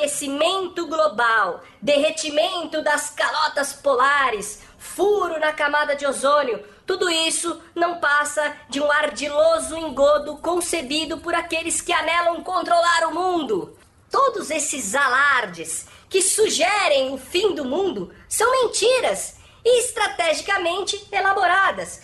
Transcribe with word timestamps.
aquecimento 0.00 0.86
global, 0.86 1.62
derretimento 1.80 2.82
das 2.82 3.10
calotas 3.10 3.74
polares, 3.74 4.60
furo 4.78 5.38
na 5.38 5.52
camada 5.52 5.94
de 5.94 6.06
ozônio, 6.06 6.64
tudo 6.86 7.10
isso 7.10 7.60
não 7.74 8.00
passa 8.00 8.56
de 8.68 8.80
um 8.80 8.90
ardiloso 8.90 9.76
engodo 9.76 10.38
concebido 10.38 11.18
por 11.18 11.34
aqueles 11.34 11.82
que 11.82 11.92
anelam 11.92 12.42
controlar 12.42 13.08
o 13.08 13.14
mundo. 13.14 13.76
Todos 14.10 14.50
esses 14.50 14.94
alardes 14.94 15.86
que 16.08 16.22
sugerem 16.22 17.12
o 17.12 17.18
fim 17.18 17.54
do 17.54 17.64
mundo 17.64 18.12
são 18.28 18.50
mentiras 18.50 19.36
e 19.62 19.80
estrategicamente 19.80 21.06
elaboradas. 21.12 22.00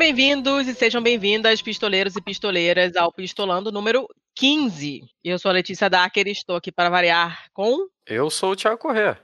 Bem-vindos 0.00 0.66
e 0.66 0.74
sejam 0.74 1.02
bem-vindas, 1.02 1.60
pistoleiros 1.60 2.16
e 2.16 2.22
pistoleiras, 2.22 2.96
ao 2.96 3.12
Pistolando 3.12 3.70
número 3.70 4.08
15. 4.34 5.02
Eu 5.22 5.38
sou 5.38 5.50
a 5.50 5.52
Letícia 5.52 5.90
Dacker 5.90 6.26
e 6.26 6.30
estou 6.30 6.56
aqui 6.56 6.72
para 6.72 6.88
variar 6.88 7.50
com. 7.52 7.86
Eu 8.06 8.30
sou 8.30 8.52
o 8.52 8.56
Thiago 8.56 8.78
Corrêa. 8.78 9.20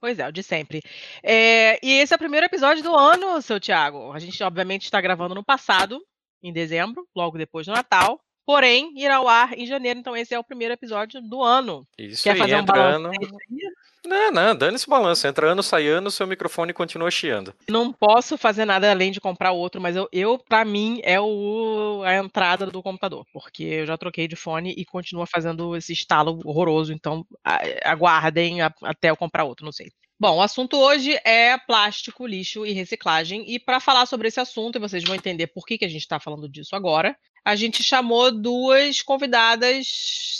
Pois 0.00 0.20
é, 0.20 0.28
o 0.28 0.30
de 0.30 0.40
sempre. 0.44 0.80
É, 1.20 1.84
e 1.84 1.94
esse 1.98 2.12
é 2.12 2.16
o 2.16 2.18
primeiro 2.18 2.46
episódio 2.46 2.80
do 2.80 2.94
ano, 2.94 3.42
seu 3.42 3.58
Thiago. 3.58 4.12
A 4.12 4.20
gente, 4.20 4.40
obviamente, 4.44 4.84
está 4.84 5.00
gravando 5.00 5.34
no 5.34 5.42
passado, 5.42 6.00
em 6.40 6.52
dezembro, 6.52 7.04
logo 7.12 7.36
depois 7.36 7.66
do 7.66 7.72
Natal. 7.72 8.20
Porém, 8.46 8.92
irá 8.96 9.16
ao 9.16 9.26
ar 9.26 9.58
em 9.58 9.66
janeiro, 9.66 9.98
então 9.98 10.16
esse 10.16 10.32
é 10.32 10.38
o 10.38 10.44
primeiro 10.44 10.74
episódio 10.74 11.20
do 11.22 11.42
ano. 11.42 11.84
Isso 11.98 12.22
Quer 12.22 12.34
aí, 12.34 12.38
fazer 12.38 12.54
um 12.54 12.64
balanço? 12.64 13.10
Não, 14.06 14.30
não, 14.30 14.54
dane-se 14.54 14.86
o 14.86 14.90
balanço. 14.90 15.26
Entra 15.26 15.50
ano, 15.50 15.62
sai 15.62 15.86
ano, 15.88 16.10
seu 16.10 16.26
microfone 16.26 16.72
continua 16.72 17.10
chiando. 17.10 17.54
Não 17.68 17.92
posso 17.92 18.36
fazer 18.36 18.64
nada 18.64 18.90
além 18.90 19.10
de 19.10 19.20
comprar 19.20 19.52
outro, 19.52 19.80
mas 19.80 19.96
eu, 19.96 20.08
eu 20.12 20.38
para 20.38 20.64
mim, 20.64 21.00
é 21.02 21.20
o, 21.20 22.02
a 22.04 22.16
entrada 22.16 22.66
do 22.66 22.82
computador, 22.82 23.26
porque 23.32 23.64
eu 23.64 23.86
já 23.86 23.96
troquei 23.96 24.28
de 24.28 24.36
fone 24.36 24.74
e 24.76 24.84
continua 24.84 25.26
fazendo 25.26 25.74
esse 25.76 25.92
estalo 25.92 26.38
horroroso, 26.44 26.92
então 26.92 27.24
aguardem 27.84 28.60
até 28.60 29.10
eu 29.10 29.16
comprar 29.16 29.44
outro, 29.44 29.64
não 29.64 29.72
sei. 29.72 29.90
Bom, 30.18 30.36
o 30.36 30.42
assunto 30.42 30.76
hoje 30.76 31.18
é 31.24 31.58
plástico, 31.58 32.26
lixo 32.26 32.64
e 32.64 32.72
reciclagem. 32.72 33.44
E 33.52 33.58
para 33.58 33.80
falar 33.80 34.06
sobre 34.06 34.28
esse 34.28 34.38
assunto, 34.38 34.76
e 34.76 34.80
vocês 34.80 35.02
vão 35.02 35.14
entender 35.14 35.48
por 35.48 35.66
que, 35.66 35.76
que 35.76 35.84
a 35.84 35.88
gente 35.88 36.02
está 36.02 36.20
falando 36.20 36.48
disso 36.48 36.76
agora, 36.76 37.16
a 37.44 37.54
gente 37.54 37.82
chamou 37.82 38.32
duas 38.32 39.02
convidadas 39.02 39.86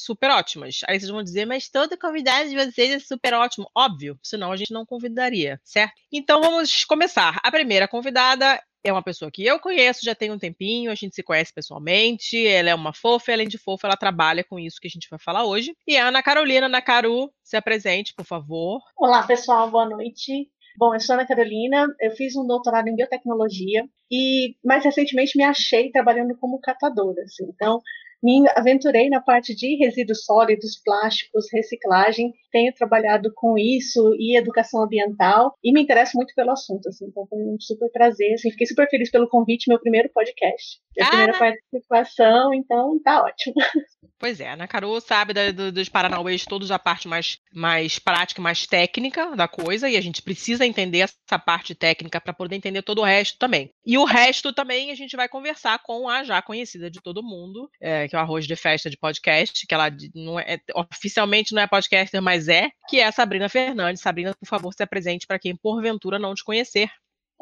super 0.05 0.31
ótimas. 0.31 0.81
Aí 0.89 0.99
vocês 0.99 1.11
vão 1.11 1.23
dizer, 1.23 1.45
mas 1.45 1.69
toda 1.69 1.99
convidada 1.99 2.49
de 2.49 2.57
vocês 2.57 2.91
é 2.91 2.99
super 2.99 3.35
ótimo. 3.35 3.71
Óbvio, 3.77 4.19
senão 4.23 4.51
a 4.51 4.57
gente 4.57 4.73
não 4.73 4.87
convidaria, 4.87 5.61
certo? 5.63 5.95
Então 6.11 6.41
vamos 6.41 6.85
começar. 6.85 7.39
A 7.43 7.51
primeira 7.51 7.87
convidada 7.87 8.61
é 8.83 8.93
uma 8.93 9.03
pessoa 9.03 9.31
que 9.31 9.45
eu 9.45 9.59
conheço 9.59 10.05
já 10.05 10.15
tem 10.15 10.31
um 10.31 10.39
tempinho, 10.39 10.91
a 10.91 10.95
gente 10.95 11.15
se 11.15 11.23
conhece 11.23 11.53
pessoalmente, 11.53 12.47
ela 12.47 12.69
é 12.69 12.75
uma 12.75 12.93
fofa, 12.93 13.33
além 13.33 13.49
de 13.49 13.57
fofa, 13.57 13.87
ela 13.87 13.97
trabalha 13.97 14.45
com 14.45 14.59
isso 14.59 14.79
que 14.79 14.87
a 14.87 14.91
gente 14.91 15.09
vai 15.09 15.19
falar 15.19 15.45
hoje. 15.45 15.75
E 15.87 15.97
a 15.97 16.09
Ana 16.09 16.23
Carolina, 16.23 16.67
Ana 16.67 16.83
Caru, 16.83 17.33
se 17.43 17.57
apresente, 17.57 18.13
por 18.15 18.27
favor. 18.27 18.81
Olá, 18.97 19.23
pessoal, 19.23 19.71
boa 19.71 19.89
noite. 19.89 20.51
Bom, 20.77 20.95
eu 20.95 21.01
sou 21.01 21.15
Ana 21.15 21.27
Carolina, 21.27 21.87
eu 22.01 22.11
fiz 22.13 22.35
um 22.37 22.47
doutorado 22.47 22.89
em 22.89 22.97
biotecnologia 22.97 23.85
e 24.11 24.57
mais 24.65 24.85
recentemente 24.85 25.37
me 25.37 25.45
achei 25.45 25.91
trabalhando 25.91 26.37
como 26.37 26.61
catadora. 26.61 27.23
Assim. 27.23 27.45
Então, 27.49 27.81
me 28.25 28.43
aventurei 28.57 29.11
na 29.11 29.21
parte 29.21 29.55
de 29.55 29.77
resíduos 29.77 30.25
sólidos, 30.25 30.81
plásticos, 30.83 31.45
reciclagem. 31.53 32.33
Tenho 32.51 32.73
trabalhado 32.73 33.31
com 33.35 33.59
isso 33.59 34.15
e 34.19 34.35
educação 34.35 34.83
ambiental 34.83 35.55
e 35.63 35.71
me 35.71 35.83
interesso 35.83 36.17
muito 36.17 36.35
pelo 36.35 36.51
assunto. 36.51 36.89
Assim, 36.89 37.05
então 37.05 37.27
foi 37.27 37.39
um 37.39 37.61
super 37.61 37.91
prazer. 37.91 38.33
Assim, 38.33 38.51
fiquei 38.51 38.67
super 38.67 38.89
feliz 38.89 39.11
pelo 39.11 39.29
convite, 39.29 39.69
meu 39.69 39.79
primeiro 39.79 40.09
podcast. 40.09 40.81
Minha 40.97 41.07
ah. 41.07 41.11
primeira 41.11 41.39
participação, 41.39 42.55
então 42.55 42.99
tá 43.05 43.23
ótimo. 43.23 43.57
Pois 44.25 44.41
é, 44.41 44.49
a 44.49 44.55
Ana 44.55 44.67
Caru 44.67 44.99
sabe 45.03 45.35
da, 45.35 45.53
do, 45.53 45.71
dos 45.71 45.91
Paranauês 45.91 46.47
todos 46.47 46.71
a 46.71 46.79
parte 46.79 47.07
mais, 47.07 47.39
mais 47.53 47.99
prática, 47.99 48.41
mais 48.41 48.67
técnica 48.67 49.37
da 49.37 49.47
coisa, 49.47 49.87
e 49.87 49.99
a 49.99 50.01
gente 50.01 50.23
precisa 50.23 50.65
entender 50.65 51.01
essa 51.01 51.39
parte 51.39 51.75
técnica 51.75 52.19
para 52.19 52.33
poder 52.33 52.57
entender 52.57 52.81
todo 52.81 53.03
o 53.03 53.05
resto 53.05 53.39
também. 53.39 53.71
E 53.85 53.99
o 53.99 54.05
resto 54.07 54.51
também 54.51 54.91
a 54.91 54.95
gente 54.95 55.15
vai 55.15 55.29
conversar 55.29 55.79
com 55.81 56.09
a 56.09 56.25
já 56.25 56.41
conhecida 56.41 56.91
de 56.91 57.03
todo 57.03 57.23
mundo, 57.23 57.69
é, 57.79 58.09
que 58.09 58.17
é 58.17 58.19
o 58.19 58.23
Arroz 58.23 58.47
de 58.47 58.57
Festa 58.57 58.89
de 58.89 58.97
Podcast, 58.97 59.67
que 59.67 59.75
ela 59.75 59.91
não 60.15 60.41
é, 60.41 60.59
oficialmente 60.75 61.53
não 61.53 61.61
é 61.61 61.67
podcaster, 61.67 62.23
mas 62.23 62.49
é, 62.49 62.71
que 62.89 63.01
é 63.01 63.07
a 63.07 63.13
Sabrina 63.13 63.51
Fernandes. 63.51 64.01
Sabrina, 64.01 64.35
por 64.35 64.49
favor, 64.49 64.73
se 64.73 64.83
apresente 64.83 65.27
para 65.27 65.39
quem 65.39 65.55
porventura 65.55 66.19
não 66.19 66.35
te 66.35 66.43
conhecer. 66.43 66.89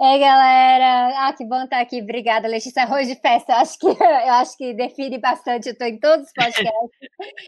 Ei, 0.01 0.19
galera! 0.19 1.29
Ah, 1.29 1.35
que 1.37 1.45
bom 1.45 1.63
estar 1.63 1.81
aqui. 1.81 2.01
Obrigada, 2.01 2.49
Letícia. 2.49 2.83
Arroz 2.83 3.07
de 3.07 3.15
festa, 3.15 3.53
eu 3.53 3.57
acho 3.59 3.79
que, 3.79 3.87
eu 3.87 4.33
acho 4.33 4.57
que 4.57 4.75
define 4.75 5.19
bastante. 5.19 5.69
Eu 5.69 5.73
estou 5.73 5.87
em 5.87 5.99
todos 6.01 6.27
os 6.27 6.33
podcasts. 6.33 6.73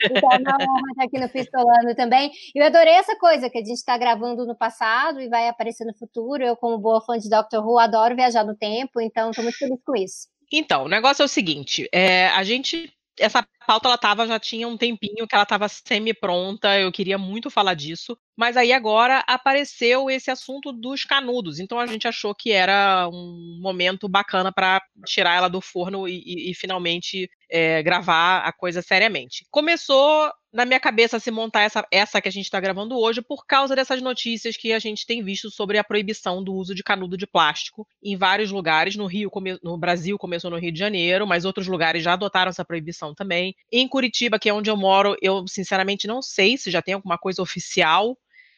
então, 0.04 0.30
é 0.30 0.38
uma 0.38 0.56
honra 0.60 0.90
estar 0.90 1.04
aqui 1.04 1.18
no 1.18 1.28
Pistolando 1.28 1.94
também. 1.96 2.30
Eu 2.54 2.66
adorei 2.66 2.92
essa 2.94 3.16
coisa 3.16 3.48
que 3.48 3.58
a 3.58 3.64
gente 3.64 3.72
está 3.72 3.96
gravando 3.96 4.46
no 4.46 4.56
passado 4.56 5.20
e 5.20 5.28
vai 5.28 5.48
aparecer 5.48 5.84
no 5.86 5.94
futuro. 5.94 6.44
Eu, 6.44 6.56
como 6.56 6.78
boa 6.78 7.00
fã 7.00 7.18
de 7.18 7.30
Doctor 7.30 7.66
Who, 7.66 7.78
adoro 7.78 8.14
viajar 8.14 8.44
no 8.44 8.54
tempo, 8.54 9.00
então 9.00 9.30
estou 9.30 9.42
muito 9.42 9.58
feliz 9.58 9.80
com 9.84 9.96
isso. 9.96 10.28
Então, 10.52 10.84
o 10.84 10.88
negócio 10.88 11.22
é 11.22 11.24
o 11.24 11.28
seguinte: 11.28 11.88
é, 11.92 12.28
a 12.28 12.44
gente 12.44 12.92
essa 13.18 13.46
pauta 13.64 13.88
ela 13.88 13.98
tava, 13.98 14.26
já 14.26 14.38
tinha 14.38 14.68
um 14.68 14.76
tempinho 14.76 15.26
que 15.26 15.34
ela 15.34 15.44
estava 15.44 15.68
semi-pronta, 15.68 16.78
eu 16.78 16.92
queria 16.92 17.18
muito 17.18 17.50
falar 17.50 17.74
disso, 17.74 18.16
mas 18.36 18.56
aí 18.56 18.72
agora 18.72 19.24
apareceu 19.26 20.10
esse 20.10 20.30
assunto 20.30 20.72
dos 20.72 21.04
canudos, 21.04 21.58
então 21.58 21.78
a 21.78 21.86
gente 21.86 22.06
achou 22.06 22.34
que 22.34 22.52
era 22.52 23.08
um 23.08 23.58
momento 23.60 24.08
bacana 24.08 24.52
para 24.52 24.82
tirar 25.06 25.36
ela 25.36 25.48
do 25.48 25.60
forno 25.60 26.06
e, 26.08 26.22
e, 26.24 26.50
e 26.50 26.54
finalmente 26.54 27.28
é, 27.50 27.82
gravar 27.82 28.40
a 28.40 28.52
coisa 28.52 28.82
seriamente. 28.82 29.46
Começou 29.50 30.30
na 30.52 30.64
minha 30.64 30.78
cabeça 30.78 31.18
se 31.18 31.32
montar 31.32 31.62
essa, 31.62 31.84
essa 31.90 32.20
que 32.20 32.28
a 32.28 32.32
gente 32.32 32.44
está 32.44 32.60
gravando 32.60 32.96
hoje 32.96 33.20
por 33.20 33.44
causa 33.44 33.74
dessas 33.74 34.00
notícias 34.00 34.56
que 34.56 34.72
a 34.72 34.78
gente 34.78 35.04
tem 35.04 35.22
visto 35.22 35.50
sobre 35.50 35.78
a 35.78 35.84
proibição 35.84 36.42
do 36.42 36.54
uso 36.54 36.74
de 36.74 36.82
canudo 36.82 37.16
de 37.16 37.26
plástico 37.26 37.86
em 38.02 38.16
vários 38.16 38.52
lugares. 38.52 38.94
No 38.94 39.06
Rio, 39.06 39.30
no 39.62 39.76
Brasil 39.76 40.16
começou 40.16 40.50
no 40.50 40.58
Rio 40.58 40.72
de 40.72 40.78
Janeiro, 40.78 41.26
mas 41.26 41.44
outros 41.44 41.66
lugares 41.66 42.04
já 42.04 42.12
adotaram 42.12 42.50
essa 42.50 42.64
proibição 42.64 43.14
também. 43.14 43.53
Em 43.72 43.88
Curitiba, 43.88 44.38
que 44.38 44.48
é 44.48 44.54
onde 44.54 44.70
eu 44.70 44.76
moro, 44.76 45.16
eu 45.20 45.46
sinceramente 45.48 46.06
não 46.06 46.22
sei 46.22 46.56
se 46.56 46.70
já 46.70 46.80
tem 46.80 46.94
alguma 46.94 47.18
coisa 47.18 47.42
oficial 47.42 48.16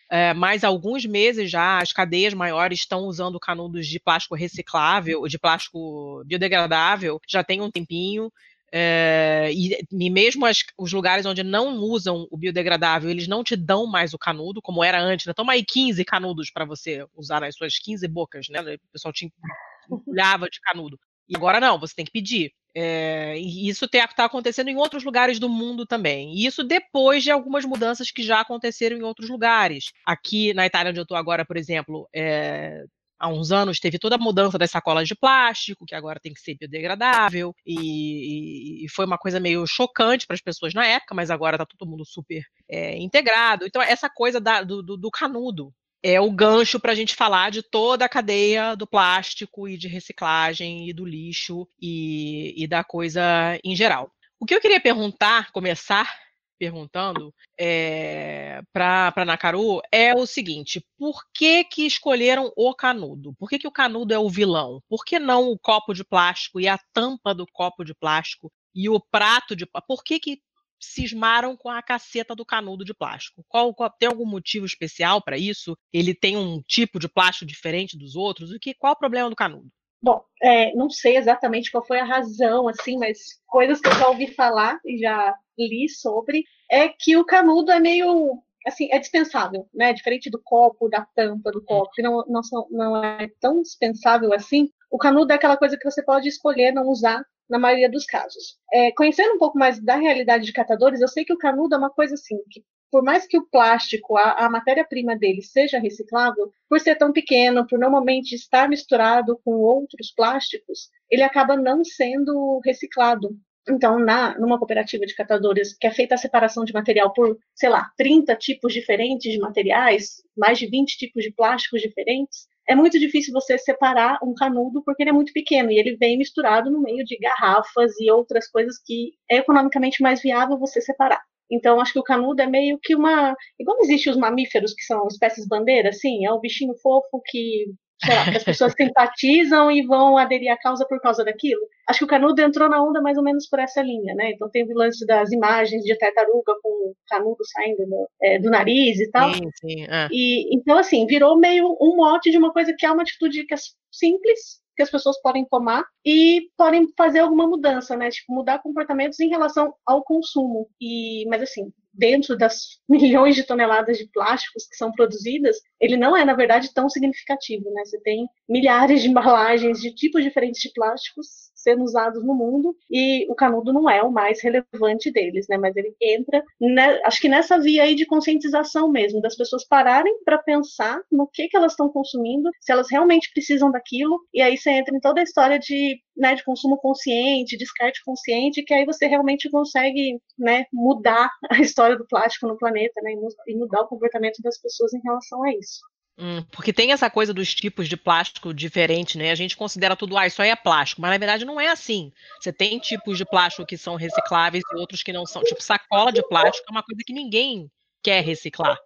é, 0.08 0.32
mas 0.32 0.62
alguns 0.62 1.04
meses 1.04 1.50
já 1.50 1.80
as 1.80 1.92
cadeias 1.92 2.32
maiores 2.32 2.80
estão 2.80 3.00
usando 3.06 3.40
canudos 3.40 3.86
de 3.86 3.98
plástico 3.98 4.36
reciclável, 4.36 5.26
de 5.26 5.38
plástico 5.38 6.22
biodegradável, 6.24 7.20
já 7.26 7.42
tem 7.42 7.60
um 7.60 7.70
tempinho. 7.70 8.32
É, 8.72 9.50
e, 9.52 10.10
mesmo 10.10 10.44
as, 10.44 10.58
os 10.76 10.92
lugares 10.92 11.24
onde 11.24 11.42
não 11.42 11.76
usam 11.78 12.26
o 12.30 12.36
biodegradável, 12.36 13.10
eles 13.10 13.26
não 13.26 13.42
te 13.42 13.56
dão 13.56 13.86
mais 13.86 14.12
o 14.12 14.18
canudo, 14.18 14.60
como 14.60 14.84
era 14.84 15.00
antes, 15.00 15.26
né? 15.26 15.32
Toma 15.32 15.54
aí 15.54 15.64
15 15.64 16.04
canudos 16.04 16.50
para 16.50 16.64
você 16.64 17.04
usar 17.16 17.40
nas 17.40 17.56
suas 17.56 17.78
15 17.78 18.06
bocas, 18.06 18.48
né? 18.48 18.60
O 18.60 18.92
pessoal 18.92 19.12
te 19.12 19.32
empulhava 19.90 20.48
de 20.48 20.60
canudo. 20.60 20.98
E 21.28 21.36
agora 21.36 21.58
não, 21.58 21.78
você 21.80 21.94
tem 21.94 22.04
que 22.04 22.12
pedir. 22.12 22.52
É, 22.78 23.38
e 23.38 23.70
isso 23.70 23.86
está 23.86 24.26
acontecendo 24.26 24.68
em 24.68 24.76
outros 24.76 25.02
lugares 25.02 25.38
do 25.38 25.48
mundo 25.48 25.86
também. 25.86 26.34
E 26.34 26.44
isso 26.44 26.62
depois 26.62 27.22
de 27.22 27.30
algumas 27.30 27.64
mudanças 27.64 28.10
que 28.10 28.22
já 28.22 28.40
aconteceram 28.40 28.98
em 28.98 29.02
outros 29.02 29.30
lugares. 29.30 29.92
Aqui 30.04 30.52
na 30.52 30.66
Itália, 30.66 30.90
onde 30.90 31.00
eu 31.00 31.04
estou 31.04 31.16
agora, 31.16 31.42
por 31.42 31.56
exemplo, 31.56 32.06
é, 32.14 32.84
há 33.18 33.28
uns 33.28 33.50
anos 33.50 33.80
teve 33.80 33.98
toda 33.98 34.16
a 34.16 34.18
mudança 34.18 34.58
das 34.58 34.70
sacolas 34.70 35.08
de 35.08 35.14
plástico, 35.14 35.86
que 35.86 35.94
agora 35.94 36.20
tem 36.20 36.34
que 36.34 36.40
ser 36.40 36.54
biodegradável, 36.54 37.54
e, 37.64 38.84
e 38.84 38.88
foi 38.90 39.06
uma 39.06 39.16
coisa 39.16 39.40
meio 39.40 39.66
chocante 39.66 40.26
para 40.26 40.34
as 40.34 40.42
pessoas 40.42 40.74
na 40.74 40.86
época, 40.86 41.14
mas 41.14 41.30
agora 41.30 41.56
está 41.56 41.64
todo 41.64 41.88
mundo 41.88 42.04
super 42.04 42.42
é, 42.68 42.98
integrado. 42.98 43.64
Então, 43.64 43.80
essa 43.80 44.10
coisa 44.10 44.38
da, 44.38 44.62
do, 44.62 44.82
do, 44.82 44.98
do 44.98 45.10
canudo 45.10 45.72
é 46.02 46.20
o 46.20 46.30
gancho 46.30 46.78
para 46.78 46.92
a 46.92 46.94
gente 46.94 47.14
falar 47.14 47.50
de 47.50 47.62
toda 47.62 48.04
a 48.04 48.08
cadeia 48.08 48.74
do 48.74 48.86
plástico 48.86 49.68
e 49.68 49.76
de 49.76 49.88
reciclagem 49.88 50.88
e 50.88 50.92
do 50.92 51.04
lixo 51.04 51.66
e, 51.80 52.54
e 52.56 52.66
da 52.66 52.84
coisa 52.84 53.22
em 53.64 53.74
geral. 53.74 54.10
O 54.38 54.46
que 54.46 54.54
eu 54.54 54.60
queria 54.60 54.80
perguntar, 54.80 55.50
começar, 55.50 56.12
perguntando 56.58 57.34
é, 57.58 58.62
para 58.72 59.24
Nakaru 59.24 59.80
é 59.92 60.14
o 60.14 60.26
seguinte: 60.26 60.84
por 60.98 61.22
que 61.32 61.64
que 61.64 61.86
escolheram 61.86 62.52
o 62.56 62.74
canudo? 62.74 63.34
Por 63.34 63.48
que, 63.48 63.58
que 63.58 63.68
o 63.68 63.72
canudo 63.72 64.12
é 64.12 64.18
o 64.18 64.28
vilão? 64.28 64.82
Por 64.88 65.04
que 65.04 65.18
não 65.18 65.48
o 65.48 65.58
copo 65.58 65.94
de 65.94 66.04
plástico 66.04 66.60
e 66.60 66.68
a 66.68 66.78
tampa 66.92 67.34
do 67.34 67.46
copo 67.46 67.84
de 67.84 67.94
plástico 67.94 68.52
e 68.74 68.88
o 68.88 69.00
prato 69.00 69.56
de 69.56 69.66
Por 69.86 70.02
que 70.04 70.18
que 70.18 70.40
cismaram 70.80 71.56
com 71.56 71.68
a 71.68 71.82
caceta 71.82 72.34
do 72.34 72.44
canudo 72.44 72.84
de 72.84 72.94
plástico? 72.94 73.44
Qual, 73.48 73.74
qual 73.74 73.90
tem 73.90 74.08
algum 74.08 74.26
motivo 74.26 74.66
especial 74.66 75.22
para 75.22 75.38
isso? 75.38 75.76
Ele 75.92 76.14
tem 76.14 76.36
um 76.36 76.62
tipo 76.66 76.98
de 76.98 77.08
plástico 77.08 77.46
diferente 77.46 77.98
dos 77.98 78.16
outros? 78.16 78.50
O 78.50 78.58
que? 78.58 78.74
Qual 78.74 78.92
o 78.92 78.98
problema 78.98 79.30
do 79.30 79.36
canudo? 79.36 79.68
Bom, 80.02 80.22
é, 80.42 80.74
não 80.74 80.90
sei 80.90 81.16
exatamente 81.16 81.70
qual 81.70 81.84
foi 81.84 81.98
a 81.98 82.04
razão, 82.04 82.68
assim, 82.68 82.98
mas 82.98 83.18
coisas 83.46 83.80
que 83.80 83.88
eu 83.88 83.94
já 83.94 84.08
ouvi 84.08 84.28
falar 84.28 84.78
e 84.84 84.98
já 84.98 85.34
li 85.58 85.88
sobre 85.88 86.44
é 86.70 86.88
que 86.88 87.16
o 87.16 87.24
canudo 87.24 87.72
é 87.72 87.80
meio 87.80 88.42
assim, 88.66 88.88
é 88.90 88.98
dispensável, 88.98 89.68
né? 89.72 89.92
Diferente 89.92 90.28
do 90.28 90.42
copo, 90.42 90.88
da 90.88 91.06
tampa 91.14 91.52
do 91.52 91.62
copo, 91.62 91.90
que 91.92 92.02
não, 92.02 92.24
não, 92.26 92.40
não 92.70 93.04
é 93.04 93.28
tão 93.40 93.62
dispensável 93.62 94.32
assim. 94.32 94.68
O 94.90 94.98
canudo 94.98 95.32
é 95.32 95.36
aquela 95.36 95.56
coisa 95.56 95.76
que 95.78 95.88
você 95.88 96.04
pode 96.04 96.28
escolher 96.28 96.72
não 96.72 96.88
usar 96.88 97.24
na 97.48 97.58
maioria 97.58 97.90
dos 97.90 98.04
casos. 98.04 98.58
É, 98.72 98.92
conhecendo 98.92 99.34
um 99.34 99.38
pouco 99.38 99.58
mais 99.58 99.82
da 99.82 99.96
realidade 99.96 100.44
de 100.44 100.52
catadores, 100.52 101.00
eu 101.00 101.08
sei 101.08 101.24
que 101.24 101.32
o 101.32 101.38
canudo 101.38 101.74
é 101.74 101.78
uma 101.78 101.90
coisa 101.90 102.14
assim, 102.14 102.36
que 102.50 102.64
por 102.90 103.02
mais 103.02 103.26
que 103.26 103.36
o 103.36 103.46
plástico, 103.46 104.16
a, 104.16 104.46
a 104.46 104.50
matéria-prima 104.50 105.16
dele 105.16 105.42
seja 105.42 105.78
reciclável, 105.78 106.52
por 106.68 106.80
ser 106.80 106.96
tão 106.96 107.12
pequeno, 107.12 107.66
por 107.66 107.78
normalmente 107.78 108.34
estar 108.34 108.68
misturado 108.68 109.38
com 109.44 109.52
outros 109.52 110.12
plásticos, 110.12 110.88
ele 111.10 111.22
acaba 111.22 111.56
não 111.56 111.84
sendo 111.84 112.60
reciclado. 112.64 113.36
Então, 113.68 113.98
na, 113.98 114.38
numa 114.38 114.58
cooperativa 114.58 115.04
de 115.04 115.14
catadores 115.14 115.76
que 115.76 115.86
é 115.86 115.90
feita 115.90 116.14
a 116.14 116.18
separação 116.18 116.64
de 116.64 116.72
material 116.72 117.12
por, 117.12 117.36
sei 117.54 117.68
lá, 117.68 117.90
30 117.96 118.36
tipos 118.36 118.72
diferentes 118.72 119.32
de 119.32 119.38
materiais, 119.40 120.22
mais 120.36 120.58
de 120.58 120.66
20 120.68 120.96
tipos 120.96 121.24
de 121.24 121.32
plásticos 121.32 121.80
diferentes, 121.80 122.46
é 122.68 122.74
muito 122.74 122.98
difícil 122.98 123.32
você 123.32 123.56
separar 123.58 124.18
um 124.22 124.34
canudo 124.34 124.82
porque 124.84 125.02
ele 125.02 125.10
é 125.10 125.12
muito 125.12 125.32
pequeno 125.32 125.70
e 125.70 125.78
ele 125.78 125.96
vem 125.96 126.18
misturado 126.18 126.70
no 126.70 126.80
meio 126.80 127.04
de 127.04 127.16
garrafas 127.18 127.92
e 128.00 128.10
outras 128.10 128.48
coisas 128.48 128.76
que 128.84 129.12
é 129.30 129.36
economicamente 129.36 130.02
mais 130.02 130.20
viável 130.20 130.58
você 130.58 130.80
separar. 130.80 131.22
Então, 131.50 131.80
acho 131.80 131.92
que 131.92 131.98
o 131.98 132.04
canudo 132.04 132.42
é 132.42 132.46
meio 132.46 132.78
que 132.82 132.94
uma. 132.94 133.36
Igual 133.58 133.78
existe 133.82 134.10
os 134.10 134.16
mamíferos, 134.16 134.74
que 134.74 134.82
são 134.82 135.06
espécies 135.06 135.46
bandeira, 135.46 135.90
assim, 135.90 136.26
é 136.26 136.32
um 136.32 136.40
bichinho 136.40 136.74
fofo 136.82 137.22
que 137.24 137.66
lá, 138.04 138.30
que 138.30 138.36
as 138.36 138.44
pessoas 138.44 138.74
simpatizam 138.76 139.70
e 139.70 139.86
vão 139.86 140.18
aderir 140.18 140.52
à 140.52 140.56
causa 140.56 140.86
por 140.86 141.00
causa 141.00 141.24
daquilo. 141.24 141.60
Acho 141.88 142.00
que 142.00 142.04
o 142.04 142.08
Canudo 142.08 142.40
entrou 142.42 142.68
na 142.68 142.82
onda 142.82 143.00
mais 143.00 143.16
ou 143.16 143.24
menos 143.24 143.48
por 143.48 143.58
essa 143.58 143.80
linha, 143.80 144.14
né? 144.14 144.32
Então 144.32 144.50
tem 144.50 144.64
o 144.64 144.74
lance 144.74 145.06
das 145.06 145.32
imagens 145.32 145.82
de 145.82 145.96
tartaruga 145.98 146.54
com 146.62 146.68
o 146.68 146.96
canudo 147.08 147.44
saindo 147.52 147.86
do, 147.86 148.08
é, 148.22 148.38
do 148.38 148.50
nariz 148.50 148.98
e 149.00 149.10
tal. 149.10 149.32
Sim, 149.32 149.50
sim. 149.60 149.84
É. 149.84 150.08
E, 150.10 150.54
então, 150.54 150.78
assim, 150.78 151.06
virou 151.06 151.38
meio 151.38 151.76
um 151.80 151.96
mote 151.96 152.30
de 152.30 152.38
uma 152.38 152.52
coisa 152.52 152.74
que 152.76 152.84
é 152.84 152.90
uma 152.90 153.02
atitude 153.02 153.46
que 153.46 153.54
é 153.54 153.56
simples, 153.90 154.60
que 154.76 154.82
as 154.82 154.90
pessoas 154.90 155.20
podem 155.20 155.44
tomar 155.46 155.84
e 156.04 156.50
podem 156.56 156.86
fazer 156.96 157.20
alguma 157.20 157.46
mudança, 157.46 157.96
né? 157.96 158.10
Tipo, 158.10 158.34
mudar 158.34 158.60
comportamentos 158.60 159.18
em 159.18 159.28
relação 159.28 159.74
ao 159.84 160.04
consumo. 160.04 160.68
E, 160.80 161.24
mas 161.28 161.42
assim, 161.42 161.72
dentro 161.92 162.36
das 162.36 162.78
milhões 162.88 163.34
de 163.34 163.42
toneladas 163.42 163.96
de 163.98 164.08
plásticos 164.08 164.66
que 164.66 164.76
são 164.76 164.92
produzidas, 164.92 165.56
ele 165.80 165.96
não 165.96 166.16
é, 166.16 166.24
na 166.24 166.34
verdade, 166.34 166.72
tão 166.72 166.88
significativo, 166.88 167.70
né? 167.72 167.84
Você 167.84 168.00
tem 168.02 168.28
milhares 168.48 169.02
de 169.02 169.08
embalagens 169.08 169.80
de 169.80 169.94
tipos 169.94 170.22
diferentes 170.22 170.60
de 170.60 170.70
plásticos 170.72 171.50
sendo 171.66 171.82
usados 171.82 172.24
no 172.24 172.32
mundo 172.32 172.76
e 172.88 173.26
o 173.28 173.34
canudo 173.34 173.72
não 173.72 173.90
é 173.90 174.00
o 174.00 174.10
mais 174.10 174.40
relevante 174.40 175.10
deles, 175.10 175.46
né? 175.48 175.58
Mas 175.58 175.74
ele 175.74 175.92
entra, 176.00 176.40
né, 176.60 177.00
acho 177.04 177.20
que 177.20 177.28
nessa 177.28 177.58
via 177.58 177.82
aí 177.82 177.96
de 177.96 178.06
conscientização 178.06 178.88
mesmo, 178.88 179.20
das 179.20 179.34
pessoas 179.34 179.66
pararem 179.66 180.16
para 180.24 180.38
pensar 180.38 181.00
no 181.10 181.26
que 181.26 181.48
que 181.48 181.56
elas 181.56 181.72
estão 181.72 181.88
consumindo, 181.88 182.48
se 182.60 182.70
elas 182.70 182.86
realmente 182.88 183.30
precisam 183.34 183.70
daquilo, 183.72 184.20
e 184.32 184.40
aí 184.40 184.56
você 184.56 184.70
entra 184.70 184.96
em 184.96 185.00
toda 185.00 185.20
a 185.20 185.24
história 185.24 185.58
de, 185.58 185.98
né, 186.16 186.34
de 186.36 186.44
consumo 186.44 186.76
consciente, 186.78 187.56
descarte 187.56 188.00
consciente, 188.04 188.62
que 188.62 188.72
aí 188.72 188.84
você 188.84 189.06
realmente 189.06 189.50
consegue, 189.50 190.20
né, 190.38 190.66
mudar 190.72 191.28
a 191.50 191.60
história 191.60 191.96
do 191.96 192.06
plástico 192.06 192.46
no 192.46 192.56
planeta, 192.58 193.00
né, 193.02 193.12
e 193.48 193.56
mudar 193.56 193.82
o 193.82 193.88
comportamento 193.88 194.40
das 194.40 194.60
pessoas 194.60 194.94
em 194.94 195.00
relação 195.02 195.42
a 195.42 195.50
isso. 195.52 195.80
Hum, 196.18 196.42
porque 196.50 196.72
tem 196.72 196.92
essa 196.92 197.10
coisa 197.10 197.34
dos 197.34 197.54
tipos 197.54 197.88
de 197.88 197.96
plástico 197.96 198.54
diferente, 198.54 199.18
né? 199.18 199.30
A 199.30 199.34
gente 199.34 199.56
considera 199.56 199.94
tudo, 199.94 200.16
ah, 200.16 200.26
isso 200.26 200.40
aí 200.40 200.48
é 200.48 200.56
plástico, 200.56 201.02
mas 201.02 201.10
na 201.10 201.18
verdade 201.18 201.44
não 201.44 201.60
é 201.60 201.68
assim. 201.68 202.10
Você 202.40 202.50
tem 202.52 202.78
tipos 202.78 203.18
de 203.18 203.24
plástico 203.26 203.66
que 203.66 203.76
são 203.76 203.96
recicláveis 203.96 204.64
e 204.72 204.76
outros 204.76 205.02
que 205.02 205.12
não 205.12 205.26
são. 205.26 205.42
Tipo, 205.42 205.62
sacola 205.62 206.10
de 206.10 206.26
plástico 206.26 206.66
é 206.68 206.72
uma 206.72 206.82
coisa 206.82 207.02
que 207.04 207.12
ninguém 207.12 207.70
quer 208.02 208.24
reciclar, 208.24 208.78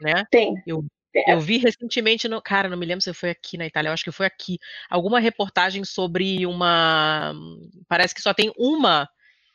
né? 0.00 0.24
Tem. 0.30 0.54
Eu, 0.66 0.82
eu 1.26 1.40
vi 1.40 1.58
recentemente, 1.58 2.26
no, 2.26 2.40
cara, 2.40 2.70
não 2.70 2.78
me 2.78 2.86
lembro 2.86 3.02
se 3.02 3.12
foi 3.12 3.28
aqui 3.28 3.58
na 3.58 3.66
Itália, 3.66 3.90
eu 3.90 3.92
acho 3.92 4.04
que 4.04 4.10
foi 4.10 4.24
aqui, 4.24 4.58
alguma 4.88 5.20
reportagem 5.20 5.84
sobre 5.84 6.46
uma. 6.46 7.34
Parece 7.86 8.14
que 8.14 8.22
só 8.22 8.32
tem 8.32 8.50
uma 8.56 9.06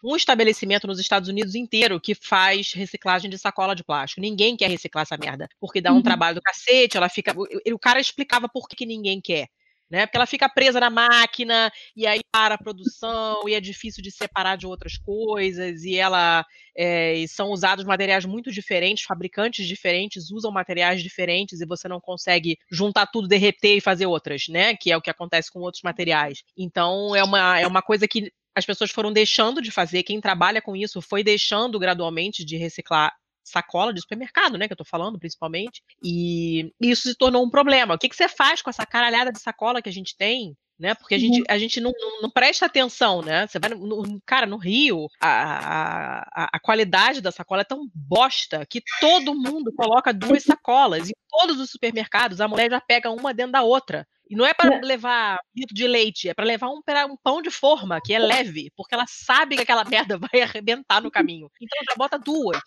um 0.03 0.15
estabelecimento 0.15 0.87
nos 0.87 0.99
Estados 0.99 1.29
Unidos 1.29 1.55
inteiro 1.55 1.99
que 1.99 2.13
faz 2.13 2.73
reciclagem 2.73 3.29
de 3.29 3.37
sacola 3.37 3.75
de 3.75 3.83
plástico. 3.83 4.21
Ninguém 4.21 4.55
quer 4.55 4.69
reciclar 4.69 5.03
essa 5.03 5.17
merda, 5.17 5.47
porque 5.59 5.81
dá 5.81 5.91
um 5.91 5.95
uhum. 5.95 6.03
trabalho 6.03 6.35
do 6.35 6.41
cacete, 6.41 6.97
ela 6.97 7.09
fica. 7.09 7.33
O, 7.37 7.79
cara 7.79 7.99
explicava 7.99 8.47
por 8.47 8.67
que, 8.67 8.75
que 8.75 8.85
ninguém 8.85 9.21
quer. 9.21 9.47
Né? 9.89 10.05
Porque 10.05 10.17
ela 10.17 10.25
fica 10.25 10.49
presa 10.49 10.81
na 10.81 10.89
máquina 10.89 11.71
e 11.95 12.05
aí 12.05 12.19
para 12.29 12.55
a 12.55 12.57
produção 12.57 13.47
e 13.47 13.53
é 13.53 13.61
difícil 13.61 14.03
de 14.03 14.11
separar 14.11 14.57
de 14.57 14.67
outras 14.67 14.97
coisas 14.97 15.85
e 15.85 15.95
ela 15.95 16.45
é, 16.75 17.13
e 17.13 17.25
são 17.25 17.51
usados 17.51 17.85
materiais 17.85 18.25
muito 18.25 18.51
diferentes, 18.51 19.05
fabricantes 19.05 19.65
diferentes 19.65 20.29
usam 20.29 20.51
materiais 20.51 21.01
diferentes 21.01 21.61
e 21.61 21.65
você 21.65 21.87
não 21.87 22.01
consegue 22.01 22.57
juntar 22.69 23.07
tudo, 23.07 23.29
derreter 23.29 23.77
e 23.77 23.81
fazer 23.81 24.07
outras, 24.07 24.49
né? 24.49 24.75
Que 24.75 24.91
é 24.91 24.97
o 24.97 25.01
que 25.01 25.09
acontece 25.09 25.49
com 25.49 25.61
outros 25.61 25.81
materiais. 25.81 26.43
Então 26.57 27.15
é 27.15 27.23
uma, 27.23 27.57
é 27.57 27.65
uma 27.65 27.81
coisa 27.81 28.09
que 28.09 28.29
as 28.57 28.65
pessoas 28.65 28.89
foram 28.89 29.13
deixando 29.13 29.61
de 29.61 29.69
fazer, 29.69 30.01
quem 30.01 30.19
trabalha 30.19 30.59
com 30.59 30.75
isso 30.75 30.99
foi 30.99 31.23
deixando 31.23 31.77
gradualmente 31.77 32.43
de 32.43 32.57
reciclar 32.57 33.13
sacola 33.43 33.93
de 33.93 34.01
supermercado, 34.01 34.57
né, 34.57 34.67
que 34.67 34.73
eu 34.73 34.77
tô 34.77 34.83
falando 34.83 35.19
principalmente, 35.19 35.83
e 36.03 36.73
isso 36.81 37.03
se 37.03 37.15
tornou 37.15 37.45
um 37.45 37.51
problema. 37.51 37.93
O 37.93 37.99
que, 37.99 38.09
que 38.09 38.15
você 38.15 38.27
faz 38.27 38.61
com 38.63 38.71
essa 38.71 38.83
caralhada 38.83 39.31
de 39.31 39.39
sacola 39.39 39.79
que 39.79 39.89
a 39.89 39.93
gente 39.93 40.17
tem, 40.17 40.57
né? 40.79 40.95
Porque 40.95 41.15
a 41.15 41.19
gente, 41.19 41.39
uhum. 41.39 41.45
a 41.47 41.57
gente 41.57 41.79
não, 41.79 41.91
não, 41.95 42.21
não, 42.23 42.29
presta 42.29 42.65
atenção, 42.65 43.21
né? 43.21 43.47
Você 43.47 43.59
vai 43.59 43.69
no, 43.69 44.03
no 44.03 44.21
cara 44.25 44.45
no 44.45 44.57
Rio, 44.57 45.07
a, 45.21 46.23
a, 46.43 46.49
a, 46.53 46.59
qualidade 46.59 47.21
da 47.21 47.31
sacola 47.31 47.61
é 47.61 47.65
tão 47.65 47.89
bosta 47.93 48.65
que 48.65 48.81
todo 48.99 49.33
mundo 49.33 49.71
coloca 49.75 50.13
duas 50.13 50.43
sacolas. 50.43 51.09
Em 51.09 51.13
todos 51.29 51.59
os 51.59 51.69
supermercados, 51.69 52.41
a 52.41 52.47
mulher 52.47 52.69
já 52.69 52.81
pega 52.81 53.09
uma 53.09 53.33
dentro 53.33 53.53
da 53.53 53.63
outra. 53.63 54.07
E 54.29 54.35
não 54.35 54.45
é 54.45 54.53
para 54.53 54.79
levar 54.81 55.39
litro 55.55 55.73
de 55.75 55.87
leite, 55.87 56.29
é 56.29 56.33
para 56.33 56.45
levar 56.45 56.69
um, 56.69 56.81
um, 57.09 57.17
pão 57.23 57.41
de 57.41 57.49
forma, 57.49 58.01
que 58.03 58.13
é 58.13 58.19
leve, 58.19 58.71
porque 58.75 58.93
ela 58.93 59.05
sabe 59.07 59.55
que 59.55 59.61
aquela 59.61 59.83
merda 59.89 60.17
vai 60.17 60.41
arrebentar 60.41 61.01
no 61.01 61.11
caminho. 61.11 61.49
Então 61.61 61.79
já 61.89 61.95
bota 61.95 62.17
duas. 62.17 62.61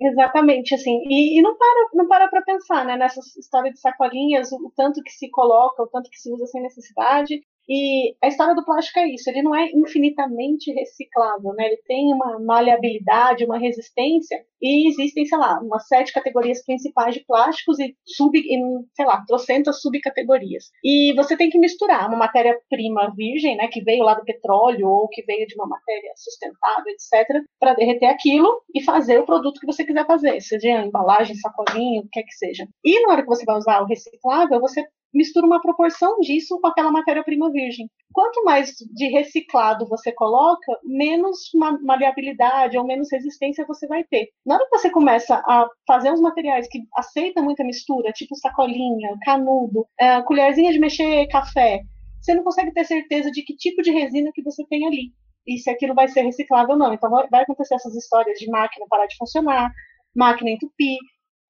Exatamente, 0.00 0.74
assim, 0.74 0.98
e, 1.06 1.38
e, 1.38 1.42
não 1.42 1.56
para 1.56 1.88
não 1.94 2.08
para 2.08 2.28
para 2.28 2.42
pensar, 2.42 2.84
né, 2.84 2.96
nessa 2.96 3.20
história 3.38 3.70
de 3.70 3.78
sacolinhas, 3.78 4.50
o, 4.50 4.56
o, 4.56 4.72
tanto 4.74 5.00
que 5.00 5.12
se 5.12 5.30
coloca, 5.30 5.82
o 5.82 5.86
tanto 5.86 6.10
que 6.10 6.18
se 6.18 6.32
usa 6.32 6.46
sem 6.46 6.60
necessidade, 6.60 7.40
e 7.68 8.14
a 8.22 8.28
história 8.28 8.54
do 8.54 8.64
plástico 8.64 8.98
é 8.98 9.08
isso, 9.08 9.28
ele 9.30 9.42
não 9.42 9.54
é 9.54 9.70
infinitamente 9.72 10.72
reciclável, 10.72 11.52
né? 11.54 11.66
Ele 11.66 11.80
tem 11.86 12.12
uma 12.12 12.38
maleabilidade, 12.40 13.44
uma 13.44 13.58
resistência, 13.58 14.44
e 14.60 14.88
existem, 14.88 15.24
sei 15.24 15.38
lá, 15.38 15.58
umas 15.60 15.86
sete 15.88 16.12
categorias 16.12 16.64
principais 16.64 17.14
de 17.14 17.24
plásticos 17.24 17.78
e 17.80 17.96
sub, 18.06 18.40
sei 18.94 19.06
lá, 19.06 19.24
trocentas 19.26 19.80
subcategorias. 19.80 20.66
E 20.84 21.12
você 21.14 21.36
tem 21.36 21.50
que 21.50 21.58
misturar 21.58 22.08
uma 22.08 22.18
matéria-prima 22.18 23.12
virgem, 23.16 23.56
né, 23.56 23.68
que 23.68 23.82
veio 23.82 24.04
lá 24.04 24.14
do 24.14 24.24
petróleo 24.24 24.88
ou 24.88 25.08
que 25.08 25.22
veio 25.24 25.46
de 25.46 25.54
uma 25.56 25.66
matéria 25.66 26.12
sustentável, 26.16 26.84
etc, 26.88 27.42
para 27.58 27.74
derreter 27.74 28.06
aquilo 28.06 28.62
e 28.74 28.82
fazer 28.82 29.18
o 29.18 29.26
produto 29.26 29.60
que 29.60 29.66
você 29.66 29.84
quiser 29.84 30.06
fazer, 30.06 30.40
seja 30.40 30.84
embalagem, 30.84 31.36
sacolinho, 31.36 32.02
o 32.02 32.04
que 32.04 32.10
quer 32.12 32.22
que 32.22 32.34
seja. 32.34 32.68
E 32.84 33.00
na 33.02 33.12
hora 33.12 33.22
que 33.22 33.28
você 33.28 33.44
vai 33.44 33.56
usar 33.56 33.80
o 33.80 33.86
reciclável, 33.86 34.60
você 34.60 34.84
mistura 35.12 35.46
uma 35.46 35.60
proporção 35.60 36.18
disso 36.20 36.58
com 36.60 36.66
aquela 36.66 36.90
matéria-prima 36.90 37.50
virgem. 37.50 37.88
Quanto 38.12 38.44
mais 38.44 38.74
de 38.94 39.08
reciclado 39.08 39.86
você 39.86 40.12
coloca, 40.12 40.78
menos 40.84 41.50
maleabilidade 41.82 42.76
ou 42.76 42.86
menos 42.86 43.10
resistência 43.10 43.66
você 43.66 43.86
vai 43.86 44.04
ter. 44.04 44.28
Na 44.44 44.54
hora 44.54 44.64
que 44.64 44.78
você 44.78 44.90
começa 44.90 45.36
a 45.36 45.66
fazer 45.86 46.10
uns 46.12 46.20
materiais 46.20 46.68
que 46.68 46.80
aceitam 46.94 47.44
muita 47.44 47.64
mistura, 47.64 48.12
tipo 48.12 48.36
sacolinha, 48.36 49.16
canudo, 49.22 49.86
é, 49.98 50.22
colherzinha 50.22 50.72
de 50.72 50.78
mexer 50.78 51.26
café, 51.28 51.82
você 52.20 52.34
não 52.34 52.44
consegue 52.44 52.72
ter 52.72 52.84
certeza 52.84 53.30
de 53.30 53.42
que 53.42 53.56
tipo 53.56 53.82
de 53.82 53.90
resina 53.90 54.30
que 54.32 54.42
você 54.42 54.64
tem 54.66 54.86
ali 54.86 55.12
e 55.46 55.58
se 55.58 55.70
aquilo 55.70 55.94
vai 55.94 56.08
ser 56.08 56.22
reciclável 56.22 56.72
ou 56.72 56.78
não. 56.78 56.92
Então 56.92 57.10
vai 57.10 57.42
acontecer 57.42 57.74
essas 57.74 57.94
histórias 57.96 58.38
de 58.38 58.48
máquina 58.48 58.86
parar 58.88 59.06
de 59.06 59.16
funcionar, 59.16 59.72
máquina 60.14 60.50
entupir, 60.50 60.98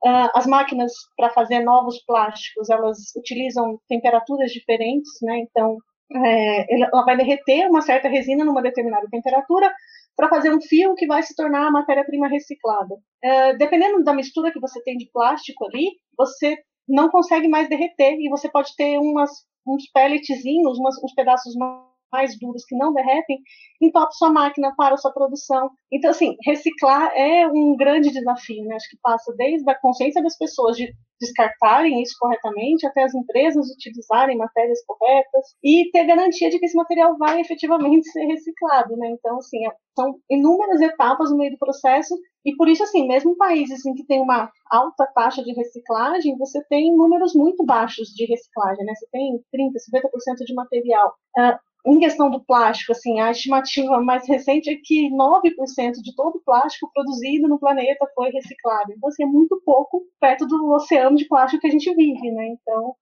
Uh, 0.05 0.29
as 0.35 0.47
máquinas 0.47 0.93
para 1.17 1.31
fazer 1.31 1.61
novos 1.61 2.05
plásticos, 2.05 2.69
elas 2.69 2.99
utilizam 3.17 3.79
temperaturas 3.89 4.51
diferentes, 4.51 5.11
né? 5.23 5.39
Então, 5.39 5.79
é, 6.15 6.75
ela 6.75 7.05
vai 7.05 7.17
derreter 7.17 7.69
uma 7.69 7.81
certa 7.81 8.09
resina 8.09 8.45
numa 8.45 8.63
determinada 8.63 9.07
temperatura, 9.11 9.73
para 10.17 10.29
fazer 10.29 10.55
um 10.55 10.61
fio 10.61 10.95
que 10.95 11.07
vai 11.07 11.23
se 11.23 11.35
tornar 11.35 11.67
a 11.67 11.71
matéria-prima 11.71 12.29
reciclada. 12.29 12.95
É, 13.23 13.57
dependendo 13.57 14.03
da 14.05 14.13
mistura 14.13 14.53
que 14.53 14.61
você 14.61 14.83
tem 14.83 14.97
de 14.97 15.11
plástico 15.11 15.65
ali, 15.67 15.89
você 16.17 16.57
não 16.87 17.09
consegue 17.09 17.49
mais 17.49 17.69
derreter 17.69 18.17
e 18.19 18.29
você 18.29 18.51
pode 18.51 18.75
ter 18.77 18.99
umas, 18.99 19.31
uns 19.67 19.91
pelletzinhos, 19.93 20.79
umas, 20.79 21.03
uns 21.03 21.15
pedaços 21.15 21.55
mais 21.57 21.92
duros 22.41 22.65
que 22.65 22.77
não 22.77 22.93
derretem, 22.93 23.39
entope 23.81 24.15
sua 24.17 24.31
máquina 24.31 24.75
para 24.77 24.97
sua 24.97 25.13
produção. 25.13 25.71
Então, 25.91 26.11
assim, 26.11 26.37
reciclar 26.45 27.13
é 27.17 27.47
um 27.49 27.77
grande 27.77 28.11
desafio, 28.11 28.65
né? 28.65 28.77
Acho 28.77 28.91
que 28.91 28.99
passa 29.03 29.35
desde 29.37 29.69
a 29.71 29.79
consciência 29.79 30.23
das 30.23 30.37
pessoas 30.37 30.77
de 30.77 30.93
descartarem 31.21 32.03
isso 32.03 32.17
corretamente, 32.19 32.87
até 32.87 33.05
as 33.05 33.15
empresas 33.15 33.71
utilizarem 33.71 34.37
matérias 34.37 34.85
corretas 34.85 35.55
e 35.63 35.89
ter 35.93 36.05
garantia 36.05 36.51
de 36.51 36.59
que 36.59 36.67
esse 36.67 36.77
material 36.77 37.17
vai 37.17 37.41
efetivamente 37.41 38.09
ser 38.11 38.25
reciclado, 38.27 38.97
né? 38.97 39.11
Então, 39.11 39.39
assim, 39.39 39.65
é, 39.67 39.71
são 39.97 40.17
inúmeras 40.29 40.81
etapas 40.81 41.31
no 41.31 41.37
meio 41.37 41.53
do 41.53 41.59
processo 41.59 42.15
e 42.45 42.57
por 42.57 42.69
isso, 42.69 42.83
assim, 42.83 43.07
mesmo 43.07 43.33
em 43.33 43.37
países 43.37 43.87
em 43.87 43.95
que 43.95 44.05
tem 44.05 44.21
uma 44.21 44.51
alta 44.71 45.07
taxa 45.15 45.45
de 45.45 45.53
reciclagem, 45.53 46.37
você 46.37 46.63
tem 46.69 46.95
números 46.97 47.35
muito 47.35 47.65
baixos 47.65 48.09
de 48.09 48.27
reciclagem, 48.27 48.85
né? 48.85 48.95
Você 48.95 49.07
tem 49.13 49.41
30, 49.53 49.79
50% 49.79 50.45
de 50.45 50.55
material. 50.55 51.15
Uh, 51.39 51.72
em 51.85 51.99
questão 51.99 52.31
do 52.31 52.45
plástico, 52.45 52.93
assim, 52.93 53.21
a 53.21 53.31
estimativa 53.33 54.01
mais 54.01 54.27
recente 54.29 54.71
é 54.71 54.77
que 54.83 55.11
9% 55.11 55.95
de 56.01 56.15
todo 56.15 56.37
o 56.37 56.43
plástico 56.45 56.91
produzido 56.95 57.49
no 57.49 57.59
planeta 57.59 58.07
foi 58.15 58.31
reciclado. 58.31 58.93
Então, 58.93 59.09
assim, 59.09 59.25
é 59.25 59.27
muito 59.27 59.61
pouco 59.65 60.03
perto 60.21 60.47
do 60.47 60.71
oceano 60.73 61.17
de 61.17 61.27
plástico 61.27 61.61
que 61.61 61.67
a 61.67 61.71
gente 61.71 61.93
vive, 61.95 62.31
né? 62.31 62.49
Então, 62.49 62.95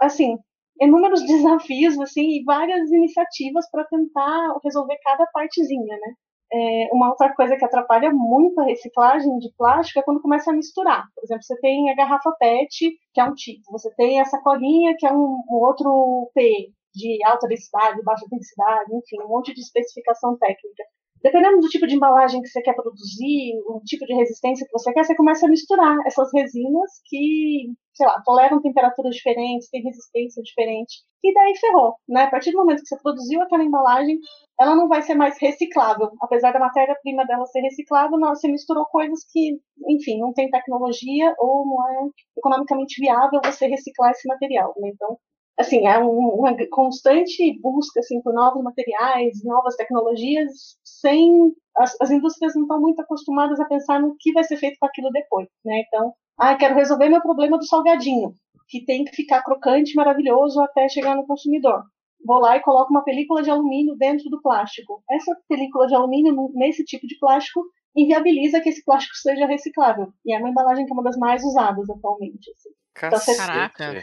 assim, 0.00 0.36
inúmeros 0.80 1.22
desafios, 1.26 1.98
assim, 2.00 2.40
e 2.40 2.44
várias 2.44 2.90
iniciativas 2.90 3.70
para 3.70 3.84
tentar 3.84 4.58
resolver 4.64 4.98
cada 5.04 5.24
partezinha, 5.32 5.96
né? 5.96 6.14
É, 6.50 6.88
uma 6.92 7.10
outra 7.10 7.32
coisa 7.34 7.56
que 7.56 7.64
atrapalha 7.64 8.10
muito 8.10 8.58
a 8.58 8.64
reciclagem 8.64 9.38
de 9.38 9.52
plástico 9.56 10.00
é 10.00 10.02
quando 10.02 10.22
começa 10.22 10.50
a 10.50 10.54
misturar. 10.54 11.04
Por 11.14 11.22
exemplo, 11.22 11.42
você 11.42 11.60
tem 11.60 11.90
a 11.90 11.94
garrafa 11.94 12.32
PET, 12.40 12.90
que 13.12 13.20
é 13.20 13.24
um 13.24 13.34
tipo, 13.34 13.70
você 13.70 13.94
tem 13.94 14.18
a 14.18 14.24
sacolinha, 14.24 14.96
que 14.98 15.06
é 15.06 15.12
um, 15.12 15.42
um 15.48 15.54
outro 15.56 16.30
P, 16.34 16.72
de 16.94 17.24
alta 17.24 17.46
densidade, 17.48 18.02
baixa 18.02 18.26
densidade, 18.30 18.94
enfim, 18.94 19.22
um 19.22 19.28
monte 19.28 19.54
de 19.54 19.60
especificação 19.60 20.36
técnica. 20.38 20.84
Dependendo 21.22 21.60
do 21.60 21.68
tipo 21.68 21.86
de 21.86 21.96
embalagem 21.96 22.40
que 22.40 22.48
você 22.48 22.62
quer 22.62 22.74
produzir, 22.74 23.52
o 23.66 23.80
tipo 23.84 24.06
de 24.06 24.14
resistência 24.14 24.64
que 24.64 24.72
você 24.72 24.92
quer, 24.92 25.04
você 25.04 25.16
começa 25.16 25.46
a 25.46 25.48
misturar 25.48 25.96
essas 26.06 26.30
resinas 26.32 26.90
que, 27.06 27.72
sei 27.92 28.06
lá, 28.06 28.22
toleram 28.24 28.62
temperaturas 28.62 29.16
diferentes, 29.16 29.68
têm 29.68 29.82
resistência 29.82 30.40
diferente. 30.42 31.02
E 31.24 31.34
daí 31.34 31.56
ferrou, 31.56 31.96
né? 32.08 32.22
A 32.22 32.30
partir 32.30 32.52
do 32.52 32.58
momento 32.58 32.82
que 32.82 32.88
você 32.88 32.98
produziu 33.02 33.42
aquela 33.42 33.64
embalagem, 33.64 34.16
ela 34.60 34.76
não 34.76 34.86
vai 34.86 35.02
ser 35.02 35.16
mais 35.16 35.36
reciclável. 35.40 36.08
Apesar 36.20 36.52
da 36.52 36.60
matéria-prima 36.60 37.26
dela 37.26 37.46
ser 37.46 37.60
reciclável, 37.62 38.18
você 38.20 38.46
misturou 38.46 38.86
coisas 38.86 39.24
que, 39.32 39.58
enfim, 39.88 40.20
não 40.20 40.32
tem 40.32 40.48
tecnologia 40.50 41.34
ou 41.38 41.66
não 41.66 41.88
é 41.88 42.10
economicamente 42.36 43.00
viável 43.00 43.40
você 43.44 43.66
reciclar 43.66 44.12
esse 44.12 44.28
material. 44.28 44.72
Né? 44.76 44.90
Então, 44.94 45.18
assim, 45.58 45.86
é 45.86 45.98
uma 45.98 46.54
constante 46.70 47.58
busca 47.60 48.00
assim, 48.00 48.22
por 48.22 48.32
novos 48.32 48.62
materiais, 48.62 49.42
novas 49.44 49.74
tecnologias, 49.76 50.78
sem 50.84 51.52
as, 51.76 52.00
as, 52.00 52.10
indústrias 52.10 52.54
não 52.54 52.62
estão 52.62 52.80
muito 52.80 53.00
acostumadas 53.00 53.58
a 53.60 53.64
pensar 53.64 54.00
no 54.00 54.16
que 54.18 54.32
vai 54.32 54.44
ser 54.44 54.56
feito 54.56 54.78
com 54.78 54.86
aquilo 54.86 55.10
depois, 55.10 55.48
né? 55.64 55.82
Então, 55.86 56.12
ah, 56.38 56.54
quero 56.56 56.74
resolver 56.74 57.08
meu 57.08 57.20
problema 57.20 57.58
do 57.58 57.66
salgadinho, 57.66 58.32
que 58.68 58.84
tem 58.84 59.04
que 59.04 59.14
ficar 59.14 59.42
crocante, 59.42 59.96
maravilhoso 59.96 60.60
até 60.60 60.88
chegar 60.88 61.16
no 61.16 61.26
consumidor. 61.26 61.82
Vou 62.24 62.38
lá 62.38 62.56
e 62.56 62.60
coloco 62.60 62.90
uma 62.90 63.04
película 63.04 63.42
de 63.42 63.50
alumínio 63.50 63.96
dentro 63.96 64.28
do 64.30 64.40
plástico. 64.40 65.02
Essa 65.10 65.36
película 65.48 65.86
de 65.86 65.94
alumínio, 65.94 66.50
nesse 66.54 66.84
tipo 66.84 67.06
de 67.06 67.18
plástico, 67.18 67.64
inviabiliza 67.96 68.60
que 68.60 68.68
esse 68.68 68.84
plástico 68.84 69.16
seja 69.16 69.46
reciclável. 69.46 70.12
E 70.24 70.34
é 70.34 70.38
uma 70.38 70.50
embalagem 70.50 70.84
que 70.84 70.92
é 70.92 70.94
uma 70.94 71.02
das 71.02 71.16
mais 71.16 71.42
usadas 71.44 71.88
atualmente. 71.88 72.50
Assim. 72.50 72.70
Caraca! 72.94 74.02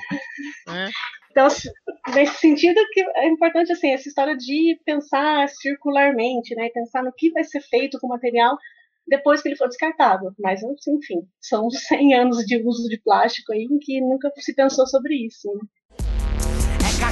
Então, 0.63 0.75
é. 0.75 0.89
Então, 1.35 1.49
nesse 2.15 2.37
sentido 2.37 2.79
que 2.93 3.01
é 3.01 3.27
importante 3.27 3.69
assim 3.73 3.91
essa 3.91 4.07
história 4.07 4.37
de 4.37 4.79
pensar 4.85 5.49
circularmente, 5.49 6.55
né, 6.55 6.69
pensar 6.69 7.03
no 7.03 7.11
que 7.11 7.29
vai 7.31 7.43
ser 7.43 7.59
feito 7.59 7.99
com 7.99 8.07
o 8.07 8.09
material 8.11 8.57
depois 9.05 9.41
que 9.41 9.49
ele 9.49 9.57
for 9.57 9.67
descartado. 9.67 10.33
Mas, 10.39 10.61
enfim, 10.63 11.27
são 11.41 11.69
100 11.69 12.13
anos 12.15 12.37
de 12.45 12.63
uso 12.65 12.87
de 12.87 13.01
plástico 13.01 13.51
aí 13.51 13.67
em 13.69 13.77
que 13.79 13.99
nunca 13.99 14.31
se 14.37 14.55
pensou 14.55 14.87
sobre 14.87 15.13
isso. 15.25 15.53
Né? 15.53 15.59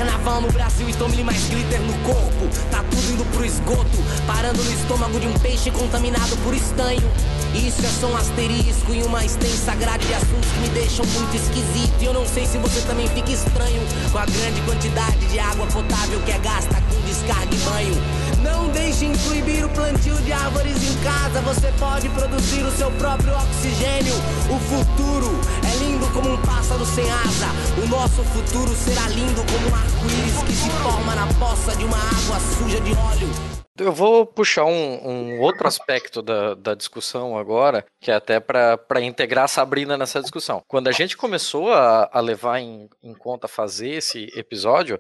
Carnaval 0.04 0.42
no 0.42 0.52
Brasil 0.52 0.90
e 0.90 0.94
tome 0.96 1.24
mais 1.24 1.48
glitter 1.48 1.80
no 1.80 1.94
corpo. 2.00 2.50
Tá 2.70 2.84
tudo 2.92 3.14
indo 3.14 3.26
pro 3.32 3.46
esgoto, 3.46 4.04
parando 4.28 4.62
no 4.62 4.74
estômago 4.74 5.18
de 5.18 5.28
um 5.28 5.34
peixe 5.40 5.72
contaminado 5.72 6.36
por 6.44 6.54
estanho. 6.54 7.10
Isso 7.56 7.86
é 7.86 7.90
só 8.02 8.08
um 8.08 8.18
asterisco 8.18 8.94
e 8.94 9.02
uma 9.04 9.24
extensa 9.24 9.74
grade 9.76 10.06
de 10.06 10.14
assuntos 10.14 10.52
que 10.52 10.60
me 10.60 10.70
deixam 10.70 11.06
muito 11.06 11.34
esquisito. 11.38 11.94
E 12.02 12.06
eu 12.06 12.14
não 12.14 12.26
sei 12.26 12.46
se 12.46 12.58
você 12.58 12.82
também 12.82 13.08
fica 13.08 13.32
estranho 13.32 13.82
com 14.12 14.18
a 14.18 14.26
grande 14.26 14.60
quantidade 14.64 15.26
de 15.28 15.40
água 15.40 15.66
potável 15.68 16.20
que 16.26 16.32
é 16.32 16.38
gasta 16.40 16.76
com 16.76 17.00
descarga 17.08 17.56
e 17.56 17.58
banho. 17.60 17.96
Não 18.44 18.68
deixe 18.70 19.08
proibir 19.26 19.64
o 19.64 19.70
plantio 19.70 20.18
de 20.18 20.34
árvores 20.34 20.84
em 20.84 20.98
casa. 20.98 21.40
Você 21.42 21.72
pode 21.80 22.10
produzir 22.10 22.64
o 22.64 22.72
seu 22.76 22.92
próprio 22.92 23.34
oxigênio. 23.36 24.16
O 24.50 24.60
futuro 24.60 25.40
é 25.64 25.76
lindo 25.78 26.06
como 26.08 26.34
um 26.34 26.38
pássaro 26.42 26.86
sem 26.86 27.10
asa. 27.10 27.48
O 27.82 27.88
nosso 27.88 28.22
futuro 28.24 28.76
será 28.76 29.08
lindo 29.08 29.42
como 29.50 29.70
um 29.70 29.76
arco-íris 29.76 29.93
forma 30.82 31.16
na 31.16 31.28
poça 31.40 31.76
de 31.76 31.86
uma 31.86 31.98
água 31.98 32.40
suja 32.40 32.80
de 32.82 32.92
óleo. 32.92 33.30
Eu 33.78 33.92
vou 33.92 34.26
puxar 34.26 34.66
um, 34.66 35.08
um 35.08 35.42
outro 35.42 35.68
aspecto 35.68 36.22
da, 36.22 36.54
da, 36.54 36.76
discussão 36.76 37.36
agora, 37.36 37.84
que 38.00 38.12
é 38.12 38.14
até 38.14 38.40
para 38.40 39.02
integrar 39.02 39.46
a 39.46 39.48
Sabrina 39.48 39.98
nessa 39.98 40.22
discussão. 40.22 40.62
Quando 40.68 40.90
a 40.90 40.92
gente 40.92 41.18
começou 41.18 41.74
a, 41.74 42.08
a 42.12 42.20
levar 42.20 42.60
em, 42.60 42.88
em 43.02 43.14
conta 43.16 43.48
fazer 43.48 43.90
esse 43.90 44.30
episódio, 44.36 45.00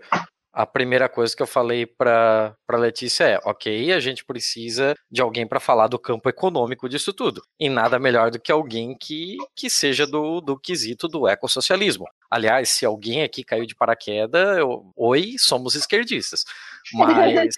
a 0.53 0.67
primeira 0.67 1.09
coisa 1.09 1.35
que 1.35 1.41
eu 1.41 1.47
falei 1.47 1.85
para 1.85 2.55
Letícia 2.71 3.23
é: 3.23 3.39
ok, 3.43 3.91
a 3.91 3.99
gente 3.99 4.23
precisa 4.23 4.93
de 5.11 5.19
alguém 5.19 5.47
para 5.47 5.59
falar 5.59 5.87
do 5.87 5.97
campo 5.97 6.29
econômico 6.29 6.87
disso 6.87 7.11
tudo. 7.11 7.41
E 7.59 7.67
nada 7.67 7.97
melhor 7.97 8.29
do 8.29 8.39
que 8.39 8.51
alguém 8.51 8.95
que, 8.95 9.37
que 9.55 9.69
seja 9.69 10.05
do, 10.05 10.39
do 10.39 10.57
quesito 10.57 11.07
do 11.07 11.27
ecossocialismo. 11.27 12.05
Aliás, 12.33 12.69
se 12.69 12.83
alguém 12.83 13.21
aqui 13.21 13.43
caiu 13.43 13.63
de 13.63 13.75
paraquedas, 13.75 14.57
eu, 14.57 14.91
oi, 14.95 15.35
somos 15.37 15.75
esquerdistas. 15.75 16.43
Mas. 16.91 17.53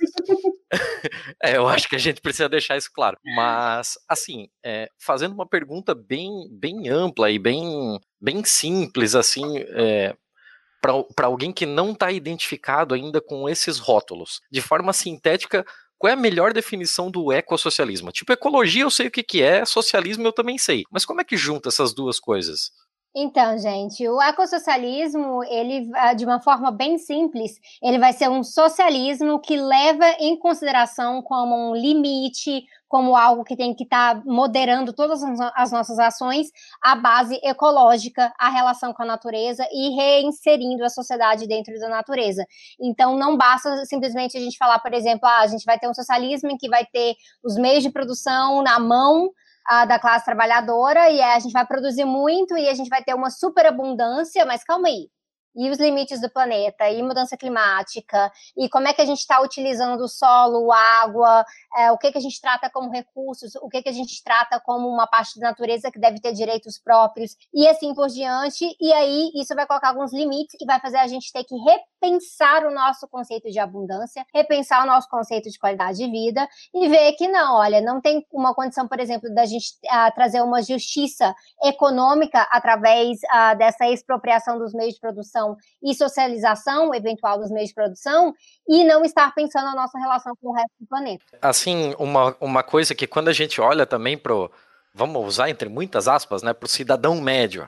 é, 1.41 1.55
eu 1.55 1.65
acho 1.65 1.88
que 1.88 1.96
a 1.96 2.00
gente 2.00 2.20
precisa 2.20 2.50
deixar 2.50 2.75
isso 2.75 2.91
claro. 2.94 3.17
Mas, 3.38 3.94
assim, 4.05 4.50
é, 4.65 4.89
fazendo 5.00 5.32
uma 5.32 5.48
pergunta 5.48 5.96
bem, 5.96 6.29
bem 6.51 6.89
ampla 6.89 7.32
e 7.32 7.39
bem, 7.39 7.98
bem 8.20 8.44
simples, 8.44 9.15
assim, 9.15 9.60
é, 9.60 10.13
para 10.82 11.25
alguém 11.25 11.53
que 11.53 11.65
não 11.65 11.94
está 11.94 12.12
identificado 12.12 12.94
ainda 12.94 13.22
com 13.22 13.48
esses 13.48 13.79
rótulos. 13.79 14.41
De 14.51 14.62
forma 14.62 14.91
sintética, 14.91 15.65
qual 15.98 16.12
é 16.12 16.13
a 16.13 16.17
melhor 16.17 16.51
definição 16.51 17.10
do 17.10 17.32
ecossocialismo? 17.32 18.12
Tipo, 18.12 18.34
ecologia 18.34 18.84
eu 18.84 18.91
sei 18.91 19.08
o 19.08 19.12
que, 19.12 19.24
que 19.24 19.41
é, 19.41 19.63
socialismo 19.63 20.27
eu 20.27 20.34
também 20.34 20.58
sei. 20.58 20.84
Mas 20.91 21.05
como 21.05 21.22
é 21.22 21.24
que 21.24 21.38
junta 21.38 21.70
essas 21.70 21.94
duas 21.94 22.20
coisas? 22.20 22.72
Então, 23.17 23.57
gente, 23.57 24.05
o 24.10 24.22
ecossocialismo, 24.22 25.41
ele, 25.45 25.89
ah, 25.95 26.13
de 26.13 26.25
uma 26.25 26.41
forma 26.41 26.69
bem 26.69 26.98
simples, 26.98 27.62
ele 27.81 27.98
vai 27.98 28.12
ser 28.12 28.29
um 28.29 28.43
socialismo 28.43 29.39
que 29.39 29.55
leva 29.55 30.05
em 30.19 30.38
consideração 30.38 31.22
como 31.22 31.55
um 31.55 31.74
limite, 31.74 32.65
como 32.89 33.15
algo 33.15 33.45
que 33.45 33.55
tem 33.55 33.74
que 33.74 33.86
estar 33.86 34.15
tá 34.15 34.24
moderando 34.25 34.91
todas 34.91 35.24
as 35.55 35.72
nossas 35.72 35.98
ações, 35.98 36.48
a 36.84 36.93
base 36.93 37.39
ecológica, 37.41 38.34
a 38.38 38.50
relação 38.50 38.91
com 38.93 39.03
a 39.03 39.05
natureza 39.05 39.65
e 39.72 39.95
reinserindo 39.95 40.84
a 40.84 40.89
sociedade 40.89 41.48
dentro 41.48 41.74
da 41.79 41.88
natureza. 41.88 42.45
Então, 42.77 43.17
não 43.17 43.38
basta 43.38 43.86
simplesmente 43.86 44.38
a 44.38 44.41
gente 44.41 44.57
falar, 44.57 44.79
por 44.79 44.93
exemplo, 44.93 45.25
ah, 45.25 45.39
a 45.39 45.48
gente 45.48 45.63
vai 45.63 45.79
ter 45.79 45.88
um 45.88 45.93
socialismo 45.93 46.51
em 46.51 46.57
que 46.57 46.67
vai 46.67 46.86
ter 46.86 47.15
os 47.41 47.55
meios 47.55 47.81
de 47.81 47.89
produção 47.89 48.62
na 48.62 48.77
mão 48.77 49.31
da 49.88 50.00
classe 50.00 50.25
trabalhadora 50.25 51.10
e 51.10 51.22
a 51.22 51.39
gente 51.39 51.51
vai 51.51 51.65
produzir 51.65 52.05
muito 52.05 52.57
e 52.57 52.69
a 52.69 52.74
gente 52.74 52.89
vai 52.89 53.03
ter 53.03 53.13
uma 53.13 53.29
superabundância, 53.29 54.45
mas 54.45 54.63
calma 54.63 54.88
aí. 54.88 55.10
E 55.57 55.69
os 55.69 55.77
limites 55.77 56.19
do 56.19 56.29
planeta, 56.29 56.89
e 56.89 57.01
mudança 57.01 57.38
climática, 57.38 58.29
e 58.57 58.67
como 58.69 58.89
é 58.89 58.93
que 58.93 59.01
a 59.01 59.05
gente 59.05 59.19
está 59.19 59.41
utilizando 59.41 60.01
o 60.01 60.07
solo, 60.07 60.69
água, 60.72 61.45
é, 61.75 61.91
o 61.91 61.98
que, 61.98 62.12
que 62.12 62.17
a 62.17 62.22
gente 62.22 62.39
trata 62.39 62.70
como 62.70 62.91
recursos, 62.91 63.55
o 63.55 63.70
que, 63.70 63.82
que 63.82 63.89
a 63.89 63.94
gente 63.94 64.24
trata 64.24 64.60
como 64.60 64.88
uma 64.88 65.08
parte 65.08 65.39
da 65.39 65.50
natureza 65.50 65.91
que 65.91 66.00
deve 66.00 66.20
ter 66.20 66.34
direitos 66.34 66.79
próprios, 66.79 67.36
e 67.53 67.67
assim 67.67 67.94
por 67.94 68.08
diante. 68.08 68.65
E 68.79 68.94
aí 68.94 69.32
isso 69.36 69.53
vai 69.55 69.65
colocar 69.65 69.89
alguns 69.89 70.13
limites 70.13 70.55
e 70.60 70.65
vai 70.65 70.79
fazer 70.79 70.98
a 70.98 71.08
gente 71.08 71.32
ter 71.32 71.44
que 71.44 71.55
repensar 71.55 72.65
o 72.65 72.72
nosso 72.72 73.08
conceito 73.08 73.50
de 73.50 73.60
abundância, 73.60 74.25
repensar 74.34 74.84
o 74.84 74.88
nosso 74.88 75.10
conceito 75.10 75.50
de 75.50 75.60
qualidade 75.60 75.98
de 75.98 76.10
vida 76.10 76.48
e 76.74 76.88
ver 76.88 77.13
que 77.13 77.27
não, 77.27 77.55
olha, 77.55 77.82
não 77.82 78.01
tem 78.01 78.25
uma 78.32 78.53
condição, 78.53 78.88
por 78.88 79.00
exemplo, 79.00 79.34
da 79.34 79.46
gente 79.46 79.74
uh, 79.86 80.13
trazer 80.13 80.41
uma 80.41 80.62
justiça 80.62 81.34
econômica 81.63 82.41
através 82.51 83.20
uh, 83.24 83.58
dessa 83.58 83.88
expropriação 83.88 84.58
dos 84.58 84.74
meios 84.74 84.94
de 84.94 85.00
produção 85.00 85.55
e 85.84 85.94
socialização 85.94 86.94
eventual 86.94 87.39
dos 87.39 87.51
meios 87.51 87.70
de 87.70 87.75
produção 87.75 88.34
e 88.67 88.84
não 88.84 89.03
estar 89.03 89.34
pensando 89.34 89.65
na 89.65 89.75
nossa 89.75 89.98
relação 89.98 90.34
com 90.41 90.50
o 90.50 90.53
resto 90.53 90.74
do 90.79 90.88
planeta. 90.88 91.25
Assim, 91.41 91.64
uma, 91.98 92.36
uma 92.39 92.63
coisa 92.63 92.93
que 92.93 93.07
quando 93.07 93.29
a 93.29 93.34
gente 93.34 93.60
olha 93.62 93.86
também 93.86 94.17
pro, 94.17 94.51
vamos 94.93 95.25
usar 95.25 95.50
entre 95.50 95.69
muitas 95.69 96.07
aspas, 96.07 96.43
né, 96.43 96.53
para 96.53 96.65
o 96.65 96.69
cidadão 96.69 97.19
médio, 97.22 97.67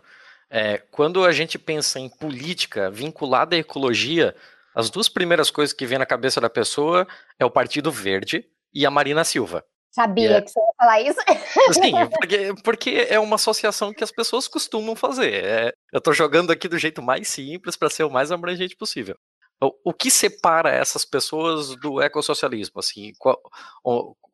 é, 0.50 0.78
quando 0.92 1.26
a 1.26 1.32
gente 1.32 1.58
pensa 1.58 2.00
em 2.00 2.10
política 2.10 2.90
vinculada 2.90 3.56
à 3.56 3.60
ecologia, 3.60 4.36
as 4.74 4.90
duas 4.90 5.10
primeiras 5.10 5.50
coisas 5.50 5.74
que 5.74 5.86
vem 5.86 5.98
na 5.98 6.06
cabeça 6.06 6.40
da 6.40 6.50
pessoa 6.50 7.08
é 7.40 7.46
o 7.46 7.52
Partido 7.52 7.92
Verde 7.92 8.46
e 8.74 8.86
a 8.86 8.92
Marina 8.92 9.24
Silva. 9.24 9.64
Sabia 9.92 10.42
que 10.42 10.52
você 10.52 10.60
ia 10.60 10.74
falar 10.78 11.02
isso. 11.02 11.20
Sim, 11.74 11.94
porque, 12.20 12.54
porque, 12.64 13.08
é 13.10 13.20
uma 13.20 13.36
associação 13.36 13.92
que 13.92 14.04
as 14.04 14.12
pessoas 14.12 14.48
costumam 14.48 14.96
fazer. 14.96 15.44
É, 15.44 15.74
eu 15.92 15.98
estou 15.98 16.14
jogando 16.14 16.52
aqui 16.52 16.68
do 16.68 16.78
jeito 16.78 17.02
mais 17.02 17.28
simples 17.28 17.76
para 17.76 17.90
ser 17.90 18.04
o 18.04 18.10
mais 18.10 18.32
abrangente 18.32 18.76
possível. 18.76 19.18
O, 19.60 19.92
que 19.92 20.12
separa 20.12 20.70
essas 20.70 21.04
pessoas 21.04 21.76
do 21.78 22.00
ecossocialismo? 22.00 22.80
Assim, 22.80 23.12
qual, 23.18 23.42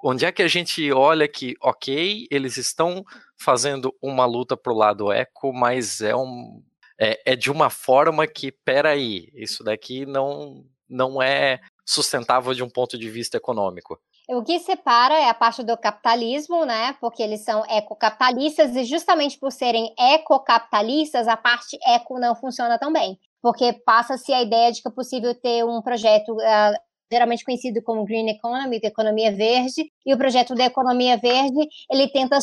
onde 0.03 0.25
é 0.25 0.31
que 0.33 0.41
a 0.41 0.47
gente 0.49 0.91
olha 0.91 1.27
que, 1.29 1.55
ok, 1.61 2.27
eles 2.29 2.57
estão 2.57 3.05
fazendo 3.37 3.95
uma 4.01 4.25
luta 4.25 4.57
para 4.57 4.73
o 4.73 4.75
lado 4.75 5.11
eco, 5.13 5.53
mas 5.53 6.01
é, 6.01 6.13
um, 6.13 6.61
é, 6.99 7.33
é 7.33 7.35
de 7.37 7.49
uma 7.49 7.69
forma 7.69 8.27
que, 8.27 8.51
peraí, 8.51 9.29
isso 9.33 9.63
daqui 9.63 10.05
não, 10.05 10.65
não 10.89 11.21
é 11.21 11.61
sustentável 11.85 12.53
de 12.53 12.61
um 12.63 12.69
ponto 12.69 12.97
de 12.97 13.09
vista 13.09 13.37
econômico. 13.37 13.97
O 14.27 14.43
que 14.43 14.59
separa 14.59 15.15
é 15.15 15.29
a 15.29 15.33
parte 15.33 15.63
do 15.63 15.77
capitalismo, 15.77 16.65
né? 16.65 16.95
Porque 16.99 17.21
eles 17.21 17.41
são 17.41 17.65
ecocapitalistas 17.69 18.75
e 18.75 18.83
justamente 18.85 19.37
por 19.37 19.51
serem 19.51 19.93
ecocapitalistas, 19.97 21.27
a 21.27 21.35
parte 21.35 21.77
eco 21.85 22.19
não 22.19 22.33
funciona 22.35 22.77
tão 22.77 22.91
bem. 22.91 23.19
Porque 23.43 23.73
passa-se 23.85 24.33
a 24.33 24.41
ideia 24.41 24.71
de 24.71 24.81
que 24.81 24.87
é 24.87 24.91
possível 24.91 25.35
ter 25.35 25.63
um 25.65 25.81
projeto 25.83 26.33
uh, 26.33 26.73
geralmente 27.11 27.45
conhecido 27.45 27.83
como 27.83 28.05
Green 28.05 28.29
Economy, 28.29 28.79
de 28.79 28.87
economia 28.87 29.31
verde, 29.31 29.91
e 30.05 30.13
o 30.13 30.17
projeto 30.17 30.55
da 30.55 30.65
economia 30.65 31.17
verde, 31.17 31.67
ele 31.89 32.07
tenta 32.09 32.37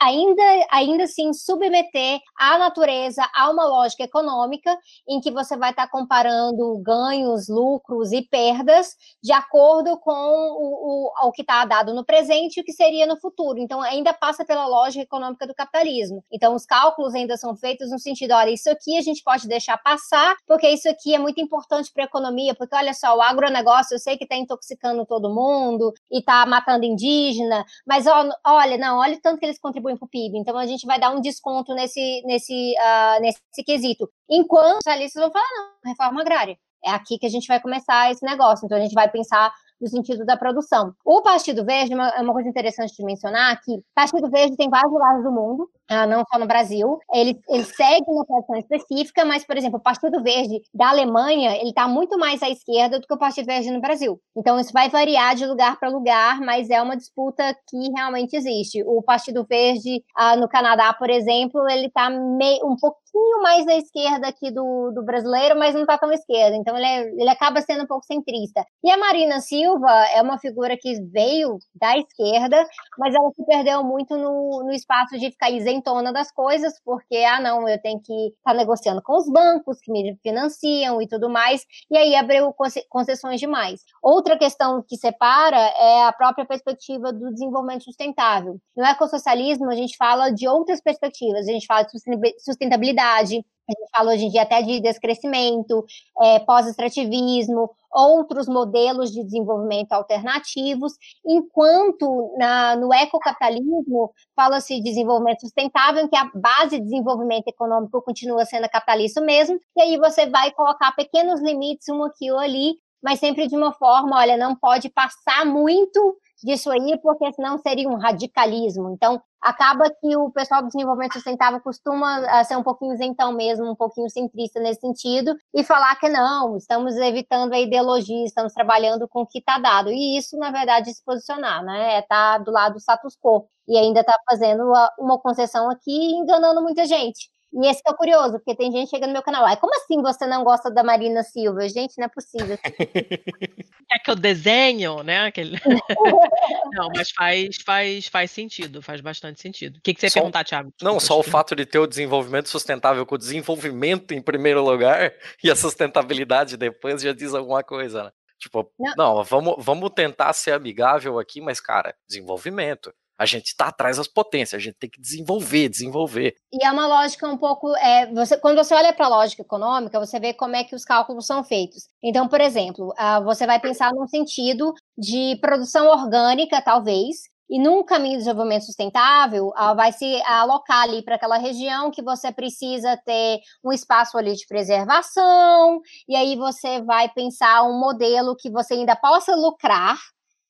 ainda, 0.00 0.42
ainda 0.70 1.04
assim 1.04 1.32
submeter 1.32 2.20
a 2.38 2.58
natureza 2.58 3.28
a 3.34 3.50
uma 3.50 3.66
lógica 3.66 4.04
econômica 4.04 4.76
em 5.08 5.20
que 5.20 5.30
você 5.30 5.56
vai 5.56 5.70
estar 5.70 5.88
comparando 5.88 6.78
ganhos, 6.78 7.48
lucros 7.48 8.12
e 8.12 8.22
perdas 8.22 8.94
de 9.22 9.32
acordo 9.32 9.98
com 9.98 10.12
o, 10.12 11.10
o, 11.22 11.28
o 11.28 11.32
que 11.32 11.42
está 11.42 11.64
dado 11.64 11.94
no 11.94 12.04
presente 12.04 12.56
e 12.56 12.60
o 12.60 12.64
que 12.64 12.72
seria 12.72 13.06
no 13.06 13.18
futuro. 13.18 13.58
Então, 13.58 13.80
ainda 13.82 14.12
passa 14.12 14.44
pela 14.44 14.66
lógica 14.66 15.02
econômica 15.02 15.46
do 15.46 15.54
capitalismo. 15.54 16.24
Então, 16.30 16.54
os 16.54 16.64
cálculos 16.64 17.14
ainda 17.14 17.36
são 17.36 17.56
feitos 17.56 17.90
no 17.90 17.98
sentido, 17.98 18.32
olha, 18.32 18.50
isso 18.50 18.70
aqui 18.70 18.96
a 18.96 19.02
gente 19.02 19.22
pode 19.22 19.48
deixar 19.48 19.76
passar, 19.78 20.34
porque 20.46 20.68
isso 20.68 20.88
aqui 20.88 21.14
é 21.14 21.18
muito 21.18 21.40
importante 21.40 21.90
para 21.92 22.04
a 22.04 22.06
economia, 22.06 22.54
porque 22.54 22.74
olha 22.74 22.94
só, 22.94 23.16
o 23.16 23.22
agronegócio, 23.22 23.94
eu 23.94 23.98
sei 23.98 24.16
que 24.16 24.24
está 24.24 24.36
intoxicando 24.36 25.04
todo 25.06 25.32
mundo 25.32 25.92
e 26.10 26.18
está 26.18 26.44
matando 26.46 26.84
indígena, 26.92 27.64
mas 27.86 28.06
ó, 28.06 28.28
olha, 28.46 28.76
não, 28.76 28.98
olha 28.98 29.16
o 29.16 29.20
tanto 29.20 29.38
que 29.38 29.46
eles 29.46 29.58
contribuem 29.58 29.96
para 29.96 30.06
o 30.06 30.08
PIB, 30.08 30.38
então 30.38 30.56
a 30.56 30.66
gente 30.66 30.86
vai 30.86 30.98
dar 31.00 31.10
um 31.10 31.20
desconto 31.20 31.74
nesse, 31.74 32.22
nesse, 32.24 32.74
uh, 32.78 33.20
nesse 33.20 33.40
quesito. 33.64 34.08
Enquanto 34.30 34.78
os 34.78 34.84
socialistas 34.84 35.22
vão 35.22 35.32
falar, 35.32 35.48
não, 35.54 35.90
reforma 35.90 36.20
agrária. 36.20 36.56
É 36.84 36.90
aqui 36.90 37.16
que 37.18 37.26
a 37.26 37.30
gente 37.30 37.46
vai 37.46 37.60
começar 37.60 38.10
esse 38.10 38.24
negócio. 38.24 38.66
Então 38.66 38.76
a 38.76 38.80
gente 38.80 38.94
vai 38.94 39.08
pensar 39.08 39.52
no 39.82 39.88
sentido 39.88 40.24
da 40.24 40.36
produção. 40.36 40.94
O 41.04 41.20
Partido 41.20 41.64
Verde, 41.64 41.94
uma, 41.94 42.08
é 42.10 42.22
uma 42.22 42.32
coisa 42.32 42.48
interessante 42.48 42.96
de 42.96 43.04
mencionar 43.04 43.60
que 43.60 43.72
o 43.72 43.82
Partido 43.94 44.30
Verde 44.30 44.56
tem 44.56 44.70
vários 44.70 44.92
lugares 44.92 45.24
do 45.24 45.32
mundo, 45.32 45.68
ah, 45.88 46.06
não 46.06 46.24
só 46.30 46.38
no 46.38 46.46
Brasil. 46.46 46.98
Ele, 47.12 47.38
ele 47.48 47.64
segue 47.64 48.04
uma 48.08 48.24
posição 48.24 48.56
específica, 48.56 49.24
mas, 49.24 49.44
por 49.44 49.56
exemplo, 49.56 49.78
o 49.78 49.82
Partido 49.82 50.22
Verde 50.22 50.62
da 50.72 50.88
Alemanha, 50.88 51.56
ele 51.56 51.70
está 51.70 51.86
muito 51.88 52.18
mais 52.18 52.42
à 52.42 52.48
esquerda 52.48 52.98
do 52.98 53.06
que 53.06 53.12
o 53.12 53.18
Partido 53.18 53.46
Verde 53.46 53.70
no 53.70 53.80
Brasil. 53.80 54.18
Então, 54.36 54.58
isso 54.58 54.72
vai 54.72 54.88
variar 54.88 55.34
de 55.34 55.44
lugar 55.44 55.78
para 55.78 55.90
lugar, 55.90 56.40
mas 56.40 56.70
é 56.70 56.80
uma 56.80 56.96
disputa 56.96 57.54
que 57.68 57.90
realmente 57.94 58.34
existe. 58.34 58.82
O 58.84 59.02
Partido 59.02 59.44
Verde 59.44 60.02
ah, 60.16 60.36
no 60.36 60.48
Canadá, 60.48 60.94
por 60.94 61.10
exemplo, 61.10 61.68
ele 61.68 61.86
está 61.86 62.08
um 62.08 62.76
pouquinho 62.80 63.42
mais 63.42 63.66
à 63.66 63.74
esquerda 63.74 64.28
aqui 64.28 64.50
do, 64.50 64.92
do 64.92 65.04
brasileiro, 65.04 65.58
mas 65.58 65.74
não 65.74 65.82
está 65.82 65.98
tão 65.98 66.08
à 66.10 66.14
esquerda. 66.14 66.56
Então, 66.56 66.76
ele, 66.76 66.86
é, 66.86 67.08
ele 67.20 67.28
acaba 67.28 67.60
sendo 67.60 67.84
um 67.84 67.86
pouco 67.86 68.06
centrista. 68.06 68.64
E 68.82 68.90
a 68.90 68.96
Marina 68.96 69.40
Silva, 69.40 69.71
Silva 69.72 70.06
é 70.14 70.20
uma 70.20 70.38
figura 70.38 70.76
que 70.76 71.00
veio 71.10 71.58
da 71.74 71.96
esquerda, 71.96 72.64
mas 72.98 73.14
ela 73.14 73.30
se 73.30 73.44
perdeu 73.44 73.82
muito 73.82 74.16
no, 74.16 74.64
no 74.64 74.72
espaço 74.72 75.18
de 75.18 75.30
ficar 75.30 75.50
isentona 75.50 76.12
das 76.12 76.30
coisas, 76.30 76.74
porque, 76.84 77.16
ah, 77.16 77.40
não, 77.40 77.66
eu 77.68 77.80
tenho 77.80 78.00
que 78.00 78.12
estar 78.12 78.52
tá 78.52 78.54
negociando 78.54 79.02
com 79.02 79.16
os 79.16 79.30
bancos 79.30 79.78
que 79.80 79.90
me 79.90 80.18
financiam 80.22 81.00
e 81.00 81.08
tudo 81.08 81.30
mais, 81.30 81.64
e 81.90 81.96
aí 81.96 82.14
abriu 82.14 82.54
concessões 82.88 83.40
demais. 83.40 83.80
Outra 84.02 84.36
questão 84.36 84.84
que 84.86 84.96
separa 84.96 85.56
é 85.56 86.04
a 86.04 86.12
própria 86.12 86.44
perspectiva 86.44 87.12
do 87.12 87.32
desenvolvimento 87.32 87.84
sustentável. 87.84 88.58
No 88.76 88.84
ecossocialismo, 88.84 89.70
a 89.70 89.74
gente 89.74 89.96
fala 89.96 90.30
de 90.30 90.46
outras 90.46 90.80
perspectivas, 90.82 91.48
a 91.48 91.52
gente 91.52 91.66
fala 91.66 91.82
de 91.84 91.98
sustentabilidade, 92.38 93.42
a 93.72 93.80
gente 93.80 93.90
fala 93.96 94.12
hoje 94.12 94.24
em 94.26 94.30
dia 94.30 94.42
até 94.42 94.62
de 94.62 94.80
descrescimento, 94.80 95.84
é, 96.20 96.38
pós-extrativismo, 96.40 97.70
outros 97.92 98.48
modelos 98.48 99.12
de 99.12 99.22
desenvolvimento 99.22 99.92
alternativos, 99.92 100.94
enquanto 101.26 102.34
na, 102.38 102.76
no 102.76 102.92
ecocapitalismo 102.92 104.12
fala-se 104.34 104.76
de 104.76 104.82
desenvolvimento 104.82 105.40
sustentável, 105.40 106.04
em 106.04 106.08
que 106.08 106.16
a 106.16 106.30
base 106.34 106.78
de 106.78 106.84
desenvolvimento 106.84 107.48
econômico 107.48 108.02
continua 108.02 108.44
sendo 108.44 108.68
capitalista 108.68 109.20
mesmo, 109.20 109.58
e 109.76 109.82
aí 109.82 109.98
você 109.98 110.26
vai 110.26 110.50
colocar 110.52 110.92
pequenos 110.92 111.40
limites, 111.42 111.88
um 111.88 112.02
aqui 112.04 112.30
ou 112.30 112.38
ali, 112.38 112.74
mas 113.02 113.18
sempre 113.18 113.48
de 113.48 113.56
uma 113.56 113.72
forma, 113.72 114.16
olha, 114.16 114.36
não 114.36 114.54
pode 114.54 114.88
passar 114.88 115.44
muito 115.44 116.16
disso 116.42 116.70
aí, 116.70 116.98
porque 117.02 117.32
senão 117.32 117.58
seria 117.58 117.88
um 117.88 117.96
radicalismo. 117.96 118.90
Então, 118.90 119.22
acaba 119.40 119.90
que 119.90 120.16
o 120.16 120.30
pessoal 120.30 120.62
do 120.62 120.68
desenvolvimento 120.68 121.14
sustentável 121.14 121.60
costuma 121.60 122.20
uh, 122.20 122.44
ser 122.44 122.56
um 122.56 122.62
pouquinho 122.62 122.94
isentão 122.94 123.32
mesmo, 123.32 123.70
um 123.70 123.74
pouquinho 123.74 124.08
centrista 124.10 124.60
nesse 124.60 124.80
sentido, 124.80 125.36
e 125.54 125.64
falar 125.64 125.94
que 125.96 126.08
não, 126.08 126.56
estamos 126.56 126.96
evitando 126.96 127.52
a 127.52 127.60
ideologia, 127.60 128.24
estamos 128.24 128.52
trabalhando 128.52 129.08
com 129.08 129.22
o 129.22 129.26
que 129.26 129.38
está 129.38 129.58
dado. 129.58 129.90
E 129.90 130.16
isso, 130.16 130.36
na 130.36 130.50
verdade, 130.50 130.90
é 130.90 130.92
se 130.92 131.04
posicionar, 131.04 131.64
né? 131.64 131.94
É 131.94 131.98
estar 132.00 132.38
tá 132.38 132.38
do 132.38 132.50
lado 132.50 132.74
do 132.74 132.80
status 132.80 133.16
quo. 133.16 133.46
E 133.68 133.76
ainda 133.78 134.00
está 134.00 134.14
fazendo 134.28 134.64
uma 134.98 135.18
concessão 135.18 135.70
aqui, 135.70 136.12
enganando 136.14 136.60
muita 136.62 136.84
gente. 136.84 137.30
E 137.52 137.66
esse 137.66 137.82
é 137.86 137.90
o 137.90 137.96
curioso, 137.96 138.32
porque 138.38 138.56
tem 138.56 138.72
gente 138.72 138.88
chegando 138.88 139.08
no 139.08 139.12
meu 139.12 139.22
canal. 139.22 139.44
Ah, 139.44 139.56
como 139.56 139.74
assim 139.76 140.00
você 140.00 140.26
não 140.26 140.42
gosta 140.42 140.70
da 140.70 140.82
Marina 140.82 141.22
Silva? 141.22 141.68
Gente, 141.68 141.98
não 141.98 142.06
é 142.06 142.08
possível. 142.08 142.58
É 143.94 143.98
que 143.98 144.10
eu 144.10 144.16
desenho, 144.16 145.02
né? 145.02 145.26
Aquele... 145.26 145.60
não, 146.72 146.88
mas 146.96 147.10
faz, 147.10 147.56
faz, 147.62 148.06
faz 148.06 148.30
sentido, 148.30 148.80
faz 148.80 149.02
bastante 149.02 149.38
sentido. 149.38 149.76
O 149.76 149.80
que, 149.82 149.92
que 149.92 150.00
você 150.00 150.06
ia 150.06 150.12
perguntar, 150.12 150.44
Thiago? 150.44 150.72
Não, 150.80 150.98
só 150.98 151.18
o 151.18 151.22
fato 151.22 151.54
de 151.54 151.66
ter 151.66 151.78
o 151.78 151.86
desenvolvimento 151.86 152.48
sustentável 152.48 153.04
com 153.04 153.16
o 153.16 153.18
desenvolvimento 153.18 154.14
em 154.14 154.22
primeiro 154.22 154.64
lugar 154.64 155.12
e 155.44 155.50
a 155.50 155.54
sustentabilidade 155.54 156.56
depois 156.56 157.02
já 157.02 157.12
diz 157.12 157.34
alguma 157.34 157.62
coisa, 157.62 158.04
né? 158.04 158.12
Tipo, 158.38 158.72
não, 158.96 159.16
não 159.16 159.24
vamos, 159.24 159.54
vamos 159.58 159.90
tentar 159.94 160.32
ser 160.32 160.52
amigável 160.52 161.18
aqui, 161.18 161.40
mas, 161.40 161.60
cara, 161.60 161.94
desenvolvimento. 162.08 162.92
A 163.22 163.26
gente 163.26 163.46
está 163.46 163.68
atrás 163.68 163.98
das 163.98 164.08
potências, 164.08 164.60
a 164.60 164.64
gente 164.64 164.74
tem 164.80 164.90
que 164.90 165.00
desenvolver, 165.00 165.68
desenvolver. 165.68 166.34
E 166.52 166.66
é 166.66 166.72
uma 166.72 166.88
lógica 166.88 167.28
um 167.28 167.38
pouco. 167.38 167.72
É, 167.76 168.12
você, 168.12 168.36
quando 168.36 168.56
você 168.56 168.74
olha 168.74 168.92
para 168.92 169.06
a 169.06 169.10
lógica 169.10 169.42
econômica, 169.42 170.00
você 170.00 170.18
vê 170.18 170.34
como 170.34 170.56
é 170.56 170.64
que 170.64 170.74
os 170.74 170.84
cálculos 170.84 171.24
são 171.24 171.44
feitos. 171.44 171.86
Então, 172.02 172.26
por 172.26 172.40
exemplo, 172.40 172.88
uh, 172.88 173.22
você 173.22 173.46
vai 173.46 173.60
pensar 173.60 173.92
num 173.92 174.08
sentido 174.08 174.74
de 174.98 175.38
produção 175.40 175.86
orgânica, 175.86 176.60
talvez, 176.60 177.30
e 177.48 177.60
num 177.60 177.84
caminho 177.84 178.14
de 178.14 178.24
desenvolvimento 178.24 178.64
sustentável, 178.64 179.50
uh, 179.50 179.76
vai 179.76 179.92
se 179.92 180.20
alocar 180.22 180.82
ali 180.82 181.00
para 181.04 181.14
aquela 181.14 181.38
região 181.38 181.92
que 181.92 182.02
você 182.02 182.32
precisa 182.32 182.96
ter 183.04 183.38
um 183.62 183.70
espaço 183.70 184.18
ali 184.18 184.34
de 184.34 184.44
preservação, 184.48 185.80
e 186.08 186.16
aí 186.16 186.34
você 186.34 186.82
vai 186.82 187.08
pensar 187.08 187.62
um 187.62 187.78
modelo 187.78 188.34
que 188.34 188.50
você 188.50 188.74
ainda 188.74 188.96
possa 188.96 189.36
lucrar 189.36 189.96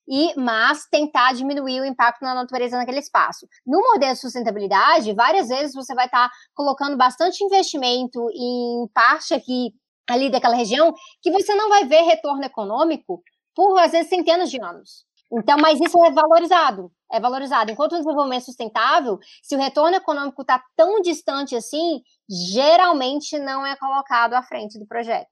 e 0.07 0.35
mas 0.37 0.87
tentar 0.91 1.33
diminuir 1.33 1.81
o 1.81 1.85
impacto 1.85 2.23
na 2.23 2.35
natureza 2.35 2.77
naquele 2.77 2.99
espaço. 2.99 3.47
No 3.67 3.81
modelo 3.81 4.13
de 4.13 4.21
sustentabilidade, 4.21 5.15
várias 5.15 5.49
vezes 5.49 5.75
você 5.75 5.95
vai 5.95 6.07
estar 6.07 6.29
tá 6.29 6.35
colocando 6.55 6.97
bastante 6.97 7.45
investimento 7.45 8.29
em 8.35 8.89
parte 8.93 9.35
aqui 9.35 9.73
ali 10.09 10.31
daquela 10.31 10.57
região 10.57 10.93
que 11.21 11.31
você 11.31 11.55
não 11.55 11.69
vai 11.69 11.85
ver 11.85 12.03
retorno 12.03 12.45
econômico 12.45 13.23
por 13.55 13.79
às 13.79 13.93
vezes 13.93 14.09
centenas 14.09 14.51
de 14.51 14.61
anos. 14.61 15.05
Então, 15.33 15.57
mas 15.59 15.81
isso 15.81 16.05
é 16.05 16.11
valorizado, 16.11 16.93
é 17.11 17.19
valorizado. 17.19 17.71
Enquanto 17.71 17.93
o 17.93 17.99
desenvolvimento 17.99 18.45
sustentável, 18.45 19.19
se 19.43 19.57
o 19.57 19.59
retorno 19.59 19.97
econômico 19.97 20.43
está 20.43 20.63
tão 20.77 21.01
distante 21.01 21.57
assim, 21.57 22.03
geralmente 22.29 23.39
não 23.39 23.65
é 23.65 23.75
colocado 23.77 24.35
à 24.35 24.43
frente 24.43 24.79
do 24.79 24.87
projeto. 24.87 25.31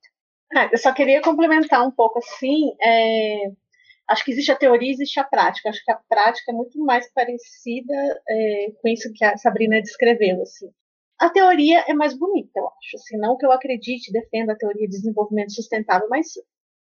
É, 0.56 0.72
eu 0.72 0.78
só 0.78 0.92
queria 0.92 1.20
complementar 1.20 1.86
um 1.86 1.90
pouco 1.90 2.18
assim. 2.18 2.72
É 2.82 3.50
acho 4.10 4.24
que 4.24 4.32
existe 4.32 4.50
a 4.50 4.56
teoria 4.56 4.88
e 4.88 4.92
existe 4.92 5.20
a 5.20 5.24
prática. 5.24 5.68
Acho 5.68 5.84
que 5.84 5.92
a 5.92 6.00
prática 6.08 6.50
é 6.52 6.54
muito 6.54 6.78
mais 6.80 7.10
parecida 7.12 7.94
é, 8.28 8.72
com 8.82 8.88
isso 8.88 9.12
que 9.14 9.24
a 9.24 9.36
Sabrina 9.36 9.80
descreveu. 9.80 10.42
Assim. 10.42 10.68
a 11.18 11.30
teoria 11.30 11.84
é 11.88 11.94
mais 11.94 12.18
bonita, 12.18 12.50
eu 12.56 12.66
acho. 12.66 12.96
Assim, 12.96 13.16
não 13.18 13.36
que 13.36 13.46
eu 13.46 13.52
acredite, 13.52 14.12
defenda 14.12 14.52
a 14.52 14.56
teoria 14.56 14.86
de 14.88 14.96
desenvolvimento 14.96 15.52
sustentável, 15.52 16.08
mas 16.10 16.26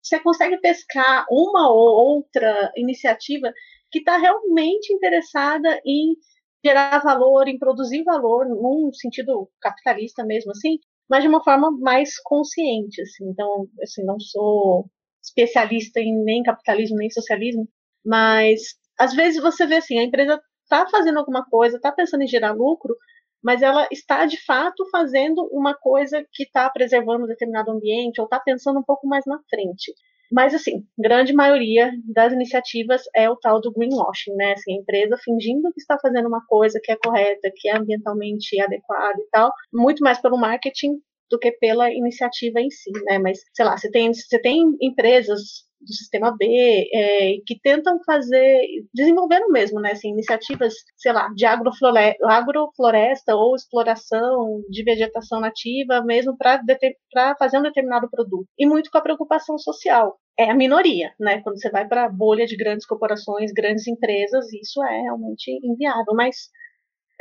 você 0.01 0.19
consegue 0.19 0.57
pescar 0.59 1.25
uma 1.29 1.69
ou 1.69 2.17
outra 2.17 2.71
iniciativa 2.77 3.51
que 3.91 3.99
está 3.99 4.17
realmente 4.17 4.93
interessada 4.93 5.81
em 5.85 6.15
gerar 6.63 6.99
valor, 6.99 7.47
em 7.47 7.59
produzir 7.59 8.03
valor, 8.03 8.45
num 8.47 8.91
sentido 8.93 9.49
capitalista 9.61 10.23
mesmo, 10.25 10.51
assim, 10.51 10.77
mas 11.09 11.23
de 11.23 11.29
uma 11.29 11.43
forma 11.43 11.71
mais 11.79 12.19
consciente, 12.21 13.01
assim. 13.01 13.29
Então, 13.29 13.67
assim, 13.81 14.03
não 14.03 14.19
sou 14.19 14.89
especialista 15.29 15.99
em 15.99 16.23
nem 16.23 16.43
capitalismo 16.43 16.97
nem 16.97 17.09
socialismo, 17.09 17.67
mas 18.05 18.61
às 18.99 19.13
vezes 19.13 19.41
você 19.41 19.65
vê 19.65 19.75
assim, 19.75 19.97
a 19.97 20.03
empresa 20.03 20.39
está 20.63 20.87
fazendo 20.89 21.19
alguma 21.19 21.45
coisa, 21.45 21.77
está 21.77 21.91
pensando 21.91 22.23
em 22.23 22.27
gerar 22.27 22.51
lucro, 22.51 22.95
mas 23.41 23.61
ela 23.61 23.87
está 23.91 24.25
de 24.25 24.43
fato 24.45 24.87
fazendo 24.91 25.47
uma 25.51 25.73
coisa 25.73 26.25
que 26.31 26.43
está 26.43 26.69
preservando 26.69 27.23
um 27.23 27.27
determinado 27.27 27.71
ambiente 27.71 28.19
ou 28.19 28.25
está 28.25 28.39
pensando 28.39 28.79
um 28.79 28.83
pouco 28.83 29.07
mais 29.07 29.25
na 29.25 29.39
frente. 29.49 29.93
Mas, 30.31 30.53
assim, 30.53 30.85
grande 30.97 31.33
maioria 31.33 31.91
das 32.05 32.31
iniciativas 32.31 33.01
é 33.15 33.27
o 33.27 33.35
tal 33.35 33.59
do 33.59 33.71
greenwashing, 33.71 34.35
né? 34.35 34.53
Assim, 34.53 34.73
a 34.73 34.81
empresa 34.81 35.17
fingindo 35.23 35.71
que 35.73 35.79
está 35.79 35.97
fazendo 35.99 36.27
uma 36.27 36.45
coisa 36.45 36.79
que 36.83 36.91
é 36.91 36.97
correta, 37.03 37.51
que 37.55 37.67
é 37.67 37.75
ambientalmente 37.75 38.61
adequada 38.61 39.19
e 39.19 39.27
tal, 39.31 39.51
muito 39.73 40.03
mais 40.03 40.21
pelo 40.21 40.37
marketing 40.37 40.99
do 41.29 41.39
que 41.39 41.51
pela 41.53 41.91
iniciativa 41.91 42.59
em 42.59 42.69
si, 42.69 42.91
né? 43.05 43.19
Mas, 43.19 43.39
sei 43.53 43.65
lá, 43.65 43.77
você 43.77 43.89
tem, 43.89 44.13
você 44.13 44.39
tem 44.39 44.63
empresas 44.81 45.69
do 45.81 45.93
sistema 45.93 46.35
B, 46.37 46.89
é, 46.93 47.37
que 47.45 47.59
tentam 47.61 47.99
fazer, 48.05 48.61
desenvolvendo 48.93 49.49
mesmo, 49.49 49.79
né, 49.79 49.91
assim, 49.91 50.09
iniciativas, 50.09 50.73
sei 50.97 51.13
lá, 51.13 51.29
de 51.33 51.45
agrofloresta 51.45 53.35
ou 53.35 53.55
exploração 53.55 54.61
de 54.69 54.83
vegetação 54.83 55.39
nativa, 55.39 56.03
mesmo 56.03 56.37
para 56.37 57.35
fazer 57.37 57.59
um 57.59 57.63
determinado 57.63 58.09
produto. 58.09 58.47
E 58.57 58.65
muito 58.67 58.91
com 58.91 58.97
a 58.97 59.01
preocupação 59.01 59.57
social. 59.57 60.19
É 60.37 60.49
a 60.49 60.55
minoria, 60.55 61.13
né? 61.19 61.41
Quando 61.41 61.59
você 61.59 61.69
vai 61.69 61.87
para 61.87 62.05
a 62.05 62.09
bolha 62.09 62.45
de 62.45 62.55
grandes 62.55 62.85
corporações, 62.85 63.51
grandes 63.51 63.87
empresas, 63.87 64.51
isso 64.53 64.83
é 64.83 65.01
realmente 65.01 65.51
inviável. 65.63 66.13
Mas 66.13 66.49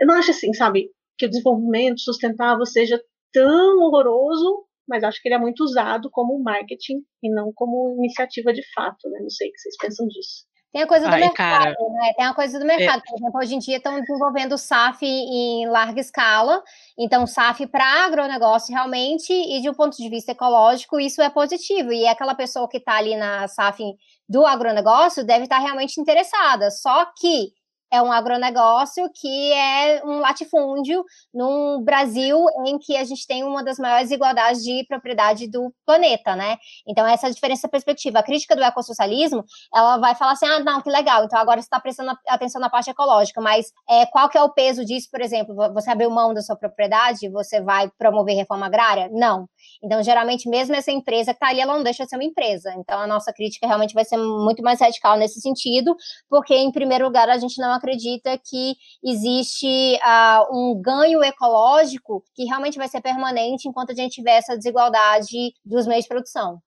eu 0.00 0.06
não 0.06 0.14
acho 0.14 0.30
assim, 0.30 0.52
sabe, 0.52 0.90
que 1.16 1.26
o 1.26 1.28
desenvolvimento 1.28 2.00
sustentável 2.00 2.64
seja 2.64 3.00
tão 3.32 3.78
horroroso 3.80 4.68
mas 4.88 5.04
acho 5.04 5.20
que 5.20 5.28
ele 5.28 5.34
é 5.34 5.38
muito 5.38 5.62
usado 5.62 6.08
como 6.10 6.42
marketing 6.42 7.02
e 7.22 7.30
não 7.30 7.52
como 7.54 7.94
iniciativa 7.98 8.52
de 8.52 8.62
fato, 8.72 9.08
né? 9.10 9.20
Não 9.20 9.28
sei 9.28 9.50
o 9.50 9.52
que 9.52 9.58
vocês 9.58 9.76
pensam 9.76 10.08
disso. 10.08 10.48
Tem 10.72 10.82
a 10.82 10.86
coisa 10.86 11.06
do 11.06 11.14
Ai, 11.14 11.20
mercado, 11.20 11.62
cara, 11.62 11.70
né? 11.70 12.12
Tem 12.14 12.26
a 12.26 12.34
coisa 12.34 12.58
do 12.58 12.64
mercado. 12.64 12.98
É... 12.98 13.10
Por 13.10 13.16
exemplo, 13.16 13.40
hoje 13.40 13.54
em 13.54 13.58
dia 13.58 13.76
estão 13.78 14.00
desenvolvendo 14.00 14.52
o 14.52 14.58
SAF 14.58 15.04
em 15.04 15.66
larga 15.66 16.00
escala. 16.00 16.62
Então, 16.98 17.26
SAF 17.26 17.66
para 17.66 18.04
agronegócio 18.04 18.74
realmente, 18.74 19.32
e 19.32 19.62
de 19.62 19.70
um 19.70 19.74
ponto 19.74 19.96
de 19.96 20.08
vista 20.10 20.32
ecológico, 20.32 21.00
isso 21.00 21.22
é 21.22 21.30
positivo. 21.30 21.90
E 21.92 22.06
aquela 22.06 22.34
pessoa 22.34 22.68
que 22.68 22.76
está 22.76 22.96
ali 22.96 23.16
na 23.16 23.48
SAF 23.48 23.82
do 24.28 24.44
agronegócio 24.46 25.24
deve 25.24 25.44
estar 25.44 25.56
tá 25.56 25.62
realmente 25.62 25.98
interessada. 25.98 26.70
Só 26.70 27.06
que 27.18 27.52
é 27.90 28.02
um 28.02 28.12
agronegócio 28.12 29.08
que 29.14 29.52
é 29.52 30.02
um 30.04 30.18
latifúndio 30.20 31.04
num 31.32 31.82
Brasil 31.82 32.38
em 32.66 32.78
que 32.78 32.96
a 32.96 33.04
gente 33.04 33.26
tem 33.26 33.44
uma 33.44 33.62
das 33.62 33.78
maiores 33.78 34.10
igualdades 34.10 34.62
de 34.62 34.84
propriedade 34.86 35.48
do 35.48 35.72
planeta, 35.86 36.36
né? 36.36 36.56
Então, 36.86 37.06
essa 37.06 37.26
é 37.26 37.30
a 37.30 37.32
diferença 37.32 37.68
perspectiva. 37.68 38.18
A 38.18 38.22
crítica 38.22 38.54
do 38.54 38.62
ecossocialismo, 38.62 39.44
ela 39.74 39.98
vai 39.98 40.14
falar 40.14 40.32
assim, 40.32 40.46
ah, 40.46 40.60
não, 40.60 40.80
que 40.80 40.90
legal, 40.90 41.24
então 41.24 41.38
agora 41.38 41.60
você 41.60 41.66
está 41.66 41.80
prestando 41.80 42.12
atenção 42.26 42.60
na 42.60 42.70
parte 42.70 42.90
ecológica, 42.90 43.40
mas 43.40 43.72
é, 43.88 44.06
qual 44.06 44.28
que 44.28 44.36
é 44.36 44.42
o 44.42 44.52
peso 44.52 44.84
disso, 44.84 45.08
por 45.10 45.20
exemplo? 45.20 45.54
Você 45.72 45.90
abriu 45.90 46.10
mão 46.10 46.34
da 46.34 46.42
sua 46.42 46.56
propriedade, 46.56 47.28
você 47.28 47.60
vai 47.60 47.90
promover 47.98 48.34
reforma 48.34 48.66
agrária? 48.66 49.08
Não. 49.10 49.48
Então, 49.82 50.02
geralmente, 50.02 50.48
mesmo 50.48 50.74
essa 50.74 50.90
empresa 50.90 51.32
que 51.32 51.36
está 51.36 51.48
ali, 51.48 51.60
ela 51.60 51.76
não 51.76 51.82
deixa 51.82 52.04
de 52.04 52.10
ser 52.10 52.16
uma 52.16 52.24
empresa. 52.24 52.72
Então, 52.76 52.98
a 53.00 53.06
nossa 53.06 53.32
crítica 53.32 53.66
realmente 53.66 53.94
vai 53.94 54.04
ser 54.04 54.16
muito 54.16 54.62
mais 54.62 54.80
radical 54.80 55.16
nesse 55.16 55.40
sentido, 55.40 55.94
porque, 56.28 56.54
em 56.54 56.70
primeiro 56.70 57.04
lugar, 57.04 57.28
a 57.28 57.38
gente 57.38 57.60
não 57.60 57.77
acredita 57.78 58.38
que 58.38 58.74
existe 59.02 59.66
uh, 59.96 60.56
um 60.56 60.80
ganho 60.80 61.22
ecológico 61.24 62.22
que 62.34 62.44
realmente 62.44 62.78
vai 62.78 62.88
ser 62.88 63.00
permanente 63.00 63.68
enquanto 63.68 63.90
a 63.90 63.94
gente 63.94 64.12
tiver 64.12 64.36
essa 64.36 64.56
desigualdade 64.56 65.54
dos 65.64 65.86
meios 65.86 66.04
de 66.04 66.08
produção. 66.08 66.60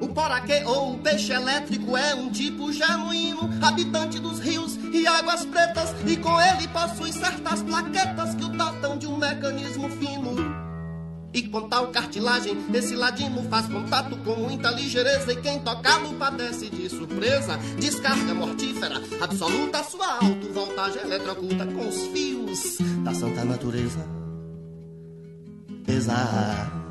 O 0.00 0.08
poraquê 0.08 0.62
ou 0.66 0.94
o 0.94 0.98
peixe 0.98 1.32
elétrico 1.32 1.96
é 1.96 2.14
um 2.14 2.30
tipo 2.30 2.72
genuíno, 2.72 3.48
habitante 3.62 4.18
dos 4.18 4.40
rios 4.40 4.76
e 4.92 5.06
águas 5.06 5.46
pretas, 5.46 5.94
e 6.06 6.16
com 6.16 6.40
ele 6.40 6.68
possui 6.68 7.12
certas 7.12 7.62
plaquetas 7.62 8.34
que 8.34 8.44
o 8.44 8.48
dotam 8.48 8.98
de 8.98 9.06
um 9.06 9.16
mecanismo 9.16 9.88
fino. 9.88 10.63
E 11.34 11.42
com 11.42 11.68
tal 11.68 11.88
cartilagem, 11.88 12.56
esse 12.72 12.94
ladino 12.94 13.42
faz 13.50 13.66
contato 13.66 14.16
com 14.18 14.36
muita 14.36 14.70
ligeireza. 14.70 15.32
E 15.32 15.36
quem 15.36 15.58
tocá-lo 15.58 16.14
padece 16.14 16.70
de 16.70 16.88
surpresa. 16.88 17.58
Descarga 17.80 18.32
mortífera, 18.32 19.02
absoluta, 19.20 19.82
sua 19.82 20.18
alto-voltagem 20.18 21.02
eletrocuta 21.02 21.66
com 21.66 21.88
os 21.88 22.06
fios 22.06 22.78
da 23.02 23.12
santa 23.12 23.44
natureza. 23.44 24.06
Exato. 25.88 26.84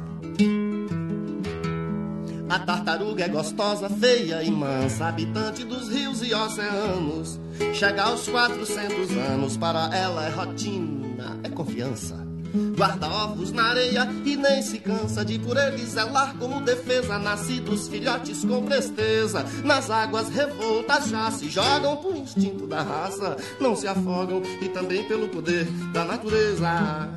A 2.49 2.59
tartaruga 2.59 3.23
é 3.23 3.29
gostosa, 3.29 3.89
feia 3.89 4.43
e 4.43 4.51
mansa, 4.51 5.07
habitante 5.07 5.63
dos 5.63 5.87
rios 5.89 6.21
e 6.21 6.33
oceanos. 6.33 7.39
Chega 7.73 8.03
aos 8.03 8.27
400 8.27 9.09
anos, 9.17 9.57
para 9.57 9.89
ela 9.95 10.25
é 10.25 10.29
rotina, 10.29 11.39
é 11.43 11.49
confiança. 11.49 12.32
Guarda 12.75 13.07
ovos 13.07 13.51
na 13.51 13.63
areia 13.69 14.07
e 14.25 14.35
nem 14.35 14.61
se 14.61 14.79
cansa 14.79 15.25
de 15.25 15.39
por 15.39 15.57
eles 15.57 15.89
zelar 15.89 16.35
como 16.37 16.61
defesa. 16.61 17.17
Nascidos 17.17 17.87
filhotes 17.87 18.45
com 18.45 18.63
presteza, 18.63 19.43
nas 19.63 19.89
águas 19.89 20.29
revoltas 20.29 21.09
já 21.09 21.31
se 21.31 21.49
jogam 21.49 21.97
por 21.97 22.15
instinto 22.15 22.67
da 22.67 22.81
raça. 22.81 23.37
Não 23.59 23.75
se 23.75 23.87
afogam 23.87 24.41
e 24.61 24.69
também 24.69 25.03
pelo 25.07 25.29
poder 25.29 25.65
da 25.91 26.05
natureza. 26.05 27.09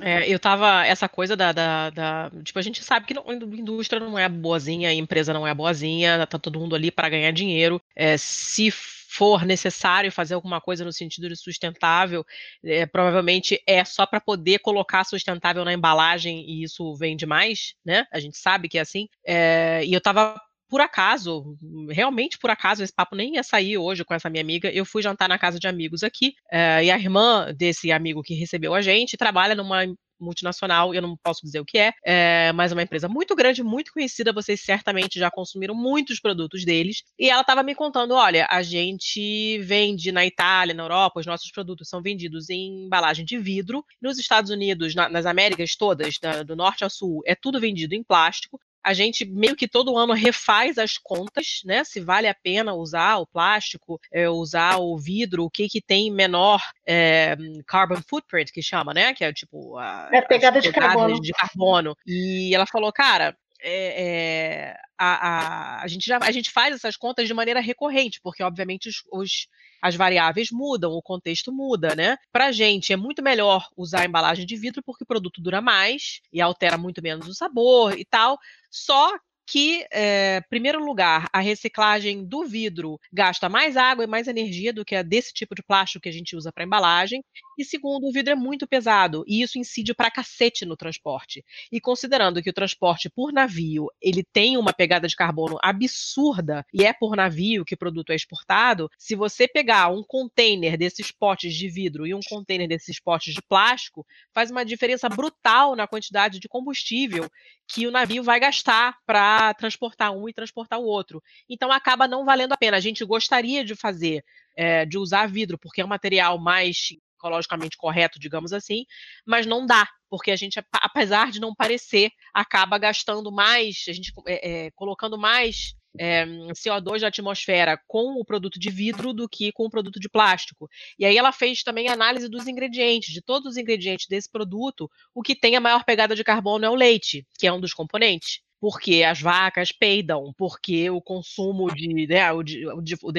É, 0.00 0.26
eu 0.28 0.38
tava. 0.38 0.86
Essa 0.86 1.08
coisa 1.08 1.36
da, 1.36 1.52
da, 1.52 1.90
da, 1.90 2.30
Tipo, 2.42 2.58
a 2.58 2.62
gente 2.62 2.82
sabe 2.82 3.06
que 3.06 3.14
a 3.14 3.32
indústria 3.32 4.00
não 4.00 4.18
é 4.18 4.28
boazinha, 4.28 4.88
a 4.88 4.94
empresa 4.94 5.32
não 5.32 5.46
é 5.46 5.54
boazinha, 5.54 6.26
tá 6.26 6.38
todo 6.38 6.58
mundo 6.58 6.74
ali 6.74 6.90
para 6.90 7.08
ganhar 7.08 7.30
dinheiro. 7.32 7.80
É, 7.94 8.16
se 8.16 8.72
for 9.10 9.44
necessário 9.44 10.12
fazer 10.12 10.34
alguma 10.34 10.60
coisa 10.60 10.84
no 10.84 10.92
sentido 10.92 11.28
de 11.28 11.36
sustentável, 11.36 12.24
é, 12.64 12.86
provavelmente 12.86 13.60
é 13.66 13.84
só 13.84 14.06
para 14.06 14.20
poder 14.20 14.60
colocar 14.60 15.02
sustentável 15.02 15.64
na 15.64 15.72
embalagem 15.72 16.48
e 16.48 16.62
isso 16.62 16.94
vende 16.94 17.26
mais, 17.26 17.74
né? 17.84 18.06
A 18.12 18.20
gente 18.20 18.38
sabe 18.38 18.68
que 18.68 18.78
é 18.78 18.82
assim. 18.82 19.08
É, 19.26 19.82
e 19.84 19.92
eu 19.92 19.98
estava 19.98 20.40
por 20.68 20.80
acaso, 20.80 21.56
realmente 21.90 22.38
por 22.38 22.48
acaso, 22.48 22.84
esse 22.84 22.92
papo 22.92 23.16
nem 23.16 23.34
ia 23.34 23.42
sair 23.42 23.76
hoje 23.76 24.04
com 24.04 24.14
essa 24.14 24.30
minha 24.30 24.42
amiga. 24.42 24.70
Eu 24.70 24.84
fui 24.84 25.02
jantar 25.02 25.28
na 25.28 25.36
casa 25.36 25.58
de 25.58 25.66
amigos 25.66 26.04
aqui, 26.04 26.34
é, 26.50 26.84
e 26.84 26.90
a 26.92 26.96
irmã 26.96 27.52
desse 27.52 27.90
amigo 27.90 28.22
que 28.22 28.34
recebeu 28.34 28.72
a 28.72 28.80
gente 28.80 29.16
trabalha 29.16 29.56
numa 29.56 29.84
multinacional, 30.20 30.94
eu 30.94 31.02
não 31.02 31.16
posso 31.16 31.40
dizer 31.42 31.60
o 31.60 31.64
que 31.64 31.78
é, 31.78 31.92
é, 32.04 32.52
mas 32.52 32.72
é 32.72 32.74
uma 32.74 32.82
empresa 32.82 33.08
muito 33.08 33.34
grande, 33.34 33.62
muito 33.62 33.92
conhecida, 33.92 34.32
vocês 34.32 34.60
certamente 34.60 35.18
já 35.18 35.30
consumiram 35.30 35.74
muitos 35.74 36.20
produtos 36.20 36.64
deles, 36.64 37.02
e 37.18 37.28
ela 37.30 37.40
estava 37.40 37.62
me 37.62 37.74
contando, 37.74 38.14
olha, 38.14 38.46
a 38.50 38.62
gente 38.62 39.58
vende 39.58 40.12
na 40.12 40.24
Itália, 40.24 40.74
na 40.74 40.84
Europa, 40.84 41.20
os 41.20 41.26
nossos 41.26 41.50
produtos 41.50 41.88
são 41.88 42.02
vendidos 42.02 42.50
em 42.50 42.84
embalagem 42.86 43.24
de 43.24 43.38
vidro, 43.38 43.84
nos 44.00 44.18
Estados 44.18 44.50
Unidos, 44.50 44.94
na, 44.94 45.08
nas 45.08 45.26
Américas 45.26 45.76
todas, 45.76 46.14
da, 46.20 46.42
do 46.42 46.56
norte 46.56 46.84
ao 46.84 46.90
sul, 46.90 47.22
é 47.26 47.34
tudo 47.34 47.60
vendido 47.60 47.94
em 47.94 48.02
plástico, 48.02 48.60
a 48.82 48.92
gente 48.92 49.24
meio 49.24 49.56
que 49.56 49.68
todo 49.68 49.96
ano 49.96 50.12
refaz 50.12 50.78
as 50.78 50.96
contas, 50.96 51.60
né? 51.64 51.84
Se 51.84 52.00
vale 52.00 52.26
a 52.26 52.34
pena 52.34 52.74
usar 52.74 53.18
o 53.18 53.26
plástico, 53.26 54.00
é, 54.12 54.28
usar 54.28 54.78
o 54.78 54.96
vidro, 54.98 55.44
o 55.44 55.50
que 55.50 55.68
que 55.68 55.80
tem 55.80 56.10
menor 56.10 56.60
é, 56.86 57.36
carbon 57.66 58.00
footprint, 58.08 58.52
que 58.52 58.62
chama, 58.62 58.94
né? 58.94 59.12
Que 59.14 59.24
é 59.24 59.32
tipo 59.32 59.76
a, 59.78 60.08
é 60.12 60.20
pegada 60.22 60.60
de 60.60 60.72
carbono. 60.72 61.20
de 61.20 61.32
carbono. 61.32 61.96
E 62.06 62.54
ela 62.54 62.66
falou, 62.66 62.92
cara, 62.92 63.36
é, 63.62 64.02
é, 64.02 64.76
a, 64.98 65.28
a, 65.28 65.82
a, 65.82 65.88
gente 65.88 66.06
já, 66.06 66.18
a 66.18 66.30
gente 66.30 66.50
faz 66.50 66.74
essas 66.74 66.96
contas 66.96 67.26
de 67.26 67.34
maneira 67.34 67.60
recorrente, 67.60 68.20
porque 68.22 68.42
obviamente 68.42 68.88
os, 68.88 69.02
os 69.12 69.48
as 69.82 69.94
variáveis 69.94 70.50
mudam, 70.50 70.92
o 70.92 71.02
contexto 71.02 71.50
muda, 71.52 71.94
né? 71.94 72.16
Para 72.30 72.52
gente 72.52 72.92
é 72.92 72.96
muito 72.96 73.22
melhor 73.22 73.66
usar 73.76 74.02
a 74.02 74.04
embalagem 74.04 74.44
de 74.44 74.56
vidro 74.56 74.82
porque 74.84 75.04
o 75.04 75.06
produto 75.06 75.40
dura 75.40 75.60
mais 75.60 76.20
e 76.32 76.40
altera 76.40 76.76
muito 76.76 77.02
menos 77.02 77.26
o 77.28 77.34
sabor 77.34 77.98
e 77.98 78.04
tal. 78.04 78.38
Só 78.70 79.10
que, 79.50 79.84
é, 79.90 80.40
primeiro 80.42 80.78
lugar, 80.78 81.28
a 81.32 81.40
reciclagem 81.40 82.24
do 82.24 82.44
vidro 82.44 83.00
gasta 83.12 83.48
mais 83.48 83.76
água 83.76 84.04
e 84.04 84.06
mais 84.06 84.28
energia 84.28 84.72
do 84.72 84.84
que 84.84 84.94
a 84.94 85.02
desse 85.02 85.34
tipo 85.34 85.56
de 85.56 85.62
plástico 85.62 86.04
que 86.04 86.08
a 86.08 86.12
gente 86.12 86.36
usa 86.36 86.52
para 86.52 86.62
embalagem. 86.62 87.24
E 87.58 87.64
segundo, 87.64 88.06
o 88.06 88.12
vidro 88.12 88.32
é 88.32 88.36
muito 88.36 88.64
pesado 88.64 89.24
e 89.26 89.42
isso 89.42 89.58
incide 89.58 89.92
pra 89.92 90.08
cacete 90.08 90.64
no 90.64 90.76
transporte. 90.76 91.44
E 91.72 91.80
considerando 91.80 92.40
que 92.40 92.48
o 92.48 92.52
transporte 92.52 93.10
por 93.10 93.32
navio 93.32 93.88
ele 94.00 94.22
tem 94.22 94.56
uma 94.56 94.72
pegada 94.72 95.08
de 95.08 95.16
carbono 95.16 95.58
absurda 95.60 96.64
e 96.72 96.84
é 96.84 96.92
por 96.92 97.16
navio 97.16 97.64
que 97.64 97.74
o 97.74 97.78
produto 97.78 98.12
é 98.12 98.14
exportado, 98.14 98.88
se 98.96 99.16
você 99.16 99.48
pegar 99.48 99.88
um 99.88 100.04
container 100.06 100.78
desses 100.78 101.10
potes 101.10 101.52
de 101.56 101.68
vidro 101.68 102.06
e 102.06 102.14
um 102.14 102.20
container 102.28 102.68
desses 102.68 103.00
potes 103.00 103.34
de 103.34 103.42
plástico, 103.42 104.06
faz 104.32 104.48
uma 104.48 104.64
diferença 104.64 105.08
brutal 105.08 105.74
na 105.74 105.88
quantidade 105.88 106.38
de 106.38 106.48
combustível 106.48 107.28
que 107.72 107.86
o 107.86 107.90
navio 107.90 108.22
vai 108.22 108.40
gastar 108.40 108.96
para 109.06 109.39
transportar 109.56 110.12
um 110.12 110.28
e 110.28 110.32
transportar 110.32 110.78
o 110.78 110.84
outro. 110.84 111.22
Então 111.48 111.72
acaba 111.72 112.06
não 112.06 112.24
valendo 112.24 112.52
a 112.52 112.56
pena. 112.56 112.76
A 112.76 112.80
gente 112.80 113.04
gostaria 113.04 113.64
de 113.64 113.74
fazer, 113.74 114.22
é, 114.56 114.84
de 114.84 114.98
usar 114.98 115.26
vidro, 115.26 115.58
porque 115.58 115.80
é 115.80 115.84
um 115.84 115.88
material 115.88 116.38
mais 116.38 116.90
ecologicamente 117.20 117.76
correto, 117.76 118.18
digamos 118.18 118.52
assim, 118.52 118.86
mas 119.26 119.44
não 119.46 119.66
dá, 119.66 119.86
porque 120.08 120.30
a 120.30 120.36
gente, 120.36 120.58
apesar 120.72 121.30
de 121.30 121.38
não 121.38 121.54
parecer, 121.54 122.10
acaba 122.32 122.78
gastando 122.78 123.30
mais, 123.30 123.84
a 123.88 123.92
gente 123.92 124.10
é, 124.26 124.66
é, 124.66 124.70
colocando 124.70 125.18
mais 125.18 125.74
é, 125.98 126.24
CO2 126.52 127.00
na 127.00 127.08
atmosfera 127.08 127.78
com 127.86 128.18
o 128.18 128.24
produto 128.24 128.58
de 128.58 128.70
vidro 128.70 129.12
do 129.12 129.28
que 129.28 129.52
com 129.52 129.66
o 129.66 129.70
produto 129.70 130.00
de 130.00 130.08
plástico. 130.08 130.68
E 130.98 131.04
aí 131.04 131.16
ela 131.16 131.32
fez 131.32 131.62
também 131.62 131.88
análise 131.88 132.28
dos 132.28 132.46
ingredientes, 132.46 133.12
de 133.12 133.20
todos 133.20 133.52
os 133.52 133.56
ingredientes 133.58 134.06
desse 134.08 134.30
produto, 134.30 134.90
o 135.14 135.22
que 135.22 135.34
tem 135.34 135.56
a 135.56 135.60
maior 135.60 135.84
pegada 135.84 136.14
de 136.14 136.24
carbono 136.24 136.64
é 136.64 136.70
o 136.70 136.74
leite, 136.74 137.26
que 137.38 137.46
é 137.46 137.52
um 137.52 137.60
dos 137.60 137.74
componentes 137.74 138.40
porque 138.60 139.02
as 139.02 139.20
vacas 139.20 139.72
peidam, 139.72 140.34
porque 140.36 140.90
o 140.90 141.00
consumo 141.00 141.74
de, 141.74 142.06
né, 142.06 142.30
o, 142.30 142.42
de, 142.42 142.66
o, 142.66 142.82
de, 142.82 142.94
o 143.02 143.10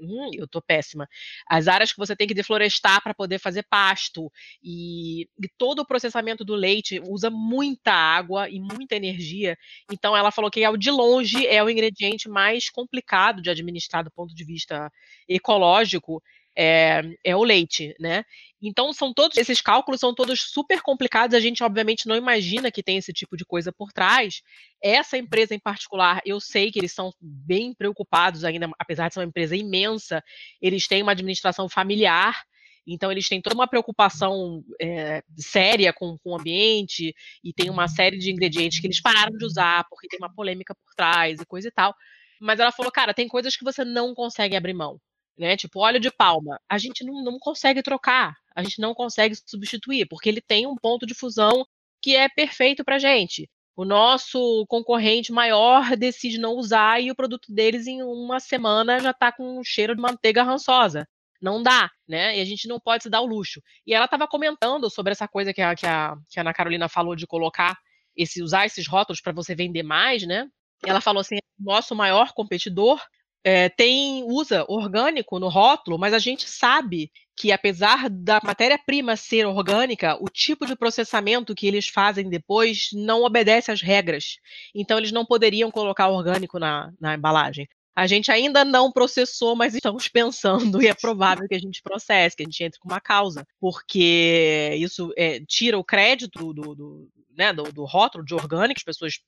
hum, 0.00 0.30
eu 0.32 0.46
tô 0.46 0.62
péssima, 0.62 1.08
as 1.48 1.66
áreas 1.66 1.92
que 1.92 1.98
você 1.98 2.14
tem 2.14 2.26
que 2.26 2.34
deflorestar 2.34 3.02
para 3.02 3.12
poder 3.12 3.40
fazer 3.40 3.64
pasto 3.64 4.30
e, 4.62 5.28
e, 5.42 5.48
todo 5.58 5.80
o 5.80 5.86
processamento 5.86 6.44
do 6.44 6.54
leite 6.54 7.00
usa 7.08 7.30
muita 7.30 7.92
água 7.92 8.48
e 8.48 8.60
muita 8.60 8.94
energia, 8.94 9.58
então 9.90 10.16
ela 10.16 10.30
falou 10.30 10.50
que 10.50 10.64
é 10.64 10.76
de 10.76 10.90
longe 10.90 11.46
é 11.46 11.62
o 11.62 11.68
ingrediente 11.68 12.28
mais 12.28 12.70
complicado 12.70 13.42
de 13.42 13.50
administrar 13.50 14.04
do 14.04 14.10
ponto 14.10 14.32
de 14.32 14.44
vista 14.44 14.90
ecológico, 15.28 16.22
é, 16.56 17.02
é, 17.24 17.36
o 17.36 17.42
leite, 17.42 17.94
né? 17.98 18.24
Então 18.62 18.92
são 18.92 19.14
todos 19.14 19.38
esses 19.38 19.60
cálculos 19.60 20.00
são 20.00 20.14
todos 20.14 20.40
super 20.40 20.82
complicados. 20.82 21.34
A 21.34 21.40
gente 21.40 21.62
obviamente 21.62 22.06
não 22.06 22.16
imagina 22.16 22.70
que 22.70 22.82
tem 22.82 22.98
esse 22.98 23.12
tipo 23.12 23.36
de 23.36 23.44
coisa 23.44 23.72
por 23.72 23.92
trás. 23.92 24.42
Essa 24.82 25.16
empresa 25.16 25.54
em 25.54 25.58
particular, 25.58 26.20
eu 26.24 26.40
sei 26.40 26.70
que 26.70 26.78
eles 26.78 26.92
são 26.92 27.12
bem 27.20 27.72
preocupados 27.74 28.44
ainda, 28.44 28.70
apesar 28.78 29.08
de 29.08 29.14
ser 29.14 29.20
uma 29.20 29.26
empresa 29.26 29.56
imensa. 29.56 30.22
Eles 30.60 30.86
têm 30.86 31.02
uma 31.02 31.12
administração 31.12 31.68
familiar. 31.68 32.42
Então, 32.86 33.12
eles 33.12 33.28
têm 33.28 33.40
toda 33.40 33.54
uma 33.54 33.68
preocupação 33.68 34.64
é, 34.80 35.22
séria 35.36 35.92
com, 35.92 36.18
com, 36.18 36.30
o 36.30 36.36
ambiente 36.36 37.14
e 37.44 37.52
tem 37.52 37.70
uma 37.70 37.86
série 37.86 38.18
de 38.18 38.30
ingredientes 38.32 38.80
que 38.80 38.86
eles 38.86 39.00
pararam 39.00 39.36
de 39.36 39.44
usar 39.44 39.84
porque 39.88 40.08
tem 40.08 40.18
uma 40.18 40.34
polêmica 40.34 40.74
por 40.74 40.94
trás 40.96 41.40
e 41.40 41.46
coisa 41.46 41.68
e 41.68 41.70
tal. 41.70 41.94
Mas 42.40 42.58
ela 42.58 42.72
falou, 42.72 42.90
cara, 42.90 43.14
tem 43.14 43.28
coisas 43.28 43.54
que 43.54 43.64
você 43.64 43.84
não 43.84 44.14
consegue 44.14 44.56
abrir 44.56 44.72
mão 44.74 44.98
né? 45.40 45.56
Tipo, 45.56 45.80
óleo 45.80 45.98
de 45.98 46.10
palma. 46.10 46.60
A 46.68 46.76
gente 46.76 47.02
não, 47.02 47.24
não 47.24 47.38
consegue 47.38 47.82
trocar, 47.82 48.36
a 48.54 48.62
gente 48.62 48.78
não 48.78 48.94
consegue 48.94 49.34
substituir, 49.34 50.06
porque 50.06 50.28
ele 50.28 50.40
tem 50.40 50.66
um 50.66 50.76
ponto 50.76 51.06
de 51.06 51.14
fusão 51.14 51.66
que 52.02 52.14
é 52.14 52.28
perfeito 52.28 52.84
para 52.84 52.98
gente. 52.98 53.48
O 53.74 53.84
nosso 53.84 54.66
concorrente 54.68 55.32
maior 55.32 55.96
decide 55.96 56.38
não 56.38 56.52
usar 56.56 57.00
e 57.00 57.10
o 57.10 57.16
produto 57.16 57.52
deles 57.52 57.86
em 57.86 58.02
uma 58.02 58.38
semana 58.38 59.00
já 59.00 59.12
está 59.12 59.32
com 59.32 59.58
um 59.58 59.64
cheiro 59.64 59.96
de 59.96 60.02
manteiga 60.02 60.42
rançosa. 60.42 61.08
Não 61.40 61.62
dá, 61.62 61.90
né? 62.06 62.36
E 62.36 62.40
a 62.42 62.44
gente 62.44 62.68
não 62.68 62.78
pode 62.78 63.04
se 63.04 63.08
dar 63.08 63.22
o 63.22 63.26
luxo. 63.26 63.62
E 63.86 63.94
ela 63.94 64.04
estava 64.04 64.28
comentando 64.28 64.90
sobre 64.90 65.12
essa 65.12 65.26
coisa 65.26 65.54
que 65.54 65.62
a, 65.62 65.74
que 65.74 65.86
a, 65.86 66.14
que 66.28 66.38
a 66.38 66.42
Ana 66.42 66.52
Carolina 66.52 66.86
falou 66.86 67.16
de 67.16 67.26
colocar 67.26 67.78
esse, 68.14 68.42
usar 68.42 68.66
esses 68.66 68.86
rótulos 68.86 69.22
para 69.22 69.32
você 69.32 69.54
vender 69.54 69.82
mais, 69.82 70.26
né? 70.26 70.46
Ela 70.84 71.00
falou 71.00 71.20
assim: 71.22 71.38
nosso 71.58 71.94
maior 71.94 72.34
competidor 72.34 73.00
é, 73.42 73.68
tem 73.68 74.24
usa 74.24 74.64
orgânico 74.68 75.38
no 75.38 75.48
rótulo, 75.48 75.98
mas 75.98 76.12
a 76.12 76.18
gente 76.18 76.48
sabe 76.48 77.10
que 77.36 77.52
apesar 77.52 78.10
da 78.10 78.40
matéria-prima 78.44 79.16
ser 79.16 79.46
orgânica, 79.46 80.16
o 80.20 80.28
tipo 80.28 80.66
de 80.66 80.76
processamento 80.76 81.54
que 81.54 81.66
eles 81.66 81.88
fazem 81.88 82.28
depois 82.28 82.90
não 82.92 83.22
obedece 83.22 83.70
às 83.70 83.80
regras. 83.80 84.36
Então 84.74 84.98
eles 84.98 85.10
não 85.10 85.24
poderiam 85.24 85.70
colocar 85.70 86.08
orgânico 86.08 86.58
na, 86.58 86.92
na 87.00 87.14
embalagem. 87.14 87.66
A 87.96 88.06
gente 88.06 88.30
ainda 88.30 88.64
não 88.64 88.92
processou, 88.92 89.56
mas 89.56 89.74
estamos 89.74 90.06
pensando 90.08 90.82
e 90.82 90.86
é 90.86 90.94
provável 90.94 91.48
que 91.48 91.54
a 91.54 91.58
gente 91.58 91.82
processe, 91.82 92.36
que 92.36 92.42
a 92.42 92.46
gente 92.46 92.62
entre 92.62 92.78
com 92.78 92.88
uma 92.88 93.00
causa, 93.00 93.46
porque 93.58 94.76
isso 94.78 95.12
é, 95.16 95.40
tira 95.40 95.78
o 95.78 95.84
crédito 95.84 96.52
do, 96.52 96.74
do, 96.74 97.08
né, 97.36 97.52
do, 97.52 97.64
do 97.72 97.84
rótulo 97.84 98.24
de 98.24 98.34
orgânico, 98.34 98.78
as 98.78 98.84
pessoas 98.84 99.18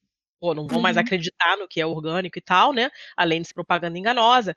pô, 0.42 0.52
não 0.54 0.66
vão 0.66 0.78
uhum. 0.78 0.82
mais 0.82 0.96
acreditar 0.96 1.56
no 1.56 1.68
que 1.68 1.80
é 1.80 1.86
orgânico 1.86 2.36
e 2.36 2.42
tal, 2.42 2.72
né? 2.72 2.90
Além 3.16 3.40
de 3.40 3.46
ser 3.46 3.54
propaganda 3.54 3.96
enganosa. 3.96 4.56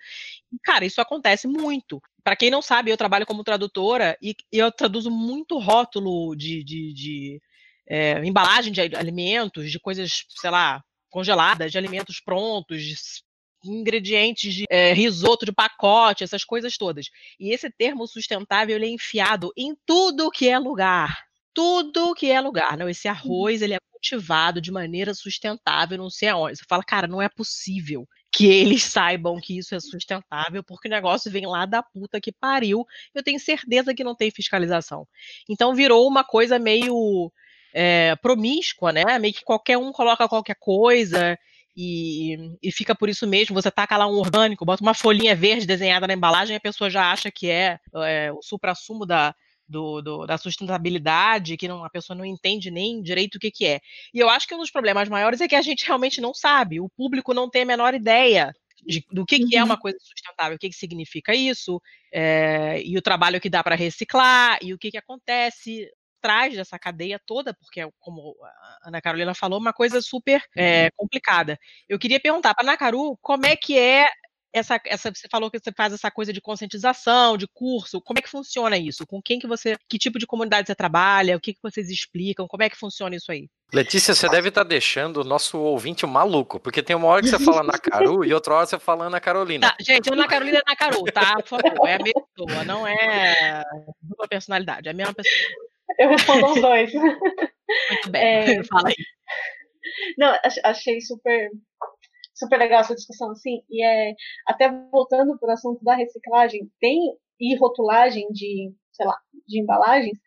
E, 0.51 0.57
cara, 0.63 0.83
isso 0.83 0.99
acontece 0.99 1.47
muito. 1.47 2.01
Para 2.23 2.35
quem 2.35 2.49
não 2.49 2.59
sabe, 2.59 2.89
eu 2.89 2.97
trabalho 2.97 3.23
como 3.23 3.43
tradutora 3.43 4.17
e 4.19 4.35
eu 4.51 4.71
traduzo 4.71 5.11
muito 5.11 5.59
rótulo 5.59 6.35
de, 6.35 6.63
de, 6.63 6.91
de 6.91 7.41
é, 7.87 8.17
embalagem 8.25 8.73
de 8.73 8.81
alimentos, 8.81 9.69
de 9.69 9.79
coisas, 9.79 10.25
sei 10.29 10.49
lá, 10.49 10.83
congeladas, 11.07 11.71
de 11.71 11.77
alimentos 11.77 12.19
prontos, 12.19 12.81
de 12.81 12.95
ingredientes 13.63 14.55
de 14.55 14.65
é, 14.67 14.91
risoto 14.91 15.45
de 15.45 15.51
pacote, 15.51 16.23
essas 16.23 16.43
coisas 16.43 16.77
todas. 16.77 17.11
E 17.39 17.53
esse 17.53 17.69
termo 17.69 18.07
sustentável 18.07 18.75
ele 18.75 18.87
é 18.87 18.89
enfiado 18.89 19.53
em 19.55 19.77
tudo 19.85 20.31
que 20.31 20.49
é 20.49 20.57
lugar. 20.57 21.25
Tudo 21.55 22.13
que 22.13 22.29
é 22.29 22.39
lugar. 22.39 22.77
Não, 22.77 22.89
esse 22.89 23.07
uhum. 23.07 23.13
arroz 23.13 23.61
ele 23.61 23.73
é 23.73 23.79
cultivado 23.91 24.61
de 24.61 24.71
maneira 24.71 25.13
sustentável, 25.15 25.97
não 25.97 26.09
sei 26.09 26.29
aonde. 26.29 26.57
Você 26.57 26.65
fala, 26.67 26.83
cara, 26.83 27.07
não 27.07 27.21
é 27.21 27.29
possível 27.29 28.07
que 28.31 28.45
eles 28.45 28.83
saibam 28.83 29.39
que 29.41 29.57
isso 29.57 29.73
é 29.73 29.79
sustentável, 29.79 30.63
porque 30.63 30.89
o 30.89 30.91
negócio 30.91 31.31
vem 31.31 31.47
lá 31.47 31.65
da 31.65 31.81
puta 31.81 32.19
que 32.19 32.31
pariu. 32.31 32.85
Eu 33.13 33.23
tenho 33.23 33.39
certeza 33.39 33.95
que 33.95 34.03
não 34.03 34.13
tem 34.13 34.29
fiscalização. 34.29 35.07
Então 35.49 35.73
virou 35.73 36.07
uma 36.07 36.23
coisa 36.23 36.59
meio 36.59 37.31
é, 37.73 38.15
promíscua, 38.17 38.91
né? 38.91 39.17
Meio 39.17 39.33
que 39.33 39.43
qualquer 39.43 39.77
um 39.77 39.91
coloca 39.91 40.27
qualquer 40.27 40.55
coisa. 40.59 41.39
E, 41.77 42.57
e, 42.61 42.71
fica 42.71 42.93
por 42.95 43.09
isso 43.09 43.25
mesmo. 43.25 43.55
Você 43.55 43.71
taca 43.71 43.97
lá 43.97 44.07
um 44.07 44.15
orgânico, 44.15 44.65
bota 44.65 44.83
uma 44.83 44.93
folhinha 44.93 45.35
verde 45.35 45.65
desenhada 45.65 46.07
na 46.07 46.13
embalagem 46.13 46.55
a 46.55 46.59
pessoa 46.59 46.89
já 46.89 47.11
acha 47.11 47.31
que 47.31 47.49
é, 47.49 47.79
é 47.93 48.31
o 48.31 48.41
supra-sumo 48.41 49.05
da, 49.05 49.35
do, 49.67 50.01
do, 50.01 50.25
da 50.25 50.37
sustentabilidade, 50.37 51.57
que 51.57 51.67
não, 51.67 51.83
a 51.83 51.89
pessoa 51.89 52.15
não 52.15 52.25
entende 52.25 52.69
nem 52.69 53.01
direito 53.01 53.35
o 53.35 53.39
que, 53.39 53.51
que 53.51 53.65
é. 53.65 53.79
E 54.13 54.19
eu 54.19 54.29
acho 54.29 54.47
que 54.47 54.55
um 54.55 54.59
dos 54.59 54.71
problemas 54.71 55.09
maiores 55.09 55.41
é 55.41 55.47
que 55.47 55.55
a 55.55 55.61
gente 55.61 55.85
realmente 55.85 56.21
não 56.21 56.33
sabe, 56.33 56.79
o 56.79 56.89
público 56.89 57.33
não 57.33 57.49
tem 57.49 57.63
a 57.63 57.65
menor 57.65 57.93
ideia 57.93 58.53
de, 58.85 59.03
do 59.11 59.25
que, 59.25 59.39
que 59.39 59.57
é 59.57 59.63
uma 59.63 59.75
uhum. 59.75 59.81
coisa 59.81 59.97
sustentável, 59.99 60.55
o 60.55 60.59
que, 60.59 60.69
que 60.69 60.75
significa 60.75 61.33
isso, 61.33 61.81
é, 62.13 62.81
e 62.83 62.97
o 62.97 63.01
trabalho 63.01 63.41
que 63.41 63.49
dá 63.49 63.63
para 63.63 63.75
reciclar, 63.75 64.59
e 64.61 64.73
o 64.73 64.77
que, 64.77 64.91
que 64.91 64.97
acontece 64.97 65.89
atrás 66.21 66.55
dessa 66.55 66.79
cadeia 66.79 67.21
toda, 67.25 67.53
porque, 67.53 67.81
é, 67.81 67.89
como 67.99 68.35
a 68.41 68.87
Ana 68.87 69.01
Carolina 69.01 69.33
falou, 69.33 69.59
uma 69.59 69.73
coisa 69.73 70.01
super 70.01 70.43
é, 70.55 70.89
complicada. 70.95 71.57
Eu 71.87 71.99
queria 71.99 72.19
perguntar 72.19 72.53
para 72.55 72.65
a 72.65 72.69
Ana 72.69 72.77
Caru 72.77 73.17
como 73.21 73.45
é 73.45 73.55
que 73.55 73.77
é 73.77 74.07
essa, 74.55 74.79
essa, 74.85 75.11
você 75.13 75.27
falou 75.29 75.51
que 75.51 75.59
você 75.59 75.71
faz 75.73 75.91
essa 75.91 76.09
coisa 76.09 76.31
de 76.31 76.39
conscientização, 76.39 77.35
de 77.35 77.45
curso. 77.45 77.99
Como 77.99 78.17
é 78.17 78.21
que 78.21 78.29
funciona 78.29 78.77
isso? 78.77 79.05
Com 79.05 79.21
quem 79.21 79.37
que 79.37 79.45
você, 79.45 79.75
que 79.89 79.97
tipo 79.97 80.17
de 80.17 80.25
comunidade 80.25 80.67
você 80.67 80.73
trabalha? 80.73 81.35
O 81.35 81.41
que, 81.41 81.53
que 81.53 81.59
vocês 81.61 81.89
explicam? 81.89 82.47
Como 82.47 82.63
é 82.63 82.69
que 82.69 82.77
funciona 82.77 83.17
isso 83.17 83.33
aí? 83.33 83.49
Letícia, 83.73 84.15
você 84.15 84.29
deve 84.29 84.47
estar 84.47 84.63
deixando 84.63 85.17
o 85.17 85.23
nosso 85.25 85.59
ouvinte 85.59 86.05
maluco, 86.05 86.57
porque 86.57 86.81
tem 86.81 86.95
uma 86.95 87.07
hora 87.07 87.21
que 87.21 87.27
você 87.27 87.37
fala 87.37 87.63
na 87.63 87.77
Caru 87.77 88.23
e 88.23 88.33
outra 88.33 88.55
hora 88.55 88.65
você 88.65 88.79
fala 88.79 89.09
na 89.09 89.19
Carolina. 89.19 89.71
Tá, 89.71 89.77
gente, 89.81 90.09
Ana 90.09 90.27
Carolina 90.27 90.59
é 90.59 90.69
na 90.69 90.75
Caru, 90.75 91.03
tá? 91.05 91.35
Por 91.35 91.47
favor, 91.47 91.87
é 91.87 91.95
a 91.95 91.99
mesma 91.99 92.21
pessoa, 92.33 92.63
não 92.63 92.87
é 92.87 93.61
dupla 94.01 94.27
personalidade, 94.29 94.87
é 94.87 94.91
a 94.91 94.93
mesma 94.93 95.13
pessoa. 95.13 95.35
Eu 95.99 96.09
respondo 96.09 96.45
os 96.45 96.61
dois. 96.61 96.93
Muito 96.93 98.09
bem, 98.09 98.23
é... 98.23 98.63
fala 98.71 98.87
aí. 98.87 98.95
Não, 100.17 100.33
achei 100.63 101.01
super 101.01 101.49
super 102.35 102.59
legal 102.59 102.81
essa 102.81 102.93
discussão, 102.93 103.31
assim, 103.31 103.63
e 103.69 103.83
é, 103.83 104.13
até 104.45 104.69
voltando 104.91 105.37
para 105.39 105.49
o 105.49 105.53
assunto 105.53 105.83
da 105.83 105.95
reciclagem, 105.95 106.69
tem, 106.79 106.99
e 107.39 107.55
rotulagem 107.57 108.27
de, 108.31 108.73
sei 108.91 109.05
lá, 109.05 109.17
de 109.47 109.61
embalagens, 109.61 110.17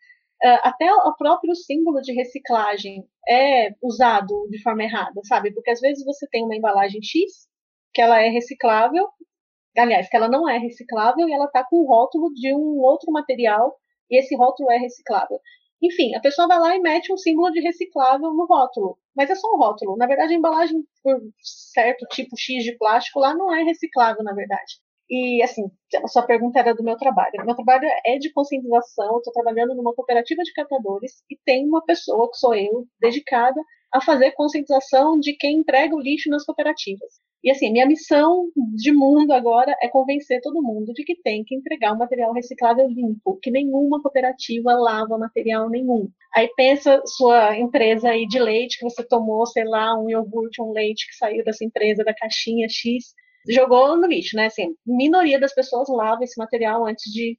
uh, 0.43 0.59
até 0.63 0.91
o 0.93 1.15
próprio 1.15 1.55
símbolo 1.55 2.01
de 2.01 2.13
reciclagem 2.13 3.07
é 3.27 3.73
usado 3.81 4.47
de 4.49 4.61
forma 4.61 4.83
errada, 4.83 5.21
sabe? 5.23 5.53
Porque 5.53 5.71
às 5.71 5.79
vezes 5.79 6.03
você 6.03 6.27
tem 6.27 6.43
uma 6.43 6.55
embalagem 6.55 7.01
X, 7.01 7.47
que 7.93 8.01
ela 8.01 8.21
é 8.21 8.29
reciclável, 8.29 9.07
aliás, 9.77 10.09
que 10.09 10.15
ela 10.15 10.27
não 10.27 10.47
é 10.49 10.57
reciclável 10.57 11.27
e 11.27 11.33
ela 11.33 11.45
está 11.45 11.63
com 11.63 11.77
o 11.77 11.87
rótulo 11.87 12.33
de 12.33 12.53
um 12.53 12.79
outro 12.79 13.11
material 13.11 13.75
e 14.09 14.19
esse 14.19 14.35
rótulo 14.35 14.71
é 14.71 14.77
reciclável. 14.77 15.39
Enfim, 15.81 16.13
a 16.15 16.19
pessoa 16.19 16.47
vai 16.47 16.59
lá 16.59 16.75
e 16.75 16.79
mete 16.79 17.11
um 17.11 17.17
símbolo 17.17 17.51
de 17.51 17.61
reciclável 17.61 18.33
no 18.33 18.45
rótulo. 18.45 18.97
Mas 19.15 19.29
é 19.29 19.35
só 19.35 19.47
um 19.53 19.57
rótulo. 19.57 19.95
Na 19.97 20.07
verdade, 20.07 20.33
a 20.33 20.37
embalagem 20.37 20.83
por 21.03 21.19
certo 21.41 22.05
tipo 22.11 22.35
X 22.37 22.63
de 22.63 22.77
plástico 22.77 23.19
lá 23.19 23.33
não 23.33 23.53
é 23.53 23.63
reciclável, 23.63 24.23
na 24.23 24.33
verdade. 24.33 24.75
E, 25.09 25.41
assim, 25.41 25.63
a 26.03 26.07
sua 26.07 26.23
pergunta 26.23 26.59
era 26.59 26.75
do 26.75 26.83
meu 26.83 26.95
trabalho. 26.95 27.31
Meu 27.45 27.55
trabalho 27.55 27.87
é 28.05 28.17
de 28.19 28.31
conscientização, 28.31 29.17
estou 29.17 29.33
trabalhando 29.33 29.75
numa 29.75 29.93
cooperativa 29.93 30.43
de 30.43 30.53
catadores 30.53 31.23
e 31.29 31.37
tem 31.45 31.65
uma 31.67 31.83
pessoa, 31.83 32.29
que 32.29 32.37
sou 32.37 32.53
eu, 32.53 32.85
dedicada 32.99 33.59
a 33.93 34.01
fazer 34.01 34.31
conscientização 34.31 35.19
de 35.19 35.33
quem 35.33 35.57
entrega 35.57 35.95
o 35.95 36.01
lixo 36.01 36.29
nas 36.29 36.45
cooperativas. 36.45 37.19
E 37.41 37.49
assim, 37.49 37.71
minha 37.71 37.85
missão 37.85 38.49
de 38.75 38.91
mundo 38.91 39.31
agora 39.31 39.73
é 39.81 39.87
convencer 39.87 40.41
todo 40.41 40.61
mundo 40.61 40.91
de 40.93 41.05
que 41.05 41.15
tem 41.21 41.43
que 41.45 41.55
entregar 41.55 41.93
um 41.93 41.97
material 41.97 42.33
reciclável 42.33 42.87
limpo, 42.87 43.39
que 43.41 43.49
nenhuma 43.49 44.01
cooperativa 44.01 44.73
lava 44.73 45.17
material 45.17 45.69
nenhum. 45.69 46.09
Aí 46.35 46.49
pensa 46.55 47.01
sua 47.05 47.57
empresa 47.57 48.09
aí 48.09 48.27
de 48.27 48.39
leite 48.39 48.77
que 48.77 48.83
você 48.83 49.07
tomou, 49.07 49.45
sei 49.45 49.63
lá, 49.63 49.97
um 49.97 50.09
iogurte, 50.09 50.61
um 50.61 50.71
leite 50.71 51.07
que 51.07 51.15
saiu 51.15 51.43
dessa 51.45 51.63
empresa 51.63 52.03
da 52.03 52.13
caixinha 52.13 52.67
X, 52.69 53.13
jogou 53.47 53.95
no 53.95 54.07
lixo, 54.07 54.35
né? 54.35 54.47
Assim, 54.47 54.75
minoria 54.85 55.39
das 55.39 55.53
pessoas 55.53 55.87
lava 55.87 56.23
esse 56.23 56.37
material 56.37 56.85
antes 56.85 57.09
de 57.11 57.37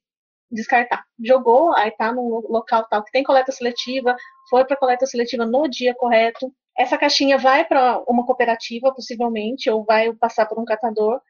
descartar. 0.51 1.03
Jogou, 1.23 1.75
aí 1.75 1.91
tá 1.91 2.11
no 2.11 2.45
local 2.49 2.85
tal 2.89 3.03
que 3.03 3.11
tem 3.11 3.23
coleta 3.23 3.51
seletiva, 3.51 4.15
foi 4.49 4.65
para 4.65 4.77
coleta 4.77 5.05
seletiva 5.05 5.45
no 5.45 5.67
dia 5.67 5.95
correto, 5.95 6.51
essa 6.77 6.97
caixinha 6.97 7.37
vai 7.37 7.65
para 7.65 8.01
uma 8.07 8.25
cooperativa, 8.25 8.93
possivelmente, 8.93 9.69
ou 9.69 9.83
vai 9.83 10.13
passar 10.13 10.45
por 10.45 10.59
um 10.59 10.65
catador, 10.65 11.21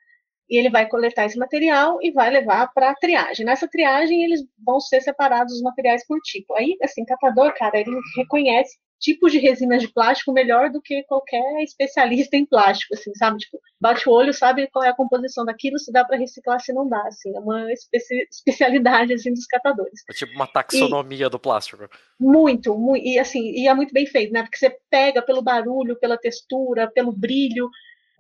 e 0.50 0.58
ele 0.58 0.70
vai 0.70 0.88
coletar 0.88 1.26
esse 1.26 1.38
material 1.38 1.98
e 2.02 2.12
vai 2.12 2.30
levar 2.30 2.72
para 2.74 2.92
a 2.92 2.96
triagem. 2.96 3.46
Nessa 3.46 3.68
triagem, 3.68 4.24
eles 4.24 4.42
vão 4.66 4.80
ser 4.80 5.02
separados 5.02 5.54
os 5.56 5.62
materiais 5.62 6.06
por 6.06 6.20
tipo. 6.22 6.54
Aí, 6.56 6.78
assim, 6.84 7.06
catador, 7.06 7.54
cara, 7.56 7.80
ele 7.80 7.92
reconhece 8.18 8.78
tipos 9.02 9.32
de 9.32 9.40
resinas 9.40 9.82
de 9.82 9.88
plástico 9.88 10.32
melhor 10.32 10.70
do 10.70 10.80
que 10.80 11.04
qualquer 11.04 11.64
especialista 11.64 12.38
em 12.38 12.46
plástico, 12.46 12.94
assim, 12.94 13.12
sabe? 13.16 13.40
Tipo, 13.40 13.60
bate 13.80 14.08
o 14.08 14.12
olho, 14.12 14.32
sabe 14.32 14.68
qual 14.68 14.86
é 14.86 14.90
a 14.90 14.96
composição 14.96 15.44
daquilo, 15.44 15.80
se 15.80 15.92
dá 15.92 16.06
para 16.06 16.18
reciclar, 16.18 16.60
se 16.60 16.72
não 16.72 16.88
dá, 16.88 17.02
assim, 17.08 17.36
é 17.36 17.40
uma 17.40 17.74
especi 17.74 18.28
especialidade, 18.32 19.12
assim, 19.14 19.34
dos 19.34 19.48
catadores. 19.48 20.04
É 20.08 20.14
tipo 20.14 20.34
uma 20.34 20.46
taxonomia 20.46 21.26
e, 21.26 21.30
do 21.30 21.40
plástico. 21.40 21.90
Muito, 22.20 22.78
muito, 22.78 23.04
e 23.04 23.18
assim, 23.18 23.42
e 23.52 23.68
é 23.68 23.74
muito 23.74 23.92
bem 23.92 24.06
feito, 24.06 24.32
né? 24.32 24.44
Porque 24.44 24.58
você 24.58 24.70
pega 24.90 25.22
pelo 25.22 25.42
barulho, 25.42 26.00
pela 26.00 26.18
textura, 26.18 26.90
pelo 26.92 27.12
brilho, 27.12 27.70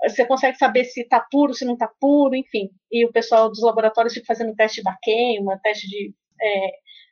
você 0.03 0.25
consegue 0.25 0.57
saber 0.57 0.85
se 0.85 1.01
está 1.01 1.19
puro, 1.19 1.53
se 1.53 1.63
não 1.63 1.73
está 1.73 1.87
puro, 1.99 2.35
enfim. 2.35 2.71
E 2.91 3.05
o 3.05 3.11
pessoal 3.11 3.49
dos 3.49 3.61
laboratórios 3.61 4.13
fica 4.13 4.25
fazendo 4.25 4.55
teste 4.55 4.81
da 4.81 4.97
queima, 4.99 5.59
teste 5.61 5.87
de 5.87 6.11
é, 6.41 6.71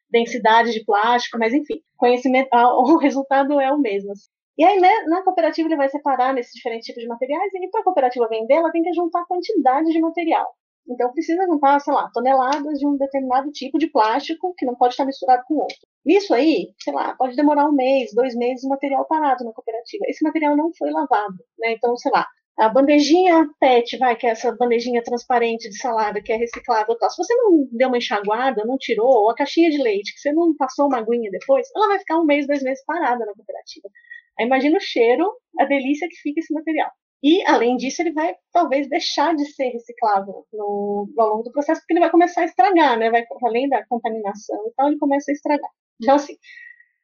densidade 0.09 0.71
de 0.71 0.83
plástico, 0.85 1.37
mas 1.37 1.53
enfim, 1.53 1.81
conhecimento, 1.97 2.49
o 2.53 2.97
resultado 2.97 3.59
é 3.59 3.71
o 3.71 3.77
mesmo. 3.77 4.11
Assim. 4.11 4.29
E 4.57 4.63
aí, 4.63 4.79
né, 4.79 4.91
na 5.07 5.23
cooperativa, 5.23 5.67
ele 5.67 5.77
vai 5.77 5.89
separar 5.89 6.33
nesses 6.33 6.53
diferentes 6.53 6.85
tipos 6.85 7.01
de 7.01 7.07
materiais, 7.07 7.51
e 7.53 7.69
para 7.69 7.81
a 7.81 7.83
cooperativa 7.83 8.27
vender, 8.27 8.55
ela 8.55 8.71
tem 8.71 8.83
que 8.83 8.93
juntar 8.93 9.25
quantidade 9.25 9.89
de 9.89 9.99
material. 9.99 10.53
Então, 10.89 11.11
precisa 11.13 11.45
juntar, 11.45 11.79
sei 11.79 11.93
lá, 11.93 12.09
toneladas 12.11 12.79
de 12.79 12.87
um 12.87 12.97
determinado 12.97 13.51
tipo 13.51 13.77
de 13.77 13.87
plástico 13.87 14.53
que 14.57 14.65
não 14.65 14.75
pode 14.75 14.93
estar 14.93 15.05
misturado 15.05 15.43
com 15.47 15.55
outro. 15.55 15.77
Nisso 16.03 16.33
aí, 16.33 16.73
sei 16.79 16.93
lá, 16.93 17.15
pode 17.15 17.35
demorar 17.35 17.69
um 17.69 17.71
mês, 17.71 18.11
dois 18.13 18.35
meses 18.35 18.63
o 18.63 18.69
material 18.69 19.05
parado 19.05 19.43
na 19.43 19.53
cooperativa. 19.53 20.05
Esse 20.07 20.23
material 20.23 20.57
não 20.57 20.71
foi 20.77 20.89
lavado, 20.89 21.37
né? 21.59 21.73
Então, 21.73 21.95
sei 21.95 22.11
lá, 22.11 22.25
a 22.59 22.67
bandejinha 22.67 23.47
PET, 23.59 23.97
vai, 23.97 24.15
que 24.17 24.27
é 24.27 24.31
essa 24.31 24.51
bandejinha 24.55 25.01
transparente 25.01 25.69
de 25.69 25.77
salada 25.77 26.21
que 26.21 26.31
é 26.31 26.35
reciclável, 26.35 26.97
se 27.09 27.17
você 27.17 27.33
não 27.35 27.67
deu 27.71 27.87
uma 27.87 27.97
enxaguada, 27.97 28.65
não 28.65 28.77
tirou, 28.77 29.07
ou 29.07 29.29
a 29.29 29.35
caixinha 29.35 29.69
de 29.69 29.81
leite, 29.81 30.13
que 30.13 30.19
você 30.19 30.33
não 30.33 30.53
passou 30.55 30.87
uma 30.87 30.97
aguinha 30.97 31.31
depois, 31.31 31.67
ela 31.73 31.87
vai 31.87 31.99
ficar 31.99 32.19
um 32.19 32.25
mês, 32.25 32.45
dois 32.45 32.61
meses 32.61 32.83
parada 32.85 33.25
na 33.25 33.33
cooperativa. 33.33 33.89
Aí 34.37 34.45
imagina 34.45 34.77
o 34.77 34.81
cheiro, 34.81 35.31
a 35.57 35.65
delícia 35.65 36.07
que 36.09 36.17
fica 36.17 36.41
esse 36.41 36.53
material. 36.53 36.91
E, 37.23 37.43
além 37.45 37.77
disso, 37.77 38.01
ele 38.01 38.13
vai 38.13 38.35
talvez 38.51 38.89
deixar 38.89 39.35
de 39.35 39.45
ser 39.53 39.69
reciclável 39.69 40.45
no, 40.53 41.09
ao 41.17 41.29
longo 41.29 41.43
do 41.43 41.51
processo, 41.51 41.81
porque 41.81 41.93
ele 41.93 41.99
vai 42.01 42.09
começar 42.09 42.41
a 42.41 42.45
estragar, 42.45 42.97
né? 42.97 43.09
Vai, 43.09 43.25
além 43.43 43.67
da 43.69 43.85
contaminação 43.87 44.67
e 44.67 44.71
tal, 44.75 44.87
ele 44.87 44.97
começa 44.97 45.31
a 45.31 45.33
estragar. 45.33 45.69
Então, 46.01 46.15
assim, 46.15 46.35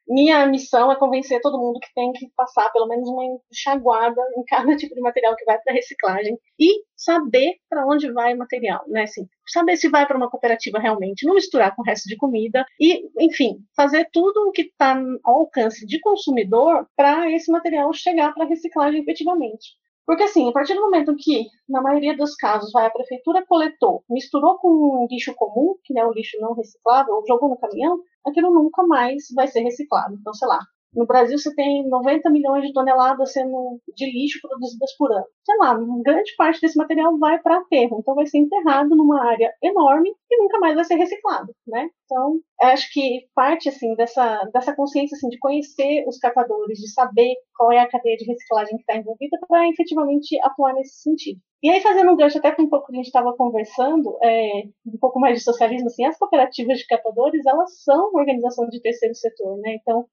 minha 0.08 0.46
missão 0.46 0.90
é 0.90 0.96
convencer 0.96 1.40
todo 1.40 1.58
mundo 1.58 1.80
que 1.80 1.92
tem 1.94 2.12
que 2.12 2.30
passar 2.36 2.70
pelo 2.70 2.86
menos 2.86 3.08
uma 3.08 3.24
enxaguada 3.50 4.20
em 4.36 4.44
cada 4.44 4.74
tipo 4.76 4.94
de 4.94 5.00
material 5.00 5.34
que 5.36 5.44
vai 5.44 5.58
para 5.58 5.74
reciclagem 5.74 6.38
e 6.58 6.82
saber 6.96 7.56
para 7.68 7.86
onde 7.86 8.10
vai 8.12 8.34
o 8.34 8.38
material, 8.38 8.84
né? 8.88 9.02
Assim, 9.02 9.28
saber 9.46 9.76
se 9.76 9.88
vai 9.88 10.06
para 10.06 10.16
uma 10.16 10.30
cooperativa 10.30 10.78
realmente, 10.78 11.26
não 11.26 11.34
misturar 11.34 11.74
com 11.74 11.82
o 11.82 11.84
resto 11.84 12.08
de 12.08 12.16
comida 12.16 12.64
e, 12.80 13.08
enfim, 13.20 13.58
fazer 13.74 14.08
tudo 14.12 14.48
o 14.48 14.52
que 14.52 14.62
está 14.62 15.00
ao 15.24 15.40
alcance 15.40 15.86
de 15.86 16.00
consumidor 16.00 16.86
para 16.96 17.30
esse 17.30 17.50
material 17.50 17.92
chegar 17.92 18.32
para 18.34 18.46
reciclagem 18.46 19.00
efetivamente. 19.00 19.76
Porque, 20.06 20.22
assim, 20.22 20.48
a 20.48 20.52
partir 20.52 20.74
do 20.74 20.82
momento 20.82 21.16
que, 21.16 21.46
na 21.68 21.82
maioria 21.82 22.16
dos 22.16 22.36
casos, 22.36 22.70
vai 22.72 22.86
a 22.86 22.90
prefeitura 22.90 23.44
coletou, 23.44 24.04
misturou 24.08 24.56
com 24.58 24.68
um 24.68 25.06
lixo 25.10 25.34
comum, 25.34 25.74
que 25.84 25.98
é 25.98 26.06
o 26.06 26.12
lixo 26.12 26.38
não 26.40 26.54
reciclável, 26.54 27.22
jogou 27.26 27.48
no 27.48 27.58
caminhão, 27.58 28.00
aquilo 28.24 28.54
nunca 28.54 28.84
mais 28.86 29.24
vai 29.34 29.48
ser 29.48 29.60
reciclado. 29.62 30.14
Então, 30.14 30.32
sei 30.32 30.46
lá, 30.46 30.60
no 30.94 31.06
Brasil, 31.06 31.38
você 31.38 31.54
tem 31.54 31.88
90 31.88 32.30
milhões 32.30 32.64
de 32.64 32.72
toneladas 32.72 33.32
sendo 33.32 33.80
de 33.94 34.06
lixo 34.06 34.40
produzidas 34.40 34.96
por 34.96 35.12
ano. 35.12 35.26
Sei 35.44 35.56
lá, 35.58 35.78
grande 36.02 36.34
parte 36.36 36.60
desse 36.60 36.76
material 36.76 37.18
vai 37.18 37.38
para 37.40 37.58
aterro, 37.58 37.98
então 38.00 38.14
vai 38.14 38.26
ser 38.26 38.38
enterrado 38.38 38.96
numa 38.96 39.24
área 39.24 39.52
enorme 39.62 40.10
e 40.30 40.42
nunca 40.42 40.58
mais 40.58 40.74
vai 40.74 40.84
ser 40.84 40.96
reciclado, 40.96 41.54
né? 41.66 41.88
Então, 42.04 42.40
acho 42.62 42.92
que 42.92 43.26
parte 43.34 43.68
assim 43.68 43.94
dessa 43.94 44.44
dessa 44.52 44.74
consciência 44.74 45.16
assim 45.16 45.28
de 45.28 45.38
conhecer 45.38 46.04
os 46.06 46.18
catadores, 46.18 46.78
de 46.78 46.90
saber 46.92 47.34
qual 47.56 47.72
é 47.72 47.80
a 47.80 47.88
cadeia 47.88 48.16
de 48.16 48.24
reciclagem 48.24 48.76
que 48.76 48.82
está 48.82 48.96
envolvida 48.96 49.38
para 49.46 49.68
efetivamente 49.68 50.38
atuar 50.42 50.72
nesse 50.74 51.02
sentido. 51.02 51.40
E 51.62 51.70
aí, 51.70 51.80
fazendo 51.80 52.12
um 52.12 52.16
gancho 52.16 52.38
até 52.38 52.52
com 52.52 52.62
um 52.62 52.68
pouco 52.68 52.86
que 52.86 52.92
a 52.92 52.96
gente 52.96 53.06
estava 53.06 53.34
conversando, 53.34 54.16
é, 54.22 54.64
um 54.86 54.98
pouco 55.00 55.18
mais 55.18 55.38
de 55.38 55.44
socialismo, 55.44 55.88
assim, 55.88 56.04
as 56.04 56.18
cooperativas 56.18 56.78
de 56.78 56.86
catadores, 56.86 57.44
elas 57.46 57.82
são 57.82 58.12
organizações 58.14 58.70
de 58.70 58.80
terceiro 58.80 59.14
setor, 59.14 59.58
né? 59.58 59.74
Então, 59.74 60.06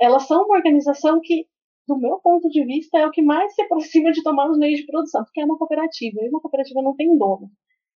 elas 0.00 0.26
são 0.26 0.44
uma 0.44 0.56
organização 0.56 1.20
que, 1.22 1.46
do 1.86 1.96
meu 1.96 2.18
ponto 2.20 2.48
de 2.48 2.64
vista, 2.64 2.98
é 2.98 3.06
o 3.06 3.10
que 3.10 3.22
mais 3.22 3.54
se 3.54 3.62
aproxima 3.62 4.12
de 4.12 4.22
tomar 4.22 4.50
os 4.50 4.58
meios 4.58 4.80
de 4.80 4.86
produção, 4.86 5.24
porque 5.24 5.40
é 5.40 5.44
uma 5.44 5.58
cooperativa, 5.58 6.20
e 6.22 6.28
uma 6.28 6.40
cooperativa 6.40 6.82
não 6.82 6.94
tem 6.94 7.16
dono. 7.16 7.50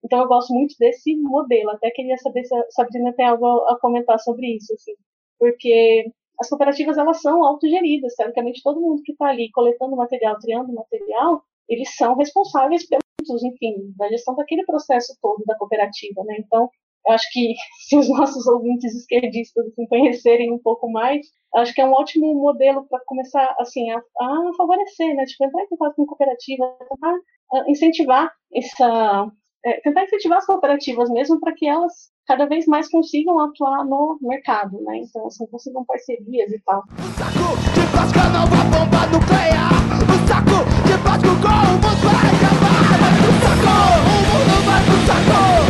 Então 0.05 0.21
eu 0.21 0.29
gosto 0.29 0.53
muito 0.53 0.75
desse 0.79 1.17
modelo. 1.17 1.71
Até 1.71 1.91
queria 1.91 2.17
saber 2.19 2.45
se 2.45 2.55
a 2.55 2.71
Sabrina 2.71 3.13
tem 3.13 3.27
algo 3.27 3.47
a 3.47 3.79
comentar 3.79 4.19
sobre 4.19 4.57
isso, 4.57 4.73
assim, 4.75 4.95
porque 5.39 6.11
as 6.41 6.49
cooperativas 6.49 6.99
elas 6.99 7.21
são 7.21 7.45
autogeridas. 7.45 8.15
Teoricamente, 8.15 8.63
todo 8.63 8.81
mundo 8.81 9.03
que 9.03 9.13
está 9.13 9.27
ali 9.27 9.51
coletando 9.53 9.97
material, 9.97 10.39
triando 10.41 10.73
material, 10.73 11.43
eles 11.69 11.95
são 11.95 12.17
responsáveis 12.17 12.87
pelos, 12.87 13.43
enfim, 13.45 13.93
da 13.97 14.09
gestão 14.09 14.35
daquele 14.35 14.65
processo 14.65 15.17
todo 15.23 15.45
da 15.47 15.57
cooperativa, 15.57 16.25
né? 16.25 16.37
Então 16.39 16.69
acho 17.09 17.29
que 17.33 17.55
se 17.89 17.97
os 17.97 18.09
nossos 18.09 18.47
ouvintes 18.47 18.95
esquerdistas 18.95 19.67
assim, 19.67 19.87
conhecerem 19.87 20.53
um 20.53 20.59
pouco 20.59 20.91
mais, 20.91 21.27
acho 21.57 21.75
que 21.75 21.81
é 21.81 21.87
um 21.87 21.93
ótimo 21.93 22.35
modelo 22.35 22.87
para 22.89 23.01
começar 23.07 23.55
assim 23.59 23.91
a, 23.91 23.99
a, 23.99 24.51
favorecer, 24.57 25.15
né? 25.15 25.25
Tipo, 25.25 25.45
entrar 25.45 25.63
em 25.63 25.69
contato 25.69 25.95
com 25.97 26.07
cooperativa, 26.07 26.77
tentar 26.89 27.15
uh, 27.15 27.71
incentivar 27.71 28.33
essa, 28.55 29.31
é, 29.65 29.81
tentar 29.81 30.05
incentivar 30.05 30.39
as 30.39 30.47
cooperativas 30.47 31.11
mesmo 31.11 31.39
para 31.41 31.53
que 31.55 31.69
elas 31.69 32.13
cada 32.27 32.47
vez 32.47 32.67
mais 32.67 32.89
consigam 32.89 33.39
atuar 33.41 33.85
no 33.85 34.19
mercado, 34.23 34.81
né? 34.83 34.99
Então, 34.99 35.27
assim, 35.27 35.47
consigam 35.47 35.85
parcerias 35.85 36.53
e 36.53 36.61
tal. 36.65 36.81
O 36.81 37.03
saco 37.19 37.57
de 37.75 37.81
não 38.31 38.47
vai. 38.47 38.63
O 40.03 40.19
saco 40.29 40.65
de 40.87 40.93
o 40.93 41.35
vai. 41.43 41.67
O 41.67 41.83
saco, 43.43 43.83
o 43.99 44.31
mundo 44.33 44.57
vai. 44.67 45.62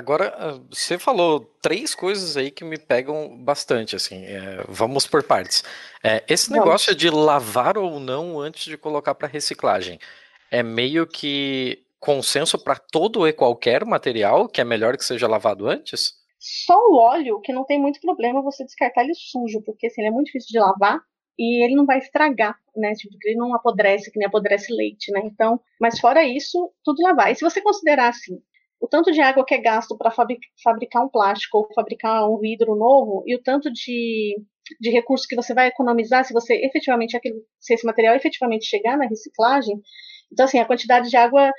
Agora, 0.00 0.34
ah, 0.38 0.58
você 0.70 0.98
falou 0.98 1.40
três 1.60 1.94
coisas 1.94 2.36
aí 2.36 2.50
que 2.50 2.64
me 2.64 2.78
pegam 2.78 3.36
bastante, 3.36 3.94
assim. 3.94 4.24
É, 4.24 4.64
vamos 4.66 5.06
por 5.06 5.22
partes. 5.22 5.62
É, 6.02 6.24
esse 6.26 6.50
negócio 6.50 6.94
de 6.94 7.10
lavar 7.10 7.76
ou 7.76 8.00
não 8.00 8.40
antes 8.40 8.64
de 8.64 8.78
colocar 8.78 9.14
para 9.14 9.28
reciclagem 9.28 9.98
é 10.50 10.62
meio 10.62 11.06
que 11.06 11.84
consenso 12.00 12.58
para 12.58 12.76
todo 12.76 13.28
e 13.28 13.32
qualquer 13.32 13.84
material 13.84 14.48
que 14.48 14.60
é 14.60 14.64
melhor 14.64 14.96
que 14.96 15.04
seja 15.04 15.28
lavado 15.28 15.68
antes? 15.68 16.14
Só 16.38 16.78
o 16.88 16.96
óleo, 16.96 17.38
que 17.42 17.52
não 17.52 17.66
tem 17.66 17.78
muito 17.78 18.00
problema 18.00 18.42
você 18.42 18.64
descartar 18.64 19.04
ele 19.04 19.14
sujo, 19.14 19.62
porque 19.62 19.86
assim, 19.86 20.00
ele 20.00 20.08
é 20.08 20.10
muito 20.10 20.26
difícil 20.26 20.48
de 20.48 20.58
lavar 20.58 20.98
e 21.38 21.62
ele 21.62 21.74
não 21.74 21.84
vai 21.84 21.98
estragar, 21.98 22.58
né? 22.74 22.92
Tipo, 22.94 23.14
ele 23.24 23.36
não 23.36 23.54
apodrece, 23.54 24.10
que 24.10 24.18
nem 24.18 24.26
apodrece 24.26 24.72
leite, 24.72 25.12
né? 25.12 25.20
Então, 25.24 25.60
mas 25.78 26.00
fora 26.00 26.24
isso, 26.24 26.72
tudo 26.82 27.02
lavar. 27.02 27.30
E 27.30 27.34
se 27.34 27.42
você 27.42 27.60
considerar 27.60 28.08
assim, 28.08 28.40
o 28.80 28.88
tanto 28.88 29.12
de 29.12 29.20
água 29.20 29.44
que 29.44 29.54
é 29.54 29.58
gasto 29.58 29.96
para 29.96 30.10
fabricar 30.10 31.04
um 31.04 31.08
plástico 31.08 31.58
ou 31.58 31.68
fabricar 31.74 32.28
um 32.28 32.38
vidro 32.38 32.74
novo 32.74 33.22
e 33.26 33.34
o 33.34 33.42
tanto 33.42 33.70
de 33.72 34.36
de 34.80 34.88
recurso 34.90 35.26
que 35.26 35.34
você 35.34 35.52
vai 35.52 35.66
economizar 35.66 36.24
se 36.24 36.32
você 36.32 36.54
efetivamente 36.64 37.16
aquilo, 37.16 37.40
se 37.58 37.74
esse 37.74 37.84
material 37.84 38.14
efetivamente 38.14 38.66
chegar 38.66 38.96
na 38.96 39.06
reciclagem. 39.06 39.80
Então, 40.32 40.44
assim, 40.44 40.60
a 40.60 40.64
quantidade 40.64 41.10
de 41.10 41.16
água 41.16 41.50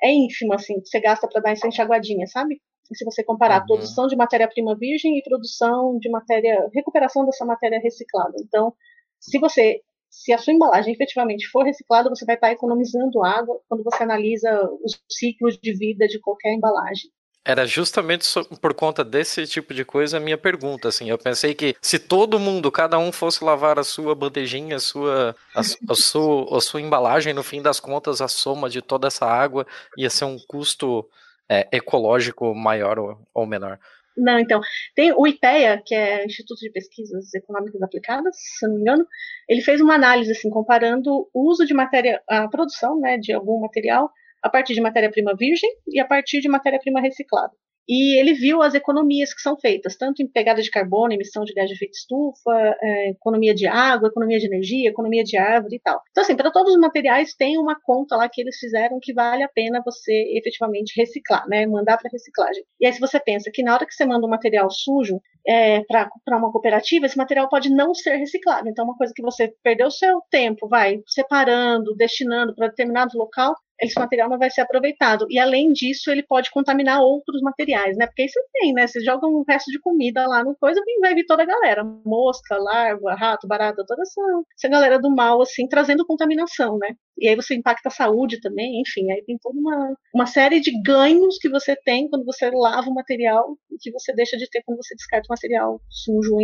é 0.00 0.12
ínfima, 0.12 0.54
assim, 0.54 0.80
que 0.80 0.86
você 0.86 1.00
gasta 1.00 1.26
para 1.26 1.42
dar 1.42 1.50
essa 1.50 1.66
enxaguadinha, 1.66 2.28
sabe? 2.28 2.60
se 2.94 3.04
você 3.04 3.22
comparar 3.22 3.60
uhum. 3.60 3.66
produção 3.66 4.06
de 4.06 4.16
matéria-prima 4.16 4.76
virgem 4.76 5.18
e 5.18 5.22
produção 5.22 5.98
de 5.98 6.10
matéria, 6.10 6.68
recuperação 6.74 7.24
dessa 7.24 7.44
matéria 7.44 7.80
reciclada. 7.80 8.34
Então, 8.40 8.74
se 9.20 9.38
você, 9.38 9.80
se 10.10 10.32
a 10.32 10.38
sua 10.38 10.52
embalagem 10.52 10.92
efetivamente 10.92 11.46
for 11.48 11.64
reciclada, 11.64 12.10
você 12.10 12.24
vai 12.24 12.34
estar 12.34 12.50
economizando 12.50 13.22
água 13.22 13.60
quando 13.68 13.84
você 13.84 14.02
analisa 14.02 14.68
os 14.84 15.00
ciclos 15.08 15.56
de 15.56 15.72
vida 15.72 16.06
de 16.08 16.18
qualquer 16.18 16.52
embalagem. 16.52 17.10
Era 17.42 17.64
justamente 17.64 18.26
por 18.60 18.74
conta 18.74 19.02
desse 19.02 19.46
tipo 19.46 19.72
de 19.72 19.82
coisa 19.82 20.18
a 20.18 20.20
minha 20.20 20.36
pergunta, 20.36 20.88
assim, 20.88 21.08
eu 21.08 21.16
pensei 21.16 21.54
que 21.54 21.74
se 21.80 21.98
todo 21.98 22.38
mundo, 22.38 22.70
cada 22.70 22.98
um 22.98 23.10
fosse 23.10 23.42
lavar 23.42 23.78
a 23.78 23.84
sua 23.84 24.14
bandejinha, 24.14 24.76
a 24.76 24.80
sua, 24.80 25.34
a, 25.54 25.60
a, 25.60 25.94
sua, 25.94 26.58
a 26.58 26.60
sua 26.60 26.82
embalagem, 26.82 27.32
no 27.32 27.42
fim 27.42 27.62
das 27.62 27.80
contas, 27.80 28.20
a 28.20 28.28
soma 28.28 28.68
de 28.68 28.82
toda 28.82 29.06
essa 29.06 29.24
água 29.24 29.66
ia 29.96 30.10
ser 30.10 30.26
um 30.26 30.38
custo 30.46 31.08
é, 31.48 31.66
ecológico 31.72 32.54
maior 32.54 32.98
ou, 32.98 33.18
ou 33.32 33.46
menor. 33.46 33.78
Não, 34.20 34.38
então, 34.38 34.60
tem 34.94 35.12
o 35.12 35.26
IPEA, 35.26 35.82
que 35.84 35.94
é 35.94 36.26
Instituto 36.26 36.60
de 36.60 36.70
Pesquisas 36.70 37.32
Econômicas 37.32 37.80
Aplicadas, 37.82 38.36
se 38.36 38.66
não 38.66 38.74
me 38.74 38.82
engano, 38.82 39.06
ele 39.48 39.62
fez 39.62 39.80
uma 39.80 39.94
análise, 39.94 40.30
assim, 40.30 40.50
comparando 40.50 41.28
o 41.32 41.50
uso 41.50 41.64
de 41.64 41.72
matéria, 41.72 42.22
a 42.28 42.46
produção, 42.48 43.00
né, 43.00 43.16
de 43.16 43.32
algum 43.32 43.60
material 43.60 44.10
a 44.42 44.50
partir 44.50 44.74
de 44.74 44.80
matéria-prima 44.80 45.34
virgem 45.36 45.70
e 45.88 45.98
a 46.00 46.04
partir 46.06 46.40
de 46.40 46.48
matéria-prima 46.48 47.00
reciclada. 47.00 47.52
E 47.92 48.16
ele 48.20 48.34
viu 48.34 48.62
as 48.62 48.72
economias 48.72 49.34
que 49.34 49.40
são 49.40 49.58
feitas, 49.58 49.96
tanto 49.96 50.22
em 50.22 50.28
pegada 50.28 50.62
de 50.62 50.70
carbono, 50.70 51.12
emissão 51.12 51.42
de 51.42 51.52
gás 51.52 51.66
de 51.66 51.74
efeito 51.74 51.94
estufa, 51.94 52.76
é, 52.80 53.10
economia 53.10 53.52
de 53.52 53.66
água, 53.66 54.06
economia 54.06 54.38
de 54.38 54.46
energia, 54.46 54.90
economia 54.90 55.24
de 55.24 55.36
árvore 55.36 55.74
e 55.74 55.80
tal. 55.80 56.00
Então, 56.12 56.22
assim, 56.22 56.36
para 56.36 56.52
todos 56.52 56.72
os 56.72 56.80
materiais 56.80 57.34
tem 57.34 57.58
uma 57.58 57.74
conta 57.80 58.14
lá 58.14 58.28
que 58.28 58.40
eles 58.40 58.56
fizeram 58.58 59.00
que 59.02 59.12
vale 59.12 59.42
a 59.42 59.48
pena 59.48 59.82
você 59.84 60.12
efetivamente 60.36 60.92
reciclar, 60.96 61.48
né? 61.48 61.66
Mandar 61.66 61.98
para 61.98 62.08
reciclagem. 62.12 62.62
E 62.80 62.86
aí, 62.86 62.92
se 62.92 63.00
você 63.00 63.18
pensa 63.18 63.50
que 63.52 63.60
na 63.60 63.74
hora 63.74 63.84
que 63.84 63.92
você 63.92 64.06
manda 64.06 64.24
um 64.24 64.30
material 64.30 64.70
sujo 64.70 65.20
é, 65.44 65.80
para 65.82 66.08
uma 66.28 66.52
cooperativa, 66.52 67.06
esse 67.06 67.16
material 67.16 67.48
pode 67.48 67.70
não 67.70 67.92
ser 67.92 68.14
reciclado. 68.18 68.68
Então, 68.68 68.84
uma 68.84 68.96
coisa 68.96 69.12
que 69.12 69.22
você 69.22 69.52
perdeu 69.64 69.90
seu 69.90 70.20
tempo, 70.30 70.68
vai 70.68 71.00
separando, 71.08 71.96
destinando 71.96 72.54
para 72.54 72.68
determinado 72.68 73.18
local, 73.18 73.56
esse 73.80 73.98
material 73.98 74.28
não 74.28 74.38
vai 74.38 74.50
ser 74.50 74.60
aproveitado. 74.60 75.26
E 75.30 75.38
além 75.38 75.72
disso, 75.72 76.10
ele 76.10 76.22
pode 76.22 76.50
contaminar 76.50 77.00
outros 77.00 77.40
materiais, 77.42 77.96
né? 77.96 78.06
Porque 78.06 78.28
você 78.28 78.40
tem, 78.52 78.72
né? 78.72 78.86
Você 78.86 79.00
joga 79.00 79.26
um 79.26 79.44
resto 79.48 79.70
de 79.70 79.80
comida 79.80 80.26
lá 80.26 80.44
no 80.44 80.54
coisa 80.56 80.80
e 80.86 81.00
vai 81.00 81.14
vir 81.14 81.26
toda 81.26 81.42
a 81.42 81.46
galera. 81.46 81.84
Mosca, 82.04 82.56
larva, 82.56 83.14
rato, 83.14 83.46
barata, 83.46 83.84
toda 83.86 84.02
essa, 84.02 84.20
essa 84.56 84.68
galera 84.68 84.98
do 84.98 85.10
mal, 85.10 85.40
assim, 85.42 85.66
trazendo 85.66 86.06
contaminação, 86.06 86.78
né? 86.78 86.94
E 87.18 87.28
aí 87.28 87.36
você 87.36 87.54
impacta 87.54 87.88
a 87.88 87.92
saúde 87.92 88.40
também, 88.40 88.80
enfim, 88.80 89.10
aí 89.12 89.22
tem 89.24 89.36
toda 89.42 89.58
uma, 89.58 89.94
uma 90.14 90.26
série 90.26 90.58
de 90.58 90.72
ganhos 90.82 91.36
que 91.38 91.50
você 91.50 91.76
tem 91.76 92.08
quando 92.08 92.24
você 92.24 92.50
lava 92.50 92.88
o 92.88 92.94
material 92.94 93.58
e 93.70 93.76
que 93.78 93.90
você 93.90 94.14
deixa 94.14 94.38
de 94.38 94.48
ter 94.48 94.62
quando 94.64 94.78
você 94.78 94.94
descarta 94.94 95.26
o 95.28 95.32
material 95.34 95.80
sujo 95.90 96.38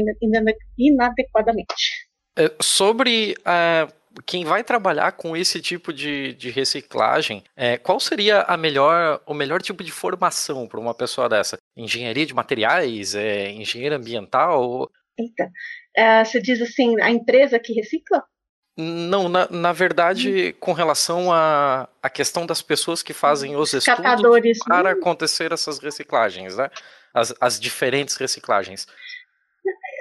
inadequadamente. 0.76 2.06
É, 2.38 2.54
sobre 2.60 3.34
uh, 3.40 3.90
quem 4.24 4.44
vai 4.44 4.62
trabalhar 4.62 5.12
com 5.12 5.36
esse 5.36 5.60
tipo 5.60 5.92
de, 5.92 6.34
de 6.34 6.50
reciclagem, 6.50 7.42
é, 7.56 7.76
qual 7.76 7.98
seria 8.00 8.42
a 8.42 8.56
melhor, 8.56 9.20
o 9.26 9.34
melhor 9.34 9.60
tipo 9.60 9.82
de 9.82 9.90
formação 9.90 10.66
para 10.66 10.80
uma 10.80 10.94
pessoa 10.94 11.28
dessa? 11.28 11.58
Engenharia 11.76 12.26
de 12.26 12.34
materiais? 12.34 13.14
É, 13.14 13.50
engenheiro 13.50 13.96
ambiental? 13.96 14.90
Eita. 15.18 15.50
É, 15.94 16.24
você 16.24 16.40
diz 16.40 16.60
assim, 16.60 17.00
a 17.00 17.10
empresa 17.10 17.58
que 17.58 17.72
recicla? 17.72 18.22
Não, 18.78 19.28
na, 19.28 19.48
na 19.50 19.72
verdade, 19.72 20.50
hum. 20.54 20.58
com 20.60 20.72
relação 20.72 21.32
à 21.32 21.88
a, 22.02 22.06
a, 22.06 22.10
questão 22.10 22.44
das 22.44 22.60
pessoas 22.60 23.02
que 23.02 23.14
fazem 23.14 23.56
os 23.56 23.72
estudos 23.72 24.58
para 24.66 24.90
hum. 24.90 24.92
acontecer 24.92 25.50
essas 25.50 25.78
reciclagens, 25.78 26.56
né? 26.56 26.70
As, 27.14 27.34
as 27.40 27.58
diferentes 27.58 28.16
reciclagens 28.16 28.86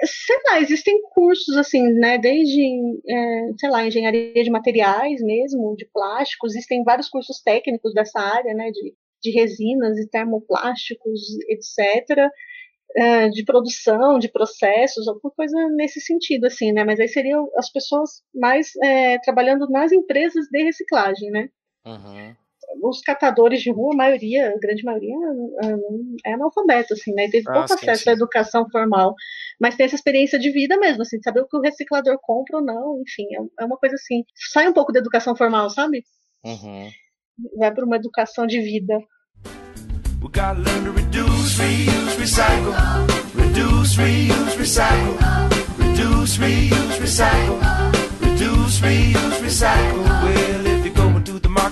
sei 0.04 0.36
lá, 0.48 0.60
existem 0.60 1.00
cursos 1.10 1.56
assim, 1.56 1.82
né, 1.94 2.18
desde, 2.18 2.60
é, 3.08 3.52
sei 3.58 3.70
lá, 3.70 3.86
engenharia 3.86 4.42
de 4.42 4.50
materiais 4.50 5.22
mesmo, 5.22 5.74
de 5.76 5.86
plásticos, 5.92 6.54
existem 6.54 6.84
vários 6.84 7.08
cursos 7.08 7.40
técnicos 7.40 7.94
dessa 7.94 8.18
área, 8.20 8.52
né, 8.54 8.70
de, 8.70 8.94
de 9.22 9.30
resinas 9.30 9.98
e 9.98 10.08
termoplásticos, 10.08 11.20
etc., 11.48 12.28
é, 12.96 13.28
de 13.28 13.44
produção, 13.44 14.18
de 14.18 14.28
processos, 14.28 15.06
alguma 15.06 15.30
coisa 15.32 15.56
nesse 15.76 16.00
sentido, 16.00 16.46
assim, 16.46 16.72
né, 16.72 16.84
mas 16.84 17.00
aí 17.00 17.08
seriam 17.08 17.48
as 17.56 17.70
pessoas 17.70 18.22
mais 18.34 18.70
é, 18.82 19.18
trabalhando 19.18 19.68
nas 19.68 19.92
empresas 19.92 20.46
de 20.50 20.62
reciclagem, 20.62 21.30
né. 21.30 21.48
Uhum 21.84 22.34
os 22.82 23.00
catadores 23.00 23.60
de 23.62 23.70
rua, 23.70 23.94
a 23.94 23.96
maioria, 23.96 24.50
a 24.50 24.58
grande 24.58 24.84
maioria, 24.84 25.14
é 26.24 26.32
analfabeto, 26.32 26.94
assim, 26.94 27.12
né? 27.14 27.26
E 27.26 27.30
teve 27.30 27.48
ah, 27.48 27.52
pouco 27.52 27.68
sim, 27.68 27.74
acesso 27.74 28.04
sim. 28.04 28.10
à 28.10 28.12
educação 28.12 28.68
formal. 28.70 29.14
Mas 29.60 29.76
tem 29.76 29.86
essa 29.86 29.94
experiência 29.94 30.38
de 30.38 30.50
vida 30.50 30.76
mesmo, 30.78 31.02
assim, 31.02 31.20
saber 31.22 31.40
o 31.40 31.48
que 31.48 31.56
o 31.56 31.60
reciclador 31.60 32.18
compra 32.20 32.58
ou 32.58 32.64
não, 32.64 33.00
enfim, 33.02 33.26
é, 33.34 33.62
é 33.62 33.64
uma 33.64 33.76
coisa 33.76 33.94
assim. 33.94 34.24
Sai 34.52 34.68
um 34.68 34.72
pouco 34.72 34.92
da 34.92 34.98
educação 34.98 35.34
formal, 35.34 35.70
sabe? 35.70 36.04
Uhum. 36.44 36.90
Vai 37.58 37.72
para 37.72 37.84
uma 37.84 37.96
educação 37.96 38.46
de 38.46 38.60
vida. 38.60 38.98
We 40.22 40.28
gotta 40.28 40.58
learn 40.58 40.84
to 40.84 40.92
reduce, 40.92 41.58
reuse, 41.58 42.16
recycle. 42.18 42.72
Reduce, 43.36 43.96
reuse, 43.96 44.56
recycle. 44.56 45.16
Reduce, 45.78 46.38
reuse, 46.38 47.00
recycle. 47.00 47.60
Reduce, 48.20 48.80
reuse, 48.80 49.42
recycle. 49.42 50.02
Well, 50.24 50.65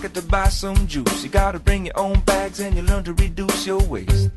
market 0.04 0.20
to 0.20 0.26
buy 0.28 0.48
some 0.48 0.86
juice. 0.86 1.24
You 1.24 1.30
gotta 1.30 1.58
bring 1.58 1.86
your 1.86 1.98
own 1.98 2.20
bags 2.20 2.60
and 2.60 2.76
you 2.76 2.82
learn 2.82 3.04
to 3.04 3.14
reduce 3.14 3.66
your 3.66 3.80
waste. 3.84 4.30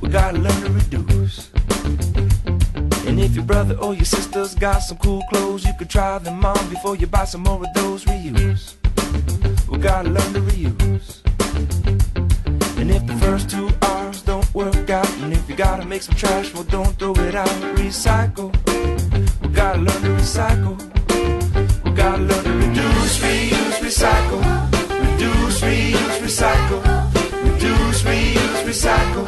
We 0.00 0.08
gotta 0.08 0.38
learn 0.38 0.60
to 0.62 0.70
reduce. 0.70 1.50
And 3.06 3.18
if 3.18 3.34
your 3.34 3.44
brother 3.44 3.74
or 3.76 3.92
your 3.94 4.04
sister's 4.04 4.54
got 4.54 4.78
some 4.78 4.98
cool 4.98 5.22
clothes, 5.30 5.64
you 5.64 5.72
could 5.78 5.90
try 5.90 6.18
them 6.18 6.44
on 6.44 6.68
before 6.68 6.94
you 6.94 7.08
buy 7.08 7.24
some 7.24 7.42
more 7.42 7.60
of 7.64 7.74
those 7.74 8.04
reuse. 8.04 8.74
We 9.68 9.78
gotta 9.78 10.10
learn 10.10 10.32
to 10.34 10.40
reuse. 10.40 11.22
And 12.78 12.88
if 12.90 13.04
the 13.06 13.16
first 13.16 13.50
two 13.50 13.68
R's 13.82 14.22
don't 14.22 14.54
work 14.54 14.90
out, 14.90 15.10
and 15.22 15.32
if 15.32 15.48
you 15.48 15.56
gotta 15.56 15.84
make 15.84 16.02
some 16.02 16.14
trash, 16.14 16.54
well, 16.54 16.64
don't 16.64 16.96
throw 17.00 17.14
it 17.14 17.34
out. 17.34 17.48
Recycle. 17.82 18.50
We 19.42 19.48
gotta 19.48 19.78
learn 19.78 20.02
to 20.02 20.12
recycle. 20.22 20.76
We 21.84 21.90
gotta 21.90 22.22
learn 22.22 22.44
to 22.44 22.52
reduce, 22.52 23.18
reuse, 23.18 23.61
recycle. 23.92 24.40
Reduce, 25.02 25.64
reuse, 25.64 26.20
recycle. 26.22 26.80
Reduce, 27.44 28.04
reuse, 28.04 28.64
recycle. 28.64 29.24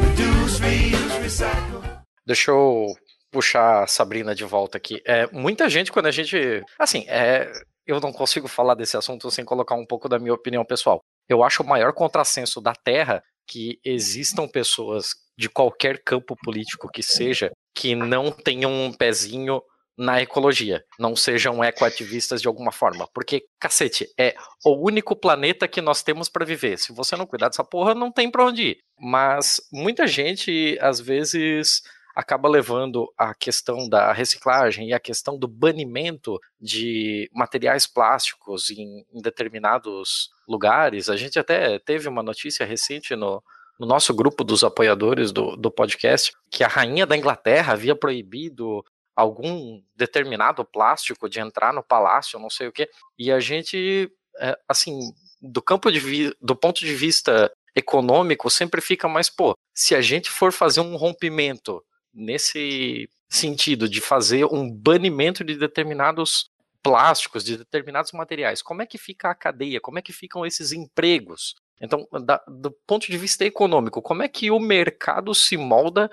Reduce, 0.00 0.60
reuse, 0.60 1.18
recycle. 1.18 1.80
Deixa 2.24 2.52
eu 2.52 2.86
puxar 3.32 3.82
a 3.82 3.86
Sabrina 3.88 4.32
de 4.32 4.44
volta 4.44 4.78
aqui. 4.78 5.02
É, 5.04 5.26
muita 5.32 5.68
gente, 5.68 5.90
quando 5.90 6.06
a 6.06 6.12
gente. 6.12 6.62
Assim, 6.78 7.04
é, 7.08 7.50
eu 7.84 7.98
não 8.00 8.12
consigo 8.12 8.46
falar 8.46 8.76
desse 8.76 8.96
assunto 8.96 9.28
sem 9.28 9.44
colocar 9.44 9.74
um 9.74 9.84
pouco 9.84 10.08
da 10.08 10.20
minha 10.20 10.34
opinião 10.34 10.64
pessoal. 10.64 11.00
Eu 11.28 11.42
acho 11.42 11.64
o 11.64 11.66
maior 11.66 11.92
contrassenso 11.92 12.60
da 12.60 12.74
Terra 12.74 13.20
que 13.48 13.80
existam 13.84 14.46
pessoas 14.46 15.08
de 15.36 15.48
qualquer 15.48 16.00
campo 16.04 16.36
político 16.44 16.88
que 16.88 17.02
seja 17.02 17.50
que 17.74 17.96
não 17.96 18.30
tenham 18.30 18.72
um 18.72 18.92
pezinho 18.92 19.60
na 19.96 20.20
ecologia, 20.20 20.84
não 20.98 21.16
sejam 21.16 21.64
ecoativistas 21.64 22.42
de 22.42 22.48
alguma 22.48 22.70
forma, 22.70 23.08
porque 23.14 23.46
cacete, 23.58 24.06
é 24.18 24.34
o 24.64 24.76
único 24.86 25.16
planeta 25.16 25.66
que 25.66 25.80
nós 25.80 26.02
temos 26.02 26.28
para 26.28 26.44
viver. 26.44 26.78
Se 26.78 26.92
você 26.92 27.16
não 27.16 27.26
cuidar 27.26 27.48
dessa 27.48 27.64
porra, 27.64 27.94
não 27.94 28.12
tem 28.12 28.30
para 28.30 28.44
onde 28.44 28.62
ir. 28.62 28.78
Mas 28.98 29.60
muita 29.72 30.06
gente 30.06 30.78
às 30.80 31.00
vezes 31.00 31.82
acaba 32.14 32.48
levando 32.48 33.12
a 33.16 33.34
questão 33.34 33.86
da 33.88 34.10
reciclagem 34.10 34.88
e 34.88 34.94
a 34.94 35.00
questão 35.00 35.38
do 35.38 35.46
banimento 35.46 36.40
de 36.58 37.30
materiais 37.34 37.86
plásticos 37.86 38.70
em, 38.70 39.04
em 39.12 39.20
determinados 39.20 40.30
lugares. 40.48 41.10
A 41.10 41.16
gente 41.16 41.38
até 41.38 41.78
teve 41.78 42.08
uma 42.08 42.22
notícia 42.22 42.64
recente 42.64 43.14
no, 43.14 43.42
no 43.78 43.86
nosso 43.86 44.14
grupo 44.14 44.42
dos 44.42 44.64
apoiadores 44.64 45.30
do, 45.30 45.56
do 45.56 45.70
podcast 45.70 46.32
que 46.50 46.64
a 46.64 46.68
rainha 46.68 47.04
da 47.04 47.16
Inglaterra 47.16 47.74
havia 47.74 47.94
proibido 47.94 48.82
algum 49.16 49.82
determinado 49.96 50.62
plástico 50.62 51.28
de 51.28 51.40
entrar 51.40 51.72
no 51.72 51.82
palácio, 51.82 52.38
não 52.38 52.50
sei 52.50 52.68
o 52.68 52.72
que. 52.72 52.88
E 53.18 53.32
a 53.32 53.40
gente, 53.40 54.12
é, 54.38 54.56
assim, 54.68 55.14
do 55.40 55.62
campo 55.62 55.90
de 55.90 56.36
do 56.40 56.54
ponto 56.54 56.80
de 56.80 56.94
vista 56.94 57.50
econômico, 57.74 58.50
sempre 58.50 58.80
fica 58.80 59.08
mais, 59.08 59.30
pô, 59.30 59.56
se 59.74 59.94
a 59.94 60.02
gente 60.02 60.30
for 60.30 60.52
fazer 60.52 60.80
um 60.80 60.96
rompimento 60.96 61.82
nesse 62.12 63.08
sentido 63.28 63.88
de 63.88 64.00
fazer 64.00 64.44
um 64.46 64.70
banimento 64.70 65.42
de 65.42 65.56
determinados 65.56 66.50
plásticos, 66.82 67.42
de 67.42 67.56
determinados 67.56 68.12
materiais, 68.12 68.62
como 68.62 68.80
é 68.80 68.86
que 68.86 68.96
fica 68.96 69.30
a 69.30 69.34
cadeia? 69.34 69.80
Como 69.80 69.98
é 69.98 70.02
que 70.02 70.12
ficam 70.12 70.46
esses 70.46 70.72
empregos? 70.72 71.56
Então, 71.80 72.06
da, 72.24 72.42
do 72.46 72.70
ponto 72.86 73.10
de 73.10 73.18
vista 73.18 73.44
econômico, 73.44 74.00
como 74.00 74.22
é 74.22 74.28
que 74.28 74.50
o 74.50 74.58
mercado 74.58 75.34
se 75.34 75.56
molda 75.56 76.10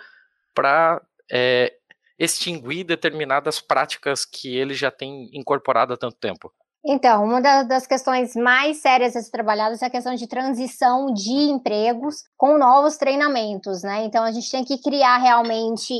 para 0.53 1.01
é, 1.31 1.73
extinguir 2.23 2.83
determinadas 2.83 3.59
práticas 3.59 4.25
que 4.25 4.55
ele 4.55 4.73
já 4.73 4.89
tem 4.89 5.29
incorporado 5.33 5.93
há 5.93 5.97
tanto 5.97 6.17
tempo? 6.17 6.51
Então, 6.85 7.23
uma 7.23 7.39
das 7.39 7.87
questões 7.87 8.35
mais 8.35 8.81
sérias 8.81 9.15
a 9.15 9.21
ser 9.21 9.31
trabalhadas 9.31 9.81
é 9.81 9.85
a 9.85 9.89
questão 9.89 10.13
de 10.15 10.27
transição 10.27 11.13
de 11.13 11.31
empregos 11.31 12.23
com 12.35 12.57
novos 12.57 12.97
treinamentos, 12.97 13.83
né? 13.83 14.03
Então, 14.03 14.21
a 14.21 14.33
gente 14.33 14.51
tem 14.51 14.65
que 14.65 14.77
criar 14.81 15.17
realmente, 15.17 15.93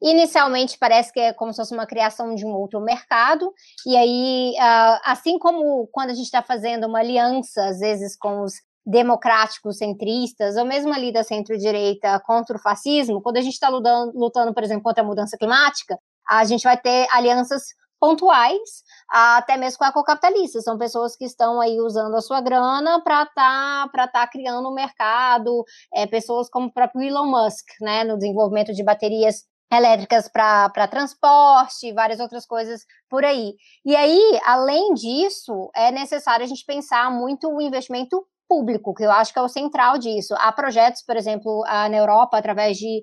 inicialmente 0.00 0.78
parece 0.78 1.12
que 1.12 1.20
é 1.20 1.34
como 1.34 1.52
se 1.52 1.58
fosse 1.58 1.74
uma 1.74 1.86
criação 1.86 2.34
de 2.34 2.46
um 2.46 2.52
outro 2.52 2.80
mercado, 2.80 3.52
e 3.86 3.94
aí, 3.94 4.54
ah, 4.58 5.00
assim 5.04 5.38
como 5.38 5.86
quando 5.92 6.08
a 6.08 6.14
gente 6.14 6.24
está 6.24 6.42
fazendo 6.42 6.86
uma 6.86 7.00
aliança, 7.00 7.62
às 7.66 7.78
vezes, 7.78 8.16
com 8.16 8.42
os 8.42 8.54
democráticos 8.90 9.78
centristas, 9.78 10.56
ou 10.56 10.64
mesmo 10.64 10.92
ali 10.92 11.12
da 11.12 11.22
centro-direita 11.22 12.20
contra 12.26 12.56
o 12.56 12.60
fascismo, 12.60 13.22
quando 13.22 13.36
a 13.36 13.40
gente 13.40 13.54
está 13.54 13.68
lutando, 13.68 14.12
lutando, 14.18 14.52
por 14.52 14.64
exemplo, 14.64 14.82
contra 14.82 15.02
a 15.02 15.06
mudança 15.06 15.36
climática, 15.38 15.96
a 16.28 16.44
gente 16.44 16.64
vai 16.64 16.76
ter 16.76 17.06
alianças 17.12 17.62
pontuais, 18.00 18.82
até 19.08 19.56
mesmo 19.56 19.78
com 19.78 19.84
ecocapitalistas. 19.84 20.64
São 20.64 20.78
pessoas 20.78 21.14
que 21.14 21.24
estão 21.24 21.60
aí 21.60 21.78
usando 21.80 22.16
a 22.16 22.20
sua 22.20 22.40
grana 22.40 23.00
para 23.02 23.22
estar 23.22 23.88
tá, 23.92 24.08
tá 24.08 24.26
criando 24.26 24.68
um 24.68 24.74
mercado, 24.74 25.64
é, 25.94 26.06
pessoas 26.06 26.48
como 26.48 26.68
o 26.68 26.72
próprio 26.72 27.02
Elon 27.02 27.26
Musk, 27.26 27.66
né, 27.80 28.02
no 28.04 28.16
desenvolvimento 28.16 28.72
de 28.72 28.82
baterias 28.82 29.44
elétricas 29.72 30.28
para 30.28 30.88
transporte, 30.88 31.92
várias 31.92 32.18
outras 32.18 32.44
coisas 32.44 32.84
por 33.08 33.24
aí. 33.24 33.54
E 33.84 33.94
aí, 33.94 34.40
além 34.44 34.94
disso, 34.94 35.70
é 35.76 35.92
necessário 35.92 36.44
a 36.44 36.48
gente 36.48 36.64
pensar 36.64 37.08
muito 37.12 37.48
o 37.48 37.60
investimento 37.60 38.26
público, 38.50 38.92
que 38.92 39.04
eu 39.04 39.12
acho 39.12 39.32
que 39.32 39.38
é 39.38 39.42
o 39.42 39.48
central 39.48 39.96
disso. 39.96 40.34
Há 40.36 40.50
projetos, 40.50 41.02
por 41.06 41.16
exemplo, 41.16 41.62
na 41.64 41.96
Europa, 41.96 42.36
através 42.36 42.76
de 42.76 43.00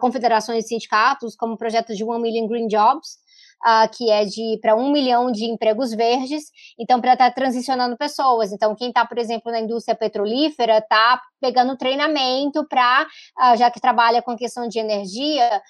confederações 0.00 0.64
de 0.64 0.68
sindicatos, 0.68 1.34
como 1.34 1.54
o 1.54 1.56
projeto 1.56 1.94
de 1.94 2.04
One 2.04 2.20
Million 2.20 2.46
Green 2.46 2.68
Jobs, 2.68 3.22
uh, 3.62 3.88
que 3.96 4.10
é 4.10 4.24
de 4.24 4.58
para 4.60 4.74
um 4.74 4.90
milhão 4.90 5.30
de 5.30 5.44
empregos 5.44 5.92
verdes, 5.92 6.44
então 6.78 7.00
para 7.00 7.14
estar 7.14 7.30
tá 7.30 7.34
transicionando 7.34 7.96
pessoas. 7.96 8.52
Então, 8.52 8.74
quem 8.74 8.88
está, 8.88 9.06
por 9.06 9.18
exemplo, 9.18 9.50
na 9.50 9.60
indústria 9.60 9.96
petrolífera, 9.96 10.78
está 10.78 11.20
pegando 11.40 11.76
treinamento 11.76 12.66
para, 12.68 13.04
uh, 13.04 13.56
já 13.56 13.70
que 13.70 13.80
trabalha 13.80 14.22
com 14.22 14.36
questão 14.36 14.68
de 14.68 14.78
energia, 14.78 15.62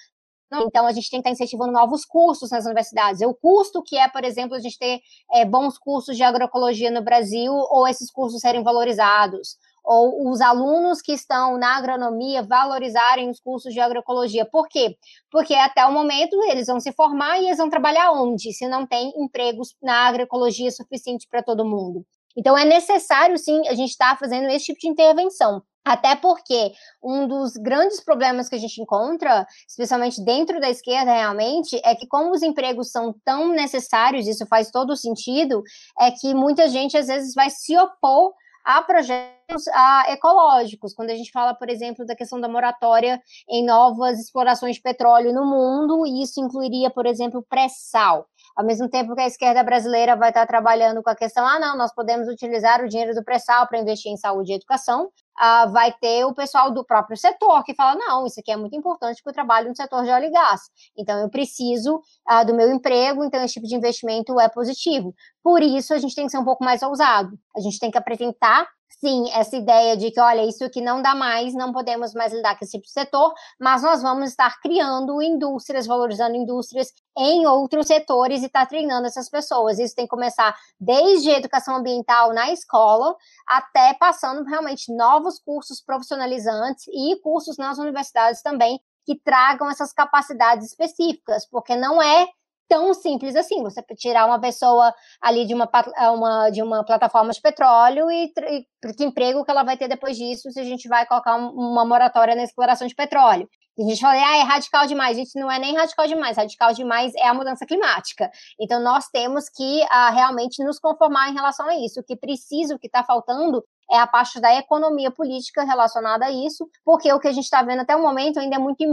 então, 0.61 0.85
a 0.85 0.91
gente 0.91 1.09
tem 1.09 1.21
que 1.21 1.29
estar 1.29 1.43
incentivando 1.43 1.71
novos 1.71 2.05
cursos 2.05 2.51
nas 2.51 2.65
universidades. 2.65 3.21
O 3.21 3.33
custo 3.33 3.81
que 3.81 3.97
é, 3.97 4.07
por 4.07 4.23
exemplo, 4.23 4.55
a 4.55 4.59
gente 4.59 4.77
ter 4.77 4.99
é, 5.33 5.45
bons 5.45 5.77
cursos 5.77 6.15
de 6.15 6.23
agroecologia 6.23 6.91
no 6.91 7.03
Brasil 7.03 7.51
ou 7.51 7.87
esses 7.87 8.11
cursos 8.11 8.39
serem 8.39 8.63
valorizados 8.63 9.57
ou 9.83 10.31
os 10.31 10.39
alunos 10.39 11.01
que 11.01 11.11
estão 11.11 11.57
na 11.57 11.75
agronomia 11.75 12.41
valorizarem 12.41 13.29
os 13.29 13.39
cursos 13.39 13.73
de 13.73 13.79
agroecologia. 13.79 14.45
Por 14.45 14.67
quê? 14.69 14.95
Porque 15.29 15.53
até 15.53 15.85
o 15.85 15.91
momento 15.91 16.41
eles 16.45 16.67
vão 16.67 16.79
se 16.79 16.93
formar 16.93 17.39
e 17.39 17.47
eles 17.47 17.57
vão 17.57 17.69
trabalhar 17.69 18.11
onde? 18.11 18.53
Se 18.53 18.67
não 18.67 18.87
tem 18.87 19.11
empregos 19.17 19.75
na 19.81 20.07
agroecologia 20.07 20.71
suficiente 20.71 21.27
para 21.29 21.43
todo 21.43 21.65
mundo. 21.65 22.05
Então 22.35 22.57
é 22.57 22.65
necessário 22.65 23.37
sim 23.37 23.67
a 23.67 23.73
gente 23.73 23.91
estar 23.91 24.11
tá 24.11 24.17
fazendo 24.17 24.47
esse 24.47 24.65
tipo 24.65 24.79
de 24.79 24.87
intervenção. 24.87 25.61
Até 25.85 26.15
porque 26.15 26.71
um 27.03 27.27
dos 27.27 27.53
grandes 27.53 27.99
problemas 27.99 28.47
que 28.47 28.55
a 28.55 28.59
gente 28.59 28.81
encontra, 28.81 29.45
especialmente 29.67 30.23
dentro 30.23 30.59
da 30.61 30.69
esquerda 30.69 31.13
realmente, 31.13 31.79
é 31.83 31.93
que 31.93 32.07
como 32.07 32.31
os 32.31 32.41
empregos 32.41 32.89
são 32.89 33.13
tão 33.25 33.49
necessários, 33.49 34.27
isso 34.27 34.45
faz 34.47 34.71
todo 34.71 34.95
sentido, 34.95 35.61
é 35.99 36.09
que 36.11 36.33
muita 36.33 36.69
gente 36.69 36.97
às 36.97 37.07
vezes 37.07 37.33
vai 37.33 37.49
se 37.49 37.77
opor 37.77 38.33
a 38.63 38.81
projetos 38.81 39.67
a, 39.73 40.05
ecológicos. 40.09 40.93
Quando 40.93 41.09
a 41.09 41.15
gente 41.15 41.31
fala, 41.31 41.53
por 41.53 41.69
exemplo, 41.69 42.05
da 42.05 42.15
questão 42.15 42.39
da 42.39 42.47
moratória 42.47 43.21
em 43.49 43.65
novas 43.65 44.19
explorações 44.19 44.77
de 44.77 44.81
petróleo 44.81 45.33
no 45.33 45.45
mundo, 45.45 46.05
isso 46.05 46.39
incluiria, 46.39 46.89
por 46.89 47.05
exemplo, 47.05 47.45
pré-sal. 47.49 48.25
Ao 48.55 48.65
mesmo 48.65 48.87
tempo 48.87 49.15
que 49.15 49.21
a 49.21 49.27
esquerda 49.27 49.63
brasileira 49.63 50.15
vai 50.15 50.29
estar 50.29 50.45
trabalhando 50.45 51.01
com 51.01 51.09
a 51.09 51.15
questão, 51.15 51.45
ah, 51.45 51.59
não, 51.59 51.75
nós 51.75 51.93
podemos 51.93 52.27
utilizar 52.27 52.83
o 52.83 52.87
dinheiro 52.87 53.13
do 53.13 53.23
pré-sal 53.23 53.67
para 53.67 53.79
investir 53.79 54.11
em 54.11 54.17
saúde 54.17 54.51
e 54.51 54.55
educação, 54.55 55.09
ah, 55.37 55.65
vai 55.67 55.91
ter 55.93 56.25
o 56.25 56.33
pessoal 56.33 56.71
do 56.71 56.85
próprio 56.85 57.17
setor 57.17 57.63
que 57.63 57.73
fala, 57.73 57.95
não, 57.95 58.25
isso 58.25 58.39
aqui 58.39 58.51
é 58.51 58.57
muito 58.57 58.75
importante 58.75 59.17
porque 59.17 59.29
eu 59.29 59.33
trabalho 59.33 59.69
no 59.69 59.75
setor 59.75 60.03
de 60.03 60.09
óleo 60.09 60.25
e 60.25 60.31
gás, 60.31 60.61
então 60.97 61.19
eu 61.19 61.29
preciso 61.29 62.01
ah, 62.25 62.43
do 62.43 62.53
meu 62.53 62.71
emprego, 62.71 63.23
então 63.23 63.43
esse 63.43 63.55
tipo 63.55 63.67
de 63.67 63.75
investimento 63.75 64.39
é 64.39 64.49
positivo. 64.49 65.13
Por 65.43 65.61
isso, 65.61 65.93
a 65.93 65.97
gente 65.97 66.15
tem 66.15 66.25
que 66.25 66.31
ser 66.31 66.37
um 66.37 66.45
pouco 66.45 66.63
mais 66.63 66.81
ousado, 66.81 67.37
a 67.55 67.59
gente 67.59 67.79
tem 67.79 67.91
que 67.91 67.97
apresentar 67.97 68.67
sim, 69.03 69.29
essa 69.31 69.57
ideia 69.57 69.97
de 69.97 70.11
que, 70.11 70.19
olha, 70.19 70.45
isso 70.45 70.63
aqui 70.63 70.79
não 70.79 71.01
dá 71.01 71.13
mais, 71.13 71.53
não 71.53 71.73
podemos 71.73 72.13
mais 72.13 72.31
lidar 72.31 72.57
com 72.57 72.63
esse 72.63 72.71
tipo 72.71 72.85
de 72.85 72.91
setor, 72.91 73.33
mas 73.59 73.83
nós 73.83 74.01
vamos 74.01 74.29
estar 74.29 74.61
criando 74.61 75.21
indústrias, 75.21 75.85
valorizando 75.85 76.35
indústrias 76.35 76.87
em 77.17 77.45
outros 77.45 77.87
setores 77.87 78.41
e 78.41 78.45
estar 78.45 78.61
tá 78.61 78.65
treinando 78.65 79.05
essas 79.05 79.29
pessoas. 79.29 79.77
Isso 79.77 79.93
tem 79.93 80.05
que 80.05 80.09
começar 80.09 80.55
desde 80.79 81.29
a 81.31 81.37
educação 81.37 81.75
ambiental 81.75 82.33
na 82.33 82.51
escola 82.51 83.15
até 83.45 83.93
passando 83.93 84.43
realmente 84.45 84.93
novos 85.23 85.39
cursos 85.39 85.81
profissionalizantes 85.81 86.85
e 86.87 87.15
cursos 87.21 87.57
nas 87.57 87.77
universidades 87.77 88.41
também 88.41 88.79
que 89.05 89.15
tragam 89.15 89.69
essas 89.69 89.93
capacidades 89.93 90.67
específicas, 90.67 91.47
porque 91.49 91.75
não 91.75 92.01
é 92.01 92.27
tão 92.67 92.93
simples 92.93 93.35
assim. 93.35 93.61
Você 93.63 93.81
tirar 93.95 94.25
uma 94.25 94.39
pessoa 94.39 94.93
ali 95.21 95.45
de 95.45 95.53
uma, 95.53 95.69
uma 96.13 96.49
de 96.49 96.61
uma 96.61 96.83
plataforma 96.83 97.31
de 97.31 97.41
petróleo 97.41 98.09
e, 98.11 98.31
e 98.49 98.93
que 98.93 99.03
emprego 99.03 99.43
que 99.43 99.51
ela 99.51 99.63
vai 99.63 99.77
ter 99.77 99.87
depois 99.87 100.17
disso 100.17 100.51
se 100.51 100.59
a 100.59 100.63
gente 100.63 100.87
vai 100.87 101.05
colocar 101.05 101.35
um, 101.35 101.49
uma 101.49 101.85
moratória 101.85 102.35
na 102.35 102.43
exploração 102.43 102.87
de 102.87 102.95
petróleo. 102.95 103.47
E 103.77 103.83
a 103.83 103.89
gente 103.89 104.01
fala, 104.01 104.13
ah, 104.13 104.37
é 104.37 104.41
radical 104.43 104.85
demais. 104.85 105.17
A 105.17 105.19
gente 105.19 105.39
não 105.39 105.51
é 105.51 105.57
nem 105.57 105.75
radical 105.75 106.05
demais. 106.05 106.37
Radical 106.37 106.73
demais 106.73 107.11
é 107.15 107.27
a 107.27 107.33
mudança 107.33 107.65
climática. 107.65 108.29
Então, 108.59 108.79
nós 108.79 109.07
temos 109.07 109.49
que 109.49 109.81
uh, 109.83 110.13
realmente 110.13 110.63
nos 110.63 110.77
conformar 110.79 111.29
em 111.29 111.33
relação 111.33 111.67
a 111.67 111.75
isso. 111.75 111.99
O 111.99 112.03
que 112.03 112.15
precisa, 112.15 112.75
o 112.75 112.79
que 112.79 112.85
está 112.85 113.03
faltando 113.03 113.63
é 113.91 113.97
a 113.97 114.07
parte 114.07 114.39
da 114.39 114.53
economia 114.55 115.11
política 115.11 115.63
relacionada 115.63 116.25
a 116.25 116.31
isso, 116.31 116.67
porque 116.83 117.11
o 117.11 117.19
que 117.19 117.27
a 117.27 117.31
gente 117.31 117.43
está 117.43 117.61
vendo 117.61 117.81
até 117.81 117.95
o 117.95 118.01
momento 118.01 118.39
ainda 118.39 118.55
é 118.55 118.59
muito 118.59 118.81
em 118.81 118.89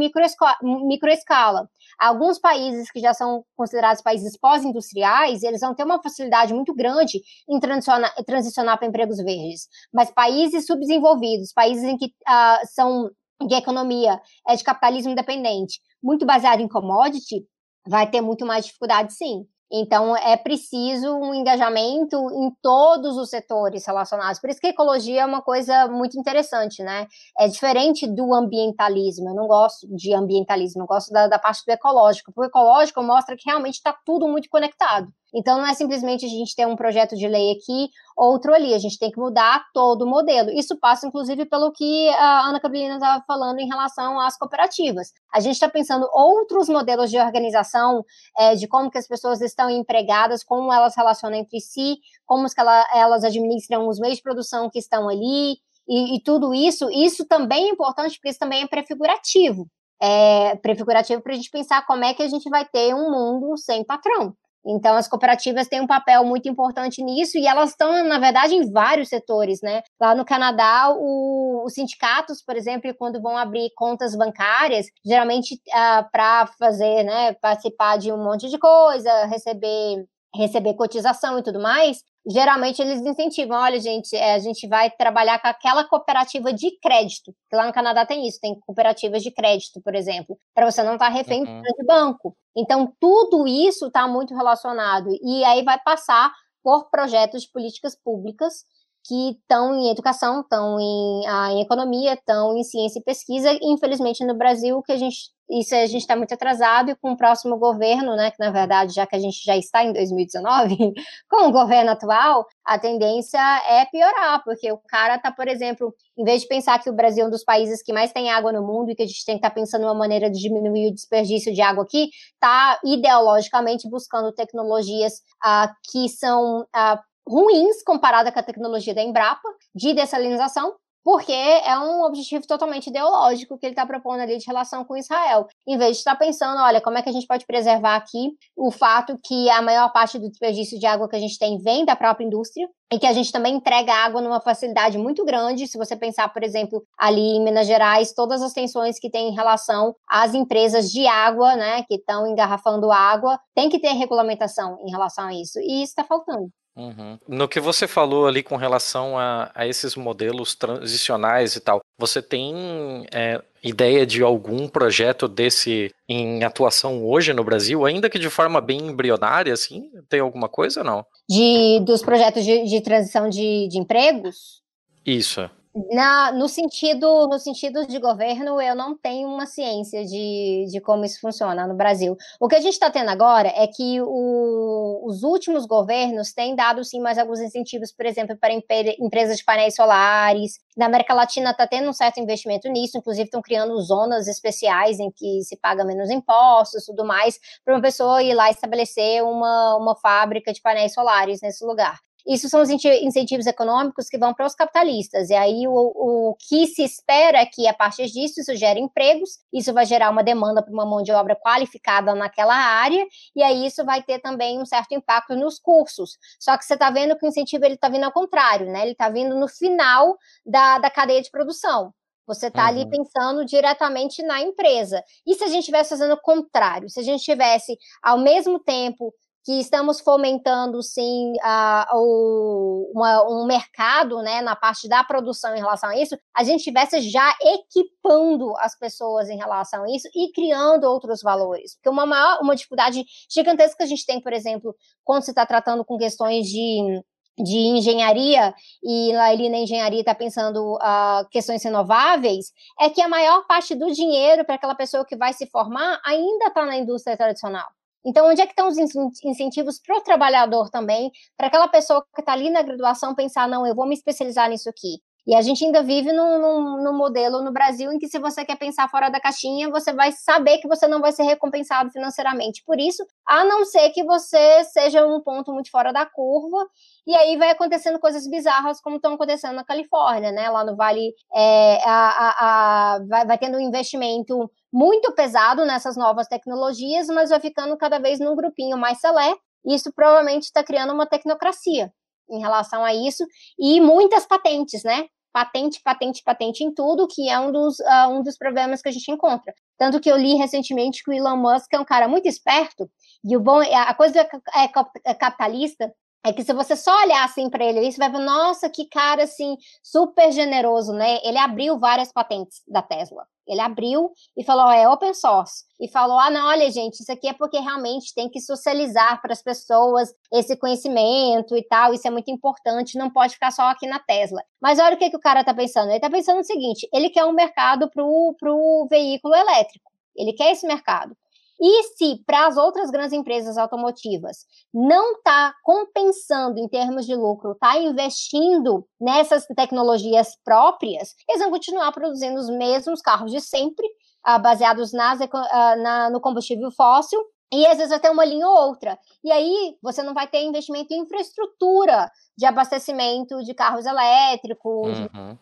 microescala. 0.86 1.68
Alguns 1.98 2.38
países 2.38 2.90
que 2.90 3.00
já 3.00 3.12
são 3.14 3.44
considerados 3.56 4.02
países 4.02 4.36
pós-industriais, 4.38 5.42
eles 5.42 5.60
vão 5.60 5.74
ter 5.74 5.84
uma 5.84 6.02
facilidade 6.02 6.54
muito 6.54 6.74
grande 6.74 7.20
em 7.48 7.60
transicionar, 7.60 8.14
transicionar 8.24 8.78
para 8.78 8.88
empregos 8.88 9.18
verdes. 9.18 9.68
Mas 9.92 10.10
países 10.10 10.66
subdesenvolvidos, 10.66 11.52
países 11.52 11.84
em 11.84 11.96
que 11.96 12.06
uh, 12.06 12.66
são 12.74 13.10
de 13.46 13.54
economia 13.54 14.20
é 14.46 14.54
de 14.54 14.64
capitalismo 14.64 15.12
independente, 15.12 15.80
muito 16.02 16.26
baseado 16.26 16.60
em 16.60 16.68
commodity, 16.68 17.46
vai 17.86 18.08
ter 18.10 18.20
muito 18.20 18.44
mais 18.44 18.66
dificuldade, 18.66 19.14
sim. 19.14 19.46
Então, 19.72 20.16
é 20.16 20.36
preciso 20.36 21.14
um 21.16 21.32
engajamento 21.32 22.16
em 22.32 22.50
todos 22.60 23.16
os 23.16 23.30
setores 23.30 23.86
relacionados. 23.86 24.40
Por 24.40 24.50
isso 24.50 24.60
que 24.60 24.66
a 24.66 24.70
ecologia 24.70 25.22
é 25.22 25.26
uma 25.26 25.42
coisa 25.42 25.86
muito 25.86 26.18
interessante, 26.18 26.82
né? 26.82 27.06
É 27.38 27.46
diferente 27.46 28.06
do 28.06 28.34
ambientalismo. 28.34 29.28
Eu 29.30 29.34
não 29.34 29.46
gosto 29.46 29.86
de 29.94 30.12
ambientalismo, 30.14 30.82
eu 30.82 30.86
gosto 30.86 31.12
da, 31.12 31.28
da 31.28 31.38
parte 31.38 31.64
do 31.64 31.70
ecológico. 31.70 32.32
O 32.34 32.44
ecológico 32.44 33.02
mostra 33.02 33.36
que 33.36 33.48
realmente 33.48 33.74
está 33.74 33.96
tudo 34.04 34.26
muito 34.28 34.48
conectado. 34.48 35.12
Então, 35.34 35.58
não 35.58 35.66
é 35.66 35.74
simplesmente 35.74 36.26
a 36.26 36.28
gente 36.28 36.54
ter 36.56 36.66
um 36.66 36.74
projeto 36.74 37.14
de 37.16 37.28
lei 37.28 37.52
aqui, 37.52 37.88
outro 38.16 38.52
ali. 38.52 38.74
A 38.74 38.78
gente 38.78 38.98
tem 38.98 39.10
que 39.10 39.18
mudar 39.18 39.64
todo 39.72 40.02
o 40.02 40.08
modelo. 40.08 40.50
Isso 40.50 40.76
passa, 40.78 41.06
inclusive, 41.06 41.46
pelo 41.46 41.70
que 41.72 42.08
a 42.10 42.48
Ana 42.48 42.60
Carolina 42.60 42.94
estava 42.94 43.24
falando 43.26 43.58
em 43.60 43.68
relação 43.68 44.18
às 44.18 44.36
cooperativas. 44.36 45.12
A 45.32 45.40
gente 45.40 45.54
está 45.54 45.68
pensando 45.68 46.08
outros 46.12 46.68
modelos 46.68 47.10
de 47.10 47.18
organização, 47.18 48.04
é, 48.38 48.54
de 48.54 48.66
como 48.66 48.90
que 48.90 48.98
as 48.98 49.06
pessoas 49.06 49.40
estão 49.40 49.70
empregadas, 49.70 50.42
como 50.42 50.72
elas 50.72 50.96
relacionam 50.96 51.36
entre 51.38 51.60
si, 51.60 51.98
como 52.26 52.48
que 52.48 52.60
ela, 52.60 52.86
elas 52.94 53.24
administram 53.24 53.88
os 53.88 53.98
meios 54.00 54.16
de 54.16 54.22
produção 54.22 54.68
que 54.68 54.78
estão 54.78 55.08
ali, 55.08 55.58
e, 55.88 56.16
e 56.16 56.22
tudo 56.22 56.54
isso. 56.54 56.88
Isso 56.90 57.26
também 57.26 57.66
é 57.66 57.70
importante, 57.70 58.14
porque 58.14 58.30
isso 58.30 58.38
também 58.38 58.62
é 58.62 58.66
prefigurativo. 58.68 59.68
É 60.00 60.56
prefigurativo 60.56 61.20
para 61.20 61.32
a 61.32 61.36
gente 61.36 61.50
pensar 61.50 61.84
como 61.86 62.04
é 62.04 62.14
que 62.14 62.22
a 62.22 62.28
gente 62.28 62.48
vai 62.48 62.64
ter 62.64 62.94
um 62.94 63.10
mundo 63.10 63.56
sem 63.58 63.84
patrão. 63.84 64.34
Então, 64.64 64.94
as 64.94 65.08
cooperativas 65.08 65.68
têm 65.68 65.80
um 65.80 65.86
papel 65.86 66.24
muito 66.24 66.48
importante 66.48 67.02
nisso 67.02 67.38
e 67.38 67.46
elas 67.46 67.70
estão, 67.70 68.04
na 68.04 68.18
verdade, 68.18 68.54
em 68.54 68.70
vários 68.70 69.08
setores, 69.08 69.60
né? 69.62 69.82
Lá 70.00 70.14
no 70.14 70.24
Canadá, 70.24 70.94
o, 70.94 71.64
os 71.64 71.74
sindicatos, 71.74 72.42
por 72.42 72.56
exemplo, 72.56 72.94
quando 72.98 73.20
vão 73.20 73.36
abrir 73.36 73.70
contas 73.74 74.14
bancárias, 74.14 74.86
geralmente 75.04 75.60
ah, 75.72 76.06
para 76.12 76.46
fazer, 76.58 77.04
né, 77.04 77.32
participar 77.34 77.98
de 77.98 78.12
um 78.12 78.22
monte 78.22 78.48
de 78.48 78.58
coisa, 78.58 79.26
receber 79.26 80.04
receber 80.34 80.74
cotização 80.74 81.38
e 81.38 81.42
tudo 81.42 81.60
mais, 81.60 82.02
geralmente 82.26 82.80
eles 82.80 83.00
incentivam, 83.00 83.58
olha, 83.58 83.80
gente, 83.80 84.14
é, 84.14 84.34
a 84.34 84.38
gente 84.38 84.68
vai 84.68 84.90
trabalhar 84.90 85.40
com 85.40 85.48
aquela 85.48 85.84
cooperativa 85.84 86.52
de 86.52 86.78
crédito, 86.80 87.34
que 87.48 87.56
lá 87.56 87.66
no 87.66 87.72
Canadá 87.72 88.04
tem 88.04 88.26
isso, 88.26 88.38
tem 88.40 88.58
cooperativas 88.60 89.22
de 89.22 89.30
crédito, 89.30 89.80
por 89.82 89.94
exemplo, 89.94 90.38
para 90.54 90.70
você 90.70 90.82
não 90.82 90.94
estar 90.94 91.06
tá 91.06 91.12
refém 91.12 91.42
uhum. 91.44 91.62
de 91.62 91.86
banco. 91.86 92.36
Então, 92.56 92.92
tudo 93.00 93.46
isso 93.46 93.86
está 93.86 94.06
muito 94.06 94.34
relacionado, 94.34 95.08
e 95.22 95.44
aí 95.44 95.62
vai 95.62 95.78
passar 95.82 96.32
por 96.62 96.90
projetos 96.90 97.42
de 97.42 97.50
políticas 97.50 97.96
públicas 97.96 98.64
que 99.04 99.30
estão 99.32 99.74
em 99.74 99.90
educação, 99.90 100.40
estão 100.40 100.78
em, 100.80 101.26
ah, 101.26 101.52
em 101.52 101.60
economia, 101.62 102.14
estão 102.14 102.56
em 102.56 102.62
ciência 102.64 102.98
e 103.00 103.02
pesquisa. 103.02 103.58
Infelizmente, 103.62 104.24
no 104.24 104.36
Brasil, 104.36 104.82
que 104.82 104.92
a 104.92 104.96
gente 104.96 105.30
isso 105.50 105.74
a 105.74 105.84
gente 105.86 106.02
está 106.02 106.14
muito 106.14 106.32
atrasado 106.32 106.90
e 106.90 106.94
com 106.94 107.12
o 107.12 107.16
próximo 107.16 107.58
governo, 107.58 108.14
né, 108.14 108.30
que 108.30 108.38
na 108.38 108.50
verdade, 108.50 108.94
já 108.94 109.04
que 109.06 109.16
a 109.16 109.18
gente 109.18 109.44
já 109.44 109.56
está 109.56 109.82
em 109.84 109.92
2019, 109.92 110.76
com 111.28 111.48
o 111.48 111.52
governo 111.52 111.90
atual, 111.90 112.46
a 112.64 112.78
tendência 112.78 113.40
é 113.68 113.84
piorar, 113.86 114.42
porque 114.44 114.70
o 114.70 114.78
cara 114.78 115.16
está, 115.16 115.32
por 115.32 115.48
exemplo, 115.48 115.92
em 116.16 116.24
vez 116.24 116.42
de 116.42 116.48
pensar 116.48 116.78
que 116.78 116.88
o 116.88 116.92
Brasil 116.92 117.24
é 117.24 117.26
um 117.26 117.30
dos 117.30 117.42
países 117.42 117.82
que 117.82 117.92
mais 117.92 118.12
tem 118.12 118.30
água 118.30 118.52
no 118.52 118.64
mundo 118.64 118.90
e 118.90 118.94
que 118.94 119.02
a 119.02 119.06
gente 119.06 119.24
tem 119.24 119.34
que 119.34 119.38
estar 119.38 119.50
tá 119.50 119.54
pensando 119.54 119.84
uma 119.84 119.94
maneira 119.94 120.30
de 120.30 120.38
diminuir 120.38 120.88
o 120.88 120.94
desperdício 120.94 121.52
de 121.52 121.60
água 121.60 121.82
aqui, 121.82 122.10
está 122.34 122.78
ideologicamente 122.84 123.88
buscando 123.90 124.32
tecnologias 124.32 125.14
ah, 125.42 125.72
que 125.90 126.08
são 126.08 126.64
ah, 126.72 127.00
ruins 127.30 127.82
comparada 127.84 128.32
com 128.32 128.38
a 128.38 128.42
tecnologia 128.42 128.94
da 128.94 129.02
Embrapa 129.02 129.48
de 129.74 129.94
dessalinização, 129.94 130.74
porque 131.02 131.32
é 131.32 131.78
um 131.78 132.02
objetivo 132.02 132.46
totalmente 132.46 132.88
ideológico 132.88 133.56
que 133.56 133.64
ele 133.64 133.72
está 133.72 133.86
propondo 133.86 134.20
ali 134.20 134.36
de 134.36 134.46
relação 134.46 134.84
com 134.84 134.96
Israel, 134.96 135.46
em 135.66 135.78
vez 135.78 135.92
de 135.92 135.98
estar 135.98 136.14
pensando, 136.16 136.60
olha, 136.60 136.80
como 136.80 136.98
é 136.98 137.02
que 137.02 137.08
a 137.08 137.12
gente 137.12 137.26
pode 137.26 137.46
preservar 137.46 137.96
aqui 137.96 138.32
o 138.56 138.70
fato 138.70 139.18
que 139.24 139.48
a 139.48 139.62
maior 139.62 139.90
parte 139.92 140.18
do 140.18 140.28
desperdício 140.28 140.78
de 140.78 140.84
água 140.84 141.08
que 141.08 141.16
a 141.16 141.20
gente 141.20 141.38
tem 141.38 141.56
vem 141.58 141.84
da 141.84 141.96
própria 141.96 142.26
indústria, 142.26 142.68
e 142.92 142.98
que 142.98 143.06
a 143.06 143.12
gente 143.12 143.30
também 143.30 143.54
entrega 143.54 143.94
água 143.94 144.20
numa 144.20 144.40
facilidade 144.40 144.98
muito 144.98 145.24
grande. 145.24 145.68
Se 145.68 145.78
você 145.78 145.96
pensar, 145.96 146.28
por 146.32 146.42
exemplo, 146.42 146.82
ali 146.98 147.36
em 147.36 147.44
Minas 147.44 147.66
Gerais, 147.66 148.12
todas 148.12 148.42
as 148.42 148.52
tensões 148.52 148.98
que 148.98 149.08
tem 149.08 149.28
em 149.28 149.34
relação 149.34 149.94
às 150.08 150.34
empresas 150.34 150.90
de 150.90 151.06
água, 151.06 151.54
né, 151.54 151.84
que 151.84 151.94
estão 151.94 152.26
engarrafando 152.26 152.90
água, 152.90 153.38
tem 153.54 153.70
que 153.70 153.78
ter 153.78 153.92
regulamentação 153.92 154.76
em 154.84 154.90
relação 154.90 155.26
a 155.26 155.32
isso, 155.32 155.60
e 155.60 155.82
isso 155.82 155.92
está 155.92 156.04
faltando. 156.04 156.50
Uhum. 156.76 157.18
No 157.28 157.48
que 157.48 157.60
você 157.60 157.86
falou 157.86 158.26
ali 158.26 158.42
com 158.42 158.56
relação 158.56 159.18
a, 159.18 159.50
a 159.54 159.66
esses 159.66 159.96
modelos 159.96 160.54
transicionais 160.54 161.56
e 161.56 161.60
tal, 161.60 161.80
você 161.98 162.22
tem 162.22 163.06
é, 163.12 163.42
ideia 163.62 164.06
de 164.06 164.22
algum 164.22 164.68
projeto 164.68 165.28
desse 165.28 165.92
em 166.08 166.44
atuação 166.44 167.04
hoje 167.04 167.32
no 167.32 167.44
Brasil, 167.44 167.84
ainda 167.84 168.08
que 168.08 168.18
de 168.18 168.30
forma 168.30 168.60
bem 168.60 168.78
embrionária, 168.78 169.52
assim? 169.52 169.90
Tem 170.08 170.20
alguma 170.20 170.48
coisa 170.48 170.80
ou 170.80 170.86
não? 170.86 171.06
De, 171.28 171.80
dos 171.84 172.02
projetos 172.02 172.44
de, 172.44 172.64
de 172.64 172.80
transição 172.80 173.28
de, 173.28 173.68
de 173.68 173.78
empregos? 173.78 174.62
Isso. 175.04 175.50
Na, 175.92 176.32
no, 176.32 176.48
sentido, 176.48 177.28
no 177.28 177.38
sentido 177.38 177.86
de 177.86 178.00
governo, 178.00 178.60
eu 178.60 178.74
não 178.74 178.98
tenho 178.98 179.28
uma 179.28 179.46
ciência 179.46 180.04
de, 180.04 180.66
de 180.68 180.80
como 180.80 181.04
isso 181.04 181.20
funciona 181.20 181.64
no 181.64 181.76
Brasil. 181.76 182.16
O 182.40 182.48
que 182.48 182.56
a 182.56 182.60
gente 182.60 182.72
está 182.72 182.90
tendo 182.90 183.08
agora 183.08 183.52
é 183.54 183.68
que 183.68 184.00
o, 184.02 185.00
os 185.06 185.22
últimos 185.22 185.66
governos 185.66 186.32
têm 186.32 186.56
dado, 186.56 186.82
sim, 186.82 187.00
mais 187.00 187.18
alguns 187.18 187.38
incentivos, 187.38 187.92
por 187.92 188.04
exemplo, 188.04 188.36
para 188.36 188.52
empresas 188.52 189.36
de 189.38 189.44
painéis 189.44 189.76
solares. 189.76 190.58
Na 190.76 190.86
América 190.86 191.14
Latina 191.14 191.52
está 191.52 191.68
tendo 191.68 191.88
um 191.88 191.92
certo 191.92 192.18
investimento 192.18 192.68
nisso, 192.68 192.98
inclusive 192.98 193.26
estão 193.26 193.40
criando 193.40 193.80
zonas 193.80 194.26
especiais 194.26 194.98
em 194.98 195.08
que 195.12 195.42
se 195.44 195.56
paga 195.56 195.84
menos 195.84 196.10
impostos 196.10 196.84
tudo 196.84 197.04
mais, 197.04 197.38
para 197.64 197.74
uma 197.74 197.80
pessoa 197.82 198.20
ir 198.20 198.34
lá 198.34 198.50
estabelecer 198.50 199.22
uma, 199.22 199.76
uma 199.76 199.94
fábrica 199.96 200.52
de 200.52 200.60
painéis 200.60 200.94
solares 200.94 201.40
nesse 201.40 201.64
lugar. 201.64 202.00
Isso 202.26 202.48
são 202.48 202.62
os 202.62 202.70
incentivos 202.70 203.46
econômicos 203.46 204.08
que 204.08 204.18
vão 204.18 204.34
para 204.34 204.46
os 204.46 204.54
capitalistas. 204.54 205.30
E 205.30 205.34
aí 205.34 205.66
o, 205.66 205.72
o 205.72 206.36
que 206.38 206.66
se 206.66 206.82
espera 206.82 207.38
é 207.38 207.46
que, 207.46 207.66
a 207.66 207.74
partir 207.74 208.06
disso, 208.06 208.40
isso 208.40 208.54
gera 208.56 208.78
empregos, 208.78 209.38
isso 209.52 209.72
vai 209.72 209.86
gerar 209.86 210.10
uma 210.10 210.22
demanda 210.22 210.62
para 210.62 210.72
uma 210.72 210.86
mão 210.86 211.02
de 211.02 211.12
obra 211.12 211.36
qualificada 211.36 212.14
naquela 212.14 212.54
área, 212.54 213.06
e 213.34 213.42
aí 213.42 213.66
isso 213.66 213.84
vai 213.84 214.02
ter 214.02 214.18
também 214.20 214.60
um 214.60 214.66
certo 214.66 214.92
impacto 214.92 215.34
nos 215.34 215.58
cursos. 215.58 216.18
Só 216.38 216.56
que 216.56 216.64
você 216.64 216.74
está 216.74 216.90
vendo 216.90 217.16
que 217.16 217.26
o 217.26 217.28
incentivo 217.28 217.64
está 217.66 217.88
vindo 217.88 218.04
ao 218.04 218.12
contrário, 218.12 218.70
né? 218.70 218.82
Ele 218.82 218.92
está 218.92 219.08
vindo 219.08 219.34
no 219.34 219.48
final 219.48 220.16
da, 220.44 220.78
da 220.78 220.90
cadeia 220.90 221.22
de 221.22 221.30
produção. 221.30 221.92
Você 222.26 222.46
está 222.46 222.62
uhum. 222.62 222.68
ali 222.68 222.88
pensando 222.88 223.44
diretamente 223.44 224.22
na 224.22 224.40
empresa. 224.40 225.02
E 225.26 225.34
se 225.34 225.42
a 225.42 225.48
gente 225.48 225.60
estivesse 225.60 225.90
fazendo 225.90 226.14
o 226.14 226.20
contrário? 226.20 226.88
Se 226.88 227.00
a 227.00 227.02
gente 227.02 227.24
tivesse, 227.24 227.76
ao 228.00 228.18
mesmo 228.18 228.60
tempo, 228.60 229.12
que 229.44 229.52
estamos 229.58 230.00
fomentando 230.00 230.82
sim 230.82 231.32
uh, 231.36 231.96
o, 231.96 232.92
uma, 232.94 233.26
um 233.28 233.46
mercado 233.46 234.20
né, 234.22 234.42
na 234.42 234.54
parte 234.54 234.88
da 234.88 235.02
produção 235.02 235.54
em 235.54 235.58
relação 235.58 235.90
a 235.90 235.96
isso, 235.96 236.16
a 236.36 236.44
gente 236.44 236.58
estivesse 236.58 237.00
já 237.00 237.34
equipando 237.40 238.52
as 238.58 238.78
pessoas 238.78 239.28
em 239.30 239.36
relação 239.36 239.84
a 239.84 239.90
isso 239.90 240.08
e 240.14 240.30
criando 240.32 240.84
outros 240.84 241.22
valores. 241.22 241.74
Porque 241.74 241.88
uma, 241.88 242.04
maior, 242.04 242.40
uma 242.42 242.54
dificuldade 242.54 243.04
gigantesca 243.30 243.78
que 243.78 243.84
a 243.84 243.86
gente 243.86 244.04
tem, 244.04 244.20
por 244.20 244.32
exemplo, 244.32 244.74
quando 245.02 245.22
se 245.22 245.30
está 245.30 245.46
tratando 245.46 245.84
com 245.84 245.96
questões 245.96 246.46
de 246.46 247.02
de 247.42 247.56
engenharia, 247.56 248.54
e 248.82 249.12
lá 249.14 249.26
ali 249.26 249.48
na 249.48 249.58
engenharia 249.58 250.00
está 250.00 250.14
pensando 250.14 250.74
uh, 250.74 251.26
questões 251.30 251.62
renováveis, 251.62 252.52
é 252.78 252.90
que 252.90 253.00
a 253.00 253.08
maior 253.08 253.46
parte 253.46 253.74
do 253.74 253.90
dinheiro 253.90 254.44
para 254.44 254.56
aquela 254.56 254.74
pessoa 254.74 255.04
que 255.04 255.16
vai 255.16 255.32
se 255.32 255.46
formar 255.46 256.00
ainda 256.04 256.46
está 256.46 256.66
na 256.66 256.76
indústria 256.76 257.16
tradicional. 257.16 257.66
Então, 258.04 258.28
onde 258.28 258.40
é 258.40 258.46
que 258.46 258.52
estão 258.52 258.68
os 258.68 258.78
incentivos 259.24 259.78
para 259.78 259.96
o 259.98 260.02
trabalhador 260.02 260.70
também, 260.70 261.10
para 261.36 261.48
aquela 261.48 261.68
pessoa 261.68 262.04
que 262.14 262.22
está 262.22 262.32
ali 262.32 262.50
na 262.50 262.62
graduação 262.62 263.14
pensar, 263.14 263.48
não, 263.48 263.66
eu 263.66 263.74
vou 263.74 263.86
me 263.86 263.94
especializar 263.94 264.48
nisso 264.48 264.68
aqui. 264.68 265.00
E 265.30 265.34
a 265.36 265.42
gente 265.42 265.64
ainda 265.64 265.80
vive 265.80 266.12
num, 266.12 266.40
num, 266.40 266.82
num, 266.82 266.92
modelo 266.92 267.40
no 267.40 267.52
Brasil 267.52 267.92
em 267.92 268.00
que, 268.00 268.08
se 268.08 268.18
você 268.18 268.44
quer 268.44 268.56
pensar 268.56 268.90
fora 268.90 269.08
da 269.08 269.20
caixinha, 269.20 269.70
você 269.70 269.92
vai 269.92 270.10
saber 270.10 270.58
que 270.58 270.66
você 270.66 270.88
não 270.88 271.00
vai 271.00 271.12
ser 271.12 271.22
recompensado 271.22 271.88
financeiramente 271.92 272.64
por 272.66 272.80
isso, 272.80 273.06
a 273.24 273.44
não 273.44 273.64
ser 273.64 273.90
que 273.90 274.02
você 274.02 274.64
seja 274.64 275.06
um 275.06 275.20
ponto 275.20 275.52
muito 275.52 275.70
fora 275.70 275.92
da 275.92 276.04
curva. 276.04 276.66
E 277.06 277.14
aí 277.14 277.36
vai 277.36 277.48
acontecendo 277.50 278.00
coisas 278.00 278.28
bizarras, 278.28 278.80
como 278.80 278.96
estão 278.96 279.14
acontecendo 279.14 279.54
na 279.54 279.62
Califórnia, 279.62 280.32
né? 280.32 280.50
Lá 280.50 280.64
no 280.64 280.74
Vale, 280.74 281.14
é, 281.32 281.78
a, 281.84 282.08
a, 282.08 282.94
a, 282.96 282.98
vai, 283.08 283.24
vai 283.24 283.38
tendo 283.38 283.56
um 283.56 283.60
investimento 283.60 284.50
muito 284.72 285.12
pesado 285.14 285.64
nessas 285.64 285.96
novas 285.96 286.26
tecnologias, 286.26 287.06
mas 287.06 287.30
vai 287.30 287.38
ficando 287.38 287.76
cada 287.76 288.00
vez 288.00 288.18
num 288.18 288.34
grupinho 288.34 288.76
mais 288.76 288.98
seleto. 288.98 289.38
Isso 289.64 289.92
provavelmente 289.94 290.46
está 290.46 290.64
criando 290.64 290.92
uma 290.92 291.06
tecnocracia 291.06 291.92
em 292.28 292.40
relação 292.40 292.84
a 292.84 292.92
isso 292.92 293.24
e 293.56 293.80
muitas 293.80 294.26
patentes, 294.26 294.82
né? 294.82 295.06
Patente, 295.32 295.80
patente, 295.82 296.22
patente 296.24 296.64
em 296.64 296.74
tudo, 296.74 297.06
que 297.06 297.28
é 297.28 297.38
um 297.38 297.52
dos, 297.52 297.78
uh, 297.80 298.08
um 298.10 298.22
dos 298.22 298.36
problemas 298.36 298.82
que 298.82 298.88
a 298.88 298.92
gente 298.92 299.10
encontra. 299.10 299.54
Tanto 299.78 300.00
que 300.00 300.10
eu 300.10 300.16
li 300.16 300.34
recentemente 300.34 301.02
que 301.04 301.10
o 301.10 301.14
Elon 301.14 301.36
Musk 301.36 301.72
é 301.72 301.78
um 301.78 301.84
cara 301.84 302.08
muito 302.08 302.26
esperto, 302.26 302.90
e 303.24 303.36
o 303.36 303.40
bom, 303.40 303.60
a 303.60 303.94
coisa 303.94 304.20
é, 304.20 304.70
é 305.04 305.14
capitalista 305.14 305.92
é 306.24 306.32
que 306.32 306.44
se 306.44 306.52
você 306.52 306.76
só 306.76 306.94
olhar 307.02 307.24
assim 307.24 307.48
para 307.48 307.64
ele, 307.64 307.90
você 307.90 307.96
vai 307.96 308.10
ver, 308.10 308.18
nossa, 308.18 308.68
que 308.68 308.86
cara 308.86 309.24
assim, 309.24 309.56
super 309.82 310.30
generoso, 310.32 310.92
né? 310.92 311.18
Ele 311.24 311.38
abriu 311.38 311.78
várias 311.78 312.12
patentes 312.12 312.62
da 312.68 312.82
Tesla. 312.82 313.26
Ele 313.46 313.60
abriu 313.60 314.12
e 314.36 314.44
falou, 314.44 314.70
é 314.70 314.88
open 314.88 315.14
source. 315.14 315.64
E 315.80 315.88
falou, 315.88 316.18
ah, 316.18 316.30
não, 316.30 316.46
olha, 316.46 316.70
gente, 316.70 317.00
isso 317.00 317.10
aqui 317.10 317.26
é 317.26 317.32
porque 317.32 317.58
realmente 317.58 318.14
tem 318.14 318.28
que 318.28 318.40
socializar 318.40 319.20
para 319.22 319.32
as 319.32 319.42
pessoas 319.42 320.12
esse 320.32 320.56
conhecimento 320.56 321.56
e 321.56 321.62
tal, 321.66 321.94
isso 321.94 322.06
é 322.06 322.10
muito 322.10 322.30
importante, 322.30 322.98
não 322.98 323.10
pode 323.10 323.34
ficar 323.34 323.50
só 323.50 323.62
aqui 323.62 323.86
na 323.86 323.98
Tesla. 323.98 324.42
Mas 324.60 324.78
olha 324.78 324.94
o 324.94 324.98
que, 324.98 325.10
que 325.10 325.16
o 325.16 325.20
cara 325.20 325.40
está 325.40 325.54
pensando. 325.54 325.88
Ele 325.88 325.96
está 325.96 326.10
pensando 326.10 326.40
o 326.40 326.44
seguinte, 326.44 326.86
ele 326.92 327.10
quer 327.10 327.24
um 327.24 327.32
mercado 327.32 327.90
para 327.90 328.04
o 328.04 328.86
veículo 328.88 329.34
elétrico. 329.34 329.90
Ele 330.14 330.34
quer 330.34 330.52
esse 330.52 330.66
mercado. 330.66 331.16
E 331.60 331.82
se 331.94 332.22
para 332.26 332.46
as 332.46 332.56
outras 332.56 332.90
grandes 332.90 333.12
empresas 333.12 333.58
automotivas 333.58 334.46
não 334.72 335.12
está 335.12 335.54
compensando 335.62 336.58
em 336.58 336.66
termos 336.66 337.04
de 337.04 337.14
lucro, 337.14 337.52
está 337.52 337.78
investindo 337.78 338.86
nessas 338.98 339.44
tecnologias 339.54 340.36
próprias, 340.42 341.14
eles 341.28 341.42
vão 341.42 341.50
continuar 341.50 341.92
produzindo 341.92 342.40
os 342.40 342.48
mesmos 342.48 343.02
carros 343.02 343.30
de 343.30 343.40
sempre, 343.40 343.86
uh, 344.26 344.40
baseados 344.40 344.92
nas, 344.92 345.20
uh, 345.20 345.82
na, 345.82 346.08
no 346.08 346.20
combustível 346.20 346.70
fóssil, 346.70 347.20
e 347.52 347.66
às 347.66 347.78
vezes 347.78 348.00
ter 348.00 348.10
uma 348.10 348.24
linha 348.24 348.46
ou 348.46 348.68
outra. 348.68 348.96
E 349.24 349.30
aí 349.30 349.76
você 349.82 350.02
não 350.02 350.14
vai 350.14 350.26
ter 350.28 350.42
investimento 350.44 350.94
em 350.94 351.00
infraestrutura 351.00 352.10
de 352.38 352.46
abastecimento 352.46 353.42
de 353.42 353.52
carros 353.52 353.84
elétricos, 353.84 354.98
uhum 354.98 355.36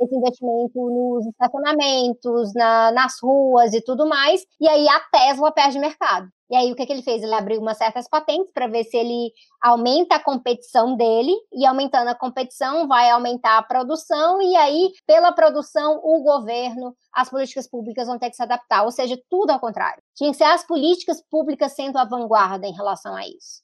esse 0.00 0.14
investimento 0.14 0.72
nos 0.74 1.26
estacionamentos, 1.26 2.52
na, 2.54 2.92
nas 2.92 3.14
ruas 3.22 3.74
e 3.74 3.80
tudo 3.80 4.08
mais, 4.08 4.42
e 4.60 4.68
aí 4.68 4.88
a 4.88 5.00
Tesla 5.10 5.52
perde 5.52 5.78
mercado. 5.78 6.28
E 6.50 6.56
aí 6.56 6.72
o 6.72 6.74
que, 6.74 6.86
que 6.86 6.92
ele 6.92 7.02
fez? 7.02 7.22
Ele 7.22 7.34
abriu 7.34 7.60
umas 7.60 7.76
certas 7.76 8.08
patentes 8.08 8.50
para 8.52 8.66
ver 8.66 8.84
se 8.84 8.96
ele 8.96 9.32
aumenta 9.62 10.14
a 10.14 10.22
competição 10.22 10.96
dele, 10.96 11.32
e 11.52 11.66
aumentando 11.66 12.08
a 12.08 12.14
competição 12.14 12.88
vai 12.88 13.10
aumentar 13.10 13.58
a 13.58 13.62
produção, 13.62 14.40
e 14.40 14.56
aí, 14.56 14.90
pela 15.06 15.32
produção, 15.32 16.00
o 16.02 16.22
governo, 16.22 16.94
as 17.12 17.28
políticas 17.28 17.68
públicas 17.68 18.06
vão 18.06 18.18
ter 18.18 18.30
que 18.30 18.36
se 18.36 18.42
adaptar, 18.42 18.84
ou 18.84 18.90
seja, 18.90 19.18
tudo 19.28 19.50
ao 19.50 19.60
contrário. 19.60 20.02
Tinha 20.16 20.30
que 20.30 20.36
ser 20.36 20.44
as 20.44 20.66
políticas 20.66 21.22
públicas 21.30 21.72
sendo 21.72 21.98
a 21.98 22.04
vanguarda 22.04 22.66
em 22.66 22.72
relação 22.72 23.14
a 23.14 23.26
isso. 23.26 23.62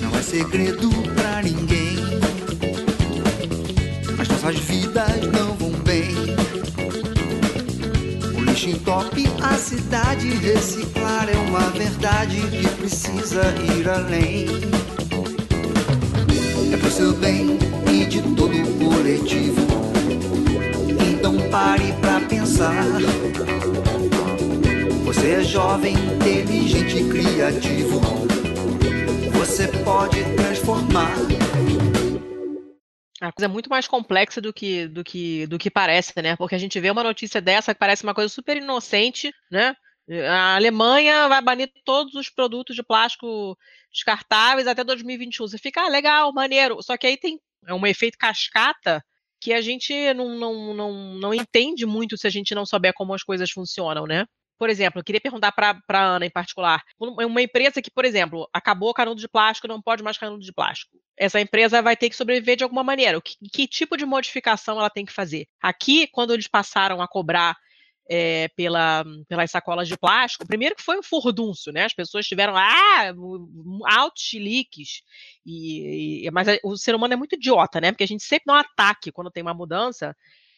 Não 0.00 0.18
é 0.18 0.22
segredo 0.22 0.88
para 1.14 1.42
ninguém 1.42 1.79
nossas 4.28 4.58
vidas 4.58 5.20
não 5.32 5.54
vão 5.54 5.70
bem. 5.82 6.10
O 8.36 8.40
lixo 8.42 8.68
entope 8.68 9.26
a 9.42 9.54
cidade, 9.54 10.28
reciclar 10.28 11.26
é 11.28 11.36
uma 11.48 11.70
verdade 11.70 12.36
que 12.36 12.68
precisa 12.76 13.42
ir 13.76 13.88
além. 13.88 14.46
é 16.72 16.76
pro 16.76 16.90
seu 16.90 17.14
bem 17.14 17.58
e 17.90 18.04
de 18.04 18.20
todo 18.20 18.54
o 18.54 18.92
coletivo. 18.92 19.66
Então 21.10 21.38
pare 21.50 21.92
pra 22.00 22.20
pensar. 22.20 22.84
Você 25.04 25.30
é 25.30 25.42
jovem, 25.42 25.94
inteligente 25.94 26.98
e 26.98 27.08
criativo. 27.08 28.00
Você 29.32 29.66
pode 29.68 30.22
transformar. 30.36 31.39
A 33.20 33.30
coisa 33.32 33.46
é 33.46 33.48
muito 33.48 33.68
mais 33.68 33.86
complexa 33.86 34.40
do 34.40 34.52
que, 34.52 34.88
do 34.88 35.04
que, 35.04 35.46
do 35.46 35.58
que 35.58 35.70
parece, 35.70 36.12
né? 36.22 36.36
Porque 36.36 36.54
a 36.54 36.58
gente 36.58 36.80
vê 36.80 36.90
uma 36.90 37.02
notícia 37.02 37.40
dessa 37.40 37.74
que 37.74 37.78
parece 37.78 38.02
uma 38.02 38.14
coisa 38.14 38.32
super 38.32 38.56
inocente, 38.56 39.30
né? 39.50 39.74
A 40.28 40.56
Alemanha 40.56 41.28
vai 41.28 41.40
banir 41.42 41.70
todos 41.84 42.14
os 42.14 42.30
produtos 42.30 42.74
de 42.74 42.82
plástico 42.82 43.56
descartáveis 43.92 44.66
até 44.66 44.82
2021. 44.82 45.46
Você 45.46 45.58
fica, 45.58 45.82
ah, 45.82 45.88
legal, 45.88 46.32
maneiro. 46.32 46.82
Só 46.82 46.96
que 46.96 47.06
aí 47.06 47.16
tem 47.16 47.38
é 47.66 47.74
um 47.74 47.86
efeito 47.86 48.16
cascata 48.18 49.04
que 49.40 49.52
a 49.52 49.60
gente 49.60 50.12
não, 50.14 50.38
não, 50.38 50.74
não, 50.74 51.14
não 51.14 51.34
entende 51.34 51.86
muito 51.86 52.16
se 52.16 52.26
a 52.26 52.30
gente 52.30 52.54
não 52.54 52.66
souber 52.66 52.92
como 52.94 53.14
as 53.14 53.22
coisas 53.22 53.50
funcionam, 53.50 54.06
né? 54.06 54.26
Por 54.60 54.68
exemplo, 54.68 55.00
eu 55.00 55.04
queria 55.04 55.22
perguntar 55.22 55.52
para 55.52 55.80
a 55.88 56.04
Ana 56.04 56.26
em 56.26 56.30
particular. 56.30 56.84
Uma 56.98 57.40
empresa 57.40 57.80
que, 57.80 57.90
por 57.90 58.04
exemplo, 58.04 58.46
acabou 58.52 58.90
o 58.90 58.94
canudo 58.94 59.18
de 59.18 59.26
plástico, 59.26 59.66
não 59.66 59.80
pode 59.80 60.02
mais 60.02 60.18
canudo 60.18 60.44
de 60.44 60.52
plástico. 60.52 60.98
Essa 61.16 61.40
empresa 61.40 61.80
vai 61.80 61.96
ter 61.96 62.10
que 62.10 62.14
sobreviver 62.14 62.58
de 62.58 62.62
alguma 62.62 62.84
maneira. 62.84 63.18
Que, 63.22 63.36
que 63.50 63.66
tipo 63.66 63.96
de 63.96 64.04
modificação 64.04 64.78
ela 64.78 64.90
tem 64.90 65.06
que 65.06 65.14
fazer? 65.14 65.46
Aqui, 65.62 66.06
quando 66.08 66.34
eles 66.34 66.46
passaram 66.46 67.00
a 67.00 67.08
cobrar 67.08 67.56
é, 68.06 68.48
pela, 68.48 69.02
pelas 69.26 69.50
sacolas 69.50 69.88
de 69.88 69.96
plástico, 69.96 70.46
primeiro 70.46 70.76
que 70.76 70.82
foi 70.82 70.98
um 70.98 71.02
furdúncio, 71.02 71.72
né? 71.72 71.86
As 71.86 71.94
pessoas 71.94 72.26
tiveram 72.26 72.54
ah, 72.54 73.14
altos 73.86 74.30
leaks, 74.34 75.00
e, 75.46 76.26
e, 76.26 76.30
mas 76.30 76.48
o 76.62 76.76
ser 76.76 76.94
humano 76.94 77.14
é 77.14 77.16
muito 77.16 77.34
idiota, 77.34 77.80
né? 77.80 77.92
Porque 77.92 78.04
a 78.04 78.08
gente 78.08 78.24
sempre 78.24 78.44
dá 78.46 78.52
um 78.52 78.56
ataque 78.56 79.10
quando 79.10 79.30
tem 79.30 79.42
uma 79.42 79.54
mudança, 79.54 80.14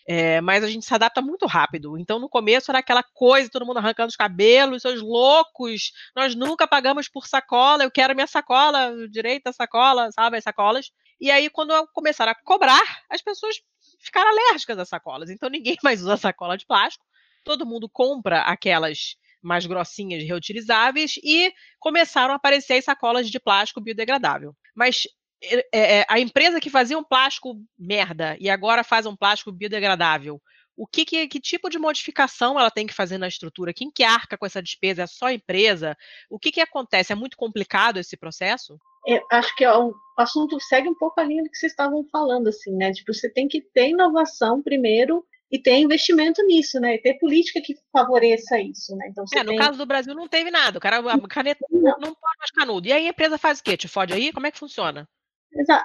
é, 0.07 0.41
mas 0.41 0.65
a 0.65 0.69
gente 0.69 0.85
se 0.85 0.95
adapta 0.95 1.21
muito 1.23 1.47
rápido. 1.47 1.99
Então, 1.99 2.19
no 2.19 2.29
começo 2.29 2.71
era 2.71 2.79
aquela 2.79 3.03
coisa, 3.03 3.51
todo 3.51 3.67
mundo 3.67 3.79
arrancando 3.79 4.09
os 4.09 4.17
cabelos, 4.17 4.83
seus 4.83 5.01
loucos, 5.01 5.93
nós 6.15 6.35
nunca 6.35 6.67
pagamos 6.67 7.09
por 7.09 7.27
sacola, 7.27 7.85
eu 7.85 7.91
quero 7.91 8.15
minha 8.15 8.27
sacola, 8.27 8.93
direito 9.09 9.49
à 9.49 9.53
sacola, 9.53 10.11
sabe, 10.13 10.37
as 10.37 10.45
sacolas. 10.45 10.91
E 11.21 11.31
aí, 11.31 11.49
quando 11.49 11.73
começaram 11.93 12.33
a 12.33 12.35
cobrar, 12.35 12.83
as 13.09 13.23
pessoas 13.23 13.57
ficaram 14.01 14.31
alérgicas 14.31 14.79
às 14.79 14.89
sacolas. 14.89 15.31
Então, 15.31 15.49
ninguém 15.49 15.77
mais 15.83 16.01
usa 16.03 16.17
sacola 16.17 16.57
de 16.57 16.67
plástico 16.67 17.05
todo 17.45 17.67
mundo 17.67 17.89
compra 17.89 18.43
aquelas 18.43 19.17
mais 19.43 19.67
grossinhas 19.67 20.23
reutilizáveis 20.23 21.15
e 21.23 21.53
começaram 21.81 22.33
a 22.33 22.37
aparecer 22.37 22.75
as 22.75 22.85
sacolas 22.85 23.29
de 23.29 23.41
plástico 23.41 23.81
biodegradável. 23.81 24.55
Mas 24.75 25.03
é, 25.43 26.01
é, 26.01 26.07
a 26.09 26.18
empresa 26.20 26.61
que 26.61 26.70
fazia 26.70 26.99
um 26.99 27.05
plástico 27.05 27.57
merda 27.78 28.36
e 28.38 28.49
agora 28.49 28.84
faz 28.84 29.07
um 29.07 29.16
plástico 29.16 29.53
biodegradável, 29.53 30.40
o 30.76 30.86
que, 30.86 31.05
que, 31.05 31.28
que, 31.28 31.40
tipo 31.40 31.68
de 31.68 31.78
modificação 31.78 32.59
ela 32.59 32.70
tem 32.70 32.86
que 32.86 32.95
fazer 32.95 33.18
na 33.18 33.28
estrutura? 33.28 33.74
Quem 33.74 33.90
que 33.90 34.03
arca 34.03 34.38
com 34.38 34.47
essa 34.47 34.62
despesa? 34.62 35.03
É 35.03 35.07
só 35.07 35.26
a 35.26 35.34
empresa? 35.34 35.97
O 36.30 36.38
que, 36.38 36.51
que 36.51 36.61
acontece? 36.61 37.12
É 37.12 37.16
muito 37.16 37.36
complicado 37.36 37.99
esse 37.99 38.16
processo? 38.16 38.78
Eu 39.07 39.20
acho 39.30 39.55
que 39.57 39.66
o 39.66 39.95
assunto 40.16 40.59
segue 40.61 40.88
um 40.88 40.95
pouco 40.95 41.20
a 41.20 41.24
linha 41.24 41.43
do 41.43 41.51
que 41.51 41.59
vocês 41.59 41.72
estavam 41.72 42.07
falando, 42.11 42.49
assim, 42.49 42.74
né? 42.74 42.93
Tipo, 42.93 43.12
você 43.12 43.28
tem 43.30 43.49
que 43.49 43.61
ter 43.61 43.90
inovação 43.90 44.62
primeiro 44.62 45.24
e 45.51 45.59
ter 45.61 45.76
investimento 45.76 46.43
nisso, 46.47 46.80
né? 46.80 46.95
E 46.95 47.03
ter 47.03 47.18
política 47.18 47.61
que 47.61 47.74
favoreça 47.93 48.59
isso, 48.59 48.97
né? 48.97 49.09
Então, 49.11 49.24
é, 49.34 49.43
no 49.43 49.51
tem... 49.51 49.59
caso 49.59 49.76
do 49.76 49.84
Brasil 49.84 50.14
não 50.14 50.26
teve 50.26 50.51
nada. 50.51 50.78
O 50.78 50.80
cara, 50.80 50.99
a 50.99 51.28
caneta 51.28 51.66
não, 51.70 51.99
não 51.99 52.14
pode 52.14 52.38
mais 52.38 52.51
canudo. 52.51 52.88
E 52.88 52.93
aí 52.93 53.07
a 53.07 53.11
empresa 53.11 53.36
faz 53.36 53.59
o 53.59 53.62
quê? 53.62 53.76
Te 53.76 53.88
fode 53.88 54.14
aí? 54.14 54.32
Como 54.32 54.47
é 54.47 54.51
que 54.51 54.59
funciona? 54.59 55.07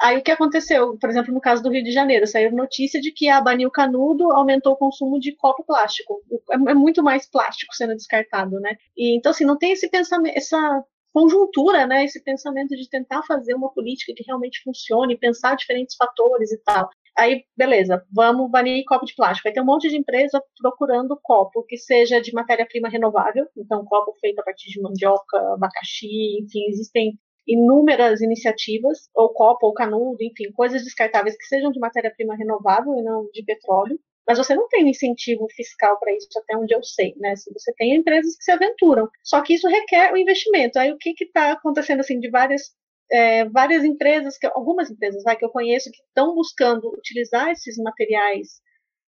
Aí 0.01 0.17
o 0.17 0.23
que 0.23 0.31
aconteceu, 0.31 0.97
por 0.97 1.09
exemplo, 1.09 1.33
no 1.33 1.41
caso 1.41 1.61
do 1.61 1.69
Rio 1.69 1.83
de 1.83 1.91
Janeiro, 1.91 2.25
saiu 2.25 2.51
notícia 2.51 3.01
de 3.01 3.11
que 3.11 3.27
a 3.27 3.41
Banil 3.41 3.69
Canudo 3.69 4.31
aumentou 4.31 4.73
o 4.73 4.77
consumo 4.77 5.19
de 5.19 5.35
copo 5.35 5.63
plástico. 5.63 6.21
É, 6.51 6.71
é 6.71 6.73
muito 6.73 7.03
mais 7.03 7.29
plástico 7.29 7.75
sendo 7.75 7.95
descartado, 7.95 8.59
né? 8.59 8.77
E, 8.95 9.17
então, 9.17 9.31
assim, 9.31 9.45
não 9.45 9.57
tem 9.57 9.73
esse 9.73 9.89
pensamento, 9.89 10.37
essa 10.37 10.83
conjuntura, 11.13 11.85
né? 11.85 12.05
Esse 12.05 12.23
pensamento 12.23 12.75
de 12.75 12.89
tentar 12.89 13.23
fazer 13.23 13.55
uma 13.55 13.71
política 13.73 14.13
que 14.15 14.23
realmente 14.25 14.61
funcione, 14.63 15.17
pensar 15.17 15.55
diferentes 15.55 15.95
fatores 15.95 16.51
e 16.51 16.57
tal. 16.63 16.89
Aí, 17.17 17.43
beleza, 17.57 18.05
vamos 18.11 18.49
banir 18.49 18.85
copo 18.85 19.05
de 19.05 19.15
plástico. 19.15 19.47
Aí 19.47 19.53
tem 19.53 19.63
um 19.63 19.65
monte 19.65 19.89
de 19.89 19.97
empresa 19.97 20.41
procurando 20.61 21.19
copo 21.21 21.63
que 21.63 21.75
seja 21.75 22.21
de 22.21 22.31
matéria-prima 22.31 22.87
renovável, 22.89 23.47
então 23.57 23.83
copo 23.85 24.13
feito 24.21 24.39
a 24.39 24.43
partir 24.43 24.69
de 24.69 24.79
mandioca, 24.81 25.37
abacaxi, 25.53 26.39
enfim, 26.43 26.65
existem 26.69 27.17
inúmeras 27.47 28.21
iniciativas, 28.21 29.09
ou 29.15 29.29
copo, 29.29 29.67
ou 29.67 29.73
canudo, 29.73 30.17
enfim, 30.21 30.51
coisas 30.51 30.83
descartáveis 30.83 31.37
que 31.37 31.45
sejam 31.45 31.71
de 31.71 31.79
matéria-prima 31.79 32.35
renovável 32.35 32.93
e 32.95 33.03
não 33.03 33.29
de 33.31 33.43
petróleo. 33.43 33.99
Mas 34.27 34.37
você 34.37 34.53
não 34.53 34.67
tem 34.67 34.89
incentivo 34.89 35.47
fiscal 35.55 35.97
para 35.99 36.13
isso, 36.13 36.27
até 36.37 36.57
onde 36.57 36.75
eu 36.75 36.83
sei, 36.83 37.15
né? 37.17 37.35
Se 37.37 37.51
você 37.53 37.73
tem 37.75 37.95
empresas 37.95 38.35
que 38.35 38.43
se 38.43 38.51
aventuram. 38.51 39.07
Só 39.23 39.41
que 39.41 39.53
isso 39.53 39.69
requer 39.69 40.11
o 40.11 40.17
investimento. 40.17 40.77
Aí 40.77 40.91
o 40.91 40.97
que 40.97 41.13
está 41.21 41.53
acontecendo 41.53 42.01
assim 42.01 42.19
de 42.19 42.29
várias 42.29 42.75
é, 43.11 43.45
várias 43.45 43.83
empresas, 43.85 44.37
que, 44.37 44.47
algumas 44.47 44.89
empresas 44.91 45.23
vai, 45.23 45.35
que 45.35 45.45
eu 45.45 45.49
conheço 45.49 45.91
que 45.91 46.01
estão 46.03 46.35
buscando 46.35 46.89
utilizar 46.89 47.49
esses 47.49 47.77
materiais 47.77 48.61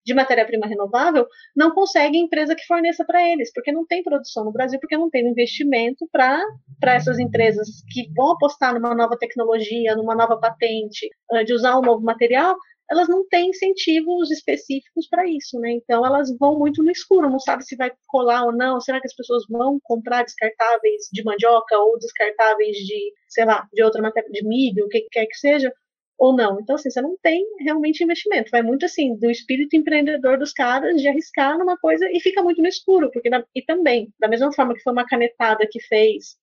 de 0.10 0.16
matéria-prima 0.16 0.66
renovável, 0.66 1.28
não 1.56 1.72
conseguem 1.72 2.24
empresa 2.24 2.56
que 2.56 2.66
forneça 2.66 3.06
para 3.06 3.22
eles, 3.30 3.52
porque 3.54 3.72
não 3.72 3.86
tem 3.86 4.02
produção 4.02 4.44
no 4.44 4.52
Brasil, 4.52 4.80
porque 4.80 4.98
não 4.98 5.10
tem 5.10 5.28
investimento 5.28 6.08
para 6.12 6.42
essas 6.82 7.20
empresas 7.20 7.68
que 7.92 8.12
vão 8.16 8.32
apostar 8.32 8.74
numa 8.74 8.96
nova 8.96 9.16
tecnologia, 9.18 9.96
numa 9.96 10.16
nova 10.16 10.38
patente, 10.38 11.08
de 11.46 11.54
usar 11.54 11.78
um 11.78 11.82
novo 11.82 12.04
material, 12.04 12.56
elas 12.92 13.08
não 13.08 13.24
têm 13.28 13.50
incentivos 13.50 14.32
específicos 14.32 15.08
para 15.08 15.30
isso, 15.30 15.60
né? 15.60 15.74
Então 15.74 16.04
elas 16.04 16.36
vão 16.40 16.58
muito 16.58 16.82
no 16.82 16.90
escuro, 16.90 17.30
não 17.30 17.40
sabe 17.40 17.64
se 17.64 17.76
vai 17.76 17.92
colar 18.08 18.46
ou 18.46 18.52
não. 18.52 18.82
Será 18.82 19.00
que 19.00 19.06
as 19.06 19.16
pessoas 19.16 19.44
vão 19.48 19.80
comprar 19.84 20.24
descartáveis 20.24 21.04
de 21.14 21.24
mandioca 21.24 21.78
ou 21.78 22.00
descartáveis 22.00 22.76
de, 22.78 23.14
sei 23.28 23.46
lá, 23.46 23.68
de 23.72 23.84
outra 23.84 24.02
matéria, 24.02 24.28
de 24.32 24.44
milho, 24.44 24.86
o 24.86 24.90
que 24.90 25.02
quer 25.12 25.28
que 25.28 25.38
seja, 25.38 25.72
ou 26.20 26.36
não? 26.36 26.60
Então 26.60 26.76
assim, 26.76 26.90
você 26.92 27.02
não 27.02 27.18
tem 27.24 27.44
realmente 27.62 28.04
investimento. 28.04 28.52
Vai 28.52 28.62
muito 28.62 28.86
assim 28.86 29.16
do 29.18 29.32
espírito 29.32 29.76
empreendedor 29.76 30.38
dos 30.38 30.52
caras 30.52 31.02
de 31.02 31.08
arriscar 31.08 31.58
numa 31.58 31.78
coisa 31.78 32.08
e 32.12 32.20
fica 32.20 32.44
muito 32.44 32.62
no 32.62 32.68
escuro, 32.68 33.10
porque 33.12 33.30
e 33.56 33.62
também 33.64 34.14
da 34.20 34.28
mesma 34.28 34.52
forma 34.54 34.74
que 34.74 34.84
foi 34.84 34.94
uma 34.94 35.06
canetada 35.06 35.68
que 35.72 35.82
fez 35.82 36.38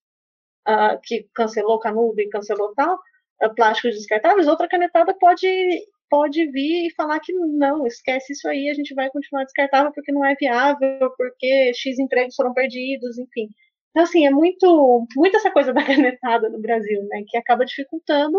uh, 0.67 0.99
que 1.03 1.27
cancelou 1.33 1.79
canudo 1.79 2.19
e 2.19 2.29
cancelou 2.29 2.73
tal 2.75 2.95
uh, 3.43 3.55
plásticos 3.55 3.95
descartáveis, 3.95 4.47
outra 4.47 4.67
canetada 4.67 5.13
pode 5.13 5.47
pode 6.09 6.45
vir 6.51 6.87
e 6.87 6.93
falar 6.95 7.19
que 7.19 7.33
não, 7.33 7.85
esquece 7.85 8.33
isso 8.33 8.47
aí, 8.47 8.69
a 8.69 8.73
gente 8.73 8.93
vai 8.93 9.09
continuar 9.09 9.43
descartável 9.43 9.91
porque 9.93 10.11
não 10.11 10.25
é 10.25 10.35
viável, 10.35 11.11
porque 11.17 11.73
X 11.73 11.99
empregos 11.99 12.35
foram 12.35 12.53
perdidos, 12.53 13.17
enfim. 13.17 13.49
Então, 13.91 14.03
assim, 14.03 14.25
é 14.25 14.29
muito, 14.29 15.05
muito 15.17 15.35
essa 15.37 15.51
coisa 15.51 15.73
da 15.73 15.83
canetada 15.85 16.49
no 16.49 16.61
Brasil, 16.61 17.03
né, 17.09 17.23
que 17.27 17.37
acaba 17.37 17.65
dificultando 17.65 18.37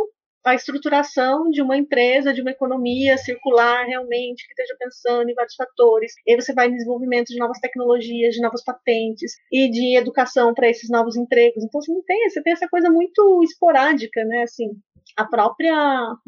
a 0.48 0.54
estruturação 0.54 1.50
de 1.50 1.62
uma 1.62 1.76
empresa, 1.76 2.32
de 2.32 2.40
uma 2.40 2.50
economia 2.50 3.16
circular 3.18 3.84
realmente, 3.84 4.46
que 4.46 4.52
esteja 4.52 4.76
pensando 4.78 5.28
em 5.28 5.34
vários 5.34 5.54
fatores. 5.54 6.12
E 6.26 6.32
aí 6.32 6.40
você 6.40 6.52
vai 6.52 6.68
em 6.68 6.72
desenvolvimento 6.72 7.28
de 7.28 7.38
novas 7.38 7.58
tecnologias, 7.60 8.34
de 8.34 8.40
novas 8.40 8.64
patentes 8.64 9.32
e 9.52 9.70
de 9.70 9.96
educação 9.96 10.54
para 10.54 10.68
esses 10.68 10.88
novos 10.90 11.16
empregos. 11.16 11.62
Então 11.62 11.80
você 11.80 11.92
não 11.92 12.02
tem, 12.02 12.28
você 12.28 12.42
tem 12.42 12.52
essa 12.52 12.68
coisa 12.68 12.90
muito 12.90 13.42
esporádica, 13.42 14.24
né? 14.24 14.42
Assim, 14.42 14.70
a 15.16 15.24
própria 15.24 15.74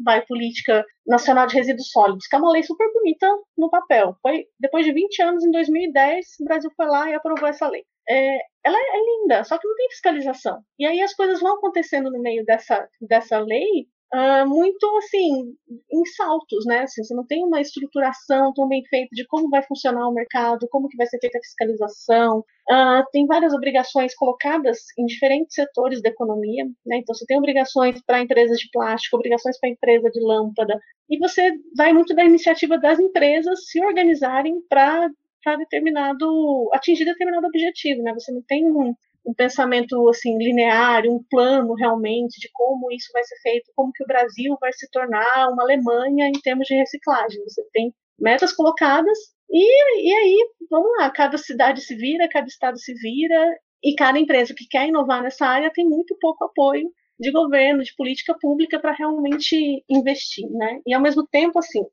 vai, 0.03 0.25
política 0.25 0.85
nacional 1.07 1.47
de 1.47 1.55
resíduos 1.55 1.89
sólidos, 1.91 2.27
que 2.27 2.35
é 2.35 2.39
uma 2.39 2.51
lei 2.51 2.63
super 2.63 2.91
bonita 2.93 3.27
no 3.57 3.69
papel. 3.69 4.15
Foi 4.21 4.45
depois 4.59 4.85
de 4.85 4.93
20 4.93 5.21
anos, 5.23 5.43
em 5.45 5.51
2010, 5.51 6.25
o 6.41 6.43
Brasil 6.43 6.71
foi 6.75 6.85
lá 6.87 7.09
e 7.09 7.13
aprovou 7.13 7.47
essa 7.47 7.67
lei. 7.67 7.83
É, 8.09 8.37
ela 8.65 8.77
é 8.77 8.97
linda, 8.99 9.43
só 9.43 9.57
que 9.57 9.67
não 9.67 9.75
tem 9.75 9.89
fiscalização. 9.89 10.59
E 10.77 10.85
aí 10.85 11.01
as 11.01 11.13
coisas 11.13 11.39
vão 11.39 11.55
acontecendo 11.55 12.11
no 12.11 12.21
meio 12.21 12.43
dessa, 12.45 12.87
dessa 12.99 13.39
lei 13.39 13.87
uh, 14.13 14.47
muito 14.47 14.85
assim 14.97 15.55
em 15.91 16.05
saltos, 16.15 16.65
né? 16.65 16.81
Assim, 16.81 17.03
você 17.03 17.13
não 17.13 17.25
tem 17.25 17.43
uma 17.43 17.61
estruturação 17.61 18.53
tão 18.53 18.67
bem 18.67 18.83
feita 18.85 19.09
de 19.13 19.25
como 19.27 19.49
vai 19.49 19.63
funcionar 19.63 20.07
o 20.07 20.13
mercado, 20.13 20.67
como 20.69 20.87
que 20.87 20.97
vai 20.97 21.07
ser 21.07 21.19
feita 21.19 21.37
a 21.37 21.41
fiscalização. 21.41 22.39
Uh, 22.69 23.03
tem 23.11 23.25
várias 23.25 23.53
obrigações 23.53 24.15
colocadas 24.15 24.79
em 24.97 25.05
diferentes 25.05 25.55
setores 25.55 26.01
da 26.01 26.09
economia, 26.09 26.65
né? 26.85 26.97
Então 26.97 27.15
você 27.15 27.25
tem 27.25 27.37
obrigações 27.37 28.01
para 28.05 28.21
empresas 28.21 28.57
de 28.57 28.69
plástico, 28.71 29.17
obrigações 29.17 29.59
para 29.59 29.69
empresa 29.69 30.09
de 30.09 30.19
lâmpada, 30.19 30.79
e 31.09 31.17
você 31.17 31.51
vai 31.75 31.93
muito 31.93 32.13
da 32.15 32.23
iniciativa 32.23 32.77
das 32.77 32.99
empresas 32.99 33.69
se 33.69 33.83
organizarem 33.83 34.61
para 34.69 35.09
para 35.43 35.55
determinado 35.55 36.69
atingir 36.71 37.03
determinado 37.03 37.47
objetivo, 37.47 38.03
né? 38.03 38.13
Você 38.13 38.31
não 38.31 38.43
tem 38.47 38.63
um, 38.63 38.93
um 39.25 39.33
pensamento 39.33 40.09
assim 40.09 40.37
linear, 40.37 41.03
um 41.05 41.23
plano 41.29 41.73
realmente 41.75 42.39
de 42.39 42.49
como 42.53 42.91
isso 42.91 43.09
vai 43.13 43.23
ser 43.23 43.35
feito, 43.41 43.71
como 43.75 43.91
que 43.93 44.03
o 44.03 44.07
Brasil 44.07 44.57
vai 44.59 44.73
se 44.73 44.89
tornar 44.91 45.49
uma 45.49 45.63
Alemanha 45.63 46.27
em 46.27 46.41
termos 46.41 46.65
de 46.67 46.75
reciclagem. 46.75 47.43
Você 47.43 47.63
tem 47.71 47.93
metas 48.19 48.53
colocadas 48.53 49.17
e, 49.49 50.09
e 50.09 50.13
aí, 50.13 50.49
vamos 50.69 50.89
lá, 50.97 51.09
cada 51.09 51.37
cidade 51.37 51.81
se 51.81 51.95
vira, 51.95 52.29
cada 52.29 52.47
estado 52.47 52.79
se 52.79 52.93
vira 52.93 53.57
e 53.83 53.95
cada 53.95 54.17
empresa 54.19 54.53
que 54.55 54.67
quer 54.67 54.87
inovar 54.87 55.21
nessa 55.21 55.45
área 55.45 55.71
tem 55.73 55.85
muito 55.85 56.15
pouco 56.19 56.45
apoio 56.45 56.89
de 57.19 57.31
governo, 57.31 57.83
de 57.83 57.93
política 57.95 58.35
pública 58.39 58.79
para 58.79 58.93
realmente 58.93 59.83
investir, 59.89 60.49
né? 60.51 60.79
E 60.87 60.93
ao 60.93 61.01
mesmo 61.01 61.27
tempo, 61.27 61.59
assim, 61.59 61.83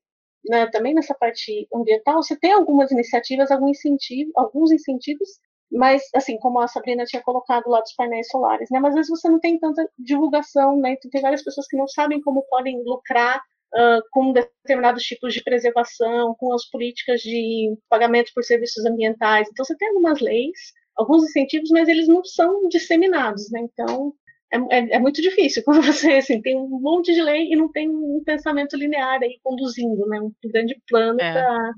né, 0.48 0.66
também 0.70 0.94
nessa 0.94 1.14
parte 1.14 1.68
ambiental, 1.74 2.22
você 2.22 2.36
tem 2.38 2.52
algumas 2.52 2.90
iniciativas, 2.90 3.50
algum 3.50 3.68
incentivo, 3.68 4.30
alguns 4.36 4.70
incentivos, 4.72 5.28
mas 5.70 6.02
assim, 6.14 6.38
como 6.38 6.60
a 6.60 6.68
Sabrina 6.68 7.04
tinha 7.04 7.22
colocado 7.22 7.68
lá 7.68 7.80
dos 7.80 7.94
painéis 7.94 8.28
solares, 8.28 8.68
né? 8.70 8.80
Mas 8.80 8.90
às 8.90 8.94
vezes 8.96 9.10
você 9.10 9.28
não 9.28 9.40
tem 9.40 9.58
tanta 9.58 9.88
divulgação, 9.98 10.76
né? 10.78 10.92
Então, 10.92 11.10
tem 11.10 11.20
várias 11.20 11.42
pessoas 11.42 11.66
que 11.66 11.76
não 11.76 11.86
sabem 11.88 12.20
como 12.20 12.46
podem 12.48 12.82
lucrar 12.84 13.42
Uh, 13.74 14.00
com 14.12 14.32
determinados 14.32 15.02
tipos 15.02 15.34
de 15.34 15.44
preservação, 15.44 16.34
com 16.38 16.54
as 16.54 16.64
políticas 16.70 17.20
de 17.20 17.76
pagamento 17.90 18.32
por 18.34 18.42
serviços 18.42 18.82
ambientais. 18.86 19.46
Então, 19.46 19.62
você 19.62 19.76
tem 19.76 19.88
algumas 19.88 20.22
leis, 20.22 20.72
alguns 20.96 21.24
incentivos, 21.24 21.68
mas 21.70 21.86
eles 21.86 22.08
não 22.08 22.24
são 22.24 22.66
disseminados, 22.70 23.50
né? 23.50 23.60
Então, 23.60 24.14
é, 24.52 24.56
é, 24.56 24.96
é, 24.96 24.98
muito 24.98 25.20
difícil 25.20 25.62
quando 25.64 25.82
você 25.84 26.12
assim, 26.14 26.40
tem 26.40 26.56
um 26.56 26.80
monte 26.80 27.12
de 27.12 27.22
lei 27.22 27.52
e 27.52 27.56
não 27.56 27.70
tem 27.70 27.88
um 27.88 28.22
pensamento 28.24 28.76
linear 28.76 29.20
aí 29.22 29.38
conduzindo, 29.42 30.06
né? 30.06 30.20
Um 30.20 30.32
grande 30.44 30.80
plano 30.88 31.20
é. 31.20 31.32
para 31.32 31.72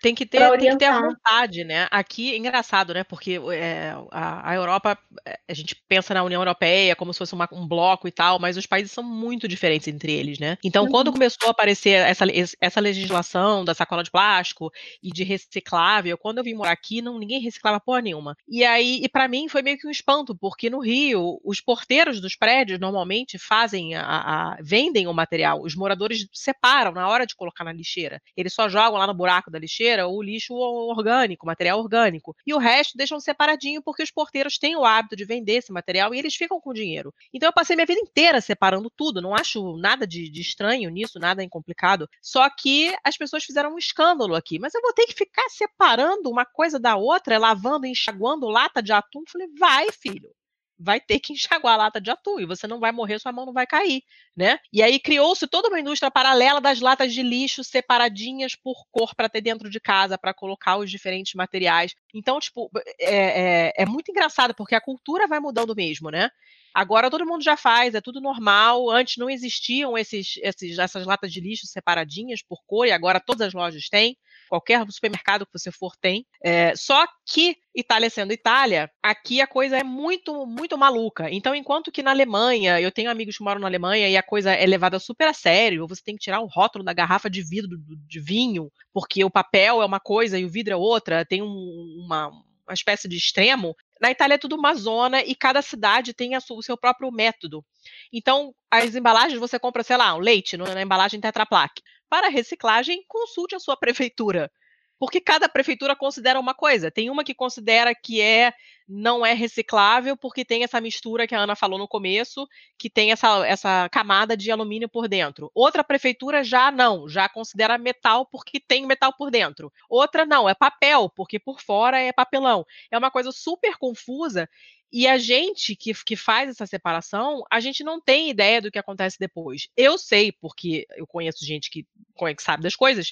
tem 0.00 0.14
que 0.14 0.24
ter, 0.24 0.50
tem 0.58 0.70
que 0.70 0.76
ter 0.76 0.84
a 0.86 1.00
vontade, 1.00 1.64
né? 1.64 1.88
Aqui 1.90 2.32
é 2.32 2.36
engraçado, 2.36 2.94
né? 2.94 3.02
Porque 3.02 3.40
é, 3.52 3.94
a, 4.10 4.50
a, 4.50 4.54
Europa, 4.54 4.96
é, 5.26 5.38
a 5.48 5.54
gente 5.54 5.74
pensa 5.88 6.14
na 6.14 6.22
União 6.22 6.40
Europeia 6.40 6.94
como 6.94 7.12
se 7.12 7.18
fosse 7.18 7.34
uma, 7.34 7.48
um 7.52 7.66
bloco 7.66 8.06
e 8.06 8.12
tal, 8.12 8.38
mas 8.38 8.56
os 8.56 8.66
países 8.66 8.92
são 8.92 9.02
muito 9.02 9.48
diferentes 9.48 9.88
entre 9.88 10.12
eles, 10.12 10.38
né? 10.38 10.56
Então, 10.62 10.84
uhum. 10.84 10.90
quando 10.90 11.12
começou 11.12 11.48
a 11.48 11.50
aparecer 11.50 11.90
essa, 11.90 12.24
essa 12.60 12.80
legislação 12.80 13.64
da 13.64 13.74
sacola 13.74 14.04
de 14.04 14.10
plástico 14.10 14.70
e 15.02 15.10
de 15.10 15.24
reciclável, 15.24 16.16
quando 16.16 16.38
eu 16.38 16.44
vim 16.44 16.54
morar 16.54 16.72
aqui, 16.72 17.02
não, 17.02 17.18
ninguém 17.18 17.40
reciclava 17.40 17.80
porra 17.80 18.00
nenhuma. 18.00 18.36
E 18.48 18.64
aí, 18.64 19.00
e 19.02 19.08
para 19.08 19.26
mim 19.26 19.48
foi 19.48 19.62
meio 19.62 19.78
que 19.78 19.86
um 19.86 19.90
espanto, 19.90 20.36
porque 20.36 20.70
no 20.70 20.78
Rio, 20.78 21.40
os 21.44 21.60
porteiros 21.60 22.20
dos 22.20 22.36
prédios 22.36 22.78
normalmente 22.78 23.38
fazem 23.38 23.96
a, 23.96 24.02
a 24.02 24.58
vendem 24.60 25.08
o 25.08 25.12
material, 25.12 25.60
os 25.62 25.74
moradores 25.74 26.28
separam 26.32 26.92
na 26.92 27.08
hora 27.08 27.26
de 27.26 27.34
colocar 27.34 27.64
na 27.64 27.72
lixeira. 27.72 28.22
Eles 28.36 28.52
só 28.52 28.68
jogam 28.68 28.98
lá 28.98 29.06
no 29.06 29.14
buraco 29.14 29.50
da 29.50 29.58
lixeira 29.58 29.87
o 29.96 30.22
lixo 30.22 30.54
orgânico, 30.54 31.46
material 31.46 31.78
orgânico. 31.78 32.36
E 32.46 32.54
o 32.54 32.58
resto 32.58 32.96
deixam 32.96 33.20
separadinho 33.20 33.82
porque 33.82 34.02
os 34.02 34.10
porteiros 34.10 34.58
têm 34.58 34.76
o 34.76 34.84
hábito 34.84 35.16
de 35.16 35.24
vender 35.24 35.54
esse 35.54 35.72
material 35.72 36.14
e 36.14 36.18
eles 36.18 36.34
ficam 36.34 36.60
com 36.60 36.72
dinheiro. 36.72 37.14
Então 37.32 37.48
eu 37.48 37.52
passei 37.52 37.76
minha 37.76 37.86
vida 37.86 38.00
inteira 38.00 38.40
separando 38.40 38.90
tudo, 38.90 39.22
não 39.22 39.34
acho 39.34 39.76
nada 39.76 40.06
de, 40.06 40.28
de 40.28 40.40
estranho 40.40 40.90
nisso, 40.90 41.18
nada 41.18 41.42
incomplicado. 41.42 42.08
Só 42.20 42.48
que 42.50 42.94
as 43.04 43.16
pessoas 43.16 43.44
fizeram 43.44 43.74
um 43.74 43.78
escândalo 43.78 44.34
aqui. 44.34 44.58
Mas 44.58 44.74
eu 44.74 44.82
vou 44.82 44.92
ter 44.92 45.06
que 45.06 45.14
ficar 45.14 45.48
separando 45.48 46.30
uma 46.30 46.44
coisa 46.44 46.78
da 46.78 46.96
outra, 46.96 47.38
lavando, 47.38 47.86
enxaguando 47.86 48.48
lata 48.48 48.82
de 48.82 48.92
atum. 48.92 49.22
Falei, 49.26 49.48
vai, 49.58 49.90
filho 49.92 50.30
vai 50.78 51.00
ter 51.00 51.18
que 51.18 51.32
enxaguar 51.34 51.74
a 51.74 51.84
lata 51.84 52.00
de 52.00 52.10
atum 52.10 52.38
e 52.38 52.46
você 52.46 52.66
não 52.66 52.78
vai 52.78 52.92
morrer, 52.92 53.18
sua 53.18 53.32
mão 53.32 53.46
não 53.46 53.52
vai 53.52 53.66
cair, 53.66 54.02
né? 54.36 54.58
E 54.72 54.82
aí 54.82 54.98
criou-se 54.98 55.46
toda 55.46 55.68
uma 55.68 55.80
indústria 55.80 56.10
paralela 56.10 56.60
das 56.60 56.80
latas 56.80 57.12
de 57.12 57.22
lixo 57.22 57.64
separadinhas 57.64 58.54
por 58.54 58.86
cor 58.90 59.14
para 59.14 59.28
ter 59.28 59.40
dentro 59.40 59.68
de 59.68 59.80
casa, 59.80 60.16
para 60.16 60.32
colocar 60.32 60.76
os 60.76 60.90
diferentes 60.90 61.34
materiais. 61.34 61.94
Então, 62.14 62.38
tipo, 62.38 62.70
é, 63.00 63.68
é, 63.68 63.72
é 63.82 63.86
muito 63.86 64.10
engraçado 64.10 64.54
porque 64.54 64.74
a 64.74 64.80
cultura 64.80 65.26
vai 65.26 65.40
mudando 65.40 65.74
mesmo, 65.74 66.10
né? 66.10 66.30
Agora 66.74 67.10
todo 67.10 67.26
mundo 67.26 67.42
já 67.42 67.56
faz, 67.56 67.94
é 67.94 68.00
tudo 68.00 68.20
normal. 68.20 68.88
Antes 68.90 69.16
não 69.16 69.28
existiam 69.28 69.96
esses, 69.98 70.38
esses, 70.42 70.78
essas 70.78 71.06
latas 71.06 71.32
de 71.32 71.40
lixo 71.40 71.66
separadinhas 71.66 72.42
por 72.42 72.62
cor, 72.66 72.86
e 72.86 72.92
agora 72.92 73.18
todas 73.18 73.48
as 73.48 73.54
lojas 73.54 73.88
têm 73.88 74.16
qualquer 74.48 74.84
supermercado 74.90 75.46
que 75.46 75.52
você 75.52 75.70
for 75.70 75.96
tem. 75.96 76.26
É, 76.42 76.74
só 76.76 77.06
que 77.26 77.56
Itália 77.74 78.10
sendo 78.10 78.32
Itália, 78.32 78.90
aqui 79.02 79.40
a 79.40 79.46
coisa 79.46 79.76
é 79.76 79.84
muito, 79.84 80.46
muito 80.46 80.76
maluca. 80.76 81.30
Então, 81.30 81.54
enquanto 81.54 81.92
que 81.92 82.02
na 82.02 82.10
Alemanha, 82.10 82.80
eu 82.80 82.90
tenho 82.90 83.10
amigos 83.10 83.36
que 83.36 83.44
moram 83.44 83.60
na 83.60 83.68
Alemanha 83.68 84.08
e 84.08 84.16
a 84.16 84.22
coisa 84.22 84.52
é 84.52 84.66
levada 84.66 84.98
super 84.98 85.28
a 85.28 85.32
sério, 85.32 85.86
você 85.86 86.02
tem 86.02 86.16
que 86.16 86.22
tirar 86.22 86.40
o 86.40 86.46
rótulo 86.46 86.84
da 86.84 86.92
garrafa 86.92 87.30
de 87.30 87.42
vidro 87.42 87.78
de 88.06 88.20
vinho, 88.20 88.70
porque 88.92 89.24
o 89.24 89.30
papel 89.30 89.80
é 89.80 89.86
uma 89.86 90.00
coisa 90.00 90.38
e 90.38 90.44
o 90.44 90.50
vidro 90.50 90.74
é 90.74 90.76
outra, 90.76 91.24
tem 91.24 91.42
um, 91.42 92.02
uma, 92.04 92.28
uma 92.28 92.74
espécie 92.74 93.08
de 93.08 93.16
extremo. 93.16 93.76
Na 94.00 94.10
Itália 94.10 94.34
é 94.34 94.38
tudo 94.38 94.56
uma 94.56 94.74
zona 94.74 95.22
e 95.22 95.34
cada 95.34 95.62
cidade 95.62 96.14
tem 96.14 96.34
a, 96.34 96.38
o 96.50 96.62
seu 96.62 96.76
próprio 96.76 97.10
método. 97.10 97.64
Então, 98.12 98.54
as 98.70 98.94
embalagens 98.94 99.40
você 99.40 99.58
compra, 99.58 99.82
sei 99.82 99.96
lá, 99.96 100.14
um 100.14 100.20
leite 100.20 100.56
na 100.56 100.82
embalagem 100.82 101.20
Tetra 101.20 101.46
Pak. 101.46 101.80
Para 102.08 102.28
reciclagem, 102.28 103.04
consulte 103.06 103.54
a 103.54 103.60
sua 103.60 103.76
prefeitura. 103.76 104.50
Porque 104.98 105.20
cada 105.20 105.48
prefeitura 105.48 105.94
considera 105.94 106.40
uma 106.40 106.54
coisa. 106.54 106.90
Tem 106.90 107.08
uma 107.08 107.22
que 107.22 107.34
considera 107.34 107.94
que 107.94 108.20
é 108.20 108.52
não 108.88 109.24
é 109.24 109.34
reciclável 109.34 110.16
porque 110.16 110.44
tem 110.44 110.64
essa 110.64 110.80
mistura 110.80 111.26
que 111.26 111.34
a 111.34 111.40
Ana 111.40 111.54
falou 111.54 111.78
no 111.78 111.86
começo, 111.86 112.48
que 112.78 112.88
tem 112.88 113.12
essa, 113.12 113.46
essa 113.46 113.88
camada 113.90 114.34
de 114.36 114.50
alumínio 114.50 114.88
por 114.88 115.06
dentro. 115.06 115.50
Outra 115.54 115.84
prefeitura 115.84 116.42
já 116.42 116.72
não, 116.72 117.06
já 117.06 117.28
considera 117.28 117.76
metal 117.76 118.24
porque 118.24 118.58
tem 118.58 118.86
metal 118.86 119.12
por 119.12 119.30
dentro. 119.30 119.70
Outra 119.88 120.24
não, 120.24 120.48
é 120.48 120.54
papel, 120.54 121.10
porque 121.14 121.38
por 121.38 121.60
fora 121.60 122.00
é 122.00 122.12
papelão. 122.12 122.64
É 122.90 122.96
uma 122.96 123.10
coisa 123.10 123.30
super 123.30 123.76
confusa 123.76 124.48
e 124.92 125.06
a 125.06 125.18
gente 125.18 125.76
que, 125.76 125.92
que 125.92 126.16
faz 126.16 126.48
essa 126.50 126.66
separação, 126.66 127.42
a 127.50 127.60
gente 127.60 127.84
não 127.84 128.00
tem 128.00 128.30
ideia 128.30 128.60
do 128.60 128.70
que 128.70 128.78
acontece 128.78 129.18
depois. 129.18 129.68
Eu 129.76 129.98
sei, 129.98 130.32
porque 130.32 130.86
eu 130.96 131.06
conheço 131.06 131.44
gente 131.44 131.70
que, 131.70 131.84
que 131.84 132.42
sabe 132.42 132.62
das 132.62 132.74
coisas, 132.74 133.10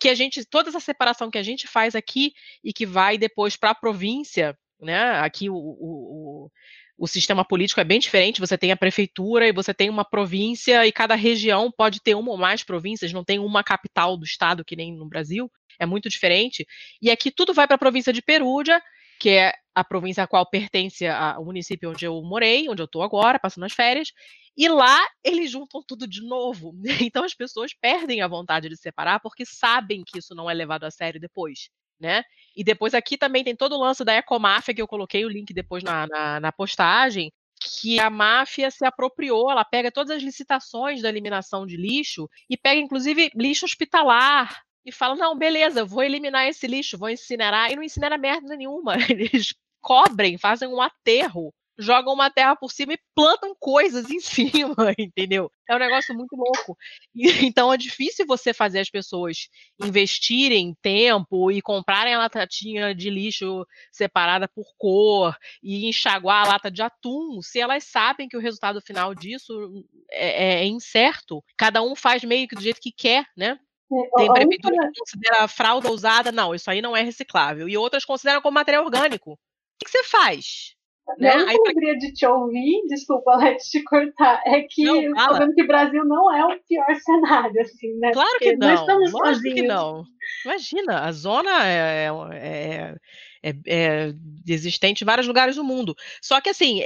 que 0.00 0.08
a 0.08 0.14
gente, 0.14 0.44
toda 0.44 0.70
essa 0.70 0.80
separação 0.80 1.30
que 1.30 1.38
a 1.38 1.42
gente 1.42 1.66
faz 1.66 1.94
aqui 1.94 2.32
e 2.64 2.72
que 2.72 2.86
vai 2.86 3.18
depois 3.18 3.56
para 3.56 3.70
a 3.70 3.74
província, 3.74 4.58
né? 4.80 5.20
Aqui 5.20 5.50
o, 5.50 5.56
o, 5.56 6.50
o 6.96 7.06
sistema 7.06 7.44
político 7.44 7.80
é 7.80 7.84
bem 7.84 8.00
diferente. 8.00 8.40
Você 8.40 8.56
tem 8.56 8.72
a 8.72 8.76
prefeitura 8.76 9.46
e 9.46 9.52
você 9.52 9.74
tem 9.74 9.90
uma 9.90 10.04
província, 10.04 10.86
e 10.86 10.92
cada 10.92 11.14
região 11.14 11.70
pode 11.70 12.00
ter 12.00 12.14
uma 12.14 12.30
ou 12.30 12.38
mais 12.38 12.64
províncias, 12.64 13.12
não 13.12 13.24
tem 13.24 13.38
uma 13.38 13.62
capital 13.62 14.16
do 14.16 14.24
estado 14.24 14.64
que 14.64 14.74
nem 14.74 14.92
no 14.92 15.06
Brasil. 15.06 15.50
É 15.78 15.86
muito 15.86 16.08
diferente. 16.08 16.66
E 17.00 17.10
aqui 17.10 17.30
tudo 17.30 17.54
vai 17.54 17.66
para 17.66 17.76
a 17.76 17.78
província 17.78 18.12
de 18.12 18.20
Perúdia, 18.20 18.82
que 19.18 19.30
é 19.30 19.52
a 19.74 19.84
província 19.84 20.24
a 20.24 20.26
qual 20.26 20.48
pertence 20.48 21.06
ao 21.06 21.44
município 21.44 21.90
onde 21.90 22.04
eu 22.04 22.20
morei, 22.22 22.68
onde 22.68 22.82
eu 22.82 22.86
estou 22.86 23.02
agora, 23.02 23.38
passando 23.38 23.64
as 23.64 23.72
férias, 23.72 24.12
e 24.56 24.68
lá 24.68 24.98
eles 25.22 25.52
juntam 25.52 25.82
tudo 25.86 26.06
de 26.06 26.20
novo. 26.20 26.74
Então 27.12 27.24
as 27.24 27.34
pessoas 27.34 27.72
perdem 27.72 28.20
a 28.20 28.28
vontade 28.28 28.68
de 28.68 28.76
separar 28.76 29.20
porque 29.20 29.46
sabem 29.46 30.02
que 30.04 30.18
isso 30.18 30.34
não 30.34 30.50
é 30.50 30.54
levado 30.54 30.84
a 30.84 30.90
sério 30.90 31.20
depois. 31.20 31.70
Né? 32.00 32.22
E 32.56 32.62
depois 32.62 32.94
aqui 32.94 33.16
também 33.16 33.42
tem 33.42 33.56
todo 33.56 33.74
o 33.74 33.80
lance 33.80 34.04
da 34.04 34.14
ecomáfia, 34.14 34.72
que 34.74 34.80
eu 34.80 34.86
coloquei 34.86 35.24
o 35.24 35.28
link 35.28 35.52
depois 35.52 35.82
na, 35.82 36.06
na, 36.06 36.40
na 36.40 36.52
postagem, 36.52 37.32
que 37.60 37.98
a 37.98 38.08
máfia 38.08 38.70
se 38.70 38.84
apropriou, 38.84 39.50
ela 39.50 39.64
pega 39.64 39.90
todas 39.90 40.16
as 40.16 40.22
licitações 40.22 41.02
da 41.02 41.08
eliminação 41.08 41.66
de 41.66 41.76
lixo 41.76 42.28
e 42.48 42.56
pega 42.56 42.80
inclusive 42.80 43.30
lixo 43.34 43.64
hospitalar, 43.64 44.62
e 44.88 44.92
fala: 44.92 45.14
não, 45.14 45.36
beleza, 45.36 45.84
vou 45.84 46.02
eliminar 46.02 46.46
esse 46.48 46.66
lixo, 46.66 46.98
vou 46.98 47.10
incinerar, 47.10 47.70
e 47.70 47.76
não 47.76 47.82
incinera 47.82 48.18
merda 48.18 48.56
nenhuma. 48.56 48.94
Eles 49.10 49.54
cobrem, 49.80 50.38
fazem 50.38 50.68
um 50.68 50.80
aterro, 50.80 51.52
jogam 51.78 52.12
uma 52.12 52.28
terra 52.28 52.56
por 52.56 52.72
cima 52.72 52.94
e 52.94 52.98
plantam 53.14 53.54
coisas 53.58 54.10
em 54.10 54.18
cima, 54.20 54.94
entendeu? 54.98 55.50
É 55.68 55.76
um 55.76 55.78
negócio 55.78 56.14
muito 56.14 56.34
louco. 56.34 56.76
Então 57.48 57.72
é 57.72 57.76
difícil 57.76 58.26
você 58.26 58.52
fazer 58.52 58.80
as 58.80 58.90
pessoas 58.90 59.48
investirem 59.82 60.74
tempo 60.80 61.50
e 61.50 61.60
comprarem 61.60 62.14
a 62.14 62.18
latatinha 62.18 62.94
de 62.94 63.10
lixo 63.10 63.66
separada 63.92 64.48
por 64.48 64.66
cor 64.76 65.36
e 65.62 65.86
enxaguar 65.86 66.46
a 66.46 66.52
lata 66.52 66.70
de 66.70 66.82
atum, 66.82 67.40
se 67.42 67.60
elas 67.60 67.84
sabem 67.84 68.28
que 68.28 68.36
o 68.36 68.40
resultado 68.40 68.80
final 68.80 69.14
disso 69.14 69.84
é, 70.10 70.60
é 70.60 70.66
incerto. 70.66 71.42
Cada 71.56 71.82
um 71.82 71.94
faz 71.94 72.24
meio 72.24 72.48
que 72.48 72.54
do 72.54 72.62
jeito 72.62 72.80
que 72.80 72.92
quer, 72.92 73.26
né? 73.36 73.58
É, 73.90 74.16
Tem 74.16 74.32
prefeitura 74.32 74.90
que 74.92 75.00
considera 75.00 75.48
fralda 75.48 75.90
usada, 75.90 76.30
não, 76.30 76.54
isso 76.54 76.70
aí 76.70 76.82
não 76.82 76.96
é 76.96 77.02
reciclável. 77.02 77.68
E 77.68 77.76
outras 77.76 78.04
consideram 78.04 78.42
como 78.42 78.54
material 78.54 78.84
orgânico. 78.84 79.32
O 79.32 79.38
que, 79.78 79.90
você 79.90 80.04
faz? 80.04 80.74
Né? 81.18 81.30
A 81.30 81.40
alegria 81.40 81.96
de 81.96 82.12
te 82.12 82.26
ouvir, 82.26 82.82
desculpa, 82.86 83.32
Alex, 83.32 83.70
te 83.70 83.82
cortar, 83.82 84.42
é 84.44 84.60
que 84.62 84.84
não, 84.84 85.38
vendo 85.38 85.54
que 85.54 85.62
o 85.62 85.66
Brasil 85.66 86.04
não 86.04 86.34
é 86.34 86.44
o 86.44 86.60
pior 86.68 86.86
cenário, 87.00 87.62
assim, 87.62 87.94
né? 87.98 88.12
Claro 88.12 88.30
Porque 88.32 88.50
que 88.50 88.56
não, 88.56 88.68
nós 88.68 88.80
estamos 88.80 89.10
sozinhos. 89.10 89.54
que 89.54 89.62
não. 89.66 90.04
Imagina, 90.44 91.00
a 91.00 91.12
zona 91.12 91.66
é, 91.66 92.08
é, 92.34 92.94
é, 93.42 93.54
é, 93.66 94.14
existente 94.46 95.02
em 95.02 95.06
vários 95.06 95.26
lugares 95.26 95.56
do 95.56 95.64
mundo. 95.64 95.94
Só 96.20 96.42
que, 96.42 96.50
assim, 96.50 96.82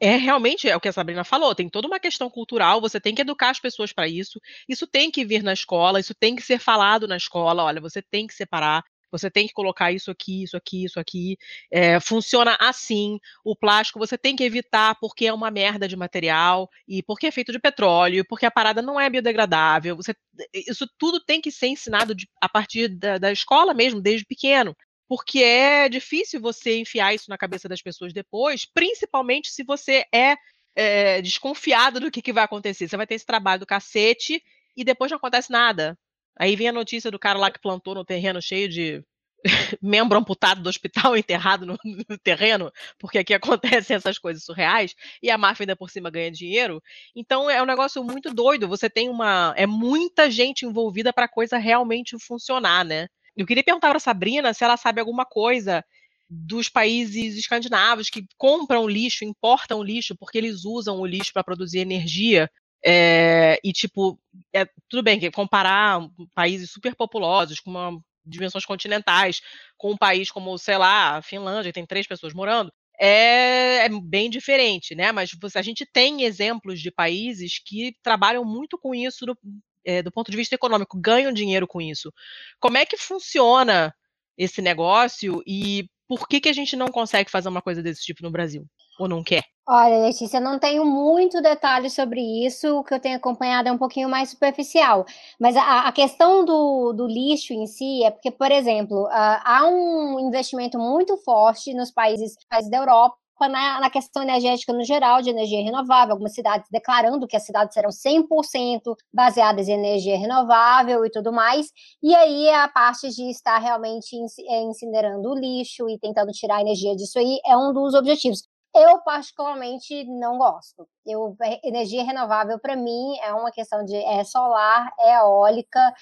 é, 0.00 0.16
realmente 0.16 0.68
é 0.68 0.74
o 0.74 0.80
que 0.80 0.88
a 0.88 0.92
Sabrina 0.92 1.24
falou, 1.24 1.54
tem 1.54 1.68
toda 1.68 1.86
uma 1.86 2.00
questão 2.00 2.30
cultural, 2.30 2.80
você 2.80 2.98
tem 2.98 3.14
que 3.14 3.20
educar 3.20 3.50
as 3.50 3.60
pessoas 3.60 3.92
para 3.92 4.08
isso. 4.08 4.40
Isso 4.68 4.86
tem 4.86 5.10
que 5.10 5.24
vir 5.24 5.42
na 5.42 5.52
escola, 5.52 6.00
isso 6.00 6.14
tem 6.14 6.34
que 6.34 6.42
ser 6.42 6.58
falado 6.58 7.06
na 7.06 7.16
escola. 7.16 7.64
Olha, 7.64 7.80
você 7.80 8.00
tem 8.00 8.26
que 8.26 8.32
separar, 8.32 8.82
você 9.10 9.30
tem 9.30 9.46
que 9.46 9.52
colocar 9.52 9.92
isso 9.92 10.10
aqui, 10.10 10.44
isso 10.44 10.56
aqui, 10.56 10.84
isso 10.84 10.98
aqui. 10.98 11.36
É, 11.70 12.00
funciona 12.00 12.56
assim. 12.60 13.18
O 13.44 13.54
plástico 13.54 13.98
você 13.98 14.16
tem 14.16 14.34
que 14.34 14.44
evitar 14.44 14.96
porque 15.00 15.26
é 15.26 15.32
uma 15.32 15.50
merda 15.50 15.86
de 15.86 15.96
material 15.96 16.68
e 16.88 17.02
porque 17.02 17.26
é 17.26 17.30
feito 17.30 17.52
de 17.52 17.58
petróleo, 17.58 18.24
porque 18.26 18.46
a 18.46 18.50
parada 18.50 18.80
não 18.80 18.98
é 18.98 19.10
biodegradável. 19.10 19.96
Você, 19.96 20.14
isso 20.54 20.88
tudo 20.98 21.20
tem 21.20 21.40
que 21.40 21.50
ser 21.50 21.66
ensinado 21.66 22.14
de, 22.14 22.26
a 22.40 22.48
partir 22.48 22.88
da, 22.88 23.18
da 23.18 23.32
escola 23.32 23.74
mesmo, 23.74 24.00
desde 24.00 24.24
pequeno 24.24 24.74
porque 25.10 25.40
é 25.40 25.88
difícil 25.88 26.40
você 26.40 26.78
enfiar 26.78 27.12
isso 27.12 27.28
na 27.28 27.36
cabeça 27.36 27.68
das 27.68 27.82
pessoas 27.82 28.12
depois, 28.12 28.64
principalmente 28.64 29.50
se 29.50 29.64
você 29.64 30.04
é, 30.14 30.36
é, 30.76 31.20
desconfiado 31.20 31.98
do 31.98 32.12
que, 32.12 32.22
que 32.22 32.32
vai 32.32 32.44
acontecer. 32.44 32.86
Você 32.86 32.96
vai 32.96 33.08
ter 33.08 33.16
esse 33.16 33.26
trabalho 33.26 33.58
do 33.58 33.66
cacete 33.66 34.40
e 34.76 34.84
depois 34.84 35.10
não 35.10 35.18
acontece 35.18 35.50
nada. 35.50 35.98
Aí 36.38 36.54
vem 36.54 36.68
a 36.68 36.72
notícia 36.72 37.10
do 37.10 37.18
cara 37.18 37.40
lá 37.40 37.50
que 37.50 37.58
plantou 37.58 37.92
no 37.92 38.04
terreno 38.04 38.40
cheio 38.40 38.68
de 38.68 39.04
membro 39.82 40.16
amputado 40.16 40.62
do 40.62 40.68
hospital 40.68 41.16
enterrado 41.18 41.66
no, 41.66 41.76
no, 41.84 42.16
terreno, 42.16 42.70
porque 42.96 43.18
aqui 43.18 43.34
acontecem 43.82 43.96
essas 43.96 44.16
coisas 44.16 44.44
surreais, 44.44 44.94
e 45.20 45.28
a 45.28 45.36
máfia 45.36 45.64
ainda 45.64 45.74
por 45.74 45.90
cima 45.90 46.08
ganha 46.08 46.30
dinheiro. 46.30 46.80
Então 47.16 47.50
é 47.50 47.60
um 47.60 47.66
negócio 47.66 48.04
muito 48.04 48.32
doido. 48.32 48.68
Você 48.68 48.88
tem 48.88 49.08
uma. 49.08 49.52
É 49.56 49.66
muita 49.66 50.30
gente 50.30 50.64
envolvida 50.64 51.12
para 51.12 51.24
a 51.24 51.28
coisa 51.28 51.58
realmente 51.58 52.16
funcionar, 52.16 52.84
né? 52.84 53.08
Eu 53.36 53.46
queria 53.46 53.64
perguntar 53.64 53.90
para 53.90 54.00
Sabrina 54.00 54.52
se 54.52 54.64
ela 54.64 54.76
sabe 54.76 55.00
alguma 55.00 55.24
coisa 55.24 55.84
dos 56.28 56.68
países 56.68 57.36
escandinavos 57.36 58.08
que 58.08 58.24
compram 58.38 58.88
lixo, 58.88 59.24
importam 59.24 59.82
lixo, 59.82 60.14
porque 60.16 60.38
eles 60.38 60.64
usam 60.64 61.00
o 61.00 61.06
lixo 61.06 61.32
para 61.32 61.44
produzir 61.44 61.80
energia. 61.80 62.50
É, 62.84 63.58
e, 63.64 63.72
tipo, 63.72 64.18
é, 64.54 64.64
tudo 64.88 65.02
bem 65.02 65.18
que 65.18 65.30
comparar 65.30 66.00
países 66.34 66.70
super 66.70 66.94
populosos, 66.94 67.60
com 67.60 67.70
uma 67.70 68.00
dimensões 68.24 68.64
continentais, 68.64 69.40
com 69.76 69.92
um 69.92 69.96
país 69.96 70.30
como, 70.30 70.56
sei 70.58 70.76
lá, 70.76 71.16
a 71.16 71.22
Finlândia, 71.22 71.70
que 71.70 71.74
tem 71.74 71.86
três 71.86 72.06
pessoas 72.06 72.32
morando, 72.32 72.72
é, 73.00 73.86
é, 73.86 73.88
bem 73.88 74.28
diferente, 74.30 74.94
né? 74.94 75.10
Mas 75.10 75.30
você, 75.40 75.58
a 75.58 75.62
gente 75.62 75.86
tem 75.86 76.22
exemplos 76.22 76.80
de 76.80 76.90
países 76.90 77.58
que 77.58 77.96
trabalham 78.02 78.44
muito 78.44 78.78
com 78.78 78.94
isso 78.94 79.24
do, 79.26 79.36
é, 79.84 80.02
do 80.02 80.12
ponto 80.12 80.30
de 80.30 80.36
vista 80.36 80.54
econômico, 80.54 81.00
ganham 81.00 81.32
dinheiro 81.32 81.66
com 81.66 81.80
isso. 81.80 82.12
Como 82.60 82.76
é 82.76 82.84
que 82.84 82.96
funciona 82.96 83.94
esse 84.36 84.62
negócio 84.62 85.42
e 85.46 85.88
por 86.08 86.26
que, 86.26 86.40
que 86.40 86.48
a 86.48 86.52
gente 86.52 86.74
não 86.76 86.88
consegue 86.88 87.30
fazer 87.30 87.48
uma 87.48 87.62
coisa 87.62 87.82
desse 87.82 88.02
tipo 88.02 88.22
no 88.22 88.30
Brasil? 88.30 88.66
Ou 88.98 89.08
não 89.08 89.22
quer? 89.22 89.44
Olha, 89.68 89.98
Letícia, 89.98 90.38
eu 90.38 90.40
não 90.40 90.58
tenho 90.58 90.84
muito 90.84 91.40
detalhe 91.40 91.88
sobre 91.88 92.20
isso, 92.44 92.78
o 92.78 92.82
que 92.82 92.92
eu 92.92 92.98
tenho 92.98 93.16
acompanhado 93.16 93.68
é 93.68 93.72
um 93.72 93.78
pouquinho 93.78 94.08
mais 94.08 94.30
superficial. 94.30 95.06
Mas 95.38 95.56
a, 95.56 95.86
a 95.86 95.92
questão 95.92 96.44
do, 96.44 96.92
do, 96.92 97.06
lixo 97.06 97.52
em 97.52 97.68
si 97.68 98.02
é 98.02 98.10
porque, 98.10 98.32
por 98.32 98.50
exemplo, 98.50 99.04
uh, 99.04 99.40
há 99.44 99.68
um 99.68 100.18
investimento 100.18 100.76
muito 100.76 101.16
forte 101.18 101.72
nos 101.72 101.92
países, 101.92 102.34
países 102.48 102.68
da 102.68 102.78
Europa 102.78 103.16
na, 103.48 103.80
na, 103.80 103.90
questão 103.90 104.22
energética 104.22 104.72
no 104.72 104.84
geral, 104.84 105.22
de 105.22 105.30
energia 105.30 105.62
renovável, 105.62 106.12
algumas 106.12 106.34
cidades 106.34 106.68
declarando 106.70 107.26
que 107.26 107.36
as 107.36 107.44
cidades 107.44 107.74
serão 107.74 107.90
100% 107.90 108.94
baseadas 109.12 109.68
em 109.68 109.72
energia 109.72 110.18
renovável 110.18 111.04
e 111.04 111.10
tudo 111.10 111.32
mais, 111.32 111.70
e 112.02 112.14
aí 112.14 112.50
a 112.50 112.68
parte 112.68 113.08
de 113.10 113.30
estar 113.30 113.58
realmente 113.58 114.16
é, 114.48 114.62
incinerando 114.62 115.30
o 115.30 115.38
lixo 115.38 115.88
e 115.88 115.98
tentando 115.98 116.32
tirar 116.32 116.56
a 116.56 116.60
energia 116.60 116.94
disso 116.96 117.18
aí 117.18 117.40
é 117.46 117.56
um 117.56 117.72
dos 117.72 117.94
objetivos. 117.94 118.42
Eu, 118.74 119.00
particularmente, 119.02 120.04
não 120.04 120.38
gosto. 120.38 120.88
Eu, 121.04 121.36
é, 121.42 121.60
energia 121.66 122.04
renovável, 122.04 122.56
para 122.58 122.76
mim, 122.76 123.18
é 123.18 123.32
uma 123.34 123.50
questão 123.50 123.84
de 123.84 123.96
é 123.96 124.22
solar, 124.22 124.92
é 125.00 125.16
eólica, 125.16 125.92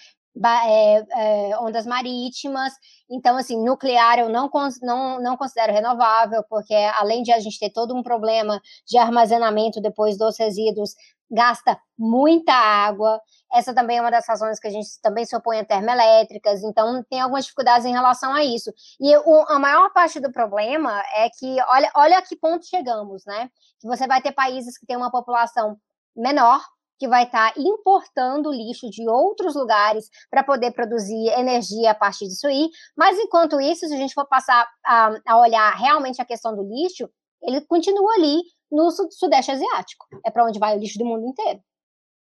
é, 0.66 1.04
é, 1.50 1.58
ondas 1.58 1.86
marítimas. 1.86 2.72
Então, 3.10 3.36
assim, 3.36 3.62
nuclear 3.62 4.18
eu 4.18 4.28
não, 4.28 4.50
não, 4.82 5.20
não 5.20 5.36
considero 5.36 5.72
renovável, 5.72 6.42
porque 6.48 6.74
além 6.74 7.22
de 7.22 7.32
a 7.32 7.38
gente 7.38 7.58
ter 7.58 7.70
todo 7.70 7.94
um 7.94 8.02
problema 8.02 8.60
de 8.86 8.98
armazenamento 8.98 9.80
depois 9.80 10.16
dos 10.16 10.38
resíduos, 10.38 10.94
gasta 11.30 11.78
muita 11.98 12.52
água. 12.52 13.20
Essa 13.52 13.74
também 13.74 13.98
é 13.98 14.00
uma 14.00 14.10
das 14.10 14.26
razões 14.26 14.58
que 14.58 14.68
a 14.68 14.70
gente 14.70 14.88
também 15.02 15.24
se 15.24 15.36
opõe 15.36 15.58
a 15.58 15.64
termoelétricas, 15.64 16.62
então 16.62 17.02
tem 17.10 17.20
algumas 17.20 17.44
dificuldades 17.44 17.86
em 17.86 17.92
relação 17.92 18.32
a 18.32 18.44
isso. 18.44 18.72
E 19.00 19.16
o, 19.16 19.44
a 19.48 19.58
maior 19.58 19.92
parte 19.92 20.20
do 20.20 20.32
problema 20.32 21.02
é 21.14 21.28
que, 21.30 21.56
olha, 21.68 21.90
olha 21.94 22.18
a 22.18 22.22
que 22.22 22.36
ponto 22.36 22.66
chegamos, 22.66 23.24
né? 23.26 23.50
Que 23.80 23.86
você 23.86 24.06
vai 24.06 24.20
ter 24.20 24.32
países 24.32 24.78
que 24.78 24.86
têm 24.86 24.96
uma 24.96 25.10
população 25.10 25.78
menor, 26.16 26.60
que 26.98 27.08
vai 27.08 27.24
estar 27.24 27.54
tá 27.54 27.60
importando 27.60 28.52
lixo 28.52 28.90
de 28.90 29.08
outros 29.08 29.54
lugares 29.54 30.08
para 30.30 30.42
poder 30.42 30.72
produzir 30.72 31.28
energia 31.38 31.92
a 31.92 31.94
partir 31.94 32.26
disso 32.26 32.46
aí. 32.46 32.68
Mas 32.96 33.18
enquanto 33.18 33.60
isso, 33.60 33.86
se 33.86 33.94
a 33.94 33.98
gente 33.98 34.14
for 34.14 34.26
passar 34.26 34.68
a, 34.84 35.18
a 35.26 35.38
olhar 35.38 35.70
realmente 35.74 36.20
a 36.20 36.24
questão 36.24 36.54
do 36.54 36.62
lixo, 36.62 37.08
ele 37.42 37.60
continua 37.62 38.14
ali 38.14 38.42
no 38.70 38.90
Sudeste 38.90 39.52
Asiático. 39.52 40.06
É 40.24 40.30
para 40.30 40.44
onde 40.44 40.58
vai 40.58 40.76
o 40.76 40.80
lixo 40.80 40.98
do 40.98 41.04
mundo 41.04 41.26
inteiro. 41.26 41.60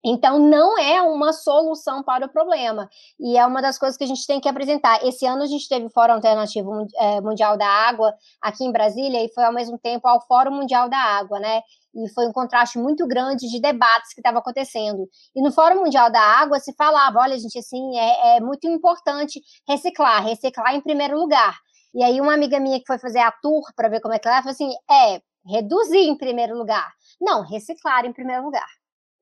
Então, 0.04 0.38
não 0.38 0.76
é 0.78 1.00
uma 1.00 1.32
solução 1.32 2.02
para 2.02 2.26
o 2.26 2.28
problema. 2.28 2.90
E 3.20 3.36
é 3.36 3.46
uma 3.46 3.62
das 3.62 3.78
coisas 3.78 3.96
que 3.96 4.02
a 4.02 4.06
gente 4.06 4.26
tem 4.26 4.40
que 4.40 4.48
apresentar. 4.48 5.04
Esse 5.06 5.24
ano 5.24 5.42
a 5.42 5.46
gente 5.46 5.68
teve 5.68 5.86
o 5.86 5.90
Fórum 5.90 6.14
Alternativo 6.14 6.88
é, 6.96 7.20
Mundial 7.20 7.56
da 7.56 7.68
Água 7.68 8.12
aqui 8.40 8.64
em 8.64 8.72
Brasília 8.72 9.24
e 9.24 9.32
foi 9.32 9.44
ao 9.44 9.52
mesmo 9.52 9.78
tempo 9.78 10.08
ao 10.08 10.20
Fórum 10.26 10.56
Mundial 10.56 10.88
da 10.88 10.98
Água, 10.98 11.38
né? 11.38 11.62
E 11.94 12.08
foi 12.14 12.26
um 12.26 12.32
contraste 12.32 12.78
muito 12.78 13.06
grande 13.06 13.48
de 13.48 13.60
debates 13.60 14.14
que 14.14 14.20
estava 14.20 14.38
acontecendo. 14.38 15.08
E 15.34 15.42
no 15.42 15.52
Fórum 15.52 15.80
Mundial 15.80 16.10
da 16.10 16.20
Água 16.20 16.58
se 16.58 16.72
falava: 16.74 17.20
olha, 17.20 17.38
gente, 17.38 17.58
assim, 17.58 17.98
é, 17.98 18.36
é 18.36 18.40
muito 18.40 18.66
importante 18.66 19.40
reciclar, 19.68 20.24
reciclar 20.24 20.74
em 20.74 20.80
primeiro 20.80 21.18
lugar. 21.18 21.58
E 21.94 22.02
aí, 22.02 22.20
uma 22.20 22.34
amiga 22.34 22.58
minha 22.58 22.78
que 22.78 22.86
foi 22.86 22.98
fazer 22.98 23.18
a 23.20 23.30
tour 23.30 23.62
para 23.76 23.88
ver 23.88 24.00
como 24.00 24.14
é 24.14 24.18
que 24.18 24.26
ela 24.26 24.38
falou 24.38 24.52
assim: 24.52 24.70
é, 24.90 25.20
reduzir 25.46 26.08
em 26.08 26.16
primeiro 26.16 26.56
lugar. 26.56 26.90
Não, 27.20 27.42
reciclar 27.42 28.04
em 28.06 28.12
primeiro 28.12 28.42
lugar. 28.44 28.66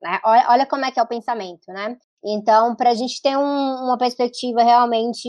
Né? 0.01 0.19
Olha, 0.23 0.45
olha 0.49 0.65
como 0.65 0.85
é 0.85 0.91
que 0.91 0.99
é 0.99 1.03
o 1.03 1.07
pensamento, 1.07 1.71
né? 1.71 1.97
Então, 2.23 2.75
para 2.75 2.91
a 2.91 2.93
gente 2.93 3.21
ter 3.21 3.35
um, 3.37 3.41
uma 3.41 3.97
perspectiva 3.97 4.63
realmente 4.63 5.27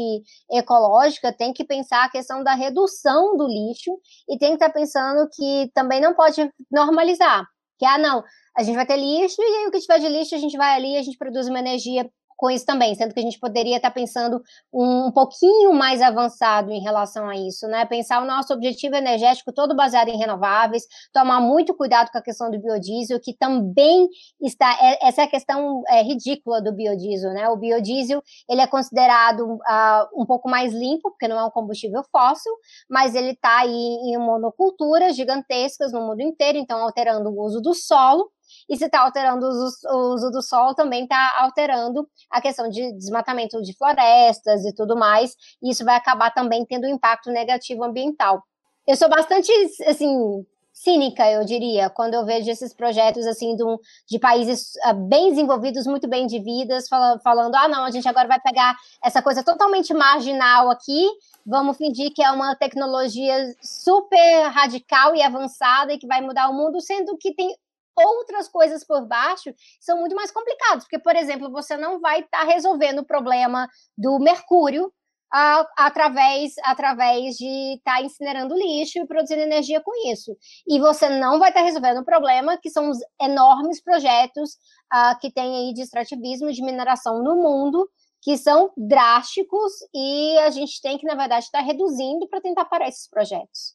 ecológica, 0.50 1.32
tem 1.32 1.52
que 1.52 1.64
pensar 1.64 2.04
a 2.04 2.10
questão 2.10 2.44
da 2.44 2.54
redução 2.54 3.36
do 3.36 3.46
lixo 3.46 3.90
e 4.28 4.38
tem 4.38 4.50
que 4.50 4.54
estar 4.56 4.68
tá 4.68 4.74
pensando 4.74 5.28
que 5.32 5.70
também 5.74 6.00
não 6.00 6.14
pode 6.14 6.50
normalizar. 6.70 7.44
Que, 7.78 7.86
ah, 7.86 7.98
não, 7.98 8.22
a 8.56 8.62
gente 8.62 8.76
vai 8.76 8.86
ter 8.86 8.96
lixo 8.96 9.40
e 9.40 9.44
aí 9.44 9.66
o 9.66 9.70
que 9.70 9.80
tiver 9.80 9.98
de 9.98 10.08
lixo 10.08 10.34
a 10.34 10.38
gente 10.38 10.56
vai 10.56 10.76
ali, 10.76 10.96
a 10.96 11.02
gente 11.02 11.16
produz 11.16 11.48
uma 11.48 11.58
energia 11.58 12.08
com 12.42 12.50
isso 12.50 12.66
também, 12.66 12.92
sendo 12.96 13.14
que 13.14 13.20
a 13.20 13.22
gente 13.22 13.38
poderia 13.38 13.76
estar 13.76 13.92
pensando 13.92 14.42
um 14.72 15.12
pouquinho 15.12 15.72
mais 15.72 16.02
avançado 16.02 16.72
em 16.72 16.80
relação 16.80 17.28
a 17.28 17.36
isso, 17.36 17.68
né? 17.68 17.84
Pensar 17.84 18.20
o 18.20 18.26
nosso 18.26 18.52
objetivo 18.52 18.96
energético 18.96 19.52
todo 19.52 19.76
baseado 19.76 20.08
em 20.08 20.16
renováveis, 20.16 20.82
tomar 21.12 21.40
muito 21.40 21.72
cuidado 21.72 22.10
com 22.10 22.18
a 22.18 22.22
questão 22.22 22.50
do 22.50 22.58
biodiesel, 22.58 23.20
que 23.20 23.32
também 23.32 24.08
está 24.40 24.76
é, 24.82 25.06
essa 25.06 25.20
é 25.20 25.24
a 25.24 25.28
questão 25.30 25.84
é, 25.88 26.02
ridícula 26.02 26.60
do 26.60 26.72
biodiesel, 26.72 27.32
né? 27.32 27.48
O 27.48 27.56
biodiesel 27.56 28.20
ele 28.48 28.60
é 28.60 28.66
considerado 28.66 29.44
uh, 29.44 30.20
um 30.20 30.26
pouco 30.26 30.50
mais 30.50 30.72
limpo, 30.72 31.12
porque 31.12 31.28
não 31.28 31.38
é 31.38 31.44
um 31.44 31.50
combustível 31.50 32.02
fóssil, 32.10 32.52
mas 32.90 33.14
ele 33.14 33.30
está 33.30 33.60
aí 33.60 33.70
em 33.70 34.18
monoculturas 34.18 35.14
gigantescas 35.14 35.92
no 35.92 36.00
mundo 36.04 36.22
inteiro, 36.22 36.58
então 36.58 36.82
alterando 36.82 37.30
o 37.30 37.40
uso 37.40 37.60
do 37.60 37.72
solo 37.72 38.32
e 38.68 38.76
se 38.76 38.86
está 38.86 39.00
alterando 39.02 39.46
o 39.46 40.14
uso 40.14 40.30
do 40.30 40.42
solo, 40.42 40.74
também 40.74 41.04
está 41.04 41.34
alterando 41.38 42.08
a 42.30 42.40
questão 42.40 42.68
de 42.68 42.92
desmatamento 42.92 43.60
de 43.62 43.76
florestas 43.76 44.64
e 44.64 44.74
tudo 44.74 44.96
mais, 44.96 45.34
e 45.62 45.70
isso 45.70 45.84
vai 45.84 45.96
acabar 45.96 46.30
também 46.32 46.64
tendo 46.64 46.86
um 46.86 46.90
impacto 46.90 47.30
negativo 47.30 47.84
ambiental. 47.84 48.42
Eu 48.86 48.96
sou 48.96 49.08
bastante, 49.08 49.52
assim, 49.86 50.44
cínica, 50.72 51.30
eu 51.30 51.44
diria, 51.44 51.90
quando 51.90 52.14
eu 52.14 52.24
vejo 52.24 52.50
esses 52.50 52.74
projetos 52.74 53.26
assim 53.26 53.54
de, 53.54 53.62
um, 53.62 53.76
de 54.08 54.18
países 54.18 54.72
uh, 54.86 54.94
bem 54.94 55.30
desenvolvidos, 55.30 55.86
muito 55.86 56.08
bem 56.08 56.26
de 56.26 56.40
vidas, 56.40 56.88
falando, 56.88 57.54
ah, 57.54 57.68
não, 57.68 57.84
a 57.84 57.90
gente 57.90 58.08
agora 58.08 58.26
vai 58.26 58.40
pegar 58.40 58.74
essa 59.04 59.22
coisa 59.22 59.44
totalmente 59.44 59.92
marginal 59.92 60.70
aqui, 60.70 61.06
vamos 61.46 61.76
fingir 61.76 62.12
que 62.14 62.22
é 62.22 62.30
uma 62.30 62.56
tecnologia 62.56 63.54
super 63.62 64.48
radical 64.48 65.14
e 65.14 65.22
avançada 65.22 65.92
e 65.92 65.98
que 65.98 66.06
vai 66.06 66.20
mudar 66.20 66.48
o 66.48 66.54
mundo, 66.54 66.80
sendo 66.80 67.16
que 67.18 67.34
tem 67.34 67.54
outras 67.96 68.48
coisas 68.48 68.84
por 68.84 69.06
baixo 69.06 69.54
são 69.80 69.98
muito 69.98 70.14
mais 70.14 70.30
complicadas, 70.30 70.84
porque, 70.84 70.98
por 70.98 71.16
exemplo, 71.16 71.50
você 71.50 71.76
não 71.76 72.00
vai 72.00 72.20
estar 72.20 72.40
tá 72.40 72.44
resolvendo 72.44 73.00
o 73.00 73.06
problema 73.06 73.68
do 73.96 74.18
mercúrio 74.18 74.92
uh, 75.32 75.66
através, 75.76 76.54
através 76.62 77.36
de 77.36 77.76
estar 77.76 77.96
tá 77.96 78.02
incinerando 78.02 78.54
lixo 78.54 78.98
e 78.98 79.06
produzindo 79.06 79.40
energia 79.40 79.80
com 79.80 80.10
isso. 80.10 80.36
E 80.66 80.78
você 80.78 81.08
não 81.08 81.38
vai 81.38 81.48
estar 81.48 81.60
tá 81.60 81.66
resolvendo 81.66 82.00
o 82.00 82.04
problema 82.04 82.58
que 82.58 82.70
são 82.70 82.90
os 82.90 82.98
enormes 83.20 83.82
projetos 83.82 84.52
uh, 84.92 85.18
que 85.20 85.32
tem 85.32 85.56
aí 85.56 85.74
de 85.74 85.82
extrativismo 85.82 86.52
de 86.52 86.62
mineração 86.62 87.22
no 87.22 87.36
mundo, 87.36 87.88
que 88.22 88.36
são 88.36 88.70
drásticos 88.76 89.72
e 89.92 90.38
a 90.38 90.50
gente 90.50 90.80
tem 90.80 90.96
que, 90.96 91.06
na 91.06 91.14
verdade, 91.14 91.44
estar 91.44 91.60
reduzindo 91.60 92.28
para 92.28 92.40
tentar 92.40 92.66
parar 92.66 92.88
esses 92.88 93.08
projetos. 93.08 93.74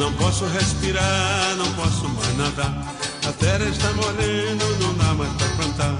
Não 0.00 0.10
posso 0.14 0.46
respirar, 0.46 1.56
não 1.58 1.70
posso 1.74 2.08
mais 2.08 2.36
nadar. 2.38 2.72
A 3.28 3.32
terra 3.32 3.66
está 3.66 3.92
morrendo, 3.92 4.64
não 4.80 4.94
dá 4.94 5.12
mais 5.12 5.30
pra 5.34 5.46
plantar. 5.48 5.94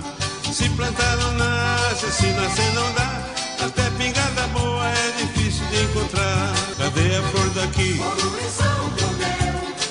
Se 0.50 0.70
plantar 0.70 1.18
não 1.18 1.32
nasce, 1.32 2.10
se 2.10 2.26
nascer 2.28 2.72
não 2.72 2.90
dá. 2.94 3.22
Até 3.66 3.90
pingada 3.98 4.46
boa 4.54 4.88
é 4.88 5.12
difícil 5.18 5.66
de 5.66 5.82
encontrar. 5.82 6.50
Cadê 6.78 7.14
a 7.14 7.22
flor 7.24 7.50
daqui? 7.50 8.00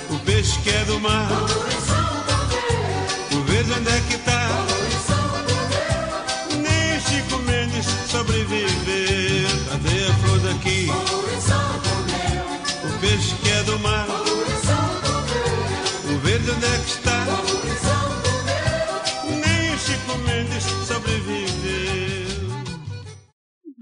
O 0.09 0.17
peixe 0.25 0.59
que 0.61 0.71
é 0.71 0.85
do 0.85 0.99
mar. 0.99 1.29
O 3.31 3.43
verde 3.43 3.71
onde 3.73 3.89
é 3.89 4.01
que 4.09 4.17
tá? 4.17 4.38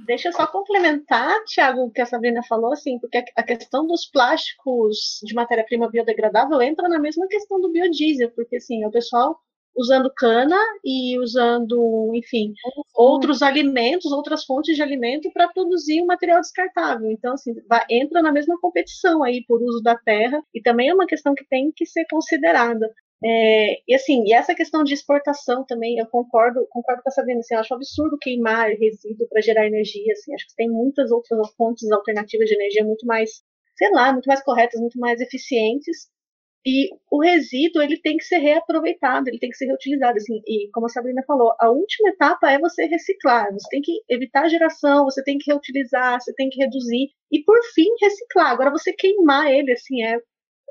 Deixa 0.07 0.29
eu 0.29 0.33
só 0.33 0.47
complementar, 0.47 1.43
Tiago, 1.43 1.81
o 1.81 1.91
que 1.91 1.99
a 1.99 2.05
Sabrina 2.05 2.41
falou, 2.47 2.71
assim, 2.71 2.97
porque 2.97 3.25
a 3.35 3.43
questão 3.43 3.85
dos 3.85 4.09
plásticos 4.09 5.19
de 5.21 5.35
matéria-prima 5.35 5.89
biodegradável 5.89 6.61
entra 6.61 6.87
na 6.87 6.97
mesma 6.97 7.27
questão 7.27 7.59
do 7.59 7.69
biodiesel, 7.69 8.31
porque 8.31 8.55
assim, 8.55 8.85
o 8.85 8.91
pessoal 8.91 9.37
usando 9.75 10.09
cana 10.15 10.57
e 10.83 11.19
usando, 11.19 12.11
enfim, 12.15 12.53
outros 12.95 13.41
alimentos, 13.41 14.11
outras 14.13 14.45
fontes 14.45 14.77
de 14.77 14.81
alimento 14.81 15.29
para 15.33 15.49
produzir 15.49 16.01
um 16.01 16.05
material 16.05 16.39
descartável. 16.39 17.11
Então, 17.11 17.33
assim, 17.33 17.53
vai, 17.67 17.85
entra 17.89 18.21
na 18.21 18.31
mesma 18.31 18.57
competição 18.61 19.23
aí 19.23 19.43
por 19.45 19.61
uso 19.61 19.81
da 19.83 19.95
terra 19.97 20.41
e 20.53 20.61
também 20.61 20.87
é 20.87 20.93
uma 20.93 21.05
questão 21.05 21.35
que 21.35 21.45
tem 21.49 21.69
que 21.75 21.85
ser 21.85 22.05
considerada. 22.09 22.89
É, 23.23 23.81
e 23.87 23.95
assim, 23.95 24.23
e 24.25 24.33
essa 24.33 24.53
questão 24.53 24.83
de 24.83 24.93
exportação 24.93 25.65
também, 25.65 25.97
eu 25.97 26.05
concordo, 26.07 26.67
concordo 26.69 27.01
com 27.01 27.09
a 27.09 27.11
Sabrina, 27.11 27.39
assim, 27.39 27.55
eu 27.55 27.61
acho 27.61 27.73
absurdo 27.73 28.17
queimar 28.21 28.69
resíduo 28.71 29.27
para 29.29 29.41
gerar 29.41 29.65
energia, 29.65 30.13
assim, 30.13 30.33
acho 30.35 30.47
que 30.47 30.55
tem 30.55 30.69
muitas 30.69 31.11
outras 31.11 31.49
fontes 31.55 31.91
alternativas 31.91 32.47
de 32.47 32.55
energia 32.55 32.85
muito 32.85 33.07
mais, 33.07 33.41
sei 33.75 33.89
lá, 33.91 34.13
muito 34.13 34.27
mais 34.27 34.43
corretas, 34.43 34.79
muito 34.79 34.99
mais 34.99 35.19
eficientes, 35.19 36.09
e 36.65 36.89
o 37.09 37.21
resíduo 37.21 37.81
ele 37.81 37.97
tem 38.01 38.17
que 38.17 38.25
ser 38.25 38.39
reaproveitado, 38.39 39.29
ele 39.29 39.39
tem 39.39 39.49
que 39.49 39.55
ser 39.55 39.67
reutilizado. 39.67 40.17
Assim, 40.17 40.41
e 40.45 40.69
como 40.73 40.85
a 40.87 40.89
Sabrina 40.89 41.23
falou, 41.25 41.53
a 41.59 41.69
última 41.71 42.09
etapa 42.09 42.51
é 42.51 42.59
você 42.59 42.85
reciclar. 42.85 43.51
Você 43.53 43.69
tem 43.69 43.81
que 43.81 44.01
evitar 44.09 44.43
a 44.43 44.49
geração, 44.49 45.05
você 45.05 45.23
tem 45.23 45.37
que 45.37 45.49
reutilizar, 45.49 46.19
você 46.19 46.33
tem 46.33 46.49
que 46.49 46.59
reduzir 46.61 47.09
e 47.31 47.41
por 47.43 47.57
fim 47.73 47.87
reciclar. 48.01 48.51
Agora 48.51 48.69
você 48.71 48.91
queimar 48.93 49.49
ele 49.49 49.71
assim 49.71 50.03
é 50.03 50.19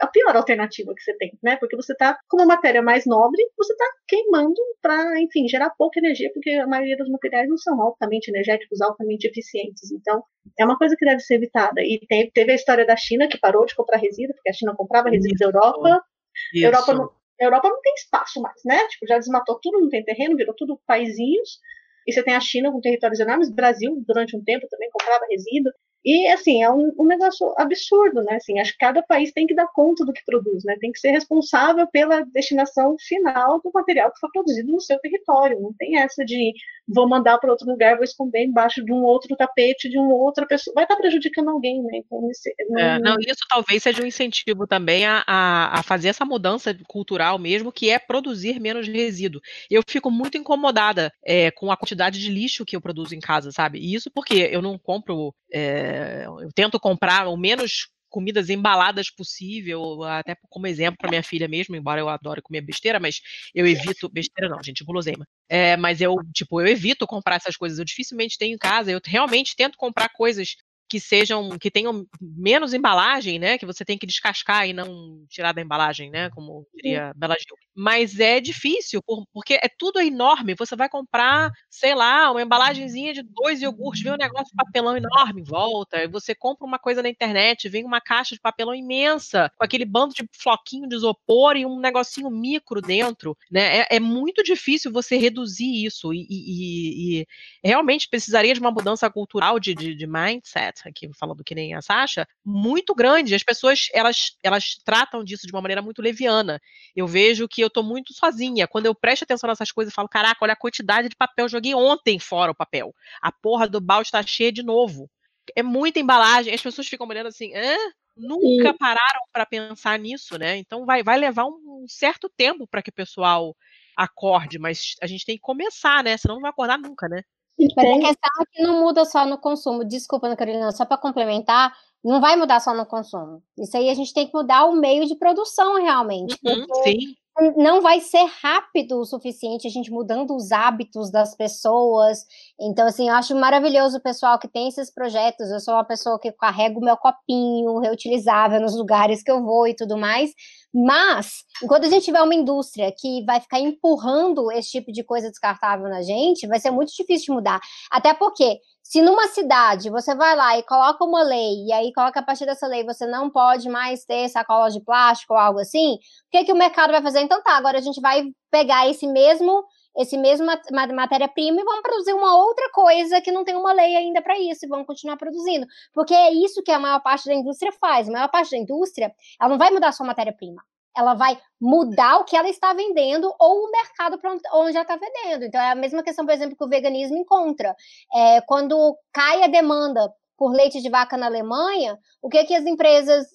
a 0.00 0.06
pior 0.06 0.36
alternativa 0.36 0.94
que 0.94 1.02
você 1.02 1.16
tem, 1.16 1.38
né? 1.42 1.56
Porque 1.56 1.76
você 1.76 1.92
está 1.92 2.18
com 2.28 2.36
uma 2.36 2.46
matéria 2.46 2.82
mais 2.82 3.06
nobre, 3.06 3.42
você 3.56 3.72
está 3.72 3.84
queimando 4.06 4.60
para, 4.82 5.20
enfim, 5.20 5.48
gerar 5.48 5.70
pouca 5.70 5.98
energia, 5.98 6.30
porque 6.34 6.50
a 6.50 6.66
maioria 6.66 6.96
dos 6.96 7.08
materiais 7.08 7.48
não 7.48 7.56
são 7.56 7.80
altamente 7.80 8.30
energéticos, 8.30 8.80
altamente 8.80 9.26
eficientes. 9.26 9.90
Então, 9.90 10.22
é 10.58 10.64
uma 10.64 10.76
coisa 10.76 10.94
que 10.96 11.04
deve 11.04 11.20
ser 11.20 11.36
evitada. 11.36 11.80
E 11.80 11.98
tem, 12.06 12.30
teve 12.30 12.52
a 12.52 12.54
história 12.54 12.86
da 12.86 12.96
China, 12.96 13.28
que 13.28 13.38
parou 13.38 13.64
de 13.64 13.74
comprar 13.74 13.98
resíduo, 13.98 14.34
porque 14.34 14.50
a 14.50 14.52
China 14.52 14.74
comprava 14.76 15.08
resíduos 15.08 15.38
da 15.38 15.46
Europa. 15.46 16.04
Isso. 16.52 16.66
Europa 16.66 16.94
não, 16.94 17.10
Europa 17.40 17.68
não 17.68 17.80
tem 17.80 17.94
espaço 17.94 18.40
mais, 18.40 18.60
né? 18.64 18.86
Tipo, 18.88 19.06
já 19.06 19.18
desmatou 19.18 19.58
tudo, 19.60 19.80
não 19.80 19.88
tem 19.88 20.04
terreno, 20.04 20.36
virou 20.36 20.54
tudo 20.54 20.80
paizinhos. 20.86 21.58
E 22.06 22.12
você 22.12 22.22
tem 22.22 22.34
a 22.34 22.40
China 22.40 22.70
com 22.70 22.80
territórios 22.80 23.18
enormes, 23.18 23.50
Brasil, 23.50 24.02
durante 24.06 24.36
um 24.36 24.44
tempo, 24.44 24.68
também 24.68 24.90
comprava 24.92 25.26
resíduo. 25.30 25.72
E, 26.06 26.28
assim, 26.28 26.62
é 26.62 26.70
um, 26.70 26.94
um, 27.00 27.04
negócio 27.04 27.52
absurdo, 27.58 28.22
né? 28.22 28.36
Assim, 28.36 28.60
acho 28.60 28.70
que 28.70 28.78
cada 28.78 29.02
país 29.02 29.32
tem 29.32 29.44
que 29.44 29.56
dar 29.56 29.66
conta 29.66 30.04
do 30.04 30.12
que 30.12 30.24
produz, 30.24 30.62
né? 30.62 30.76
Tem 30.80 30.92
que 30.92 31.00
ser 31.00 31.10
responsável 31.10 31.84
pela 31.88 32.24
destinação 32.26 32.94
final 33.00 33.60
do 33.60 33.72
material 33.74 34.12
que 34.12 34.20
foi 34.20 34.30
produzido 34.30 34.70
no 34.70 34.80
seu 34.80 35.00
território. 35.00 35.60
Não 35.60 35.72
tem 35.72 35.98
essa 35.98 36.24
de 36.24 36.52
vou 36.88 37.08
mandar 37.08 37.38
para 37.38 37.50
outro 37.50 37.68
lugar, 37.68 37.96
vou 37.96 38.04
esconder 38.04 38.44
embaixo 38.44 38.84
de 38.84 38.92
um 38.92 39.02
outro 39.02 39.34
tapete 39.36 39.88
de 39.88 39.98
uma 39.98 40.14
outra 40.14 40.46
pessoa. 40.46 40.72
Vai 40.74 40.84
estar 40.84 40.94
prejudicando 40.94 41.50
alguém, 41.50 41.82
né? 41.82 41.98
Então, 41.98 42.30
esse, 42.30 42.54
não... 42.68 42.80
É, 42.80 42.98
não, 43.00 43.16
isso 43.18 43.44
talvez 43.50 43.82
seja 43.82 44.02
um 44.02 44.06
incentivo 44.06 44.66
também 44.66 45.04
a, 45.04 45.24
a, 45.26 45.80
a, 45.80 45.82
fazer 45.82 46.08
essa 46.08 46.24
mudança 46.24 46.76
cultural 46.86 47.38
mesmo, 47.38 47.72
que 47.72 47.90
é 47.90 47.98
produzir 47.98 48.60
menos 48.60 48.86
resíduo. 48.86 49.40
Eu 49.68 49.82
fico 49.84 50.08
muito 50.08 50.38
incomodada 50.38 51.12
é, 51.24 51.50
com 51.50 51.72
a 51.72 51.76
quantidade 51.76 52.20
de 52.20 52.30
lixo 52.30 52.64
que 52.64 52.76
eu 52.76 52.80
produzo 52.80 53.14
em 53.14 53.20
casa, 53.20 53.50
sabe? 53.50 53.80
E 53.80 53.92
isso 53.92 54.08
porque 54.08 54.48
eu 54.52 54.62
não 54.62 54.78
compro. 54.78 55.34
É, 55.52 55.95
eu 55.96 56.52
tento 56.54 56.78
comprar 56.78 57.28
o 57.28 57.36
menos 57.36 57.88
comidas 58.08 58.48
embaladas 58.48 59.10
possível, 59.10 60.02
até 60.04 60.36
como 60.48 60.66
exemplo 60.66 60.96
para 60.98 61.10
minha 61.10 61.22
filha 61.22 61.46
mesmo, 61.46 61.76
embora 61.76 62.00
eu 62.00 62.08
adore 62.08 62.40
comer 62.40 62.62
besteira, 62.62 62.98
mas 62.98 63.20
eu 63.54 63.66
evito 63.66 64.08
besteira 64.08 64.48
não, 64.48 64.62
gente, 64.62 64.84
guloseima. 64.84 65.26
É, 65.48 65.76
mas 65.76 66.00
eu, 66.00 66.16
tipo, 66.32 66.60
eu 66.60 66.66
evito 66.66 67.06
comprar 67.06 67.36
essas 67.36 67.56
coisas, 67.56 67.78
eu 67.78 67.84
dificilmente 67.84 68.38
tenho 68.38 68.54
em 68.54 68.58
casa, 68.58 68.90
eu 68.90 69.00
realmente 69.04 69.54
tento 69.54 69.76
comprar 69.76 70.08
coisas 70.08 70.56
que 70.88 71.00
sejam, 71.00 71.58
que 71.58 71.70
tenham 71.70 72.06
menos 72.20 72.72
embalagem, 72.72 73.38
né? 73.38 73.58
Que 73.58 73.66
você 73.66 73.84
tem 73.84 73.98
que 73.98 74.06
descascar 74.06 74.68
e 74.68 74.72
não 74.72 75.24
tirar 75.28 75.52
da 75.52 75.60
embalagem, 75.60 76.10
né? 76.10 76.30
Como 76.30 76.66
diria 76.74 77.12
Bela 77.16 77.34
Gil. 77.34 77.56
Mas 77.74 78.18
é 78.18 78.40
difícil, 78.40 79.02
porque 79.32 79.54
é 79.54 79.68
tudo 79.68 80.00
enorme. 80.00 80.54
Você 80.54 80.74
vai 80.76 80.88
comprar, 80.88 81.50
sei 81.68 81.94
lá, 81.94 82.30
uma 82.30 82.40
embalagenzinha 82.40 83.12
de 83.12 83.22
dois 83.22 83.60
iogurtes, 83.60 84.02
vem 84.02 84.12
um 84.12 84.16
negócio 84.16 84.46
de 84.46 84.56
papelão 84.56 84.96
enorme 84.96 85.42
em 85.42 85.44
volta. 85.44 86.08
Você 86.08 86.34
compra 86.34 86.66
uma 86.66 86.78
coisa 86.78 87.02
na 87.02 87.08
internet, 87.08 87.68
vem 87.68 87.84
uma 87.84 88.00
caixa 88.00 88.34
de 88.34 88.40
papelão 88.40 88.74
imensa, 88.74 89.50
com 89.56 89.64
aquele 89.64 89.84
bando 89.84 90.14
de 90.14 90.26
floquinho 90.32 90.88
de 90.88 90.96
isopor 90.96 91.56
e 91.56 91.66
um 91.66 91.78
negocinho 91.80 92.30
micro 92.30 92.80
dentro, 92.80 93.36
né? 93.50 93.80
É, 93.80 93.96
é 93.96 94.00
muito 94.00 94.42
difícil 94.42 94.92
você 94.92 95.16
reduzir 95.16 95.84
isso. 95.84 96.14
E, 96.14 96.26
e, 96.30 97.20
e, 97.20 97.26
realmente 97.62 98.08
precisaria 98.08 98.54
de 98.54 98.60
uma 98.60 98.70
mudança 98.70 99.10
cultural 99.10 99.58
de, 99.58 99.74
de, 99.74 99.94
de 99.94 100.06
mindset 100.06 100.75
aqui 100.84 101.10
falando 101.14 101.44
que 101.44 101.54
nem 101.54 101.74
a 101.74 101.82
Sasha, 101.82 102.26
muito 102.44 102.94
grande. 102.94 103.34
As 103.34 103.42
pessoas, 103.42 103.88
elas, 103.92 104.36
elas 104.42 104.76
tratam 104.84 105.24
disso 105.24 105.46
de 105.46 105.52
uma 105.52 105.62
maneira 105.62 105.82
muito 105.82 106.02
leviana. 106.02 106.60
Eu 106.94 107.06
vejo 107.06 107.48
que 107.48 107.60
eu 107.60 107.70
tô 107.70 107.82
muito 107.82 108.12
sozinha. 108.12 108.66
Quando 108.66 108.86
eu 108.86 108.94
presto 108.94 109.22
atenção 109.24 109.48
nessas 109.48 109.72
coisas, 109.72 109.92
eu 109.92 109.94
falo, 109.94 110.08
caraca, 110.08 110.38
olha 110.42 110.52
a 110.52 110.56
quantidade 110.56 111.08
de 111.08 111.16
papel. 111.16 111.46
Eu 111.46 111.50
joguei 111.50 111.74
ontem 111.74 112.18
fora 112.18 112.52
o 112.52 112.54
papel. 112.54 112.94
A 113.20 113.32
porra 113.32 113.68
do 113.68 113.80
balde 113.80 114.08
está 114.08 114.22
cheia 114.22 114.52
de 114.52 114.62
novo. 114.62 115.08
É 115.54 115.62
muita 115.62 116.00
embalagem. 116.00 116.52
As 116.52 116.62
pessoas 116.62 116.86
ficam 116.88 117.06
olhando 117.06 117.28
assim, 117.28 117.54
hã? 117.54 117.76
Nunca 118.16 118.72
pararam 118.78 119.20
para 119.30 119.44
pensar 119.44 119.98
nisso, 119.98 120.38
né? 120.38 120.56
Então 120.56 120.86
vai, 120.86 121.02
vai 121.02 121.18
levar 121.18 121.44
um 121.44 121.84
certo 121.86 122.30
tempo 122.34 122.66
para 122.66 122.82
que 122.82 122.90
o 122.90 122.94
pessoal 122.94 123.54
acorde, 123.96 124.58
mas 124.58 124.94
a 125.02 125.06
gente 125.06 125.24
tem 125.24 125.36
que 125.36 125.42
começar, 125.42 126.02
né? 126.02 126.16
Senão 126.16 126.36
não 126.36 126.42
vai 126.42 126.50
acordar 126.50 126.78
nunca, 126.78 127.08
né? 127.08 127.22
Mas 127.58 127.86
a 127.86 127.98
questão 127.98 128.30
é 128.42 128.44
que 128.52 128.62
não 128.62 128.80
muda 128.80 129.04
só 129.04 129.24
no 129.26 129.38
consumo. 129.38 129.84
Desculpa, 129.84 130.34
Carolina, 130.36 130.70
só 130.72 130.84
para 130.84 130.98
complementar, 130.98 131.74
não 132.04 132.20
vai 132.20 132.36
mudar 132.36 132.60
só 132.60 132.74
no 132.74 132.86
consumo. 132.86 133.42
Isso 133.58 133.76
aí 133.76 133.88
a 133.88 133.94
gente 133.94 134.12
tem 134.12 134.26
que 134.26 134.34
mudar 134.34 134.66
o 134.66 134.74
meio 134.74 135.06
de 135.06 135.16
produção 135.16 135.74
realmente. 135.80 136.38
Uhum, 136.44 136.66
sim 136.84 137.16
não 137.56 137.82
vai 137.82 138.00
ser 138.00 138.24
rápido 138.42 138.98
o 138.98 139.04
suficiente 139.04 139.66
a 139.66 139.70
gente 139.70 139.90
mudando 139.90 140.34
os 140.34 140.52
hábitos 140.52 141.10
das 141.10 141.36
pessoas. 141.36 142.24
Então, 142.58 142.86
assim, 142.86 143.08
eu 143.08 143.14
acho 143.14 143.34
maravilhoso 143.36 143.98
o 143.98 144.02
pessoal 144.02 144.38
que 144.38 144.48
tem 144.48 144.68
esses 144.68 144.92
projetos. 144.92 145.50
Eu 145.50 145.60
sou 145.60 145.74
uma 145.74 145.84
pessoa 145.84 146.18
que 146.18 146.32
carrego 146.32 146.80
meu 146.80 146.96
copinho 146.96 147.78
reutilizável 147.78 148.60
nos 148.60 148.74
lugares 148.76 149.22
que 149.22 149.30
eu 149.30 149.42
vou 149.44 149.68
e 149.68 149.74
tudo 149.76 149.98
mais. 149.98 150.30
Mas, 150.74 151.44
enquanto 151.62 151.84
a 151.84 151.90
gente 151.90 152.04
tiver 152.04 152.22
uma 152.22 152.34
indústria 152.34 152.92
que 152.96 153.24
vai 153.24 153.40
ficar 153.40 153.60
empurrando 153.60 154.50
esse 154.52 154.70
tipo 154.70 154.90
de 154.90 155.04
coisa 155.04 155.28
descartável 155.30 155.88
na 155.88 156.02
gente, 156.02 156.46
vai 156.46 156.58
ser 156.58 156.70
muito 156.70 156.92
difícil 156.94 157.26
de 157.26 157.32
mudar. 157.32 157.60
Até 157.90 158.14
porque 158.14 158.60
se 158.88 159.02
numa 159.02 159.26
cidade 159.26 159.90
você 159.90 160.14
vai 160.14 160.36
lá 160.36 160.56
e 160.56 160.62
coloca 160.62 161.04
uma 161.04 161.20
lei, 161.24 161.66
e 161.66 161.72
aí 161.72 161.92
coloca 161.92 162.20
a 162.20 162.22
partir 162.22 162.46
dessa 162.46 162.68
lei 162.68 162.84
você 162.84 163.04
não 163.04 163.28
pode 163.28 163.68
mais 163.68 164.04
ter 164.04 164.28
sacolas 164.28 164.72
de 164.72 164.80
plástico 164.80 165.34
ou 165.34 165.40
algo 165.40 165.58
assim, 165.58 165.94
o 165.94 165.98
que, 166.30 166.44
que 166.44 166.52
o 166.52 166.56
mercado 166.56 166.92
vai 166.92 167.02
fazer? 167.02 167.20
Então 167.20 167.42
tá, 167.42 167.56
agora 167.56 167.78
a 167.78 167.80
gente 167.80 168.00
vai 168.00 168.22
pegar 168.48 168.88
esse 168.88 169.06
mesmo 169.08 169.64
esse 169.96 170.16
mesmo 170.16 170.46
matéria-prima 170.94 171.60
e 171.60 171.64
vamos 171.64 171.82
produzir 171.82 172.12
uma 172.12 172.36
outra 172.36 172.70
coisa 172.70 173.20
que 173.20 173.32
não 173.32 173.44
tem 173.44 173.56
uma 173.56 173.72
lei 173.72 173.96
ainda 173.96 174.22
para 174.22 174.38
isso 174.38 174.66
e 174.66 174.68
vamos 174.68 174.86
continuar 174.86 175.16
produzindo. 175.16 175.66
Porque 175.94 176.12
é 176.14 176.32
isso 176.34 176.62
que 176.62 176.70
a 176.70 176.78
maior 176.78 177.00
parte 177.00 177.24
da 177.24 177.34
indústria 177.34 177.72
faz. 177.80 178.06
A 178.06 178.12
maior 178.12 178.28
parte 178.28 178.50
da 178.50 178.58
indústria, 178.58 179.10
ela 179.40 179.48
não 179.48 179.56
vai 179.56 179.70
mudar 179.70 179.92
só 179.92 180.04
matéria-prima 180.04 180.62
ela 180.96 181.14
vai 181.14 181.38
mudar 181.60 182.16
o 182.16 182.24
que 182.24 182.36
ela 182.36 182.48
está 182.48 182.72
vendendo 182.72 183.32
ou 183.38 183.64
o 183.64 183.70
mercado 183.70 184.18
onde 184.54 184.76
ela 184.76 184.82
está 184.82 184.96
vendendo. 184.96 185.44
Então, 185.44 185.60
é 185.60 185.70
a 185.70 185.74
mesma 185.74 186.02
questão, 186.02 186.24
por 186.24 186.32
exemplo, 186.32 186.56
que 186.56 186.64
o 186.64 186.68
veganismo 186.68 187.16
encontra. 187.16 187.74
É, 188.14 188.40
quando 188.42 188.96
cai 189.12 189.42
a 189.42 189.46
demanda 189.46 190.12
por 190.36 190.52
leite 190.52 190.80
de 190.80 190.90
vaca 190.90 191.16
na 191.16 191.26
Alemanha, 191.26 191.98
o 192.22 192.28
que, 192.28 192.44
que 192.44 192.54
as 192.54 192.64
empresas 192.64 193.26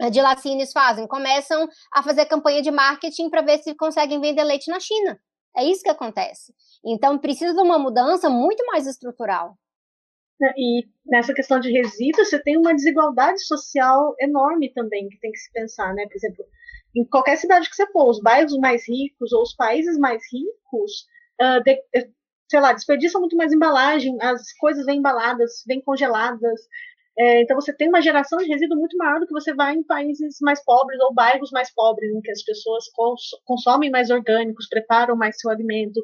um, 0.00 0.10
de 0.10 0.20
laticínios 0.20 0.72
fazem? 0.72 1.06
Começam 1.06 1.68
a 1.92 2.02
fazer 2.02 2.26
campanha 2.26 2.62
de 2.62 2.70
marketing 2.70 3.30
para 3.30 3.42
ver 3.42 3.58
se 3.58 3.74
conseguem 3.74 4.20
vender 4.20 4.44
leite 4.44 4.70
na 4.70 4.80
China. 4.80 5.18
É 5.56 5.64
isso 5.64 5.82
que 5.82 5.90
acontece. 5.90 6.54
Então, 6.84 7.18
precisa 7.18 7.54
de 7.54 7.60
uma 7.60 7.78
mudança 7.78 8.28
muito 8.28 8.64
mais 8.66 8.86
estrutural. 8.86 9.56
Né, 10.40 10.52
e 10.56 10.86
nessa 11.06 11.34
questão 11.34 11.58
de 11.58 11.72
resíduos, 11.72 12.28
você 12.28 12.40
tem 12.40 12.56
uma 12.56 12.74
desigualdade 12.74 13.40
social 13.44 14.14
enorme 14.20 14.72
também 14.72 15.08
que 15.08 15.18
tem 15.18 15.32
que 15.32 15.38
se 15.38 15.50
pensar, 15.52 15.92
né? 15.94 16.06
Por 16.06 16.16
exemplo, 16.16 16.44
em 16.94 17.04
qualquer 17.04 17.36
cidade 17.36 17.68
que 17.68 17.74
você 17.76 17.86
for, 17.90 18.08
os 18.08 18.20
bairros 18.20 18.56
mais 18.58 18.88
ricos 18.88 19.32
ou 19.32 19.42
os 19.42 19.54
países 19.54 19.98
mais 19.98 20.22
ricos, 20.32 21.06
uh, 21.40 21.62
de, 21.64 21.72
eh, 21.94 22.08
sei 22.50 22.60
lá, 22.60 22.72
desperdiçam 22.72 23.20
muito 23.20 23.36
mais 23.36 23.52
embalagem, 23.52 24.16
as 24.20 24.52
coisas 24.54 24.86
vêm 24.86 24.98
embaladas, 24.98 25.62
vêm 25.66 25.82
congeladas. 25.82 26.60
É, 27.18 27.42
então 27.42 27.56
você 27.56 27.72
tem 27.72 27.88
uma 27.88 28.00
geração 28.00 28.38
de 28.38 28.46
resíduo 28.46 28.78
muito 28.78 28.96
maior 28.96 29.18
do 29.18 29.26
que 29.26 29.32
você 29.32 29.52
vai 29.52 29.74
em 29.74 29.82
países 29.82 30.36
mais 30.40 30.64
pobres 30.64 31.00
ou 31.00 31.12
bairros 31.12 31.50
mais 31.50 31.72
pobres, 31.74 32.10
em 32.14 32.20
que 32.20 32.30
as 32.30 32.44
pessoas 32.44 32.88
cons 32.92 33.20
consomem 33.44 33.90
mais 33.90 34.08
orgânicos, 34.08 34.68
preparam 34.68 35.16
mais 35.16 35.38
seu 35.40 35.50
alimento, 35.50 36.00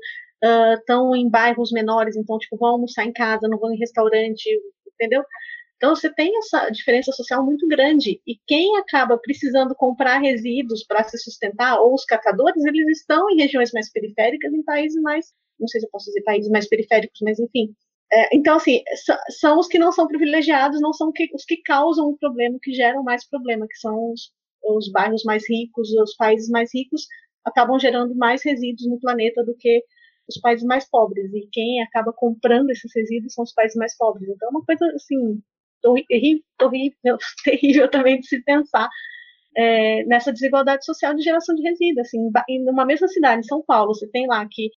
estão 0.79 1.11
uh, 1.11 1.17
em 1.17 1.29
bairros 1.31 1.71
menores, 1.73 2.17
então, 2.17 2.39
tipo, 2.39 2.57
vão 2.59 2.71
almoçar 2.71 3.05
em 3.05 3.13
casa, 3.13 3.49
não 3.49 3.59
vão 3.59 3.73
em 3.73 3.79
restaurante, 3.79 4.49
entendeu? 4.95 5.23
Então, 5.77 5.95
você 5.95 6.13
tem 6.15 6.37
essa 6.39 6.71
diferença 6.71 7.13
social 7.13 7.45
muito 7.45 7.67
grande. 7.69 8.21
E 8.27 8.39
quem 8.47 8.77
acaba 8.79 9.19
precisando 9.19 9.75
comprar 9.75 10.19
resíduos 10.19 10.85
para 10.87 11.05
se 11.05 11.19
sustentar, 11.19 11.81
ou 11.81 11.95
os 11.95 12.05
catadores, 12.05 12.65
eles 12.65 12.99
estão 12.99 13.29
em 13.31 13.37
regiões 13.41 13.73
mais 13.73 13.91
periféricas, 13.93 14.53
em 14.53 14.63
países 14.63 15.01
mais, 15.03 15.27
não 15.59 15.69
sei 15.69 15.81
se 15.81 15.87
eu 15.87 15.91
posso 15.91 16.07
dizer 16.07 16.23
países 16.23 16.51
mais 16.51 16.69
periféricos, 16.69 17.21
mas 17.23 17.39
enfim, 17.39 17.75
É, 18.13 18.37
então, 18.37 18.57
assim, 18.57 18.83
são 19.41 19.59
os 19.59 19.67
que 19.67 19.79
não 19.79 19.91
são 19.93 20.07
privilegiados, 20.07 20.81
não 20.81 20.93
são 20.93 21.11
que, 21.13 21.29
os 21.35 21.45
que 21.45 21.57
causam 21.63 22.09
o 22.09 22.17
problema, 22.19 22.59
que 22.63 22.73
geram 22.73 23.03
mais 23.03 23.27
problema, 23.29 23.67
que 23.69 23.77
são 23.79 24.13
os, 24.13 24.31
os 24.65 24.91
bairros 24.93 25.25
mais 25.25 25.49
ricos, 25.49 25.91
os 25.93 26.15
países 26.17 26.49
mais 26.49 26.71
ricos 26.75 27.07
acabam 27.45 27.79
gerando 27.79 28.15
mais 28.15 28.43
resíduos 28.45 28.87
no 28.89 29.01
planeta 29.01 29.45
do 29.45 29.55
que 29.57 29.83
os 30.29 30.41
países 30.41 30.65
mais 30.67 30.89
pobres. 30.89 31.33
E 31.33 31.49
quem 31.53 31.83
acaba 31.83 32.13
comprando 32.13 32.71
esses 32.71 32.91
resíduos 32.95 33.35
são 33.35 33.45
os 33.45 33.53
países 33.53 33.77
mais 33.77 33.97
pobres. 33.97 34.29
Então, 34.29 34.49
é 34.49 34.51
uma 34.51 34.65
coisa, 34.65 34.87
assim, 34.95 35.43
horrível, 35.85 36.43
horrível 36.63 37.19
terrível 37.45 37.91
também 37.91 38.21
de 38.21 38.27
se 38.29 38.43
pensar 38.43 38.89
é, 39.57 40.05
nessa 40.05 40.33
desigualdade 40.33 40.85
social 40.85 41.15
de 41.15 41.23
geração 41.23 41.55
de 41.55 41.63
resíduos. 41.63 42.07
Assim, 42.07 42.31
em 42.49 42.69
uma 42.69 42.85
mesma 42.87 43.09
cidade, 43.09 43.41
em 43.41 43.49
São 43.49 43.63
Paulo, 43.63 43.95
você 43.95 44.09
tem 44.09 44.27
lá 44.27 44.47
que 44.51 44.71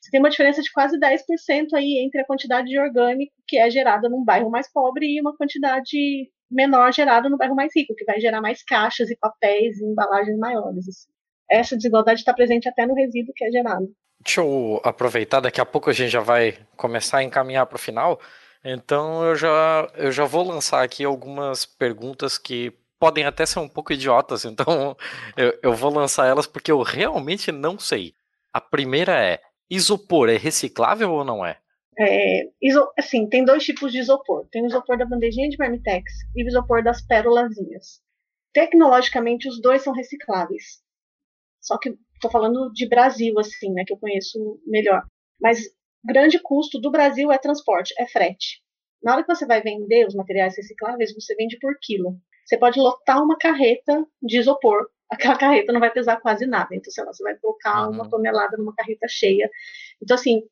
você 0.00 0.10
tem 0.10 0.20
uma 0.20 0.30
diferença 0.30 0.60
de 0.60 0.72
quase 0.72 0.98
10% 0.98 1.74
aí 1.74 1.98
entre 2.04 2.20
a 2.20 2.26
quantidade 2.26 2.68
de 2.68 2.76
orgânico 2.76 3.32
que 3.46 3.56
é 3.56 3.70
gerada 3.70 4.08
num 4.08 4.24
bairro 4.24 4.50
mais 4.50 4.70
pobre 4.72 5.06
e 5.06 5.20
uma 5.20 5.36
quantidade 5.36 6.28
menor 6.50 6.92
gerada 6.92 7.28
no 7.28 7.38
bairro 7.38 7.54
mais 7.54 7.72
rico, 7.74 7.94
que 7.94 8.04
vai 8.04 8.20
gerar 8.20 8.40
mais 8.40 8.64
caixas 8.64 9.10
e 9.10 9.16
papéis 9.16 9.78
e 9.78 9.84
embalagens 9.84 10.36
maiores. 10.38 10.88
Assim. 10.88 11.08
Essa 11.52 11.76
desigualdade 11.76 12.20
está 12.20 12.32
presente 12.32 12.68
até 12.68 12.86
no 12.86 12.94
resíduo 12.94 13.34
que 13.34 13.44
é 13.44 13.50
gerado. 13.50 13.94
Deixa 14.24 14.40
eu 14.40 14.80
aproveitar, 14.84 15.40
daqui 15.40 15.60
a 15.60 15.66
pouco 15.66 15.90
a 15.90 15.92
gente 15.92 16.10
já 16.10 16.20
vai 16.20 16.56
começar 16.76 17.18
a 17.18 17.22
encaminhar 17.22 17.66
para 17.66 17.76
o 17.76 17.80
final. 17.80 18.20
Então 18.64 19.24
eu 19.24 19.34
já, 19.34 19.90
eu 19.96 20.12
já 20.12 20.24
vou 20.24 20.46
lançar 20.46 20.82
aqui 20.82 21.04
algumas 21.04 21.66
perguntas 21.66 22.38
que 22.38 22.72
podem 22.98 23.24
até 23.24 23.44
ser 23.44 23.58
um 23.58 23.68
pouco 23.68 23.92
idiotas, 23.92 24.44
então 24.46 24.96
eu, 25.36 25.58
eu 25.62 25.74
vou 25.74 25.92
lançar 25.92 26.26
elas 26.26 26.46
porque 26.46 26.70
eu 26.70 26.80
realmente 26.82 27.50
não 27.50 27.78
sei. 27.78 28.14
A 28.52 28.60
primeira 28.60 29.12
é: 29.12 29.40
isopor 29.68 30.28
é 30.30 30.36
reciclável 30.36 31.10
ou 31.10 31.24
não 31.24 31.44
é? 31.44 31.58
É, 31.98 32.48
iso, 32.60 32.90
assim, 32.98 33.28
tem 33.28 33.44
dois 33.44 33.64
tipos 33.64 33.92
de 33.92 33.98
isopor. 33.98 34.46
Tem 34.50 34.62
o 34.62 34.66
isopor 34.66 34.96
da 34.96 35.04
bandejinha 35.04 35.48
de 35.48 35.58
marmitex 35.58 36.12
e 36.34 36.44
o 36.44 36.48
isopor 36.48 36.82
das 36.82 37.02
pérolazinhas. 37.02 38.00
Tecnologicamente, 38.52 39.48
os 39.48 39.60
dois 39.60 39.82
são 39.82 39.92
recicláveis. 39.92 40.81
Só 41.62 41.78
que 41.78 41.96
estou 42.14 42.30
falando 42.30 42.70
de 42.72 42.88
Brasil, 42.88 43.38
assim, 43.38 43.72
né, 43.72 43.84
que 43.86 43.92
eu 43.92 43.98
conheço 43.98 44.60
melhor. 44.66 45.02
Mas 45.40 45.60
grande 46.04 46.38
custo 46.40 46.80
do 46.80 46.90
Brasil 46.90 47.30
é 47.30 47.38
transporte, 47.38 47.94
é 47.98 48.06
frete. 48.06 48.60
Na 49.02 49.12
hora 49.14 49.24
que 49.24 49.34
você 49.34 49.46
vai 49.46 49.62
vender 49.62 50.06
os 50.06 50.14
materiais 50.14 50.56
recicláveis, 50.56 51.14
você 51.14 51.34
vende 51.34 51.58
por 51.58 51.74
quilo. 51.80 52.16
Você 52.44 52.58
pode 52.58 52.78
lotar 52.78 53.22
uma 53.22 53.36
carreta 53.36 54.06
de 54.22 54.38
isopor. 54.38 54.88
Aquela 55.10 55.36
carreta 55.36 55.72
não 55.72 55.80
vai 55.80 55.90
pesar 55.90 56.20
quase 56.20 56.46
nada. 56.46 56.74
Então, 56.74 56.90
sei 56.90 57.04
lá, 57.04 57.12
você 57.12 57.22
vai 57.22 57.36
colocar 57.36 57.86
uhum. 57.86 57.94
uma 57.94 58.08
tonelada 58.08 58.56
numa 58.56 58.74
carreta 58.74 59.06
cheia. 59.08 59.50
Então, 60.02 60.14
assim, 60.14 60.42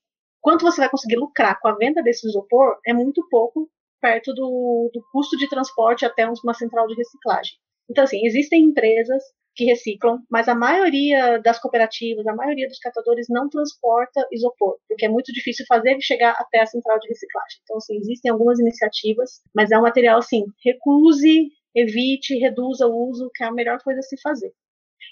quanto 0.40 0.62
você 0.62 0.80
vai 0.80 0.90
conseguir 0.90 1.16
lucrar 1.16 1.58
com 1.60 1.68
a 1.68 1.76
venda 1.76 2.02
desse 2.02 2.26
isopor 2.26 2.78
é 2.86 2.92
muito 2.92 3.26
pouco 3.28 3.70
perto 4.00 4.32
do, 4.32 4.90
do 4.92 5.02
custo 5.12 5.36
de 5.36 5.48
transporte 5.48 6.04
até 6.04 6.26
uma 6.42 6.54
central 6.54 6.86
de 6.86 6.94
reciclagem. 6.94 7.54
Então, 7.88 8.04
assim, 8.04 8.24
existem 8.24 8.64
empresas 8.64 9.22
que 9.54 9.64
reciclam, 9.64 10.18
mas 10.30 10.48
a 10.48 10.54
maioria 10.54 11.40
das 11.42 11.58
cooperativas, 11.58 12.26
a 12.26 12.34
maioria 12.34 12.68
dos 12.68 12.78
catadores 12.78 13.26
não 13.28 13.48
transporta 13.48 14.26
isopor, 14.32 14.78
porque 14.88 15.06
é 15.06 15.08
muito 15.08 15.32
difícil 15.32 15.64
fazer 15.68 15.90
ele 15.92 16.00
chegar 16.00 16.34
até 16.38 16.60
a 16.60 16.66
central 16.66 16.98
de 16.98 17.08
reciclagem. 17.08 17.58
Então, 17.62 17.76
assim, 17.76 17.96
existem 17.96 18.30
algumas 18.30 18.58
iniciativas, 18.58 19.40
mas 19.54 19.70
é 19.70 19.78
um 19.78 19.82
material 19.82 20.18
assim, 20.18 20.44
recuse, 20.64 21.48
evite, 21.74 22.38
reduza 22.38 22.86
o 22.86 23.10
uso, 23.10 23.30
que 23.34 23.44
é 23.44 23.46
a 23.46 23.52
melhor 23.52 23.82
coisa 23.82 24.00
a 24.00 24.02
se 24.02 24.20
fazer. 24.20 24.52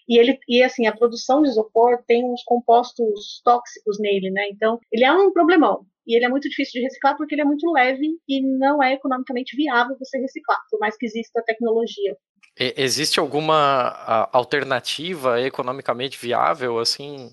E 0.08 0.18
ele 0.18 0.38
e 0.48 0.62
assim, 0.62 0.86
a 0.86 0.96
produção 0.96 1.42
de 1.42 1.50
isopor 1.50 2.02
tem 2.06 2.24
uns 2.24 2.42
compostos 2.44 3.40
tóxicos 3.44 3.98
nele, 4.00 4.30
né? 4.30 4.48
Então, 4.50 4.78
ele 4.90 5.04
é 5.04 5.12
um 5.12 5.32
problemão. 5.32 5.86
E 6.06 6.16
ele 6.16 6.24
é 6.24 6.28
muito 6.28 6.48
difícil 6.48 6.80
de 6.80 6.86
reciclar 6.86 7.16
porque 7.18 7.34
ele 7.34 7.42
é 7.42 7.44
muito 7.44 7.70
leve 7.70 8.18
e 8.26 8.40
não 8.40 8.82
é 8.82 8.94
economicamente 8.94 9.54
viável 9.54 9.96
você 9.98 10.18
reciclar, 10.18 10.58
por 10.70 10.80
mais 10.80 10.96
que 10.96 11.04
exista 11.04 11.42
tecnologia. 11.44 12.16
Existe 12.58 13.20
alguma 13.20 14.28
alternativa 14.32 15.40
economicamente 15.40 16.18
viável, 16.18 16.78
assim, 16.78 17.30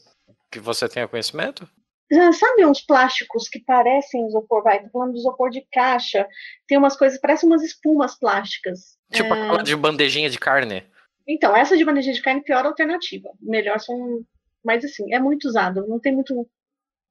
que 0.51 0.59
você 0.59 0.87
tenha 0.87 1.07
conhecimento? 1.07 1.67
Sabe 2.33 2.65
uns 2.65 2.81
plásticos 2.81 3.49
que 3.49 3.59
parecem 3.59 4.27
isopor? 4.27 4.61
Vai, 4.61 4.83
tô 4.83 4.89
falando 4.89 5.13
de 5.13 5.19
isopor 5.19 5.49
de 5.49 5.65
caixa. 5.71 6.27
Tem 6.67 6.77
umas 6.77 6.95
coisas, 6.95 7.19
parecem 7.19 7.49
umas 7.49 7.63
espumas 7.63 8.17
plásticas. 8.17 8.95
Tipo 9.11 9.33
é... 9.33 9.41
aquela 9.41 9.63
de 9.63 9.75
bandejinha 9.75 10.29
de 10.29 10.37
carne. 10.37 10.85
Então, 11.27 11.55
essa 11.55 11.75
de 11.75 11.83
bandejinha 11.83 12.13
de 12.13 12.21
carne 12.21 12.41
é 12.41 12.43
pior 12.43 12.65
alternativa. 12.65 13.29
Melhor 13.41 13.79
são. 13.79 14.23
Mas 14.63 14.85
assim, 14.85 15.11
é 15.13 15.19
muito 15.19 15.47
usado. 15.47 15.87
Não 15.87 15.99
tem 15.99 16.13
muito. 16.13 16.35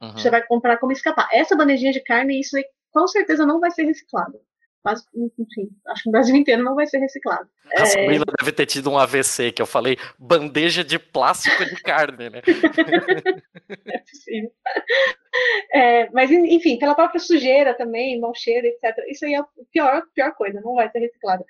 Uhum. 0.01 0.12
Você 0.12 0.31
vai 0.31 0.47
comprar 0.47 0.77
como 0.78 0.93
escapar. 0.93 1.28
Essa 1.32 1.57
bandejinha 1.57 1.93
de 1.93 2.01
carne, 2.01 2.39
isso 2.39 2.57
aí, 2.57 2.65
com 2.93 3.07
certeza 3.09 3.45
não 3.45 3.59
vai 3.59 3.73
ser 3.73 3.82
reciclado. 3.85 4.41
Mas, 4.85 5.02
enfim, 5.15 5.70
acho 5.89 6.02
que 6.02 6.09
no 6.09 6.12
Brasil 6.12 6.36
inteiro 6.36 6.62
não 6.62 6.74
vai 6.74 6.86
ser 6.86 6.98
reciclado. 6.98 7.48
A 7.74 7.82
é... 7.82 7.86
Sabrina 7.86 8.24
deve 8.39 8.52
ter 8.52 8.66
tido 8.66 8.90
um 8.90 8.98
AVC, 8.98 9.51
que 9.51 9.62
eu 9.62 9.66
falei 9.66 9.97
bandeja 10.19 10.85
de 10.85 10.98
plástico 10.98 11.65
de 11.65 11.77
carne, 11.82 12.28
né? 12.28 12.43
é 13.86 13.98
possível. 13.98 14.52
É, 15.73 16.11
mas, 16.11 16.31
enfim, 16.31 16.78
pela 16.78 16.94
própria 16.94 17.19
sujeira 17.19 17.73
também, 17.73 18.20
mau 18.20 18.35
cheiro, 18.35 18.66
etc. 18.66 18.94
Isso 19.09 19.24
aí 19.24 19.32
é 19.32 19.39
a 19.39 19.47
pior, 19.73 20.02
pior 20.15 20.35
coisa, 20.35 20.61
não 20.61 20.74
vai 20.74 20.90
ser 20.90 20.98
reciclado. 20.98 21.44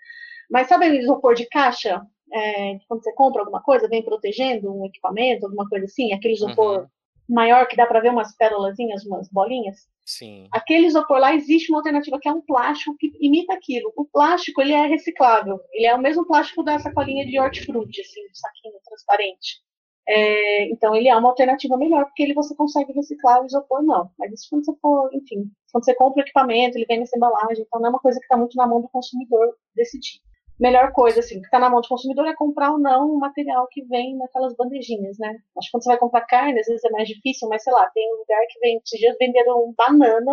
Mas 0.48 0.69
sabe 0.69 0.89
o 0.89 0.94
isopor 0.94 1.35
de 1.35 1.47
caixa? 1.47 2.01
É, 2.32 2.78
quando 2.89 3.02
você 3.02 3.12
compra 3.15 3.43
alguma 3.43 3.62
coisa, 3.62 3.89
vem 3.89 4.05
protegendo 4.05 4.73
um 4.73 4.86
equipamento, 4.86 5.47
alguma 5.47 5.69
coisa 5.69 5.86
assim, 5.86 6.12
aquele 6.12 6.35
isopor 6.35 6.81
uhum. 6.81 6.86
Maior 7.29 7.67
que 7.67 7.77
dá 7.77 7.87
para 7.87 8.01
ver 8.01 8.11
umas 8.11 8.37
pérolazinhas, 8.37 9.05
umas 9.05 9.29
bolinhas? 9.31 9.89
Sim. 10.05 10.47
Aquele 10.53 10.87
isopor 10.87 11.19
lá 11.19 11.35
existe 11.35 11.71
uma 11.71 11.79
alternativa 11.79 12.19
que 12.21 12.29
é 12.29 12.33
um 12.33 12.43
plástico 12.43 12.97
que 12.99 13.11
imita 13.21 13.55
aquilo. 13.55 13.93
O 13.97 14.05
plástico 14.05 14.61
ele 14.61 14.73
é 14.73 14.87
reciclável. 14.87 15.59
Ele 15.73 15.87
é 15.87 15.95
o 15.95 16.01
mesmo 16.01 16.27
plástico 16.27 16.63
da 16.63 16.79
sacolinha 16.79 17.25
de 17.25 17.39
hortifruti, 17.39 18.01
assim, 18.03 18.21
um 18.21 18.35
saquinho 18.35 18.75
transparente. 18.85 19.65
É, 20.07 20.69
então 20.71 20.95
ele 20.95 21.09
é 21.09 21.17
uma 21.17 21.31
alternativa 21.31 21.79
melhor 21.79 22.05
porque 22.05 22.23
ele 22.23 22.35
você 22.35 22.55
consegue 22.55 22.93
reciclar 22.93 23.43
o 23.43 23.47
isopor 23.47 23.83
não. 23.83 24.11
Mas 24.19 24.33
isso 24.33 24.49
quando 24.51 24.65
você 24.67 24.75
for, 24.81 25.09
enfim, 25.15 25.51
quando 25.73 25.85
você 25.85 25.95
compra 25.95 26.23
o 26.23 26.25
equipamento, 26.25 26.77
ele 26.77 26.85
vem 26.87 27.01
nessa 27.01 27.17
embalagem, 27.17 27.65
então 27.67 27.81
não 27.81 27.87
é 27.87 27.91
uma 27.91 28.01
coisa 28.01 28.19
que 28.19 28.27
está 28.27 28.37
muito 28.37 28.55
na 28.57 28.67
mão 28.67 28.83
do 28.83 28.89
consumidor 28.89 29.57
decidir 29.75 30.21
melhor 30.59 30.93
coisa, 30.93 31.20
assim, 31.20 31.40
que 31.40 31.47
está 31.47 31.59
na 31.59 31.68
mão 31.68 31.81
do 31.81 31.89
consumidor 31.89 32.26
é 32.26 32.35
comprar 32.35 32.72
ou 32.72 32.78
não 32.78 33.10
o 33.10 33.18
material 33.18 33.66
que 33.70 33.82
vem 33.85 34.16
naquelas 34.16 34.55
bandejinhas, 34.55 35.18
né? 35.18 35.36
Acho 35.59 35.66
que 35.66 35.72
quando 35.72 35.82
você 35.82 35.89
vai 35.90 35.98
comprar 35.98 36.26
carne, 36.26 36.60
às 36.60 36.66
vezes 36.66 36.85
é 36.85 36.90
mais 36.90 37.09
difícil, 37.09 37.48
mas 37.48 37.62
sei 37.62 37.72
lá, 37.72 37.89
tem 37.90 38.12
um 38.14 38.18
lugar 38.18 38.40
que 38.48 38.59
vem, 38.60 38.76
esses 38.76 38.98
dias 38.98 39.16
venderam 39.18 39.74
banana 39.76 40.32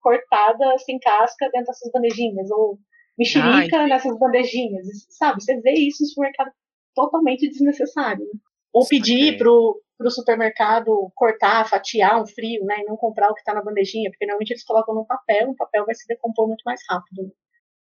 cortada 0.00 0.78
sem 0.78 0.98
casca 0.98 1.48
dentro 1.52 1.66
dessas 1.66 1.90
bandejinhas, 1.90 2.50
ou 2.50 2.78
mexerica 3.18 3.78
Ai. 3.78 3.88
nessas 3.88 4.16
bandejinhas, 4.18 4.86
sabe? 5.10 5.42
Você 5.42 5.60
vê 5.60 5.72
isso 5.72 6.02
no 6.02 6.08
supermercado 6.08 6.50
totalmente 6.94 7.48
desnecessário. 7.48 8.24
Né? 8.24 8.40
Ou 8.72 8.86
pedir 8.86 9.38
pro, 9.38 9.80
pro 9.96 10.10
supermercado 10.10 11.10
cortar, 11.14 11.68
fatiar 11.68 12.20
um 12.20 12.26
frio, 12.26 12.64
né? 12.64 12.80
E 12.80 12.84
não 12.84 12.96
comprar 12.96 13.30
o 13.30 13.34
que 13.34 13.40
está 13.40 13.54
na 13.54 13.62
bandejinha, 13.62 14.10
porque 14.10 14.26
normalmente 14.26 14.50
eles 14.50 14.64
colocam 14.64 14.94
no 14.94 15.06
papel, 15.06 15.50
o 15.50 15.56
papel 15.56 15.86
vai 15.86 15.94
se 15.94 16.06
decompor 16.06 16.46
muito 16.46 16.62
mais 16.64 16.80
rápido. 16.88 17.32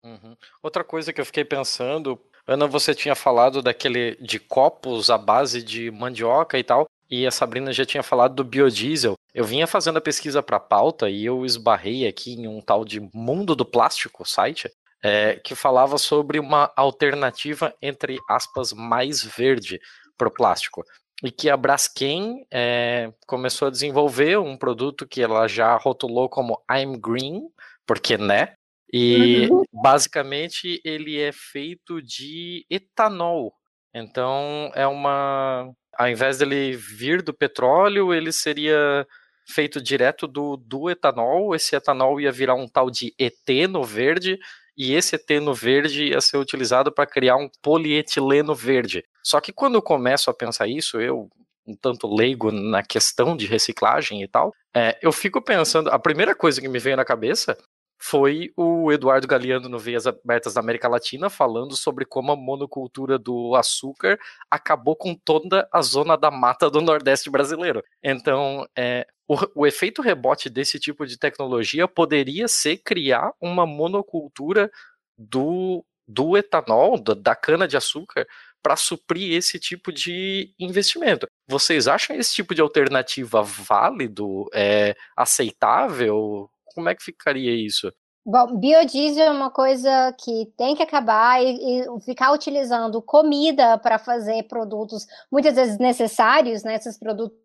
Uhum. 0.04 0.36
Outra 0.64 0.84
coisa 0.84 1.14
que 1.14 1.22
eu 1.22 1.26
fiquei 1.26 1.46
pensando, 1.46 2.20
Ana, 2.48 2.68
você 2.68 2.96
tinha 2.96 3.16
falado 3.16 3.62
daquele 3.62 4.16
de 4.16 4.40
copos 4.40 5.10
à 5.10 5.18
base 5.18 5.62
de 5.62 5.92
mandioca 5.92 6.58
e 6.58 6.64
tal, 6.64 6.88
e 7.10 7.28
a 7.28 7.32
Sabrina 7.32 7.72
já 7.72 7.86
tinha 7.86 8.02
falado 8.02 8.36
do 8.36 8.44
biodiesel. 8.44 9.16
Eu 9.34 9.46
vinha 9.46 9.68
fazendo 9.68 9.98
a 9.98 10.02
pesquisa 10.02 10.42
para 10.42 10.60
pauta 10.60 11.10
e 11.10 11.26
eu 11.26 11.46
esbarrei 11.46 12.08
aqui 12.08 12.34
em 12.34 12.48
um 12.48 12.62
tal 12.62 12.84
de 12.84 13.00
Mundo 13.14 13.56
do 13.56 13.66
Plástico 13.66 14.26
site, 14.26 14.72
é, 15.04 15.36
que 15.36 15.56
falava 15.56 15.98
sobre 15.98 16.40
uma 16.40 16.72
alternativa, 16.76 17.74
entre 17.82 18.18
aspas, 18.30 18.72
mais 18.72 19.24
verde 19.24 19.80
para 20.18 20.28
o 20.28 20.32
plástico. 20.32 20.84
E 21.24 21.32
que 21.32 21.50
a 21.50 21.58
Braskem 21.58 22.46
é, 22.52 23.12
começou 23.28 23.68
a 23.68 23.72
desenvolver 23.72 24.40
um 24.40 24.58
produto 24.58 25.08
que 25.08 25.22
ela 25.22 25.48
já 25.48 25.76
rotulou 25.76 26.30
como 26.30 26.62
I'm 26.72 26.98
Green, 27.00 27.44
porque 27.86 28.18
né? 28.18 28.54
E 28.94 29.48
uhum. 29.50 29.64
basicamente 29.72 30.82
ele 30.84 31.20
é 31.20 31.32
feito 31.32 32.02
de 32.02 32.66
etanol. 32.70 33.54
Então 33.94 34.72
é 34.76 34.86
uma. 34.86 35.72
Ao 35.98 36.10
invés 36.10 36.38
dele 36.38 36.74
vir 36.74 37.22
do 37.22 37.34
petróleo, 37.34 38.14
ele 38.14 38.32
seria 38.32 39.06
feito 39.48 39.82
direto 39.82 40.28
do, 40.28 40.58
do 40.58 40.90
etanol. 40.90 41.56
Esse 41.56 41.76
etanol 41.76 42.20
ia 42.20 42.32
virar 42.32 42.56
um 42.56 42.68
tal 42.68 42.90
de 42.90 43.14
eteno 43.20 43.84
verde, 43.84 44.40
e 44.78 44.94
esse 44.94 45.16
eteno 45.16 45.54
verde 45.54 46.06
ia 46.06 46.22
ser 46.22 46.38
utilizado 46.38 46.92
para 46.92 47.06
criar 47.06 47.36
um 47.36 47.50
polietileno 47.62 48.56
verde. 48.56 49.04
Só 49.24 49.40
que 49.40 49.52
quando 49.52 49.76
eu 49.76 49.82
começo 49.82 50.30
a 50.30 50.34
pensar 50.34 50.68
isso, 50.68 51.00
eu, 51.00 51.30
um 51.68 51.76
tanto 51.76 52.08
leigo 52.14 52.52
na 52.52 52.82
questão 52.82 53.36
de 53.36 53.46
reciclagem 53.46 54.24
e 54.24 54.28
tal, 54.28 54.54
é, 54.74 54.98
eu 55.02 55.12
fico 55.12 55.42
pensando, 55.42 55.90
a 55.90 56.00
primeira 56.00 56.34
coisa 56.34 56.62
que 56.62 56.68
me 56.68 56.80
veio 56.80 56.96
na 56.98 57.06
cabeça 57.06 57.58
foi 58.04 58.52
o 58.58 58.92
Eduardo 58.92 59.28
Galeano 59.28 59.70
no 59.70 59.78
Veias 59.78 60.08
Abertas 60.08 60.56
da 60.56 60.60
América 60.60 60.88
Latina 60.88 61.30
falando 61.30 61.78
sobre 61.78 62.04
como 62.04 62.32
a 62.32 62.36
monocultura 62.36 63.20
do 63.20 63.56
açúcar 63.56 64.18
acabou 64.50 64.96
com 64.96 65.14
toda 65.14 65.70
a 65.72 65.84
zona 65.84 66.18
da 66.18 66.32
mata 66.32 66.68
do 66.68 66.82
Nordeste 66.82 67.30
brasileiro. 67.30 67.84
Então, 68.04 68.68
é, 68.76 69.06
o, 69.28 69.38
o 69.62 69.68
efeito 69.68 70.02
rebote 70.02 70.50
desse 70.50 70.80
tipo 70.80 71.06
de 71.06 71.16
tecnologia 71.16 71.88
poderia 71.88 72.48
ser 72.48 72.78
criar 72.78 73.34
uma 73.40 73.68
monocultura 73.68 74.72
do, 75.16 75.86
do 76.08 76.36
etanol, 76.36 77.00
da, 77.00 77.14
da 77.14 77.36
cana-de-açúcar, 77.36 78.26
para 78.64 78.76
suprir 78.76 79.34
esse 79.36 79.60
tipo 79.60 79.92
de 79.92 80.54
investimento. 80.60 81.28
Vocês 81.48 81.88
acham 81.88 82.16
esse 82.16 82.34
tipo 82.34 82.56
de 82.56 82.62
alternativa 82.62 83.44
válido, 83.44 84.50
é, 84.54 84.96
aceitável? 85.16 86.50
Como 86.74 86.90
é 86.90 86.96
que 86.96 87.04
ficaria 87.04 87.54
isso? 87.54 87.92
Bom, 88.24 88.56
biodiesel 88.56 89.26
é 89.26 89.32
uma 89.32 89.50
coisa 89.50 90.14
que 90.24 90.46
tem 90.56 90.76
que 90.76 90.84
acabar 90.84 91.44
e, 91.44 91.82
e 91.82 92.02
ficar 92.02 92.32
utilizando 92.32 93.02
comida 93.02 93.80
para 93.80 93.98
fazer 93.98 94.44
produtos 94.44 95.08
muitas 95.32 95.56
vezes 95.56 95.80
necessários, 95.80 96.64
né? 96.64 96.76
Esses 96.76 97.00
produtos 97.00 97.36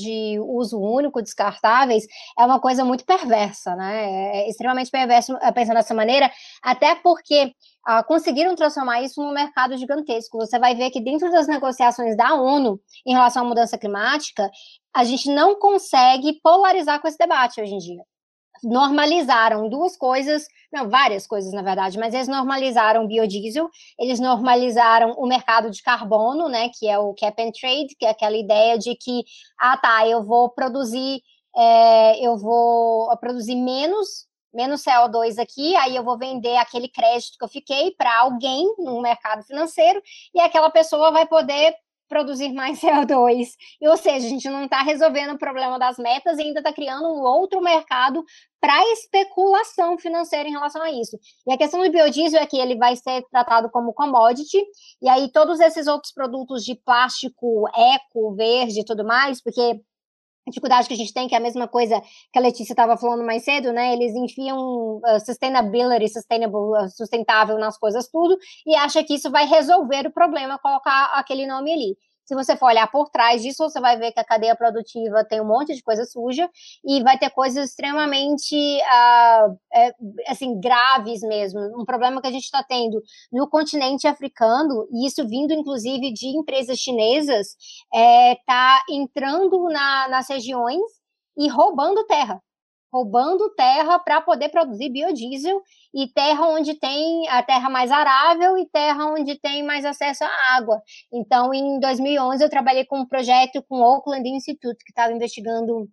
de 0.00 0.36
uso 0.40 0.80
único, 0.80 1.22
descartáveis, 1.22 2.06
é 2.36 2.44
uma 2.44 2.58
coisa 2.60 2.84
muito 2.84 3.04
perversa, 3.04 3.76
né? 3.76 4.40
É 4.46 4.50
extremamente 4.50 4.90
perverso 4.90 5.36
é, 5.40 5.52
pensar 5.52 5.74
dessa 5.74 5.94
maneira, 5.94 6.28
até 6.60 6.96
porque 6.96 7.52
ah, 7.86 8.02
conseguiram 8.02 8.56
transformar 8.56 9.02
isso 9.02 9.22
num 9.22 9.32
mercado 9.32 9.76
gigantesco. 9.76 10.38
Você 10.38 10.58
vai 10.58 10.74
ver 10.74 10.90
que 10.90 11.00
dentro 11.00 11.30
das 11.30 11.46
negociações 11.46 12.16
da 12.16 12.34
ONU 12.34 12.80
em 13.06 13.12
relação 13.12 13.44
à 13.44 13.48
mudança 13.48 13.78
climática, 13.78 14.50
a 14.92 15.04
gente 15.04 15.30
não 15.32 15.56
consegue 15.56 16.40
polarizar 16.42 17.00
com 17.00 17.06
esse 17.06 17.18
debate 17.18 17.60
hoje 17.60 17.74
em 17.74 17.78
dia 17.78 18.02
normalizaram 18.62 19.68
duas 19.68 19.96
coisas, 19.96 20.46
não, 20.72 20.88
várias 20.88 21.26
coisas 21.26 21.52
na 21.52 21.62
verdade, 21.62 21.98
mas 21.98 22.14
eles 22.14 22.28
normalizaram 22.28 23.04
o 23.04 23.08
biodiesel, 23.08 23.68
eles 23.98 24.20
normalizaram 24.20 25.12
o 25.12 25.26
mercado 25.26 25.70
de 25.70 25.82
carbono, 25.82 26.48
né, 26.48 26.68
que 26.78 26.88
é 26.88 26.98
o 26.98 27.14
cap 27.14 27.40
and 27.42 27.52
trade, 27.52 27.94
que 27.98 28.06
é 28.06 28.10
aquela 28.10 28.36
ideia 28.36 28.78
de 28.78 28.94
que, 28.94 29.24
ah 29.58 29.76
tá, 29.76 30.06
eu 30.06 30.24
vou 30.24 30.50
produzir, 30.50 31.20
é, 31.56 32.26
eu 32.26 32.36
vou 32.36 33.16
produzir 33.18 33.56
menos, 33.56 34.26
menos 34.52 34.82
CO2 34.82 35.38
aqui, 35.38 35.76
aí 35.76 35.94
eu 35.94 36.02
vou 36.02 36.18
vender 36.18 36.56
aquele 36.56 36.88
crédito 36.88 37.38
que 37.38 37.44
eu 37.44 37.48
fiquei 37.48 37.90
para 37.92 38.20
alguém 38.20 38.64
no 38.78 39.00
mercado 39.00 39.42
financeiro, 39.44 40.02
e 40.34 40.40
aquela 40.40 40.70
pessoa 40.70 41.10
vai 41.10 41.26
poder 41.26 41.74
produzir 42.08 42.52
mais 42.52 42.78
CO2. 42.80 43.48
E, 43.80 43.88
ou 43.88 43.96
seja, 43.96 44.26
a 44.26 44.30
gente 44.30 44.48
não 44.48 44.64
está 44.64 44.82
resolvendo 44.82 45.34
o 45.34 45.38
problema 45.38 45.78
das 45.78 45.98
metas 45.98 46.38
e 46.38 46.42
ainda 46.42 46.60
está 46.60 46.72
criando 46.72 47.06
um 47.08 47.22
outro 47.22 47.60
mercado 47.60 48.24
para 48.60 48.92
especulação 48.92 49.98
financeira 49.98 50.48
em 50.48 50.52
relação 50.52 50.82
a 50.82 50.90
isso. 50.90 51.18
E 51.46 51.52
a 51.52 51.58
questão 51.58 51.82
do 51.82 51.90
biodiesel 51.90 52.40
é 52.40 52.46
que 52.46 52.58
ele 52.58 52.76
vai 52.76 52.96
ser 52.96 53.22
tratado 53.30 53.70
como 53.70 53.92
commodity, 53.92 54.60
e 55.00 55.08
aí 55.08 55.30
todos 55.30 55.60
esses 55.60 55.86
outros 55.86 56.12
produtos 56.12 56.64
de 56.64 56.74
plástico 56.74 57.68
eco, 57.68 58.34
verde 58.34 58.80
e 58.80 58.84
tudo 58.84 59.04
mais, 59.04 59.42
porque 59.42 59.80
dificuldade 60.46 60.86
que 60.88 60.94
a 60.94 60.96
gente 60.96 61.12
tem, 61.12 61.28
que 61.28 61.34
é 61.34 61.38
a 61.38 61.40
mesma 61.40 61.66
coisa 61.66 62.00
que 62.32 62.38
a 62.38 62.42
Letícia 62.42 62.72
estava 62.72 62.96
falando 62.96 63.24
mais 63.24 63.44
cedo, 63.44 63.72
né? 63.72 63.92
Eles 63.92 64.14
enfiam 64.14 64.98
uh, 64.98 65.20
sustainability, 65.24 66.08
sustainable, 66.08 66.84
uh, 66.84 66.88
sustentável 66.88 67.58
nas 67.58 67.78
coisas 67.78 68.08
tudo, 68.08 68.38
e 68.66 68.74
acha 68.76 69.02
que 69.02 69.14
isso 69.14 69.30
vai 69.30 69.46
resolver 69.46 70.06
o 70.06 70.12
problema, 70.12 70.58
colocar 70.58 71.10
aquele 71.14 71.46
nome 71.46 71.72
ali. 71.72 71.96
Se 72.26 72.34
você 72.34 72.56
for 72.56 72.66
olhar 72.66 72.90
por 72.90 73.08
trás 73.08 73.40
disso, 73.40 73.62
você 73.62 73.80
vai 73.80 73.96
ver 73.96 74.10
que 74.10 74.18
a 74.18 74.24
cadeia 74.24 74.56
produtiva 74.56 75.24
tem 75.24 75.40
um 75.40 75.46
monte 75.46 75.74
de 75.74 75.82
coisa 75.82 76.04
suja 76.04 76.50
e 76.84 77.02
vai 77.02 77.16
ter 77.16 77.30
coisas 77.30 77.70
extremamente 77.70 78.54
uh, 78.56 79.56
é, 79.72 79.94
assim 80.26 80.58
graves 80.60 81.20
mesmo. 81.20 81.60
Um 81.80 81.84
problema 81.84 82.20
que 82.20 82.26
a 82.26 82.32
gente 82.32 82.44
está 82.44 82.64
tendo 82.64 83.00
no 83.32 83.48
continente 83.48 84.08
africano 84.08 84.88
e 84.92 85.06
isso 85.06 85.26
vindo 85.28 85.52
inclusive 85.52 86.12
de 86.12 86.26
empresas 86.36 86.78
chinesas 86.78 87.48
está 87.48 88.00
é, 88.00 88.36
tá 88.44 88.82
entrando 88.90 89.68
na, 89.68 90.08
nas 90.08 90.28
regiões 90.28 90.82
e 91.38 91.48
roubando 91.48 92.04
terra 92.06 92.42
roubando 92.96 93.50
terra 93.54 93.98
para 93.98 94.22
poder 94.22 94.48
produzir 94.48 94.88
biodiesel 94.88 95.60
e 95.94 96.08
terra 96.08 96.48
onde 96.48 96.74
tem 96.74 97.28
a 97.28 97.42
terra 97.42 97.68
mais 97.68 97.90
arável 97.90 98.56
e 98.56 98.66
terra 98.66 99.06
onde 99.12 99.38
tem 99.38 99.62
mais 99.62 99.84
acesso 99.84 100.24
à 100.24 100.56
água. 100.56 100.80
Então, 101.12 101.52
em 101.52 101.78
2011 101.78 102.42
eu 102.42 102.48
trabalhei 102.48 102.86
com 102.86 103.00
um 103.00 103.06
projeto 103.06 103.62
com 103.68 103.76
o 103.76 103.82
Oakland 103.82 104.26
Institute 104.28 104.82
que 104.82 104.90
estava 104.90 105.12
investigando 105.12 105.86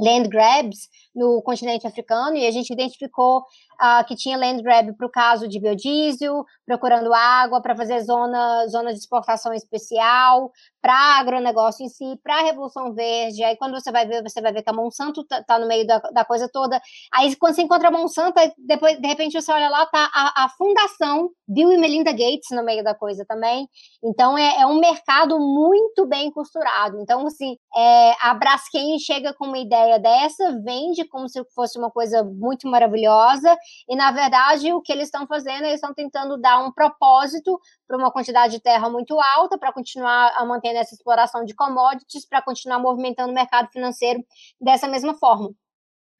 land 0.00 0.28
grabs 0.28 0.88
no 1.18 1.42
continente 1.42 1.86
africano 1.86 2.36
e 2.36 2.46
a 2.46 2.50
gente 2.50 2.72
identificou 2.72 3.38
uh, 3.38 4.04
que 4.06 4.14
tinha 4.14 4.38
land 4.38 4.62
grab 4.62 4.92
para 4.96 5.06
o 5.06 5.10
caso 5.10 5.48
de 5.48 5.60
biodiesel, 5.60 6.44
procurando 6.64 7.12
água 7.12 7.60
para 7.60 7.76
fazer 7.76 8.00
zona, 8.00 8.66
zona 8.68 8.92
de 8.92 8.98
exportação 8.98 9.52
especial, 9.52 10.50
para 10.80 11.18
agronegócio 11.18 11.84
em 11.84 11.88
si, 11.88 12.18
para 12.22 12.38
a 12.38 12.42
Revolução 12.42 12.94
Verde. 12.94 13.42
Aí 13.42 13.56
quando 13.56 13.74
você 13.74 13.90
vai 13.90 14.06
ver, 14.06 14.22
você 14.22 14.40
vai 14.40 14.52
ver 14.52 14.62
que 14.62 14.70
a 14.70 14.72
Monsanto 14.72 15.24
tá, 15.24 15.42
tá 15.42 15.58
no 15.58 15.66
meio 15.66 15.86
da, 15.86 15.98
da, 15.98 16.24
coisa 16.24 16.48
toda. 16.52 16.80
Aí 17.12 17.34
quando 17.36 17.54
você 17.54 17.62
encontra 17.62 17.88
a 17.88 17.90
Monsanto, 17.90 18.40
depois 18.58 18.98
de 18.98 19.06
repente 19.06 19.40
você 19.40 19.50
olha 19.52 19.68
lá, 19.68 19.86
tá 19.86 20.10
a, 20.14 20.44
a 20.44 20.48
fundação 20.50 21.30
Bill 21.46 21.72
e 21.72 21.78
Melinda 21.78 22.12
Gates 22.12 22.50
no 22.52 22.64
meio 22.64 22.84
da 22.84 22.94
coisa 22.94 23.24
também. 23.26 23.68
Então 24.04 24.38
é, 24.38 24.60
é 24.60 24.66
um 24.66 24.78
mercado 24.78 25.38
muito 25.38 26.06
bem 26.06 26.30
costurado. 26.30 27.00
Então 27.00 27.26
assim, 27.26 27.56
é, 27.76 28.12
a 28.20 28.34
Braskem 28.34 28.98
chega 28.98 29.34
com 29.34 29.46
uma 29.46 29.58
ideia 29.58 29.98
dessa, 29.98 30.60
vende 30.62 31.07
como 31.08 31.28
se 31.28 31.42
fosse 31.54 31.78
uma 31.78 31.90
coisa 31.90 32.22
muito 32.22 32.68
maravilhosa 32.68 33.56
e 33.88 33.96
na 33.96 34.10
verdade 34.12 34.72
o 34.72 34.80
que 34.80 34.92
eles 34.92 35.08
estão 35.08 35.26
fazendo, 35.26 35.64
eles 35.64 35.76
estão 35.76 35.94
tentando 35.94 36.36
dar 36.36 36.58
um 36.58 36.72
propósito 36.72 37.58
para 37.86 37.96
uma 37.96 38.10
quantidade 38.12 38.52
de 38.54 38.60
terra 38.60 38.88
muito 38.88 39.18
alta, 39.20 39.58
para 39.58 39.72
continuar 39.72 40.32
a 40.36 40.44
manter 40.44 40.74
essa 40.76 40.94
exploração 40.94 41.44
de 41.44 41.54
commodities, 41.54 42.26
para 42.26 42.42
continuar 42.42 42.78
movimentando 42.78 43.30
o 43.30 43.34
mercado 43.34 43.68
financeiro 43.70 44.24
dessa 44.60 44.86
mesma 44.86 45.14
forma. 45.14 45.50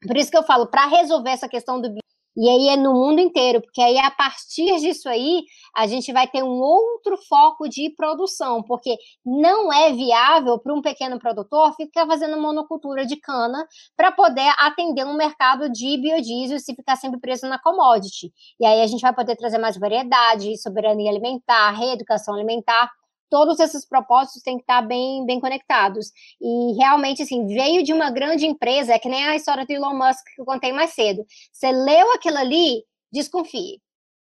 Por 0.07 0.17
isso 0.17 0.31
que 0.31 0.37
eu 0.37 0.45
falo, 0.45 0.67
para 0.67 0.87
resolver 0.87 1.31
essa 1.31 1.49
questão 1.49 1.81
do 1.81 1.93
e 2.39 2.49
aí 2.49 2.69
é 2.69 2.77
no 2.77 2.95
mundo 2.95 3.21
inteiro, 3.21 3.61
porque 3.61 3.83
aí 3.83 3.99
a 3.99 4.13
partir 4.13 4.77
disso 4.79 5.09
aí 5.09 5.43
a 5.77 5.89
gente 5.89 6.13
vai 6.13 6.29
ter 6.29 6.45
um 6.45 6.61
outro 6.61 7.17
foco 7.29 7.69
de 7.69 7.91
produção, 7.97 8.63
porque 8.63 8.97
não 9.27 9.73
é 9.73 9.93
viável 9.93 10.57
para 10.61 10.73
um 10.73 10.81
pequeno 10.81 11.19
produtor 11.19 11.75
ficar 11.75 12.07
fazendo 12.07 12.41
monocultura 12.41 13.05
de 13.05 13.17
cana 13.17 13.67
para 13.97 14.13
poder 14.13 14.55
atender 14.59 15.05
um 15.05 15.17
mercado 15.17 15.69
de 15.69 16.01
biodiesel 16.01 16.61
se 16.61 16.77
ficar 16.77 16.95
sempre 16.95 17.19
preso 17.19 17.49
na 17.49 17.59
commodity. 17.59 18.33
E 18.61 18.65
aí 18.65 18.83
a 18.83 18.87
gente 18.87 19.01
vai 19.01 19.13
poder 19.13 19.35
trazer 19.35 19.59
mais 19.59 19.77
variedade, 19.77 20.57
soberania 20.63 21.11
alimentar, 21.11 21.73
reeducação 21.73 22.35
alimentar 22.35 22.89
todos 23.31 23.61
esses 23.61 23.87
propósitos 23.87 24.43
têm 24.43 24.57
que 24.57 24.63
estar 24.63 24.83
bem, 24.83 25.25
bem 25.27 25.41
conectados. 25.41 26.11
E 26.41 26.77
realmente, 26.77 27.23
assim, 27.23 27.47
veio 27.47 27.83
de 27.83 27.93
uma 27.93 28.11
grande 28.11 28.47
empresa, 28.47 28.93
é 28.93 28.99
que 28.99 29.09
nem 29.09 29.25
a 29.27 29.37
história 29.37 29.67
do 29.67 29.73
Elon 29.73 29.95
Musk 29.95 30.25
que 30.35 30.41
eu 30.41 30.45
contei 30.45 30.73
mais 30.73 30.93
cedo. 30.95 31.25
Você 31.53 31.71
leu 31.71 32.13
aquilo 32.13 32.39
ali, 32.39 32.85
desconfie. 33.13 33.81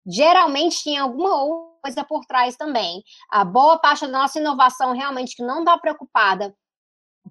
Geralmente 0.07 0.83
tinha 0.83 1.03
alguma 1.03 1.75
coisa 1.83 2.05
por 2.05 2.25
trás 2.27 2.57
também. 2.57 3.03
A 3.31 3.45
boa 3.45 3.79
parte 3.79 4.03
da 4.03 4.13
nossa 4.13 4.39
inovação 4.39 4.93
realmente 4.93 5.37
que 5.37 5.43
não 5.43 5.61
está 5.61 5.79
preocupada 5.79 6.55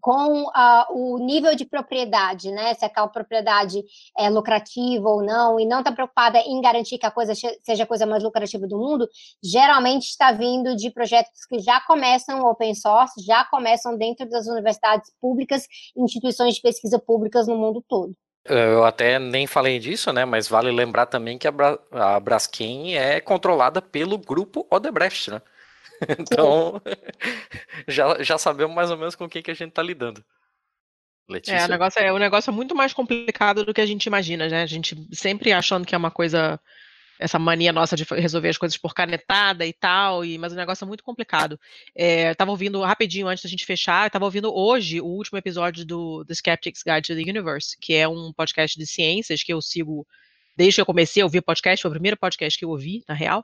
com 0.02 0.44
uh, 0.44 0.86
o 0.90 1.18
nível 1.20 1.56
de 1.56 1.66
propriedade, 1.66 2.52
né? 2.52 2.74
Se 2.74 2.86
aquela 2.86 3.08
propriedade 3.08 3.84
é 4.18 4.30
lucrativa 4.30 5.08
ou 5.08 5.24
não, 5.24 5.60
e 5.60 5.66
não 5.66 5.80
está 5.80 5.92
preocupada 5.92 6.40
em 6.40 6.62
garantir 6.62 6.98
que 6.98 7.06
a 7.06 7.12
coisa 7.12 7.34
seja 7.36 7.84
a 7.84 7.88
coisa 7.88 8.06
mais 8.06 8.24
lucrativa 8.24 8.68
do 8.68 8.78
mundo, 8.78 9.08
geralmente 9.44 10.04
está 10.04 10.32
vindo 10.32 10.76
de 10.76 10.92
projetos 10.92 11.46
que 11.48 11.60
já 11.60 11.80
começam 11.82 12.46
open 12.46 12.74
source, 12.76 13.24
já 13.26 13.46
começam 13.46 13.98
dentro 13.98 14.28
das 14.30 14.48
universidades 14.48 15.12
públicas, 15.22 15.68
instituições 15.96 16.56
de 16.56 16.62
pesquisa 16.62 17.00
públicas 17.00 17.48
no 17.48 17.56
mundo 17.56 17.84
todo. 17.88 18.14
Eu 18.46 18.84
até 18.84 19.20
nem 19.20 19.48
falei 19.48 19.80
disso, 19.80 20.12
né? 20.12 20.26
Mas 20.26 20.50
vale 20.50 20.70
lembrar 20.70 21.06
também 21.06 21.38
que 21.38 21.48
a, 21.48 21.52
Bra 21.52 21.80
a 21.92 22.20
Braskem 22.20 22.98
é 22.98 23.22
controlada 23.22 23.82
pelo 23.82 24.18
grupo 24.18 24.68
Odebrecht, 24.70 25.32
né? 25.32 25.42
Então, 26.20 26.82
já, 27.88 28.22
já 28.22 28.38
sabemos 28.38 28.76
mais 28.76 28.92
ou 28.92 28.98
menos 28.98 29.16
com 29.16 29.26
o 29.26 29.30
que, 29.30 29.40
a 29.40 29.54
gente 29.54 29.70
está 29.70 29.82
lidando. 29.82 30.24
Letícia? 31.28 31.56
É, 31.56 31.66
o 31.66 31.70
negócio 31.70 32.02
é, 32.02 32.12
o 32.12 32.18
negócio 32.18 32.50
é 32.52 32.54
muito 32.54 32.76
mais 32.76 32.94
complicado 32.94 33.64
do 33.64 33.74
que 33.74 33.82
a 33.82 33.86
gente 33.86 34.06
imagina, 34.06 34.48
né? 34.48 34.64
A 34.64 34.66
gente 34.66 34.96
sempre 35.14 35.54
achando 35.54 35.86
que 35.86 35.96
é 35.96 35.98
uma 35.98 36.12
coisa, 36.12 36.60
essa 37.18 37.40
mania 37.40 37.72
nossa 37.72 37.96
de 37.96 38.04
resolver 38.04 38.50
as 38.50 38.58
coisas 38.58 38.78
por 38.78 38.94
canetada 38.94 39.66
e 39.66 39.72
tal, 39.72 40.26
e, 40.26 40.38
mas 40.38 40.52
o 40.52 40.56
negócio 40.58 40.84
é 40.84 40.88
muito 40.88 41.04
complicado. 41.04 41.58
É, 41.96 42.34
tava 42.34 42.52
ouvindo 42.52 42.82
rapidinho 42.82 43.28
antes 43.28 43.44
da 43.44 43.50
gente 43.50 43.66
fechar, 43.66 44.08
estava 44.08 44.26
ouvindo 44.26 44.54
hoje 44.54 45.00
o 45.00 45.06
último 45.06 45.38
episódio 45.38 45.86
do 45.86 46.26
The 46.26 46.34
Skeptic's 46.36 46.84
Guide 46.84 47.08
to 47.08 47.16
the 47.16 47.30
Universe, 47.30 47.78
que 47.80 47.94
é 47.94 48.08
um 48.08 48.34
podcast 48.34 48.78
de 48.78 48.86
ciências 48.86 49.42
que 49.44 49.54
eu 49.54 49.62
sigo 49.62 50.06
desde 50.56 50.76
que 50.76 50.82
eu 50.82 50.86
comecei 50.86 51.22
a 51.22 51.26
ouvir 51.26 51.42
podcast, 51.42 51.82
foi 51.82 51.90
o 51.90 51.94
primeiro 51.94 52.18
podcast 52.18 52.58
que 52.58 52.66
eu 52.66 52.70
ouvi, 52.70 53.04
na 53.08 53.14
real, 53.14 53.44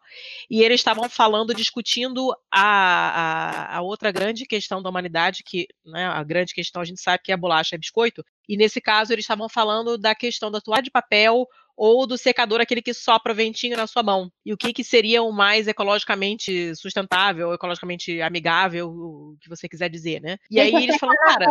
e 0.50 0.62
eles 0.64 0.80
estavam 0.80 1.10
falando, 1.10 1.54
discutindo 1.54 2.32
a, 2.52 2.62
a, 2.62 3.78
a, 3.78 3.82
outra 3.82 4.12
grande 4.12 4.46
questão 4.46 4.82
da 4.82 4.90
humanidade, 4.90 5.44
que 5.44 5.68
né, 5.86 6.06
a 6.06 6.24
grande 6.24 6.54
questão 6.54 6.82
a 6.82 6.86
gente 6.86 7.02
sabe 7.02 7.24
que 7.24 7.32
é 7.32 7.38
bolacha 7.38 7.76
e 7.76 7.80
biscoito, 7.80 8.24
e 8.48 8.58
nesse 8.58 8.80
caso 8.80 9.14
eles 9.14 9.24
estavam 9.24 9.50
falando 9.50 9.98
da 9.98 10.14
questão 10.14 10.52
da 10.52 10.62
toalha 10.62 10.84
de 10.84 10.92
papel 10.92 11.48
ou 11.82 12.06
do 12.06 12.18
secador, 12.18 12.60
aquele 12.60 12.82
que 12.82 12.94
sopra 12.94 13.34
ventinho 13.34 13.78
na 13.78 13.88
sua 13.88 14.04
mão. 14.04 14.30
E 14.46 14.52
o 14.52 14.58
que, 14.58 14.74
que 14.74 14.84
seria 14.84 15.24
o 15.24 15.32
mais 15.32 15.66
ecologicamente 15.66 16.76
sustentável, 16.76 17.54
ecologicamente 17.54 18.22
amigável, 18.22 18.90
o 18.90 19.38
que 19.40 19.48
você 19.48 19.70
quiser 19.70 19.90
dizer, 19.90 20.22
né? 20.22 20.36
E 20.52 20.60
aí 20.60 20.76
eles 20.76 20.98
falam, 20.98 21.16
cara. 21.16 21.46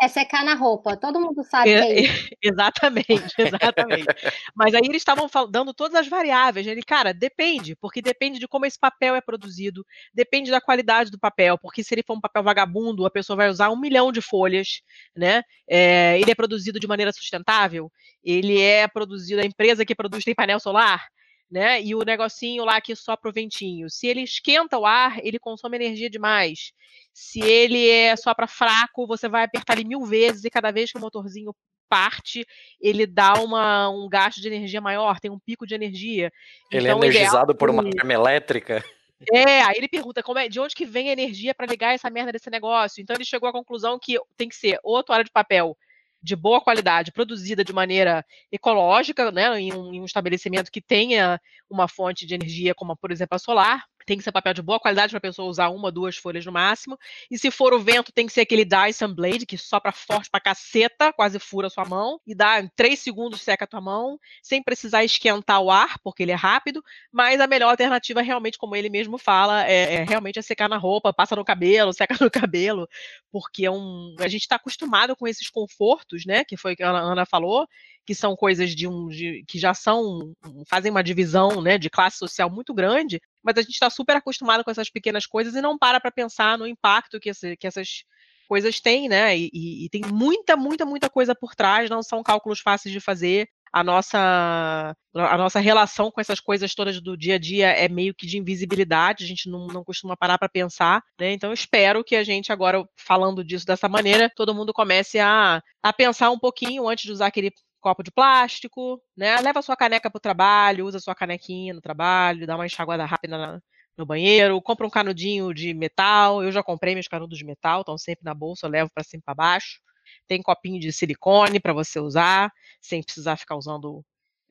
É 0.00 0.08
secar 0.08 0.44
na 0.44 0.54
roupa, 0.54 0.96
todo 0.96 1.20
mundo 1.20 1.42
sabe 1.42 1.70
é, 1.70 1.80
que 1.80 1.86
é 1.86 2.00
isso. 2.02 2.28
Exatamente, 2.42 3.34
exatamente. 3.38 4.06
Mas 4.54 4.74
aí 4.74 4.82
eles 4.84 5.00
estavam 5.00 5.28
dando 5.50 5.72
todas 5.72 5.94
as 5.94 6.08
variáveis. 6.08 6.66
Ele, 6.66 6.82
cara, 6.82 7.14
depende, 7.14 7.74
porque 7.76 8.02
depende 8.02 8.38
de 8.38 8.48
como 8.48 8.66
esse 8.66 8.78
papel 8.78 9.14
é 9.14 9.20
produzido, 9.20 9.86
depende 10.12 10.50
da 10.50 10.60
qualidade 10.60 11.10
do 11.10 11.18
papel, 11.18 11.56
porque 11.56 11.82
se 11.82 11.94
ele 11.94 12.02
for 12.02 12.16
um 12.16 12.20
papel 12.20 12.42
vagabundo, 12.42 13.06
a 13.06 13.10
pessoa 13.10 13.36
vai 13.36 13.48
usar 13.48 13.70
um 13.70 13.78
milhão 13.78 14.12
de 14.12 14.20
folhas, 14.20 14.82
né? 15.16 15.42
É, 15.68 16.18
ele 16.20 16.30
é 16.30 16.34
produzido 16.34 16.80
de 16.80 16.86
maneira 16.86 17.12
sustentável, 17.12 17.90
ele 18.24 18.60
é 18.60 18.86
produzido, 18.86 19.40
a 19.40 19.44
empresa 19.44 19.61
que 19.86 19.94
produz 19.94 20.24
tem 20.24 20.34
painel 20.34 20.60
solar, 20.60 21.06
né? 21.50 21.82
E 21.82 21.94
o 21.94 22.02
negocinho 22.02 22.64
lá 22.64 22.80
que 22.80 22.96
sopra 22.96 23.30
o 23.30 23.32
ventinho. 23.32 23.90
Se 23.90 24.06
ele 24.06 24.22
esquenta 24.22 24.78
o 24.78 24.86
ar, 24.86 25.18
ele 25.24 25.38
consome 25.38 25.76
energia 25.76 26.08
demais. 26.08 26.72
Se 27.12 27.40
ele 27.40 27.88
é 27.88 28.16
só 28.16 28.34
para 28.34 28.46
fraco, 28.46 29.06
você 29.06 29.28
vai 29.28 29.44
apertar 29.44 29.78
ele 29.78 29.88
mil 29.88 30.04
vezes 30.04 30.44
e 30.44 30.50
cada 30.50 30.70
vez 30.70 30.90
que 30.90 30.98
o 30.98 31.00
motorzinho 31.00 31.54
parte, 31.92 32.46
ele 32.80 33.06
dá 33.06 33.34
uma, 33.34 33.90
um 33.90 34.08
gasto 34.08 34.40
de 34.40 34.48
energia 34.48 34.80
maior, 34.80 35.20
tem 35.20 35.30
um 35.30 35.38
pico 35.38 35.66
de 35.66 35.74
energia. 35.74 36.32
Ele 36.70 36.88
é 36.88 36.90
então, 36.90 37.02
é 37.02 37.06
energizado 37.06 37.54
por 37.54 37.68
uma 37.68 37.82
arma 37.82 38.12
elétrica. 38.14 38.82
É, 39.30 39.60
aí 39.60 39.74
ele 39.76 39.88
pergunta 39.88 40.22
como 40.22 40.38
é, 40.38 40.48
de 40.48 40.58
onde 40.58 40.74
que 40.74 40.86
vem 40.86 41.10
a 41.10 41.12
energia 41.12 41.54
para 41.54 41.66
ligar 41.66 41.94
essa 41.94 42.08
merda 42.08 42.32
desse 42.32 42.48
negócio. 42.48 43.02
Então 43.02 43.14
ele 43.14 43.26
chegou 43.26 43.46
à 43.46 43.52
conclusão 43.52 43.98
que 43.98 44.18
tem 44.38 44.48
que 44.48 44.56
ser 44.56 44.78
ou 44.82 45.04
toalha 45.04 45.22
de 45.22 45.30
papel 45.30 45.76
de 46.22 46.36
boa 46.36 46.60
qualidade, 46.60 47.12
produzida 47.12 47.64
de 47.64 47.72
maneira 47.72 48.24
ecológica, 48.50 49.32
né, 49.32 49.60
em 49.60 49.72
um, 49.72 49.92
em 49.92 50.00
um 50.00 50.04
estabelecimento 50.04 50.70
que 50.70 50.80
tenha 50.80 51.40
uma 51.68 51.88
fonte 51.88 52.26
de 52.26 52.34
energia, 52.34 52.74
como 52.74 52.96
por 52.96 53.10
exemplo 53.10 53.34
a 53.34 53.38
solar, 53.38 53.84
tem 54.06 54.16
que 54.16 54.24
ser 54.24 54.32
papel 54.32 54.54
de 54.54 54.62
boa 54.62 54.80
qualidade 54.80 55.10
para 55.10 55.18
a 55.18 55.20
pessoa 55.20 55.48
usar 55.48 55.68
uma, 55.68 55.90
duas 55.90 56.16
folhas 56.16 56.44
no 56.44 56.52
máximo. 56.52 56.98
E 57.30 57.38
se 57.38 57.50
for 57.50 57.72
o 57.72 57.78
vento, 57.78 58.12
tem 58.12 58.26
que 58.26 58.32
ser 58.32 58.42
aquele 58.42 58.64
Dyson 58.64 59.14
Blade, 59.14 59.46
que 59.46 59.58
sopra 59.58 59.92
forte 59.92 60.30
pra 60.30 60.40
caceta, 60.40 61.12
quase 61.12 61.38
fura 61.38 61.66
a 61.66 61.70
sua 61.70 61.84
mão, 61.84 62.20
e 62.26 62.34
dá 62.34 62.60
em 62.60 62.68
3 62.76 62.98
segundos 62.98 63.42
seca 63.42 63.64
a 63.64 63.66
tua 63.66 63.80
mão, 63.80 64.18
sem 64.42 64.62
precisar 64.62 65.04
esquentar 65.04 65.60
o 65.60 65.70
ar, 65.70 65.98
porque 66.02 66.22
ele 66.22 66.32
é 66.32 66.36
rápido. 66.36 66.82
Mas 67.10 67.40
a 67.40 67.46
melhor 67.46 67.70
alternativa, 67.70 68.22
realmente, 68.22 68.58
como 68.58 68.76
ele 68.76 68.88
mesmo 68.88 69.18
fala, 69.18 69.66
é, 69.66 69.94
é 69.94 70.04
realmente 70.04 70.38
é 70.38 70.42
secar 70.42 70.68
na 70.68 70.76
roupa, 70.76 71.12
passa 71.12 71.36
no 71.36 71.44
cabelo, 71.44 71.92
seca 71.94 72.16
no 72.20 72.30
cabelo, 72.30 72.88
porque 73.30 73.66
é 73.66 73.70
um, 73.70 74.14
a 74.18 74.28
gente 74.28 74.42
está 74.42 74.56
acostumado 74.56 75.16
com 75.16 75.26
esses 75.26 75.48
confortos, 75.48 76.24
né? 76.26 76.44
Que 76.44 76.56
foi 76.56 76.76
que 76.76 76.82
a 76.82 76.90
Ana 76.90 77.26
falou, 77.26 77.66
que 78.06 78.14
são 78.14 78.34
coisas 78.34 78.74
de 78.74 78.86
um 78.86 79.08
de, 79.08 79.44
que 79.46 79.58
já 79.58 79.74
são 79.74 80.32
fazem 80.66 80.90
uma 80.90 81.02
divisão 81.02 81.62
né, 81.62 81.78
de 81.78 81.88
classe 81.88 82.18
social 82.18 82.50
muito 82.50 82.74
grande, 82.74 83.20
mas 83.42 83.56
a 83.56 83.62
gente 83.62 83.72
está 83.72 83.88
super 83.90 84.16
acostumado 84.16 84.64
com 84.64 84.70
essas 84.70 84.90
pequenas 84.90 85.26
coisas 85.26 85.54
e 85.54 85.60
não 85.60 85.78
para 85.78 86.00
para 86.00 86.10
pensar 86.10 86.58
no 86.58 86.66
impacto 86.66 87.20
que, 87.20 87.30
esse, 87.30 87.56
que 87.56 87.66
essas 87.66 88.04
coisas 88.52 88.80
têm, 88.80 89.08
né? 89.08 89.34
E, 89.36 89.50
e, 89.52 89.84
e, 89.86 89.88
tem 89.88 90.02
muita, 90.02 90.56
muita, 90.56 90.84
muita 90.84 91.08
coisa 91.08 91.34
por 91.34 91.54
trás, 91.54 91.88
não 91.88 92.02
são 92.02 92.22
cálculos 92.22 92.60
fáceis 92.60 92.92
de 92.92 93.00
fazer. 93.00 93.48
A 93.72 93.82
nossa, 93.82 94.94
a 95.14 95.38
nossa 95.38 95.58
relação 95.58 96.10
com 96.10 96.20
essas 96.20 96.38
coisas 96.38 96.74
todas 96.74 97.00
do 97.00 97.16
dia 97.16 97.36
a 97.36 97.38
dia 97.38 97.68
é 97.68 97.88
meio 97.88 98.14
que 98.14 98.26
de 98.26 98.36
invisibilidade, 98.36 99.24
a 99.24 99.26
gente 99.26 99.48
não, 99.48 99.66
não 99.68 99.82
costuma 99.82 100.14
parar 100.14 100.36
para 100.36 100.50
pensar, 100.50 101.02
né? 101.18 101.32
Então 101.32 101.50
espero 101.54 102.04
que 102.04 102.14
a 102.14 102.22
gente 102.22 102.52
agora, 102.52 102.84
falando 102.94 103.42
disso 103.42 103.64
dessa 103.64 103.88
maneira, 103.88 104.30
todo 104.36 104.54
mundo 104.54 104.74
comece 104.74 105.18
a, 105.18 105.62
a 105.82 105.92
pensar 105.94 106.30
um 106.30 106.38
pouquinho 106.38 106.86
antes 106.86 107.06
de 107.06 107.12
usar 107.12 107.28
aquele 107.28 107.50
copo 107.82 108.02
de 108.02 108.10
plástico, 108.10 109.02
né? 109.16 109.38
Leva 109.40 109.60
sua 109.60 109.76
caneca 109.76 110.10
para 110.10 110.16
o 110.16 110.20
trabalho, 110.20 110.86
usa 110.86 111.00
sua 111.00 111.14
canequinha 111.14 111.74
no 111.74 111.80
trabalho, 111.80 112.46
dá 112.46 112.54
uma 112.54 112.64
enxaguada 112.66 113.04
rápida 113.04 113.36
na, 113.36 113.60
no 113.96 114.06
banheiro, 114.06 114.62
compra 114.62 114.86
um 114.86 114.90
canudinho 114.90 115.52
de 115.52 115.74
metal. 115.74 116.42
Eu 116.42 116.52
já 116.52 116.62
comprei 116.62 116.94
meus 116.94 117.08
canudos 117.08 117.36
de 117.36 117.44
metal, 117.44 117.80
estão 117.80 117.98
sempre 117.98 118.24
na 118.24 118.32
bolsa, 118.34 118.66
eu 118.66 118.70
levo 118.70 118.90
para 118.94 119.04
cima 119.04 119.20
e 119.20 119.24
para 119.24 119.34
baixo. 119.34 119.80
Tem 120.26 120.40
copinho 120.42 120.80
de 120.80 120.92
silicone 120.92 121.60
para 121.60 121.72
você 121.72 122.00
usar, 122.00 122.52
sem 122.80 123.02
precisar 123.02 123.36
ficar 123.36 123.56
usando 123.56 124.04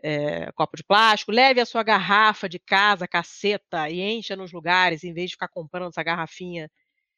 é, 0.03 0.51
copo 0.53 0.77
de 0.77 0.83
plástico. 0.83 1.31
Leve 1.31 1.61
a 1.61 1.65
sua 1.65 1.83
garrafa 1.83 2.49
de 2.49 2.59
casa, 2.59 3.07
caceta, 3.07 3.89
e 3.89 4.01
encha 4.01 4.35
nos 4.35 4.51
lugares, 4.51 5.03
em 5.03 5.13
vez 5.13 5.29
de 5.29 5.35
ficar 5.35 5.47
comprando 5.47 5.89
essa 5.89 6.03
garrafinha 6.03 6.69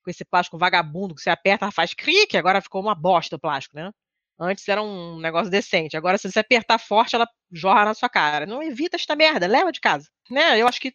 com 0.03 0.09
esse 0.11 0.25
plástico 0.25 0.57
vagabundo 0.57 1.15
que 1.15 1.21
você 1.21 1.29
aperta, 1.29 1.71
faz 1.71 1.93
clique, 1.93 2.37
agora 2.37 2.61
ficou 2.61 2.81
uma 2.81 2.93
bosta 2.93 3.37
o 3.37 3.39
plástico, 3.39 3.77
né? 3.77 3.91
Antes 4.39 4.67
era 4.67 4.81
um 4.81 5.19
negócio 5.19 5.51
decente. 5.51 5.95
Agora, 5.95 6.17
se 6.17 6.31
você 6.31 6.39
apertar 6.39 6.79
forte, 6.79 7.15
ela 7.15 7.27
jorra 7.51 7.85
na 7.85 7.93
sua 7.93 8.09
cara. 8.09 8.45
Não 8.45 8.63
evita 8.63 8.95
esta 8.95 9.15
merda, 9.15 9.47
leva 9.47 9.71
de 9.71 9.79
casa. 9.79 10.07
Né? 10.29 10.59
Eu 10.59 10.67
acho 10.67 10.81
que 10.81 10.93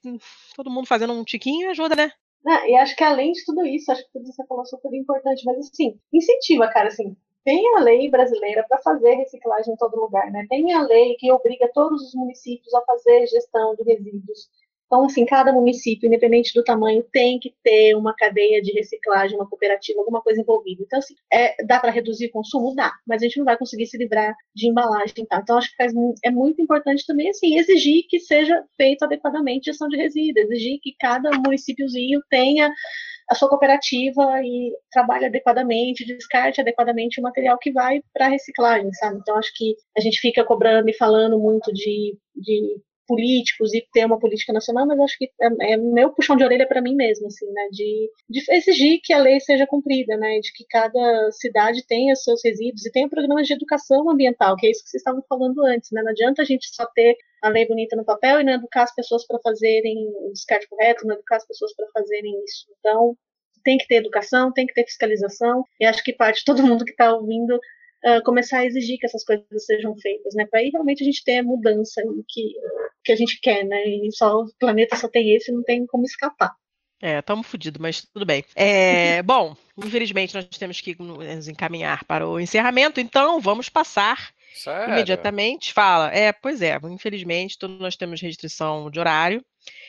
todo 0.55 0.70
mundo 0.70 0.86
fazendo 0.86 1.12
um 1.12 1.24
tiquinho 1.24 1.70
ajuda, 1.70 1.94
né? 1.94 2.10
Ah, 2.47 2.69
e 2.69 2.77
acho 2.77 2.97
que 2.97 3.05
além 3.05 3.32
de 3.32 3.44
tudo 3.44 3.65
isso, 3.66 3.90
acho 3.90 4.02
que 4.05 4.12
tudo 4.12 4.24
isso 4.24 4.35
você 4.35 4.47
falou 4.47 4.65
super 4.65 4.93
importante, 4.94 5.44
mas 5.44 5.59
assim, 5.59 5.98
incentiva, 6.12 6.69
cara, 6.69 6.89
assim, 6.89 7.16
tem 7.44 7.62
a 7.77 7.81
lei 7.81 8.10
brasileira 8.10 8.65
para 8.69 8.78
fazer 8.82 9.15
reciclagem 9.15 9.73
em 9.73 9.77
todo 9.77 10.01
lugar, 10.01 10.31
né? 10.31 10.47
Tem 10.48 10.73
a 10.73 10.82
lei 10.82 11.15
que 11.16 11.32
obriga 11.32 11.70
todos 11.73 12.02
os 12.02 12.15
municípios 12.15 12.73
a 12.74 12.82
fazer 12.82 13.27
gestão 13.27 13.74
de 13.74 13.85
resíduos. 13.85 14.48
Então, 14.89 15.05
assim, 15.05 15.27
cada 15.27 15.52
município, 15.52 16.06
independente 16.06 16.52
do 16.55 16.65
tamanho, 16.65 17.05
tem 17.12 17.39
que 17.39 17.55
ter 17.62 17.94
uma 17.94 18.15
cadeia 18.15 18.62
de 18.62 18.73
reciclagem, 18.73 19.36
uma 19.36 19.47
cooperativa, 19.47 20.01
alguma 20.01 20.23
coisa 20.23 20.40
envolvida. 20.40 20.82
Então, 20.82 20.98
assim, 20.98 21.15
é, 21.31 21.62
dá 21.65 21.78
para 21.78 21.90
reduzir 21.90 22.27
o 22.28 22.31
consumo? 22.32 22.74
Dá, 22.74 22.90
mas 23.06 23.23
a 23.23 23.27
gente 23.27 23.36
não 23.36 23.44
vai 23.44 23.59
conseguir 23.59 23.86
se 23.86 23.98
livrar 23.98 24.35
de 24.55 24.66
embalagem. 24.66 25.15
Então, 25.19 25.59
acho 25.59 25.70
que 25.70 25.77
faz, 25.77 25.93
é 26.24 26.31
muito 26.31 26.62
importante 26.62 27.05
também, 27.06 27.28
assim, 27.28 27.59
exigir 27.59 28.05
que 28.09 28.19
seja 28.19 28.65
feito 28.78 29.05
adequadamente 29.05 29.69
a 29.69 29.73
gestão 29.73 29.89
de 29.89 29.98
resíduos, 29.98 30.51
exigir 30.51 30.78
que 30.82 30.94
cada 30.98 31.31
municípiozinho 31.39 32.23
tenha 32.31 32.73
a 33.31 33.35
sua 33.35 33.48
cooperativa 33.48 34.40
e 34.43 34.73
trabalhe 34.90 35.27
adequadamente, 35.27 36.06
descarte 36.06 36.62
adequadamente 36.62 37.20
o 37.20 37.23
material 37.23 37.59
que 37.59 37.70
vai 37.70 38.01
para 38.15 38.28
reciclagem, 38.28 38.90
sabe? 38.94 39.19
Então, 39.19 39.36
acho 39.36 39.52
que 39.55 39.77
a 39.97 40.01
gente 40.01 40.19
fica 40.19 40.43
cobrando 40.43 40.89
e 40.89 40.94
falando 40.94 41.39
muito 41.39 41.70
de, 41.74 42.16
de 42.35 42.81
políticos 43.09 43.74
e 43.74 43.85
ter 43.93 44.05
uma 44.05 44.18
política 44.18 44.52
nacional, 44.52 44.86
mas 44.86 45.01
acho 45.01 45.18
que 45.18 45.30
é, 45.40 45.72
é 45.72 45.76
meu 45.76 46.10
puxão 46.10 46.36
de 46.36 46.44
orelha 46.44 46.68
para 46.68 46.82
mim 46.82 46.94
mesmo, 46.94 47.26
assim, 47.26 47.51
né, 47.51 47.68
de, 47.72 48.10
de, 48.28 48.44
exigir 48.51 49.01
que 49.02 49.12
a 49.12 49.18
lei 49.18 49.40
seja 49.40 49.66
cumprida, 49.66 50.16
né, 50.16 50.39
de 50.40 50.52
que 50.52 50.64
cada 50.68 51.32
cidade 51.32 51.85
tenha 51.86 52.14
seus 52.14 52.40
resíduos 52.44 52.85
e 52.85 52.93
tenha 52.93 53.09
programas 53.09 53.47
de 53.47 53.55
educação 53.55 54.09
ambiental, 54.10 54.55
que 54.56 54.66
é 54.66 54.70
isso 54.70 54.85
que 54.85 54.90
vocês 54.90 55.01
estavam 55.01 55.24
falando 55.26 55.64
antes, 55.64 55.90
né, 55.90 56.02
não 56.02 56.10
adianta 56.10 56.43
a 56.43 56.44
gente 56.44 56.68
só 56.72 56.86
ter 56.94 57.16
a 57.43 57.48
lei 57.48 57.66
bonita 57.66 57.97
no 57.97 58.05
papel 58.05 58.40
e 58.40 58.44
não 58.44 58.52
educar 58.52 58.82
as 58.82 58.94
pessoas 58.94 59.26
para 59.26 59.39
fazerem 59.40 59.97
o 60.22 60.32
descarte 60.32 60.68
correto, 60.68 61.06
não 61.06 61.14
educar 61.14 61.36
as 61.36 61.47
pessoas 61.47 61.74
para 61.74 61.86
fazerem 61.94 62.35
isso. 62.44 62.66
Então, 62.78 63.16
tem 63.64 63.78
que 63.78 63.86
ter 63.86 63.97
educação, 63.97 64.52
tem 64.52 64.66
que 64.66 64.74
ter 64.74 64.85
fiscalização, 64.85 65.64
e 65.80 65.85
acho 65.85 66.02
que 66.02 66.12
parte 66.12 66.39
de 66.39 66.44
todo 66.44 66.66
mundo 66.66 66.85
que 66.85 66.90
está 66.90 67.14
ouvindo 67.14 67.59
uh, 68.04 68.22
começar 68.24 68.58
a 68.58 68.66
exigir 68.66 68.98
que 68.98 69.06
essas 69.06 69.24
coisas 69.24 69.46
sejam 69.64 69.96
feitas, 69.96 70.34
né? 70.34 70.46
Para 70.46 70.60
aí 70.60 70.70
realmente 70.70 71.02
a 71.02 71.06
gente 71.06 71.24
ter 71.24 71.38
a 71.38 71.42
mudança 71.42 72.02
que, 72.28 72.54
que 73.04 73.12
a 73.12 73.16
gente 73.16 73.40
quer, 73.40 73.64
né? 73.64 73.84
E 73.86 74.10
só 74.12 74.40
o 74.40 74.50
planeta 74.58 74.96
só 74.96 75.08
tem 75.08 75.34
esse, 75.34 75.52
não 75.52 75.62
tem 75.62 75.86
como 75.86 76.04
escapar. 76.04 76.54
É, 77.00 77.18
estamos 77.18 77.46
fodidos, 77.46 77.80
mas 77.80 78.04
tudo 78.12 78.26
bem. 78.26 78.44
É, 78.56 79.22
bom, 79.22 79.56
infelizmente 79.76 80.34
nós 80.34 80.48
temos 80.58 80.80
que 80.80 80.96
nos 81.00 81.46
encaminhar 81.46 82.04
para 82.04 82.28
o 82.28 82.40
encerramento, 82.40 83.00
então 83.00 83.40
vamos 83.40 83.68
passar 83.68 84.32
Sério? 84.54 84.92
imediatamente. 84.92 85.72
Fala, 85.72 86.12
é, 86.12 86.32
pois 86.32 86.62
é, 86.62 86.78
infelizmente 86.84 87.58
todos 87.58 87.78
nós 87.78 87.96
temos 87.96 88.20
restrição 88.20 88.90
de 88.90 88.98
horário. 88.98 89.44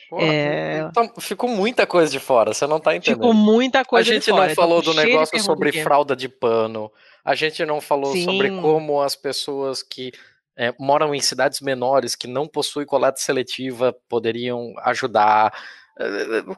Porra, 0.08 0.24
é... 0.24 0.78
então, 0.80 1.10
ficou 1.20 1.48
muita 1.48 1.86
coisa 1.86 2.10
de 2.10 2.18
fora, 2.18 2.52
você 2.52 2.66
não 2.66 2.78
está 2.78 2.94
entendendo. 2.94 3.20
Ficou 3.20 3.34
muita 3.34 3.84
coisa 3.84 4.04
de 4.04 4.20
fora. 4.20 4.44
A 4.44 4.48
gente 4.48 4.56
não 4.56 4.62
falou 4.62 4.82
do 4.82 4.94
negócio 4.94 5.40
sobre 5.40 5.72
fralda 5.82 6.16
de 6.16 6.28
pano, 6.28 6.90
a 7.24 7.34
gente 7.34 7.64
não 7.64 7.80
falou 7.80 8.12
Sim. 8.12 8.24
sobre 8.24 8.50
como 8.60 9.00
as 9.00 9.14
pessoas 9.14 9.82
que 9.82 10.12
é, 10.56 10.74
moram 10.78 11.14
em 11.14 11.20
cidades 11.20 11.60
menores, 11.60 12.14
que 12.14 12.26
não 12.26 12.46
possuem 12.46 12.86
coleta 12.86 13.18
seletiva, 13.18 13.96
poderiam 14.08 14.74
ajudar. 14.84 15.54
É, 15.98 16.06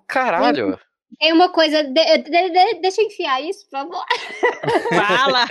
caralho. 0.06 0.78
Tem 1.18 1.32
uma 1.32 1.48
coisa. 1.51 1.82
De, 1.84 1.93
de, 2.18 2.51
de, 2.51 2.80
deixa 2.80 3.02
eu 3.02 3.06
enfiar 3.06 3.40
isso, 3.43 3.64
por 3.64 3.78
favor. 3.78 4.05
Fala! 4.90 5.47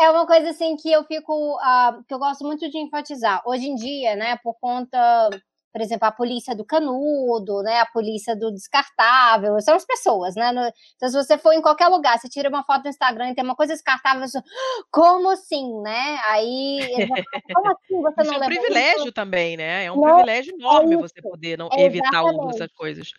é 0.00 0.10
uma 0.10 0.26
coisa 0.26 0.50
assim 0.50 0.76
que 0.76 0.90
eu 0.90 1.04
fico. 1.04 1.56
Uh, 1.56 2.04
que 2.06 2.14
eu 2.14 2.18
gosto 2.18 2.44
muito 2.44 2.68
de 2.70 2.78
enfatizar. 2.78 3.42
Hoje 3.46 3.66
em 3.66 3.74
dia, 3.74 4.16
né, 4.16 4.36
por 4.42 4.54
conta 4.60 5.30
por 5.76 5.82
exemplo, 5.82 6.08
a 6.08 6.10
polícia 6.10 6.56
do 6.56 6.64
canudo, 6.64 7.62
né, 7.62 7.80
a 7.80 7.86
polícia 7.86 8.34
do 8.34 8.50
descartável, 8.50 9.60
são 9.60 9.74
as 9.74 9.84
pessoas, 9.84 10.34
né? 10.34 10.50
No, 10.50 10.62
então, 10.94 11.06
se 11.10 11.14
você 11.14 11.36
for 11.36 11.52
em 11.52 11.60
qualquer 11.60 11.88
lugar, 11.88 12.18
você 12.18 12.30
tira 12.30 12.48
uma 12.48 12.64
foto 12.64 12.84
no 12.84 12.88
Instagram 12.88 13.28
e 13.28 13.34
tem 13.34 13.44
uma 13.44 13.54
coisa 13.54 13.74
descartável, 13.74 14.26
você, 14.26 14.40
como 14.90 15.28
assim, 15.28 15.78
né? 15.82 16.18
Aí, 16.28 16.80
como 17.52 17.70
assim 17.72 18.00
você 18.00 18.24
não 18.24 18.24
isso 18.24 18.32
é 18.32 18.36
um 18.38 18.48
privilégio 18.48 19.02
isso? 19.02 19.12
também, 19.12 19.58
né? 19.58 19.84
É 19.84 19.92
um 19.92 19.96
não, 19.96 20.14
privilégio 20.14 20.54
enorme 20.54 20.94
é 20.94 20.96
você 20.96 21.20
poder 21.20 21.58
não 21.58 21.68
é 21.70 21.82
evitar 21.82 22.22
o 22.22 22.28
uso 22.28 22.52
dessas 22.52 22.72
coisas. 22.72 23.12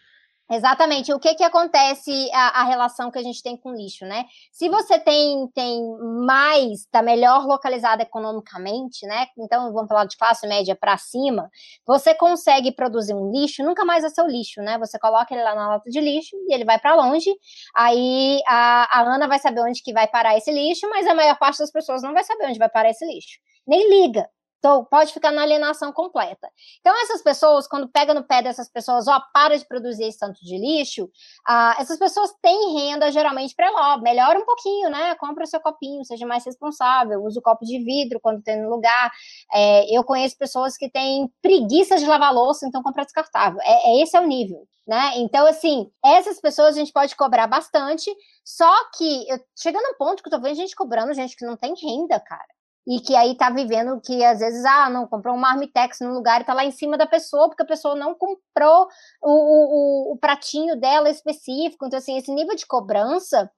Exatamente. 0.49 1.11
O 1.11 1.19
que 1.19 1.35
que 1.35 1.43
acontece 1.43 2.31
a, 2.33 2.61
a, 2.61 2.63
relação 2.63 3.11
que 3.11 3.19
a 3.19 3.23
gente 3.23 3.43
tem 3.43 3.57
com 3.57 3.73
lixo, 3.73 4.05
né? 4.05 4.25
Se 4.49 4.69
você 4.69 4.97
tem, 4.97 5.45
tem 5.53 5.81
mais, 6.25 6.81
está 6.81 7.01
melhor 7.01 7.45
localizado 7.45 8.01
economicamente, 8.01 9.05
né? 9.05 9.27
Então, 9.37 9.73
vamos 9.73 9.89
falar 9.89 10.05
de 10.05 10.15
classe 10.15 10.47
média 10.47 10.73
para 10.73 10.97
cima, 10.97 11.49
você 11.85 12.15
consegue 12.15 12.71
produzir 12.71 13.13
um 13.13 13.29
lixo, 13.29 13.61
nunca 13.61 13.83
mais 13.83 14.05
é 14.05 14.09
seu 14.09 14.25
lixo, 14.25 14.61
né? 14.61 14.77
Você 14.77 14.97
coloca 14.97 15.33
ele 15.33 15.43
lá 15.43 15.53
na 15.53 15.67
lata 15.67 15.89
de 15.89 15.99
lixo 15.99 16.37
e 16.47 16.53
ele 16.53 16.63
vai 16.63 16.79
para 16.79 16.95
longe. 16.95 17.29
Aí 17.75 18.39
a, 18.47 18.99
a 18.99 19.01
Ana 19.01 19.27
vai 19.27 19.39
saber 19.39 19.59
onde 19.61 19.83
que 19.83 19.91
vai 19.91 20.07
parar 20.07 20.37
esse 20.37 20.51
lixo, 20.51 20.89
mas 20.89 21.05
a 21.07 21.13
maior 21.13 21.37
parte 21.37 21.59
das 21.59 21.71
pessoas 21.71 22.01
não 22.01 22.13
vai 22.13 22.23
saber 22.23 22.45
onde 22.47 22.59
vai 22.59 22.69
parar 22.69 22.89
esse 22.89 23.05
lixo. 23.05 23.37
Nem 23.67 23.89
liga. 23.89 24.29
Então, 24.67 24.83
pode 24.83 25.13
ficar 25.13 25.31
na 25.31 25.43
alienação 25.43 25.93
completa. 25.93 26.51
Então, 26.81 26.93
essas 27.01 27.21
pessoas, 27.21 27.65
quando 27.69 27.87
pega 27.87 28.13
no 28.13 28.21
pé 28.21 28.41
dessas 28.41 28.69
pessoas, 28.69 29.07
ó, 29.07 29.17
para 29.33 29.57
de 29.57 29.65
produzir 29.65 30.03
esse 30.03 30.19
tanto 30.19 30.43
de 30.43 30.57
lixo, 30.57 31.09
ah, 31.47 31.77
essas 31.79 31.97
pessoas 31.97 32.33
têm 32.41 32.73
renda 32.73 33.09
geralmente 33.09 33.55
para 33.55 33.71
lá, 33.71 33.97
melhora 33.97 34.37
um 34.37 34.45
pouquinho, 34.45 34.89
né? 34.89 35.15
Compra 35.15 35.45
o 35.45 35.47
seu 35.47 35.61
copinho, 35.61 36.03
seja 36.03 36.27
mais 36.27 36.43
responsável, 36.43 37.23
use 37.23 37.39
o 37.39 37.41
copo 37.41 37.63
de 37.63 37.81
vidro 37.81 38.19
quando 38.19 38.43
tem 38.43 38.61
no 38.61 38.69
lugar. 38.69 39.09
É, 39.53 39.97
eu 39.97 40.03
conheço 40.03 40.37
pessoas 40.37 40.75
que 40.75 40.89
têm 40.89 41.31
preguiça 41.41 41.95
de 41.95 42.05
lavar 42.05 42.33
louça, 42.33 42.67
então 42.67 42.83
compra 42.83 43.05
descartável. 43.05 43.61
É, 43.61 43.91
é 43.91 44.03
esse 44.03 44.17
é 44.17 44.19
o 44.19 44.27
nível, 44.27 44.67
né? 44.85 45.13
Então, 45.15 45.47
assim, 45.47 45.89
essas 46.03 46.41
pessoas 46.41 46.75
a 46.75 46.79
gente 46.79 46.91
pode 46.91 47.15
cobrar 47.15 47.47
bastante, 47.47 48.13
só 48.43 48.73
que 48.97 49.29
eu, 49.29 49.39
chega 49.57 49.79
num 49.81 49.95
ponto 49.97 50.21
que 50.21 50.27
eu 50.27 50.31
tô 50.31 50.41
vendo 50.41 50.55
gente 50.55 50.75
cobrando 50.75 51.13
gente 51.13 51.37
que 51.37 51.45
não 51.45 51.55
tem 51.55 51.73
renda, 51.81 52.19
cara 52.19 52.57
e 52.87 53.01
que 53.01 53.15
aí 53.17 53.35
tá 53.35 53.49
vivendo 53.49 53.99
que 53.99 54.23
às 54.23 54.39
vezes, 54.39 54.63
ah, 54.63 54.89
não, 54.89 55.05
comprou 55.05 55.35
um 55.35 55.39
marmitex 55.39 55.99
no 55.99 56.13
lugar 56.13 56.39
e 56.39 56.45
tá 56.45 56.53
lá 56.53 56.63
em 56.63 56.71
cima 56.71 56.97
da 56.97 57.05
pessoa, 57.05 57.49
porque 57.49 57.63
a 57.63 57.67
pessoa 57.67 57.95
não 57.95 58.15
comprou 58.15 58.87
o, 59.21 60.11
o, 60.11 60.13
o 60.13 60.17
pratinho 60.17 60.79
dela 60.79 61.09
específico. 61.09 61.85
Então, 61.85 61.99
assim, 61.99 62.17
esse 62.17 62.33
nível 62.33 62.55
de 62.55 62.65
cobrança, 62.65 63.51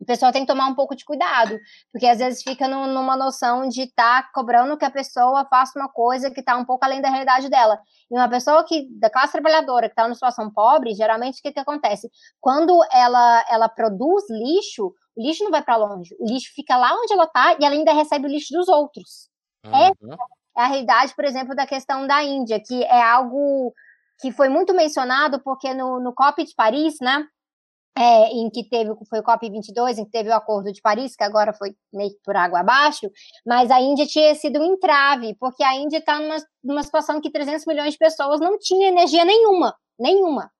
o 0.00 0.04
pessoal 0.04 0.32
tem 0.32 0.42
que 0.42 0.52
tomar 0.52 0.66
um 0.66 0.74
pouco 0.74 0.96
de 0.96 1.04
cuidado, 1.04 1.56
porque 1.92 2.04
às 2.04 2.18
vezes 2.18 2.42
fica 2.42 2.66
no, 2.66 2.88
numa 2.88 3.16
noção 3.16 3.68
de 3.68 3.82
estar 3.82 4.24
tá 4.24 4.30
cobrando 4.34 4.76
que 4.76 4.84
a 4.84 4.90
pessoa 4.90 5.46
faça 5.48 5.78
uma 5.78 5.88
coisa 5.88 6.28
que 6.28 6.40
está 6.40 6.56
um 6.56 6.64
pouco 6.64 6.84
além 6.84 7.00
da 7.00 7.08
realidade 7.08 7.48
dela. 7.48 7.78
E 8.10 8.18
uma 8.18 8.28
pessoa 8.28 8.64
que 8.64 8.88
da 8.98 9.08
classe 9.08 9.32
trabalhadora 9.32 9.88
que 9.88 9.92
está 9.92 10.02
numa 10.02 10.14
situação 10.14 10.50
pobre, 10.52 10.94
geralmente 10.94 11.38
o 11.38 11.42
que, 11.42 11.52
que 11.52 11.60
acontece? 11.60 12.10
Quando 12.40 12.76
ela, 12.92 13.44
ela 13.48 13.68
produz 13.68 14.24
lixo, 14.28 14.92
o 15.16 15.22
lixo 15.22 15.44
não 15.44 15.50
vai 15.50 15.62
para 15.62 15.76
longe. 15.76 16.14
O 16.18 16.26
lixo 16.26 16.52
fica 16.54 16.76
lá 16.76 16.94
onde 16.94 17.12
ela 17.12 17.24
está 17.24 17.52
e 17.52 17.64
ela 17.64 17.74
ainda 17.74 17.92
recebe 17.92 18.26
o 18.26 18.30
lixo 18.30 18.52
dos 18.52 18.68
outros. 18.68 19.28
Uhum. 19.64 19.74
Essa 19.74 20.14
é 20.56 20.62
a 20.62 20.66
realidade, 20.66 21.14
por 21.14 21.24
exemplo, 21.24 21.54
da 21.54 21.66
questão 21.66 22.06
da 22.06 22.22
Índia, 22.22 22.60
que 22.64 22.82
é 22.84 23.02
algo 23.02 23.72
que 24.20 24.30
foi 24.30 24.48
muito 24.48 24.72
mencionado, 24.74 25.42
porque 25.42 25.74
no, 25.74 26.00
no 26.00 26.14
COP 26.14 26.44
de 26.44 26.54
Paris, 26.54 26.94
né, 27.00 27.26
é, 27.96 28.28
em 28.28 28.50
que 28.50 28.68
teve, 28.68 28.90
foi 29.08 29.20
o 29.20 29.22
COP22, 29.22 29.98
em 29.98 30.04
que 30.04 30.10
teve 30.10 30.28
o 30.28 30.34
Acordo 30.34 30.72
de 30.72 30.80
Paris, 30.80 31.14
que 31.16 31.22
agora 31.22 31.52
foi 31.52 31.74
meio 31.92 32.12
por 32.24 32.36
água 32.36 32.60
abaixo, 32.60 33.08
mas 33.46 33.70
a 33.70 33.80
Índia 33.80 34.06
tinha 34.06 34.34
sido 34.34 34.60
um 34.60 34.74
entrave, 34.74 35.36
porque 35.38 35.62
a 35.62 35.76
Índia 35.76 35.98
está 35.98 36.18
numa, 36.18 36.36
numa 36.62 36.82
situação 36.82 37.20
que 37.20 37.30
300 37.30 37.64
milhões 37.66 37.92
de 37.92 37.98
pessoas 37.98 38.40
não 38.40 38.58
tinham 38.58 38.90
energia 38.90 39.24
nenhuma, 39.24 39.74
nenhuma. 39.98 40.50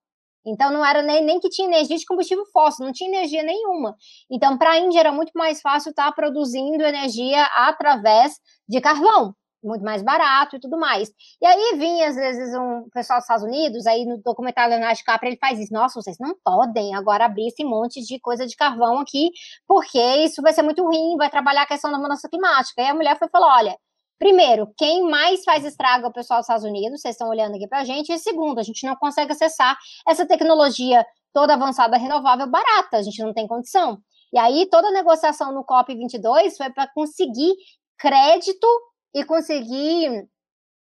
Então 0.47 0.71
não 0.71 0.85
era 0.85 1.03
nem, 1.03 1.25
nem 1.25 1.41
que 1.41 1.49
tinha 1.49 1.69
energia 1.69 1.97
de 1.97 2.05
combustível 2.05 2.45
fóssil, 2.53 2.85
não 2.85 2.93
tinha 2.93 3.09
energia 3.09 3.43
nenhuma. 3.43 3.97
Então, 4.31 4.59
para 4.59 4.73
a 4.73 4.79
Índia 4.79 5.01
era 5.01 5.13
muito 5.13 5.33
mais 5.35 5.61
fácil 5.61 5.91
estar 5.91 6.07
tá 6.07 6.13
produzindo 6.13 6.83
energia 6.85 7.43
através 7.55 8.35
de 8.69 8.81
carvão, 8.81 9.35
muito 9.63 9.83
mais 9.83 10.03
barato 10.03 10.57
e 10.57 10.61
tudo 10.61 10.79
mais. 10.79 11.11
E 11.41 11.47
aí 11.47 11.79
vinha, 11.79 12.09
às 12.09 12.17
vezes, 12.17 12.55
um 12.55 12.89
pessoal 12.93 13.19
dos 13.19 13.25
Estados 13.25 13.45
Unidos, 13.45 13.87
aí 13.87 14.05
no 14.05 14.19
documentário 14.19 14.71
Leonardo 14.71 14.97
DiCaprio, 14.99 15.31
ele 15.31 15.39
faz 15.39 15.59
isso, 15.59 15.73
nossa, 15.73 16.01
vocês 16.01 16.17
não 16.21 16.37
podem 16.45 16.95
agora 16.95 17.25
abrir 17.25 17.49
esse 17.49 17.65
monte 17.65 18.01
de 18.03 18.21
coisa 18.21 18.47
de 18.47 18.55
carvão 18.57 18.99
aqui, 18.99 19.31
porque 19.67 19.99
isso 20.25 20.43
vai 20.43 20.53
ser 20.53 20.63
muito 20.63 20.85
ruim, 20.85 21.17
vai 21.17 21.31
trabalhar 21.31 21.63
a 21.63 21.67
questão 21.67 21.91
da 21.91 21.99
mudança 21.99 22.29
climática. 22.29 22.83
E 22.83 22.87
a 22.87 22.95
mulher 22.95 23.19
foi 23.19 23.29
falou, 23.29 23.49
olha, 23.49 23.77
Primeiro, 24.19 24.73
quem 24.77 25.03
mais 25.03 25.43
faz 25.45 25.65
estrago 25.65 26.07
é 26.07 26.09
o 26.09 26.13
pessoal 26.13 26.41
dos 26.41 26.45
Estados 26.45 26.65
Unidos, 26.65 27.01
vocês 27.01 27.15
estão 27.15 27.29
olhando 27.29 27.57
aqui 27.57 27.67
para 27.67 27.81
a 27.81 27.85
gente. 27.85 28.13
E 28.13 28.19
segundo, 28.19 28.59
a 28.59 28.63
gente 28.63 28.87
não 28.87 28.97
consegue 28.97 29.33
acessar 29.33 29.77
essa 30.07 30.27
tecnologia 30.27 31.05
toda 31.33 31.55
avançada 31.55 31.97
renovável 31.97 32.47
barata, 32.47 32.97
a 32.97 33.03
gente 33.03 33.23
não 33.23 33.35
tem 33.35 33.47
condição. 33.47 33.99
E 34.33 34.39
aí, 34.39 34.69
toda 34.71 34.89
a 34.89 34.93
negociação 34.93 35.53
no 35.53 35.65
COP22 35.65 36.57
foi 36.57 36.71
para 36.71 36.89
conseguir 36.93 37.55
crédito 37.99 38.67
e 39.15 39.25
conseguir 39.25 40.29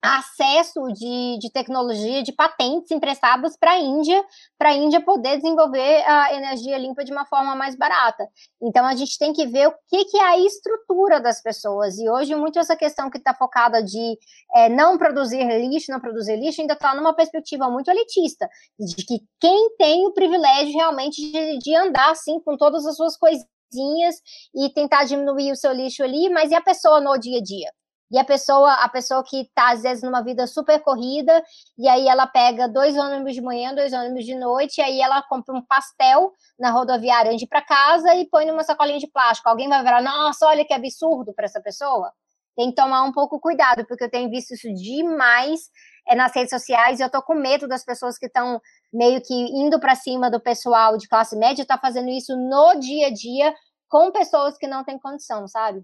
acesso 0.04 0.86
de, 0.92 1.38
de 1.40 1.50
tecnologia, 1.50 2.22
de 2.22 2.34
patentes 2.34 2.92
emprestadas 2.92 3.56
para 3.58 3.72
a 3.72 3.80
Índia, 3.80 4.22
para 4.58 4.70
a 4.70 4.74
Índia 4.74 5.00
poder 5.00 5.38
desenvolver 5.38 6.04
a 6.06 6.34
energia 6.34 6.78
limpa 6.78 7.06
de 7.06 7.12
uma 7.14 7.26
forma 7.26 7.56
mais 7.56 7.74
barata. 7.78 8.28
Então, 8.62 8.86
a 8.86 8.94
gente 8.96 9.18
tem 9.18 9.32
que 9.32 9.48
ver 9.48 9.70
o 9.70 9.74
que, 9.88 10.04
que 10.06 10.18
é 10.18 10.26
a 10.26 10.38
estrutura 10.40 11.22
das 11.22 11.42
pessoas. 11.42 11.98
E 11.98 12.10
hoje, 12.10 12.36
muito 12.36 12.60
essa 12.60 12.76
questão 12.76 13.10
que 13.10 13.18
está 13.18 13.34
focada 13.34 13.82
de 13.82 14.18
é, 14.54 14.68
não 14.68 14.98
produzir 14.98 15.46
lixo, 15.70 15.90
não 15.90 16.02
produzir 16.02 16.36
lixo, 16.36 16.60
ainda 16.60 16.74
está 16.74 16.94
numa 16.94 17.16
perspectiva 17.16 17.70
muito 17.70 17.90
elitista, 17.90 18.50
de 18.78 19.06
que 19.06 19.22
quem 19.40 19.74
tem 19.78 20.06
o 20.06 20.14
privilégio 20.14 20.74
realmente 20.74 21.32
de, 21.32 21.60
de 21.60 21.76
andar 21.78 22.12
assim 22.12 22.42
com 22.42 22.58
todas 22.58 22.86
as 22.86 22.98
suas 22.98 23.16
coisinhas 23.16 24.18
e 24.54 24.70
tentar 24.74 25.06
diminuir 25.06 25.54
o 25.54 25.56
seu 25.56 25.72
lixo 25.72 26.04
ali, 26.04 26.30
mas 26.30 26.52
e 26.52 26.56
a 26.56 26.62
pessoa 26.62 27.00
no 27.00 27.18
dia 27.18 27.40
a 27.40 27.42
dia? 27.42 27.72
E 28.12 28.20
a 28.20 28.24
pessoa, 28.24 28.74
a 28.76 28.90
pessoa 28.90 29.24
que 29.24 29.42
está, 29.42 29.72
às 29.72 29.82
vezes, 29.82 30.04
numa 30.04 30.24
vida 30.24 30.46
super 30.46 30.80
corrida, 30.82 31.44
e 31.78 31.88
aí 31.88 32.08
ela 32.08 32.28
pega 32.28 32.68
dois 32.68 32.96
ônibus 32.96 33.34
de 33.34 33.42
manhã, 33.42 33.74
dois 33.74 33.92
ônibus 33.92 34.26
de 34.26 34.36
noite, 34.36 34.78
e 34.78 34.82
aí 34.82 35.02
ela 35.02 35.24
compra 35.24 35.56
um 35.56 35.66
pastel 35.66 36.32
na 36.60 36.70
rodoviária 36.70 37.32
antes 37.32 37.42
de 37.42 37.48
para 37.48 37.62
casa 37.62 38.14
e 38.16 38.30
põe 38.30 38.46
numa 38.46 38.64
sacolinha 38.64 39.00
de 39.00 39.08
plástico. 39.08 39.50
Alguém 39.50 39.68
vai 39.68 39.82
virar, 39.84 40.02
nossa, 40.02 40.46
olha 40.46 40.66
que 40.66 40.74
absurdo 40.74 41.34
para 41.34 41.46
essa 41.46 41.62
pessoa. 41.62 42.12
Tem 42.56 42.70
que 42.70 42.76
tomar 42.76 43.04
um 43.04 43.12
pouco 43.12 43.40
cuidado, 43.40 43.86
porque 43.88 44.04
eu 44.04 44.12
tenho 44.12 44.30
visto 44.30 44.54
isso 44.54 44.72
demais 44.74 45.62
é, 46.08 46.16
nas 46.16 46.34
redes 46.36 46.52
sociais 46.52 47.00
e 47.00 47.04
eu 47.04 47.10
tô 47.10 47.22
com 47.22 47.34
medo 47.34 47.68
das 47.68 47.84
pessoas 47.84 48.18
que 48.18 48.28
estão 48.28 48.62
meio 48.92 49.22
que 49.22 49.34
indo 49.34 49.80
para 49.80 49.96
cima 49.96 50.30
do 50.30 50.40
pessoal 50.40 50.98
de 50.98 51.08
classe 51.08 51.36
média, 51.36 51.66
tá 51.66 51.80
fazendo 51.80 52.10
isso 52.10 52.36
no 52.38 52.80
dia 52.80 53.08
a 53.08 53.14
dia 53.14 53.54
com 53.90 54.12
pessoas 54.12 54.58
que 54.58 54.68
não 54.68 54.84
têm 54.84 55.00
condição, 55.00 55.48
sabe? 55.48 55.84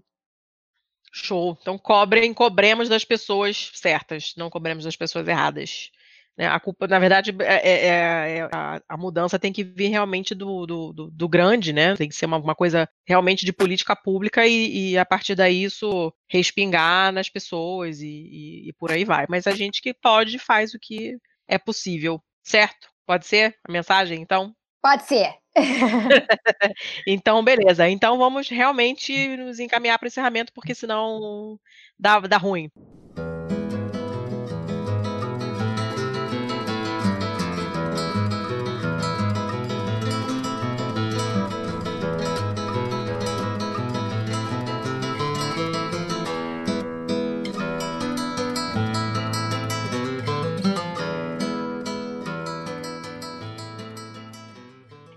Show. 1.12 1.58
Então 1.60 1.76
cobrem, 1.76 2.32
cobremos 2.32 2.88
das 2.88 3.04
pessoas 3.04 3.70
certas, 3.74 4.34
não 4.36 4.48
cobremos 4.48 4.84
das 4.84 4.96
pessoas 4.96 5.26
erradas. 5.26 5.90
Né? 6.40 6.46
A 6.46 6.58
culpa, 6.58 6.86
na 6.86 6.98
verdade, 6.98 7.34
é, 7.40 7.44
é, 7.44 7.86
é, 7.86 8.38
é 8.38 8.48
a, 8.52 8.80
a, 8.88 8.96
mudança 8.96 9.38
tem 9.38 9.52
que 9.52 9.62
vir 9.62 9.88
realmente 9.88 10.34
do, 10.34 10.64
do, 10.64 10.92
do, 10.92 11.10
do 11.10 11.28
grande, 11.28 11.72
né? 11.72 11.94
Tem 11.96 12.08
que 12.08 12.14
ser 12.14 12.26
uma, 12.26 12.38
uma 12.38 12.54
coisa 12.54 12.88
realmente 13.06 13.44
de 13.44 13.52
política 13.52 13.94
pública 13.94 14.46
e, 14.46 14.92
e, 14.92 14.98
a 14.98 15.04
partir 15.04 15.34
daí 15.34 15.64
isso 15.64 16.12
respingar 16.28 17.12
nas 17.12 17.28
pessoas 17.28 18.00
e, 18.00 18.06
e, 18.06 18.68
e 18.68 18.72
por 18.72 18.90
aí 18.90 19.04
vai. 19.04 19.26
Mas 19.28 19.46
a 19.46 19.52
gente 19.52 19.82
que 19.82 19.92
pode 19.92 20.38
faz 20.38 20.72
o 20.72 20.78
que 20.80 21.18
é 21.46 21.58
possível, 21.58 22.22
certo? 22.42 22.88
Pode 23.06 23.26
ser 23.26 23.56
a 23.68 23.72
mensagem, 23.72 24.22
então? 24.22 24.54
Pode 24.82 25.04
ser. 25.04 25.34
então, 27.06 27.42
beleza. 27.44 27.88
Então 27.88 28.16
vamos 28.18 28.48
realmente 28.48 29.36
nos 29.36 29.58
encaminhar 29.58 29.98
para 29.98 30.06
o 30.06 30.08
encerramento, 30.08 30.52
porque 30.52 30.74
senão 30.74 31.58
dá, 31.98 32.20
dá 32.20 32.36
ruim. 32.36 32.70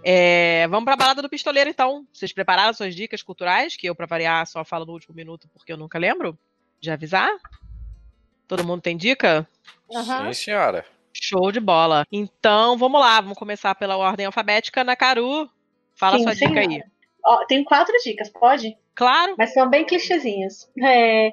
É, 0.04 0.68
vamos 0.68 0.86
para 0.86 0.94
a 0.94 0.98
balada 0.98 1.22
do 1.22 1.30
pistoleiro, 1.30 1.70
então. 1.70 2.06
Vocês 2.12 2.34
prepararam 2.34 2.74
suas 2.74 2.96
dicas 2.96 3.22
culturais? 3.22 3.76
Que 3.78 3.88
eu, 3.88 3.96
para 3.96 4.06
variar, 4.06 4.46
só 4.46 4.64
falo 4.66 4.86
no 4.86 4.94
último 4.94 5.16
minuto 5.16 5.48
porque 5.54 5.72
eu 5.72 5.78
nunca 5.78 5.98
lembro? 5.98 6.38
De 6.80 6.92
avisar? 6.92 7.32
Todo 8.48 8.66
mundo 8.66 8.82
tem 8.82 8.98
dica? 8.98 9.48
Uhum. 9.90 10.04
Sim, 10.04 10.34
senhora. 10.34 10.86
Show 11.14 11.52
de 11.52 11.60
bola. 11.60 12.06
Então, 12.12 12.78
vamos 12.78 13.00
lá. 13.00 13.22
Vamos 13.22 13.38
começar 13.38 13.74
pela 13.76 13.96
ordem 13.96 14.26
alfabética. 14.26 14.84
Nakaru, 14.84 15.50
fala 15.96 16.18
Sim, 16.18 16.24
sua 16.24 16.36
dica 16.36 16.60
aí. 16.60 16.84
Ó, 17.26 17.46
tem 17.46 17.64
quatro 17.64 17.96
dicas, 18.04 18.30
pode? 18.30 18.78
Claro. 18.96 19.36
Mas 19.38 19.54
são 19.54 19.70
bem 19.70 19.86
clichêzinhas. 19.86 20.70
É, 20.84 21.32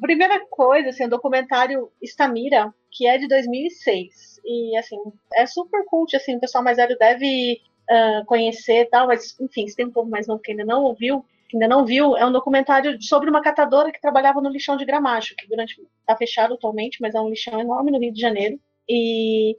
primeira 0.00 0.44
coisa, 0.46 0.88
assim, 0.88 1.04
o 1.04 1.10
documentário 1.10 1.90
Estamira, 2.00 2.72
que 2.90 3.06
é 3.06 3.18
de 3.18 3.28
2006. 3.28 4.40
E, 4.44 4.76
assim, 4.76 4.96
é 5.34 5.46
super 5.46 5.84
cult, 5.84 6.16
assim, 6.16 6.36
o 6.36 6.40
pessoal 6.40 6.64
mais 6.64 6.78
velho 6.78 6.96
deve 6.98 7.60
uh, 7.90 8.24
conhecer 8.26 8.88
tal, 8.90 9.06
mas 9.06 9.38
enfim, 9.40 9.66
se 9.68 9.76
tem 9.76 9.86
um 9.86 9.92
povo 9.92 10.10
mais 10.10 10.26
novo 10.26 10.40
que 10.42 10.50
ainda 10.52 10.64
não 10.64 10.82
ouviu, 10.84 11.24
que 11.48 11.56
ainda 11.56 11.68
não 11.68 11.84
viu, 11.84 12.16
é 12.16 12.26
um 12.26 12.32
documentário 12.32 13.00
sobre 13.02 13.30
uma 13.30 13.42
catadora 13.42 13.90
que 13.92 14.00
trabalhava 14.00 14.40
no 14.40 14.50
lixão 14.50 14.76
de 14.76 14.84
Gramacho, 14.84 15.34
que 15.36 15.48
durante 15.48 15.80
está 16.00 16.16
fechado 16.16 16.54
atualmente, 16.54 16.98
mas 17.00 17.14
é 17.14 17.20
um 17.20 17.28
lixão 17.30 17.60
enorme 17.60 17.90
no 17.90 17.98
Rio 18.00 18.12
de 18.12 18.20
Janeiro. 18.20 18.60
E, 18.88 19.56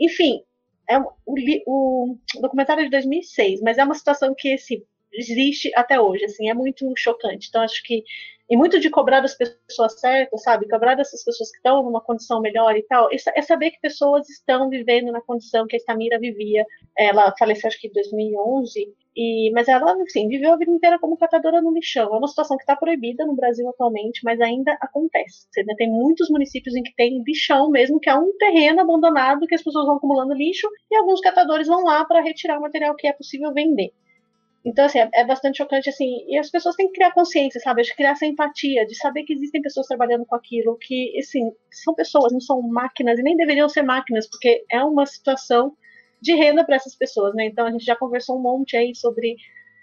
enfim, 0.00 0.42
é 0.88 0.98
o, 0.98 1.36
li- 1.36 1.62
o 1.66 2.16
documentário 2.40 2.82
é 2.82 2.84
de 2.84 2.90
2006, 2.90 3.60
mas 3.60 3.78
é 3.78 3.84
uma 3.84 3.94
situação 3.94 4.34
que 4.36 4.54
assim, 4.54 4.82
existe 5.12 5.70
até 5.74 6.00
hoje, 6.00 6.24
assim, 6.24 6.48
é 6.48 6.54
muito 6.54 6.92
chocante. 6.96 7.48
Então 7.48 7.62
acho 7.62 7.82
que 7.82 8.04
e 8.48 8.56
muito 8.56 8.78
de 8.78 8.90
cobrar 8.90 9.20
das 9.20 9.34
pessoas 9.36 9.98
certas, 9.98 10.42
sabe? 10.42 10.68
Cobrar 10.68 10.94
dessas 10.94 11.24
pessoas 11.24 11.50
que 11.50 11.56
estão 11.56 11.82
numa 11.82 12.00
condição 12.00 12.40
melhor 12.40 12.76
e 12.76 12.82
tal, 12.84 13.08
é 13.12 13.18
sa- 13.18 13.32
saber 13.42 13.70
que 13.72 13.80
pessoas 13.80 14.28
estão 14.28 14.68
vivendo 14.68 15.10
na 15.12 15.20
condição 15.20 15.66
que 15.66 15.76
a 15.76 15.78
Estamira 15.78 16.18
vivia. 16.18 16.64
Ela 16.96 17.32
faleceu 17.38 17.68
acho 17.68 17.80
que 17.80 17.88
em 17.88 17.92
2011, 17.92 18.94
e, 19.16 19.50
mas 19.52 19.66
ela, 19.68 19.94
enfim, 20.02 20.28
viveu 20.28 20.52
a 20.52 20.56
vida 20.56 20.70
inteira 20.70 20.98
como 20.98 21.16
catadora 21.16 21.60
no 21.62 21.72
lixão. 21.72 22.14
É 22.14 22.18
uma 22.18 22.28
situação 22.28 22.56
que 22.56 22.62
está 22.62 22.76
proibida 22.76 23.24
no 23.26 23.34
Brasil 23.34 23.68
atualmente, 23.68 24.20
mas 24.24 24.40
ainda 24.40 24.76
acontece. 24.80 25.46
Você 25.50 25.60
ainda 25.60 25.74
tem 25.76 25.88
muitos 25.90 26.28
municípios 26.30 26.74
em 26.76 26.82
que 26.82 26.94
tem 26.94 27.22
lixão 27.26 27.70
mesmo, 27.70 27.98
que 28.00 28.10
é 28.10 28.14
um 28.14 28.32
terreno 28.38 28.80
abandonado 28.80 29.46
que 29.46 29.54
as 29.54 29.62
pessoas 29.62 29.86
vão 29.86 29.96
acumulando 29.96 30.34
lixo 30.34 30.68
e 30.90 30.96
alguns 30.96 31.20
catadores 31.20 31.66
vão 31.66 31.82
lá 31.84 32.04
para 32.04 32.20
retirar 32.20 32.58
o 32.58 32.62
material 32.62 32.94
que 32.94 33.06
é 33.06 33.12
possível 33.12 33.52
vender. 33.52 33.92
Então, 34.66 34.84
assim, 34.84 34.98
é, 34.98 35.08
é 35.14 35.24
bastante 35.24 35.58
chocante, 35.58 35.88
assim, 35.88 36.24
e 36.26 36.36
as 36.36 36.50
pessoas 36.50 36.74
têm 36.74 36.88
que 36.88 36.94
criar 36.94 37.12
consciência, 37.12 37.60
sabe, 37.60 37.82
de 37.82 37.94
criar 37.94 38.10
essa 38.10 38.26
empatia, 38.26 38.84
de 38.84 38.96
saber 38.96 39.22
que 39.22 39.32
existem 39.32 39.62
pessoas 39.62 39.86
trabalhando 39.86 40.26
com 40.26 40.34
aquilo, 40.34 40.76
que, 40.76 41.16
assim, 41.20 41.52
são 41.70 41.94
pessoas, 41.94 42.32
não 42.32 42.40
são 42.40 42.60
máquinas, 42.62 43.16
e 43.16 43.22
nem 43.22 43.36
deveriam 43.36 43.68
ser 43.68 43.82
máquinas, 43.82 44.28
porque 44.28 44.64
é 44.68 44.82
uma 44.82 45.06
situação 45.06 45.72
de 46.20 46.34
renda 46.34 46.64
para 46.64 46.74
essas 46.74 46.96
pessoas, 46.96 47.32
né, 47.34 47.46
então 47.46 47.64
a 47.64 47.70
gente 47.70 47.84
já 47.84 47.94
conversou 47.94 48.36
um 48.36 48.42
monte 48.42 48.76
aí 48.76 48.92
sobre 48.92 49.36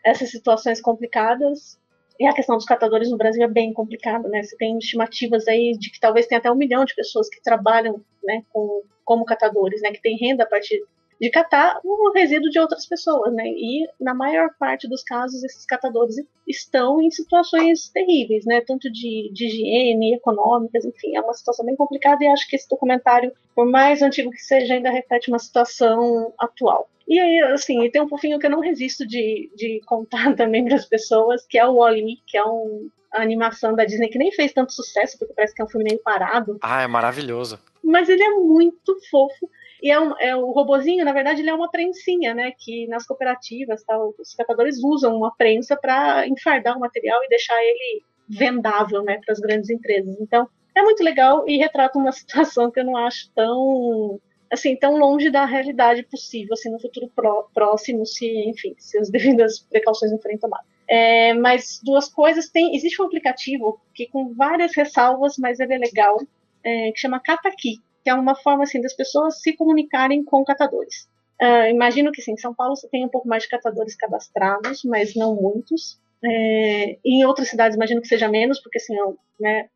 essas 0.04 0.30
situações 0.30 0.82
complicadas, 0.82 1.80
e 2.20 2.26
a 2.28 2.34
questão 2.34 2.58
dos 2.58 2.66
catadores 2.66 3.10
no 3.10 3.18
Brasil 3.18 3.42
é 3.42 3.48
bem 3.48 3.72
complicada, 3.72 4.28
né, 4.28 4.44
você 4.44 4.58
tem 4.58 4.78
estimativas 4.78 5.48
aí 5.48 5.78
de 5.80 5.92
que 5.92 6.00
talvez 6.00 6.28
tenha 6.28 6.40
até 6.40 6.52
um 6.52 6.56
milhão 6.56 6.84
de 6.84 6.94
pessoas 6.94 7.30
que 7.30 7.42
trabalham, 7.42 8.04
né, 8.22 8.44
com, 8.52 8.82
como 9.06 9.24
catadores, 9.24 9.82
né, 9.82 9.92
que 9.94 10.02
tem 10.02 10.18
renda 10.18 10.44
a 10.44 10.48
partir 10.48 10.84
de 11.24 11.30
catar 11.30 11.80
o 11.86 12.12
resíduo 12.12 12.50
de 12.50 12.60
outras 12.60 12.86
pessoas, 12.86 13.34
né? 13.34 13.48
E 13.48 13.88
na 13.98 14.14
maior 14.14 14.50
parte 14.60 14.90
dos 14.90 15.02
casos 15.04 15.42
esses 15.42 15.66
catadores 15.66 16.16
estão 16.46 17.02
em 17.02 17.10
situações 17.10 17.88
terríveis, 17.94 18.44
né? 18.46 18.60
Tanto 18.60 18.92
de, 18.92 19.32
de 19.32 19.46
higiene, 19.46 20.16
econômicas, 20.16 20.84
enfim, 20.84 21.16
é 21.16 21.22
uma 21.22 21.34
situação 21.34 21.66
bem 21.66 21.78
complicada 21.78 22.22
e 22.26 22.28
acho 22.28 22.46
que 22.50 22.58
esse 22.58 22.68
documentário, 22.68 23.32
por 23.56 23.66
mais 23.66 24.02
antigo 24.02 24.32
que 24.32 24.42
seja, 24.42 24.74
ainda 24.74 24.92
reflete 24.92 25.30
uma 25.30 25.40
situação 25.40 26.34
atual. 26.38 26.90
E 27.08 27.18
aí, 27.18 27.40
assim, 27.54 27.90
tem 27.90 28.02
um 28.02 28.10
fofinho 28.10 28.38
que 28.38 28.46
eu 28.46 28.52
não 28.52 28.60
resisto 28.60 29.08
de, 29.08 29.50
de 29.56 29.80
contar 29.86 30.36
também 30.36 30.66
para 30.66 30.76
as 30.76 30.86
pessoas, 30.86 31.46
que 31.48 31.58
é 31.58 31.66
o 31.66 31.76
Wall-E, 31.76 32.18
que 32.28 32.38
é 32.38 32.44
um, 32.44 32.90
a 33.14 33.22
animação 33.22 33.74
da 33.74 33.86
Disney 33.86 34.10
que 34.10 34.18
nem 34.18 34.34
fez 34.34 34.52
tanto 34.52 34.74
sucesso, 34.74 35.18
porque 35.18 35.34
parece 35.34 35.56
que 35.56 35.62
é 35.62 35.66
um 35.66 35.70
filme 35.70 35.86
meio 35.86 36.02
parado, 36.04 36.58
Ah, 36.62 36.82
é 36.82 36.88
maravilhoso. 36.88 37.58
mas 37.82 38.10
ele 38.10 38.24
é 38.24 38.32
muito 38.32 38.98
fofo. 39.10 39.50
E 39.84 39.92
é, 39.92 40.00
um, 40.00 40.18
é 40.18 40.34
o 40.34 40.52
robozinho, 40.52 41.04
na 41.04 41.12
verdade, 41.12 41.42
ele 41.42 41.50
é 41.50 41.54
uma 41.54 41.70
prensinha, 41.70 42.34
né? 42.34 42.54
Que 42.58 42.88
nas 42.88 43.06
cooperativas, 43.06 43.84
tal, 43.84 44.16
os 44.18 44.34
catadores 44.34 44.82
usam 44.82 45.18
uma 45.18 45.36
prensa 45.36 45.76
para 45.76 46.26
enfardar 46.26 46.78
o 46.78 46.80
material 46.80 47.22
e 47.24 47.28
deixar 47.28 47.62
ele 47.62 48.02
vendável, 48.30 49.04
né, 49.04 49.20
para 49.24 49.34
as 49.34 49.40
grandes 49.40 49.70
empresas. 49.70 50.16
Então, 50.22 50.48
é 50.74 50.82
muito 50.82 51.04
legal 51.04 51.44
e 51.48 51.58
retrata 51.58 52.00
uma 52.00 52.12
situação 52.14 52.72
que 52.72 52.80
eu 52.80 52.86
não 52.86 52.96
acho 52.96 53.30
tão 53.36 54.20
assim 54.50 54.76
tão 54.78 54.98
longe 54.98 55.30
da 55.32 55.46
realidade 55.46 56.04
possível, 56.04 56.54
assim, 56.54 56.70
no 56.70 56.80
futuro 56.80 57.12
pró- 57.16 57.50
próximo, 57.54 58.06
se, 58.06 58.26
enfim, 58.48 58.76
se 58.78 58.98
as 59.00 59.10
devidas 59.12 59.60
precauções 59.60 60.12
não 60.12 60.20
forem 60.20 60.38
tomadas. 60.38 60.66
É, 60.88 61.34
mas 61.34 61.82
duas 61.84 62.08
coisas 62.08 62.50
tem, 62.50 62.76
existe 62.76 63.02
um 63.02 63.06
aplicativo 63.06 63.82
que 63.94 64.08
com 64.08 64.34
várias 64.34 64.76
ressalvas, 64.76 65.38
mas 65.38 65.60
ele 65.60 65.74
é 65.74 65.78
legal, 65.78 66.20
é, 66.64 66.92
que 66.92 67.00
chama 67.00 67.20
Cataqui, 67.20 67.80
que 68.04 68.10
é 68.10 68.14
uma 68.14 68.36
forma 68.36 68.64
assim 68.64 68.82
das 68.82 68.94
pessoas 68.94 69.42
se 69.42 69.54
comunicarem 69.56 70.24
com 70.24 70.44
catadores. 70.44 71.08
Ah, 71.42 71.70
imagino 71.70 72.12
que 72.12 72.22
sim, 72.22 72.34
em 72.34 72.38
São 72.38 72.54
Paulo 72.54 72.76
você 72.76 72.88
tem 72.90 73.06
um 73.06 73.10
pouco 73.10 73.28
mais 73.28 73.44
de 73.44 73.50
catadores 73.50 73.96
cadastrados, 73.96 74.84
mas 74.86 75.16
não 75.16 75.36
muitos. 75.36 76.00
É, 76.24 76.98
em 77.04 77.26
outras 77.26 77.50
cidades 77.50 77.76
imagino 77.76 78.02
que 78.02 78.08
seja 78.08 78.30
menos, 78.30 78.62
porque 78.62 78.78
assim, 78.78 78.96
né, 79.40 79.68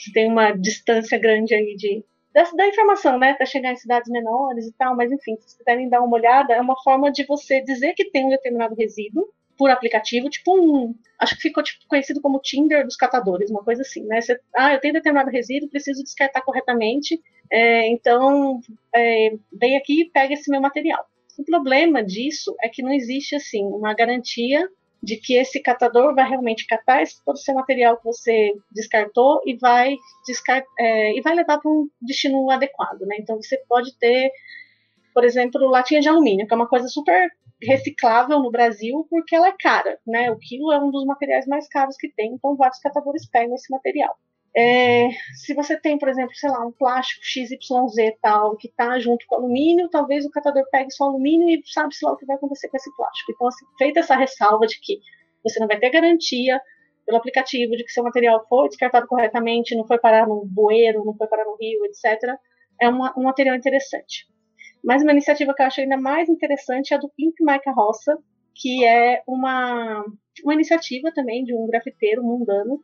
você 0.00 0.12
tem 0.12 0.26
uma 0.26 0.52
distância 0.52 1.18
grande 1.18 1.54
aí 1.54 1.76
de 1.76 2.04
da, 2.32 2.44
da 2.44 2.66
informação, 2.66 3.18
né, 3.18 3.34
para 3.34 3.44
chegar 3.44 3.72
em 3.72 3.76
cidades 3.76 4.10
menores 4.10 4.66
e 4.66 4.72
tal, 4.72 4.96
mas 4.96 5.12
enfim, 5.12 5.36
se 5.36 5.42
vocês 5.42 5.54
quiserem 5.58 5.90
dar 5.90 6.00
uma 6.00 6.16
olhada, 6.16 6.54
é 6.54 6.60
uma 6.62 6.80
forma 6.82 7.12
de 7.12 7.26
você 7.26 7.60
dizer 7.60 7.92
que 7.92 8.10
tem 8.10 8.24
um 8.24 8.30
determinado 8.30 8.74
resíduo 8.74 9.28
por 9.62 9.70
aplicativo, 9.70 10.28
tipo 10.28 10.58
um, 10.58 10.92
acho 11.20 11.36
que 11.36 11.42
ficou 11.42 11.62
tipo, 11.62 11.86
conhecido 11.86 12.20
como 12.20 12.40
Tinder 12.40 12.84
dos 12.84 12.96
catadores, 12.96 13.48
uma 13.48 13.62
coisa 13.62 13.82
assim, 13.82 14.04
né? 14.06 14.20
Você, 14.20 14.36
ah, 14.56 14.74
eu 14.74 14.80
tenho 14.80 14.92
determinado 14.92 15.30
resíduo, 15.30 15.70
preciso 15.70 16.02
descartar 16.02 16.40
corretamente, 16.40 17.22
é, 17.48 17.86
então 17.86 18.60
é, 18.92 19.32
vem 19.52 19.76
aqui 19.76 20.00
e 20.00 20.10
pega 20.10 20.34
esse 20.34 20.50
meu 20.50 20.60
material. 20.60 21.06
O 21.38 21.44
problema 21.44 22.02
disso 22.02 22.56
é 22.60 22.68
que 22.68 22.82
não 22.82 22.92
existe 22.92 23.36
assim 23.36 23.64
uma 23.66 23.94
garantia 23.94 24.68
de 25.00 25.16
que 25.16 25.34
esse 25.34 25.60
catador 25.60 26.12
vai 26.12 26.28
realmente 26.28 26.66
catar 26.66 27.00
esse, 27.00 27.24
todo 27.24 27.36
o 27.36 27.38
seu 27.38 27.54
material 27.54 27.98
que 27.98 28.04
você 28.04 28.52
descartou 28.72 29.40
e 29.46 29.56
vai 29.58 29.94
descar 30.26 30.64
é, 30.76 31.16
e 31.16 31.20
vai 31.20 31.36
levar 31.36 31.60
para 31.60 31.70
um 31.70 31.88
destino 32.00 32.50
adequado, 32.50 33.02
né? 33.02 33.14
Então 33.20 33.40
você 33.40 33.56
pode 33.68 33.96
ter, 33.96 34.28
por 35.14 35.22
exemplo, 35.22 35.70
latinha 35.70 36.00
de 36.00 36.08
alumínio, 36.08 36.48
que 36.48 36.52
é 36.52 36.56
uma 36.56 36.68
coisa 36.68 36.88
super 36.88 37.30
reciclável 37.62 38.40
no 38.40 38.50
Brasil 38.50 39.06
porque 39.08 39.34
ela 39.34 39.48
é 39.48 39.54
cara, 39.58 39.98
né? 40.06 40.30
O 40.30 40.38
quilo 40.38 40.72
é 40.72 40.78
um 40.78 40.90
dos 40.90 41.04
materiais 41.04 41.46
mais 41.46 41.68
caros 41.68 41.96
que 41.96 42.12
tem, 42.12 42.32
então 42.34 42.56
vários 42.56 42.78
catadores 42.78 43.28
pegam 43.28 43.54
esse 43.54 43.70
material. 43.70 44.16
É, 44.54 45.08
se 45.34 45.54
você 45.54 45.80
tem, 45.80 45.98
por 45.98 46.08
exemplo, 46.08 46.34
sei 46.34 46.50
lá, 46.50 46.66
um 46.66 46.72
plástico 46.72 47.24
XYZ 47.24 48.18
tal, 48.20 48.54
que 48.56 48.68
está 48.68 48.98
junto 48.98 49.24
com 49.26 49.36
alumínio, 49.36 49.88
talvez 49.88 50.26
o 50.26 50.30
catador 50.30 50.64
pegue 50.70 50.90
só 50.90 51.04
alumínio 51.04 51.48
e 51.48 51.62
sabe-se 51.64 52.04
lá 52.04 52.12
o 52.12 52.16
que 52.16 52.26
vai 52.26 52.36
acontecer 52.36 52.68
com 52.68 52.76
esse 52.76 52.94
plástico. 52.94 53.32
Então, 53.32 53.46
assim, 53.46 53.64
feita 53.78 54.00
essa 54.00 54.14
ressalva 54.14 54.66
de 54.66 54.78
que 54.78 55.00
você 55.42 55.58
não 55.58 55.66
vai 55.66 55.78
ter 55.78 55.90
garantia 55.90 56.60
pelo 57.06 57.18
aplicativo 57.18 57.76
de 57.76 57.84
que 57.84 57.90
seu 57.90 58.04
material 58.04 58.44
foi 58.46 58.68
descartado 58.68 59.06
corretamente, 59.06 59.74
não 59.74 59.86
foi 59.86 59.98
parar 59.98 60.26
no 60.26 60.44
bueiro, 60.44 61.04
não 61.04 61.16
foi 61.16 61.26
parar 61.26 61.44
no 61.44 61.56
rio, 61.58 61.84
etc., 61.86 62.36
é 62.80 62.88
uma, 62.88 63.12
um 63.16 63.22
material 63.22 63.56
interessante. 63.56 64.26
Mas 64.84 65.02
uma 65.02 65.12
iniciativa 65.12 65.54
que 65.54 65.62
eu 65.62 65.66
acho 65.66 65.80
ainda 65.80 65.96
mais 65.96 66.28
interessante 66.28 66.92
é 66.92 66.96
a 66.96 67.00
do 67.00 67.08
Pimp 67.08 67.36
My 67.40 67.60
Carroça, 67.60 68.18
que 68.54 68.84
é 68.84 69.22
uma, 69.26 70.04
uma 70.44 70.54
iniciativa 70.54 71.12
também 71.14 71.44
de 71.44 71.54
um 71.54 71.66
grafiteiro 71.66 72.22
mundano, 72.22 72.80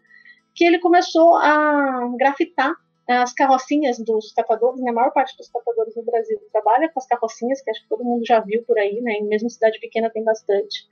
que 0.54 0.64
ele 0.64 0.78
começou 0.78 1.36
a 1.36 2.08
grafitar 2.16 2.74
as 3.06 3.32
carrocinhas 3.32 3.98
dos 3.98 4.32
catadores, 4.32 4.80
né? 4.82 4.90
a 4.90 4.94
maior 4.94 5.10
parte 5.12 5.36
dos 5.36 5.48
catadores 5.48 5.96
no 5.96 6.02
Brasil 6.02 6.38
trabalha 6.52 6.90
com 6.90 7.00
as 7.00 7.06
carrocinhas, 7.06 7.62
que 7.62 7.70
acho 7.70 7.82
que 7.82 7.88
todo 7.88 8.04
mundo 8.04 8.24
já 8.26 8.38
viu 8.40 8.62
por 8.64 8.78
aí, 8.78 9.00
né? 9.00 9.14
Em 9.14 9.26
mesmo 9.26 9.48
cidade 9.48 9.80
pequena 9.80 10.10
tem 10.10 10.22
bastante. 10.22 10.86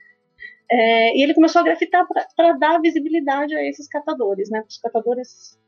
É, 0.69 1.15
e 1.15 1.21
ele 1.21 1.35
começou 1.35 1.61
a 1.61 1.63
grafitar 1.63 2.07
para 2.35 2.53
dar 2.53 2.81
visibilidade 2.81 3.55
a 3.55 3.63
esses 3.63 3.87
catadores, 3.87 4.49
né? 4.49 4.63
Os 4.67 4.79
catadores 4.79 5.59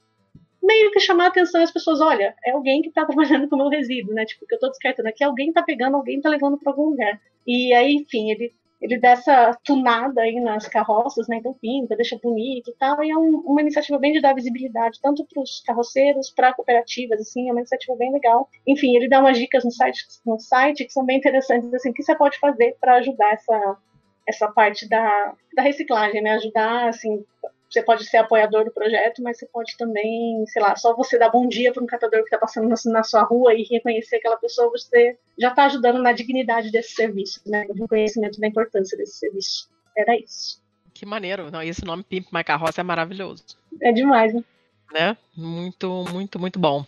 meio 0.62 0.92
que 0.92 1.00
chamar 1.00 1.26
a 1.26 1.28
atenção 1.28 1.62
das 1.62 1.72
pessoas, 1.72 2.02
olha, 2.02 2.36
é 2.46 2.52
alguém 2.52 2.82
que 2.82 2.90
está 2.90 3.06
trabalhando 3.06 3.48
com 3.48 3.56
o 3.56 3.60
meu 3.60 3.70
resíduo, 3.70 4.14
né? 4.14 4.26
Tipo, 4.26 4.46
que 4.46 4.54
eu 4.54 4.58
estou 4.58 4.70
descartando 4.70 5.10
aqui, 5.10 5.24
alguém 5.24 5.50
está 5.50 5.64
pegando, 5.64 5.96
alguém 5.96 6.18
está 6.18 6.30
levando 6.30 6.58
para 6.58 6.72
algum 6.72 6.90
lugar. 6.90 7.20
E 7.48 7.74
aí, 7.74 7.96
enfim, 7.96 8.32
ele 8.32 8.52
ele 8.82 8.98
dá 8.98 9.10
essa 9.10 9.58
tunada 9.64 10.22
aí 10.22 10.40
nas 10.40 10.68
carroças, 10.68 11.28
né? 11.28 11.38
Então 11.38 11.54
pinta, 11.54 11.96
deixa 11.96 12.18
bonito 12.22 12.72
e 12.72 12.74
tal. 12.76 13.04
E 13.04 13.12
é 13.12 13.18
um, 13.18 13.42
uma 13.46 13.62
iniciativa 13.62 13.98
bem 13.98 14.14
de 14.14 14.22
dar 14.22 14.34
visibilidade, 14.34 15.00
tanto 15.02 15.26
para 15.26 15.42
os 15.42 15.62
carroceiros, 15.66 16.30
para 16.32 16.54
cooperativas, 16.54 17.20
assim, 17.20 17.50
é 17.50 17.52
uma 17.52 17.60
iniciativa 17.60 17.96
bem 17.98 18.12
legal. 18.14 18.50
Enfim, 18.66 18.96
ele 18.96 19.10
dá 19.10 19.20
umas 19.20 19.38
dicas 19.38 19.66
no 19.66 19.72
site, 19.72 20.06
no 20.26 20.40
site 20.40 20.86
que 20.86 20.94
são 20.94 21.06
bem 21.06 21.18
interessantes, 21.18 21.74
assim, 21.74 21.90
o 21.90 21.94
que 21.94 22.04
você 22.04 22.16
pode 22.16 22.40
fazer 22.40 22.78
para 22.80 22.96
ajudar 22.96 23.34
essa, 23.34 23.78
essa 24.26 24.48
parte 24.50 24.88
da, 24.88 25.34
da 25.54 25.62
reciclagem, 25.62 26.22
né? 26.22 26.36
Ajudar, 26.36 26.88
assim, 26.88 27.26
você 27.70 27.84
pode 27.84 28.06
ser 28.06 28.18
apoiador 28.18 28.66
do 28.66 28.72
projeto, 28.72 29.22
mas 29.22 29.38
você 29.38 29.46
pode 29.46 29.78
também, 29.78 30.44
sei 30.48 30.62
lá, 30.62 30.76
só 30.76 30.96
você 30.96 31.20
dar 31.20 31.30
bom 31.30 31.48
dia 31.48 31.72
para 31.72 31.84
um 31.84 31.88
catador 31.88 32.22
que 32.22 32.26
está 32.26 32.38
passando 32.38 32.68
na 32.86 33.04
sua 33.04 33.22
rua 33.24 33.54
e 33.54 33.64
reconhecer 33.64 34.16
aquela 34.16 34.38
pessoa, 34.38 34.72
você 34.72 35.18
já 35.38 35.50
está 35.50 35.66
ajudando 35.66 36.02
na 36.02 36.12
dignidade 36.12 36.72
desse 36.72 36.94
serviço, 36.94 37.42
né? 37.46 37.66
No 37.70 37.76
reconhecimento 37.76 38.40
da 38.40 38.48
importância 38.48 38.98
desse 38.98 39.20
serviço. 39.20 39.70
Era 39.96 40.18
isso. 40.18 40.62
Que 40.94 41.06
maneiro. 41.06 41.52
Não, 41.52 41.62
esse 41.62 41.86
nome 41.86 42.04
Pimp 42.04 42.28
My 42.34 42.44
Carroça 42.44 42.82
é 42.82 42.84
maravilhoso. 42.84 43.44
É 43.82 43.92
demais, 43.92 44.34
né? 44.34 44.44
né? 44.92 45.18
Muito, 45.36 46.06
muito, 46.12 46.40
muito 46.40 46.60
bom. 46.60 46.86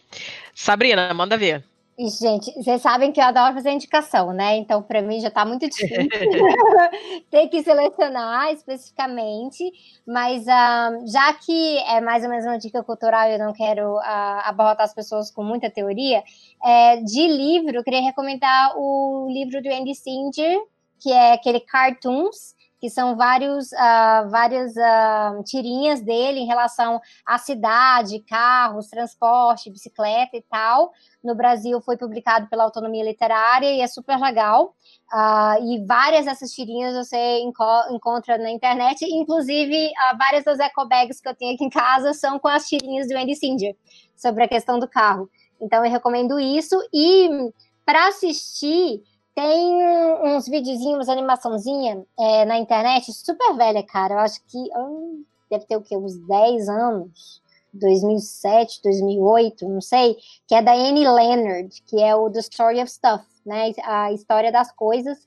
Sabrina, 0.54 1.14
manda 1.14 1.38
ver. 1.38 1.64
Gente, 2.10 2.52
vocês 2.56 2.82
sabem 2.82 3.12
que 3.12 3.20
eu 3.20 3.26
adoro 3.26 3.54
fazer 3.54 3.70
indicação, 3.70 4.34
né? 4.34 4.58
Então, 4.58 4.82
para 4.82 5.04
mim 5.04 5.20
já 5.20 5.28
está 5.28 5.46
muito 5.46 5.70
difícil 5.70 6.08
ter 7.30 7.48
que 7.48 7.62
selecionar 7.62 8.52
especificamente, 8.52 9.72
mas 10.08 10.42
uh, 10.44 11.08
já 11.08 11.32
que 11.34 11.78
é 11.80 12.02
mais 12.02 12.24
ou 12.24 12.30
menos 12.30 12.46
uma 12.46 12.58
dica 12.58 12.84
cultural 12.84 13.30
eu 13.30 13.38
não 13.38 13.54
quero 13.54 13.98
uh, 13.98 14.02
abarrotar 14.46 14.86
as 14.86 14.96
pessoas 14.96 15.30
com 15.30 15.44
muita 15.44 15.70
teoria, 15.70 16.24
é, 16.64 16.98
de 16.98 17.28
livro, 17.28 17.76
eu 17.76 17.84
queria 17.84 18.02
recomendar 18.02 18.74
o 18.78 19.28
livro 19.30 19.62
do 19.62 19.70
Andy 19.70 19.94
Singer, 19.94 20.60
que 21.00 21.12
é 21.12 21.34
aquele 21.34 21.60
Cartoons, 21.60 22.56
que 22.82 22.90
são 22.90 23.16
vários, 23.16 23.72
uh, 23.74 24.28
várias 24.32 24.72
uh, 24.72 25.44
tirinhas 25.44 26.02
dele 26.02 26.40
em 26.40 26.48
relação 26.48 27.00
à 27.24 27.38
cidade, 27.38 28.20
carros, 28.22 28.88
transporte, 28.88 29.70
bicicleta 29.70 30.36
e 30.36 30.42
tal. 30.42 30.92
No 31.24 31.36
Brasil 31.36 31.80
foi 31.80 31.96
publicado 31.96 32.48
pela 32.50 32.64
Autonomia 32.64 33.06
Literária 33.06 33.72
e 33.72 33.82
é 33.82 33.88
super 33.88 34.18
legal. 34.18 34.76
Uh, 35.14 35.64
e 35.64 35.86
várias 35.86 36.26
dessas 36.26 36.52
tirinhas 36.52 36.96
você 36.96 37.40
enco 37.42 37.64
encontra 37.92 38.40
na 38.40 38.50
internet, 38.50 39.06
inclusive 39.06 39.92
várias 40.18 40.44
das 40.44 40.58
ecobags 40.58 41.22
que 41.22 41.30
eu 41.30 41.36
tenho 41.36 41.54
aqui 41.54 41.64
em 41.64 41.70
casa 41.70 42.16
são 42.16 42.40
com 42.40 42.48
as 42.48 42.68
tirinhas 42.68 43.08
do 43.08 43.16
Andy 43.16 43.36
Singer 43.36 43.76
sobre 44.16 44.44
a 44.44 44.48
questão 44.48 44.80
do 44.80 44.88
carro. 44.88 45.30
Então 45.62 45.86
eu 45.86 45.92
recomendo 45.92 46.40
isso. 46.40 46.76
E 46.92 47.30
para 47.86 48.08
assistir, 48.08 49.04
tem 49.36 50.36
uns 50.36 50.48
videozinhos, 50.48 51.10
animaçãozinha 51.10 52.04
é, 52.20 52.46
na 52.46 52.58
internet, 52.58 53.12
super 53.14 53.56
velha, 53.56 53.84
cara. 53.84 54.16
Eu 54.16 54.20
acho 54.20 54.42
que 54.48 54.58
hum, 54.58 55.24
deve 55.50 55.66
ter 55.66 55.78
o 55.78 55.82
quê? 55.82 55.96
Uns 55.96 56.18
10 56.28 56.70
anos. 56.70 57.42
2007, 57.74 58.82
2008, 58.84 59.68
não 59.70 59.80
sei, 59.80 60.18
que 60.46 60.54
é 60.54 60.62
da 60.62 60.74
Annie 60.74 61.08
Leonard, 61.08 61.82
que 61.88 62.02
é 62.02 62.14
o 62.14 62.30
The 62.30 62.40
Story 62.40 62.82
of 62.82 62.92
Stuff, 62.92 63.24
né? 63.46 63.72
A 63.84 64.12
história 64.12 64.52
das 64.52 64.72
coisas. 64.74 65.18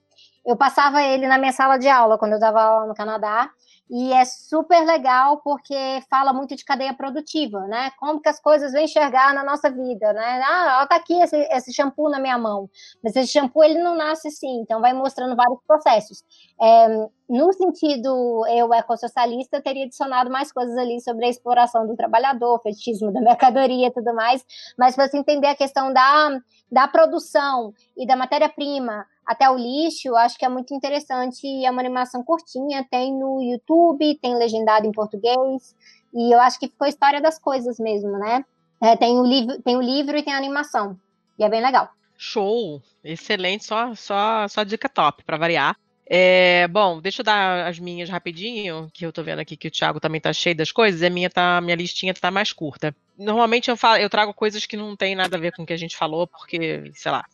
Eu 0.44 0.56
passava 0.56 1.02
ele 1.02 1.26
na 1.26 1.38
minha 1.38 1.52
sala 1.52 1.78
de 1.78 1.88
aula 1.88 2.18
quando 2.18 2.32
eu 2.32 2.38
estava 2.38 2.80
lá 2.80 2.86
no 2.86 2.94
Canadá 2.94 3.50
e 3.90 4.12
é 4.12 4.24
super 4.24 4.84
legal 4.84 5.42
porque 5.42 5.74
fala 6.08 6.32
muito 6.32 6.56
de 6.56 6.64
cadeia 6.64 6.94
produtiva, 6.94 7.60
né? 7.66 7.90
Como 7.98 8.20
que 8.20 8.28
as 8.28 8.40
coisas 8.40 8.72
vão 8.72 8.80
enxergar 8.80 9.34
na 9.34 9.44
nossa 9.44 9.70
vida, 9.70 10.12
né? 10.12 10.42
Ah, 10.42 10.86
tá 10.88 10.96
aqui 10.96 11.14
esse, 11.20 11.36
esse 11.36 11.72
shampoo 11.72 12.08
na 12.08 12.18
minha 12.18 12.38
mão, 12.38 12.68
mas 13.02 13.14
esse 13.14 13.30
shampoo 13.30 13.62
ele 13.62 13.82
não 13.82 13.94
nasce 13.94 14.28
assim, 14.28 14.60
então 14.60 14.80
vai 14.80 14.94
mostrando 14.94 15.36
vários 15.36 15.58
processos. 15.66 16.24
É, 16.60 17.08
no 17.28 17.52
sentido 17.52 18.46
eu 18.48 18.72
ecossocialista, 18.72 19.60
teria 19.60 19.84
adicionado 19.84 20.30
mais 20.30 20.50
coisas 20.50 20.76
ali 20.78 21.00
sobre 21.00 21.26
a 21.26 21.28
exploração 21.28 21.86
do 21.86 21.94
trabalhador, 21.94 22.60
fetichismo 22.62 23.12
da 23.12 23.20
mercadoria 23.22 23.88
e 23.88 23.92
tudo 23.92 24.14
mais, 24.14 24.44
mas 24.78 24.94
para 24.94 25.08
você 25.08 25.18
entender 25.18 25.48
a 25.48 25.54
questão 25.54 25.92
da, 25.92 26.40
da 26.72 26.88
produção 26.88 27.74
e 27.96 28.06
da 28.06 28.16
matéria-prima 28.16 29.06
até 29.26 29.48
o 29.48 29.56
lixo, 29.56 30.14
acho 30.16 30.38
que 30.38 30.44
é 30.44 30.48
muito 30.48 30.74
interessante 30.74 31.46
e 31.46 31.64
é 31.64 31.70
uma 31.70 31.80
animação 31.80 32.22
curtinha, 32.22 32.86
tem 32.90 33.12
no 33.12 33.42
YouTube, 33.42 34.18
tem 34.20 34.36
legendado 34.36 34.86
em 34.86 34.92
português, 34.92 35.74
e 36.12 36.34
eu 36.34 36.40
acho 36.40 36.58
que 36.58 36.68
ficou 36.68 36.86
a 36.86 36.88
história 36.88 37.20
das 37.20 37.38
coisas 37.38 37.78
mesmo, 37.78 38.12
né? 38.18 38.44
É, 38.82 38.96
tem, 38.96 39.18
o 39.18 39.24
livro, 39.24 39.62
tem 39.62 39.76
o 39.76 39.82
livro 39.82 40.16
e 40.16 40.22
tem 40.22 40.34
a 40.34 40.38
animação, 40.38 40.98
e 41.38 41.44
é 41.44 41.48
bem 41.48 41.62
legal. 41.62 41.88
Show! 42.16 42.80
Excelente, 43.02 43.64
só, 43.64 43.94
só, 43.94 44.46
só 44.48 44.62
dica 44.62 44.88
top, 44.88 45.24
para 45.24 45.36
variar. 45.36 45.76
É, 46.06 46.68
bom, 46.68 47.00
deixa 47.00 47.22
eu 47.22 47.24
dar 47.24 47.66
as 47.66 47.78
minhas 47.78 48.10
rapidinho, 48.10 48.90
que 48.92 49.06
eu 49.06 49.12
tô 49.12 49.22
vendo 49.22 49.38
aqui 49.38 49.56
que 49.56 49.68
o 49.68 49.70
Thiago 49.70 50.00
também 50.00 50.20
tá 50.20 50.32
cheio 50.32 50.54
das 50.54 50.70
coisas, 50.70 51.00
e 51.00 51.06
a 51.06 51.10
minha, 51.10 51.30
tá, 51.30 51.60
minha 51.60 51.76
listinha 51.76 52.12
tá 52.12 52.30
mais 52.30 52.52
curta. 52.52 52.94
Normalmente 53.18 53.70
eu, 53.70 53.76
falo, 53.76 53.98
eu 53.98 54.10
trago 54.10 54.34
coisas 54.34 54.66
que 54.66 54.76
não 54.76 54.94
tem 54.94 55.14
nada 55.14 55.36
a 55.36 55.40
ver 55.40 55.52
com 55.52 55.62
o 55.62 55.66
que 55.66 55.72
a 55.72 55.78
gente 55.78 55.96
falou, 55.96 56.26
porque, 56.26 56.90
sei 56.94 57.10
lá, 57.10 57.24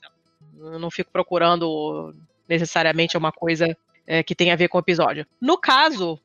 eu 0.58 0.78
não 0.78 0.90
fico 0.90 1.10
procurando 1.10 2.14
necessariamente 2.48 3.16
uma 3.16 3.30
coisa 3.32 3.76
é, 4.06 4.22
que 4.22 4.34
tem 4.34 4.50
a 4.50 4.56
ver 4.56 4.68
com 4.68 4.78
o 4.78 4.80
episódio. 4.80 5.26
No 5.40 5.56
caso, 5.56 6.18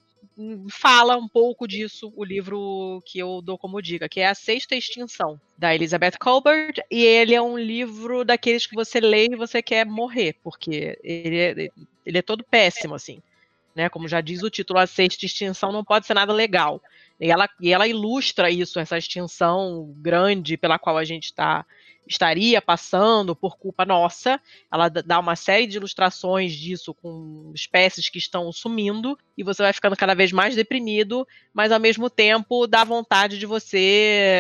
fala 0.70 1.16
um 1.16 1.28
pouco 1.28 1.68
disso 1.68 2.12
o 2.16 2.24
livro 2.24 3.02
que 3.06 3.20
eu 3.20 3.42
dou 3.42 3.58
como 3.58 3.82
dica, 3.82 4.10
que 4.10 4.20
é 4.20 4.28
A 4.28 4.36
Sexta 4.36 4.76
Extinção, 4.76 5.40
da 5.58 5.74
Elizabeth 5.74 6.18
Colbert, 6.20 6.84
e 6.92 7.04
ele 7.04 7.34
é 7.34 7.42
um 7.42 7.58
livro 7.58 8.26
daqueles 8.26 8.66
que 8.66 8.76
você 8.76 9.00
lê 9.00 9.28
e 9.28 9.36
você 9.36 9.62
quer 9.62 9.86
morrer, 9.86 10.36
porque 10.44 10.98
ele 11.04 11.38
é, 11.38 11.70
ele 12.06 12.18
é 12.18 12.22
todo 12.22 12.44
péssimo, 12.44 12.96
assim. 12.96 13.22
Né? 13.74 13.90
Como 13.90 14.08
já 14.08 14.22
diz 14.22 14.42
o 14.44 14.50
título, 14.50 14.80
A 14.80 14.88
Sexta 14.88 15.26
Extinção 15.26 15.72
não 15.72 15.84
pode 15.84 16.06
ser 16.06 16.14
nada 16.14 16.34
legal. 16.34 16.82
E 17.20 17.32
ela, 17.32 17.50
e 17.60 17.72
ela 17.72 17.88
ilustra 17.88 18.50
isso, 18.50 18.80
essa 18.80 18.98
extinção 18.98 19.94
grande 19.98 20.58
pela 20.58 20.78
qual 20.78 20.98
a 20.98 21.06
gente 21.06 21.26
está 21.26 21.66
estaria 22.08 22.62
passando 22.62 23.36
por 23.36 23.58
culpa 23.58 23.86
nossa. 23.86 24.40
Ela 24.72 24.90
dá 24.90 25.20
uma 25.20 25.36
série 25.36 25.68
de 25.68 25.78
ilustrações 25.78 26.54
disso 26.54 26.94
com 26.94 27.52
espécies 27.54 28.10
que 28.10 28.18
estão 28.18 28.52
sumindo 28.52 29.18
e 29.38 29.44
você 29.44 29.64
vai 29.64 29.74
ficando 29.74 29.96
cada 29.96 30.14
vez 30.14 30.32
mais 30.32 30.56
deprimido, 30.56 31.28
mas 31.54 31.72
ao 31.72 31.80
mesmo 31.80 32.10
tempo 32.10 32.68
dá 32.68 32.84
vontade 32.84 33.38
de 33.38 33.46
você 33.46 33.78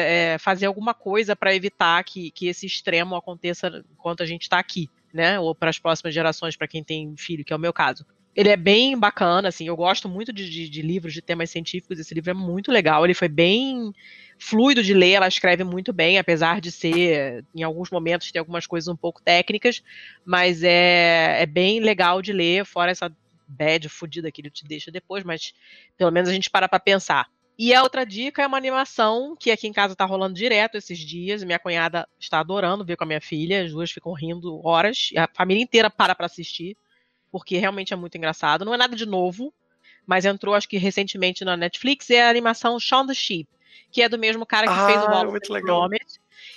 é, 0.07 0.37
fazer 0.39 0.65
alguma 0.65 0.93
coisa 0.93 1.35
para 1.35 1.55
evitar 1.55 2.03
que, 2.03 2.31
que 2.31 2.47
esse 2.47 2.65
extremo 2.65 3.15
aconteça 3.15 3.83
enquanto 3.91 4.21
a 4.21 4.25
gente 4.25 4.43
está 4.43 4.59
aqui, 4.59 4.89
né? 5.13 5.39
Ou 5.39 5.55
para 5.55 5.69
as 5.69 5.79
próximas 5.79 6.13
gerações, 6.13 6.55
para 6.55 6.67
quem 6.67 6.83
tem 6.83 7.15
filho, 7.17 7.43
que 7.43 7.53
é 7.53 7.55
o 7.55 7.59
meu 7.59 7.73
caso. 7.73 8.05
Ele 8.35 8.49
é 8.49 8.57
bem 8.57 8.97
bacana, 8.99 9.47
assim, 9.47 9.67
eu 9.67 9.75
gosto 9.77 10.09
muito 10.09 10.33
de, 10.33 10.49
de, 10.49 10.69
de, 10.69 10.81
livros 10.81 11.13
de 11.13 11.21
temas 11.21 11.49
científicos, 11.49 11.97
esse 11.97 12.13
livro 12.13 12.31
é 12.31 12.33
muito 12.33 12.69
legal, 12.69 13.05
ele 13.05 13.13
foi 13.13 13.29
bem 13.29 13.93
fluido 14.37 14.83
de 14.83 14.93
ler, 14.93 15.13
ela 15.13 15.27
escreve 15.27 15.63
muito 15.63 15.93
bem, 15.93 16.17
apesar 16.17 16.59
de 16.59 16.69
ser, 16.69 17.45
em 17.55 17.63
alguns 17.63 17.89
momentos, 17.89 18.31
ter 18.31 18.39
algumas 18.39 18.67
coisas 18.67 18.89
um 18.89 18.95
pouco 18.95 19.21
técnicas, 19.21 19.81
mas 20.25 20.63
é, 20.63 21.41
é 21.41 21.45
bem 21.45 21.79
legal 21.79 22.21
de 22.21 22.33
ler, 22.33 22.65
fora 22.65 22.91
essa 22.91 23.09
bad 23.47 23.87
fodida 23.87 24.29
que 24.29 24.41
ele 24.41 24.49
te 24.49 24.65
deixa 24.65 24.91
depois, 24.91 25.23
mas 25.23 25.53
pelo 25.97 26.11
menos 26.11 26.29
a 26.29 26.33
gente 26.33 26.49
para 26.49 26.67
pra 26.67 26.79
pensar. 26.79 27.29
E 27.57 27.73
a 27.73 27.83
outra 27.83 28.05
dica 28.05 28.41
é 28.41 28.47
uma 28.47 28.57
animação 28.57 29.33
que 29.39 29.49
aqui 29.49 29.65
em 29.65 29.71
casa 29.71 29.95
tá 29.95 30.03
rolando 30.03 30.35
direto 30.35 30.75
esses 30.75 30.99
dias. 30.99 31.41
Minha 31.41 31.57
cunhada 31.57 32.05
está 32.19 32.41
adorando 32.41 32.83
ver 32.83 32.97
com 32.97 33.05
a 33.05 33.07
minha 33.07 33.21
filha, 33.21 33.63
as 33.63 33.71
duas 33.71 33.89
ficam 33.89 34.11
rindo 34.11 34.59
horas, 34.67 35.09
a 35.15 35.25
família 35.33 35.63
inteira 35.63 35.89
para 35.89 36.13
para 36.13 36.25
assistir 36.25 36.75
porque 37.35 37.57
realmente 37.57 37.91
é 37.91 37.97
muito 37.97 38.17
engraçado. 38.17 38.63
Não 38.63 38.73
é 38.73 38.77
nada 38.77 38.95
de 38.95 39.05
novo, 39.05 39.53
mas 40.07 40.23
entrou, 40.23 40.55
acho 40.55 40.69
que 40.69 40.77
recentemente 40.77 41.43
na 41.43 41.57
Netflix, 41.57 42.09
é 42.09 42.21
a 42.21 42.29
animação 42.29 42.79
Shaun 42.79 43.05
the 43.05 43.13
Sheep, 43.13 43.49
que 43.91 44.01
é 44.01 44.07
do 44.07 44.17
mesmo 44.17 44.45
cara 44.45 44.65
que 44.67 44.73
ah, 44.73 44.85
fez 44.85 45.01
o 45.03 45.07
Wallace 45.07 45.61
Gromit. 45.61 46.05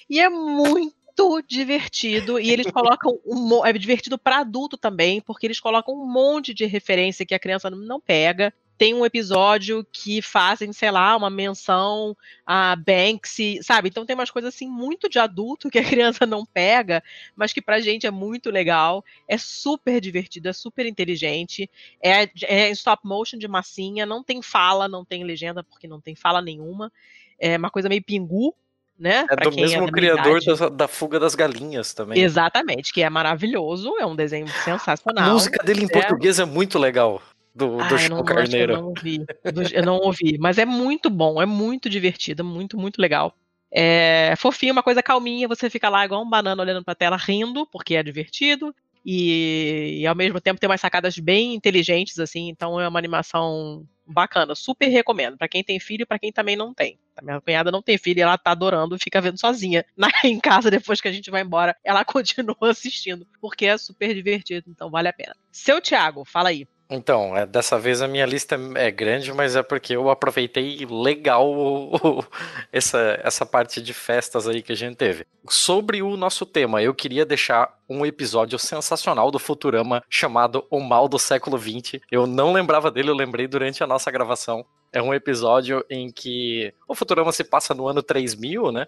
E 0.08 0.20
é 0.20 0.28
muito 0.28 1.42
divertido 1.48 2.38
e 2.38 2.48
eles 2.48 2.70
colocam 2.70 3.18
um, 3.26 3.66
é 3.66 3.72
divertido 3.72 4.16
para 4.16 4.38
adulto 4.38 4.78
também 4.78 5.20
porque 5.20 5.48
eles 5.48 5.58
colocam 5.58 5.96
um 5.96 6.06
monte 6.06 6.54
de 6.54 6.64
referência 6.64 7.26
que 7.26 7.34
a 7.34 7.40
criança 7.40 7.68
não 7.68 8.00
pega 8.00 8.54
tem 8.78 8.94
um 8.94 9.04
episódio 9.04 9.84
que 9.92 10.22
fazem, 10.22 10.72
sei 10.72 10.92
lá, 10.92 11.16
uma 11.16 11.28
menção 11.28 12.16
a 12.46 12.76
Banksy, 12.76 13.58
sabe? 13.60 13.88
Então 13.88 14.06
tem 14.06 14.14
umas 14.14 14.30
coisas 14.30 14.54
assim 14.54 14.68
muito 14.68 15.08
de 15.08 15.18
adulto 15.18 15.68
que 15.68 15.80
a 15.80 15.84
criança 15.84 16.24
não 16.24 16.46
pega, 16.46 17.02
mas 17.34 17.52
que 17.52 17.60
pra 17.60 17.80
gente 17.80 18.06
é 18.06 18.10
muito 18.10 18.50
legal. 18.50 19.04
É 19.26 19.36
super 19.36 20.00
divertido, 20.00 20.48
é 20.48 20.52
super 20.52 20.86
inteligente. 20.86 21.68
É, 22.00 22.30
é 22.44 22.68
em 22.68 22.72
stop 22.72 23.04
motion 23.04 23.36
de 23.36 23.48
massinha, 23.48 24.06
não 24.06 24.22
tem 24.22 24.40
fala, 24.40 24.86
não 24.86 25.04
tem 25.04 25.24
legenda, 25.24 25.64
porque 25.64 25.88
não 25.88 26.00
tem 26.00 26.14
fala 26.14 26.40
nenhuma. 26.40 26.92
É 27.36 27.56
uma 27.56 27.70
coisa 27.70 27.88
meio 27.88 28.02
pingu, 28.02 28.54
né? 28.96 29.26
É 29.28 29.36
do 29.36 29.50
mesmo 29.50 29.88
é 29.88 29.90
criador 29.90 30.40
da, 30.40 30.68
da, 30.68 30.88
Fuga 30.88 31.18
das 31.18 31.34
Galinhas 31.34 31.92
também. 31.92 32.22
Exatamente, 32.22 32.92
que 32.92 33.02
é 33.02 33.10
maravilhoso, 33.10 33.96
é 33.98 34.06
um 34.06 34.14
desenho 34.14 34.46
sensacional. 34.62 35.30
A 35.30 35.32
música 35.32 35.64
dele 35.64 35.82
em 35.82 35.86
é... 35.86 35.88
português 35.88 36.38
é 36.38 36.44
muito 36.44 36.78
legal 36.78 37.20
do, 37.58 37.80
ah, 37.80 37.88
do 37.88 37.98
Chico 37.98 38.24
Carneiro. 38.24 38.72
Eu 38.72 38.76
não 38.76 38.88
ouvi, 38.88 39.26
eu 39.72 39.82
não 39.82 39.96
ouvi, 39.96 40.38
mas 40.38 40.58
é 40.58 40.64
muito 40.64 41.10
bom, 41.10 41.42
é 41.42 41.46
muito 41.46 41.90
divertido, 41.90 42.44
muito, 42.44 42.78
muito 42.78 43.02
legal. 43.02 43.34
É 43.70 44.34
fofinho, 44.38 44.72
uma 44.72 44.82
coisa 44.82 45.02
calminha, 45.02 45.48
você 45.48 45.68
fica 45.68 45.88
lá 45.88 46.04
igual 46.04 46.22
um 46.22 46.30
banana 46.30 46.62
olhando 46.62 46.84
pra 46.84 46.94
tela, 46.94 47.16
rindo, 47.16 47.66
porque 47.66 47.96
é 47.96 48.02
divertido. 48.02 48.74
E, 49.04 50.00
e, 50.00 50.06
ao 50.06 50.14
mesmo 50.14 50.40
tempo 50.40 50.60
tem 50.60 50.68
umas 50.68 50.80
sacadas 50.80 51.18
bem 51.18 51.54
inteligentes, 51.54 52.18
assim, 52.18 52.48
então 52.48 52.80
é 52.80 52.86
uma 52.86 52.98
animação 52.98 53.86
bacana, 54.06 54.54
super 54.54 54.88
recomendo, 54.88 55.36
para 55.36 55.48
quem 55.48 55.62
tem 55.62 55.78
filho 55.78 56.02
e 56.02 56.06
pra 56.06 56.18
quem 56.18 56.32
também 56.32 56.56
não 56.56 56.74
tem. 56.74 56.98
A 57.16 57.22
minha 57.22 57.40
cunhada 57.40 57.70
não 57.70 57.82
tem 57.82 57.96
filho 57.96 58.18
e 58.18 58.22
ela 58.22 58.36
tá 58.36 58.50
adorando, 58.50 58.98
fica 58.98 59.20
vendo 59.20 59.38
sozinha 59.38 59.84
na, 59.96 60.10
em 60.24 60.38
casa 60.38 60.70
depois 60.70 61.00
que 61.00 61.08
a 61.08 61.12
gente 61.12 61.30
vai 61.30 61.42
embora, 61.42 61.76
ela 61.84 62.04
continua 62.06 62.70
assistindo, 62.70 63.26
porque 63.40 63.66
é 63.66 63.78
super 63.78 64.14
divertido, 64.14 64.66
então 64.68 64.90
vale 64.90 65.08
a 65.08 65.12
pena. 65.12 65.34
Seu 65.50 65.80
Thiago, 65.80 66.24
fala 66.24 66.50
aí. 66.50 66.66
Então, 66.90 67.36
é, 67.36 67.44
dessa 67.44 67.78
vez 67.78 68.00
a 68.00 68.08
minha 68.08 68.24
lista 68.24 68.58
é 68.76 68.90
grande, 68.90 69.30
mas 69.32 69.54
é 69.54 69.62
porque 69.62 69.94
eu 69.94 70.08
aproveitei 70.08 70.86
legal 70.86 71.46
o, 71.46 71.94
o, 71.96 72.24
essa, 72.72 73.20
essa 73.22 73.44
parte 73.44 73.82
de 73.82 73.92
festas 73.92 74.48
aí 74.48 74.62
que 74.62 74.72
a 74.72 74.76
gente 74.76 74.96
teve. 74.96 75.26
Sobre 75.46 76.00
o 76.00 76.16
nosso 76.16 76.46
tema, 76.46 76.82
eu 76.82 76.94
queria 76.94 77.26
deixar 77.26 77.76
um 77.88 78.06
episódio 78.06 78.58
sensacional 78.58 79.30
do 79.30 79.38
Futurama 79.38 80.02
chamado 80.08 80.66
O 80.70 80.80
Mal 80.80 81.08
do 81.08 81.18
Século 81.18 81.58
XX. 81.58 82.00
Eu 82.10 82.26
não 82.26 82.54
lembrava 82.54 82.90
dele, 82.90 83.10
eu 83.10 83.14
lembrei 83.14 83.46
durante 83.46 83.84
a 83.84 83.86
nossa 83.86 84.10
gravação. 84.10 84.64
É 84.90 85.02
um 85.02 85.12
episódio 85.12 85.84
em 85.90 86.10
que 86.10 86.72
o 86.86 86.94
Futurama 86.94 87.32
se 87.32 87.44
passa 87.44 87.74
no 87.74 87.86
ano 87.86 88.02
3000, 88.02 88.72
né? 88.72 88.86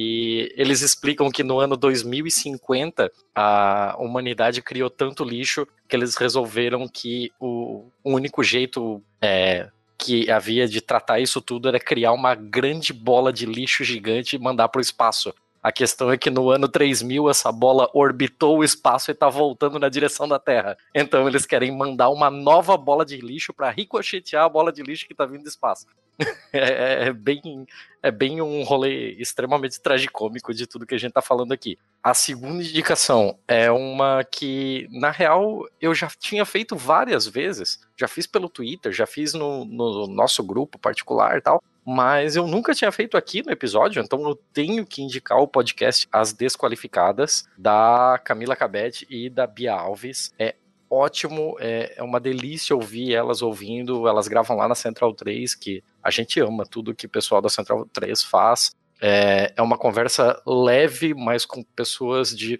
E 0.00 0.54
eles 0.56 0.80
explicam 0.80 1.28
que 1.28 1.42
no 1.42 1.58
ano 1.58 1.76
2050 1.76 3.10
a 3.34 3.96
humanidade 3.98 4.62
criou 4.62 4.88
tanto 4.88 5.24
lixo 5.24 5.66
que 5.88 5.96
eles 5.96 6.14
resolveram 6.14 6.86
que 6.86 7.32
o 7.40 7.90
único 8.04 8.44
jeito 8.44 9.02
é, 9.20 9.68
que 9.98 10.30
havia 10.30 10.68
de 10.68 10.80
tratar 10.80 11.18
isso 11.18 11.40
tudo 11.40 11.66
era 11.66 11.80
criar 11.80 12.12
uma 12.12 12.36
grande 12.36 12.92
bola 12.92 13.32
de 13.32 13.44
lixo 13.44 13.82
gigante 13.82 14.36
e 14.36 14.38
mandar 14.38 14.68
para 14.68 14.78
o 14.78 14.82
espaço. 14.82 15.34
A 15.62 15.72
questão 15.72 16.10
é 16.10 16.16
que 16.16 16.30
no 16.30 16.50
ano 16.50 16.68
3000 16.68 17.28
essa 17.28 17.50
bola 17.50 17.90
orbitou 17.92 18.58
o 18.58 18.64
espaço 18.64 19.10
e 19.10 19.14
tá 19.14 19.28
voltando 19.28 19.78
na 19.78 19.88
direção 19.88 20.28
da 20.28 20.38
Terra. 20.38 20.76
Então 20.94 21.26
eles 21.28 21.44
querem 21.44 21.76
mandar 21.76 22.10
uma 22.10 22.30
nova 22.30 22.76
bola 22.76 23.04
de 23.04 23.16
lixo 23.18 23.52
para 23.52 23.70
ricochetear 23.70 24.44
a 24.44 24.48
bola 24.48 24.72
de 24.72 24.82
lixo 24.82 25.06
que 25.06 25.14
tá 25.14 25.26
vindo 25.26 25.42
do 25.42 25.48
espaço. 25.48 25.86
é, 26.52 27.06
é, 27.06 27.12
bem, 27.12 27.66
é 28.02 28.10
bem 28.10 28.40
um 28.40 28.62
rolê 28.64 29.12
extremamente 29.12 29.80
tragicômico 29.80 30.52
de 30.52 30.66
tudo 30.66 30.86
que 30.86 30.94
a 30.94 30.98
gente 30.98 31.12
tá 31.12 31.22
falando 31.22 31.52
aqui. 31.52 31.78
A 32.02 32.12
segunda 32.12 32.62
indicação 32.62 33.38
é 33.46 33.70
uma 33.70 34.24
que, 34.24 34.88
na 34.90 35.10
real, 35.10 35.64
eu 35.80 35.94
já 35.94 36.08
tinha 36.08 36.44
feito 36.44 36.76
várias 36.76 37.26
vezes. 37.26 37.80
Já 37.96 38.08
fiz 38.08 38.26
pelo 38.26 38.48
Twitter, 38.48 38.92
já 38.92 39.06
fiz 39.06 39.32
no, 39.32 39.64
no 39.64 40.06
nosso 40.08 40.42
grupo 40.42 40.78
particular 40.78 41.38
e 41.38 41.40
tal 41.40 41.62
mas 41.90 42.36
eu 42.36 42.46
nunca 42.46 42.74
tinha 42.74 42.92
feito 42.92 43.16
aqui 43.16 43.42
no 43.42 43.50
episódio, 43.50 44.02
então 44.02 44.20
eu 44.28 44.38
tenho 44.52 44.84
que 44.84 45.00
indicar 45.00 45.38
o 45.38 45.48
podcast 45.48 46.06
As 46.12 46.34
Desqualificadas, 46.34 47.48
da 47.56 48.20
Camila 48.22 48.54
Cabete 48.54 49.06
e 49.08 49.30
da 49.30 49.46
Bia 49.46 49.72
Alves. 49.72 50.30
É 50.38 50.54
ótimo, 50.90 51.56
é, 51.58 51.94
é 51.96 52.02
uma 52.02 52.20
delícia 52.20 52.76
ouvir 52.76 53.14
elas 53.14 53.40
ouvindo, 53.40 54.06
elas 54.06 54.28
gravam 54.28 54.54
lá 54.54 54.68
na 54.68 54.74
Central 54.74 55.14
3, 55.14 55.54
que 55.54 55.82
a 56.02 56.10
gente 56.10 56.38
ama 56.40 56.66
tudo 56.66 56.94
que 56.94 57.06
o 57.06 57.08
pessoal 57.08 57.40
da 57.40 57.48
Central 57.48 57.88
3 57.90 58.22
faz. 58.22 58.72
É, 59.00 59.54
é 59.56 59.62
uma 59.62 59.78
conversa 59.78 60.38
leve, 60.46 61.14
mas 61.14 61.46
com 61.46 61.62
pessoas 61.62 62.36
de 62.36 62.58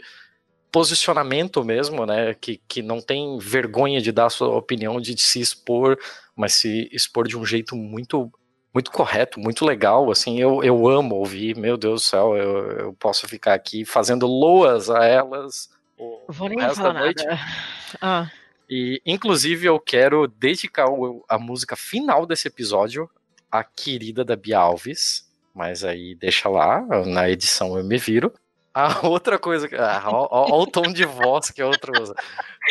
posicionamento 0.73 1.63
mesmo, 1.63 2.07
né, 2.07 2.33
que, 2.33 2.63
que 2.67 2.81
não 2.81 2.99
tem 2.99 3.37
vergonha 3.39 4.01
de 4.01 4.11
dar 4.11 4.27
a 4.27 4.31
sua 4.31 4.57
opinião, 4.57 4.99
de 4.99 5.21
se 5.21 5.39
expor, 5.39 5.99
mas 6.35 6.55
se 6.55 6.89
expor 6.91 7.29
de 7.29 7.37
um 7.37 7.45
jeito 7.45 7.77
muito 7.77 8.33
muito 8.79 8.93
correto, 8.93 9.41
muito 9.41 9.65
legal, 9.65 10.09
assim, 10.09 10.39
eu, 10.39 10.63
eu 10.63 10.87
amo 10.87 11.17
ouvir, 11.17 11.57
meu 11.57 11.77
Deus 11.77 12.03
do 12.03 12.07
céu, 12.07 12.37
eu, 12.37 12.71
eu 12.71 12.93
posso 12.93 13.27
ficar 13.27 13.55
aqui 13.55 13.85
fazendo 13.85 14.25
loas 14.25 14.89
a 14.89 15.05
elas 15.05 15.69
o, 15.99 16.21
Vou 16.29 16.49
nem 16.49 16.59
falar 16.61 16.93
nada. 16.93 17.13
Ah. 18.03 18.31
E, 18.69 19.01
inclusive, 19.05 19.67
eu 19.67 19.81
quero 19.81 20.29
dedicar 20.29 20.87
a 21.27 21.39
música 21.39 21.75
final 21.75 22.27
desse 22.27 22.47
episódio 22.47 23.11
à 23.51 23.65
querida 23.65 24.23
da 24.23 24.37
Bia 24.37 24.59
Alves, 24.59 25.27
mas 25.55 25.83
aí 25.83 26.15
deixa 26.15 26.51
lá, 26.51 26.83
na 27.07 27.31
edição 27.31 27.79
eu 27.79 27.83
me 27.83 27.97
viro. 27.97 28.33
A 28.79 29.05
outra 29.09 29.41
coisa, 29.41 29.69
olha 30.07 30.55
o 30.55 30.65
tom 30.65 30.83
de 30.83 31.05
voz 31.05 31.51
que 31.51 31.61
a 31.61 31.67
outra 31.67 32.01
usa. 32.01 32.15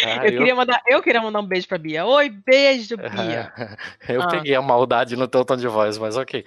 Ah, 0.06 0.26
eu, 0.26 0.32
eu, 0.32 0.38
Queria 0.38 0.56
mandar, 0.56 0.82
eu 0.88 1.02
queria 1.02 1.22
mandar 1.22 1.42
um 1.42 1.46
beijo 1.46 1.68
pra 1.68 1.78
Bia. 1.78 2.06
Oi, 2.06 2.30
beijo, 2.30 2.96
Bia. 3.12 3.52
eu 4.08 4.22
ah. 4.22 4.28
peguei 4.28 4.56
a 4.56 4.62
maldade 4.62 5.18
no 5.18 5.28
teu 5.28 5.44
tom 5.44 5.58
de 5.58 5.68
voz, 5.68 5.98
mas 5.98 6.16
ok. 6.16 6.46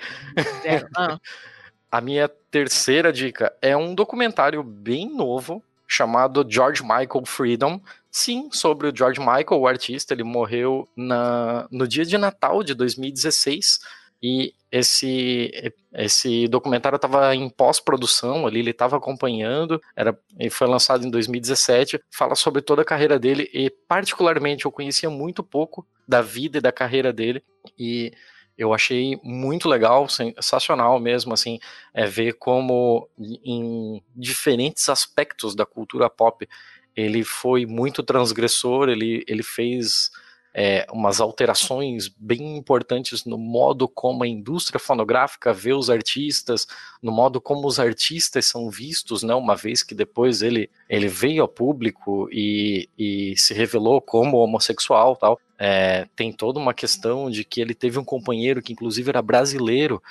Ah. 0.96 1.18
a 1.92 2.00
minha 2.00 2.26
terceira 2.50 3.12
dica 3.12 3.52
é 3.60 3.76
um 3.76 3.94
documentário 3.94 4.62
bem 4.62 5.14
novo 5.14 5.62
chamado 5.86 6.46
George 6.48 6.82
Michael 6.82 7.26
Freedom. 7.26 7.82
Sim, 8.10 8.48
sobre 8.50 8.88
o 8.88 8.96
George 8.96 9.20
Michael, 9.20 9.60
o 9.60 9.68
artista, 9.68 10.14
ele 10.14 10.24
morreu 10.24 10.88
na, 10.96 11.68
no 11.70 11.86
dia 11.86 12.06
de 12.06 12.16
Natal 12.16 12.62
de 12.62 12.72
2016 12.74 13.78
e 14.22 14.54
esse 14.70 15.72
esse 15.92 16.46
documentário 16.46 16.96
estava 16.96 17.34
em 17.34 17.48
pós-produção 17.48 18.46
ali, 18.46 18.60
ele 18.60 18.70
estava 18.70 18.96
acompanhando, 18.96 19.80
era, 19.96 20.16
ele 20.38 20.50
foi 20.50 20.68
lançado 20.68 21.04
em 21.04 21.10
2017, 21.10 22.00
fala 22.12 22.36
sobre 22.36 22.62
toda 22.62 22.82
a 22.82 22.84
carreira 22.84 23.18
dele 23.18 23.50
e 23.52 23.68
particularmente 23.88 24.66
eu 24.66 24.70
conhecia 24.70 25.10
muito 25.10 25.42
pouco 25.42 25.84
da 26.06 26.22
vida 26.22 26.58
e 26.58 26.60
da 26.60 26.70
carreira 26.70 27.12
dele 27.12 27.42
e 27.76 28.12
eu 28.56 28.74
achei 28.74 29.18
muito 29.24 29.68
legal, 29.68 30.06
sensacional 30.08 31.00
mesmo, 31.00 31.32
assim, 31.32 31.58
é 31.94 32.06
ver 32.06 32.34
como 32.34 33.08
em 33.18 34.02
diferentes 34.14 34.88
aspectos 34.88 35.54
da 35.54 35.64
cultura 35.64 36.10
pop 36.10 36.46
ele 36.94 37.24
foi 37.24 37.66
muito 37.66 38.02
transgressor, 38.02 38.88
ele, 38.88 39.24
ele 39.26 39.42
fez 39.42 40.10
é, 40.52 40.86
umas 40.92 41.20
alterações 41.20 42.08
bem 42.08 42.56
importantes 42.56 43.24
no 43.24 43.38
modo 43.38 43.88
como 43.88 44.24
a 44.24 44.28
indústria 44.28 44.80
fonográfica 44.80 45.52
vê 45.52 45.72
os 45.72 45.88
artistas, 45.88 46.66
no 47.00 47.12
modo 47.12 47.40
como 47.40 47.66
os 47.66 47.78
artistas 47.78 48.46
são 48.46 48.68
vistos, 48.68 49.22
né, 49.22 49.34
uma 49.34 49.54
vez 49.54 49.82
que 49.82 49.94
depois 49.94 50.42
ele, 50.42 50.68
ele 50.88 51.08
veio 51.08 51.42
ao 51.42 51.48
público 51.48 52.28
e, 52.32 52.88
e 52.98 53.34
se 53.36 53.54
revelou 53.54 54.00
como 54.00 54.38
homossexual 54.38 55.16
tal. 55.16 55.40
É, 55.58 56.08
tem 56.16 56.32
toda 56.32 56.58
uma 56.58 56.72
questão 56.72 57.30
de 57.30 57.44
que 57.44 57.60
ele 57.60 57.74
teve 57.74 57.98
um 57.98 58.04
companheiro 58.04 58.62
que 58.62 58.72
inclusive 58.72 59.10
era 59.10 59.22
brasileiro, 59.22 60.02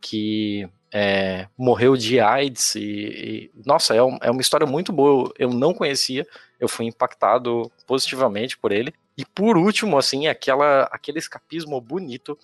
que 0.00 0.68
é, 0.96 1.48
morreu 1.58 1.96
de 1.96 2.20
AIDS 2.20 2.76
e, 2.76 2.80
e 2.80 3.50
nossa, 3.66 3.96
é, 3.96 4.00
um, 4.00 4.16
é, 4.22 4.30
uma 4.30 4.40
história 4.40 4.64
muito 4.64 4.92
boa. 4.92 5.32
Eu 5.36 5.50
não 5.50 5.74
conhecia, 5.74 6.24
eu 6.60 6.68
fui 6.68 6.86
impactado 6.86 7.68
positivamente 7.84 8.56
por 8.56 8.70
ele. 8.70 8.94
E 9.18 9.24
por 9.26 9.56
último, 9.56 9.98
assim, 9.98 10.28
aquela, 10.28 10.84
aquele 10.92 11.18
escapismo 11.18 11.80
bonito, 11.80 12.38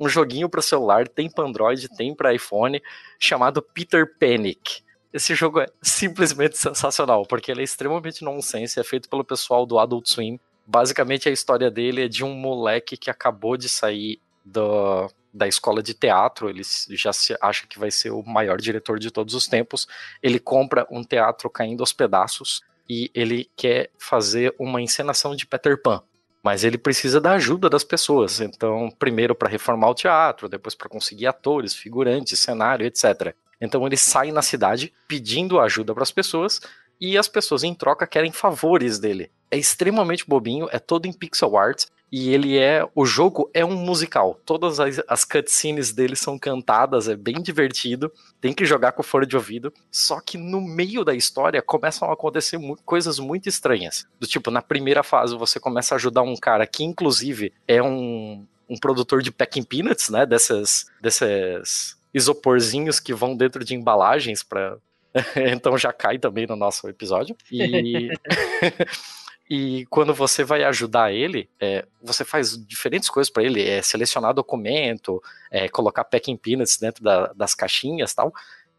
um 0.00 0.08
joguinho 0.08 0.48
para 0.48 0.60
celular, 0.60 1.06
tem 1.06 1.30
para 1.30 1.44
Android, 1.44 1.88
tem 1.90 2.12
para 2.12 2.34
iPhone, 2.34 2.82
chamado 3.20 3.62
Peter 3.62 4.04
Panic. 4.18 4.82
Esse 5.12 5.32
jogo 5.36 5.60
é 5.60 5.68
simplesmente 5.80 6.58
sensacional, 6.58 7.24
porque 7.24 7.52
ele 7.52 7.60
é 7.60 7.64
extremamente 7.64 8.24
nonsense, 8.24 8.80
é 8.80 8.84
feito 8.84 9.08
pelo 9.08 9.24
pessoal 9.24 9.64
do 9.64 9.78
Adult 9.78 10.08
Swim. 10.08 10.40
Basicamente, 10.66 11.28
a 11.28 11.32
história 11.32 11.70
dele 11.70 12.04
é 12.04 12.08
de 12.08 12.24
um 12.24 12.34
moleque 12.34 12.96
que 12.96 13.10
acabou 13.10 13.56
de 13.56 13.68
sair 13.68 14.20
do, 14.44 15.10
da 15.32 15.48
escola 15.48 15.82
de 15.82 15.94
teatro, 15.94 16.48
ele 16.48 16.62
já 16.90 17.12
se 17.12 17.36
acha 17.40 17.66
que 17.66 17.78
vai 17.78 17.90
ser 17.90 18.10
o 18.10 18.22
maior 18.22 18.60
diretor 18.60 18.98
de 18.98 19.10
todos 19.10 19.34
os 19.34 19.46
tempos. 19.46 19.86
Ele 20.22 20.38
compra 20.38 20.86
um 20.90 21.02
teatro 21.02 21.48
caindo 21.48 21.80
aos 21.82 21.92
pedaços 21.92 22.62
e 22.88 23.10
ele 23.14 23.50
quer 23.56 23.90
fazer 23.98 24.54
uma 24.58 24.80
encenação 24.80 25.34
de 25.34 25.46
Peter 25.46 25.80
Pan 25.80 26.02
mas 26.42 26.64
ele 26.64 26.76
precisa 26.76 27.20
da 27.20 27.34
ajuda 27.34 27.70
das 27.70 27.84
pessoas. 27.84 28.40
Então, 28.40 28.90
primeiro 28.98 29.32
para 29.32 29.48
reformar 29.48 29.90
o 29.90 29.94
teatro, 29.94 30.48
depois 30.48 30.74
para 30.74 30.88
conseguir 30.88 31.28
atores, 31.28 31.72
figurantes, 31.72 32.40
cenário, 32.40 32.84
etc. 32.84 33.32
Então 33.60 33.86
ele 33.86 33.96
sai 33.96 34.32
na 34.32 34.42
cidade 34.42 34.92
pedindo 35.06 35.60
ajuda 35.60 35.94
para 35.94 36.02
as 36.02 36.10
pessoas 36.10 36.60
e 37.02 37.18
as 37.18 37.26
pessoas 37.26 37.64
em 37.64 37.74
troca 37.74 38.06
querem 38.06 38.30
favores 38.30 39.00
dele. 39.00 39.28
É 39.50 39.58
extremamente 39.58 40.24
bobinho, 40.24 40.68
é 40.70 40.78
todo 40.78 41.06
em 41.06 41.12
pixel 41.12 41.56
art 41.56 41.86
e 42.12 42.30
ele 42.30 42.56
é. 42.56 42.88
O 42.94 43.04
jogo 43.04 43.50
é 43.52 43.64
um 43.64 43.74
musical. 43.74 44.40
Todas 44.46 44.78
as, 44.78 45.02
as 45.08 45.24
cutscenes 45.24 45.90
dele 45.90 46.14
são 46.14 46.38
cantadas, 46.38 47.08
é 47.08 47.16
bem 47.16 47.42
divertido. 47.42 48.12
Tem 48.40 48.54
que 48.54 48.64
jogar 48.64 48.92
com 48.92 49.02
fone 49.02 49.26
de 49.26 49.34
ouvido. 49.34 49.74
Só 49.90 50.20
que 50.20 50.38
no 50.38 50.60
meio 50.60 51.04
da 51.04 51.12
história 51.12 51.60
começam 51.60 52.08
a 52.08 52.12
acontecer 52.12 52.56
mu 52.56 52.78
coisas 52.84 53.18
muito 53.18 53.48
estranhas. 53.48 54.06
Do 54.20 54.26
tipo, 54.26 54.48
na 54.52 54.62
primeira 54.62 55.02
fase 55.02 55.36
você 55.36 55.58
começa 55.58 55.94
a 55.94 55.96
ajudar 55.96 56.22
um 56.22 56.36
cara 56.36 56.68
que, 56.68 56.84
inclusive, 56.84 57.52
é 57.66 57.82
um, 57.82 58.46
um 58.68 58.76
produtor 58.76 59.22
de 59.22 59.32
packing 59.32 59.64
peanuts, 59.64 60.08
né? 60.08 60.24
Dessas, 60.24 60.86
dessas 61.00 61.96
isoporzinhos 62.14 63.00
que 63.00 63.12
vão 63.12 63.36
dentro 63.36 63.64
de 63.64 63.74
embalagens 63.74 64.44
para 64.44 64.78
então 65.36 65.76
já 65.76 65.92
cai 65.92 66.18
também 66.18 66.46
no 66.46 66.56
nosso 66.56 66.88
episódio. 66.88 67.36
E 67.50 68.10
E 69.54 69.84
quando 69.90 70.14
você 70.14 70.44
vai 70.44 70.64
ajudar 70.64 71.12
ele, 71.12 71.46
é, 71.60 71.84
você 72.02 72.24
faz 72.24 72.56
diferentes 72.66 73.10
coisas 73.10 73.30
para 73.30 73.42
ele, 73.42 73.62
é 73.62 73.82
selecionar 73.82 74.32
documento, 74.32 75.22
é, 75.50 75.68
colocar 75.68 76.04
packing 76.04 76.38
peanuts 76.38 76.78
dentro 76.78 77.04
da, 77.04 77.26
das 77.34 77.54
caixinhas 77.54 78.14
tal. 78.14 78.32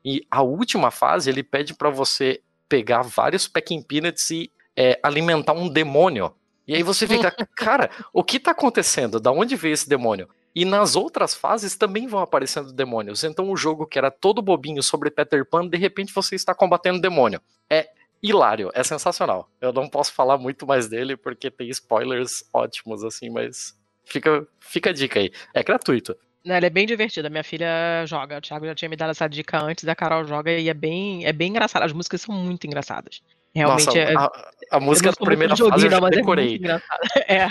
E 0.03 0.25
a 0.31 0.41
última 0.41 0.89
fase, 0.89 1.29
ele 1.29 1.43
pede 1.43 1.75
para 1.75 1.91
você 1.91 2.41
pegar 2.67 3.03
vários 3.03 3.47
packing 3.47 3.83
peanuts 3.83 4.31
e 4.31 4.51
é, 4.75 4.99
alimentar 5.03 5.53
um 5.53 5.69
demônio. 5.69 6.33
E 6.67 6.73
aí 6.73 6.81
você 6.81 7.05
fica, 7.05 7.29
cara, 7.55 7.91
o 8.11 8.23
que 8.23 8.39
tá 8.39 8.49
acontecendo? 8.49 9.19
Da 9.19 9.31
onde 9.31 9.55
veio 9.55 9.73
esse 9.73 9.87
demônio? 9.87 10.27
E 10.55 10.65
nas 10.65 10.95
outras 10.95 11.33
fases 11.33 11.75
também 11.75 12.07
vão 12.07 12.19
aparecendo 12.19 12.71
demônios. 12.71 13.23
Então 13.23 13.49
o 13.49 13.57
jogo 13.57 13.87
que 13.87 13.97
era 13.97 14.11
todo 14.11 14.41
bobinho 14.41 14.83
sobre 14.83 15.09
Peter 15.09 15.45
Pan, 15.45 15.67
de 15.67 15.77
repente 15.77 16.13
você 16.13 16.35
está 16.35 16.53
combatendo 16.53 17.01
demônio. 17.01 17.41
É 17.69 17.89
hilário, 18.21 18.71
é 18.73 18.83
sensacional. 18.83 19.49
Eu 19.59 19.73
não 19.73 19.89
posso 19.89 20.13
falar 20.13 20.37
muito 20.37 20.65
mais 20.65 20.87
dele 20.87 21.17
porque 21.17 21.51
tem 21.51 21.69
spoilers 21.69 22.43
ótimos, 22.53 23.03
assim, 23.03 23.29
mas 23.29 23.77
fica, 24.05 24.47
fica 24.59 24.91
a 24.91 24.93
dica 24.93 25.19
aí. 25.19 25.31
É 25.53 25.63
gratuito. 25.63 26.15
Não, 26.45 26.55
ele 26.55 26.65
é 26.65 26.69
bem 26.69 26.85
divertido. 26.85 27.27
A 27.27 27.29
minha 27.29 27.43
filha 27.43 28.05
joga. 28.05 28.37
O 28.37 28.41
Thiago 28.41 28.65
já 28.65 28.75
tinha 28.75 28.89
me 28.89 28.97
dado 28.97 29.11
essa 29.11 29.27
dica 29.27 29.61
antes, 29.61 29.87
a 29.87 29.95
Carol 29.95 30.25
joga 30.25 30.51
e 30.51 30.69
é 30.69 30.73
bem, 30.73 31.25
é 31.25 31.31
bem 31.31 31.49
engraçado. 31.49 31.83
As 31.83 31.93
músicas 31.93 32.21
são 32.21 32.35
muito 32.35 32.67
engraçadas. 32.67 33.21
Realmente 33.55 33.85
Nossa, 33.85 33.99
é. 33.99 34.15
A, 34.15 34.31
a 34.71 34.79
música 34.79 35.11
da 35.11 35.15
primeira 35.15 35.55
joguinho, 35.55 35.73
fase 35.73 35.85
eu 35.87 35.91
já 35.91 36.09
decorei. 36.09 36.59
É, 37.27 37.43
é, 37.43 37.49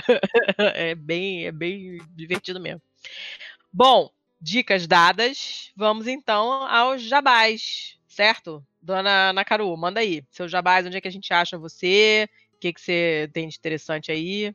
é, 0.91 0.95
bem, 0.95 1.47
é 1.47 1.53
bem 1.53 1.99
divertido 2.15 2.61
mesmo. 2.61 2.83
Bom, 3.73 4.11
dicas 4.41 4.87
dadas. 4.87 5.73
Vamos 5.77 6.07
então 6.07 6.53
aos 6.65 7.03
jabás, 7.03 7.99
certo? 8.07 8.65
Dona 8.81 9.33
Nakaru, 9.33 9.74
manda 9.77 10.01
aí. 10.01 10.24
Seu 10.31 10.49
jabás, 10.49 10.87
onde 10.87 10.97
é 10.97 11.01
que 11.01 11.09
a 11.09 11.12
gente 11.12 11.33
acha 11.33 11.57
você? 11.57 12.29
O 12.55 12.59
que, 12.59 12.73
que 12.73 12.81
você 12.81 13.31
tem 13.33 13.49
de 13.49 13.57
interessante 13.57 14.11
aí? 14.11 14.55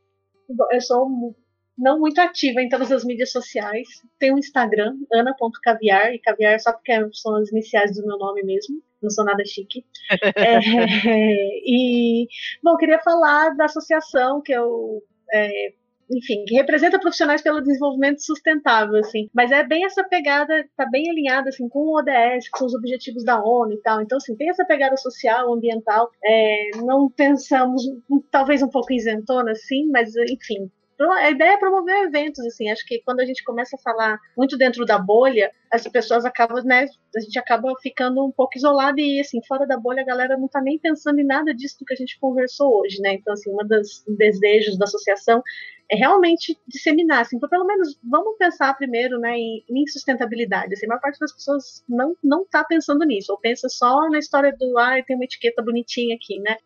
Eu 0.72 0.82
sou 0.82 1.36
não 1.78 2.00
muito 2.00 2.20
ativa 2.20 2.62
em 2.62 2.70
todas 2.70 2.92
as 2.92 3.06
mídias 3.06 3.32
sociais. 3.32 3.88
Tenho 4.18 4.36
um 4.36 4.40
Instagram, 4.40 4.96
ana.caviar, 5.14 6.14
e 6.14 6.20
caviar 6.20 6.60
só 6.60 6.74
porque 6.74 6.92
são 7.14 7.36
as 7.36 7.52
iniciais 7.52 7.96
do 7.96 8.06
meu 8.06 8.18
nome 8.18 8.44
mesmo. 8.44 8.82
não 9.02 9.10
sou 9.10 9.24
nada 9.24 9.46
chique. 9.46 9.86
é, 10.36 10.60
e, 11.66 12.28
bom, 12.64 12.76
queria 12.78 13.00
falar 13.00 13.56
da 13.56 13.66
associação 13.66 14.42
que 14.42 14.52
eu 14.52 15.04
é, 15.32 15.74
enfim, 16.10 16.46
que 16.46 16.56
representa 16.56 17.00
profissionais 17.00 17.42
pelo 17.42 17.62
desenvolvimento 17.62 18.24
sustentável, 18.24 18.98
assim. 18.98 19.30
Mas 19.34 19.52
é 19.52 19.64
bem 19.64 19.86
essa 19.86 20.04
pegada, 20.04 20.66
tá 20.76 20.86
bem 20.90 21.10
alinhada, 21.10 21.50
assim, 21.50 21.68
com 21.68 21.80
o 21.80 21.98
ODS, 22.00 22.50
com 22.52 22.66
os 22.66 22.74
objetivos 22.74 23.24
da 23.24 23.42
ONU 23.42 23.74
e 23.74 23.82
tal. 23.82 24.02
Então, 24.02 24.18
assim, 24.18 24.36
tem 24.36 24.50
essa 24.50 24.66
pegada 24.66 24.96
social, 24.98 25.54
ambiental. 25.54 26.10
É, 26.24 26.70
não 26.84 27.10
pensamos, 27.10 27.84
talvez 28.32 28.62
um 28.62 28.70
pouco 28.70 28.94
isentona, 28.94 29.52
assim, 29.52 29.90
mas, 29.92 30.16
enfim, 30.16 30.72
a 31.00 31.30
ideia 31.30 31.54
é 31.54 31.58
promover 31.58 32.04
eventos, 32.04 32.44
assim, 32.46 32.70
acho 32.70 32.86
que 32.86 33.02
quando 33.04 33.20
a 33.20 33.26
gente 33.26 33.44
começa 33.44 33.76
a 33.76 33.80
falar 33.80 34.20
muito 34.36 34.58
dentro 34.58 34.84
da 34.86 34.98
bolha, 34.98 35.52
as 35.72 35.88
pessoas 35.88 36.26
acabam, 36.26 36.64
né, 36.64 36.88
a 37.16 37.20
gente 37.20 37.38
acaba 37.38 37.72
ficando 37.82 38.26
um 38.26 38.32
pouco 38.32 38.58
isolado 38.58 39.00
e, 39.00 39.20
assim, 39.20 39.40
fora 39.48 39.68
da 39.68 39.78
bolha 39.78 40.02
a 40.02 40.06
galera 40.06 40.38
não 40.38 40.48
tá 40.48 40.60
nem 40.60 40.80
pensando 40.80 41.20
em 41.20 41.26
nada 41.26 41.54
disso 41.54 41.86
que 41.86 41.94
a 41.94 41.98
gente 41.98 42.20
conversou 42.20 42.82
hoje, 42.82 43.00
né, 43.02 43.14
então, 43.14 43.34
assim, 43.34 43.52
um 43.52 43.68
dos 43.68 44.04
desejos 44.18 44.78
da 44.78 44.86
associação 44.86 45.44
é 45.90 45.96
realmente 45.96 46.58
disseminar, 46.68 47.22
assim, 47.22 47.38
então, 47.38 47.48
pelo 47.48 47.66
menos 47.66 48.00
vamos 48.04 48.36
pensar 48.38 48.74
primeiro, 48.76 49.20
né, 49.20 49.38
em, 49.38 49.64
em 49.70 49.88
sustentabilidade, 49.88 50.74
assim, 50.74 50.86
a 50.86 50.90
maior 50.90 51.02
parte 51.02 51.20
das 51.20 51.32
pessoas 51.32 51.84
não, 51.88 52.16
não 52.24 52.46
tá 52.46 52.64
pensando 52.64 53.06
nisso, 53.06 53.32
ou 53.32 53.40
pensa 53.40 53.70
só 53.70 54.10
na 54.10 54.18
história 54.18 54.56
do, 54.58 54.78
ah, 54.80 55.02
tem 55.06 55.16
uma 55.16 55.26
etiqueta 55.26 55.62
bonitinha 55.62 56.16
aqui, 56.16 56.40
né, 56.40 56.58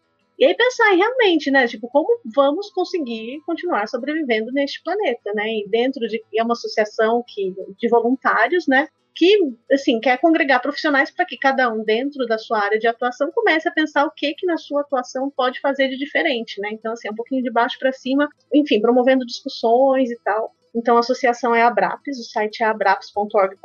e 0.41 0.45
aí 0.45 0.55
pensar 0.55 0.89
realmente, 0.95 1.51
né, 1.51 1.67
tipo, 1.67 1.87
como 1.89 2.19
vamos 2.35 2.71
conseguir 2.71 3.39
continuar 3.45 3.87
sobrevivendo 3.87 4.51
neste 4.51 4.81
planeta, 4.83 5.31
né? 5.35 5.47
E 5.47 5.69
dentro 5.69 6.07
de 6.07 6.19
é 6.35 6.43
uma 6.43 6.53
associação 6.53 7.23
que 7.27 7.53
de 7.77 7.87
voluntários, 7.87 8.67
né, 8.67 8.87
que 9.15 9.37
assim 9.71 9.99
quer 9.99 10.17
congregar 10.19 10.59
profissionais 10.61 11.11
para 11.11 11.25
que 11.25 11.37
cada 11.37 11.71
um 11.71 11.83
dentro 11.83 12.25
da 12.25 12.39
sua 12.39 12.59
área 12.59 12.79
de 12.79 12.87
atuação 12.87 13.31
comece 13.31 13.69
a 13.69 13.71
pensar 13.71 14.05
o 14.05 14.11
que 14.11 14.33
que 14.33 14.47
na 14.47 14.57
sua 14.57 14.81
atuação 14.81 15.29
pode 15.29 15.59
fazer 15.61 15.89
de 15.89 15.97
diferente, 15.97 16.59
né? 16.59 16.69
Então 16.71 16.93
assim, 16.93 17.09
um 17.11 17.15
pouquinho 17.15 17.43
de 17.43 17.51
baixo 17.51 17.77
para 17.77 17.91
cima, 17.91 18.27
enfim, 18.53 18.81
promovendo 18.81 19.25
discussões 19.25 20.09
e 20.09 20.17
tal. 20.23 20.51
Então, 20.75 20.95
a 20.97 20.99
associação 20.99 21.53
é 21.53 21.61
a 21.61 21.67
Abrapes, 21.67 22.19
o 22.19 22.23
site 22.23 22.63
é 22.63 22.65
abrapes.org.br, 22.65 23.59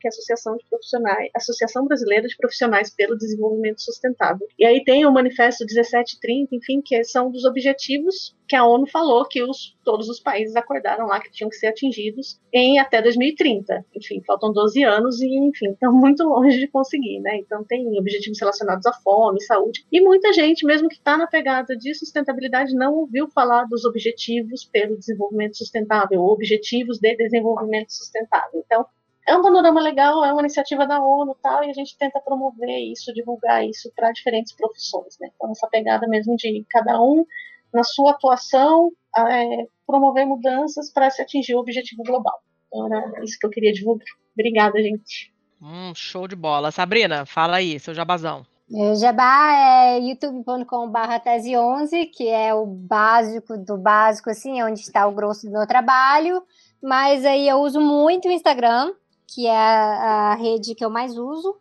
que 0.00 0.06
é 0.06 0.08
a 0.08 0.08
Associação 0.08 0.56
de 0.56 0.64
Profissionais, 0.68 1.30
Associação 1.34 1.84
Brasileira 1.86 2.26
de 2.26 2.36
Profissionais 2.36 2.94
pelo 2.94 3.16
Desenvolvimento 3.16 3.82
Sustentável. 3.82 4.46
E 4.58 4.64
aí 4.64 4.82
tem 4.84 5.06
o 5.06 5.12
Manifesto 5.12 5.64
1730, 5.64 6.54
enfim, 6.54 6.80
que 6.80 7.02
são 7.04 7.30
dos 7.30 7.44
objetivos 7.44 8.36
que 8.48 8.56
a 8.56 8.64
ONU 8.64 8.86
falou 8.86 9.26
que 9.26 9.42
os, 9.42 9.76
todos 9.84 10.08
os 10.08 10.18
países 10.18 10.56
acordaram 10.56 11.06
lá 11.06 11.20
que 11.20 11.30
tinham 11.30 11.50
que 11.50 11.56
ser 11.56 11.66
atingidos 11.66 12.40
em 12.52 12.78
até 12.78 13.02
2030. 13.02 13.84
Enfim, 13.94 14.22
faltam 14.26 14.52
12 14.52 14.82
anos 14.82 15.20
e, 15.20 15.28
enfim, 15.28 15.70
estão 15.70 15.92
muito 15.94 16.24
longe 16.24 16.58
de 16.58 16.66
conseguir, 16.66 17.20
né? 17.20 17.36
Então, 17.36 17.62
tem 17.62 17.86
objetivos 17.98 18.40
relacionados 18.40 18.86
à 18.86 18.92
fome, 18.94 19.42
saúde. 19.42 19.84
E 19.92 20.00
muita 20.00 20.32
gente, 20.32 20.64
mesmo 20.64 20.88
que 20.88 20.94
está 20.94 21.18
na 21.18 21.26
pegada 21.26 21.76
de 21.76 21.94
sustentabilidade, 21.94 22.74
não 22.74 22.94
ouviu 22.94 23.28
falar 23.28 23.64
dos 23.64 23.84
objetivos 23.84 24.64
pelo 24.64 24.96
desenvolvimento 24.96 25.58
sustentável, 25.58 26.22
objetivos 26.38 26.98
de 26.98 27.16
desenvolvimento 27.16 27.90
sustentável. 27.90 28.62
Então, 28.64 28.86
é 29.26 29.36
um 29.36 29.42
panorama 29.42 29.80
legal, 29.80 30.24
é 30.24 30.32
uma 30.32 30.40
iniciativa 30.40 30.86
da 30.86 31.02
ONU 31.02 31.36
tal, 31.42 31.62
e 31.62 31.70
a 31.70 31.72
gente 31.74 31.98
tenta 31.98 32.18
promover 32.20 32.78
isso, 32.78 33.12
divulgar 33.12 33.66
isso 33.66 33.92
para 33.94 34.12
diferentes 34.12 34.54
profissões, 34.54 35.18
né? 35.20 35.28
Então, 35.34 35.50
essa 35.50 35.68
pegada 35.68 36.08
mesmo 36.08 36.34
de 36.36 36.64
cada 36.70 36.98
um 37.02 37.26
na 37.72 37.84
sua 37.84 38.12
atuação, 38.12 38.90
é, 39.14 39.66
promover 39.86 40.26
mudanças 40.26 40.90
para 40.90 41.10
se 41.10 41.20
atingir 41.20 41.54
o 41.54 41.58
objetivo 41.58 42.02
global. 42.02 42.40
Então, 42.68 42.86
era 42.86 43.24
isso 43.24 43.38
que 43.38 43.46
eu 43.46 43.50
queria 43.50 43.72
divulgar. 43.72 44.08
Obrigada, 44.32 44.80
gente. 44.80 45.32
Hum, 45.60 45.92
show 45.94 46.26
de 46.26 46.36
bola. 46.36 46.70
Sabrina, 46.70 47.26
fala 47.26 47.56
aí, 47.56 47.78
seu 47.78 47.92
jabazão. 47.92 48.46
Meu 48.70 48.94
jabá 48.96 49.52
é 49.54 49.98
youtube.com.br 49.98 51.18
tese 51.24 51.56
11, 51.56 52.04
que 52.06 52.28
é 52.28 52.52
o 52.52 52.66
básico 52.66 53.56
do 53.56 53.78
básico, 53.78 54.28
assim, 54.28 54.60
é 54.60 54.64
onde 54.66 54.80
está 54.80 55.06
o 55.06 55.12
grosso 55.12 55.46
do 55.46 55.52
meu 55.52 55.66
trabalho. 55.66 56.42
Mas 56.82 57.24
aí 57.24 57.48
eu 57.48 57.60
uso 57.60 57.80
muito 57.80 58.28
o 58.28 58.30
Instagram, 58.30 58.92
que 59.26 59.46
é 59.46 59.56
a 59.56 60.34
rede 60.34 60.74
que 60.74 60.84
eu 60.84 60.90
mais 60.90 61.16
uso 61.16 61.56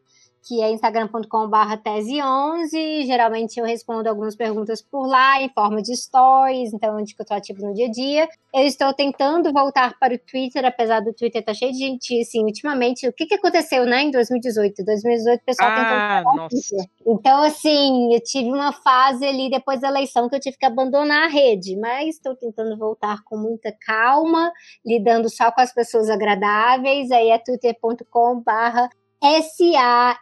que 0.47 0.61
é 0.61 0.71
instagram.com.br 0.71 1.77
tese11. 1.83 3.05
Geralmente 3.05 3.59
eu 3.59 3.65
respondo 3.65 4.07
algumas 4.07 4.35
perguntas 4.35 4.81
por 4.81 5.05
lá, 5.05 5.41
em 5.41 5.49
forma 5.49 5.81
de 5.81 5.95
stories, 5.95 6.73
então 6.73 6.95
onde 6.95 7.13
que 7.13 7.21
eu 7.21 7.25
tô 7.25 7.33
ativo 7.33 7.67
no 7.67 7.73
dia 7.73 7.87
a 7.87 7.91
dia. 7.91 8.29
Eu 8.53 8.63
estou 8.63 8.93
tentando 8.93 9.51
voltar 9.51 9.97
para 9.99 10.15
o 10.15 10.19
Twitter, 10.19 10.63
apesar 10.63 11.01
do 11.01 11.13
Twitter 11.13 11.41
estar 11.41 11.51
tá 11.51 11.57
cheio 11.57 11.73
de 11.73 11.79
gente, 11.79 12.21
assim, 12.21 12.43
ultimamente, 12.43 13.07
o 13.07 13.13
que 13.13 13.25
que 13.25 13.35
aconteceu, 13.35 13.85
né, 13.85 14.03
em 14.03 14.11
2018? 14.11 14.85
2018 14.85 15.41
o 15.41 15.45
pessoal 15.45 15.69
ah, 15.69 16.23
tentando 16.23 16.49
Twitter. 16.49 16.89
Então, 17.05 17.43
assim, 17.43 18.13
eu 18.13 18.23
tive 18.23 18.49
uma 18.49 18.71
fase 18.71 19.25
ali 19.25 19.49
depois 19.49 19.81
da 19.81 19.89
eleição 19.89 20.29
que 20.29 20.35
eu 20.35 20.39
tive 20.39 20.57
que 20.57 20.65
abandonar 20.65 21.25
a 21.25 21.27
rede, 21.27 21.75
mas 21.75 22.15
estou 22.15 22.35
tentando 22.35 22.77
voltar 22.77 23.21
com 23.25 23.37
muita 23.37 23.73
calma, 23.85 24.51
lidando 24.85 25.29
só 25.29 25.51
com 25.51 25.59
as 25.59 25.73
pessoas 25.73 26.09
agradáveis, 26.09 27.11
aí 27.11 27.29
é 27.31 27.37
twitter.com.br 27.37 28.87
SAFBF, 29.21 30.17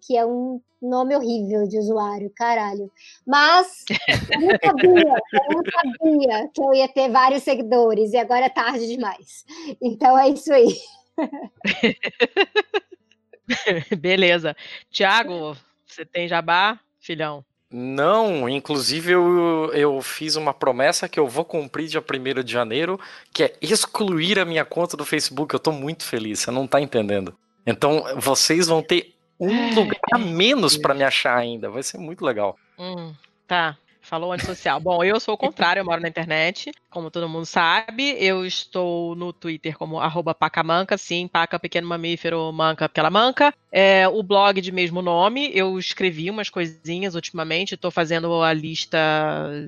que 0.00 0.16
é 0.16 0.24
um 0.24 0.60
nome 0.80 1.14
horrível 1.14 1.68
de 1.68 1.78
usuário, 1.78 2.32
caralho. 2.34 2.90
Mas 3.26 3.84
eu 4.32 4.40
não 4.40 4.56
sabia, 4.64 5.20
eu 5.32 5.54
não 5.54 5.62
sabia 5.70 6.48
que 6.54 6.62
eu 6.62 6.72
ia 6.74 6.88
ter 6.88 7.10
vários 7.10 7.42
seguidores, 7.42 8.12
e 8.12 8.16
agora 8.16 8.46
é 8.46 8.50
tarde 8.50 8.86
demais. 8.86 9.44
Então 9.80 10.18
é 10.18 10.30
isso 10.30 10.52
aí. 10.52 10.76
Beleza. 13.98 14.56
Tiago, 14.90 15.56
você 15.86 16.04
tem 16.04 16.28
jabá, 16.28 16.78
filhão? 16.98 17.44
Não, 17.72 18.48
inclusive 18.48 19.12
eu, 19.12 19.70
eu 19.72 20.02
fiz 20.02 20.34
uma 20.34 20.52
promessa 20.52 21.08
que 21.08 21.20
eu 21.20 21.28
vou 21.28 21.44
cumprir 21.44 21.86
dia 21.86 22.02
1 22.02 22.42
de 22.42 22.52
janeiro, 22.52 22.98
que 23.32 23.44
é 23.44 23.56
excluir 23.60 24.40
a 24.40 24.44
minha 24.44 24.64
conta 24.64 24.96
do 24.96 25.04
Facebook. 25.04 25.54
Eu 25.54 25.60
tô 25.60 25.70
muito 25.70 26.04
feliz, 26.04 26.40
você 26.40 26.50
não 26.50 26.66
tá 26.66 26.80
entendendo. 26.80 27.32
Então 27.66 28.04
vocês 28.16 28.66
vão 28.66 28.82
ter 28.82 29.14
um 29.38 29.74
lugar 29.74 30.00
a 30.12 30.18
menos 30.18 30.76
para 30.76 30.94
me 30.94 31.02
achar 31.02 31.36
ainda. 31.36 31.70
Vai 31.70 31.82
ser 31.82 31.98
muito 31.98 32.24
legal. 32.24 32.56
Hum, 32.78 33.14
tá. 33.46 33.76
Falou 34.02 34.32
antissocial. 34.32 34.80
Bom, 34.80 35.04
eu 35.04 35.20
sou 35.20 35.34
o 35.34 35.38
contrário, 35.38 35.80
eu 35.80 35.84
moro 35.84 36.00
na 36.00 36.08
internet. 36.08 36.72
Como 36.90 37.08
todo 37.08 37.28
mundo 37.28 37.46
sabe, 37.46 38.16
eu 38.18 38.44
estou 38.44 39.14
no 39.14 39.32
Twitter 39.32 39.78
como 39.78 40.00
arroba 40.00 40.34
pacamanca, 40.34 40.98
sim, 40.98 41.28
paca 41.28 41.56
pequeno 41.56 41.86
mamífero, 41.86 42.52
manca 42.52 42.88
pela 42.88 43.08
manca. 43.08 43.54
É, 43.70 44.08
o 44.08 44.20
blog 44.24 44.60
de 44.60 44.72
mesmo 44.72 45.00
nome, 45.00 45.52
eu 45.54 45.78
escrevi 45.78 46.28
umas 46.28 46.50
coisinhas 46.50 47.14
ultimamente, 47.14 47.76
estou 47.76 47.92
fazendo 47.92 48.42
a 48.42 48.52
lista 48.52 48.98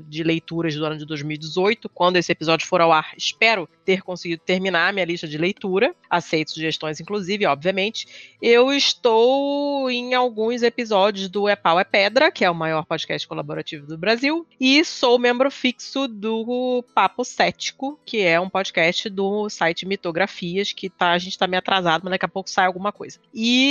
de 0.09 0.25
leituras 0.25 0.75
do 0.75 0.85
ano 0.85 0.99
de 0.99 1.07
2018. 1.07 1.89
Quando 1.89 2.17
esse 2.17 2.33
episódio 2.33 2.67
for 2.67 2.81
ao 2.81 2.91
ar, 2.91 3.13
espero 3.17 3.69
ter 3.85 4.03
conseguido 4.03 4.43
terminar 4.45 4.89
a 4.89 4.93
minha 4.93 5.07
lista 5.07 5.29
de 5.29 5.39
leitura. 5.39 5.95
Aceito 6.11 6.51
sugestões, 6.51 7.01
inclusive, 7.01 7.47
obviamente. 7.47 8.35
Eu 8.43 8.73
estou 8.73 9.89
em 9.89 10.15
alguns 10.15 10.63
episódios 10.63 11.29
do 11.29 11.49
É 11.49 11.55
Pau 11.55 11.79
é 11.79 11.85
Pedra, 11.85 12.33
que 12.33 12.45
é 12.45 12.51
o 12.51 12.55
maior 12.55 12.85
podcast 12.85 13.29
colaborativo 13.29 13.87
do 13.87 13.97
Brasil, 13.97 14.45
e 14.59 14.85
sou 14.85 15.19
membro 15.21 15.51
fixo 15.51 16.09
do 16.09 16.85
Papo 16.93 17.12
Papo 17.13 17.25
Cético, 17.25 18.01
que 18.07 18.23
é 18.23 18.41
um 18.41 18.49
podcast 18.49 19.09
do 19.11 19.49
site 19.51 19.85
Mitografias, 19.85 20.73
que 20.73 20.89
tá, 20.89 21.13
a 21.13 21.19
gente 21.19 21.39
tá 21.39 21.47
meio 21.47 21.59
atrasado, 21.59 22.03
mas 22.05 22.13
daqui 22.13 22.25
a 22.25 22.29
pouco 22.29 22.49
sai 22.49 22.65
alguma 22.65 22.91
coisa. 22.91 23.19
E, 23.35 23.69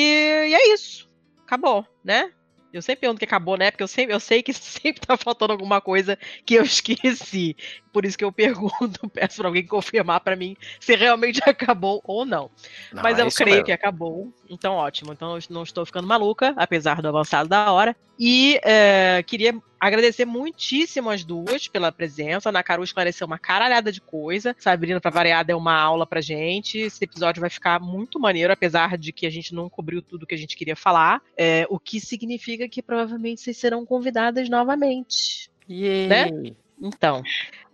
e 0.47 0.53
é 0.53 0.73
isso. 0.73 1.09
Acabou, 1.43 1.85
né? 2.03 2.31
Eu 2.71 2.83
sempre 2.83 3.01
pergunto 3.01 3.17
que 3.19 3.25
acabou, 3.25 3.57
né? 3.57 3.71
Porque 3.71 3.83
eu, 3.83 3.87
sempre, 3.87 4.13
eu 4.13 4.19
sei 4.19 4.43
que 4.43 4.53
sempre 4.53 5.01
tá 5.01 5.17
faltando 5.17 5.53
alguma 5.53 5.81
coisa 5.81 6.19
que 6.45 6.53
eu 6.53 6.61
esqueci. 6.63 7.55
Por 7.91 8.05
isso 8.05 8.15
que 8.15 8.23
eu 8.23 8.31
pergunto, 8.31 9.09
peço 9.09 9.37
para 9.37 9.47
alguém 9.47 9.65
confirmar 9.65 10.19
para 10.19 10.35
mim 10.35 10.55
se 10.79 10.95
realmente 10.95 11.41
acabou 11.43 11.99
ou 12.05 12.23
não. 12.23 12.51
não 12.93 13.01
Mas 13.01 13.17
é 13.17 13.23
eu 13.23 13.31
creio 13.31 13.55
mesmo. 13.55 13.65
que 13.65 13.71
acabou. 13.71 14.31
Então, 14.47 14.75
ótimo. 14.75 15.13
Então, 15.13 15.35
eu 15.35 15.41
não 15.49 15.63
estou 15.63 15.83
ficando 15.83 16.07
maluca, 16.07 16.53
apesar 16.57 17.01
do 17.01 17.07
avançado 17.07 17.49
da 17.49 17.71
hora. 17.71 17.95
E 18.19 18.59
é, 18.63 19.23
queria 19.23 19.59
agradecer 19.81 20.25
muitíssimo 20.25 21.09
as 21.09 21.23
duas 21.23 21.67
pela 21.67 21.91
presença. 21.91 22.49
A 22.49 22.51
Nakaru 22.51 22.83
esclareceu 22.83 23.25
uma 23.25 23.39
caralhada 23.39 23.91
de 23.91 23.99
coisa. 23.99 24.55
Sabrina, 24.59 25.01
para 25.01 25.09
variar, 25.09 25.43
deu 25.43 25.57
uma 25.57 25.73
aula 25.73 26.05
pra 26.05 26.21
gente. 26.21 26.77
Esse 26.77 27.03
episódio 27.03 27.41
vai 27.41 27.49
ficar 27.49 27.79
muito 27.79 28.19
maneiro, 28.19 28.53
apesar 28.53 28.95
de 28.95 29.11
que 29.11 29.25
a 29.25 29.29
gente 29.31 29.55
não 29.55 29.67
cobriu 29.67 30.01
tudo 30.03 30.27
que 30.27 30.35
a 30.35 30.37
gente 30.37 30.55
queria 30.55 30.75
falar. 30.75 31.19
É, 31.35 31.65
o 31.67 31.79
que 31.79 31.99
significa 31.99 32.69
que 32.69 32.83
provavelmente 32.83 33.41
vocês 33.41 33.57
serão 33.57 33.83
convidadas 33.83 34.47
novamente. 34.47 35.49
Yeah. 35.67 36.31
Né? 36.31 36.53
Então, 36.79 37.23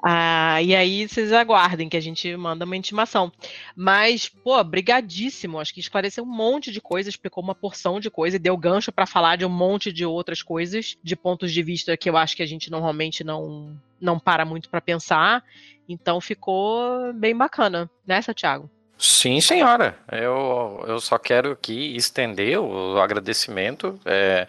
ah, 0.03 0.61
e 0.61 0.75
aí 0.75 1.07
vocês 1.07 1.33
aguardem 1.33 1.89
que 1.89 1.97
a 1.97 2.01
gente 2.01 2.35
manda 2.35 2.65
uma 2.65 2.77
intimação. 2.77 3.31
Mas, 3.75 4.29
pô, 4.29 4.63
brigadíssimo. 4.63 5.59
Acho 5.59 5.73
que 5.73 5.79
esclareceu 5.79 6.23
um 6.23 6.27
monte 6.27 6.71
de 6.71 6.79
coisa, 6.79 7.09
explicou 7.09 7.43
uma 7.43 7.55
porção 7.55 7.99
de 7.99 8.09
coisa 8.09 8.35
e 8.35 8.39
deu 8.39 8.55
gancho 8.55 8.91
para 8.91 9.05
falar 9.05 9.37
de 9.37 9.45
um 9.45 9.49
monte 9.49 9.91
de 9.91 10.05
outras 10.05 10.43
coisas, 10.43 10.97
de 11.03 11.15
pontos 11.15 11.51
de 11.51 11.63
vista 11.63 11.97
que 11.97 12.09
eu 12.09 12.17
acho 12.17 12.35
que 12.35 12.43
a 12.43 12.47
gente 12.47 12.69
normalmente 12.69 13.23
não, 13.23 13.75
não 13.99 14.19
para 14.19 14.45
muito 14.45 14.69
para 14.69 14.81
pensar. 14.81 15.43
Então 15.89 16.21
ficou 16.21 17.13
bem 17.13 17.35
bacana, 17.35 17.89
né, 18.05 18.21
Thiago? 18.21 18.69
Sim, 18.97 19.39
senhora. 19.39 19.97
Eu, 20.11 20.83
eu 20.87 20.99
só 20.99 21.17
quero 21.17 21.51
aqui 21.51 21.95
estender 21.95 22.59
o 22.59 22.99
agradecimento. 22.99 23.99
É, 24.05 24.47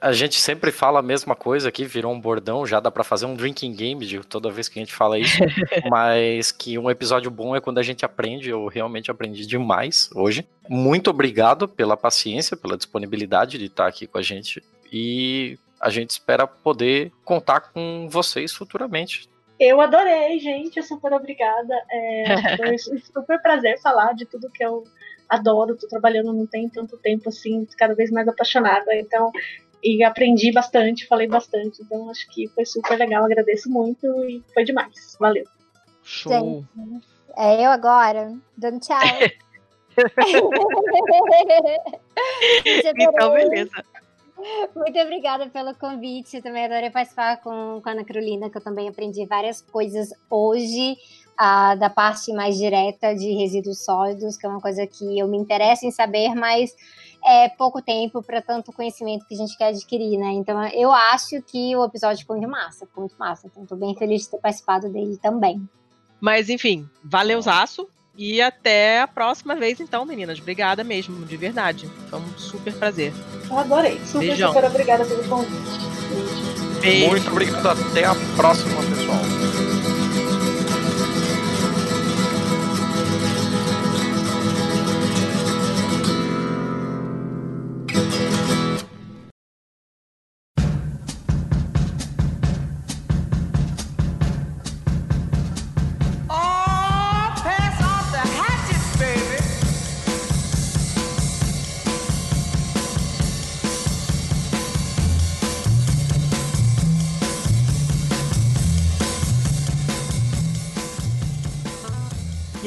a 0.00 0.12
gente 0.12 0.40
sempre 0.40 0.70
fala 0.70 1.00
a 1.00 1.02
mesma 1.02 1.34
coisa 1.34 1.68
aqui, 1.68 1.84
virou 1.84 2.12
um 2.12 2.20
bordão, 2.20 2.64
já 2.64 2.78
dá 2.78 2.90
pra 2.90 3.02
fazer 3.02 3.26
um 3.26 3.34
drinking 3.34 3.74
game 3.74 4.06
de 4.06 4.20
toda 4.20 4.50
vez 4.50 4.68
que 4.68 4.78
a 4.78 4.82
gente 4.82 4.94
fala 4.94 5.18
isso. 5.18 5.38
mas 5.90 6.52
que 6.52 6.78
um 6.78 6.88
episódio 6.88 7.30
bom 7.30 7.56
é 7.56 7.60
quando 7.60 7.78
a 7.78 7.82
gente 7.82 8.04
aprende. 8.04 8.50
Eu 8.50 8.66
realmente 8.68 9.10
aprendi 9.10 9.44
demais 9.44 10.08
hoje. 10.14 10.46
Muito 10.68 11.10
obrigado 11.10 11.66
pela 11.66 11.96
paciência, 11.96 12.56
pela 12.56 12.76
disponibilidade 12.76 13.58
de 13.58 13.64
estar 13.64 13.88
aqui 13.88 14.06
com 14.06 14.18
a 14.18 14.22
gente. 14.22 14.62
E 14.92 15.58
a 15.80 15.90
gente 15.90 16.10
espera 16.10 16.46
poder 16.46 17.10
contar 17.24 17.60
com 17.60 18.08
vocês 18.08 18.52
futuramente. 18.52 19.28
Eu 19.58 19.80
adorei, 19.80 20.38
gente. 20.38 20.82
Super 20.82 21.12
obrigada. 21.12 21.74
É, 21.90 22.24
foi 22.56 22.74
um 22.74 22.78
super 22.78 23.40
prazer 23.42 23.80
falar 23.80 24.14
de 24.14 24.24
tudo 24.24 24.50
que 24.50 24.64
eu 24.64 24.84
adoro. 25.28 25.76
Tô 25.76 25.86
trabalhando 25.88 26.32
não 26.32 26.46
tem 26.46 26.68
tanto 26.68 26.96
tempo 26.98 27.28
assim, 27.28 27.66
cada 27.76 27.94
vez 27.94 28.10
mais 28.10 28.26
apaixonada. 28.28 28.94
Então, 28.94 29.30
e 29.84 30.02
aprendi 30.02 30.50
bastante, 30.50 31.06
falei 31.06 31.28
bastante. 31.28 31.82
Então, 31.82 32.08
acho 32.08 32.26
que 32.30 32.48
foi 32.48 32.64
super 32.64 32.98
legal. 32.98 33.24
Agradeço 33.24 33.70
muito 33.70 34.06
e 34.24 34.42
foi 34.54 34.64
demais. 34.64 35.14
Valeu. 35.20 35.44
Show. 36.02 36.32
Gente, 36.32 36.66
é 37.36 37.66
eu 37.66 37.70
agora, 37.70 38.34
dando 38.56 38.80
tchau. 38.80 38.98
então, 42.64 43.34
beleza. 43.34 43.84
Muito 44.74 44.98
obrigada 44.98 45.48
pelo 45.48 45.74
convite. 45.74 46.36
Eu 46.36 46.42
também 46.42 46.64
adorei 46.64 46.90
participar 46.90 47.40
com, 47.40 47.80
com 47.82 47.88
a 47.88 47.92
Ana 47.92 48.04
Carolina, 48.04 48.50
que 48.50 48.56
eu 48.56 48.62
também 48.62 48.88
aprendi 48.88 49.26
várias 49.26 49.60
coisas 49.60 50.10
hoje, 50.28 50.96
ah, 51.38 51.74
da 51.74 51.90
parte 51.90 52.32
mais 52.32 52.56
direta 52.56 53.14
de 53.14 53.32
resíduos 53.34 53.84
sólidos, 53.84 54.36
que 54.36 54.46
é 54.46 54.48
uma 54.48 54.60
coisa 54.60 54.86
que 54.86 55.18
eu 55.18 55.28
me 55.28 55.38
interesso 55.38 55.86
em 55.86 55.90
saber, 55.90 56.34
mas 56.34 56.74
é 57.24 57.48
pouco 57.48 57.80
tempo 57.80 58.22
para 58.22 58.42
tanto 58.42 58.72
conhecimento 58.72 59.26
que 59.26 59.34
a 59.34 59.38
gente 59.38 59.56
quer 59.56 59.68
adquirir, 59.68 60.18
né? 60.18 60.32
Então 60.32 60.62
eu 60.68 60.92
acho 60.92 61.40
que 61.42 61.74
o 61.74 61.84
episódio 61.84 62.18
ficou 62.20 62.36
muito 62.36 62.50
massa, 62.50 62.86
ficou 62.86 63.02
muito 63.02 63.16
massa. 63.18 63.46
Então 63.46 63.64
tô 63.64 63.76
bem 63.76 63.94
feliz 63.96 64.22
de 64.22 64.30
ter 64.30 64.38
participado 64.38 64.88
dele 64.88 65.16
também. 65.16 65.66
Mas 66.20 66.48
enfim, 66.48 66.88
valeu, 67.02 67.40
Zaço. 67.40 67.88
E 68.16 68.40
até 68.40 69.00
a 69.00 69.08
próxima 69.08 69.56
vez, 69.56 69.80
então, 69.80 70.04
meninas. 70.04 70.38
Obrigada 70.38 70.84
mesmo, 70.84 71.26
de 71.26 71.36
verdade. 71.36 71.90
Foi 72.08 72.20
um 72.20 72.38
super 72.38 72.72
prazer. 72.74 73.12
Eu 73.50 73.58
adorei. 73.58 73.98
Super, 74.06 74.28
Beijão. 74.28 74.52
super 74.52 74.66
obrigada 74.66 75.04
pelo 75.04 75.28
convite. 75.28 75.94
Beijo. 76.80 77.10
Muito 77.10 77.28
obrigado. 77.28 77.80
Até 77.90 78.04
a 78.04 78.14
próxima, 78.36 78.76
pessoal. 78.82 79.63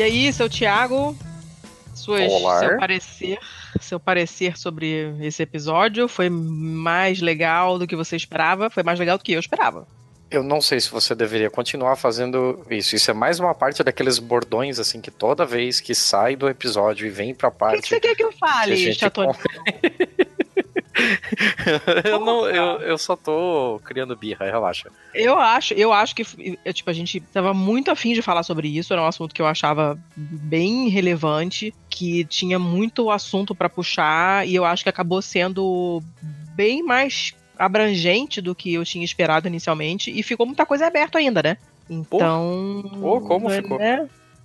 Aí, 0.08 0.32
seu 0.34 0.50
Thiago, 0.50 1.16
suas, 1.94 2.32
Olá. 2.32 2.60
seu 2.60 2.78
parecer, 2.78 3.40
seu 3.80 4.00
parecer 4.00 4.58
sobre 4.58 5.14
esse 5.22 5.44
episódio 5.44 6.08
foi 6.08 6.30
mais 6.30 7.22
legal 7.22 7.78
do 7.78 7.86
que 7.86 7.96
você 7.96 8.16
esperava? 8.16 8.70
Foi 8.70 8.84
mais 8.84 8.98
legal 9.00 9.18
do 9.18 9.24
que 9.24 9.34
eu 9.34 9.40
esperava. 9.40 9.88
Eu 10.30 10.44
não 10.44 10.60
sei 10.60 10.80
se 10.82 10.90
você 10.92 11.16
deveria 11.16 11.50
continuar 11.50 11.96
fazendo 11.96 12.62
isso. 12.70 12.96
Isso 12.96 13.10
é 13.10 13.14
mais 13.14 13.40
uma 13.40 13.56
parte 13.56 13.82
daqueles 13.82 14.20
bordões, 14.20 14.78
assim, 14.78 15.00
que 15.00 15.10
toda 15.10 15.46
vez 15.46 15.80
que 15.80 15.96
sai 15.96 16.36
do 16.36 16.50
episódio 16.50 17.08
e 17.08 17.10
vem 17.10 17.34
pra 17.34 17.48
O 17.48 17.52
que, 17.52 17.58
parte. 17.58 17.88
você 17.88 18.00
quer 18.00 18.14
que 18.14 18.24
eu 18.24 18.32
fale, 18.34 18.76
que 18.76 18.94
Chatoni? 18.94 19.34
eu, 22.04 22.20
não, 22.20 22.50
eu, 22.50 22.80
eu 22.82 22.98
só 22.98 23.16
tô 23.16 23.80
criando 23.84 24.16
birra, 24.16 24.46
relaxa. 24.46 24.90
Eu 25.14 25.38
acho, 25.38 25.74
eu 25.74 25.94
acho 25.94 26.16
que 26.16 26.26
é, 26.64 26.74
tipo, 26.74 26.90
a 26.90 26.94
gente 26.94 27.20
tava 27.20 27.54
muito 27.54 27.92
afim 27.92 28.14
de 28.14 28.22
falar 28.22 28.44
sobre 28.44 28.68
isso, 28.68 28.94
era 28.94 29.02
um 29.02 29.08
assunto 29.08 29.34
que 29.34 29.42
eu 29.42 29.48
achava 29.48 29.98
bem 30.16 30.90
relevante, 30.90 31.74
que 31.90 32.26
tinha 32.26 32.60
muito 32.60 33.10
assunto 33.10 33.56
pra 33.56 33.70
puxar, 33.70 34.48
e 34.48 34.56
eu 34.56 34.66
acho 34.66 34.84
que 34.84 34.90
acabou 34.90 35.22
sendo 35.22 36.02
bem 36.56 36.84
mais 36.84 37.34
abrangente 37.58 38.42
do 38.42 38.54
que 38.54 38.74
eu 38.74 38.86
tinha 38.86 39.06
esperado 39.06 39.48
inicialmente, 39.48 40.12
e 40.12 40.22
ficou 40.24 40.46
muita 40.46 40.66
coisa 40.66 40.88
aberta 40.88 41.18
ainda, 41.18 41.42
né? 41.42 41.58
Então. 41.90 42.84
Pô, 43.00 43.22
como 43.22 43.50
né, 43.50 43.62
ficou? 43.62 43.80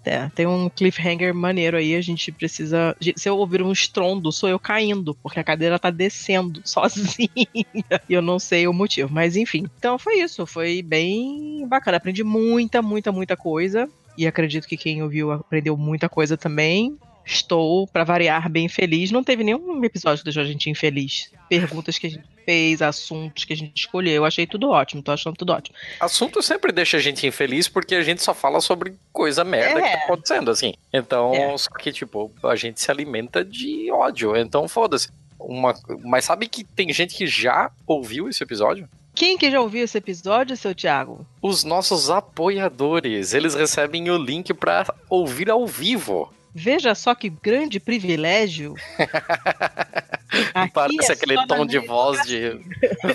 É, 0.05 0.29
tem 0.35 0.47
um 0.47 0.69
cliffhanger 0.69 1.33
maneiro 1.35 1.77
aí, 1.77 1.95
a 1.95 2.01
gente 2.01 2.33
precisa. 2.33 2.97
Se 3.16 3.29
eu 3.29 3.39
ouvir 3.39 3.62
um 3.62 3.70
estrondo, 3.70 4.33
sou 4.33 4.49
eu 4.49 4.59
caindo, 4.59 5.15
porque 5.23 5.39
a 5.39 5.45
cadeira 5.45 5.79
tá 5.79 5.91
descendo 5.91 6.61
sozinha. 6.66 7.31
e 7.55 7.85
eu 8.12 8.20
não 8.20 8.39
sei 8.39 8.66
o 8.66 8.73
motivo, 8.73 9.12
mas 9.12 9.37
enfim. 9.37 9.66
Então 9.79 9.99
foi 9.99 10.20
isso, 10.20 10.45
foi 10.45 10.83
bem 10.83 11.66
bacana. 11.69 11.99
Aprendi 11.99 12.24
muita, 12.24 12.83
muita, 12.83 13.12
muita 13.12 13.37
coisa. 13.37 13.89
E 14.19 14.27
acredito 14.27 14.66
que 14.66 14.77
quem 14.77 15.03
ouviu 15.03 15.31
aprendeu 15.31 15.77
muita 15.77 16.09
coisa 16.09 16.37
também. 16.37 16.97
Estou, 17.24 17.87
pra 17.87 18.03
variar, 18.03 18.51
bem 18.51 18.69
feliz. 18.69 19.12
Não 19.12 19.23
teve 19.23 19.45
nenhum 19.45 19.83
episódio 19.85 20.19
que 20.19 20.24
deixou 20.24 20.43
a 20.43 20.47
gente 20.47 20.69
infeliz. 20.69 21.31
Perguntas 21.49 21.97
que 21.97 22.09
a 22.09 22.11
gente 22.11 22.31
fez, 22.44 22.82
assuntos 22.82 23.44
que 23.44 23.52
a 23.52 23.56
gente 23.56 23.73
escolheu. 23.77 24.12
Eu 24.14 24.24
achei 24.24 24.47
tudo 24.47 24.70
ótimo, 24.70 25.02
tô 25.02 25.12
achando 25.12 25.36
tudo 25.36 25.52
ótimo. 25.52 25.77
Assunto 26.01 26.43
sempre 26.43 26.73
deixa 26.73 26.97
a 26.97 27.01
gente 27.01 27.27
infeliz 27.27 27.69
porque 27.69 27.94
a 27.94 28.02
gente 28.02 28.23
só 28.23 28.35
fala 28.35 28.60
sobre 28.60 28.94
coisa 29.12 29.44
merda 29.44 29.81
É. 29.81 29.82
que 29.82 29.97
tá 29.98 30.05
acontecendo, 30.05 30.51
assim. 30.51 30.74
Então, 30.93 31.35
É. 31.35 31.56
só 31.59 31.70
que, 31.70 31.93
tipo, 31.93 32.31
a 32.44 32.55
gente 32.56 32.81
se 32.81 32.90
alimenta 32.90 33.44
de 33.44 33.90
ódio. 33.90 34.36
Então, 34.36 34.69
foda-se. 34.69 35.09
Uma... 35.39 35.74
Mas 36.05 36.24
sabe 36.24 36.47
que 36.48 36.62
tem 36.62 36.93
gente 36.93 37.14
que 37.16 37.27
já 37.27 37.70
ouviu 37.86 38.28
esse 38.28 38.43
episódio? 38.43 38.89
Quem 39.14 39.36
que 39.36 39.51
já 39.51 39.60
ouviu 39.60 39.85
esse 39.85 39.98
episódio, 39.98 40.56
seu 40.56 40.74
Thiago? 40.74 41.27
Os 41.43 41.64
nossos 41.64 42.09
apoiadores. 42.09 43.35
Eles 43.35 43.55
recebem 43.55 44.10
o 44.10 44.16
link 44.16 44.55
pra 44.55 44.86
ouvir 45.09 45.51
ao 45.51 45.66
vivo. 45.66 46.32
Veja 46.55 46.95
só 46.95 47.15
que 47.15 47.29
grande 47.31 47.81
privilégio. 47.81 48.74
Parece 50.73 51.11
é 51.11 51.15
aquele 51.15 51.47
tom 51.47 51.66
de 51.66 51.79
voz 51.79 52.27
de 52.27 52.59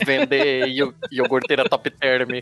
vender 0.06 0.68
io- 0.68 0.94
iogurteira 1.12 1.68
top 1.68 1.90
term. 1.90 2.30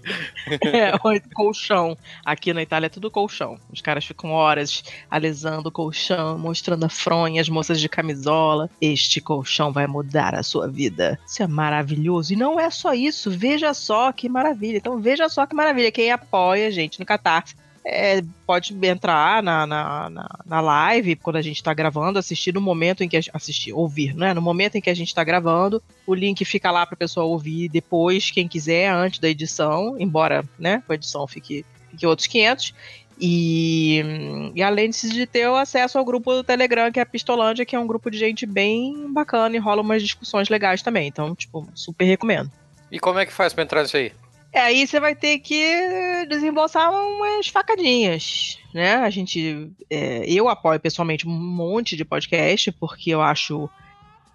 É, 0.65 0.91
ou 1.03 1.19
colchão. 1.33 1.97
Aqui 2.25 2.53
na 2.53 2.61
Itália 2.61 2.87
é 2.87 2.89
tudo 2.89 3.09
colchão. 3.09 3.57
Os 3.71 3.81
caras 3.81 4.05
ficam 4.05 4.31
horas 4.31 4.83
alisando 5.09 5.69
o 5.69 5.71
colchão, 5.71 6.37
mostrando 6.37 6.85
a 6.85 6.89
fronha, 6.89 7.41
as 7.41 7.49
moças 7.49 7.79
de 7.79 7.87
camisola. 7.87 8.69
Este 8.81 9.21
colchão 9.21 9.71
vai 9.71 9.87
mudar 9.87 10.35
a 10.35 10.43
sua 10.43 10.67
vida. 10.67 11.17
Isso 11.25 11.41
é 11.41 11.47
maravilhoso. 11.47 12.33
E 12.33 12.35
não 12.35 12.59
é 12.59 12.69
só 12.69 12.93
isso. 12.93 13.31
Veja 13.31 13.73
só 13.73 14.11
que 14.11 14.27
maravilha. 14.27 14.77
Então 14.77 14.99
veja 14.99 15.29
só 15.29 15.45
que 15.45 15.55
maravilha. 15.55 15.91
Quem 15.91 16.11
apoia 16.11 16.67
a 16.67 16.71
gente 16.71 16.99
no 16.99 17.05
Catarse 17.05 17.55
é, 17.85 18.23
pode 18.47 18.75
entrar 18.83 19.43
na, 19.43 19.67
na, 19.67 20.09
na, 20.09 20.39
na 20.43 20.61
live 20.61 21.15
quando 21.15 21.35
a 21.35 21.41
gente 21.41 21.61
tá 21.61 21.71
gravando, 21.71 22.17
assistir 22.17 22.51
no 22.51 22.59
momento 22.59 23.03
em 23.03 23.07
que 23.07 23.15
a 23.15 23.21
gente. 23.21 23.31
Assistir, 23.31 23.73
ouvir, 23.73 24.15
né? 24.15 24.33
No 24.33 24.41
momento 24.41 24.75
em 24.75 24.81
que 24.81 24.89
a 24.89 24.93
gente 24.95 25.13
tá 25.13 25.23
gravando. 25.23 25.81
O 26.07 26.15
link 26.15 26.43
fica 26.43 26.71
lá 26.71 26.85
pra 26.85 26.97
pessoa 26.97 27.27
ouvir 27.27 27.69
depois, 27.69 28.31
quem 28.31 28.47
quiser, 28.47 28.89
antes 28.89 29.19
da 29.19 29.29
edição, 29.29 29.95
embora, 29.99 30.43
né, 30.57 30.81
com 30.85 30.93
a 30.93 30.95
edição 30.95 31.27
fique, 31.27 31.63
fique 31.91 32.07
outros 32.07 32.27
500. 32.27 32.73
E, 33.19 34.51
e 34.53 34.63
além 34.63 34.89
disso, 34.89 35.09
de 35.09 35.25
ter 35.25 35.47
o 35.47 35.55
acesso 35.55 35.97
ao 35.97 36.03
grupo 36.03 36.33
do 36.33 36.43
Telegram, 36.43 36.91
que 36.91 36.99
é 36.99 37.03
a 37.03 37.05
Pistolândia, 37.05 37.65
que 37.65 37.75
é 37.75 37.79
um 37.79 37.87
grupo 37.87 38.09
de 38.09 38.17
gente 38.17 38.45
bem 38.45 39.11
bacana 39.13 39.55
e 39.55 39.59
rola 39.59 39.81
umas 39.81 40.01
discussões 40.01 40.49
legais 40.49 40.81
também. 40.81 41.07
Então, 41.07 41.35
tipo, 41.35 41.67
super 41.73 42.05
recomendo. 42.05 42.51
E 42.91 42.99
como 42.99 43.19
é 43.19 43.25
que 43.25 43.31
faz 43.31 43.53
pra 43.53 43.63
entrar 43.63 43.83
nisso 43.83 43.97
aí? 43.97 44.11
É, 44.55 44.61
aí 44.61 44.87
você 44.87 45.01
vai 45.01 45.13
ter 45.13 45.39
que 45.39 46.25
desembolsar 46.29 46.89
umas 46.89 47.49
facadinhas, 47.49 48.57
né? 48.73 48.95
A 48.95 49.09
gente, 49.09 49.69
é, 49.89 50.23
eu 50.31 50.47
apoio 50.47 50.79
pessoalmente 50.79 51.27
um 51.27 51.31
monte 51.31 51.97
de 51.97 52.05
podcast 52.05 52.71
porque 52.71 53.09
eu 53.11 53.21
acho 53.21 53.69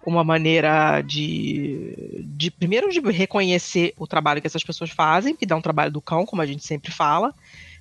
uma 0.05 0.23
maneira 0.23 1.01
de, 1.01 2.23
de 2.37 2.51
primeiro 2.51 2.91
de 2.91 2.99
reconhecer 2.99 3.95
o 3.97 4.05
trabalho 4.05 4.39
que 4.39 4.45
essas 4.45 4.63
pessoas 4.63 4.91
fazem, 4.91 5.35
que 5.35 5.45
dá 5.45 5.55
um 5.55 5.61
trabalho 5.61 5.91
do 5.91 6.01
cão, 6.01 6.23
como 6.23 6.43
a 6.43 6.45
gente 6.45 6.63
sempre 6.63 6.91
fala, 6.91 7.33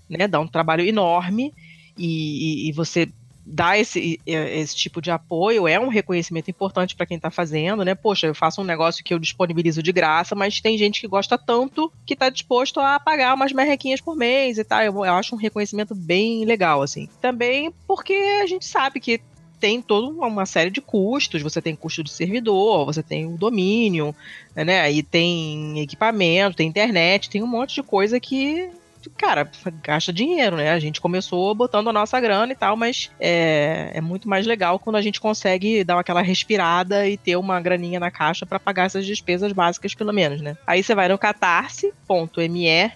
né? 0.09 0.27
Dá 0.27 0.41
um 0.41 0.49
trabalho 0.49 0.83
enorme 0.83 1.53
e, 1.97 2.65
e- 2.65 2.69
e 2.71 2.73
você 2.73 3.07
dar 3.51 3.79
esse, 3.79 4.21
esse 4.25 4.77
tipo 4.77 5.03
de 5.03 5.11
apoio 5.11 5.67
é 5.67 5.79
um 5.79 5.89
reconhecimento 5.89 6.51
importante 6.51 6.95
para 6.95 7.05
quem 7.05 7.17
está 7.17 7.31
fazendo, 7.31 7.85
né? 7.85 7.95
Poxa, 7.95 8.29
eu 8.29 8.35
faço 8.35 8.61
um 8.61 8.65
negócio 8.65 9.03
que 9.03 9.13
eu 9.13 9.19
disponibilizo 9.19 9.83
de 9.83 9.93
graça, 9.93 10.35
mas 10.35 10.61
tem 10.61 10.79
gente 10.79 11.01
que 11.01 11.09
gosta 11.09 11.37
tanto 11.37 11.93
que 12.07 12.15
está 12.15 12.31
disposto 12.31 12.79
a 12.79 13.01
pagar 13.01 13.35
umas 13.35 13.53
merrequinhas 13.53 14.01
por 14.01 14.17
mês 14.17 14.57
e 14.57 14.65
tal. 14.65 14.83
Eu, 14.83 14.95
eu 15.05 15.15
acho 15.15 15.35
um 15.35 15.39
reconhecimento 15.39 15.95
bem 15.95 16.45
legal, 16.45 16.81
assim. 16.81 17.09
Também 17.21 17.73
porque 17.87 18.15
a 18.43 18.47
gente 18.47 18.65
sabe 18.65 19.01
que 19.01 19.21
tem 19.59 19.83
toda 19.83 20.09
uma 20.09 20.47
série 20.47 20.71
de 20.71 20.81
custos. 20.81 21.43
Você 21.43 21.61
tem 21.61 21.77
custo 21.77 22.03
de 22.03 22.11
servidor, 22.11 22.87
você 22.87 23.03
tem 23.03 23.27
o 23.27 23.37
domínio, 23.37 24.15
né? 24.55 24.81
Aí 24.81 25.03
tem 25.03 25.81
equipamento, 25.81 26.57
tem 26.57 26.69
internet, 26.69 27.29
tem 27.29 27.43
um 27.43 27.47
monte 27.47 27.75
de 27.75 27.83
coisa 27.83 28.19
que 28.19 28.71
cara, 29.09 29.51
gasta 29.83 30.13
dinheiro, 30.13 30.57
né? 30.57 30.71
A 30.73 30.79
gente 30.79 31.01
começou 31.01 31.55
botando 31.55 31.89
a 31.89 31.93
nossa 31.93 32.21
grana 32.21 32.53
e 32.53 32.57
tal, 32.57 32.77
mas 32.77 33.11
é, 33.19 33.93
é 33.95 34.01
muito 34.01 34.29
mais 34.29 34.47
legal 34.47 34.79
quando 34.79 34.97
a 34.97 35.03
gente 35.03 35.21
consegue 35.21 35.83
dar 35.85 35.99
aquela 35.99 36.21
respirada 36.21 37.09
e 37.09 37.17
ter 37.17 37.37
uma 37.37 37.61
graninha 37.61 37.99
na 37.99 38.11
caixa 38.11 38.45
para 38.45 38.61
pagar 38.61 38.85
essas 38.85 39.07
despesas 39.07 39.53
básicas, 39.53 39.95
pelo 39.95 40.13
menos, 40.13 40.43
né? 40.43 40.57
Aí 40.67 40.83
você 40.83 40.95
vai 40.95 41.09
no 41.09 41.17
catarse.me, 41.17 42.93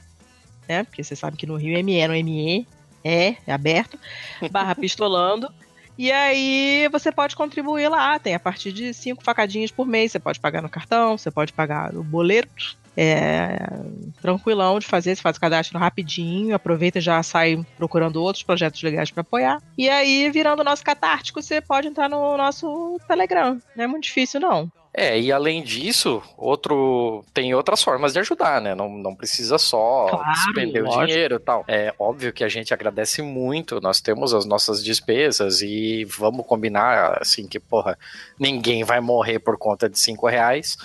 né? 0.69 0.85
Porque 0.85 1.03
você 1.03 1.17
sabe 1.17 1.37
que 1.37 1.47
no 1.47 1.57
Rio 1.57 1.83
ME, 1.83 2.07
no 2.09 2.15
ME 2.15 2.67
é, 3.03 3.37
é 3.47 3.53
aberto, 3.53 3.99
barra 4.51 4.75
pistolando. 4.75 5.51
E 5.97 6.11
aí 6.11 6.89
você 6.91 7.13
pode 7.13 7.37
contribuir 7.37 7.89
lá. 7.89 8.19
Tem 8.19 8.35
a 8.35 8.41
partir 8.41 8.73
de 8.73 8.93
cinco 8.93 9.23
facadinhas 9.23 9.71
por 9.71 9.87
mês. 9.87 10.11
Você 10.13 10.19
pode 10.19 10.41
pagar 10.41 10.61
no 10.61 10.69
cartão, 10.69 11.17
você 11.17 11.31
pode 11.31 11.53
pagar 11.53 11.93
no 11.93 12.03
boleto. 12.03 12.77
É 12.97 13.59
tranquilão 14.23 14.79
de 14.79 14.87
fazer, 14.87 15.15
você 15.15 15.21
faz 15.21 15.37
o 15.37 15.41
cadastro 15.41 15.79
rapidinho, 15.79 16.55
aproveita 16.55 16.99
e 16.99 17.03
já 17.03 17.23
sai 17.23 17.63
procurando 17.77 18.23
outros 18.23 18.43
projetos 18.43 18.83
legais 18.83 19.11
para 19.11 19.21
apoiar. 19.21 19.61
E 19.77 19.89
aí, 19.89 20.31
virando 20.31 20.61
o 20.61 20.65
nosso 20.65 20.83
catártico, 20.85 21.43
você 21.43 21.61
pode 21.61 21.89
entrar 21.89 22.09
no 22.09 22.37
nosso 22.37 22.99
Telegram. 23.07 23.61
Não 23.77 23.85
é 23.85 23.87
muito 23.87 24.05
difícil, 24.05 24.41
não. 24.41 24.71
É, 24.97 25.21
e 25.21 25.33
além 25.33 25.61
disso, 25.63 26.23
outro 26.39 27.25
tem 27.35 27.53
outras 27.53 27.83
formas 27.83 28.13
de 28.13 28.21
ajudar, 28.21 28.61
né? 28.61 28.77
Não, 28.77 28.89
não 28.89 29.13
precisa 29.13 29.59
só 29.59 30.07
Claro, 30.09 30.33
despender 30.33 30.83
o 30.83 30.87
lógico. 30.87 31.07
dinheiro 31.07 31.35
e 31.35 31.39
tal. 31.41 31.65
É 31.67 31.93
óbvio 31.99 32.33
que 32.33 32.45
a 32.45 32.49
gente 32.49 32.73
agradece 32.73 33.21
muito, 33.21 33.81
nós 33.81 34.01
temos 34.01 34.33
as 34.33 34.47
nossas 34.47 34.85
despesas 34.85 35.61
e 35.63 36.05
vamos 36.05 36.47
combinar, 36.47 37.19
assim, 37.21 37.49
que, 37.49 37.59
porra, 37.59 37.99
ninguém 38.39 38.85
vai 38.85 39.01
morrer 39.01 39.41
por 39.41 39.59
conta 39.59 39.89
de 39.89 39.99
cinco 39.99 40.29
reais. 40.29 40.79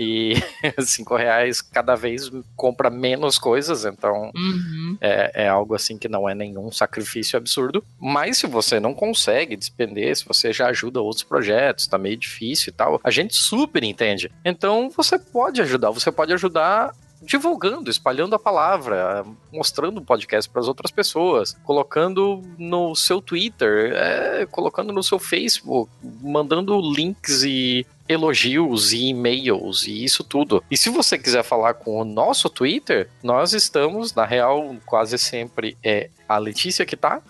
E 0.00 0.34
cinco 0.86 1.16
reais 1.16 1.60
cada 1.60 1.96
vez 1.96 2.30
compra 2.54 2.88
menos 2.88 3.36
coisas, 3.36 3.84
então 3.84 4.30
Uhum. 4.32 4.96
é, 5.00 5.44
é 5.44 5.48
algo 5.48 5.74
assim 5.74 5.98
que 5.98 6.08
não 6.08 6.28
é 6.28 6.34
nenhum 6.36 6.70
sacrifício 6.70 7.36
absurdo. 7.36 7.84
Mas 8.00 8.38
se 8.38 8.46
você 8.46 8.78
não 8.78 8.94
consegue 8.94 9.56
despender, 9.56 10.14
se 10.16 10.24
você 10.24 10.52
já 10.52 10.68
ajuda 10.68 11.00
outros 11.02 11.24
projetos, 11.24 11.88
tá 11.88 11.98
meio 11.98 12.16
difícil 12.16 12.70
e 12.70 12.72
tal, 12.72 13.00
a 13.02 13.10
gente 13.10 13.34
super 13.34 13.82
entende. 13.82 14.30
Então 14.44 14.88
você 14.88 15.18
pode 15.18 15.60
ajudar, 15.60 15.90
você 15.90 16.12
pode 16.12 16.32
ajudar 16.32 16.94
divulgando, 17.22 17.90
espalhando 17.90 18.34
a 18.34 18.38
palavra, 18.38 19.24
mostrando 19.52 19.98
o 19.98 20.04
podcast 20.04 20.48
para 20.48 20.60
as 20.60 20.68
outras 20.68 20.90
pessoas, 20.90 21.56
colocando 21.64 22.42
no 22.58 22.94
seu 22.94 23.20
Twitter, 23.20 23.92
é, 23.94 24.46
colocando 24.46 24.92
no 24.92 25.02
seu 25.02 25.18
Facebook, 25.18 25.90
mandando 26.22 26.80
links 26.80 27.42
e 27.42 27.86
elogios 28.08 28.92
e 28.92 29.08
e-mails 29.08 29.86
e 29.86 30.02
isso 30.02 30.24
tudo. 30.24 30.62
E 30.70 30.76
se 30.76 30.88
você 30.88 31.18
quiser 31.18 31.42
falar 31.42 31.74
com 31.74 32.00
o 32.00 32.04
nosso 32.04 32.48
Twitter, 32.48 33.08
nós 33.22 33.52
estamos, 33.52 34.14
na 34.14 34.24
real, 34.24 34.74
quase 34.86 35.18
sempre 35.18 35.76
é 35.84 36.08
a 36.28 36.38
Letícia 36.38 36.86
que 36.86 36.96
tá 36.96 37.20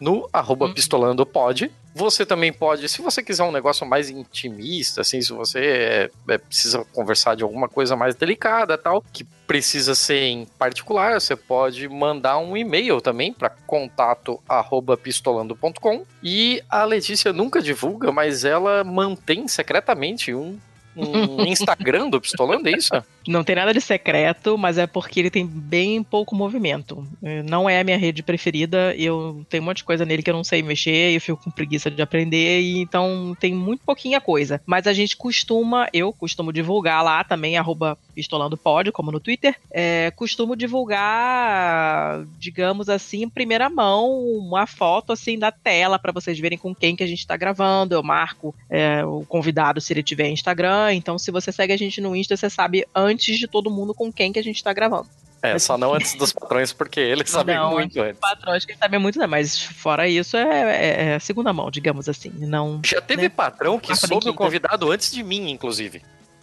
no 0.00 0.28
arroba 0.32 0.72
pistolandopod. 0.72 1.70
Você 1.98 2.24
também 2.24 2.52
pode, 2.52 2.88
se 2.88 3.02
você 3.02 3.24
quiser 3.24 3.42
um 3.42 3.50
negócio 3.50 3.84
mais 3.84 4.08
intimista, 4.08 5.00
assim, 5.00 5.20
se 5.20 5.32
você 5.32 5.58
é, 5.58 6.10
é, 6.28 6.38
precisa 6.38 6.84
conversar 6.94 7.34
de 7.34 7.42
alguma 7.42 7.68
coisa 7.68 7.96
mais 7.96 8.14
delicada 8.14 8.78
tal, 8.78 9.02
que 9.12 9.24
precisa 9.48 9.96
ser 9.96 10.20
em 10.20 10.46
particular, 10.46 11.20
você 11.20 11.34
pode 11.34 11.88
mandar 11.88 12.38
um 12.38 12.56
e-mail 12.56 13.00
também 13.00 13.32
para 13.32 13.50
contato 13.66 14.40
arroba 14.48 14.96
pistolando.com. 14.96 16.04
E 16.22 16.62
a 16.70 16.84
Letícia 16.84 17.32
nunca 17.32 17.60
divulga, 17.60 18.12
mas 18.12 18.44
ela 18.44 18.84
mantém 18.84 19.48
secretamente 19.48 20.32
um, 20.32 20.56
um 20.98 21.44
Instagram 21.44 22.08
do 22.10 22.20
Pistolando, 22.20 22.68
é 22.68 22.72
isso? 22.72 22.90
Não 23.26 23.44
tem 23.44 23.56
nada 23.56 23.72
de 23.72 23.80
secreto, 23.80 24.56
mas 24.56 24.78
é 24.78 24.86
porque 24.86 25.20
ele 25.20 25.30
tem 25.30 25.46
bem 25.46 26.02
pouco 26.02 26.34
movimento. 26.34 27.06
Eh, 27.22 27.42
Não 27.42 27.68
é 27.68 27.80
a 27.80 27.84
minha 27.84 27.98
rede 27.98 28.22
preferida, 28.22 28.94
eu 28.96 29.44
tenho 29.48 29.62
um 29.62 29.66
monte 29.66 29.78
de 29.78 29.84
coisa 29.84 30.04
nele 30.04 30.22
que 30.22 30.30
eu 30.30 30.34
não 30.34 30.44
sei 30.44 30.62
mexer, 30.62 31.14
eu 31.14 31.20
fico 31.20 31.42
com 31.42 31.50
preguiça 31.50 31.90
de 31.90 32.00
aprender, 32.00 32.60
e 32.60 32.78
então 32.78 33.36
tem 33.38 33.54
muito 33.54 33.84
pouquinha 33.84 34.20
coisa. 34.20 34.60
Mas 34.64 34.86
a 34.86 34.92
gente 34.92 35.16
costuma, 35.16 35.88
eu 35.92 36.12
costumo 36.12 36.52
divulgar 36.52 37.04
lá 37.04 37.22
também, 37.22 37.56
arroba 37.56 37.98
pistolandopod, 38.14 38.90
como 38.92 39.12
no 39.12 39.20
Twitter, 39.20 39.54
é, 39.70 40.10
costumo 40.16 40.56
divulgar, 40.56 42.24
digamos 42.38 42.88
assim, 42.88 43.22
em 43.22 43.28
primeira 43.28 43.68
mão, 43.70 44.18
uma 44.20 44.66
foto 44.66 45.12
assim 45.12 45.38
da 45.38 45.52
tela 45.52 45.98
para 45.98 46.12
vocês 46.12 46.38
verem 46.38 46.58
com 46.58 46.74
quem 46.74 46.96
que 46.96 47.02
a 47.02 47.06
gente 47.06 47.26
tá 47.26 47.36
gravando. 47.36 47.94
Eu 47.94 48.02
marco 48.02 48.54
é, 48.68 49.04
o 49.04 49.24
convidado 49.26 49.80
se 49.80 49.92
ele 49.92 50.02
tiver 50.02 50.28
Instagram, 50.28 50.87
então 50.92 51.18
se 51.18 51.30
você 51.30 51.50
segue 51.52 51.72
a 51.72 51.76
gente 51.76 52.00
no 52.00 52.14
Insta, 52.14 52.36
você 52.36 52.48
sabe 52.50 52.86
antes 52.94 53.38
de 53.38 53.46
todo 53.46 53.70
mundo 53.70 53.94
com 53.94 54.12
quem 54.12 54.32
que 54.32 54.38
a 54.38 54.42
gente 54.42 54.62
tá 54.62 54.72
gravando. 54.72 55.08
É, 55.40 55.56
só 55.58 55.78
não 55.78 55.94
antes 55.94 56.14
dos 56.14 56.32
patrões, 56.32 56.72
porque 56.72 56.98
eles 56.98 57.30
sabem 57.30 57.54
Não, 57.54 57.70
muito 57.70 58.00
antes. 58.00 58.18
Patrões 58.18 58.64
que 58.64 58.74
sabem 58.76 58.98
muito, 58.98 59.18
né? 59.20 59.26
Mas 59.26 59.62
fora 59.62 60.08
isso, 60.08 60.36
é, 60.36 60.42
é- 60.74 61.04
é 61.14 61.18
segunda 61.20 61.52
mão, 61.52 61.70
digamos 61.70 62.08
assim. 62.08 62.32
Não, 62.38 62.80
Já 62.84 63.00
teve 63.00 63.22
né? 63.22 63.28
patrão 63.28 63.78
que 63.78 63.94
soube 63.94 64.28
o 64.28 64.34
convidado 64.34 64.90
antes 64.90 65.12
de 65.12 65.22
mim, 65.22 65.48
inclusive. 65.50 66.02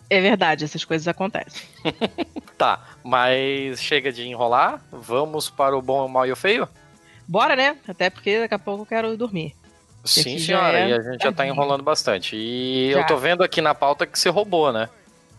É 0.09 0.21
verdade, 0.21 0.63
essas 0.63 0.85
coisas 0.85 1.07
acontecem. 1.07 1.61
Tá, 2.57 2.79
mas 3.03 3.81
chega 3.81 4.13
de 4.13 4.25
enrolar, 4.25 4.81
vamos 4.89 5.49
para 5.49 5.77
o 5.77 5.81
bom, 5.81 6.05
o 6.05 6.07
mal 6.09 6.25
e 6.25 6.31
o 6.31 6.37
feio? 6.37 6.69
Bora, 7.27 7.53
né? 7.53 7.75
Até 7.85 8.09
porque 8.09 8.39
daqui 8.39 8.53
a 8.53 8.59
pouco 8.59 8.83
eu 8.83 8.85
quero 8.85 9.17
dormir. 9.17 9.53
Sim, 10.05 10.37
senhora, 10.39 10.79
é 10.79 10.89
e 10.89 10.93
a 10.93 11.01
gente 11.01 11.23
já 11.23 11.31
tá 11.31 11.45
enrolando 11.47 11.83
bastante. 11.83 12.35
E 12.35 12.91
Já. 12.93 12.99
eu 13.01 13.05
tô 13.07 13.17
vendo 13.17 13.43
aqui 13.43 13.59
na 13.61 13.73
pauta 13.73 14.05
que 14.05 14.17
você 14.17 14.29
roubou, 14.29 14.71
né? 14.71 14.87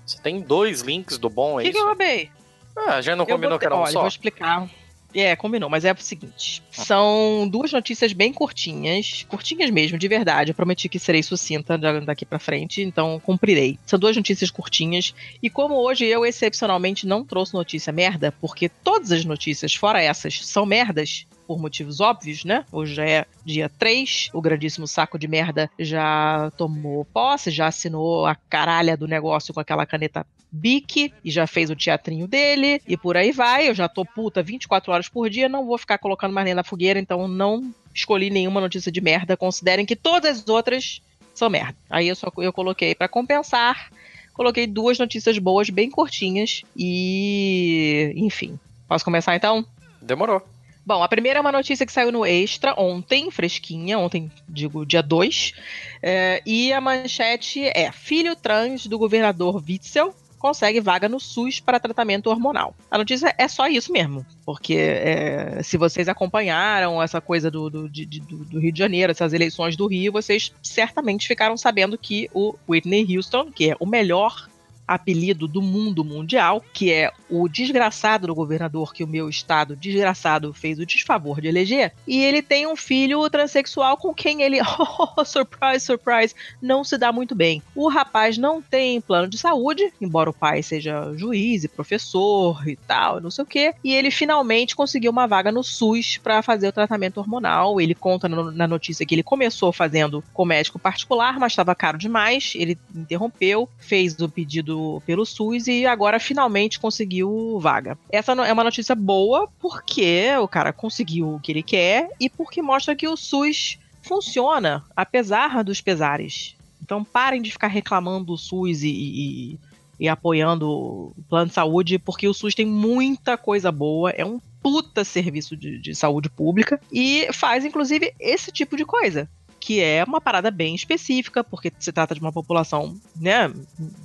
Você 0.05 0.19
tem 0.21 0.41
dois 0.41 0.81
links 0.83 1.19
do 1.19 1.29
bom, 1.31 1.55
O 1.55 1.61
é 1.61 1.65
que, 1.65 1.71
que 1.71 1.77
isso? 1.77 1.85
eu 1.85 1.89
roubei? 1.89 2.31
Ah, 2.77 2.95
a 2.97 3.01
gente 3.01 3.17
não 3.17 3.25
Eu 3.25 3.29
combinou 3.35 3.53
botei- 3.53 3.59
que 3.61 3.67
era 3.67 3.77
um 3.77 3.81
Olha, 3.83 3.93
só? 3.93 4.01
vou 4.01 4.09
explicar. 4.09 4.69
É, 5.15 5.35
combinou, 5.35 5.71
mas 5.71 5.85
é 5.87 5.93
o 5.93 5.97
seguinte: 5.97 6.63
são 6.71 7.49
duas 7.51 7.73
notícias 7.73 8.13
bem 8.13 8.33
curtinhas, 8.35 9.25
curtinhas 9.29 9.71
mesmo, 9.71 9.97
de 9.97 10.07
verdade. 10.09 10.51
Eu 10.51 10.55
prometi 10.55 10.89
que 10.91 10.99
serei 10.99 11.23
sucinta 11.23 11.79
da- 11.79 12.01
daqui 12.01 12.27
pra 12.27 12.39
frente, 12.39 12.83
então 12.83 13.19
cumprirei. 13.21 13.79
São 13.87 13.99
duas 13.99 14.15
notícias 14.15 14.51
curtinhas, 14.51 15.15
e 15.43 15.49
como 15.49 15.75
hoje 15.77 16.05
eu 16.05 16.27
excepcionalmente 16.27 17.07
não 17.07 17.25
trouxe 17.25 17.55
notícia 17.55 17.93
merda, 17.93 18.31
porque 18.41 18.69
todas 18.69 19.11
as 19.11 19.25
notícias, 19.25 19.75
fora 19.75 20.03
essas, 20.03 20.47
são 20.47 20.67
merdas. 20.67 21.27
Por 21.47 21.59
motivos 21.59 22.01
óbvios, 22.01 22.45
né? 22.45 22.65
Hoje 22.73 23.01
é 23.01 23.27
dia 23.45 23.69
3, 23.69 24.31
o 24.33 24.41
grandíssimo 24.41 24.87
saco 24.87 25.19
de 25.19 25.29
merda 25.29 25.71
já 25.79 26.51
tomou 26.57 27.05
posse, 27.05 27.51
já 27.51 27.69
assinou 27.69 28.27
a 28.27 28.35
caralha 28.35 28.97
do 28.97 29.07
negócio 29.07 29.55
com 29.55 29.61
aquela 29.61 29.87
caneta 29.87 30.27
Bic 30.51 31.13
e 31.25 31.31
já 31.31 31.47
fez 31.47 31.71
o 31.71 31.77
teatrinho 31.77 32.27
dele 32.27 32.81
e 32.87 32.97
por 32.97 33.17
aí 33.17 33.33
vai. 33.33 33.69
Eu 33.69 33.75
já 33.75 33.89
tô 33.89 34.05
puta 34.05 34.43
24 34.43 34.93
horas 34.93 35.09
por 35.09 35.29
dia, 35.29 35.49
não 35.49 35.67
vou 35.67 35.79
ficar 35.79 35.99
colocando 35.99 36.33
mais 36.33 36.45
nem 36.45 36.55
na 36.55 36.65
fogueira, 36.65 36.99
então 36.99 37.29
não 37.29 37.73
escolhi 37.95 38.31
nenhuma 38.31 38.61
notícia 38.61 38.91
de 38.91 39.01
merda. 39.01 39.37
Considerem 39.37 39.87
que 39.87 39.97
todas 39.97 40.41
as 40.41 40.49
outras 40.49 41.01
são 41.35 41.51
merda. 41.51 41.77
Aí 41.91 42.09
eu 42.09 42.17
só 42.17 42.33
eu 42.39 42.53
coloquei 42.53 42.95
pra 42.95 43.09
compensar, 43.09 43.91
coloquei 44.33 44.67
duas 44.67 44.99
notícias 44.99 45.39
boas, 45.39 45.71
bem 45.71 45.91
curtinhas 45.91 46.63
e, 46.77 48.13
enfim. 48.17 48.59
Posso 48.89 49.05
começar 49.05 49.37
então? 49.37 49.65
Demorou. 50.01 50.56
Bom, 50.87 51.03
a 51.03 51.09
primeira 51.09 51.39
é 51.39 51.43
uma 51.43 51.51
notícia 51.51 51.85
que 51.85 51.93
saiu 51.93 52.13
no 52.13 52.25
Extra 52.25 52.73
ontem, 52.81 53.29
fresquinha, 53.29 53.99
ontem, 53.99 54.31
digo, 54.49 54.87
dia 54.87 55.03
2. 55.03 55.53
É, 56.01 56.41
e 56.47 56.73
a 56.73 56.81
manchete 56.81 57.65
é: 57.67 57.91
Filho 57.91 58.37
trans 58.37 58.87
do 58.87 58.97
governador 58.97 59.61
Witzel 59.69 60.15
consegue 60.39 60.81
vaga 60.81 61.09
no 61.09 61.19
SUS 61.19 61.59
para 61.59 61.81
tratamento 61.81 62.29
hormonal. 62.31 62.73
A 62.89 62.99
notícia 62.99 63.35
é 63.37 63.49
só 63.49 63.67
isso 63.67 63.91
mesmo, 63.91 64.25
porque 64.45 64.75
é, 64.77 65.61
se 65.65 65.77
vocês 65.77 66.09
acompanharam 66.09 67.03
essa 67.03 67.21
coisa 67.21 67.51
do, 67.51 67.69
do, 67.69 67.89
de- 67.89 68.07
do- 68.07 68.45
do 68.45 68.61
Rio 68.61 68.71
de 68.71 68.79
Janeiro, 68.79 69.11
essas 69.11 69.33
eleições 69.33 69.77
do 69.77 69.89
Rio, 69.89 70.13
vocês 70.13 70.53
certamente 70.63 71.27
ficaram 71.27 71.57
sabendo 71.57 71.99
que 71.99 72.31
o 72.33 72.55
Whitney 72.69 73.17
Houston, 73.17 73.51
que 73.51 73.71
é 73.71 73.77
o 73.81 73.87
melhor 73.87 74.49
apelido 74.87 75.49
do 75.49 75.61
mundo 75.61 76.05
mundial, 76.05 76.63
que 76.73 76.93
é 76.93 77.11
o 77.29 77.49
desgraçado 77.49 78.27
do 78.27 78.35
governador 78.35 78.95
que 78.95 79.03
o 79.03 79.09
meu 79.09 79.29
estado 79.29 79.75
desgraçado 79.75 80.53
fez 80.53 80.79
o 80.79 80.87
desfavor 80.87 81.41
de 81.41 81.49
eleger, 81.49 81.93
e 82.07 82.23
ele 82.23 82.43
tem 82.43 82.67
um 82.67 82.77
filho 82.77 83.29
transexual 83.29 83.97
com 83.97 84.15
quem 84.15 84.43
ele, 84.43 84.61
oh, 84.63 85.25
surprise, 85.25 85.85
surprise, 85.85 86.35
não 86.63 86.85
se 86.85 86.97
dá 86.97 87.13
muito 87.13 87.35
bem. 87.35 87.63
O 87.75 87.89
rapaz 87.89 88.39
não 88.39 88.63
tem 88.63 89.01
plano 89.01 89.29
de 89.29 89.39
saúde, 89.39 89.93
embora 90.01 90.31
o 90.31 90.35
pai 90.35 90.63
seja 90.63 91.13
juiz 91.17 91.65
e 91.65 91.69
professor 91.69 92.67
e 92.69 92.77
tal, 92.77 93.21
não 93.21 93.31
sei 93.31 93.43
o 93.43 93.47
que, 93.47 93.75
e 93.83 93.93
ele 93.93 94.11
finalmente 94.11 94.77
conseguiu 94.77 95.11
uma 95.11 95.27
vaga 95.27 95.51
no 95.51 95.65
SUS 95.65 96.19
para 96.19 96.43
fazer 96.43 96.69
o 96.69 96.73
tratamento 96.73 97.19
hormonal. 97.19 97.81
Ele 97.81 97.95
conta 97.95 98.29
no, 98.29 98.51
na 98.51 98.67
notícia 98.67 99.05
que 99.05 99.15
ele 99.15 99.23
começou 99.23 99.73
fazendo 99.73 100.23
com 100.33 100.45
médico 100.45 100.79
particular, 100.79 101.39
mas 101.39 101.53
estava 101.53 101.75
caro 101.75 101.99
demais, 101.99 102.53
ele 102.55 102.79
interrompeu, 102.95 103.69
fez 103.79 104.19
o 104.21 104.29
pedido 104.29 104.76
pelo 105.05 105.25
SUS 105.25 105.67
e 105.67 105.87
agora 105.87 106.19
finalmente 106.19 106.81
conseguiu 106.81 107.59
vaga. 107.61 107.99
Essa 108.11 108.33
é 108.33 108.53
uma 108.53 108.65
notícia 108.65 108.95
boa 108.95 109.49
porque 109.59 110.29
o 110.41 110.49
cara 110.49 110.73
conseguiu 110.73 111.35
o 111.35 111.41
que 111.41 111.53
ele 111.53 111.63
quer 111.63 112.11
e 112.21 112.29
porque 112.29 112.63
mostra 112.63 112.97
que 112.97 113.09
o 113.09 113.17
SUS 113.17 113.79
funciona, 114.03 114.85
apesar 114.95 115.63
dos 115.65 115.81
pesares. 115.81 116.57
Então 116.83 117.05
parem 117.05 117.43
de 117.43 117.51
ficar 117.51 117.69
reclamando 117.69 118.27
do 118.27 118.37
SUS 118.37 118.83
e, 118.83 118.89
e, 118.89 119.59
e 119.99 120.09
apoiando 120.09 120.69
o 120.71 121.15
plano 121.29 121.49
de 121.49 121.55
saúde, 121.55 121.99
porque 121.99 122.29
o 122.29 122.35
SUS 122.35 122.55
tem 122.55 122.67
muita 122.67 123.37
coisa 123.37 123.73
boa, 123.73 124.11
é 124.11 124.25
um 124.25 124.41
puta 124.63 125.05
serviço 125.05 125.57
de, 125.57 125.79
de 125.79 125.95
saúde 125.95 126.29
pública 126.29 126.81
e 126.93 127.29
faz, 127.33 127.65
inclusive, 127.65 128.13
esse 128.19 128.51
tipo 128.51 128.77
de 128.77 128.85
coisa 128.85 129.29
que 129.67 129.81
é 129.81 130.05
uma 130.05 130.21
parada 130.21 130.49
bem 130.49 130.77
específica, 130.77 131.43
porque 131.43 131.73
se 131.77 131.91
trata 131.91 132.15
de 132.15 132.21
uma 132.21 132.31
população 132.31 132.97
né, 133.17 133.53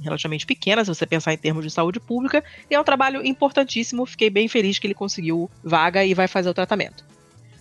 relativamente 0.02 0.44
pequena, 0.44 0.84
se 0.84 0.88
você 0.88 1.06
pensar 1.06 1.36
em 1.36 1.38
termos 1.38 1.64
de 1.64 1.70
saúde 1.70 2.00
pública, 2.00 2.44
e 2.68 2.74
é 2.74 2.80
um 2.80 2.84
trabalho 2.84 3.24
importantíssimo. 3.24 4.08
Fiquei 4.08 4.32
bem 4.32 4.48
feliz 4.48 4.80
que 4.80 4.88
ele 4.88 4.96
conseguiu 4.96 5.52
vaga 5.64 6.04
e 6.04 6.16
vai 6.16 6.28
fazer 6.28 6.50
o 6.50 6.54
tratamento. 6.56 7.06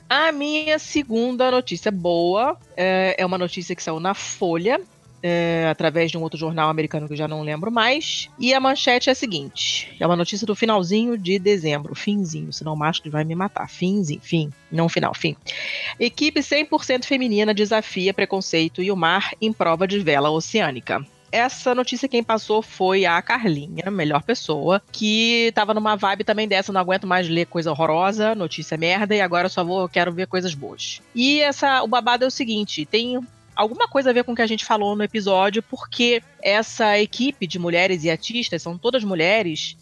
A 0.09 0.33
minha 0.33 0.79
segunda 0.79 1.51
notícia 1.51 1.93
boa 1.93 2.57
é, 2.75 3.17
é 3.19 3.27
uma 3.27 3.37
notícia 3.37 3.77
que 3.77 3.83
saiu 3.83 4.01
na 4.01 4.15
Folha, 4.15 4.81
é, 5.23 5.69
através 5.71 6.11
de 6.11 6.19
um 6.19 6.23
outro 6.23 6.39
jornal 6.39 6.71
americano 6.71 7.07
que 7.07 7.13
eu 7.13 7.17
já 7.17 7.29
não 7.29 7.43
lembro 7.43 7.71
mais. 7.71 8.29
E 8.39 8.55
a 8.55 8.61
manchete 8.61 9.09
é 9.09 9.13
a 9.13 9.15
seguinte: 9.15 9.95
é 9.99 10.07
uma 10.07 10.17
notícia 10.17 10.47
do 10.47 10.55
finalzinho 10.55 11.17
de 11.17 11.39
dezembro, 11.39 11.95
finzinho, 11.95 12.53
senão 12.53 12.75
o 12.75 12.77
macho 12.77 13.03
vai 13.11 13.25
me 13.25 13.35
matar. 13.35 13.69
Finzinho, 13.69 14.21
fim, 14.21 14.53
não 14.71 14.89
final, 14.89 15.15
fim. 15.15 15.37
Equipe 15.99 16.41
100% 16.41 17.05
feminina 17.05 17.55
desafia 17.55 18.15
preconceito 18.15 18.83
e 18.83 18.91
o 18.91 18.97
mar 18.97 19.33
em 19.41 19.53
prova 19.53 19.87
de 19.87 19.99
vela 19.99 20.31
oceânica 20.31 21.05
essa 21.33 21.75
notícia 21.75 22.09
quem 22.09 22.23
passou 22.23 22.61
foi 22.63 23.07
a 23.07 23.21
Carlinha, 23.23 23.91
melhor 23.91 24.23
pessoa, 24.23 24.83
que 24.91 25.53
tava 25.55 25.73
numa 25.73 25.97
vibe 25.97 26.25
também 26.25 26.49
dessa, 26.49 26.73
não 26.73 26.81
aguento 26.81 27.07
mais 27.07 27.29
ler 27.29 27.47
coisa 27.47 27.71
horrorosa, 27.71 28.35
notícia 28.35 28.77
merda, 28.77 29.15
e 29.15 29.21
agora 29.21 29.49
só 29.49 29.63
vou, 29.63 29.89
quero 29.89 30.13
ver 30.13 30.27
coisas 30.27 30.55
boas. 30.55 31.01
E 31.15 31.41
essa, 31.41 31.83
o 31.83 31.87
babado 31.87 32.25
é 32.25 32.27
o 32.27 32.31
seguinte, 32.31 32.85
tem 32.85 33.21
alguma 33.61 33.87
coisa 33.87 34.09
a 34.09 34.13
ver 34.13 34.25
com 34.25 34.33
o 34.33 34.35
que 34.35 34.41
a 34.41 34.47
gente 34.47 34.65
falou 34.65 34.97
no 34.97 35.05
episódio, 35.05 35.63
porque 35.63 36.23
essa 36.43 36.99
equipe 36.99 37.47
de 37.47 37.59
mulheres 37.59 38.05
e 38.05 38.11
artistas 38.11 38.63
são 38.63 38.79
todas 38.79 39.05
mulheres 39.05 39.77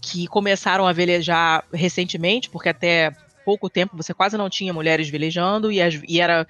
que 0.00 0.28
começaram 0.28 0.86
a 0.86 0.92
velejar 0.92 1.64
recentemente, 1.72 2.48
porque 2.48 2.68
até 2.68 3.10
pouco 3.44 3.68
tempo 3.68 3.96
você 3.96 4.14
quase 4.14 4.36
não 4.36 4.48
tinha 4.48 4.72
mulheres 4.72 5.08
velejando 5.08 5.72
e, 5.72 5.82
as, 5.82 6.00
e 6.06 6.20
era 6.20 6.46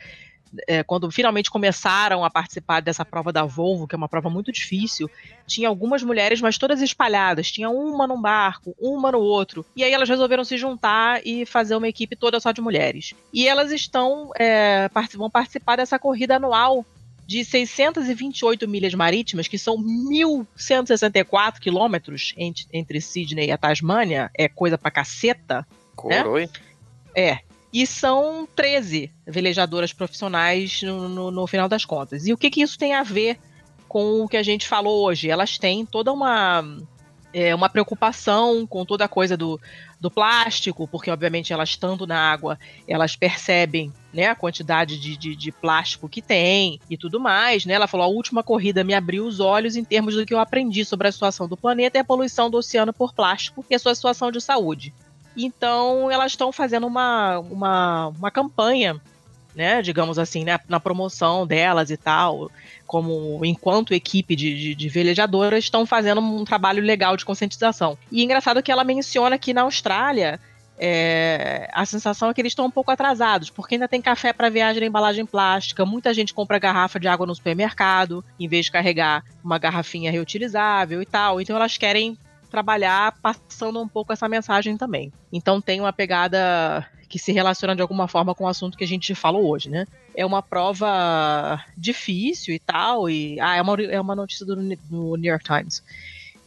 é, 0.67 0.83
quando 0.83 1.11
finalmente 1.11 1.51
começaram 1.51 2.25
a 2.25 2.31
participar 2.31 2.81
dessa 2.81 3.05
prova 3.05 3.33
da 3.33 3.45
Volvo, 3.45 3.87
que 3.87 3.95
é 3.95 3.99
uma 3.99 4.09
prova 4.09 4.31
muito 4.31 4.53
difícil, 4.53 5.11
tinha 5.47 5.69
algumas 5.69 6.03
mulheres, 6.03 6.41
mas 6.41 6.59
todas 6.59 6.81
espalhadas. 6.81 7.51
Tinha 7.51 7.71
uma 7.71 8.07
num 8.07 8.21
barco, 8.21 8.75
uma 8.79 9.13
no 9.13 9.19
outro. 9.19 9.65
E 9.77 9.85
aí 9.85 9.93
elas 9.93 10.09
resolveram 10.09 10.45
se 10.45 10.57
juntar 10.57 11.21
e 11.27 11.45
fazer 11.47 11.77
uma 11.77 11.89
equipe 11.89 12.17
toda 12.17 12.41
só 12.41 12.53
de 12.53 12.61
mulheres. 12.61 13.15
E 13.33 13.47
elas 13.47 13.73
estão 13.73 14.31
é, 14.39 14.89
vão 15.17 15.31
participar 15.31 15.77
dessa 15.77 15.99
corrida 15.99 16.37
anual 16.37 16.85
de 17.27 17.45
628 17.45 18.69
milhas 18.69 18.95
marítimas, 18.95 19.49
que 19.49 19.59
são 19.59 19.77
1.164 19.79 21.59
quilômetros 21.59 22.35
entre, 22.37 22.67
entre 22.73 23.01
Sydney 23.01 23.49
e 23.49 23.53
a 23.53 23.59
Tasmânia, 23.59 24.31
é 24.35 24.49
coisa 24.49 24.77
pra 24.77 24.91
caceta. 24.91 25.67
Coroi. 25.97 26.43
Né? 26.43 26.49
É, 27.15 27.39
e 27.75 27.85
são 27.89 28.47
13 28.55 29.11
velejadoras 29.27 29.93
profissionais 29.93 30.81
no, 30.83 31.09
no, 31.09 31.31
no 31.33 31.47
final 31.49 31.69
das 31.69 31.85
contas. 31.85 32.25
E 32.25 32.33
o 32.33 32.39
que, 32.39 32.49
que 32.49 32.63
isso 32.63 32.79
tem 32.79 32.95
a 32.95 33.03
ver 33.03 33.37
com 33.89 34.23
o 34.23 34.29
que 34.29 34.37
a 34.37 34.45
gente 34.45 34.69
falou 34.69 35.05
hoje? 35.05 35.29
Elas 35.29 35.59
têm 35.59 35.85
toda 35.85 36.13
uma 36.13 36.65
é, 37.33 37.53
uma 37.53 37.69
preocupação 37.69 38.65
com 38.65 38.85
toda 38.85 39.07
a 39.07 39.09
coisa 39.09 39.37
do, 39.37 39.61
do 40.01 40.09
plástico, 40.09 40.87
porque 40.87 41.11
obviamente 41.11 41.53
elas 41.53 41.71
estando 41.71 42.07
na 42.07 42.17
água, 42.17 42.57
elas 42.87 43.17
percebem 43.17 43.93
né, 44.13 44.29
a 44.29 44.37
quantidade 44.37 44.97
de, 44.97 45.17
de, 45.17 45.35
de, 45.35 45.51
plástico 45.51 46.09
que 46.09 46.23
tem 46.23 46.79
e 46.89 46.97
tudo 46.97 47.19
mais. 47.19 47.67
Né? 47.67 47.75
Ela 47.75 47.89
falou: 47.89 48.07
a 48.07 48.09
última 48.09 48.45
corrida 48.45 48.85
me 48.85 48.95
abriu 48.95 49.27
os 49.27 49.41
olhos 49.41 49.75
em 49.75 49.83
termos 49.83 50.15
do 50.15 50.25
que 50.25 50.33
eu 50.33 50.39
aprendi 50.39 50.85
sobre 50.85 51.09
a 51.09 51.13
situação 51.13 51.49
do 51.49 51.57
planeta 51.57 51.99
e 51.99 52.01
a 52.01 52.05
poluição 52.05 52.49
do 52.49 52.59
oceano 52.59 52.93
por 52.93 53.13
plástico 53.13 53.67
e 53.69 53.75
a 53.75 53.81
sua 53.81 53.97
situação 53.97 54.31
de 54.31 54.41
saúde. 54.41 54.95
Então 55.37 56.11
elas 56.11 56.33
estão 56.33 56.53
fazendo 56.53 56.87
uma, 56.87 57.39
uma, 57.39 58.09
uma 58.09 58.31
campanha, 58.31 59.01
né, 59.55 59.81
digamos 59.83 60.19
assim, 60.19 60.45
né, 60.45 60.59
na 60.69 60.81
promoção 60.81 61.47
delas 61.47 61.91
e 61.91 61.97
tal, 61.97 62.51
como 62.87 63.45
enquanto 63.45 63.95
equipe 63.95 64.35
de, 64.35 64.55
de, 64.55 64.75
de 64.75 64.89
velejadoras 64.89 65.65
estão 65.65 65.87
fazendo 65.87 66.21
um 66.21 66.45
trabalho 66.45 66.83
legal 66.83 67.17
de 67.17 67.25
conscientização. 67.25 67.97
E 68.11 68.23
engraçado 68.23 68.63
que 68.63 68.73
ela 68.73 68.85
menciona 68.85 69.39
que 69.39 69.55
na 69.55 69.63
Austrália 69.63 70.41
é, 70.77 71.69
a 71.73 71.87
sensação 71.87 72.31
é 72.31 72.35
que 72.35 72.41
eles 72.41 72.51
estão 72.51 72.67
um 72.67 72.71
pouco 72.71 72.91
atrasados, 72.91 73.49
porque 73.49 73.77
ainda 73.77 73.87
tem 73.87 74.03
café 74.03 74.33
para 74.33 74.49
viagem 74.49 74.81
na 74.81 74.87
embalagem 74.87 75.25
plástica, 75.25 75.87
muita 75.87 76.13
gente 76.13 76.35
compra 76.35 76.59
garrafa 76.59 76.99
de 76.99 77.07
água 77.07 77.27
no 77.27 77.35
supermercado, 77.35 78.25
em 78.39 78.49
vez 78.49 78.67
de 78.67 78.73
carregar 78.73 79.25
uma 79.43 79.59
garrafinha 79.59 80.11
reutilizável 80.11 81.01
e 81.01 81.07
tal. 81.07 81.41
Então 81.41 81.55
elas 81.57 81.79
querem 81.79 82.19
trabalhar 82.55 83.19
passando 83.21 83.81
um 83.81 83.89
pouco 83.89 84.13
essa 84.13 84.29
mensagem 84.29 84.77
também. 84.77 85.13
Então 85.33 85.61
tem 85.61 85.81
uma 85.81 85.93
pegada 85.93 86.89
que 87.09 87.19
se 87.19 87.33
relaciona 87.33 87.75
de 87.75 87.83
alguma 87.83 88.07
forma 88.07 88.33
com 88.33 88.45
o 88.45 88.49
assunto 88.49 88.79
que 88.79 88.85
a 88.85 88.87
gente 88.87 89.13
falou 89.13 89.51
hoje, 89.51 89.69
né? 89.69 89.87
É 90.15 90.25
uma 90.25 90.41
prova 90.41 91.61
difícil 91.77 92.55
e 92.55 92.61
tal, 92.61 93.11
e 93.11 93.41
ah, 93.41 93.57
é 93.57 93.63
uma, 93.63 93.83
é 93.83 94.01
uma 94.01 94.15
notícia 94.15 94.47
do, 94.47 94.55
do 94.55 95.17
New 95.17 95.31
York 95.33 95.45
Times. 95.45 95.83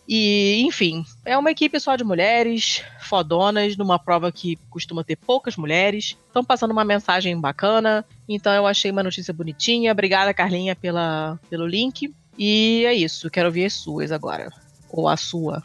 E, 0.07 0.61
enfim, 0.65 1.03
é 1.25 1.37
uma 1.37 1.51
equipe 1.51 1.77
só 1.77 1.97
de 1.97 2.05
mulheres, 2.05 2.81
fodonas, 3.01 3.75
numa 3.75 3.99
prova 3.99 4.31
que 4.31 4.55
costuma 4.69 5.03
ter 5.03 5.17
poucas 5.17 5.57
mulheres. 5.57 6.17
Estão 6.25 6.45
passando 6.45 6.71
uma 6.71 6.85
mensagem 6.85 7.37
bacana. 7.37 8.05
Então 8.29 8.53
eu 8.53 8.65
achei 8.65 8.89
uma 8.89 9.03
notícia 9.03 9.33
bonitinha. 9.33 9.91
Obrigada, 9.91 10.33
Carlinha, 10.33 10.73
pela, 10.73 11.37
pelo 11.49 11.67
link. 11.67 12.15
E 12.37 12.85
é 12.85 12.93
isso. 12.93 13.29
Quero 13.29 13.47
ouvir 13.47 13.65
as 13.65 13.73
suas 13.73 14.13
agora. 14.13 14.49
Ou 14.89 15.09
a 15.09 15.17
sua 15.17 15.61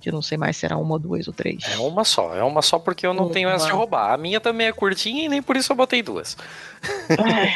que 0.00 0.08
eu 0.08 0.12
não 0.12 0.22
sei 0.22 0.38
mais 0.38 0.56
se 0.56 0.64
era 0.64 0.76
uma, 0.76 0.98
duas 0.98 1.28
ou 1.28 1.34
três. 1.34 1.62
É 1.70 1.76
uma 1.76 2.04
só, 2.04 2.34
é 2.34 2.42
uma 2.42 2.62
só 2.62 2.78
porque 2.78 3.06
eu 3.06 3.12
não 3.12 3.24
uma. 3.24 3.32
tenho 3.32 3.48
essa 3.48 3.66
de 3.66 3.72
roubar. 3.72 4.12
A 4.12 4.16
minha 4.16 4.40
também 4.40 4.66
é 4.66 4.72
curtinha 4.72 5.24
e 5.24 5.28
nem 5.28 5.42
por 5.42 5.56
isso 5.56 5.72
eu 5.72 5.76
botei 5.76 6.02
duas. 6.02 6.36
Ai, 7.18 7.54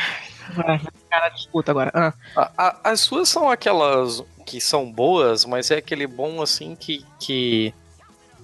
cara, 1.11 1.29
disputa 1.31 1.71
agora. 1.71 1.91
Ah. 1.95 2.13
A, 2.37 2.53
a, 2.57 2.91
as 2.93 3.01
suas 3.01 3.29
são 3.29 3.51
aquelas 3.51 4.23
que 4.45 4.61
são 4.61 4.91
boas, 4.91 5.45
mas 5.45 5.71
é 5.71 5.77
aquele 5.77 6.07
bom 6.07 6.43
assim 6.43 6.77
que. 6.77 7.05
que... 7.19 7.73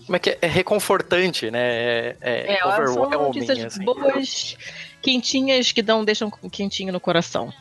Como 0.07 0.17
é 0.17 0.19
que 0.19 0.31
é? 0.31 0.39
É 0.41 0.47
reconfortante, 0.47 1.51
né? 1.51 1.61
É, 1.61 2.17
é, 2.21 2.59
é 2.59 2.67
overwhelming. 2.67 3.47
São 3.47 3.67
assim. 3.67 3.85
boas, 3.85 4.57
quentinhas 5.03 5.71
que 5.71 5.83
dão, 5.83 6.05
deixam 6.05 6.31
quentinho 6.51 6.93
no 6.93 6.99
coração. 6.99 7.53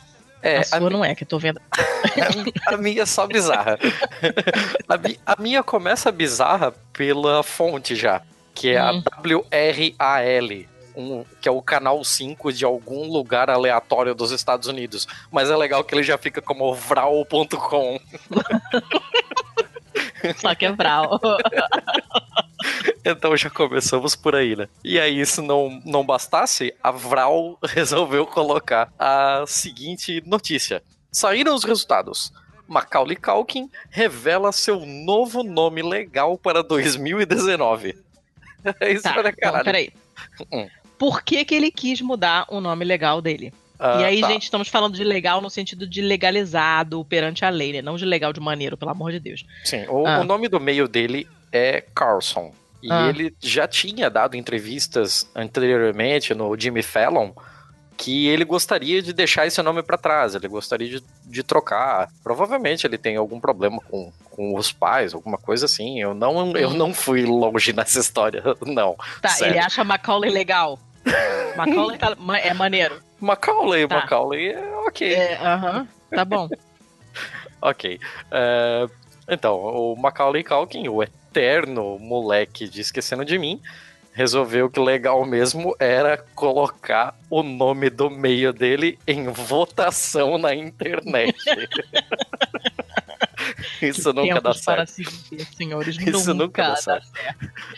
É, 0.42 0.58
a, 0.58 0.60
a 0.60 0.64
sua 0.64 0.80
mi... 0.80 0.90
não 0.90 1.04
é, 1.04 1.14
que 1.14 1.24
eu 1.24 1.28
tô 1.28 1.38
vendo. 1.38 1.60
a, 2.66 2.76
minha 2.76 3.02
é 3.02 3.06
só 3.06 3.26
bizarra. 3.26 3.78
a, 4.88 4.96
mi... 4.96 5.18
a, 5.24 5.36
minha 5.40 5.62
começa 5.62 6.10
bizarra 6.10 6.72
pela 6.92 7.42
fonte 7.42 7.94
já, 7.94 8.22
que 8.54 8.70
é 8.70 8.82
hum. 8.82 9.02
a 9.08 9.20
WRAL. 9.20 10.70
Um, 10.96 11.24
que 11.40 11.48
é 11.48 11.52
o 11.52 11.62
canal 11.62 12.02
5 12.02 12.52
de 12.52 12.64
algum 12.64 13.04
lugar 13.06 13.48
aleatório 13.48 14.12
dos 14.12 14.32
Estados 14.32 14.66
Unidos. 14.66 15.06
Mas 15.30 15.48
é 15.48 15.56
legal 15.56 15.84
que 15.84 15.94
ele 15.94 16.02
já 16.02 16.18
fica 16.18 16.42
como 16.42 16.74
vral.com. 16.74 18.00
Só 20.36 20.54
que 20.54 20.66
é 20.66 20.72
vral. 20.72 21.20
Então 23.04 23.34
já 23.36 23.48
começamos 23.48 24.14
por 24.14 24.34
aí, 24.34 24.54
né? 24.54 24.68
E 24.84 25.00
aí, 25.00 25.24
se 25.24 25.40
não, 25.40 25.80
não 25.86 26.04
bastasse, 26.04 26.74
a 26.82 26.90
Vral 26.90 27.58
resolveu 27.64 28.26
colocar 28.26 28.92
a 28.98 29.44
seguinte 29.46 30.22
notícia. 30.26 30.82
Saíram 31.10 31.54
os 31.54 31.64
resultados. 31.64 32.32
Macaulay 32.68 33.16
Culkin 33.16 33.68
revela 33.88 34.52
seu 34.52 34.86
novo 34.86 35.42
nome 35.42 35.82
legal 35.82 36.38
para 36.38 36.62
2019. 36.62 37.96
É 38.78 38.92
isso 38.92 39.02
tá, 39.02 39.14
para 39.14 39.32
caralho. 39.32 39.60
Então, 39.60 39.64
peraí. 39.64 39.92
Hum. 40.52 40.68
Por 40.98 41.22
que, 41.22 41.44
que 41.44 41.54
ele 41.54 41.70
quis 41.70 42.00
mudar 42.00 42.44
o 42.48 42.60
nome 42.60 42.84
legal 42.84 43.20
dele? 43.22 43.52
Ah, 43.78 44.02
e 44.02 44.04
aí, 44.04 44.20
tá. 44.20 44.28
gente, 44.28 44.42
estamos 44.44 44.68
falando 44.68 44.94
de 44.94 45.02
legal 45.02 45.40
no 45.40 45.48
sentido 45.48 45.86
de 45.86 46.02
legalizado 46.02 47.02
perante 47.06 47.46
a 47.46 47.48
lei, 47.48 47.72
né? 47.72 47.80
Não 47.80 47.96
de 47.96 48.04
legal 48.04 48.30
de 48.30 48.38
maneiro, 48.38 48.76
pelo 48.76 48.90
amor 48.90 49.10
de 49.10 49.18
Deus. 49.18 49.44
Sim, 49.64 49.86
o, 49.88 50.06
Ah. 50.06 50.20
o 50.20 50.24
nome 50.24 50.48
do 50.48 50.60
meio 50.60 50.86
dele 50.86 51.26
é 51.52 51.82
Carlson. 51.94 52.52
E 52.82 52.90
Ah. 52.90 53.08
ele 53.08 53.34
já 53.40 53.68
tinha 53.68 54.08
dado 54.08 54.36
entrevistas 54.36 55.28
anteriormente 55.34 56.34
no 56.34 56.58
Jimmy 56.58 56.82
Fallon 56.82 57.32
que 57.96 58.28
ele 58.28 58.46
gostaria 58.46 59.02
de 59.02 59.12
deixar 59.12 59.46
esse 59.46 59.60
nome 59.62 59.82
pra 59.82 59.98
trás, 59.98 60.34
ele 60.34 60.48
gostaria 60.48 60.88
de, 60.88 61.04
de 61.26 61.42
trocar. 61.42 62.08
Provavelmente 62.24 62.86
ele 62.86 62.96
tem 62.96 63.16
algum 63.16 63.38
problema 63.38 63.78
com, 63.90 64.10
com 64.30 64.54
os 64.56 64.72
pais, 64.72 65.12
alguma 65.12 65.36
coisa 65.36 65.66
assim. 65.66 66.00
Eu 66.00 66.14
não, 66.14 66.56
eu 66.56 66.70
não 66.70 66.94
fui 66.94 67.26
longe 67.26 67.74
nessa 67.74 67.98
história, 68.00 68.42
não. 68.64 68.96
Tá, 69.20 69.28
Sério. 69.28 69.52
ele 69.52 69.58
acha 69.58 69.84
Macaulay 69.84 70.30
legal. 70.30 70.78
Macaulay 71.56 71.98
tá- 71.98 72.16
é 72.42 72.54
maneiro. 72.54 73.02
Macaulay, 73.20 73.86
Tá. 73.86 73.96
Macaulay 73.96 74.52
é 74.52 74.66
ok. 74.86 75.12
É, 75.14 75.36
aham, 75.36 75.86
tá 76.10 76.24
bom. 76.24 76.48
Ok. 77.62 78.00
É, 78.30 78.86
então, 79.28 79.54
o 79.58 79.94
Macaulay 79.96 80.42
Culkin, 80.42 80.88
o 80.88 81.02
eterno 81.30 81.96
moleque 81.98 82.68
de 82.68 82.80
Esquecendo 82.80 83.24
de 83.24 83.38
Mim, 83.38 83.60
resolveu 84.12 84.68
que 84.68 84.80
o 84.80 84.82
legal 84.84 85.24
mesmo 85.24 85.74
era 85.78 86.18
colocar 86.34 87.16
o 87.30 87.42
nome 87.44 87.88
do 87.88 88.10
meio 88.10 88.52
dele 88.52 88.98
em 89.06 89.28
votação 89.28 90.36
na 90.36 90.54
internet. 90.54 91.36
Isso 93.80 94.12
nunca 94.12 94.40
dá 94.40 94.52
certo. 94.52 94.92
viver, 94.96 95.46
senhores. 95.56 95.96
Isso 95.98 96.34
nunca 96.34 96.62
dá 96.62 96.68
dá 96.70 96.76
certo. 96.76 97.06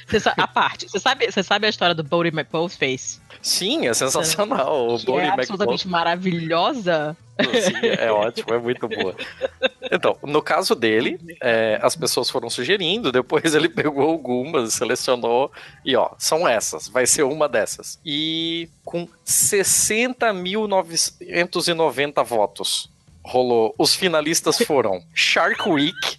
Você 0.09 0.21
sa- 0.21 0.35
a 0.37 0.47
parte, 0.49 0.89
você 0.89 0.99
sabe, 0.99 1.31
você 1.31 1.43
sabe 1.43 1.67
a 1.67 1.71
história 1.71 1.95
do 1.95 2.03
Bodie 2.03 2.33
McBothface? 2.33 3.21
Sim, 3.41 3.87
é 3.87 3.95
sensacional. 3.95 4.89
O 4.95 4.99
Que 4.99 5.11
é 5.13 5.15
McBoth 5.27 5.39
absolutamente 5.41 5.89
maravilhosa. 5.89 7.17
Sim, 7.41 7.87
é 7.99 8.11
ótimo, 8.11 8.53
é 8.55 8.59
muito 8.59 8.89
boa. 8.89 9.15
Então, 9.95 10.17
no 10.23 10.41
caso 10.41 10.75
dele, 10.75 11.21
é, 11.43 11.79
as 11.83 11.95
pessoas 11.95 12.31
foram 12.31 12.49
sugerindo, 12.49 13.13
depois 13.13 13.45
ele 13.55 13.69
pegou 13.69 14.09
algumas, 14.09 14.73
selecionou, 14.73 15.53
e 15.85 15.95
ó, 15.95 16.13
são 16.19 16.49
essas, 16.49 16.89
vai 16.89 17.07
ser 17.07 17.25
uma 17.25 17.47
dessas. 17.47 18.01
E 18.03 18.71
com 18.87 19.07
60.990 19.27 22.25
votos, 22.25 22.91
rolou. 23.23 23.75
Os 23.77 23.95
finalistas 23.95 24.57
foram 24.59 25.05
Shark 25.15 25.69
Week, 25.69 26.19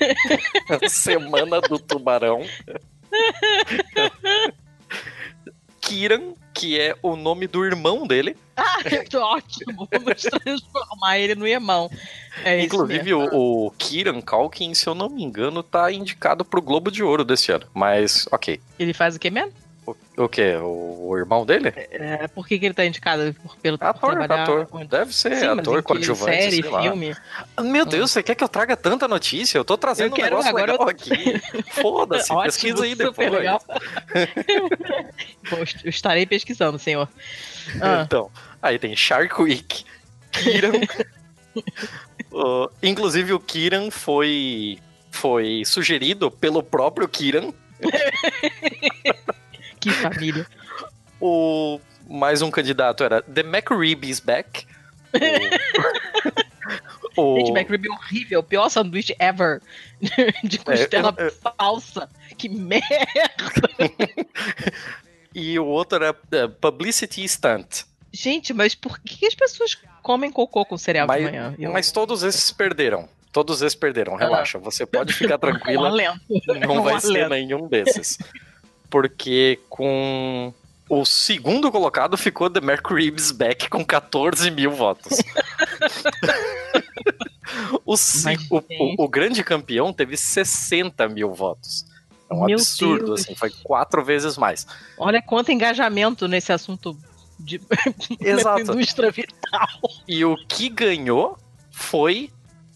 Semana 0.88 1.60
do 1.60 1.78
Tubarão, 1.78 2.42
Kiran, 5.82 6.32
que 6.60 6.78
é 6.78 6.94
o 7.02 7.16
nome 7.16 7.46
do 7.46 7.64
irmão 7.64 8.06
dele. 8.06 8.36
Ah, 8.60 8.82
ótimo. 9.14 9.88
Vamos 9.90 10.20
transformar 10.20 11.18
ele 11.18 11.34
no 11.34 11.46
irmão. 11.46 11.90
É 12.44 12.62
Inclusive, 12.62 13.14
o, 13.14 13.66
o 13.66 13.70
Kieran 13.70 14.20
Culkin, 14.20 14.74
se 14.74 14.86
eu 14.86 14.94
não 14.94 15.08
me 15.08 15.22
engano, 15.22 15.62
tá 15.62 15.90
indicado 15.90 16.44
pro 16.44 16.60
Globo 16.60 16.90
de 16.90 17.02
Ouro 17.02 17.24
desse 17.24 17.50
ano. 17.50 17.66
Mas, 17.72 18.28
ok. 18.30 18.60
Ele 18.78 18.92
faz 18.92 19.16
o 19.16 19.18
que 19.18 19.30
mesmo? 19.30 19.54
O, 20.16 20.28
quê? 20.28 20.54
O, 20.56 21.08
o 21.08 21.16
irmão 21.18 21.46
dele? 21.46 21.72
É, 21.76 22.28
por 22.28 22.46
que, 22.46 22.58
que 22.58 22.66
ele 22.66 22.74
tá 22.74 22.84
indicado 22.84 23.34
por, 23.42 23.56
pelo 23.56 23.78
por 23.78 23.86
Ator, 23.86 24.10
trabalhar 24.16 24.42
ator. 24.42 24.66
Deve 24.86 25.14
ser 25.14 25.36
Sim, 25.36 25.46
ator, 25.46 25.82
coadjuvante, 25.82 26.30
série, 26.42 26.62
sei 26.62 26.70
lá. 26.70 26.82
filme. 26.82 27.16
Meu 27.62 27.84
Deus, 27.86 28.10
você 28.10 28.22
quer 28.22 28.34
que 28.34 28.44
eu 28.44 28.48
traga 28.48 28.76
tanta 28.76 29.06
notícia? 29.08 29.56
Eu 29.58 29.64
tô 29.64 29.76
trazendo 29.78 30.16
Eu 30.16 30.20
um 30.20 30.24
negócio 30.24 30.48
agora 30.50 30.72
legal 30.72 30.86
eu- 30.86 30.90
aqui. 30.90 31.40
Foda-se, 31.80 32.28
pesquisa 32.44 32.84
aí 32.84 32.94
depois. 32.94 33.30
Bom, 35.50 35.56
eu 35.84 35.90
estarei 35.90 36.26
pesquisando, 36.26 36.78
senhor. 36.78 37.08
Ah, 37.80 38.02
Então, 38.04 38.30
aí 38.60 38.78
tem 38.78 38.94
Shark 38.96 39.40
Week, 39.40 39.84
Kiran. 40.32 40.72
Uh, 42.32 42.68
inclusive, 42.82 43.32
o 43.32 43.40
Kiran 43.40 43.90
foi, 43.90 44.78
foi 45.10 45.62
sugerido 45.64 46.30
pelo 46.30 46.62
próprio 46.62 47.08
Kiran. 47.08 47.52
Que 49.80 49.90
família. 49.90 50.46
O 51.22 51.78
mais 52.08 52.40
um 52.40 52.50
candidato 52.50 53.04
era 53.04 53.20
The 53.20 53.42
McRib 53.42 54.04
is 54.08 54.20
back. 54.20 54.64
O, 57.14 57.36
Gente, 57.40 57.50
McRib 57.50 57.86
é 57.86 57.90
horrível. 57.90 58.40
O 58.40 58.42
pior 58.42 58.70
sanduíche 58.70 59.14
ever. 59.18 59.60
De 60.42 60.58
costela 60.58 61.14
eu- 61.18 61.26
eu- 61.26 61.32
falsa. 61.58 62.08
Que 62.38 62.48
merda. 62.48 62.86
e 65.34 65.58
o 65.58 65.66
outro 65.66 66.02
era 66.02 66.16
é, 66.32 66.46
Publicity 66.48 67.28
Stunt. 67.28 67.82
Gente, 68.12 68.54
mas 68.54 68.74
por 68.74 68.98
que 69.00 69.26
as 69.26 69.34
pessoas 69.34 69.76
comem 70.02 70.32
cocô 70.32 70.64
com 70.64 70.78
cereal 70.78 71.06
Mas, 71.06 71.18
de 71.22 71.30
manhã? 71.30 71.54
Eu- 71.58 71.70
mas 71.70 71.92
todos 71.92 72.22
esses 72.22 72.50
perderam. 72.50 73.06
Todos 73.30 73.60
esses 73.60 73.76
perderam, 73.78 74.16
relaxa. 74.16 74.58
Você 74.58 74.86
pode 74.86 75.12
ficar 75.12 75.36
tranquila. 75.38 75.92
Não 76.66 76.82
vai 76.82 76.98
ser 76.98 77.28
nenhum 77.28 77.68
desses. 77.68 78.18
Porque 78.90 79.60
com 79.68 80.52
o 80.88 81.04
segundo 81.04 81.70
colocado 81.70 82.16
ficou 82.18 82.50
The 82.50 82.60
Mercury's 82.60 83.30
Back 83.30 83.68
com 83.70 83.84
14 83.84 84.50
mil 84.50 84.72
votos. 84.72 85.18
o, 87.84 87.94
o- 87.94 89.04
o 89.04 89.08
grande 89.08 89.42
campeão 89.44 89.92
teve 89.92 90.16
60 90.16 91.08
mil 91.08 91.32
votos. 91.32 91.84
É 92.28 92.34
um 92.34 92.44
Meu 92.44 92.56
absurdo, 92.58 93.06
Deus. 93.06 93.22
assim, 93.22 93.34
foi 93.34 93.50
quatro 93.62 94.04
vezes 94.04 94.36
mais. 94.36 94.66
Olha 94.96 95.20
quanto 95.20 95.50
engajamento 95.50 96.28
nesse 96.28 96.52
assunto 96.52 96.96
de 97.38 97.60
Exato. 98.20 98.60
indústria 98.60 99.10
vital. 99.10 99.66
E 100.06 100.24
o 100.24 100.36
que 100.46 100.68
ganhou 100.68 101.36
foi 101.72 102.30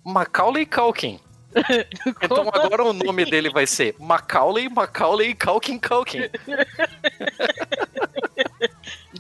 Macaulay 0.05 0.67
Culkin. 0.67 1.21
Então 2.23 2.49
agora 2.53 2.85
o 2.85 2.93
nome 2.93 3.25
dele 3.25 3.51
vai 3.51 3.67
ser 3.67 3.95
Macaulay, 3.99 4.69
Macaulay, 4.69 5.35
Culkin, 5.35 5.79
Culkin. 5.79 6.23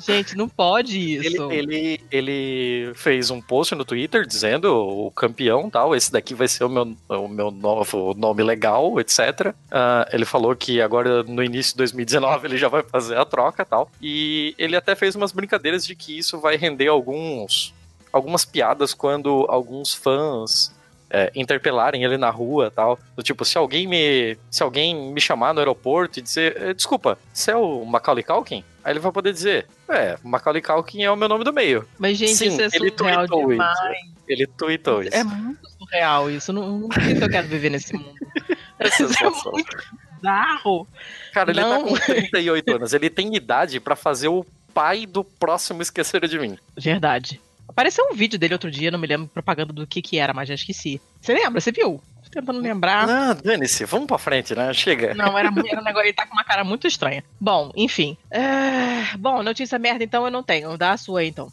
Gente, 0.00 0.36
não 0.36 0.48
pode 0.48 0.98
Ele, 0.98 1.28
isso. 1.28 1.50
ele, 1.50 2.00
ele 2.10 2.92
fez 2.94 3.30
um 3.30 3.40
post 3.40 3.74
no 3.74 3.84
Twitter 3.84 4.26
dizendo 4.26 4.66
o 4.74 5.10
campeão 5.10 5.70
tal, 5.70 5.94
esse 5.94 6.12
daqui 6.12 6.34
vai 6.34 6.48
ser 6.48 6.64
o 6.64 6.68
meu, 6.68 6.94
o 7.08 7.28
meu 7.28 7.50
novo 7.50 8.12
nome 8.14 8.42
legal, 8.42 9.00
etc. 9.00 9.54
Ah, 9.70 10.06
ele 10.12 10.24
falou 10.24 10.54
que 10.54 10.80
agora 10.80 11.22
no 11.22 11.42
início 11.42 11.72
de 11.72 11.78
2019 11.78 12.48
ele 12.48 12.58
já 12.58 12.68
vai 12.68 12.82
fazer 12.82 13.16
a 13.16 13.24
troca 13.24 13.64
tal. 13.64 13.90
E 14.02 14.54
ele 14.58 14.76
até 14.76 14.94
fez 14.94 15.14
umas 15.14 15.32
brincadeiras 15.32 15.86
de 15.86 15.94
que 15.94 16.18
isso 16.18 16.38
vai 16.38 16.56
render 16.56 16.88
alguns 16.88 17.72
algumas 18.12 18.44
piadas 18.44 18.94
quando 18.94 19.44
alguns 19.48 19.92
fãs 19.92 20.72
é, 21.14 21.30
interpelarem 21.34 22.02
ele 22.02 22.16
na 22.18 22.28
rua 22.30 22.70
tal. 22.74 22.98
Do 23.16 23.22
tipo, 23.22 23.44
se 23.44 23.56
alguém 23.56 23.86
me. 23.86 24.36
Se 24.50 24.62
alguém 24.62 25.12
me 25.12 25.20
chamar 25.20 25.54
no 25.54 25.60
aeroporto 25.60 26.18
e 26.18 26.22
dizer, 26.22 26.56
"Eh, 26.60 26.74
desculpa, 26.74 27.16
você 27.32 27.52
é 27.52 27.56
o 27.56 27.84
Macaulay 27.84 28.24
Culkin? 28.24 28.64
Aí 28.82 28.92
ele 28.92 28.98
vai 29.00 29.12
poder 29.12 29.32
dizer, 29.32 29.66
é, 29.88 30.18
Macaulay 30.22 30.60
Culkin 30.60 31.02
é 31.04 31.10
o 31.10 31.16
meu 31.16 31.28
nome 31.28 31.42
do 31.44 31.52
meio. 31.52 31.88
Mas, 31.98 32.18
gente, 32.18 32.34
Sim, 32.34 32.48
isso 32.48 32.60
é 32.60 32.64
ele 32.64 32.92
surreal 32.96 33.26
tweetou 33.26 33.48
demais. 33.48 33.78
isso. 33.78 34.04
Ele 34.28 34.46
tweetou 34.46 35.02
isso. 35.02 35.16
É 35.16 35.24
muito 35.24 35.68
surreal 35.78 36.30
isso. 36.30 36.52
Não, 36.52 36.78
não 36.80 36.88
sei 36.92 37.16
se 37.16 37.22
eu 37.24 37.30
quero 37.30 37.46
viver 37.46 37.70
nesse 37.70 37.94
mundo. 37.96 38.14
É 38.78 38.88
Isso 38.88 39.04
é 39.04 39.30
muito 39.30 39.76
bizarro. 40.20 40.86
Cara, 41.32 41.50
ele 41.52 41.60
Não. 41.60 41.84
tá 41.84 41.88
com 41.88 41.94
38 41.94 42.74
anos. 42.74 42.92
Ele 42.92 43.08
tem 43.08 43.34
idade 43.36 43.78
pra 43.78 43.94
fazer 43.94 44.28
o 44.28 44.44
pai 44.74 45.06
do 45.06 45.22
próximo 45.22 45.80
Esquecer 45.80 46.26
de 46.26 46.38
Mim. 46.38 46.58
Verdade. 46.76 47.40
Apareceu 47.68 48.04
um 48.10 48.14
vídeo 48.14 48.38
dele 48.38 48.54
outro 48.54 48.70
dia, 48.70 48.90
não 48.90 48.98
me 48.98 49.06
lembro 49.06 49.26
propaganda 49.28 49.72
do 49.72 49.86
que 49.86 50.00
que 50.00 50.18
era, 50.18 50.32
mas 50.32 50.48
já 50.48 50.54
esqueci. 50.54 51.00
Você 51.20 51.32
lembra? 51.34 51.60
Você 51.60 51.72
viu? 51.72 52.00
Tô 52.24 52.30
tentando 52.30 52.60
lembrar. 52.60 53.08
Ah, 53.08 53.34
dane-se, 53.34 53.84
vamos 53.84 54.06
pra 54.06 54.18
frente, 54.18 54.54
né? 54.54 54.72
Chega. 54.72 55.14
Não, 55.14 55.36
era, 55.36 55.48
era 55.48 55.80
um 55.80 55.84
negócio, 55.84 56.06
ele 56.06 56.12
tá 56.12 56.26
com 56.26 56.34
uma 56.34 56.44
cara 56.44 56.62
muito 56.62 56.86
estranha. 56.86 57.24
Bom, 57.40 57.70
enfim. 57.74 58.16
É, 58.30 59.16
Bom, 59.18 59.42
notícia 59.42 59.78
merda 59.78 60.04
então 60.04 60.24
eu 60.24 60.30
não 60.30 60.42
tenho. 60.42 60.76
Dá 60.76 60.92
a 60.92 60.96
sua 60.96 61.20
aí 61.20 61.28
então. 61.28 61.52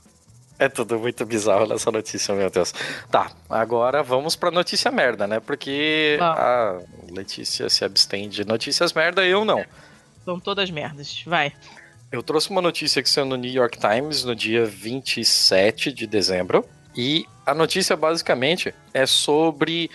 É 0.59 0.69
tudo 0.69 0.99
muito 0.99 1.25
bizarro 1.25 1.65
nessa 1.65 1.91
notícia, 1.91 2.35
meu 2.35 2.47
Deus. 2.51 2.71
Tá, 3.09 3.31
agora 3.49 4.03
vamos 4.03 4.35
pra 4.35 4.51
notícia 4.51 4.91
merda, 4.91 5.25
né? 5.25 5.39
Porque 5.39 6.19
a 6.21 6.77
Letícia 7.09 7.67
se 7.67 7.83
abstém 7.83 8.29
de 8.29 8.45
notícias 8.45 8.93
merda, 8.93 9.25
eu 9.25 9.43
não. 9.43 9.65
São 10.23 10.39
todas 10.39 10.69
merdas. 10.69 11.23
Vai. 11.25 11.51
Eu 12.11 12.21
trouxe 12.21 12.49
uma 12.49 12.61
notícia 12.61 13.01
que 13.01 13.09
saiu 13.09 13.25
no 13.25 13.35
New 13.35 13.51
York 13.51 13.79
Times 13.79 14.23
no 14.23 14.35
dia 14.35 14.65
27 14.65 15.91
de 15.93 16.05
dezembro. 16.05 16.67
E 16.95 17.25
a 17.45 17.53
notícia 17.53 17.95
basicamente 17.95 18.73
é 18.93 19.05
sobre. 19.05 19.89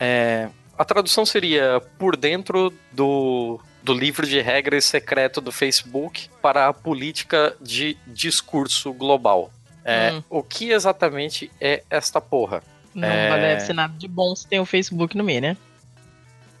é, 0.00 0.48
a 0.76 0.84
tradução 0.84 1.24
seria 1.24 1.80
por 1.98 2.16
dentro 2.16 2.72
do, 2.90 3.60
do 3.82 3.94
livro 3.94 4.26
de 4.26 4.40
regras 4.40 4.84
secreto 4.84 5.40
do 5.40 5.52
Facebook 5.52 6.28
para 6.40 6.66
a 6.66 6.72
política 6.72 7.54
de 7.60 7.96
discurso 8.06 8.92
global. 8.92 9.52
É, 9.84 10.12
Hum. 10.12 10.22
O 10.30 10.42
que 10.42 10.70
exatamente 10.70 11.50
é 11.60 11.84
esta 11.88 12.20
porra? 12.20 12.62
Não 12.94 13.06
É. 13.08 13.40
deve 13.40 13.60
ser 13.60 13.72
nada 13.72 13.94
de 13.96 14.08
bom 14.08 14.34
se 14.34 14.46
tem 14.46 14.58
o 14.58 14.64
Facebook 14.66 15.16
no 15.16 15.22
meio, 15.22 15.40
né? 15.40 15.56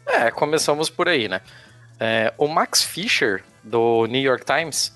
É, 0.06 0.30
começamos 0.30 0.88
por 0.88 1.08
aí, 1.08 1.28
né? 1.28 1.40
É, 1.98 2.32
o 2.38 2.46
Max 2.48 2.82
Fisher, 2.82 3.42
do 3.62 4.06
New 4.06 4.20
York 4.20 4.44
Times, 4.44 4.92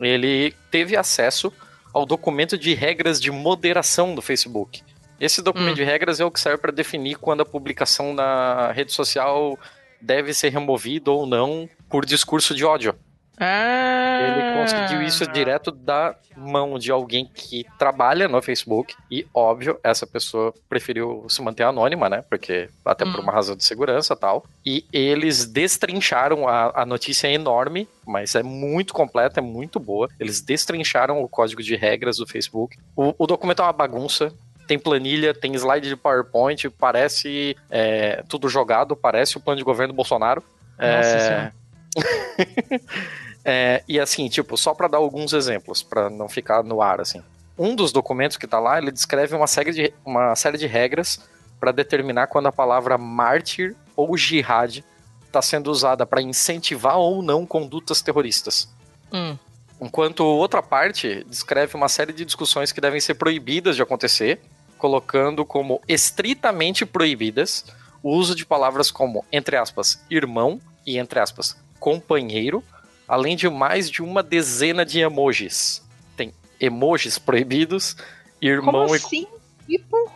ele 0.00 0.54
teve 0.70 0.96
acesso 0.96 1.52
ao 1.92 2.04
documento 2.04 2.58
de 2.58 2.74
regras 2.74 3.20
de 3.20 3.30
moderação 3.30 4.14
do 4.14 4.20
Facebook. 4.22 4.82
Esse 5.18 5.40
documento 5.40 5.72
Hum. 5.72 5.74
de 5.76 5.84
regras 5.84 6.20
é 6.20 6.24
o 6.24 6.30
que 6.30 6.38
serve 6.40 6.58
para 6.58 6.72
definir 6.72 7.16
quando 7.16 7.40
a 7.40 7.46
publicação 7.46 8.12
na 8.12 8.70
rede 8.72 8.92
social 8.92 9.58
deve 10.00 10.34
ser 10.34 10.50
removida 10.50 11.10
ou 11.10 11.26
não 11.26 11.68
por 11.88 12.04
discurso 12.04 12.54
de 12.54 12.64
ódio. 12.64 12.94
Ah. 13.38 14.18
Ele 14.22 14.60
conseguiu 14.60 15.02
isso 15.02 15.26
direto 15.30 15.70
da 15.70 16.14
mão 16.36 16.78
de 16.78 16.90
alguém 16.90 17.26
que 17.26 17.66
trabalha 17.78 18.28
no 18.28 18.40
Facebook. 18.40 18.94
E, 19.10 19.26
óbvio, 19.34 19.78
essa 19.84 20.06
pessoa 20.06 20.54
preferiu 20.68 21.26
se 21.28 21.42
manter 21.42 21.64
anônima, 21.64 22.08
né? 22.08 22.22
Porque, 22.28 22.68
até 22.84 23.04
por 23.04 23.18
Hum. 23.20 23.22
uma 23.22 23.32
razão 23.32 23.54
de 23.54 23.64
segurança 23.64 24.14
e 24.14 24.16
tal. 24.16 24.44
E 24.64 24.84
eles 24.92 25.44
destrincharam 25.46 26.48
a, 26.48 26.82
a 26.82 26.86
notícia 26.86 27.28
é 27.28 27.32
enorme, 27.32 27.88
mas 28.06 28.34
é 28.34 28.42
muito 28.42 28.94
completa, 28.94 29.40
é 29.40 29.42
muito 29.42 29.78
boa. 29.78 30.08
Eles 30.18 30.40
destrincharam 30.40 31.22
o 31.22 31.28
código 31.28 31.62
de 31.62 31.76
regras 31.76 32.16
do 32.16 32.26
Facebook. 32.26 32.76
O, 32.96 33.14
o 33.18 33.26
documento 33.26 33.60
é 33.60 33.64
uma 33.64 33.72
bagunça. 33.72 34.32
Tem 34.66 34.78
planilha, 34.78 35.32
tem 35.32 35.54
slide 35.54 35.88
de 35.88 35.94
PowerPoint, 35.94 36.68
parece 36.70 37.56
é, 37.70 38.22
tudo 38.28 38.48
jogado, 38.48 38.96
parece 38.96 39.36
o 39.36 39.40
plano 39.40 39.58
de 39.58 39.64
governo 39.64 39.92
do 39.92 39.96
Bolsonaro. 39.96 40.42
Nossa 40.78 40.86
É, 40.86 41.18
Senhora. 41.20 41.54
é, 43.48 43.84
e 43.86 44.00
assim, 44.00 44.28
tipo, 44.28 44.56
só 44.56 44.74
para 44.74 44.88
dar 44.88 44.98
alguns 44.98 45.32
exemplos, 45.32 45.80
para 45.80 46.10
não 46.10 46.28
ficar 46.28 46.64
no 46.64 46.82
ar, 46.82 47.00
assim. 47.00 47.22
Um 47.56 47.76
dos 47.76 47.92
documentos 47.92 48.36
que 48.36 48.46
tá 48.46 48.58
lá, 48.58 48.76
ele 48.76 48.90
descreve 48.90 49.36
uma 49.36 49.46
série 49.46 49.72
de, 49.72 49.94
uma 50.04 50.34
série 50.34 50.58
de 50.58 50.66
regras 50.66 51.20
para 51.60 51.70
determinar 51.70 52.26
quando 52.26 52.46
a 52.46 52.52
palavra 52.52 52.98
mártir 52.98 53.76
ou 53.94 54.16
jihad 54.16 54.84
está 55.24 55.40
sendo 55.40 55.70
usada 55.70 56.04
para 56.04 56.20
incentivar 56.20 56.98
ou 56.98 57.22
não 57.22 57.46
condutas 57.46 58.02
terroristas. 58.02 58.68
Hum. 59.12 59.38
Enquanto 59.80 60.24
outra 60.24 60.60
parte 60.60 61.24
descreve 61.28 61.76
uma 61.76 61.88
série 61.88 62.12
de 62.12 62.24
discussões 62.24 62.72
que 62.72 62.80
devem 62.80 63.00
ser 63.00 63.14
proibidas 63.14 63.76
de 63.76 63.82
acontecer, 63.82 64.40
colocando 64.76 65.44
como 65.44 65.80
estritamente 65.86 66.84
proibidas 66.84 67.64
o 68.02 68.10
uso 68.10 68.34
de 68.34 68.44
palavras 68.44 68.90
como, 68.90 69.24
entre 69.30 69.56
aspas, 69.56 70.04
irmão 70.10 70.60
e, 70.84 70.98
entre 70.98 71.20
aspas, 71.20 71.56
companheiro, 71.78 72.62
além 73.08 73.36
de 73.36 73.48
mais 73.48 73.90
de 73.90 74.02
uma 74.02 74.22
dezena 74.22 74.84
de 74.84 75.00
emojis. 75.00 75.82
Tem 76.16 76.32
emojis 76.60 77.18
proibidos, 77.18 77.96
irmão 78.40 78.72
Como 78.86 78.94
e 78.94 78.98
assim? 78.98 79.26
Tipo, 79.66 80.10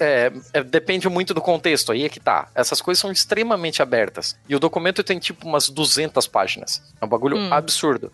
é, 0.00 0.32
é, 0.52 0.62
depende 0.62 1.08
muito 1.08 1.32
do 1.32 1.40
contexto, 1.40 1.90
aí 1.92 2.04
é 2.04 2.08
que 2.08 2.20
tá. 2.20 2.48
Essas 2.54 2.80
coisas 2.80 3.00
são 3.00 3.10
extremamente 3.10 3.80
abertas. 3.82 4.36
E 4.48 4.54
o 4.54 4.60
documento 4.60 5.02
tem 5.02 5.18
tipo 5.18 5.46
umas 5.46 5.68
200 5.68 6.26
páginas. 6.26 6.82
É 7.00 7.04
um 7.04 7.08
bagulho 7.08 7.36
Hum. 7.36 7.52
absurdo. 7.52 8.12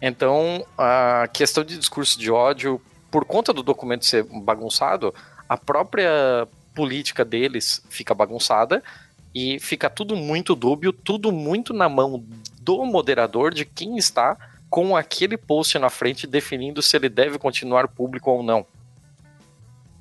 Então, 0.00 0.66
a 0.76 1.28
questão 1.32 1.62
de 1.62 1.78
discurso 1.78 2.18
de 2.18 2.30
ódio, 2.30 2.80
por 3.10 3.24
conta 3.24 3.52
do 3.52 3.62
documento 3.62 4.04
ser 4.04 4.24
bagunçado, 4.24 5.14
a 5.48 5.56
própria 5.56 6.48
política 6.74 7.24
deles 7.24 7.82
fica 7.88 8.12
bagunçada 8.14 8.82
e 9.34 9.60
fica 9.60 9.88
tudo 9.88 10.16
muito 10.16 10.56
dúbio, 10.56 10.92
tudo 10.92 11.30
muito 11.30 11.72
na 11.72 11.88
mão 11.88 12.24
do 12.62 12.84
moderador, 12.84 13.52
de 13.52 13.64
quem 13.64 13.96
está 13.96 14.36
com 14.70 14.96
aquele 14.96 15.36
post 15.36 15.78
na 15.78 15.90
frente 15.90 16.26
definindo 16.26 16.80
se 16.80 16.96
ele 16.96 17.08
deve 17.08 17.38
continuar 17.38 17.88
público 17.88 18.30
ou 18.30 18.42
não. 18.42 18.66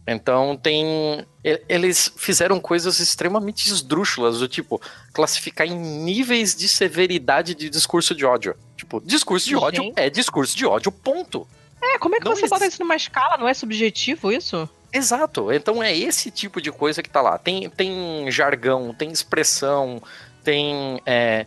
Então 0.07 0.57
tem. 0.57 1.25
Eles 1.69 2.11
fizeram 2.17 2.59
coisas 2.59 2.99
extremamente 2.99 3.67
esdrúxulas, 3.67 4.39
do 4.39 4.47
tipo, 4.47 4.81
classificar 5.13 5.67
em 5.67 5.75
níveis 5.75 6.55
de 6.55 6.67
severidade 6.67 7.53
de 7.53 7.69
discurso 7.69 8.15
de 8.15 8.25
ódio. 8.25 8.55
Tipo, 8.75 8.99
discurso 9.01 9.47
de 9.47 9.55
ódio 9.55 9.93
é 9.95 10.09
discurso 10.09 10.57
de 10.57 10.65
ódio, 10.65 10.91
ponto. 10.91 11.47
é, 11.81 11.97
como 11.99 12.15
é 12.15 12.19
que 12.19 12.25
Não 12.25 12.35
você 12.35 12.47
bota 12.47 12.63
existe. 12.63 12.73
isso 12.75 12.83
numa 12.83 12.95
escala? 12.95 13.37
Não 13.37 13.47
é 13.47 13.53
subjetivo 13.53 14.31
isso? 14.31 14.67
Exato. 14.91 15.51
Então 15.51 15.81
é 15.81 15.95
esse 15.95 16.31
tipo 16.31 16.59
de 16.61 16.71
coisa 16.71 17.01
que 17.03 17.09
tá 17.09 17.21
lá. 17.21 17.37
Tem, 17.37 17.69
tem 17.69 18.29
jargão, 18.31 18.93
tem 18.93 19.11
expressão, 19.11 20.01
tem, 20.43 20.99
é, 21.05 21.45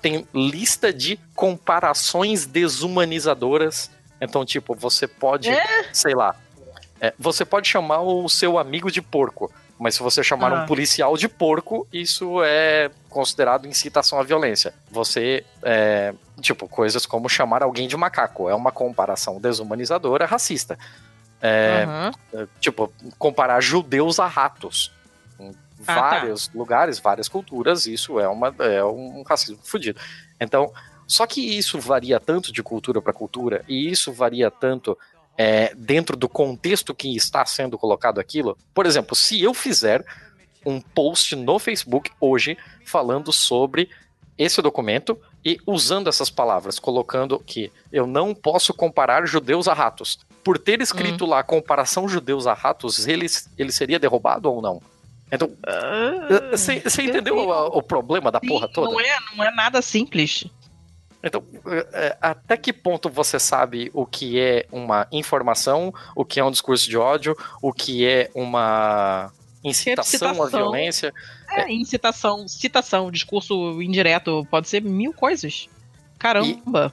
tem 0.00 0.26
lista 0.34 0.92
de 0.92 1.18
comparações 1.34 2.46
desumanizadoras. 2.46 3.90
Então, 4.20 4.44
tipo, 4.44 4.74
você 4.74 5.06
pode, 5.06 5.50
sei 5.92 6.14
lá, 6.14 6.34
é, 7.00 7.14
você 7.18 7.44
pode 7.44 7.68
chamar 7.68 8.00
o 8.00 8.28
seu 8.28 8.58
amigo 8.58 8.90
de 8.90 9.00
porco. 9.00 9.50
Mas 9.78 9.94
se 9.94 10.02
você 10.02 10.24
chamar 10.24 10.52
Ah. 10.52 10.62
um 10.62 10.66
policial 10.66 11.16
de 11.16 11.28
porco, 11.28 11.86
isso 11.92 12.42
é 12.42 12.90
considerado 13.08 13.64
incitação 13.68 14.18
à 14.18 14.24
violência. 14.24 14.74
Você, 14.90 15.44
é, 15.62 16.12
tipo, 16.40 16.66
coisas 16.68 17.06
como 17.06 17.28
chamar 17.28 17.62
alguém 17.62 17.86
de 17.86 17.96
macaco. 17.96 18.48
É 18.48 18.54
uma 18.56 18.72
comparação 18.72 19.40
desumanizadora 19.40 20.26
racista. 20.26 20.76
É, 21.40 21.84
Aham. 21.84 22.10
é, 22.34 22.46
tipo, 22.60 22.92
comparar 23.16 23.60
judeus 23.60 24.18
a 24.18 24.26
ratos. 24.26 24.90
Ah, 25.86 25.94
tá. 25.94 26.00
vários 26.00 26.50
lugares, 26.54 26.98
várias 26.98 27.28
culturas, 27.28 27.86
isso 27.86 28.18
é, 28.18 28.28
uma, 28.28 28.54
é 28.58 28.84
um 28.84 29.22
racismo 29.22 29.58
fudido. 29.62 30.00
Então, 30.40 30.72
só 31.06 31.26
que 31.26 31.40
isso 31.40 31.78
varia 31.78 32.20
tanto 32.20 32.52
de 32.52 32.62
cultura 32.62 33.00
para 33.00 33.12
cultura, 33.12 33.64
e 33.68 33.90
isso 33.90 34.12
varia 34.12 34.50
tanto 34.50 34.96
é, 35.36 35.72
dentro 35.74 36.16
do 36.16 36.28
contexto 36.28 36.94
que 36.94 37.16
está 37.16 37.46
sendo 37.46 37.78
colocado 37.78 38.18
aquilo. 38.18 38.58
Por 38.74 38.84
exemplo, 38.84 39.14
se 39.14 39.40
eu 39.42 39.54
fizer 39.54 40.04
um 40.66 40.80
post 40.80 41.34
no 41.36 41.58
Facebook 41.58 42.10
hoje 42.20 42.58
falando 42.84 43.32
sobre 43.32 43.88
esse 44.36 44.60
documento 44.60 45.18
e 45.44 45.58
usando 45.66 46.08
essas 46.08 46.30
palavras, 46.30 46.78
colocando 46.78 47.38
que 47.40 47.72
eu 47.92 48.06
não 48.06 48.34
posso 48.34 48.74
comparar 48.74 49.26
judeus 49.26 49.66
a 49.66 49.74
ratos. 49.74 50.18
Por 50.44 50.58
ter 50.58 50.80
escrito 50.80 51.26
lá 51.26 51.42
comparação 51.42 52.08
judeus 52.08 52.46
a 52.46 52.54
ratos, 52.54 53.06
ele, 53.06 53.26
ele 53.56 53.72
seria 53.72 53.98
derrubado 53.98 54.50
ou 54.50 54.62
não? 54.62 54.80
Então, 55.30 55.50
você 56.50 56.80
você 56.80 57.02
entendeu 57.02 57.36
o, 57.36 57.78
o 57.78 57.82
problema 57.82 58.30
da 58.30 58.40
porra 58.40 58.68
toda? 58.68 58.90
Não 58.90 59.00
é, 59.00 59.16
não 59.36 59.44
é 59.44 59.50
nada 59.54 59.82
simples. 59.82 60.46
Então, 61.22 61.42
é, 61.92 62.16
até 62.20 62.56
que 62.56 62.72
ponto 62.72 63.10
você 63.10 63.38
sabe 63.38 63.90
o 63.92 64.06
que 64.06 64.38
é 64.38 64.66
uma 64.70 65.06
informação, 65.10 65.92
o 66.14 66.24
que 66.24 66.38
é 66.38 66.44
um 66.44 66.50
discurso 66.50 66.88
de 66.88 66.96
ódio, 66.96 67.36
o 67.60 67.72
que 67.72 68.06
é 68.06 68.30
uma 68.34 69.32
incitação 69.64 70.28
à 70.28 70.32
Citação. 70.32 70.48
violência? 70.48 71.12
É, 71.50 71.72
incitação, 71.72 72.46
citação, 72.46 73.10
discurso 73.10 73.82
indireto, 73.82 74.46
pode 74.50 74.68
ser 74.68 74.80
mil 74.80 75.12
coisas. 75.12 75.68
Caramba. 76.18 76.92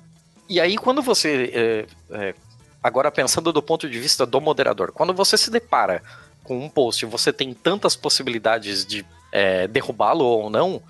E 0.50 0.60
aí, 0.60 0.76
quando 0.76 1.02
você. 1.02 1.52
é, 1.54 1.86
é, 2.12 2.36
agora, 2.82 3.12
pensando 3.12 3.54
do 3.54 3.62
ponto 3.62 3.90
de 3.90 4.00
vista 4.00 4.26
do 4.26 4.42
moderador, 4.42 4.92
quando 4.92 5.14
você 5.14 5.38
se 5.38 5.52
depara 5.52 6.02
com 6.46 6.64
um 6.64 6.70
post 6.70 7.06
você 7.06 7.34
tem 7.34 7.54
tantas 7.54 7.96
possibilidades 7.96 8.86
de 8.86 9.06
é, 9.32 9.68
derrubá-lo 9.68 10.24
ou 10.24 10.50
não, 10.50 10.82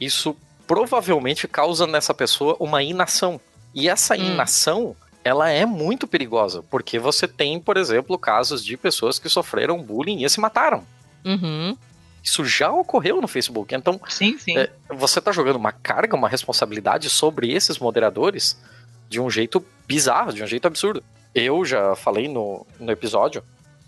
isso 0.00 0.36
provavelmente 0.66 1.48
causa 1.48 1.86
nessa 1.86 2.12
pessoa 2.12 2.56
uma 2.60 2.82
inação. 2.82 3.40
E 3.74 3.88
essa 3.88 4.14
Hum. 4.14 4.32
inação. 4.32 4.96
Ela 5.24 5.50
é 5.50 5.66
muito 5.66 6.06
perigosa, 6.06 6.62
porque 6.70 6.98
você 6.98 7.28
tem, 7.28 7.60
por 7.60 7.76
exemplo, 7.76 8.16
casos 8.18 8.64
de 8.64 8.76
pessoas 8.78 9.18
que 9.18 9.28
sofreram 9.28 9.82
bullying 9.82 10.24
e 10.24 10.30
se 10.30 10.40
mataram. 10.40 10.86
Uhum. 11.24 11.76
Isso 12.22 12.44
já 12.46 12.70
ocorreu 12.70 13.20
no 13.20 13.28
Facebook. 13.28 13.74
Então, 13.74 14.00
Sim, 14.08 14.38
sim. 14.38 14.56
é, 14.56 14.70
você 14.88 15.20
tá 15.20 15.30
jogando 15.32 15.56
uma 15.56 15.72
carga, 15.72 16.16
uma 16.16 16.28
responsabilidade 16.28 17.10
sobre 17.10 17.52
esses 17.52 17.78
moderadores 17.78 18.58
de 19.08 19.20
um 19.20 19.28
jeito 19.28 19.62
bizarro, 19.86 20.32
de 20.32 20.42
um 20.42 20.46
jeito 20.46 20.66
absurdo. 20.66 21.02
Eu 21.34 21.62
já 21.64 21.94
falei 21.94 22.26
no, 22.26 22.66
no 22.80 22.90
episódio, 22.90 23.42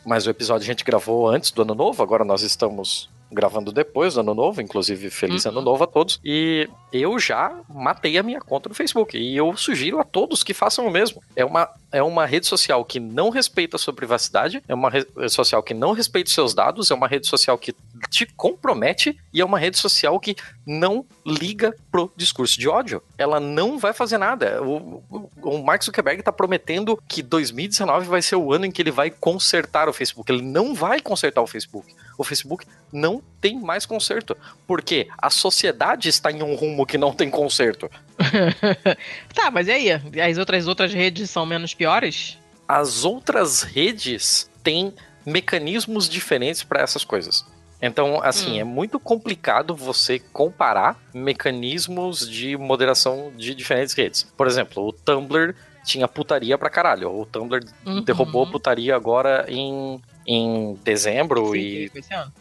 mas 0.05 0.27
o 0.27 0.31
episódio 0.31 0.65
a 0.65 0.67
gente 0.67 0.85
gravou 0.85 1.29
antes 1.29 1.51
do 1.51 1.63
ano 1.63 1.75
novo, 1.75 2.03
agora 2.03 2.25
nós 2.25 2.43
estamos 2.43 3.09
gravando 3.31 3.73
depois 3.73 4.15
do 4.15 4.20
ano 4.20 4.35
novo, 4.35 4.61
inclusive 4.61 5.11
feliz 5.11 5.44
Uhum. 5.44 5.52
ano 5.52 5.62
novo 5.62 5.85
a 5.85 5.86
todos. 5.86 6.20
E 6.24 6.69
eu 6.93 7.19
já 7.19 7.55
matei 7.69 8.19
a 8.19 8.23
minha 8.23 8.40
conta 8.40 8.69
no 8.69 8.74
Facebook. 8.74 9.16
E 9.16 9.36
eu 9.36 9.57
sugiro 9.57 9.98
a 10.01 10.05
todos 10.05 10.43
que 10.43 10.52
façam 10.55 10.86
o 10.86 10.90
mesmo. 10.90 11.23
É 11.36 11.44
uma, 11.44 11.69
é 11.93 12.02
uma 12.02 12.27
rede 12.27 12.47
social 12.47 12.85
que 12.85 12.98
não 12.98 13.31
respeita 13.31 13.77
a 13.77 13.78
sua 13.78 13.93
privacidade, 13.94 14.62
é 14.69 14.74
uma 14.74 14.90
rede 14.90 15.09
social 15.28 15.62
que 15.62 15.74
não 15.74 15.93
respeita 15.93 16.28
os 16.28 16.35
seus 16.35 16.55
dados, 16.55 16.90
é 16.90 16.94
uma 16.94 17.07
rede 17.09 17.27
social 17.27 17.57
que 17.57 17.74
te 18.11 18.27
compromete 18.27 19.16
e 19.32 19.40
é 19.40 19.44
uma 19.44 19.59
rede 19.59 19.78
social 19.78 20.19
que 20.19 20.35
não 20.66 21.05
liga 21.24 21.74
pro 21.90 22.11
discurso 22.16 22.59
de 22.59 22.69
ódio. 22.69 23.02
Ela 23.16 23.39
não 23.39 23.78
vai 23.78 23.93
fazer 23.93 24.19
nada. 24.19 24.62
O, 24.62 25.02
o, 25.11 25.31
o 25.43 25.62
Mark 25.62 25.82
Zuckerberg 25.85 26.23
tá 26.23 26.32
prometendo 26.32 27.01
que 27.09 27.23
2019 27.23 28.07
vai 28.09 28.23
ser 28.23 28.36
o 28.36 28.52
ano 28.52 28.66
em 28.66 28.70
que 28.70 28.82
ele 28.82 28.90
vai 28.90 29.11
consertar 29.11 29.89
o 29.89 29.93
Facebook. 29.93 30.31
Ele 30.31 30.43
não 30.43 30.74
vai 30.74 31.01
consertar 31.01 31.43
o 31.43 31.47
Facebook. 31.47 31.94
O 32.21 32.25
Facebook 32.25 32.67
não 32.93 33.23
tem 33.41 33.59
mais 33.59 33.87
conserto. 33.87 34.37
Porque 34.67 35.09
a 35.17 35.31
sociedade 35.31 36.09
está 36.11 36.31
em 36.31 36.43
um 36.43 36.55
rumo 36.55 36.85
que 36.85 36.99
não 36.99 37.13
tem 37.15 37.31
conserto. 37.31 37.91
tá, 39.35 39.51
mas 39.51 39.69
e 39.69 39.73
aí? 39.73 39.91
As 40.21 40.37
outras, 40.39 40.67
outras 40.67 40.93
redes 40.93 41.31
são 41.31 41.47
menos 41.47 41.73
piores? 41.73 42.37
As 42.69 43.05
outras 43.05 43.63
redes 43.63 44.51
têm 44.63 44.93
mecanismos 45.25 46.09
diferentes 46.09 46.63
para 46.63 46.83
essas 46.83 47.05
coisas. 47.05 47.45
Então, 47.83 48.23
assim, 48.23 48.59
Hum. 48.59 48.61
é 48.61 48.65
muito 48.65 49.01
complicado 49.01 49.75
você 49.75 50.19
comparar 50.19 50.99
mecanismos 51.15 52.29
de 52.29 52.57
moderação 52.57 53.33
de 53.37 53.55
diferentes 53.55 53.95
redes. 53.95 54.25
Por 54.37 54.47
exemplo, 54.47 54.87
o 54.89 54.93
Tumblr 54.93 55.55
tinha 55.85 56.07
putaria 56.07 56.59
pra 56.59 56.69
caralho. 56.69 57.11
O 57.11 57.25
Tumblr 57.25 57.65
Uhum. 57.87 58.03
derrubou 58.03 58.47
putaria 58.47 58.95
agora 58.95 59.47
em, 59.49 59.99
em 60.32 60.78
dezembro 60.85 61.51
Sim, 61.51 61.59
e 61.59 61.93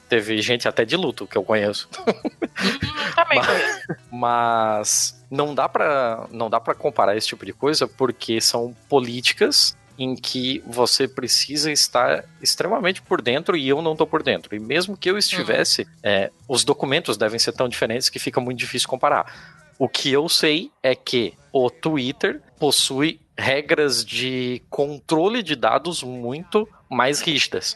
teve 0.07 0.39
gente 0.43 0.67
até 0.67 0.85
de 0.85 0.95
luto 0.95 1.25
que 1.25 1.35
eu 1.35 1.43
conheço. 1.43 1.89
Hum, 2.61 3.11
também 3.15 3.39
conheço. 3.41 3.79
Mas 4.11 5.25
não 5.31 5.55
dá 5.55 5.69
pra 5.69 6.27
não 6.29 6.49
dá 6.49 6.59
para 6.59 6.75
comparar 6.75 7.15
esse 7.15 7.27
tipo 7.27 7.45
de 7.45 7.53
coisa 7.53 7.87
porque 7.87 8.41
são 8.41 8.75
políticas 8.89 9.77
em 9.97 10.13
que 10.13 10.61
você 10.67 11.07
precisa 11.07 11.71
estar 11.71 12.25
extremamente 12.41 13.01
por 13.01 13.21
dentro 13.21 13.55
e 13.55 13.69
eu 13.69 13.81
não 13.81 13.95
tô 13.95 14.05
por 14.05 14.21
dentro. 14.21 14.53
E 14.53 14.59
mesmo 14.59 14.97
que 14.97 15.09
eu 15.09 15.17
estivesse, 15.17 15.87
é, 16.03 16.29
os 16.49 16.65
documentos 16.65 17.15
devem 17.15 17.39
ser 17.39 17.53
tão 17.53 17.69
diferentes 17.69 18.09
que 18.09 18.19
fica 18.19 18.41
muito 18.41 18.59
difícil 18.59 18.89
comparar. 18.89 19.61
O 19.77 19.87
que 19.87 20.11
eu 20.11 20.27
sei 20.27 20.69
é 20.83 20.93
que 20.93 21.33
o 21.53 21.69
Twitter 21.69 22.41
possui 22.59 23.21
regras 23.39 24.05
de 24.05 24.61
controle 24.69 25.41
de 25.41 25.55
dados 25.55 26.03
muito 26.03 26.67
mais 26.89 27.21
rígidas. 27.21 27.75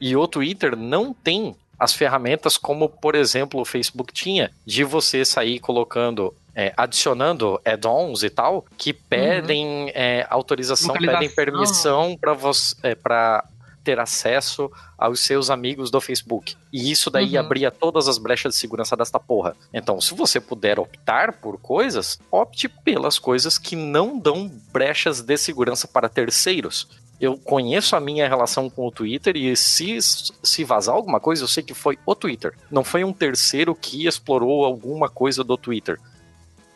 E 0.00 0.16
o 0.16 0.26
Twitter 0.26 0.76
não 0.76 1.14
tem 1.14 1.54
as 1.78 1.92
ferramentas 1.92 2.56
como, 2.56 2.88
por 2.88 3.14
exemplo, 3.14 3.60
o 3.60 3.64
Facebook 3.64 4.12
tinha, 4.12 4.50
de 4.64 4.84
você 4.84 5.24
sair 5.24 5.58
colocando, 5.58 6.34
é, 6.54 6.72
adicionando 6.76 7.60
add-ons 7.64 8.22
e 8.22 8.30
tal, 8.30 8.64
que 8.76 8.92
pedem 8.92 9.90
é, 9.94 10.26
autorização, 10.30 10.94
pedem 10.94 11.28
permissão 11.30 12.16
para 12.16 12.32
você, 12.32 12.74
é, 12.82 12.94
para 12.94 13.44
ter 13.84 14.00
acesso 14.00 14.70
aos 14.98 15.20
seus 15.20 15.50
amigos 15.50 15.90
do 15.90 16.00
Facebook. 16.00 16.56
E 16.72 16.90
isso 16.90 17.10
daí 17.10 17.34
Uhum. 17.34 17.40
abria 17.40 17.70
todas 17.70 18.08
as 18.08 18.16
brechas 18.18 18.54
de 18.54 18.58
segurança 18.58 18.96
desta 18.96 19.20
porra. 19.20 19.54
Então, 19.72 20.00
se 20.00 20.14
você 20.14 20.40
puder 20.40 20.80
optar 20.80 21.34
por 21.34 21.58
coisas, 21.58 22.18
opte 22.30 22.68
pelas 22.68 23.18
coisas 23.18 23.58
que 23.58 23.76
não 23.76 24.18
dão 24.18 24.50
brechas 24.72 25.20
de 25.20 25.36
segurança 25.36 25.86
para 25.86 26.08
terceiros. 26.08 26.88
Eu 27.20 27.38
conheço 27.38 27.94
a 27.94 28.00
minha 28.00 28.28
relação 28.28 28.68
com 28.68 28.86
o 28.86 28.90
Twitter 28.90 29.36
e 29.36 29.54
se, 29.56 29.98
se 30.00 30.64
vazar 30.64 30.94
alguma 30.96 31.20
coisa, 31.20 31.44
eu 31.44 31.48
sei 31.48 31.62
que 31.62 31.72
foi 31.72 31.96
o 32.04 32.14
Twitter. 32.14 32.54
Não 32.70 32.82
foi 32.82 33.04
um 33.04 33.12
terceiro 33.12 33.74
que 33.74 34.06
explorou 34.06 34.64
alguma 34.64 35.08
coisa 35.08 35.44
do 35.44 35.56
Twitter. 35.56 36.00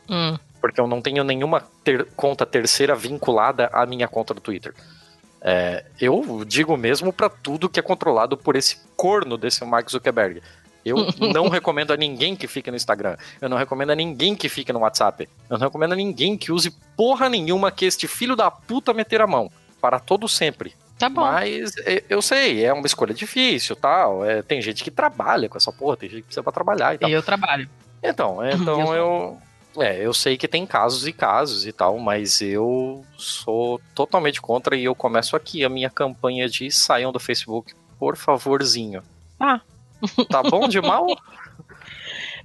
Hum. 0.09 0.39
Porque 0.61 0.81
eu 0.81 0.87
não 0.87 1.01
tenho 1.03 1.23
nenhuma 1.25 1.61
ter- 1.85 2.07
conta 2.17 2.47
terceira 2.47 2.95
vinculada 2.95 3.69
à 3.73 3.85
minha 3.87 4.09
conta 4.09 4.33
do 4.35 4.41
Twitter. 4.41 4.75
É, 5.41 5.85
eu 6.01 6.45
digo 6.47 6.77
mesmo 6.77 7.13
pra 7.13 7.29
tudo 7.29 7.69
que 7.69 7.79
é 7.79 7.83
controlado 7.83 8.37
por 8.37 8.57
esse 8.57 8.79
corno 8.97 9.37
desse 9.37 9.65
Mark 9.65 9.89
Zuckerberg. 9.91 10.43
Eu 10.85 10.97
não 11.33 11.49
recomendo 11.49 11.93
a 11.93 11.97
ninguém 11.97 12.35
que 12.35 12.47
fique 12.47 12.71
no 12.71 12.77
Instagram. 12.77 13.17
Eu 13.41 13.49
não 13.49 13.57
recomendo 13.57 13.91
a 13.91 13.95
ninguém 13.95 14.35
que 14.35 14.49
fique 14.49 14.73
no 14.73 14.81
WhatsApp. 14.81 15.29
Eu 15.49 15.59
não 15.59 15.67
recomendo 15.67 15.93
a 15.93 15.97
ninguém 15.97 16.37
que 16.37 16.51
use 16.51 16.71
porra 16.97 17.29
nenhuma 17.29 17.71
que 17.71 17.85
este 17.85 18.09
filho 18.09 18.35
da 18.35 18.51
puta 18.51 18.93
meter 18.93 19.21
a 19.21 19.27
mão. 19.27 19.51
Para 19.81 20.01
todo 20.01 20.29
sempre. 20.29 20.75
Tá 20.99 21.09
bom. 21.09 21.21
Mas 21.21 21.75
eu 22.09 22.21
sei, 22.21 22.65
é 22.65 22.73
uma 22.73 22.87
escolha 22.87 23.15
difícil 23.15 23.77
tal. 23.77 24.25
É, 24.25 24.43
tem 24.43 24.61
gente 24.61 24.83
que 24.83 24.91
trabalha 24.91 25.49
com 25.49 25.57
essa 25.57 25.73
porra, 25.73 25.97
tem 25.97 26.09
gente 26.09 26.21
que 26.23 26.27
precisa 26.27 26.43
pra 26.43 26.53
trabalhar 26.53 26.95
e 26.95 26.99
tal. 26.99 27.09
Eu 27.09 27.23
trabalho. 27.23 27.71
Então, 28.03 28.43
Eu 28.45 28.57
então 28.57 28.87
sou. 28.87 28.95
eu. 28.97 29.39
É, 29.81 30.05
eu 30.05 30.13
sei 30.13 30.37
que 30.37 30.49
tem 30.49 30.67
casos 30.67 31.07
e 31.07 31.13
casos 31.13 31.67
e 31.67 31.73
tal, 31.73 31.99
mas 31.99 32.41
eu 32.41 33.05
sou 33.17 33.81
totalmente 33.95 34.41
contra 34.41 34.77
e 34.77 34.85
eu 34.85 34.95
começo 34.95 35.37
aqui 35.37 35.65
a 35.65 35.69
minha 35.69 35.91
campanha 35.91 36.49
de 36.49 36.71
saiam 36.71 37.13
do 37.13 37.21
Facebook, 37.21 37.75
por 37.99 38.17
favorzinho. 38.17 39.03
Ah. 39.39 39.61
Tá 40.29 40.43
bom 40.43 40.69
de 40.69 40.81
mal? 40.81 41.07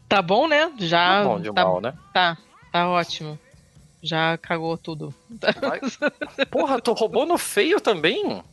Tá 0.08 0.22
bom, 0.22 0.48
né? 0.48 0.72
Já. 0.78 1.24
Tá 1.24 1.24
bom 1.24 1.40
de 1.40 1.52
tá, 1.52 1.64
mal, 1.64 1.82
né? 1.82 1.94
Tá, 2.14 2.38
tá 2.72 2.88
ótimo. 2.88 3.40
Já 4.02 4.38
cagou 4.38 4.78
tudo. 4.78 5.16
Vai- 5.60 5.80
Porra, 6.52 6.80
tu 6.80 6.94
roubou 6.94 7.26
no 7.26 7.38
feio 7.38 7.82
também? 7.82 8.44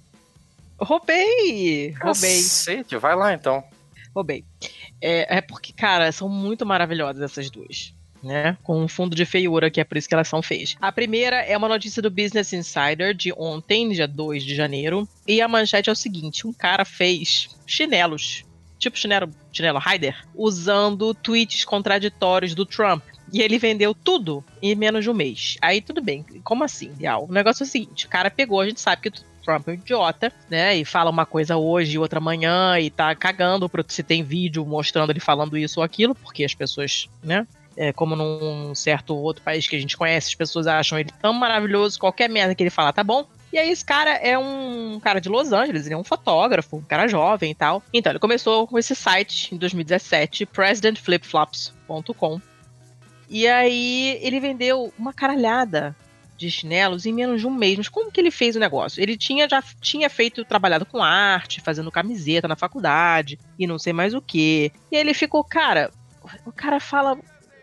Roubei! 0.80 1.90
Roubei. 2.00 2.42
Cacete, 2.42 2.96
vai 2.96 3.14
lá 3.14 3.34
então. 3.34 3.62
Roubei. 4.14 4.44
É, 5.02 5.38
é 5.38 5.40
porque, 5.40 5.72
cara, 5.72 6.10
são 6.12 6.28
muito 6.28 6.64
maravilhosas 6.64 7.20
essas 7.20 7.50
duas. 7.50 7.92
Né? 8.22 8.56
Com 8.62 8.82
um 8.82 8.88
fundo 8.88 9.16
de 9.16 9.24
feiura, 9.24 9.70
que 9.70 9.80
é 9.80 9.84
por 9.84 9.96
isso 9.96 10.08
que 10.08 10.14
elas 10.14 10.28
são 10.28 10.42
feias. 10.42 10.76
A 10.80 10.92
primeira 10.92 11.36
é 11.36 11.56
uma 11.56 11.68
notícia 11.68 12.02
do 12.02 12.10
Business 12.10 12.52
Insider 12.52 13.14
de 13.14 13.32
ontem, 13.36 13.88
dia 13.88 14.06
2 14.06 14.44
de 14.44 14.54
janeiro. 14.54 15.08
E 15.26 15.40
a 15.40 15.48
manchete 15.48 15.88
é 15.88 15.92
o 15.92 15.96
seguinte: 15.96 16.46
um 16.46 16.52
cara 16.52 16.84
fez 16.84 17.48
chinelos, 17.66 18.44
tipo 18.78 18.98
chinelo, 18.98 19.30
chinelo 19.52 19.78
Rider, 19.78 20.16
usando 20.34 21.14
tweets 21.14 21.64
contraditórios 21.64 22.54
do 22.54 22.66
Trump. 22.66 23.02
E 23.32 23.40
ele 23.40 23.58
vendeu 23.58 23.94
tudo 23.94 24.44
em 24.60 24.74
menos 24.74 25.04
de 25.04 25.10
um 25.10 25.14
mês. 25.14 25.56
Aí 25.62 25.80
tudo 25.80 26.02
bem. 26.02 26.24
Como 26.42 26.64
assim, 26.64 26.92
Bial? 26.92 27.26
O 27.28 27.32
negócio 27.32 27.62
é 27.62 27.66
o 27.66 27.68
seguinte: 27.68 28.06
o 28.06 28.08
cara 28.08 28.30
pegou, 28.30 28.60
a 28.60 28.66
gente 28.66 28.80
sabe 28.80 29.02
que 29.02 29.10
Trump 29.44 29.68
é 29.68 29.70
um 29.72 29.74
idiota, 29.74 30.32
né? 30.48 30.76
E 30.76 30.84
fala 30.84 31.10
uma 31.10 31.26
coisa 31.26 31.56
hoje 31.56 31.92
e 31.92 31.98
outra 31.98 32.18
amanhã 32.18 32.78
e 32.78 32.90
tá 32.90 33.14
cagando 33.14 33.70
se 33.88 34.02
tem 34.02 34.22
vídeo 34.22 34.64
mostrando 34.64 35.10
ele 35.10 35.20
falando 35.20 35.56
isso 35.56 35.80
ou 35.80 35.84
aquilo, 35.84 36.14
porque 36.14 36.44
as 36.44 36.54
pessoas, 36.54 37.08
né? 37.22 37.46
É, 37.76 37.92
como 37.92 38.16
num 38.16 38.74
certo 38.74 39.16
outro 39.16 39.42
país 39.42 39.66
que 39.66 39.76
a 39.76 39.78
gente 39.78 39.96
conhece, 39.96 40.28
as 40.28 40.34
pessoas 40.34 40.66
acham 40.66 40.98
ele 40.98 41.10
tão 41.22 41.32
maravilhoso, 41.32 41.98
qualquer 41.98 42.28
merda 42.28 42.54
que 42.54 42.62
ele 42.62 42.70
falar 42.70 42.92
tá 42.92 43.04
bom. 43.04 43.26
E 43.52 43.58
aí 43.58 43.70
esse 43.70 43.84
cara 43.84 44.10
é 44.10 44.38
um 44.38 45.00
cara 45.00 45.20
de 45.20 45.28
Los 45.28 45.52
Angeles, 45.52 45.86
ele 45.86 45.94
é 45.94 45.98
um 45.98 46.04
fotógrafo, 46.04 46.76
um 46.76 46.82
cara 46.82 47.08
jovem 47.08 47.50
e 47.50 47.54
tal. 47.54 47.82
Então, 47.92 48.12
ele 48.12 48.18
começou 48.18 48.66
com 48.66 48.78
esse 48.78 48.94
site 48.94 49.54
em 49.54 49.58
2017, 49.58 50.46
presidentflipflops.com. 50.46 52.40
E 53.28 53.46
aí 53.46 54.18
ele 54.22 54.40
vendeu 54.40 54.92
uma 54.98 55.12
caralhada 55.12 55.96
de 56.40 56.50
chinelos 56.50 57.04
em 57.04 57.12
menos 57.12 57.40
de 57.40 57.46
um 57.46 57.50
mês. 57.50 57.76
Mas 57.76 57.88
como 57.88 58.10
que 58.10 58.20
ele 58.20 58.30
fez 58.30 58.56
o 58.56 58.60
negócio? 58.60 59.02
Ele 59.02 59.16
tinha 59.16 59.48
já 59.48 59.62
tinha 59.80 60.08
feito, 60.08 60.44
trabalhado 60.44 60.86
com 60.86 61.02
arte, 61.02 61.60
fazendo 61.60 61.92
camiseta 61.92 62.48
na 62.48 62.56
faculdade 62.56 63.38
e 63.58 63.66
não 63.66 63.78
sei 63.78 63.92
mais 63.92 64.14
o 64.14 64.22
que. 64.22 64.72
E 64.90 64.96
aí 64.96 65.02
ele 65.02 65.14
ficou, 65.14 65.44
cara, 65.44 65.90
o 66.46 66.52
cara 66.52 66.80
fala. 66.80 67.18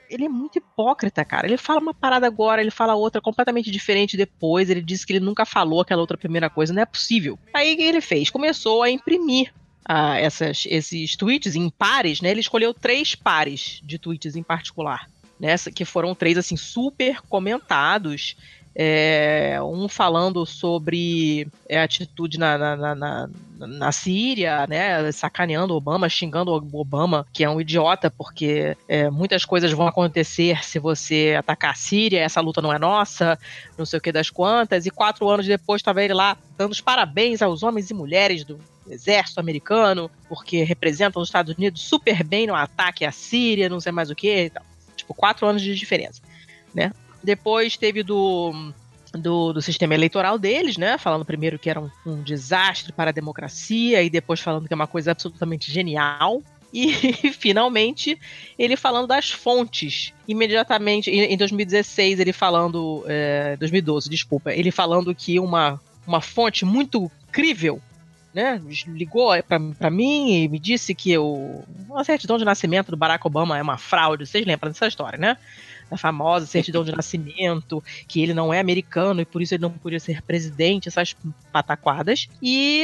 Ele 0.09 0.25
é 0.25 0.29
muito 0.29 0.57
hipócrita, 0.57 1.23
cara. 1.25 1.47
Ele 1.47 1.57
fala 1.57 1.79
uma 1.79 1.93
parada 1.93 2.25
agora, 2.27 2.61
ele 2.61 2.71
fala 2.71 2.95
outra 2.95 3.21
completamente 3.21 3.69
diferente 3.71 4.17
depois. 4.17 4.69
Ele 4.69 4.81
disse 4.81 5.05
que 5.05 5.13
ele 5.13 5.25
nunca 5.25 5.45
falou 5.45 5.81
aquela 5.81 6.01
outra 6.01 6.17
primeira 6.17 6.49
coisa. 6.49 6.73
Não 6.73 6.81
é 6.81 6.85
possível. 6.85 7.37
Aí 7.53 7.73
o 7.73 7.77
que 7.77 7.83
ele 7.83 8.01
fez? 8.01 8.29
Começou 8.29 8.83
a 8.83 8.89
imprimir 8.89 9.53
ah, 9.85 10.19
essas, 10.19 10.65
esses 10.67 11.15
tweets 11.15 11.55
em 11.55 11.69
pares, 11.69 12.21
né? 12.21 12.31
Ele 12.31 12.41
escolheu 12.41 12.73
três 12.73 13.15
pares 13.15 13.81
de 13.83 13.97
tweets 13.97 14.35
em 14.35 14.43
particular. 14.43 15.09
Nessa, 15.39 15.71
que 15.71 15.85
foram 15.85 16.15
três 16.15 16.37
assim 16.37 16.57
super 16.57 17.21
comentados. 17.21 18.35
É, 18.79 19.57
um 19.63 19.89
falando 19.89 20.45
sobre 20.45 21.47
é, 21.67 21.81
atitude 21.81 22.37
na, 22.37 22.55
na, 22.59 22.93
na, 22.93 23.29
na, 23.57 23.91
Síria, 23.91 24.67
né, 24.67 25.11
sacaneando 25.11 25.73
Obama, 25.73 26.07
xingando 26.07 26.51
Obama, 26.51 27.25
que 27.33 27.43
é 27.43 27.49
um 27.49 27.59
idiota, 27.59 28.11
porque 28.11 28.77
é, 28.87 29.09
muitas 29.09 29.43
coisas 29.43 29.71
vão 29.71 29.87
acontecer 29.87 30.63
se 30.63 30.77
você 30.77 31.35
atacar 31.39 31.71
a 31.71 31.75
Síria, 31.75 32.19
essa 32.19 32.39
luta 32.39 32.61
não 32.61 32.71
é 32.71 32.77
nossa, 32.77 33.39
não 33.75 33.83
sei 33.83 33.97
o 33.97 34.01
que 34.01 34.11
das 34.11 34.29
quantas, 34.29 34.85
e 34.85 34.91
quatro 34.91 35.27
anos 35.27 35.47
depois 35.47 35.79
estava 35.79 36.03
ele 36.03 36.13
lá 36.13 36.37
dando 36.55 36.71
os 36.71 36.79
parabéns 36.79 37.41
aos 37.41 37.63
homens 37.63 37.89
e 37.89 37.95
mulheres 37.95 38.43
do 38.43 38.59
exército 38.87 39.39
americano, 39.39 40.07
porque 40.29 40.63
representam 40.63 41.19
os 41.19 41.29
Estados 41.29 41.55
Unidos 41.57 41.81
super 41.81 42.23
bem 42.23 42.45
no 42.45 42.53
ataque 42.53 43.05
à 43.05 43.11
Síria, 43.11 43.69
não 43.69 43.79
sei 43.79 43.91
mais 43.91 44.11
o 44.11 44.15
que, 44.15 44.51
tipo, 44.95 45.15
quatro 45.15 45.47
anos 45.47 45.63
de 45.63 45.73
diferença, 45.73 46.21
né? 46.75 46.91
Depois 47.27 47.75
teve 47.75 48.03
do, 48.03 48.71
do, 49.11 49.51
do, 49.51 49.61
sistema 49.61 49.93
eleitoral 49.93 50.39
deles, 50.39 50.77
né? 50.77 50.97
Falando 50.97 51.25
primeiro 51.25 51.59
que 51.59 51.69
era 51.69 51.77
um, 51.77 51.89
um, 52.05 52.23
desastre 52.23 52.93
para 52.93 53.09
a 53.09 53.13
democracia, 53.13 54.01
e 54.01 54.09
depois 54.09 54.39
falando 54.39 54.65
que 54.65 54.73
é 54.73 54.75
uma 54.75 54.87
coisa 54.87 55.11
absolutamente 55.11 55.69
genial. 55.69 56.41
E 56.73 56.93
finalmente 57.37 58.17
ele 58.57 58.77
falando 58.77 59.07
das 59.07 59.29
fontes. 59.29 60.13
Imediatamente, 60.25 61.11
em, 61.11 61.33
em 61.33 61.37
2016, 61.37 62.21
ele 62.21 62.31
falando. 62.31 63.03
É, 63.05 63.57
2012, 63.57 64.09
desculpa. 64.09 64.53
Ele 64.53 64.71
falando 64.71 65.13
que 65.13 65.37
uma, 65.37 65.81
uma 66.07 66.21
fonte 66.21 66.63
muito 66.63 67.11
crível. 67.29 67.81
Né, 68.33 68.61
ligou 68.89 69.31
para 69.43 69.89
mim 69.89 70.43
e 70.43 70.47
me 70.47 70.59
disse 70.59 70.93
que 70.93 71.17
o, 71.17 71.63
a 71.95 72.03
certidão 72.03 72.37
de 72.37 72.45
nascimento 72.45 72.91
do 72.91 72.97
Barack 72.97 73.25
Obama 73.25 73.57
é 73.57 73.61
uma 73.63 73.79
fraude. 73.79 74.27
Vocês 74.27 74.45
lembram 74.45 74.69
dessa 74.69 74.85
história, 74.85 75.17
né? 75.17 75.37
A 75.89 75.97
famosa 75.97 76.45
certidão 76.45 76.83
de 76.83 76.91
nascimento, 76.91 77.83
que 78.07 78.21
ele 78.21 78.33
não 78.33 78.53
é 78.53 78.59
americano 78.59 79.21
e 79.21 79.25
por 79.25 79.41
isso 79.41 79.53
ele 79.53 79.61
não 79.61 79.71
podia 79.71 79.99
ser 79.99 80.21
presidente, 80.21 80.87
essas 80.87 81.15
pataquadas. 81.51 82.27
E 82.41 82.83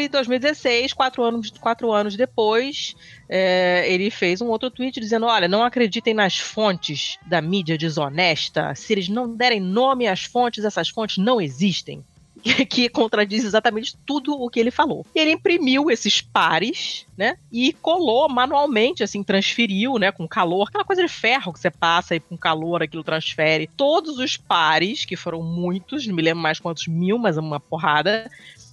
em 0.00 0.08
2016, 0.08 0.92
quatro 0.92 1.22
anos, 1.22 1.50
quatro 1.50 1.92
anos 1.92 2.16
depois, 2.16 2.94
é, 3.28 3.84
ele 3.86 4.10
fez 4.10 4.40
um 4.40 4.48
outro 4.48 4.70
tweet 4.70 5.00
dizendo: 5.00 5.26
olha, 5.26 5.48
não 5.48 5.62
acreditem 5.62 6.14
nas 6.14 6.38
fontes 6.38 7.18
da 7.26 7.40
mídia 7.40 7.78
desonesta. 7.78 8.74
Se 8.74 8.92
eles 8.92 9.08
não 9.08 9.34
derem 9.34 9.60
nome 9.60 10.06
às 10.06 10.24
fontes, 10.24 10.64
essas 10.64 10.88
fontes 10.88 11.18
não 11.18 11.40
existem. 11.40 12.04
que 12.68 12.88
contradiz 12.88 13.44
exatamente 13.44 13.96
tudo 14.04 14.34
o 14.34 14.50
que 14.50 14.58
ele 14.58 14.70
falou. 14.70 15.06
Ele 15.14 15.32
imprimiu 15.32 15.90
esses 15.90 16.20
pares, 16.20 17.06
né? 17.16 17.36
E 17.50 17.72
colou 17.74 18.28
manualmente, 18.28 19.02
assim, 19.02 19.22
transferiu, 19.22 19.98
né? 19.98 20.10
Com 20.10 20.26
calor, 20.26 20.68
aquela 20.68 20.84
coisa 20.84 21.02
de 21.02 21.08
ferro 21.08 21.52
que 21.52 21.60
você 21.60 21.70
passa 21.70 22.16
e 22.16 22.20
com 22.20 22.36
calor 22.36 22.82
aquilo 22.82 23.04
transfere. 23.04 23.70
Todos 23.76 24.18
os 24.18 24.36
pares, 24.36 25.04
que 25.04 25.16
foram 25.16 25.42
muitos, 25.42 26.06
não 26.06 26.14
me 26.14 26.22
lembro 26.22 26.42
mais 26.42 26.58
quantos 26.58 26.86
mil, 26.86 27.18
mas 27.18 27.36
uma 27.36 27.60
porrada. 27.60 28.30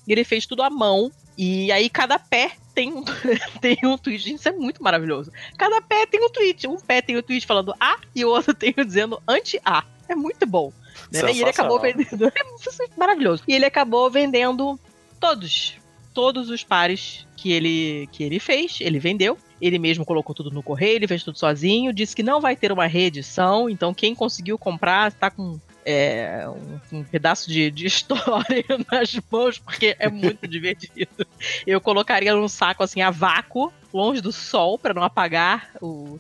Ele 0.07 0.23
fez 0.23 0.45
tudo 0.45 0.63
à 0.63 0.69
mão. 0.69 1.11
E 1.37 1.71
aí 1.71 1.89
cada 1.89 2.19
pé 2.19 2.53
tem 2.73 2.91
um, 2.91 3.03
tem 3.61 3.77
um 3.83 3.97
tweet. 3.97 4.23
Gente, 4.23 4.39
isso 4.39 4.49
é 4.49 4.51
muito 4.51 4.81
maravilhoso. 4.83 5.31
Cada 5.57 5.81
pé 5.81 6.05
tem 6.05 6.23
um 6.23 6.29
tweet. 6.29 6.67
Um 6.67 6.77
pé 6.77 7.01
tem 7.01 7.15
o 7.15 7.19
um 7.19 7.21
tweet 7.21 7.45
falando 7.45 7.73
A 7.79 7.97
e 8.15 8.25
o 8.25 8.29
outro 8.29 8.53
tem 8.55 8.73
o 8.75 8.85
dizendo 8.85 9.21
anti-A. 9.27 9.83
É 10.07 10.15
muito 10.15 10.45
bom. 10.47 10.73
Né? 11.11 11.31
E 11.33 11.41
ele 11.41 11.49
acabou 11.49 11.79
vendendo. 11.79 12.27
É 12.27 12.97
maravilhoso. 12.97 13.43
E 13.47 13.53
ele 13.53 13.65
acabou 13.65 14.09
vendendo 14.09 14.79
todos. 15.19 15.77
Todos 16.13 16.49
os 16.49 16.63
pares 16.63 17.27
que 17.35 17.51
ele, 17.51 18.07
que 18.11 18.23
ele 18.23 18.39
fez, 18.39 18.77
ele 18.81 18.99
vendeu. 18.99 19.37
Ele 19.61 19.77
mesmo 19.77 20.05
colocou 20.05 20.33
tudo 20.33 20.51
no 20.51 20.63
correio, 20.63 20.95
ele 20.95 21.07
fez 21.07 21.23
tudo 21.23 21.37
sozinho. 21.37 21.93
Disse 21.93 22.15
que 22.15 22.23
não 22.23 22.39
vai 22.39 22.55
ter 22.55 22.71
uma 22.71 22.85
reedição. 22.87 23.69
Então, 23.69 23.93
quem 23.93 24.15
conseguiu 24.15 24.57
comprar 24.57 25.09
está 25.09 25.29
com 25.29 25.59
é, 25.85 26.45
um, 26.47 26.99
um, 26.99 27.03
pedaço 27.03 27.49
de, 27.49 27.71
de, 27.71 27.85
história 27.87 28.63
nas 28.91 29.19
mãos, 29.31 29.57
porque 29.57 29.95
é 29.99 30.09
muito 30.09 30.45
divertido. 30.47 31.25
Eu 31.65 31.81
colocaria 31.81 32.33
num 32.35 32.47
saco 32.47 32.83
assim 32.83 33.01
a 33.01 33.09
vácuo, 33.09 33.71
longe 33.93 34.21
do 34.21 34.31
sol, 34.31 34.77
para 34.77 34.93
não 34.93 35.03
apagar 35.03 35.71
o, 35.81 36.19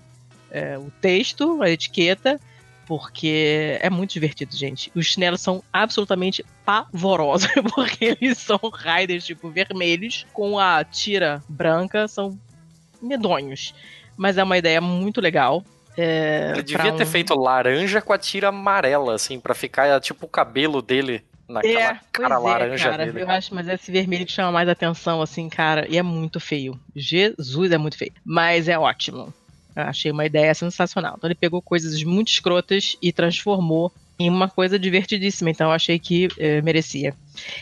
é, 0.51 0.77
o 0.77 0.91
texto, 1.01 1.61
a 1.61 1.69
etiqueta 1.69 2.39
porque 2.89 3.77
é 3.81 3.87
muito 3.87 4.13
divertido, 4.13 4.57
gente. 4.57 4.91
Os 4.95 5.05
chinelos 5.05 5.41
são 5.41 5.63
absolutamente 5.71 6.43
pavorosos, 6.65 7.47
porque 7.75 8.17
eles 8.19 8.39
são 8.39 8.59
riders, 8.73 9.23
tipo, 9.23 9.47
vermelhos, 9.47 10.25
com 10.33 10.57
a 10.57 10.83
tira 10.83 11.43
branca, 11.47 12.07
são 12.07 12.35
medonhos. 12.99 13.75
Mas 14.17 14.39
é 14.39 14.43
uma 14.43 14.57
ideia 14.57 14.81
muito 14.81 15.21
legal. 15.21 15.63
É, 15.95 16.53
Ele 16.55 16.63
devia 16.63 16.91
ter 16.93 17.05
feito 17.05 17.39
laranja 17.39 18.01
com 18.01 18.11
a 18.11 18.17
tira 18.17 18.47
amarela, 18.47 19.13
assim, 19.13 19.39
para 19.39 19.53
ficar 19.53 20.01
tipo 20.01 20.25
o 20.25 20.29
cabelo 20.29 20.81
dele 20.81 21.23
naquela 21.47 21.91
é, 21.91 21.99
cara 22.11 22.35
é, 22.35 22.37
laranja 22.39 22.89
cara, 22.89 23.05
dele. 23.05 23.21
Eu 23.21 23.29
acho, 23.29 23.53
mas 23.53 23.67
é 23.67 23.75
esse 23.75 23.91
vermelho 23.91 24.25
que 24.25 24.31
chama 24.31 24.51
mais 24.51 24.67
atenção, 24.67 25.21
assim, 25.21 25.47
cara, 25.47 25.85
e 25.87 25.95
é 25.95 26.01
muito 26.01 26.39
feio. 26.39 26.79
Jesus, 26.95 27.71
é 27.71 27.77
muito 27.77 27.99
feio. 27.99 28.13
Mas 28.25 28.67
é 28.67 28.79
ótimo. 28.79 29.31
Achei 29.75 30.11
uma 30.11 30.25
ideia 30.25 30.53
sensacional. 30.53 31.15
Então 31.17 31.27
ele 31.27 31.35
pegou 31.35 31.61
coisas 31.61 32.03
muito 32.03 32.29
escrotas 32.29 32.97
e 33.01 33.11
transformou 33.11 33.91
em 34.17 34.29
uma 34.29 34.49
coisa 34.49 34.77
divertidíssima. 34.77 35.49
Então 35.49 35.67
eu 35.67 35.73
achei 35.73 35.97
que 35.97 36.27
eh, 36.37 36.61
merecia. 36.61 37.15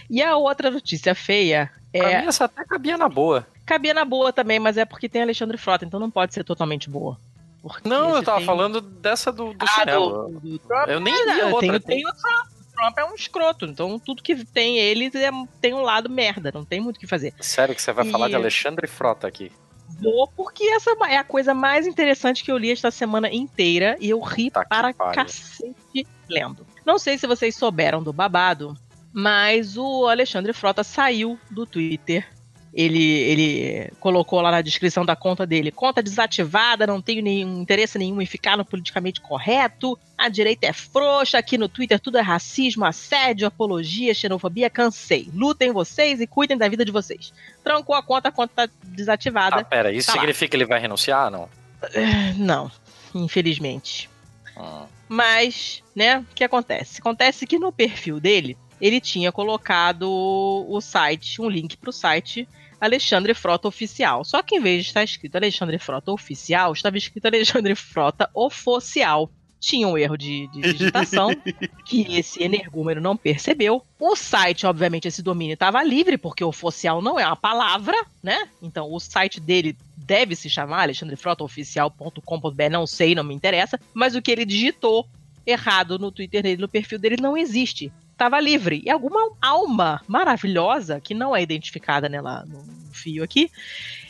E 0.09 0.21
a 0.21 0.35
outra 0.35 0.71
notícia 0.71 1.13
feia 1.13 1.69
é. 1.93 1.99
Pra 1.99 2.21
mim, 2.21 2.27
essa 2.27 2.45
até 2.45 2.63
cabia 2.65 2.97
na 2.97 3.07
boa. 3.07 3.47
Cabia 3.65 3.93
na 3.93 4.05
boa 4.05 4.31
também, 4.31 4.59
mas 4.59 4.77
é 4.77 4.85
porque 4.85 5.09
tem 5.09 5.21
Alexandre 5.21 5.57
Frota, 5.57 5.85
então 5.85 5.99
não 5.99 6.09
pode 6.09 6.33
ser 6.33 6.43
totalmente 6.43 6.89
boa. 6.89 7.17
Porque 7.61 7.87
não, 7.87 8.15
eu 8.15 8.23
tava 8.23 8.37
tem... 8.37 8.45
falando 8.45 8.79
dessa 8.79 9.31
do, 9.31 9.53
do 9.53 9.65
ah, 9.65 9.67
chinelo. 9.67 10.29
Do, 10.29 10.39
do 10.39 10.59
Trump, 10.59 10.87
eu 10.87 10.99
nem 10.99 11.13
vi 11.13 11.41
a 11.41 11.47
outra. 11.47 11.79
Tem, 11.79 11.97
tem 11.97 12.07
o 12.07 12.13
Trump. 12.13 12.47
O 12.47 12.79
Trump 12.79 12.97
é 12.97 13.05
um 13.05 13.15
escroto, 13.15 13.65
então 13.65 13.97
tudo 13.97 14.21
que 14.21 14.45
tem 14.45 14.77
ele 14.77 15.07
é, 15.15 15.31
tem 15.59 15.73
um 15.73 15.81
lado 15.81 16.09
merda, 16.09 16.51
não 16.53 16.63
tem 16.63 16.79
muito 16.79 16.97
o 16.97 16.99
que 16.99 17.07
fazer. 17.07 17.33
Sério 17.39 17.73
que 17.73 17.81
você 17.81 17.91
vai 17.91 18.07
e... 18.07 18.11
falar 18.11 18.29
de 18.29 18.35
Alexandre 18.35 18.87
Frota 18.87 19.27
aqui? 19.27 19.51
Vou, 20.01 20.27
porque 20.27 20.63
essa 20.65 20.91
é 21.09 21.17
a 21.17 21.23
coisa 21.23 21.53
mais 21.53 21.87
interessante 21.87 22.43
que 22.43 22.51
eu 22.51 22.57
li 22.57 22.71
esta 22.71 22.91
semana 22.91 23.33
inteira 23.33 23.97
e 23.99 24.09
eu 24.09 24.19
ri 24.19 24.49
tá 24.51 24.65
para 24.65 24.93
cacete 24.93 26.07
lendo. 26.29 26.65
Não 26.85 26.99
sei 26.99 27.17
se 27.17 27.27
vocês 27.27 27.55
souberam 27.55 28.03
do 28.03 28.13
babado, 28.13 28.75
mas 29.11 29.77
o 29.77 30.07
Alexandre 30.07 30.53
Frota 30.53 30.83
saiu 30.83 31.39
do 31.49 31.65
Twitter 31.65 32.27
ele, 32.73 33.03
ele 33.03 33.91
colocou 33.99 34.41
lá 34.41 34.51
na 34.51 34.61
descrição 34.61 35.05
da 35.05 35.15
conta 35.15 35.45
dele: 35.45 35.71
conta 35.71 36.03
desativada, 36.03 36.87
não 36.87 37.01
tenho 37.01 37.23
nenhum 37.23 37.61
interesse 37.61 37.97
nenhum 37.97 38.21
em 38.21 38.25
ficar 38.25 38.57
no 38.57 38.65
politicamente 38.65 39.21
correto, 39.21 39.97
a 40.17 40.29
direita 40.29 40.67
é 40.67 40.73
frouxa, 40.73 41.37
aqui 41.37 41.57
no 41.57 41.69
Twitter 41.69 41.99
tudo 41.99 42.17
é 42.17 42.21
racismo, 42.21 42.85
assédio, 42.85 43.47
apologia, 43.47 44.13
xenofobia, 44.13 44.69
cansei. 44.69 45.29
Lutem 45.33 45.71
vocês 45.71 46.19
e 46.21 46.27
cuidem 46.27 46.57
da 46.57 46.67
vida 46.67 46.83
de 46.83 46.91
vocês. 46.91 47.33
Trancou 47.63 47.95
a 47.95 48.03
conta, 48.03 48.29
a 48.29 48.31
conta 48.31 48.67
tá 48.67 48.73
desativada. 48.83 49.57
Ah, 49.57 49.63
pera, 49.63 49.91
isso 49.91 50.07
tá 50.07 50.13
significa 50.13 50.45
lá. 50.45 50.49
que 50.49 50.55
ele 50.55 50.65
vai 50.65 50.79
renunciar, 50.79 51.31
não? 51.31 51.49
Eh, 51.93 52.33
não, 52.35 52.71
infelizmente. 53.13 54.09
Hum. 54.57 54.85
Mas, 55.07 55.83
né, 55.95 56.19
o 56.19 56.35
que 56.35 56.43
acontece? 56.43 56.99
Acontece 56.99 57.47
que 57.47 57.57
no 57.57 57.71
perfil 57.71 58.19
dele, 58.19 58.57
ele 58.79 59.01
tinha 59.01 59.31
colocado 59.31 60.07
o 60.07 60.79
site, 60.81 61.41
um 61.41 61.49
link 61.49 61.77
para 61.77 61.89
o 61.89 61.93
site 61.93 62.47
Alexandre 62.79 63.33
Frota 63.33 63.67
Oficial. 63.67 64.23
Só 64.23 64.41
que 64.41 64.55
em 64.55 64.61
vez 64.61 64.83
de 64.83 64.89
estar 64.89 65.03
escrito 65.03 65.35
Alexandre 65.35 65.77
Frota 65.79 66.11
Oficial, 66.11 66.71
estava 66.73 66.97
escrito 66.97 67.25
Alexandre 67.25 67.75
Frota 67.75 68.29
Oficial. 68.33 69.31
Tinha 69.59 69.87
um 69.87 69.97
erro 69.97 70.15
de, 70.15 70.47
de 70.49 70.61
digitação 70.61 71.29
que 71.83 72.15
esse 72.15 72.43
energúmeno 72.43 73.01
não 73.01 73.17
percebeu. 73.17 73.83
O 73.99 74.15
site, 74.15 74.67
obviamente, 74.67 75.07
esse 75.07 75.23
domínio 75.23 75.55
estava 75.55 75.81
livre, 75.81 76.15
porque 76.15 76.43
o 76.43 76.49
oficial 76.49 77.01
não 77.01 77.19
é 77.19 77.25
uma 77.25 77.35
palavra, 77.35 77.97
né? 78.21 78.47
Então 78.61 78.93
o 78.93 78.99
site 78.99 79.39
dele 79.39 79.75
deve 79.95 80.35
se 80.35 80.47
chamar 80.47 80.83
alexandrefrotaoficial.com.br, 80.83 82.63
não 82.69 82.85
sei, 82.85 83.15
não 83.15 83.23
me 83.23 83.33
interessa. 83.33 83.79
Mas 83.95 84.15
o 84.15 84.21
que 84.21 84.29
ele 84.29 84.45
digitou 84.45 85.07
errado 85.43 85.97
no 85.97 86.11
Twitter 86.11 86.43
dele, 86.43 86.61
no 86.61 86.67
perfil 86.67 86.99
dele, 86.99 87.17
não 87.19 87.35
existe 87.35 87.91
estava 88.17 88.39
livre. 88.39 88.81
E 88.83 88.89
alguma 88.89 89.31
alma 89.39 90.01
maravilhosa, 90.07 90.99
que 90.99 91.13
não 91.13 91.35
é 91.35 91.41
identificada 91.41 92.09
nela 92.09 92.43
no 92.45 92.63
fio 92.91 93.23
aqui, 93.23 93.49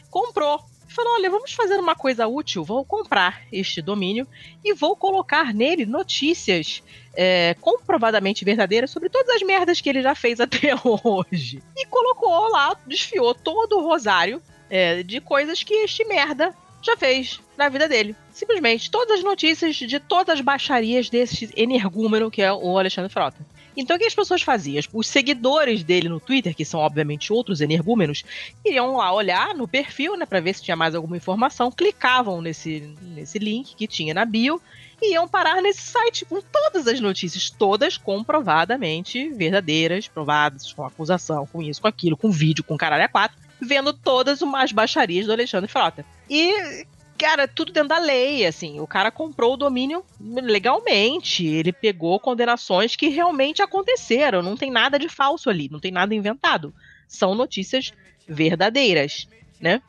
comprou. 0.09 0.63
Falou: 0.87 1.15
olha, 1.15 1.29
vamos 1.29 1.51
fazer 1.51 1.77
uma 1.77 1.93
coisa 1.93 2.25
útil. 2.25 2.63
Vou 2.63 2.83
comprar 2.85 3.43
este 3.51 3.81
domínio 3.81 4.25
e 4.63 4.73
vou 4.73 4.95
colocar 4.95 5.53
nele 5.53 5.85
notícias 5.85 6.81
é, 7.13 7.55
comprovadamente 7.59 8.45
verdadeiras 8.45 8.89
sobre 8.89 9.09
todas 9.09 9.35
as 9.35 9.41
merdas 9.43 9.81
que 9.81 9.89
ele 9.89 10.01
já 10.01 10.15
fez 10.15 10.39
até 10.41 10.73
hoje. 10.83 11.61
E 11.75 11.85
colocou 11.85 12.49
lá, 12.49 12.75
desfiou 12.87 13.35
todo 13.35 13.77
o 13.77 13.83
rosário 13.83 14.41
é, 14.69 15.03
de 15.03 15.19
coisas 15.19 15.61
que 15.61 15.73
este 15.73 16.05
merda 16.05 16.55
já 16.81 16.95
fez 16.95 17.41
na 17.57 17.67
vida 17.67 17.87
dele. 17.89 18.15
Simplesmente 18.31 18.89
todas 18.89 19.19
as 19.19 19.23
notícias 19.23 19.75
de 19.75 19.99
todas 19.99 20.35
as 20.35 20.41
baixarias 20.41 21.09
desse 21.09 21.49
energúmeno 21.57 22.31
que 22.31 22.41
é 22.41 22.53
o 22.53 22.77
Alexandre 22.77 23.11
Frota. 23.11 23.45
Então 23.77 23.95
o 23.95 23.99
que 23.99 24.05
as 24.05 24.15
pessoas 24.15 24.41
faziam? 24.41 24.81
Os 24.91 25.07
seguidores 25.07 25.83
dele 25.83 26.09
no 26.09 26.19
Twitter, 26.19 26.55
que 26.55 26.65
são 26.65 26.79
obviamente 26.79 27.31
outros 27.31 27.61
energúmenos, 27.61 28.23
iriam 28.65 28.97
lá 28.97 29.13
olhar 29.13 29.53
no 29.53 29.67
perfil, 29.67 30.17
né, 30.17 30.25
para 30.25 30.39
ver 30.39 30.55
se 30.55 30.63
tinha 30.63 30.75
mais 30.75 30.95
alguma 30.95 31.15
informação, 31.15 31.71
clicavam 31.71 32.41
nesse, 32.41 32.91
nesse 33.01 33.37
link 33.37 33.75
que 33.75 33.87
tinha 33.87 34.15
na 34.15 34.25
bio 34.25 34.59
e 34.99 35.13
iam 35.13 35.27
parar 35.27 35.61
nesse 35.61 35.81
site 35.81 36.25
com 36.25 36.41
todas 36.41 36.87
as 36.87 36.99
notícias, 36.99 37.51
todas 37.51 37.97
comprovadamente 37.97 39.29
verdadeiras, 39.29 40.07
provadas 40.07 40.73
com 40.73 40.83
acusação, 40.83 41.45
com 41.45 41.61
isso, 41.61 41.79
com 41.79 41.87
aquilo, 41.87 42.17
com 42.17 42.31
vídeo, 42.31 42.63
com 42.63 42.75
caralho 42.75 43.05
a 43.05 43.07
quatro, 43.07 43.37
vendo 43.61 43.93
todas 43.93 44.41
umas 44.41 44.71
baixarias 44.71 45.27
do 45.27 45.31
Alexandre 45.31 45.69
Frota. 45.69 46.03
E 46.27 46.85
cara, 47.17 47.47
tudo 47.47 47.71
dentro 47.71 47.89
da 47.89 47.99
lei, 47.99 48.45
assim. 48.45 48.79
O 48.79 48.87
cara 48.87 49.11
comprou 49.11 49.53
o 49.53 49.57
domínio 49.57 50.03
legalmente. 50.19 51.45
Ele 51.45 51.73
pegou 51.73 52.19
condenações 52.19 52.95
que 52.95 53.07
realmente 53.09 53.61
aconteceram. 53.61 54.41
Não 54.41 54.55
tem 54.55 54.71
nada 54.71 54.99
de 54.99 55.09
falso 55.09 55.49
ali, 55.49 55.69
não 55.69 55.79
tem 55.79 55.91
nada 55.91 56.13
inventado. 56.13 56.73
São 57.07 57.35
notícias 57.35 57.93
verdadeiras, 58.27 59.27
né? 59.59 59.81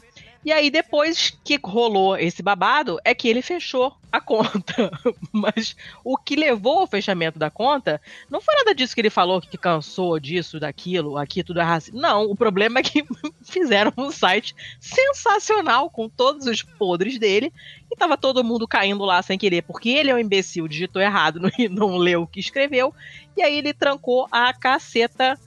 E 0.45 0.53
aí, 0.53 0.71
depois 0.71 1.37
que 1.45 1.59
rolou 1.63 2.17
esse 2.17 2.43
babado, 2.43 2.99
é 3.05 3.13
que 3.13 3.29
ele 3.29 3.43
fechou 3.43 3.93
a 4.11 4.21
conta. 4.21 4.91
Mas 5.33 5.77
o 6.05 6.17
que 6.17 6.37
levou 6.37 6.79
ao 6.79 6.87
fechamento 6.87 7.39
da 7.39 7.51
conta 7.51 8.01
não 8.31 8.41
foi 8.41 8.55
nada 8.55 8.75
disso 8.75 8.95
que 8.95 9.01
ele 9.01 9.11
falou 9.11 9.41
que 9.41 9.59
cansou 9.59 10.19
disso, 10.19 10.61
daquilo, 10.61 11.17
aqui 11.17 11.43
tudo 11.43 11.61
é 11.61 11.65
racismo. 11.65 12.01
Não, 12.01 12.23
o 12.23 12.37
problema 12.37 12.79
é 12.79 12.83
que 12.83 13.05
fizeram 13.43 13.93
um 13.99 14.11
site 14.11 14.55
sensacional 14.81 15.91
com 15.91 16.09
todos 16.09 16.47
os 16.47 16.63
podres 16.63 17.19
dele 17.19 17.53
e 17.91 17.97
tava 17.97 18.17
todo 18.17 18.45
mundo 18.45 18.67
caindo 18.67 19.05
lá 19.05 19.21
sem 19.23 19.37
querer, 19.37 19.63
porque 19.63 19.91
ele 19.91 20.11
é 20.11 20.15
um 20.15 20.19
imbecil, 20.19 20.69
digitou 20.69 21.03
errado 21.03 21.51
e 21.59 21.69
não 21.69 21.97
leu 21.97 22.23
o 22.23 22.27
que 22.27 22.41
escreveu. 22.41 22.95
E 23.37 23.43
aí 23.43 23.59
ele 23.59 23.75
trancou 23.75 24.29
a 24.31 24.53
caceta 24.53 25.39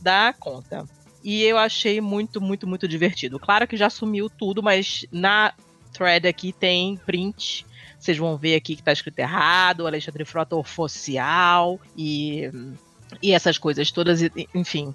da 0.00 0.34
conta. 0.38 0.86
E 1.22 1.42
eu 1.42 1.58
achei 1.58 2.00
muito, 2.00 2.40
muito, 2.40 2.66
muito 2.66 2.88
divertido. 2.88 3.38
Claro 3.38 3.66
que 3.66 3.76
já 3.76 3.90
sumiu 3.90 4.30
tudo, 4.30 4.62
mas 4.62 5.04
na 5.12 5.52
thread 5.92 6.26
aqui 6.26 6.52
tem 6.52 6.96
print. 7.04 7.66
Vocês 7.98 8.16
vão 8.16 8.36
ver 8.36 8.54
aqui 8.54 8.76
que 8.76 8.82
tá 8.82 8.92
escrito 8.92 9.18
errado, 9.18 9.86
Alexandre 9.86 10.24
Frota 10.24 10.56
oficial 10.56 11.78
e, 11.96 12.50
e 13.22 13.32
essas 13.32 13.58
coisas 13.58 13.90
todas. 13.90 14.20
Enfim, 14.54 14.94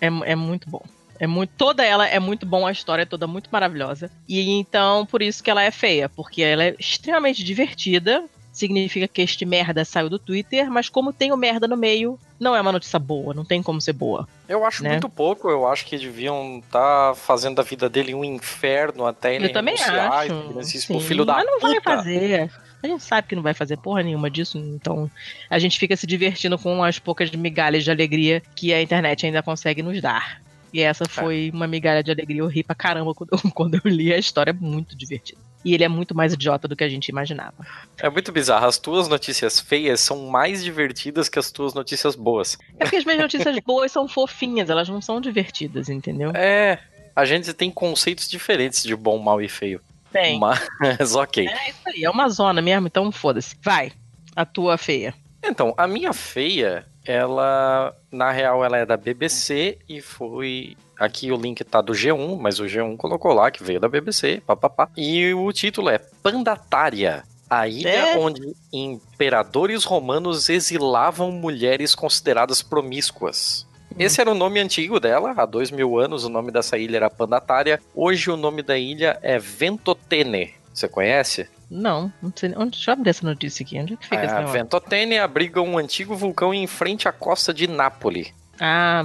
é, 0.00 0.06
é 0.32 0.36
muito 0.36 0.68
bom. 0.68 0.82
É 1.18 1.26
muito, 1.26 1.52
toda 1.56 1.84
ela 1.84 2.06
é 2.06 2.18
muito 2.18 2.44
bom, 2.44 2.66
a 2.66 2.72
história 2.72 3.02
é 3.02 3.06
toda 3.06 3.28
muito 3.28 3.48
maravilhosa. 3.50 4.10
E 4.28 4.50
então, 4.50 5.06
por 5.06 5.22
isso 5.22 5.42
que 5.42 5.50
ela 5.50 5.62
é 5.62 5.70
feia, 5.70 6.08
porque 6.08 6.42
ela 6.42 6.64
é 6.64 6.74
extremamente 6.78 7.44
divertida, 7.44 8.24
significa 8.52 9.08
que 9.08 9.22
este 9.22 9.44
merda 9.44 9.84
saiu 9.84 10.10
do 10.10 10.18
Twitter, 10.18 10.70
mas 10.70 10.88
como 10.88 11.12
tem 11.12 11.32
o 11.32 11.36
merda 11.36 11.66
no 11.66 11.76
meio, 11.76 12.18
não 12.38 12.54
é 12.54 12.60
uma 12.60 12.70
notícia 12.70 12.98
boa, 12.98 13.32
não 13.32 13.44
tem 13.44 13.62
como 13.62 13.80
ser 13.80 13.94
boa. 13.94 14.28
Eu 14.48 14.64
acho 14.64 14.82
né? 14.82 14.90
muito 14.90 15.08
pouco, 15.08 15.48
eu 15.48 15.66
acho 15.66 15.86
que 15.86 15.96
deviam 15.96 16.58
estar 16.58 17.14
fazendo 17.16 17.56
da 17.56 17.62
vida 17.62 17.88
dele 17.88 18.14
um 18.14 18.22
inferno 18.22 19.06
até 19.06 19.34
ele 19.34 19.46
Eu 19.46 19.52
também 19.52 19.74
acho. 19.74 20.64
sim, 20.64 20.86
pro 20.86 21.00
filho 21.00 21.24
da 21.24 21.34
mas 21.34 21.46
não 21.46 21.58
vai 21.58 21.74
puta. 21.76 21.96
fazer. 21.96 22.50
A 22.82 22.86
gente 22.88 23.02
sabe 23.02 23.28
que 23.28 23.36
não 23.36 23.42
vai 23.42 23.54
fazer 23.54 23.76
porra 23.78 24.02
nenhuma 24.02 24.28
disso, 24.28 24.58
então 24.58 25.10
a 25.48 25.58
gente 25.58 25.78
fica 25.78 25.96
se 25.96 26.06
divertindo 26.06 26.58
com 26.58 26.82
as 26.82 26.98
poucas 26.98 27.30
migalhas 27.30 27.84
de 27.84 27.90
alegria 27.90 28.42
que 28.56 28.74
a 28.74 28.82
internet 28.82 29.24
ainda 29.24 29.42
consegue 29.42 29.82
nos 29.82 30.00
dar. 30.02 30.42
E 30.72 30.80
essa 30.80 31.04
foi 31.04 31.50
uma 31.52 31.66
migalha 31.66 32.02
de 32.02 32.10
alegria. 32.10 32.40
Eu 32.40 32.46
ri 32.46 32.64
pra 32.64 32.74
caramba 32.74 33.14
quando 33.14 33.30
eu, 33.32 33.38
quando 33.52 33.74
eu 33.74 33.90
li 33.90 34.12
a 34.12 34.18
história, 34.18 34.50
é 34.50 34.54
muito 34.54 34.96
divertida. 34.96 35.40
E 35.64 35.74
ele 35.74 35.84
é 35.84 35.88
muito 35.88 36.14
mais 36.14 36.32
idiota 36.32 36.66
do 36.66 36.74
que 36.74 36.84
a 36.84 36.88
gente 36.88 37.08
imaginava. 37.08 37.66
É 37.98 38.10
muito 38.10 38.32
bizarro, 38.32 38.66
as 38.66 38.78
tuas 38.78 39.08
notícias 39.08 39.60
feias 39.60 40.00
são 40.00 40.26
mais 40.26 40.62
divertidas 40.62 41.28
que 41.28 41.38
as 41.38 41.50
tuas 41.50 41.74
notícias 41.74 42.16
boas. 42.16 42.58
É 42.78 42.84
porque 42.84 42.96
as 42.96 43.04
minhas 43.04 43.20
notícias 43.20 43.58
boas 43.64 43.92
são 43.92 44.08
fofinhas, 44.08 44.70
elas 44.70 44.88
não 44.88 45.00
são 45.00 45.20
divertidas, 45.20 45.88
entendeu? 45.88 46.32
É, 46.34 46.78
a 47.14 47.24
gente 47.24 47.52
tem 47.52 47.70
conceitos 47.70 48.28
diferentes 48.28 48.82
de 48.82 48.96
bom, 48.96 49.18
mal 49.18 49.40
e 49.40 49.48
feio. 49.48 49.80
Tem. 50.12 50.38
Mas 50.38 51.14
ok. 51.14 51.46
É 51.46 51.70
isso 51.70 51.80
aí, 51.86 52.04
é 52.04 52.10
uma 52.10 52.28
zona 52.28 52.60
mesmo, 52.60 52.86
então 52.86 53.10
foda-se. 53.10 53.56
Vai, 53.62 53.92
a 54.36 54.44
tua 54.44 54.76
feia. 54.76 55.14
Então, 55.44 55.74
a 55.76 55.88
minha 55.88 56.12
feia, 56.12 56.86
ela, 57.04 57.96
na 58.10 58.30
real, 58.30 58.64
ela 58.64 58.78
é 58.78 58.86
da 58.86 58.96
BBC 58.96 59.78
e 59.88 60.00
foi. 60.00 60.76
Aqui 61.02 61.32
o 61.32 61.36
link 61.36 61.64
tá 61.64 61.80
do 61.80 61.92
G1, 61.92 62.38
mas 62.38 62.60
o 62.60 62.64
G1 62.64 62.96
colocou 62.96 63.32
lá 63.32 63.50
que 63.50 63.60
veio 63.60 63.80
da 63.80 63.88
BBC, 63.88 64.40
papapá. 64.46 64.88
E 64.96 65.34
o 65.34 65.52
título 65.52 65.88
é 65.88 65.98
Pandatária. 65.98 67.24
A 67.50 67.66
ilha 67.66 67.88
É? 67.90 68.16
onde 68.16 68.54
imperadores 68.72 69.82
romanos 69.82 70.48
exilavam 70.48 71.32
mulheres 71.32 71.96
consideradas 71.96 72.62
promíscuas. 72.62 73.66
Esse 73.98 74.20
era 74.20 74.30
o 74.30 74.34
nome 74.34 74.60
antigo 74.60 75.00
dela, 75.00 75.34
há 75.36 75.44
dois 75.44 75.72
mil 75.72 75.98
anos 75.98 76.24
o 76.24 76.28
nome 76.28 76.52
dessa 76.52 76.78
ilha 76.78 76.98
era 76.98 77.10
Pandatária. 77.10 77.80
Hoje 77.96 78.30
o 78.30 78.36
nome 78.36 78.62
da 78.62 78.78
ilha 78.78 79.18
é 79.22 79.40
Ventotene. 79.40 80.54
Você 80.72 80.86
conhece? 80.86 81.48
Não, 81.68 82.12
não 82.22 82.32
sei. 82.34 82.54
Onde, 82.56 82.70
deixa 82.70 82.90
eu 82.90 82.92
abrir 82.92 83.10
essa 83.10 83.26
notícia 83.26 83.64
aqui. 83.64 83.76
Onde 83.78 83.94
é 83.94 83.96
que 83.96 84.04
fica 84.04 84.24
esse 84.24 84.34
A 84.34 84.38
negócio? 84.38 84.60
Ventotene 84.60 85.18
abriga 85.18 85.60
um 85.60 85.76
antigo 85.76 86.14
vulcão 86.14 86.54
em 86.54 86.66
frente 86.68 87.08
à 87.08 87.12
costa 87.12 87.52
de 87.52 87.66
Nápoles. 87.66 88.32
Ah, 88.60 89.04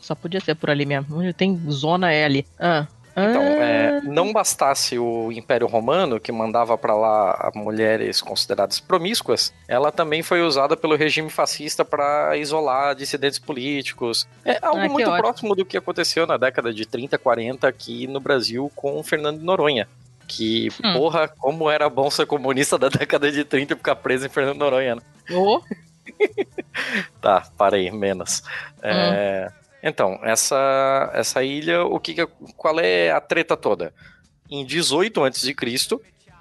só 0.00 0.14
podia 0.14 0.40
ser 0.40 0.54
por 0.54 0.70
ali 0.70 0.84
mesmo. 0.86 1.18
Onde 1.18 1.32
tem 1.32 1.58
zona 1.70 2.12
é 2.12 2.24
ali. 2.24 2.46
Ah. 2.58 2.86
Então, 3.20 3.42
ah, 3.42 3.64
é, 3.64 4.00
não 4.02 4.32
bastasse 4.32 4.96
o 4.96 5.32
Império 5.32 5.66
Romano, 5.66 6.20
que 6.20 6.30
mandava 6.30 6.78
pra 6.78 6.94
lá 6.94 7.50
mulheres 7.52 8.20
consideradas 8.20 8.78
promíscuas, 8.78 9.52
ela 9.66 9.90
também 9.90 10.22
foi 10.22 10.40
usada 10.42 10.76
pelo 10.76 10.94
regime 10.94 11.28
fascista 11.28 11.84
para 11.84 12.36
isolar 12.36 12.94
dissidentes 12.94 13.40
políticos. 13.40 14.24
É 14.44 14.58
algo 14.62 14.82
Ah, 14.82 14.88
muito 14.88 15.10
ótimo. 15.10 15.18
próximo 15.18 15.56
do 15.56 15.64
que 15.64 15.76
aconteceu 15.76 16.28
na 16.28 16.36
década 16.36 16.72
de 16.72 16.86
30, 16.86 17.18
40 17.18 17.66
aqui 17.66 18.06
no 18.06 18.20
Brasil 18.20 18.70
com 18.76 19.00
o 19.00 19.02
Fernando 19.02 19.40
Noronha. 19.42 19.88
Que, 20.28 20.68
Hum. 20.84 20.92
porra, 20.92 21.26
como 21.26 21.68
era 21.68 21.88
bom 21.90 22.08
ser 22.12 22.24
comunista 22.26 22.78
da 22.78 22.88
década 22.88 23.32
de 23.32 23.42
30 23.44 23.72
e 23.72 23.76
ficar 23.76 23.96
preso 23.96 24.26
em 24.26 24.28
Fernando 24.28 24.58
Noronha, 24.58 24.94
né? 24.94 25.02
ô, 25.32 25.60
Tá, 27.20 27.50
parei, 27.56 27.90
menos. 27.90 28.42
É, 28.82 29.50
Então, 29.82 30.18
essa, 30.22 31.10
essa 31.14 31.42
ilha, 31.42 31.84
o 31.84 31.98
que, 31.98 32.14
qual 32.56 32.78
é 32.80 33.10
a 33.10 33.20
treta 33.20 33.56
toda? 33.56 33.92
Em 34.50 34.64
18 34.64 35.24
a.C., 35.24 35.54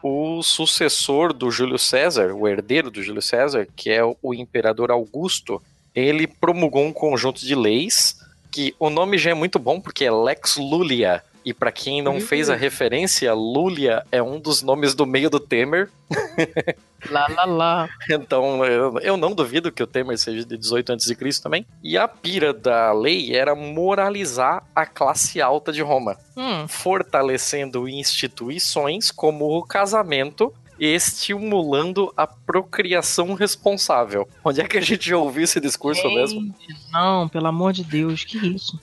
o 0.02 0.42
sucessor 0.44 1.34
do 1.34 1.50
Júlio 1.52 1.78
César, 1.78 2.34
o 2.34 2.48
herdeiro 2.48 2.90
do 2.90 3.02
Júlio 3.02 3.22
César, 3.22 3.68
que 3.76 3.90
é 3.90 4.02
o 4.04 4.34
imperador 4.34 4.92
Augusto, 4.92 5.62
ele 5.94 6.28
promulgou 6.28 6.86
um 6.86 6.94
conjunto 6.94 7.42
de 7.42 7.56
leis 7.56 8.18
que 8.52 8.76
o 8.80 8.90
nome 8.90 9.18
já 9.18 9.32
é 9.32 9.34
muito 9.34 9.60
bom 9.60 9.82
porque 9.82 10.06
é 10.06 10.12
Lex 10.12 10.58
Lulia. 10.58 11.24
E 11.48 11.54
pra 11.54 11.72
quem 11.72 12.02
não 12.02 12.20
fez 12.20 12.50
a 12.50 12.58
referência, 12.58 13.34
Lulia 13.34 14.06
é 14.12 14.22
um 14.22 14.38
dos 14.38 14.62
nomes 14.62 14.94
do 14.94 15.06
meio 15.06 15.30
do 15.30 15.40
Temer. 15.40 15.90
lá, 17.10 17.26
lá, 17.30 17.46
lá. 17.46 17.90
Então, 18.10 18.66
eu, 18.66 19.00
eu 19.00 19.16
não 19.16 19.32
duvido 19.32 19.72
que 19.72 19.82
o 19.82 19.88
Temer 19.88 20.18
seja 20.18 20.44
de 20.44 20.58
18 20.58 20.92
a.C. 20.92 21.16
também. 21.42 21.66
E 21.82 21.98
a 21.98 22.06
pira 22.06 22.54
da 22.54 22.92
lei 22.92 23.34
era 23.34 23.56
moralizar 23.56 24.62
a 24.76 24.86
classe 24.86 25.42
alta 25.42 25.72
de 25.72 25.82
Roma, 25.82 26.18
Hum, 26.36 26.68
fortalecendo 26.68 27.88
instituições 27.88 29.10
como 29.10 29.58
o 29.58 29.64
casamento 29.64 30.54
e 30.78 30.94
estimulando 30.94 32.14
a 32.18 32.28
procriação 32.28 33.36
responsável. 33.36 34.28
Onde 34.44 34.60
é 34.60 34.68
que 34.68 34.78
a 34.78 34.82
gente 34.82 35.10
já 35.10 35.18
ouviu 35.18 35.46
esse 35.46 35.62
discurso 35.62 36.06
mesmo? 36.10 36.42
gente, 36.42 36.92
não, 36.92 37.30
pelo 37.30 37.48
amor 37.48 37.72
de 37.72 37.86
Deus, 37.86 38.26
que 38.26 38.38
isso? 38.38 38.78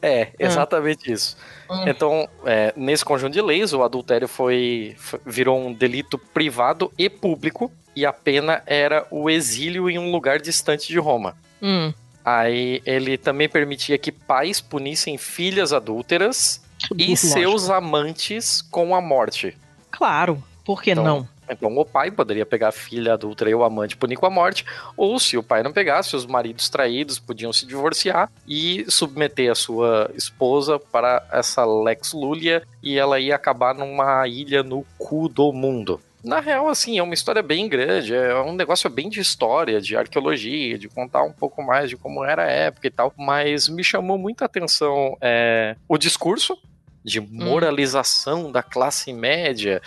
É, 0.00 0.28
exatamente 0.38 1.10
isso. 1.10 1.36
Hum. 1.70 1.84
Então, 1.88 2.28
é, 2.44 2.72
nesse 2.76 3.04
conjunto 3.04 3.32
de 3.32 3.42
leis, 3.42 3.72
o 3.72 3.82
adultério 3.82 4.28
foi, 4.28 4.94
foi- 4.98 5.20
virou 5.26 5.58
um 5.58 5.72
delito 5.72 6.16
privado 6.18 6.92
e 6.96 7.08
público, 7.10 7.70
e 7.96 8.06
a 8.06 8.12
pena 8.12 8.62
era 8.64 9.06
o 9.10 9.28
exílio 9.28 9.90
em 9.90 9.98
um 9.98 10.12
lugar 10.12 10.38
distante 10.40 10.86
de 10.88 10.98
Roma. 10.98 11.36
Hum, 11.60 11.92
Aí 12.24 12.82
ele 12.84 13.16
também 13.16 13.48
permitia 13.48 13.96
que 13.96 14.12
pais 14.12 14.60
punissem 14.60 15.16
filhas 15.16 15.72
adúlteras 15.72 16.62
e 16.96 17.08
lógico. 17.08 17.16
seus 17.16 17.70
amantes 17.70 18.60
com 18.60 18.94
a 18.94 19.00
morte. 19.00 19.56
Claro, 19.90 20.42
por 20.64 20.82
que 20.82 20.90
Então, 20.92 21.02
não? 21.04 21.28
Então 21.50 21.76
o 21.76 21.84
pai 21.84 22.10
poderia 22.10 22.46
pegar 22.46 22.68
a 22.68 22.72
filha 22.72 23.14
adulta 23.14 23.48
e 23.48 23.54
o 23.54 23.64
amante 23.64 23.96
punir 23.96 24.16
com 24.16 24.26
a 24.26 24.30
morte, 24.30 24.64
ou 24.96 25.18
se 25.18 25.36
o 25.36 25.42
pai 25.42 25.62
não 25.62 25.72
pegasse, 25.72 26.16
os 26.16 26.26
maridos 26.26 26.68
traídos 26.68 27.18
podiam 27.18 27.52
se 27.52 27.66
divorciar 27.66 28.30
e 28.46 28.84
submeter 28.88 29.50
a 29.50 29.54
sua 29.54 30.10
esposa 30.14 30.78
para 30.78 31.26
essa 31.32 31.64
Lex 31.64 32.12
Lulia 32.12 32.62
e 32.82 32.98
ela 32.98 33.18
ia 33.18 33.34
acabar 33.34 33.74
numa 33.74 34.26
ilha 34.26 34.62
no 34.62 34.84
cu 34.98 35.28
do 35.28 35.52
mundo. 35.52 36.00
Na 36.22 36.40
real, 36.40 36.68
assim, 36.68 36.98
é 36.98 37.02
uma 37.02 37.14
história 37.14 37.42
bem 37.42 37.68
grande, 37.68 38.12
é 38.12 38.34
um 38.40 38.52
negócio 38.52 38.90
bem 38.90 39.08
de 39.08 39.20
história, 39.20 39.80
de 39.80 39.96
arqueologia, 39.96 40.76
de 40.76 40.88
contar 40.88 41.22
um 41.22 41.32
pouco 41.32 41.62
mais 41.62 41.88
de 41.88 41.96
como 41.96 42.24
era 42.24 42.42
a 42.42 42.50
época 42.50 42.88
e 42.88 42.90
tal, 42.90 43.12
mas 43.16 43.68
me 43.68 43.84
chamou 43.84 44.18
muita 44.18 44.44
atenção 44.44 45.16
é, 45.20 45.76
o 45.88 45.96
discurso 45.96 46.58
de 47.04 47.20
moralização 47.20 48.50
da 48.50 48.62
classe 48.62 49.12
média 49.12 49.80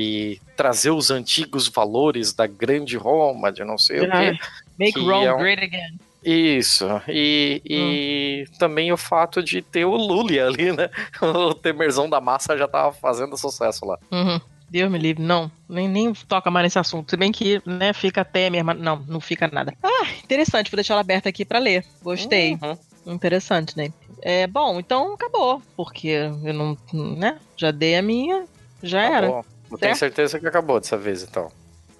e 0.00 0.40
trazer 0.56 0.90
os 0.90 1.10
antigos 1.10 1.66
valores 1.66 2.32
da 2.32 2.46
grande 2.46 2.96
Roma, 2.96 3.50
de 3.50 3.64
não 3.64 3.76
sei 3.76 4.00
o 4.00 4.10
quê. 4.10 4.38
Make 4.78 5.00
Rome 5.00 5.24
é 5.26 5.34
um- 5.34 5.38
great 5.38 5.64
again. 5.64 5.98
Isso. 6.24 6.84
E, 7.08 7.60
e 7.64 8.58
também 8.58 8.92
o 8.92 8.96
fato 8.96 9.42
de 9.42 9.60
ter 9.62 9.84
o 9.84 9.96
Lully 9.96 10.38
ali, 10.38 10.72
né? 10.72 10.88
O 11.22 11.52
Temerzão 11.54 12.08
da 12.08 12.20
massa 12.20 12.56
já 12.56 12.68
tava 12.68 12.92
fazendo 12.92 13.36
sucesso 13.36 13.84
lá. 13.84 13.98
Uhum. 14.12 14.40
Deus 14.70 14.90
me 14.90 14.98
livre, 14.98 15.22
não, 15.22 15.50
nem, 15.68 15.88
nem 15.88 16.12
toca 16.12 16.50
mais 16.50 16.64
nesse 16.64 16.78
assunto. 16.78 17.10
Se 17.10 17.16
bem 17.16 17.32
que, 17.32 17.60
né, 17.64 17.92
fica 17.92 18.20
até 18.20 18.50
mesmo. 18.50 18.74
Não, 18.74 19.02
não 19.08 19.20
fica 19.20 19.48
nada. 19.50 19.72
Ah, 19.82 20.06
interessante, 20.22 20.70
vou 20.70 20.76
deixar 20.76 20.94
ela 20.94 21.00
aberta 21.00 21.28
aqui 21.28 21.44
pra 21.44 21.58
ler. 21.58 21.84
Gostei. 22.02 22.58
Uhum. 22.62 23.14
Interessante, 23.14 23.76
né? 23.76 23.90
É, 24.20 24.46
bom, 24.46 24.78
então 24.78 25.14
acabou, 25.14 25.62
porque 25.76 26.08
eu 26.08 26.52
não, 26.52 26.76
né, 27.16 27.38
já 27.56 27.70
dei 27.70 27.96
a 27.96 28.02
minha, 28.02 28.44
já 28.82 29.00
era. 29.02 29.44
Eu 29.70 29.78
tenho 29.78 29.96
certeza 29.96 30.38
que 30.38 30.46
acabou 30.46 30.80
dessa 30.80 30.96
vez, 30.96 31.22
então. 31.22 31.50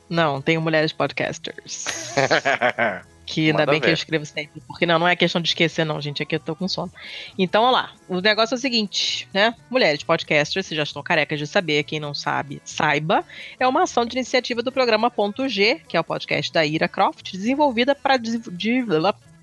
Não, 0.09 0.41
tenho 0.41 0.61
mulheres 0.61 0.93
podcasters. 0.93 1.85
Que 3.29 3.49
ainda 3.49 3.59
Manda 3.59 3.73
bem 3.73 3.81
que 3.81 3.87
eu 3.87 3.91
ver. 3.91 3.95
escrevo 3.95 4.25
sempre. 4.25 4.63
Porque 4.67 4.87
não, 4.87 4.99
não 4.99 5.07
é 5.07 5.15
questão 5.15 5.39
de 5.41 5.49
esquecer, 5.49 5.85
não, 5.85 6.01
gente. 6.01 6.23
Aqui 6.23 6.37
eu 6.37 6.41
tô 6.41 6.57
com 6.57 6.67
sono. 6.67 6.91
Então, 7.39 7.63
olha 7.63 7.73
lá. 7.73 7.93
O 8.09 8.23
negócio 8.23 8.55
é 8.55 8.57
o 8.57 8.61
seguinte, 8.61 9.29
né? 9.35 9.55
Mulheres 9.69 10.03
podcasters, 10.03 10.65
vocês 10.67 10.75
já 10.77 10.83
estão 10.83 11.03
carecas 11.03 11.39
de 11.39 11.47
saber. 11.47 11.83
Quem 11.83 12.01
não 12.01 12.15
sabe, 12.15 12.63
saiba. 12.65 13.23
É 13.61 13.69
uma 13.69 13.83
ação 13.83 14.07
de 14.07 14.17
iniciativa 14.17 14.63
do 14.63 14.73
programa 14.73 15.11
Ponto 15.11 15.47
G, 15.47 15.79
que 15.87 15.95
é 15.95 16.01
o 16.01 16.05
podcast 16.05 16.51
da 16.51 16.65
Ira 16.65 16.89
Croft, 16.89 17.33
desenvolvida 17.33 17.95
para 17.95 18.17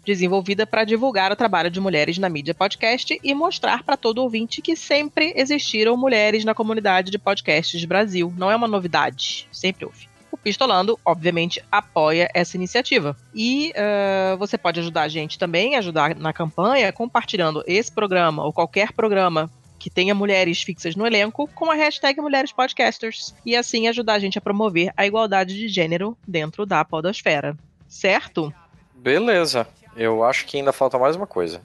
desenvolvida 0.05 0.65
para 0.65 0.83
divulgar 0.83 1.31
o 1.31 1.35
trabalho 1.35 1.69
de 1.69 1.79
mulheres 1.79 2.17
na 2.17 2.29
mídia 2.29 2.53
podcast 2.53 3.19
e 3.23 3.33
mostrar 3.33 3.83
para 3.83 3.97
todo 3.97 4.21
ouvinte 4.21 4.61
que 4.61 4.75
sempre 4.75 5.33
existiram 5.35 5.97
mulheres 5.97 6.45
na 6.45 6.53
comunidade 6.53 7.11
de 7.11 7.17
podcasts 7.17 7.83
Brasil. 7.83 8.33
Não 8.37 8.51
é 8.51 8.55
uma 8.55 8.67
novidade, 8.67 9.47
sempre 9.51 9.85
houve. 9.85 10.07
O 10.31 10.37
Pistolando, 10.37 10.99
obviamente, 11.05 11.63
apoia 11.71 12.29
essa 12.33 12.57
iniciativa. 12.57 13.15
E 13.33 13.71
eh, 13.73 14.35
você 14.37 14.57
pode 14.57 14.79
ajudar 14.81 15.03
a 15.03 15.07
gente 15.07 15.39
também, 15.39 15.75
ajudar 15.75 16.13
na 16.15 16.33
campanha, 16.33 16.91
compartilhando 16.91 17.63
esse 17.65 17.91
programa 17.91 18.43
ou 18.43 18.51
qualquer 18.51 18.91
programa 18.91 19.49
que 19.79 19.89
tenha 19.89 20.15
mulheres 20.15 20.61
fixas 20.61 20.95
no 20.95 21.05
elenco 21.05 21.47
com 21.53 21.71
a 21.71 21.75
hashtag 21.75 22.19
Mulheres 22.19 22.51
Podcasters. 22.51 23.33
E 23.45 23.55
assim 23.55 23.87
ajudar 23.87 24.15
a 24.15 24.19
gente 24.19 24.37
a 24.37 24.41
promover 24.41 24.91
a 24.97 25.05
igualdade 25.05 25.55
de 25.55 25.67
gênero 25.67 26.17
dentro 26.27 26.65
da 26.65 26.83
podosfera. 26.83 27.55
Certo? 27.87 28.53
Beleza. 28.93 29.67
Eu 29.95 30.23
acho 30.23 30.45
que 30.45 30.57
ainda 30.57 30.73
falta 30.73 30.99
mais 30.99 31.15
uma 31.15 31.27
coisa. 31.27 31.61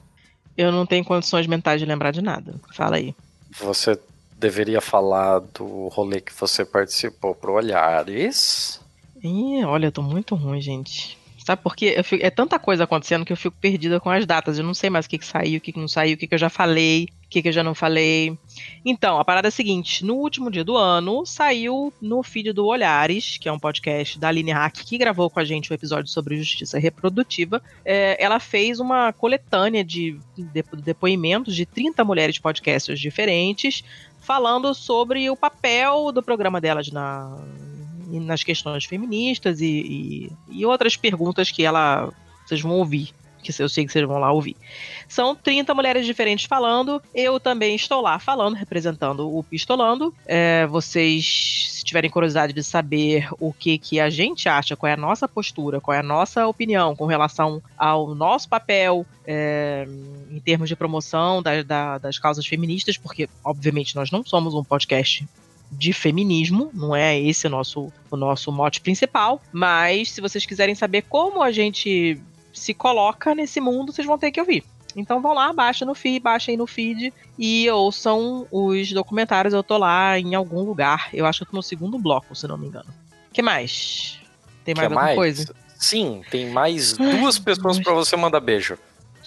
Eu 0.57 0.71
não 0.71 0.85
tenho 0.85 1.03
condições 1.03 1.47
mentais 1.47 1.79
de 1.79 1.85
lembrar 1.85 2.11
de 2.11 2.21
nada. 2.21 2.55
Fala 2.73 2.97
aí. 2.97 3.15
Você 3.59 3.99
deveria 4.37 4.81
falar 4.81 5.39
do 5.39 5.87
rolê 5.89 6.19
que 6.19 6.33
você 6.33 6.65
participou 6.65 7.35
pro 7.35 7.53
Olhares. 7.53 8.79
Ih, 9.23 9.63
olha, 9.65 9.87
eu 9.87 9.91
tô 9.91 10.01
muito 10.01 10.33
ruim, 10.35 10.59
gente. 10.59 11.17
Sabe 11.45 11.61
por 11.63 11.75
quê? 11.75 11.93
Eu 11.97 12.03
fico- 12.03 12.23
é 12.25 12.29
tanta 12.29 12.59
coisa 12.59 12.83
acontecendo 12.83 13.25
que 13.25 13.33
eu 13.33 13.37
fico 13.37 13.55
perdida 13.59 13.99
com 13.99 14.09
as 14.09 14.25
datas. 14.25 14.57
Eu 14.59 14.63
não 14.63 14.73
sei 14.75 14.89
mais 14.89 15.05
o 15.05 15.09
que, 15.09 15.17
que 15.17 15.25
saiu, 15.25 15.57
o 15.57 15.61
que, 15.61 15.71
que 15.71 15.79
não 15.79 15.87
saiu, 15.87 16.13
o 16.13 16.17
que, 16.17 16.27
que 16.27 16.35
eu 16.35 16.39
já 16.39 16.49
falei, 16.49 17.07
o 17.25 17.29
que, 17.29 17.41
que 17.41 17.47
eu 17.47 17.51
já 17.51 17.63
não 17.63 17.73
falei. 17.73 18.37
Então, 18.85 19.17
a 19.19 19.25
parada 19.25 19.47
é 19.47 19.49
a 19.49 19.51
seguinte: 19.51 20.05
no 20.05 20.13
último 20.15 20.51
dia 20.51 20.63
do 20.63 20.77
ano, 20.77 21.25
saiu 21.25 21.91
no 21.99 22.21
feed 22.21 22.53
do 22.53 22.65
Olhares, 22.67 23.37
que 23.37 23.49
é 23.49 23.51
um 23.51 23.57
podcast 23.59 24.19
da 24.19 24.27
Aline 24.27 24.51
Hack, 24.51 24.83
que 24.85 24.97
gravou 24.99 25.29
com 25.31 25.39
a 25.39 25.43
gente 25.43 25.71
o 25.71 25.73
episódio 25.73 26.11
sobre 26.11 26.37
justiça 26.37 26.77
reprodutiva. 26.77 27.61
É, 27.83 28.23
ela 28.23 28.39
fez 28.39 28.79
uma 28.79 29.11
coletânea 29.11 29.83
de 29.83 30.19
de- 30.37 30.63
depoimentos 30.83 31.55
de 31.55 31.65
30 31.65 32.03
mulheres 32.03 32.37
podcasters 32.37 32.99
diferentes, 32.99 33.83
falando 34.19 34.73
sobre 34.75 35.27
o 35.29 35.35
papel 35.35 36.11
do 36.11 36.21
programa 36.21 36.61
delas 36.61 36.91
na, 36.91 37.35
nas 38.19 38.43
questões 38.43 38.85
feministas 38.85 39.61
e, 39.61 39.65
e, 40.49 40.59
e 40.59 40.65
outras 40.65 40.95
perguntas 40.97 41.51
que 41.51 41.63
ela 41.63 42.11
vocês 42.45 42.61
vão 42.61 42.71
ouvir. 42.73 43.09
Que 43.43 43.51
eu 43.59 43.67
sei 43.67 43.83
que 43.87 43.91
vocês 43.91 44.07
vão 44.07 44.19
lá 44.19 44.31
ouvir. 44.31 44.55
São 45.07 45.35
30 45.35 45.73
mulheres 45.73 46.05
diferentes 46.05 46.45
falando. 46.45 47.01
Eu 47.11 47.39
também 47.39 47.75
estou 47.75 47.99
lá 47.99 48.19
falando, 48.19 48.53
representando 48.55 49.35
o 49.35 49.41
Pistolando. 49.41 50.13
É, 50.27 50.67
vocês, 50.67 51.71
se 51.73 51.83
tiverem 51.83 52.07
curiosidade 52.07 52.53
de 52.53 52.63
saber 52.63 53.27
o 53.39 53.51
que, 53.51 53.79
que 53.79 53.99
a 53.99 54.11
gente 54.11 54.47
acha, 54.47 54.75
qual 54.75 54.91
é 54.91 54.93
a 54.93 54.97
nossa 54.97 55.27
postura, 55.27 55.81
qual 55.81 55.95
é 55.95 56.01
a 56.01 56.03
nossa 56.03 56.45
opinião 56.47 56.95
com 56.95 57.07
relação 57.07 57.63
ao 57.75 58.13
nosso 58.13 58.47
papel 58.47 59.07
é, 59.25 59.87
em 60.29 60.39
termos 60.39 60.69
de 60.69 60.75
promoção 60.75 61.41
da- 61.41 61.63
da- 61.63 61.97
das 61.97 62.19
causas 62.19 62.45
feministas, 62.45 62.95
porque, 62.95 63.27
obviamente, 63.43 63.95
nós 63.95 64.11
não 64.11 64.23
somos 64.23 64.53
um 64.53 64.63
podcast 64.63 65.25
de 65.71 65.93
feminismo, 65.93 66.69
não 66.73 66.95
é 66.95 67.17
esse 67.19 67.47
o 67.47 67.49
nosso, 67.49 67.91
o 68.09 68.17
nosso 68.17 68.51
mote 68.51 68.81
principal, 68.81 69.41
mas 69.51 70.11
se 70.11 70.21
vocês 70.21 70.45
quiserem 70.45 70.75
saber 70.75 71.03
como 71.03 71.41
a 71.41 71.51
gente 71.51 72.21
se 72.53 72.73
coloca 72.73 73.33
nesse 73.33 73.61
mundo, 73.61 73.91
vocês 73.91 74.05
vão 74.05 74.17
ter 74.17 74.31
que 74.31 74.39
ouvir. 74.39 74.63
Então 74.95 75.21
vão 75.21 75.33
lá, 75.33 75.53
baixa 75.53 75.85
no 75.85 75.95
feed, 75.95 76.19
baixem 76.19 76.57
no 76.57 76.67
feed 76.67 77.13
e 77.39 77.69
ouçam 77.69 78.45
os 78.51 78.91
documentários. 78.91 79.53
Eu 79.53 79.63
tô 79.63 79.77
lá 79.77 80.19
em 80.19 80.35
algum 80.35 80.61
lugar. 80.61 81.09
Eu 81.13 81.25
acho 81.25 81.39
que 81.39 81.43
eu 81.43 81.51
tô 81.51 81.57
no 81.57 81.63
segundo 81.63 81.97
bloco, 81.97 82.35
se 82.35 82.45
não 82.47 82.57
me 82.57 82.67
engano. 82.67 82.93
que 83.31 83.41
mais? 83.41 84.19
Tem 84.65 84.75
mais 84.75 84.89
Quer 84.89 84.93
alguma 84.93 85.15
coisa? 85.15 85.55
Sim, 85.77 86.21
tem 86.29 86.49
mais 86.49 86.93
duas 86.93 87.39
pessoas 87.39 87.79
pra 87.79 87.93
você 87.93 88.15
mandar 88.15 88.39
beijo. 88.41 88.77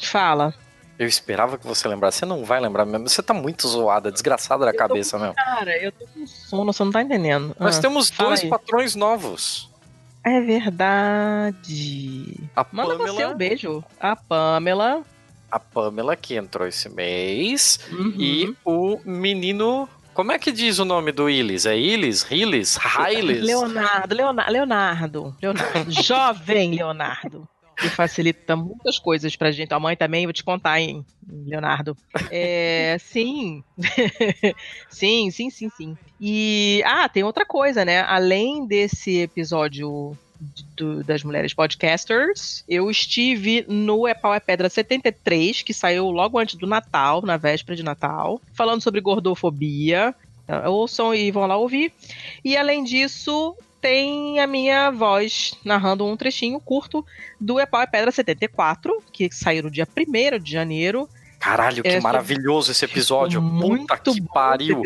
Fala. 0.00 0.54
Eu 0.98 1.06
esperava 1.06 1.58
que 1.58 1.66
você 1.66 1.88
lembrasse. 1.88 2.18
Você 2.18 2.26
não 2.26 2.44
vai 2.44 2.60
lembrar 2.60 2.84
mesmo. 2.84 3.08
Você 3.08 3.22
tá 3.22 3.34
muito 3.34 3.66
zoada, 3.66 4.12
desgraçada 4.12 4.64
da 4.64 4.72
cabeça 4.72 5.18
mesmo. 5.18 5.34
Cara, 5.34 5.76
eu 5.82 5.90
tô 5.90 6.06
com 6.06 6.26
sono, 6.26 6.72
você 6.72 6.84
não 6.84 6.92
tá 6.92 7.02
entendendo. 7.02 7.54
Nós 7.58 7.78
Ah, 7.78 7.80
temos 7.80 8.10
dois 8.10 8.42
aí. 8.42 8.48
patrões 8.48 8.94
novos. 8.94 9.68
É 10.24 10.40
verdade. 10.40 12.34
A 12.56 12.64
Manda 12.72 12.96
você 12.96 13.06
Pamela, 13.12 13.34
um 13.34 13.36
beijo. 13.36 13.84
A 14.00 14.16
Pamela. 14.16 15.02
a 15.50 15.58
Pamela 15.58 16.16
que 16.16 16.34
entrou 16.36 16.66
esse 16.66 16.88
mês 16.88 17.78
Uhum. 17.92 18.14
e 18.18 18.56
o 18.64 18.98
menino. 19.04 19.88
Como 20.14 20.30
é 20.30 20.38
que 20.38 20.52
diz 20.52 20.78
o 20.78 20.84
nome 20.84 21.10
do 21.12 21.28
Illis? 21.28 21.66
É 21.66 21.76
Illis? 21.76 22.22
Rilis? 22.22 22.76
Railis? 22.80 23.42
Leonardo, 23.44 24.14
Leonardo, 24.14 24.52
Leonardo, 24.52 25.36
Leonardo. 25.42 25.90
Jovem 26.02 26.70
Leonardo. 26.76 27.48
Que 27.76 27.88
facilita 27.88 28.54
muitas 28.56 28.98
coisas 28.98 29.34
pra 29.36 29.50
gente. 29.50 29.72
A 29.74 29.80
mãe 29.80 29.96
também, 29.96 30.26
vou 30.26 30.32
te 30.32 30.44
contar, 30.44 30.80
hein, 30.80 31.04
Leonardo. 31.46 31.96
É, 32.30 32.96
sim. 33.02 33.62
sim, 34.88 35.30
sim, 35.30 35.50
sim, 35.50 35.70
sim. 35.76 35.96
E, 36.20 36.82
ah, 36.86 37.08
tem 37.08 37.22
outra 37.24 37.44
coisa, 37.44 37.84
né? 37.84 38.00
Além 38.02 38.66
desse 38.66 39.18
episódio 39.20 40.16
do- 40.76 41.02
das 41.04 41.22
mulheres 41.24 41.54
podcasters, 41.54 42.64
eu 42.68 42.90
estive 42.90 43.64
no 43.68 44.06
É 44.06 44.14
Pau 44.14 44.34
é 44.34 44.40
Pedra 44.40 44.68
73, 44.68 45.62
que 45.62 45.72
saiu 45.74 46.10
logo 46.10 46.38
antes 46.38 46.56
do 46.56 46.66
Natal, 46.66 47.22
na 47.22 47.36
véspera 47.36 47.76
de 47.76 47.82
Natal, 47.82 48.40
falando 48.52 48.82
sobre 48.82 49.00
gordofobia. 49.00 50.14
Ouçam 50.66 51.14
e 51.14 51.30
vão 51.30 51.46
lá 51.46 51.56
ouvir. 51.56 51.90
E 52.44 52.54
além 52.56 52.84
disso, 52.84 53.56
tem 53.84 54.40
a 54.40 54.46
minha 54.46 54.90
voz 54.90 55.52
narrando 55.62 56.06
um 56.06 56.16
trechinho 56.16 56.58
curto 56.58 57.04
do 57.38 57.60
É 57.60 57.66
Pau 57.66 57.82
é 57.82 57.86
Pedra 57.86 58.10
74, 58.10 59.02
que 59.12 59.30
saiu 59.30 59.64
no 59.64 59.70
dia 59.70 59.86
1 59.86 60.38
de 60.42 60.50
janeiro. 60.50 61.06
Caralho, 61.38 61.82
que 61.82 61.88
É, 61.90 62.00
maravilhoso 62.00 62.72
esse 62.72 62.82
episódio. 62.86 63.42
Puta 63.42 63.52
muito 63.52 64.12
que 64.14 64.22
pariu. 64.22 64.80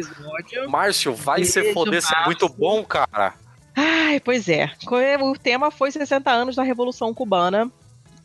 Márcio, 0.69 1.15
vai 1.15 1.45
se 1.45 1.61
Beijo, 1.61 1.75
foder, 1.75 1.99
isso 2.01 2.13
é 2.13 2.25
muito 2.25 2.47
Márcio. 2.47 2.59
bom, 2.59 2.83
cara. 2.83 3.35
Ai, 3.77 4.19
pois 4.19 4.49
é. 4.49 4.69
O 5.21 5.39
tema 5.39 5.71
foi 5.71 5.93
60 5.93 6.29
anos 6.29 6.57
da 6.57 6.65
Revolução 6.65 7.15
Cubana. 7.15 7.71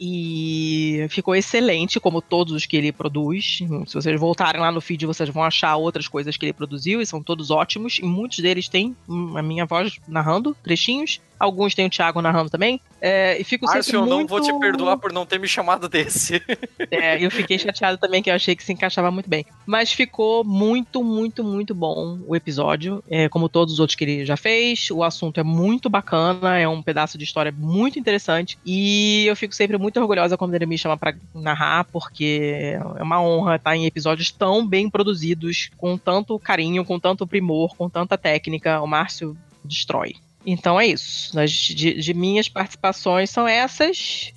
E 0.06 1.08
ficou 1.08 1.34
excelente, 1.34 1.98
como 1.98 2.22
todos 2.22 2.52
os 2.52 2.66
que 2.66 2.76
ele 2.76 2.92
produz. 2.92 3.60
Se 3.88 3.94
vocês 3.94 4.20
voltarem 4.20 4.60
lá 4.60 4.70
no 4.70 4.82
feed, 4.82 5.06
vocês 5.06 5.30
vão 5.30 5.42
achar 5.42 5.78
outras 5.78 6.10
coisas 6.10 6.36
que 6.36 6.46
ele 6.46 6.52
produziu, 6.52 7.00
e 7.00 7.06
são 7.06 7.24
todos 7.24 7.50
ótimos. 7.50 8.00
E 8.00 8.04
muitos 8.04 8.40
deles 8.40 8.68
têm 8.68 8.94
hum, 9.08 9.38
a 9.38 9.42
minha 9.42 9.66
voz 9.66 9.98
narrando 10.06 10.54
trechinhos. 10.62 11.22
Alguns 11.44 11.76
têm 11.76 11.88
o 11.88 11.90
Thiago 11.90 12.22
narrando 12.22 12.50
também. 12.50 12.80
É, 13.02 13.38
e 13.38 13.44
fico 13.44 13.66
Márcio, 13.66 13.84
sempre 13.84 13.98
eu 13.98 14.06
muito... 14.06 14.18
não 14.18 14.28
vou 14.28 14.40
te 14.40 14.60
perdoar 14.60 14.98
por 14.98 15.12
não 15.12 15.26
ter 15.26 15.38
me 15.38 15.48
chamado 15.48 15.90
desse. 15.90 16.42
É, 16.92 17.24
eu 17.24 17.32
fiquei 17.32 17.58
chateado 17.58 17.98
também, 17.98 18.22
que 18.22 18.30
eu 18.30 18.36
achei 18.36 18.56
que 18.56 18.64
se 18.64 18.72
encaixava 18.72 19.10
muito 19.10 19.28
bem. 19.28 19.46
Mas 19.66 19.92
ficou 19.92 20.44
muito, 20.44 21.04
muito, 21.04 21.44
muito 21.44 21.74
bom 21.74 22.20
o 22.28 22.36
episódio. 22.36 23.04
É, 23.10 23.28
como 23.30 23.50
todos 23.50 23.74
os 23.74 23.80
outros 23.80 23.96
que 23.96 24.04
ele 24.04 24.26
já 24.26 24.38
fez. 24.38 24.90
O 24.92 25.04
assunto 25.04 25.40
é 25.40 25.44
muito 25.44 25.90
bacana, 25.90 26.58
é 26.58 26.68
um 26.68 26.82
pedaço 26.82 27.18
de 27.18 27.24
história 27.24 27.52
muito 27.52 27.98
interessante. 27.98 28.60
E 28.66 29.26
eu 29.26 29.36
fico 29.36 29.56
sempre 29.56 29.78
muito 29.78 30.00
orgulhosa 30.00 30.38
quando 30.38 30.54
ele 30.54 30.66
me 30.66 30.78
chama 30.78 30.96
pra 30.96 31.16
narrar, 31.34 31.86
porque 31.86 32.78
é 32.96 33.04
uma 33.04 33.22
honra 33.22 33.56
estar 33.56 33.76
em 33.76 33.86
episódios 33.86 34.30
tão 34.32 34.66
bem 34.68 34.90
produzidos, 34.90 35.72
com 35.78 35.98
tanto 35.98 36.38
carinho, 36.38 36.86
com 36.86 37.00
tanto 37.00 37.26
primor, 37.26 37.76
com 37.76 37.90
tanta 37.90 38.18
técnica. 38.18 38.82
O 38.82 38.88
Márcio 38.88 39.36
destrói. 39.66 40.16
Então 40.46 40.80
é 40.80 40.88
isso. 40.88 41.32
De- 41.48 41.94
de 42.02 42.14
minhas 42.14 42.50
participações 42.50 43.30
são 43.30 43.48
essas. 43.48 44.34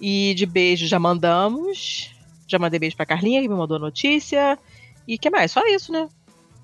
E 0.00 0.32
de 0.34 0.46
beijo 0.46 0.86
já 0.86 0.98
mandamos. 0.98 2.10
Já 2.46 2.58
mandei 2.58 2.78
beijo 2.80 2.96
pra 2.96 3.06
Carlinha, 3.06 3.40
que 3.42 3.48
me 3.48 3.54
mandou 3.54 3.76
a 3.76 3.80
notícia. 3.80 4.58
E 5.06 5.18
que 5.18 5.28
mais? 5.30 5.52
Só 5.52 5.66
isso, 5.66 5.92
né? 5.92 6.08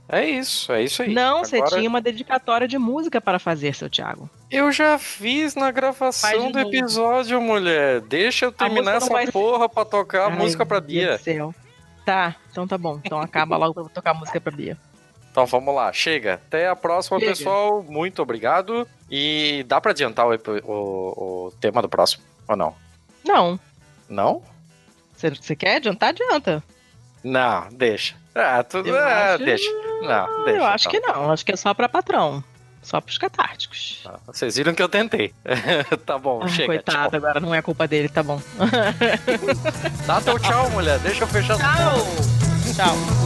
É 0.08 0.24
isso, 0.24 0.72
é 0.72 0.84
isso 0.84 1.02
aí. 1.02 1.12
Não, 1.12 1.44
você 1.44 1.56
Agora- 1.56 1.76
tinha 1.76 1.88
uma 1.88 2.00
dedicatória 2.00 2.68
de 2.68 2.78
música 2.78 3.20
para 3.20 3.40
fazer, 3.40 3.74
seu 3.74 3.90
Thiago. 3.90 4.30
Eu 4.48 4.70
já 4.70 4.96
fiz 5.00 5.56
na 5.56 5.70
gravação 5.72 6.52
do 6.52 6.60
episódio, 6.60 7.40
mulher. 7.40 8.00
Deixa 8.02 8.44
eu 8.46 8.52
terminar 8.52 8.96
essa 8.98 9.12
vai 9.12 9.26
porra 9.26 9.68
pra 9.68 9.84
tocar 9.84 10.26
a 10.26 10.28
Ai, 10.28 10.38
música 10.38 10.64
pra 10.64 10.80
Bia. 10.80 11.16
do 11.18 11.22
céu. 11.24 11.52
Tá, 12.04 12.36
então 12.52 12.68
tá 12.68 12.78
bom. 12.78 13.00
Então 13.04 13.18
acaba 13.20 13.56
logo 13.56 13.74
pra 13.74 13.82
eu 13.82 13.88
tocar 13.88 14.12
a 14.12 14.14
música 14.14 14.40
pra 14.40 14.52
Bia. 14.52 14.78
Então 15.36 15.44
vamos 15.44 15.74
lá, 15.74 15.92
chega. 15.92 16.40
Até 16.46 16.66
a 16.66 16.74
próxima, 16.74 17.18
Chega. 17.20 17.32
pessoal. 17.32 17.82
Muito 17.86 18.22
obrigado. 18.22 18.88
E 19.10 19.62
dá 19.68 19.78
pra 19.82 19.90
adiantar 19.90 20.26
o, 20.26 20.30
o- 20.64 21.46
o 21.48 21.52
tema 21.60 21.82
do 21.82 21.90
próximo, 21.90 22.22
ou 22.48 22.56
não? 22.56 22.74
Não. 23.22 23.60
Não? 24.08 24.42
Você- 25.14 25.54
quer 25.54 25.76
adiantar? 25.76 26.08
Adianta. 26.08 26.62
Não, 27.22 27.68
deixa. 27.70 28.14
Ah, 28.34 28.62
tudo. 28.62 28.96
Ah, 28.96 29.34
acho- 29.34 29.44
deixa. 29.44 29.70
Não, 30.00 30.44
deixa. 30.46 30.58
eu 30.58 30.64
acho 30.64 30.88
então. 30.88 31.00
que 31.02 31.06
não. 31.06 31.30
Acho 31.30 31.44
que 31.44 31.52
é 31.52 31.56
só 31.56 31.74
pra 31.74 31.86
patrão. 31.86 32.42
Só 32.80 32.98
pros 33.02 33.18
catárticos. 33.18 34.00
Tá, 34.04 34.18
Vocês 34.28 34.56
viram 34.56 34.72
que 34.74 34.82
eu 34.82 34.88
tentei. 34.88 35.34
tá 36.06 36.16
bom, 36.16 36.40
Ah, 36.44 36.48
chega. 36.48 36.68
coitado, 36.68 37.10
Tchau. 37.10 37.16
agora 37.18 37.40
não 37.40 37.54
é 37.54 37.60
culpa 37.60 37.86
dele, 37.86 38.08
tá 38.08 38.22
bom. 38.22 38.40
Dá 40.06 40.18
teu 40.22 40.38
tchau, 40.38 40.70
mulher. 40.70 40.98
Deixa 41.00 41.24
eu 41.24 41.28
fechar 41.28 41.58
porra. 41.58 42.72
Tchau. 42.74 43.25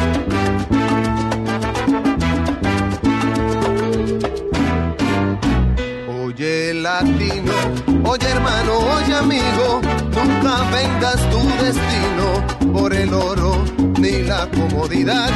Oye 6.41 6.73
latino, 6.73 7.53
oye 8.03 8.27
hermano, 8.27 8.79
oye 8.95 9.13
amigo, 9.13 9.79
nunca 10.09 10.63
vendas 10.71 11.19
tu 11.29 11.37
destino 11.63 12.73
por 12.73 12.91
el 12.95 13.13
oro 13.13 13.63
ni 13.99 14.23
la 14.23 14.47
comodidad. 14.47 15.29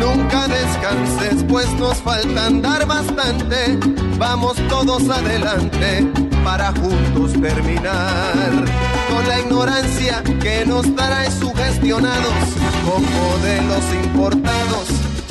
Nunca 0.00 0.48
descanses, 0.48 1.44
pues 1.48 1.72
nos 1.74 1.98
falta 1.98 2.46
andar 2.46 2.84
bastante. 2.86 3.78
Vamos 4.18 4.56
todos 4.68 5.08
adelante 5.08 6.10
para 6.42 6.72
juntos 6.72 7.40
terminar 7.40 8.64
con 9.14 9.28
la 9.28 9.38
ignorancia 9.38 10.24
que 10.40 10.66
nos 10.66 10.92
trae 10.96 11.30
sugestionados 11.30 12.34
con 12.84 13.00
modelos 13.14 13.84
importados 14.04 15.01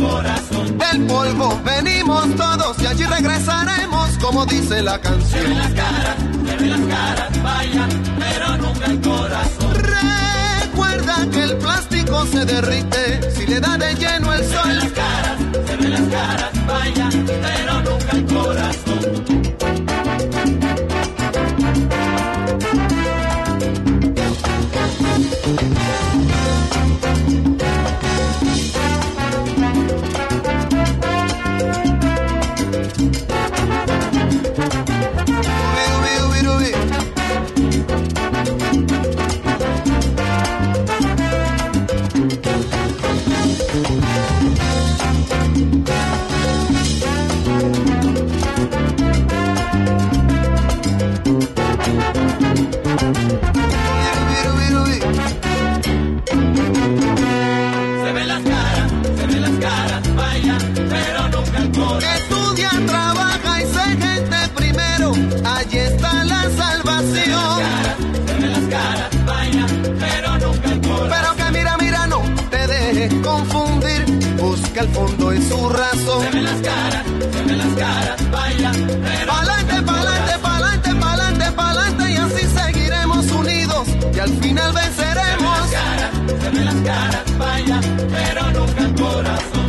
Corazón. 0.00 0.78
Del 0.78 1.06
polvo 1.06 1.60
venimos 1.64 2.34
todos 2.36 2.80
y 2.82 2.86
allí 2.86 3.04
regresaremos, 3.04 4.10
como 4.20 4.46
dice 4.46 4.82
la 4.82 4.94
Se 4.94 5.00
canción. 5.00 5.44
ven 5.44 5.58
las 5.58 5.72
caras, 5.72 6.16
se 6.46 6.56
ven 6.56 6.70
las 6.70 6.80
caras, 6.96 7.42
vaya, 7.42 7.88
pero 8.18 8.56
nunca 8.56 8.86
el 8.86 9.00
corazón. 9.00 9.74
Recuerda 10.62 11.26
que 11.30 11.42
el 11.42 11.56
plástico 11.58 12.26
se 12.26 12.44
derrite 12.44 13.30
si 13.32 13.46
le 13.46 13.60
da 13.60 13.76
de 13.78 13.94
lleno 13.94 14.32
el 14.32 14.44
Se 14.44 14.56
ven 14.56 14.76
las 14.76 14.84
sol. 14.84 14.92
caras, 14.94 15.38
se 15.66 15.76
ven 15.76 15.90
las 15.92 16.00
caras, 16.02 16.66
vaya, 16.66 17.08
pero 17.42 17.82
nunca 17.82 18.12
el 18.12 18.24
corazón. 18.26 19.00
Pero 88.08 88.50
nunca 88.52 88.80
el 88.80 88.94
corazón. 88.94 89.66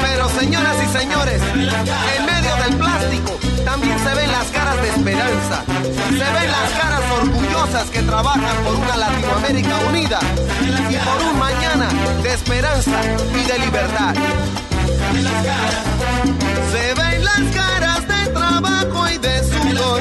Pero 0.00 0.28
señoras 0.40 0.76
y 0.82 0.98
señores, 0.98 1.40
en 1.54 2.26
medio 2.26 2.56
del 2.64 2.76
plástico 2.76 3.38
también 3.64 3.98
se 3.98 4.14
ven 4.14 4.30
las 4.30 4.46
caras 4.48 4.76
de 4.82 4.88
esperanza. 4.88 5.64
Se 5.92 6.12
ven 6.12 6.50
las 6.50 6.70
caras 6.80 7.02
orgullosas 7.20 7.90
que 7.90 8.02
trabajan 8.02 8.56
por 8.64 8.74
una 8.74 8.96
Latinoamérica 8.96 9.78
unida 9.88 10.18
y 10.90 10.96
por 10.96 11.22
un 11.22 11.38
mañana 11.38 11.88
de 12.22 12.34
esperanza 12.34 13.00
y 13.34 13.44
de 13.44 13.58
libertad. 13.58 14.14
Se 16.72 16.94
ven 16.94 17.24
las 17.24 17.42
caras 17.54 18.08
de 18.08 18.30
trabajo 18.30 19.08
y 19.08 19.18
de 19.18 19.42
sudor, 19.44 20.00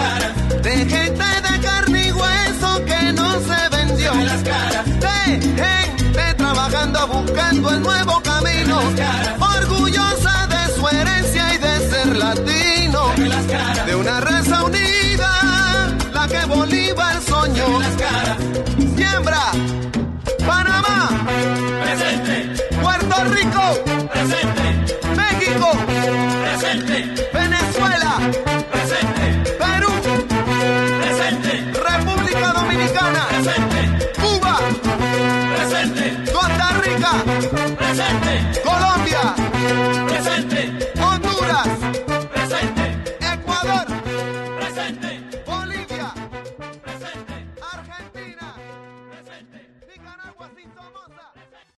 de 0.61 0.71
gente 0.71 1.23
de 1.23 1.59
carne 1.61 2.07
y 2.07 2.11
hueso 2.11 2.85
que 2.85 3.13
no 3.13 3.31
se 3.39 3.69
vendió, 3.69 4.11
gente 5.39 6.33
trabajando 6.35 7.07
buscando 7.07 7.69
el 7.71 7.81
nuevo 7.81 8.21
camino, 8.21 8.79
orgullosa 9.39 10.47
de 10.47 10.73
su 10.73 10.87
herencia 10.87 11.53
y 11.53 11.57
de 11.57 11.89
ser 11.89 12.15
latino, 12.17 13.13
de 13.85 13.95
una 13.95 14.19
raza 14.19 14.63
unida, 14.63 15.95
la 16.13 16.27
que 16.27 16.45
Bolívar 16.47 17.21
soñó. 17.21 17.79
Siembra, 18.95 19.51
Panamá, 20.45 21.09
Presente, 21.83 22.65
Puerto 22.81 23.23
Rico, 23.25 24.09
presente, 24.11 24.95
México, 25.15 25.71
presente, 26.43 27.20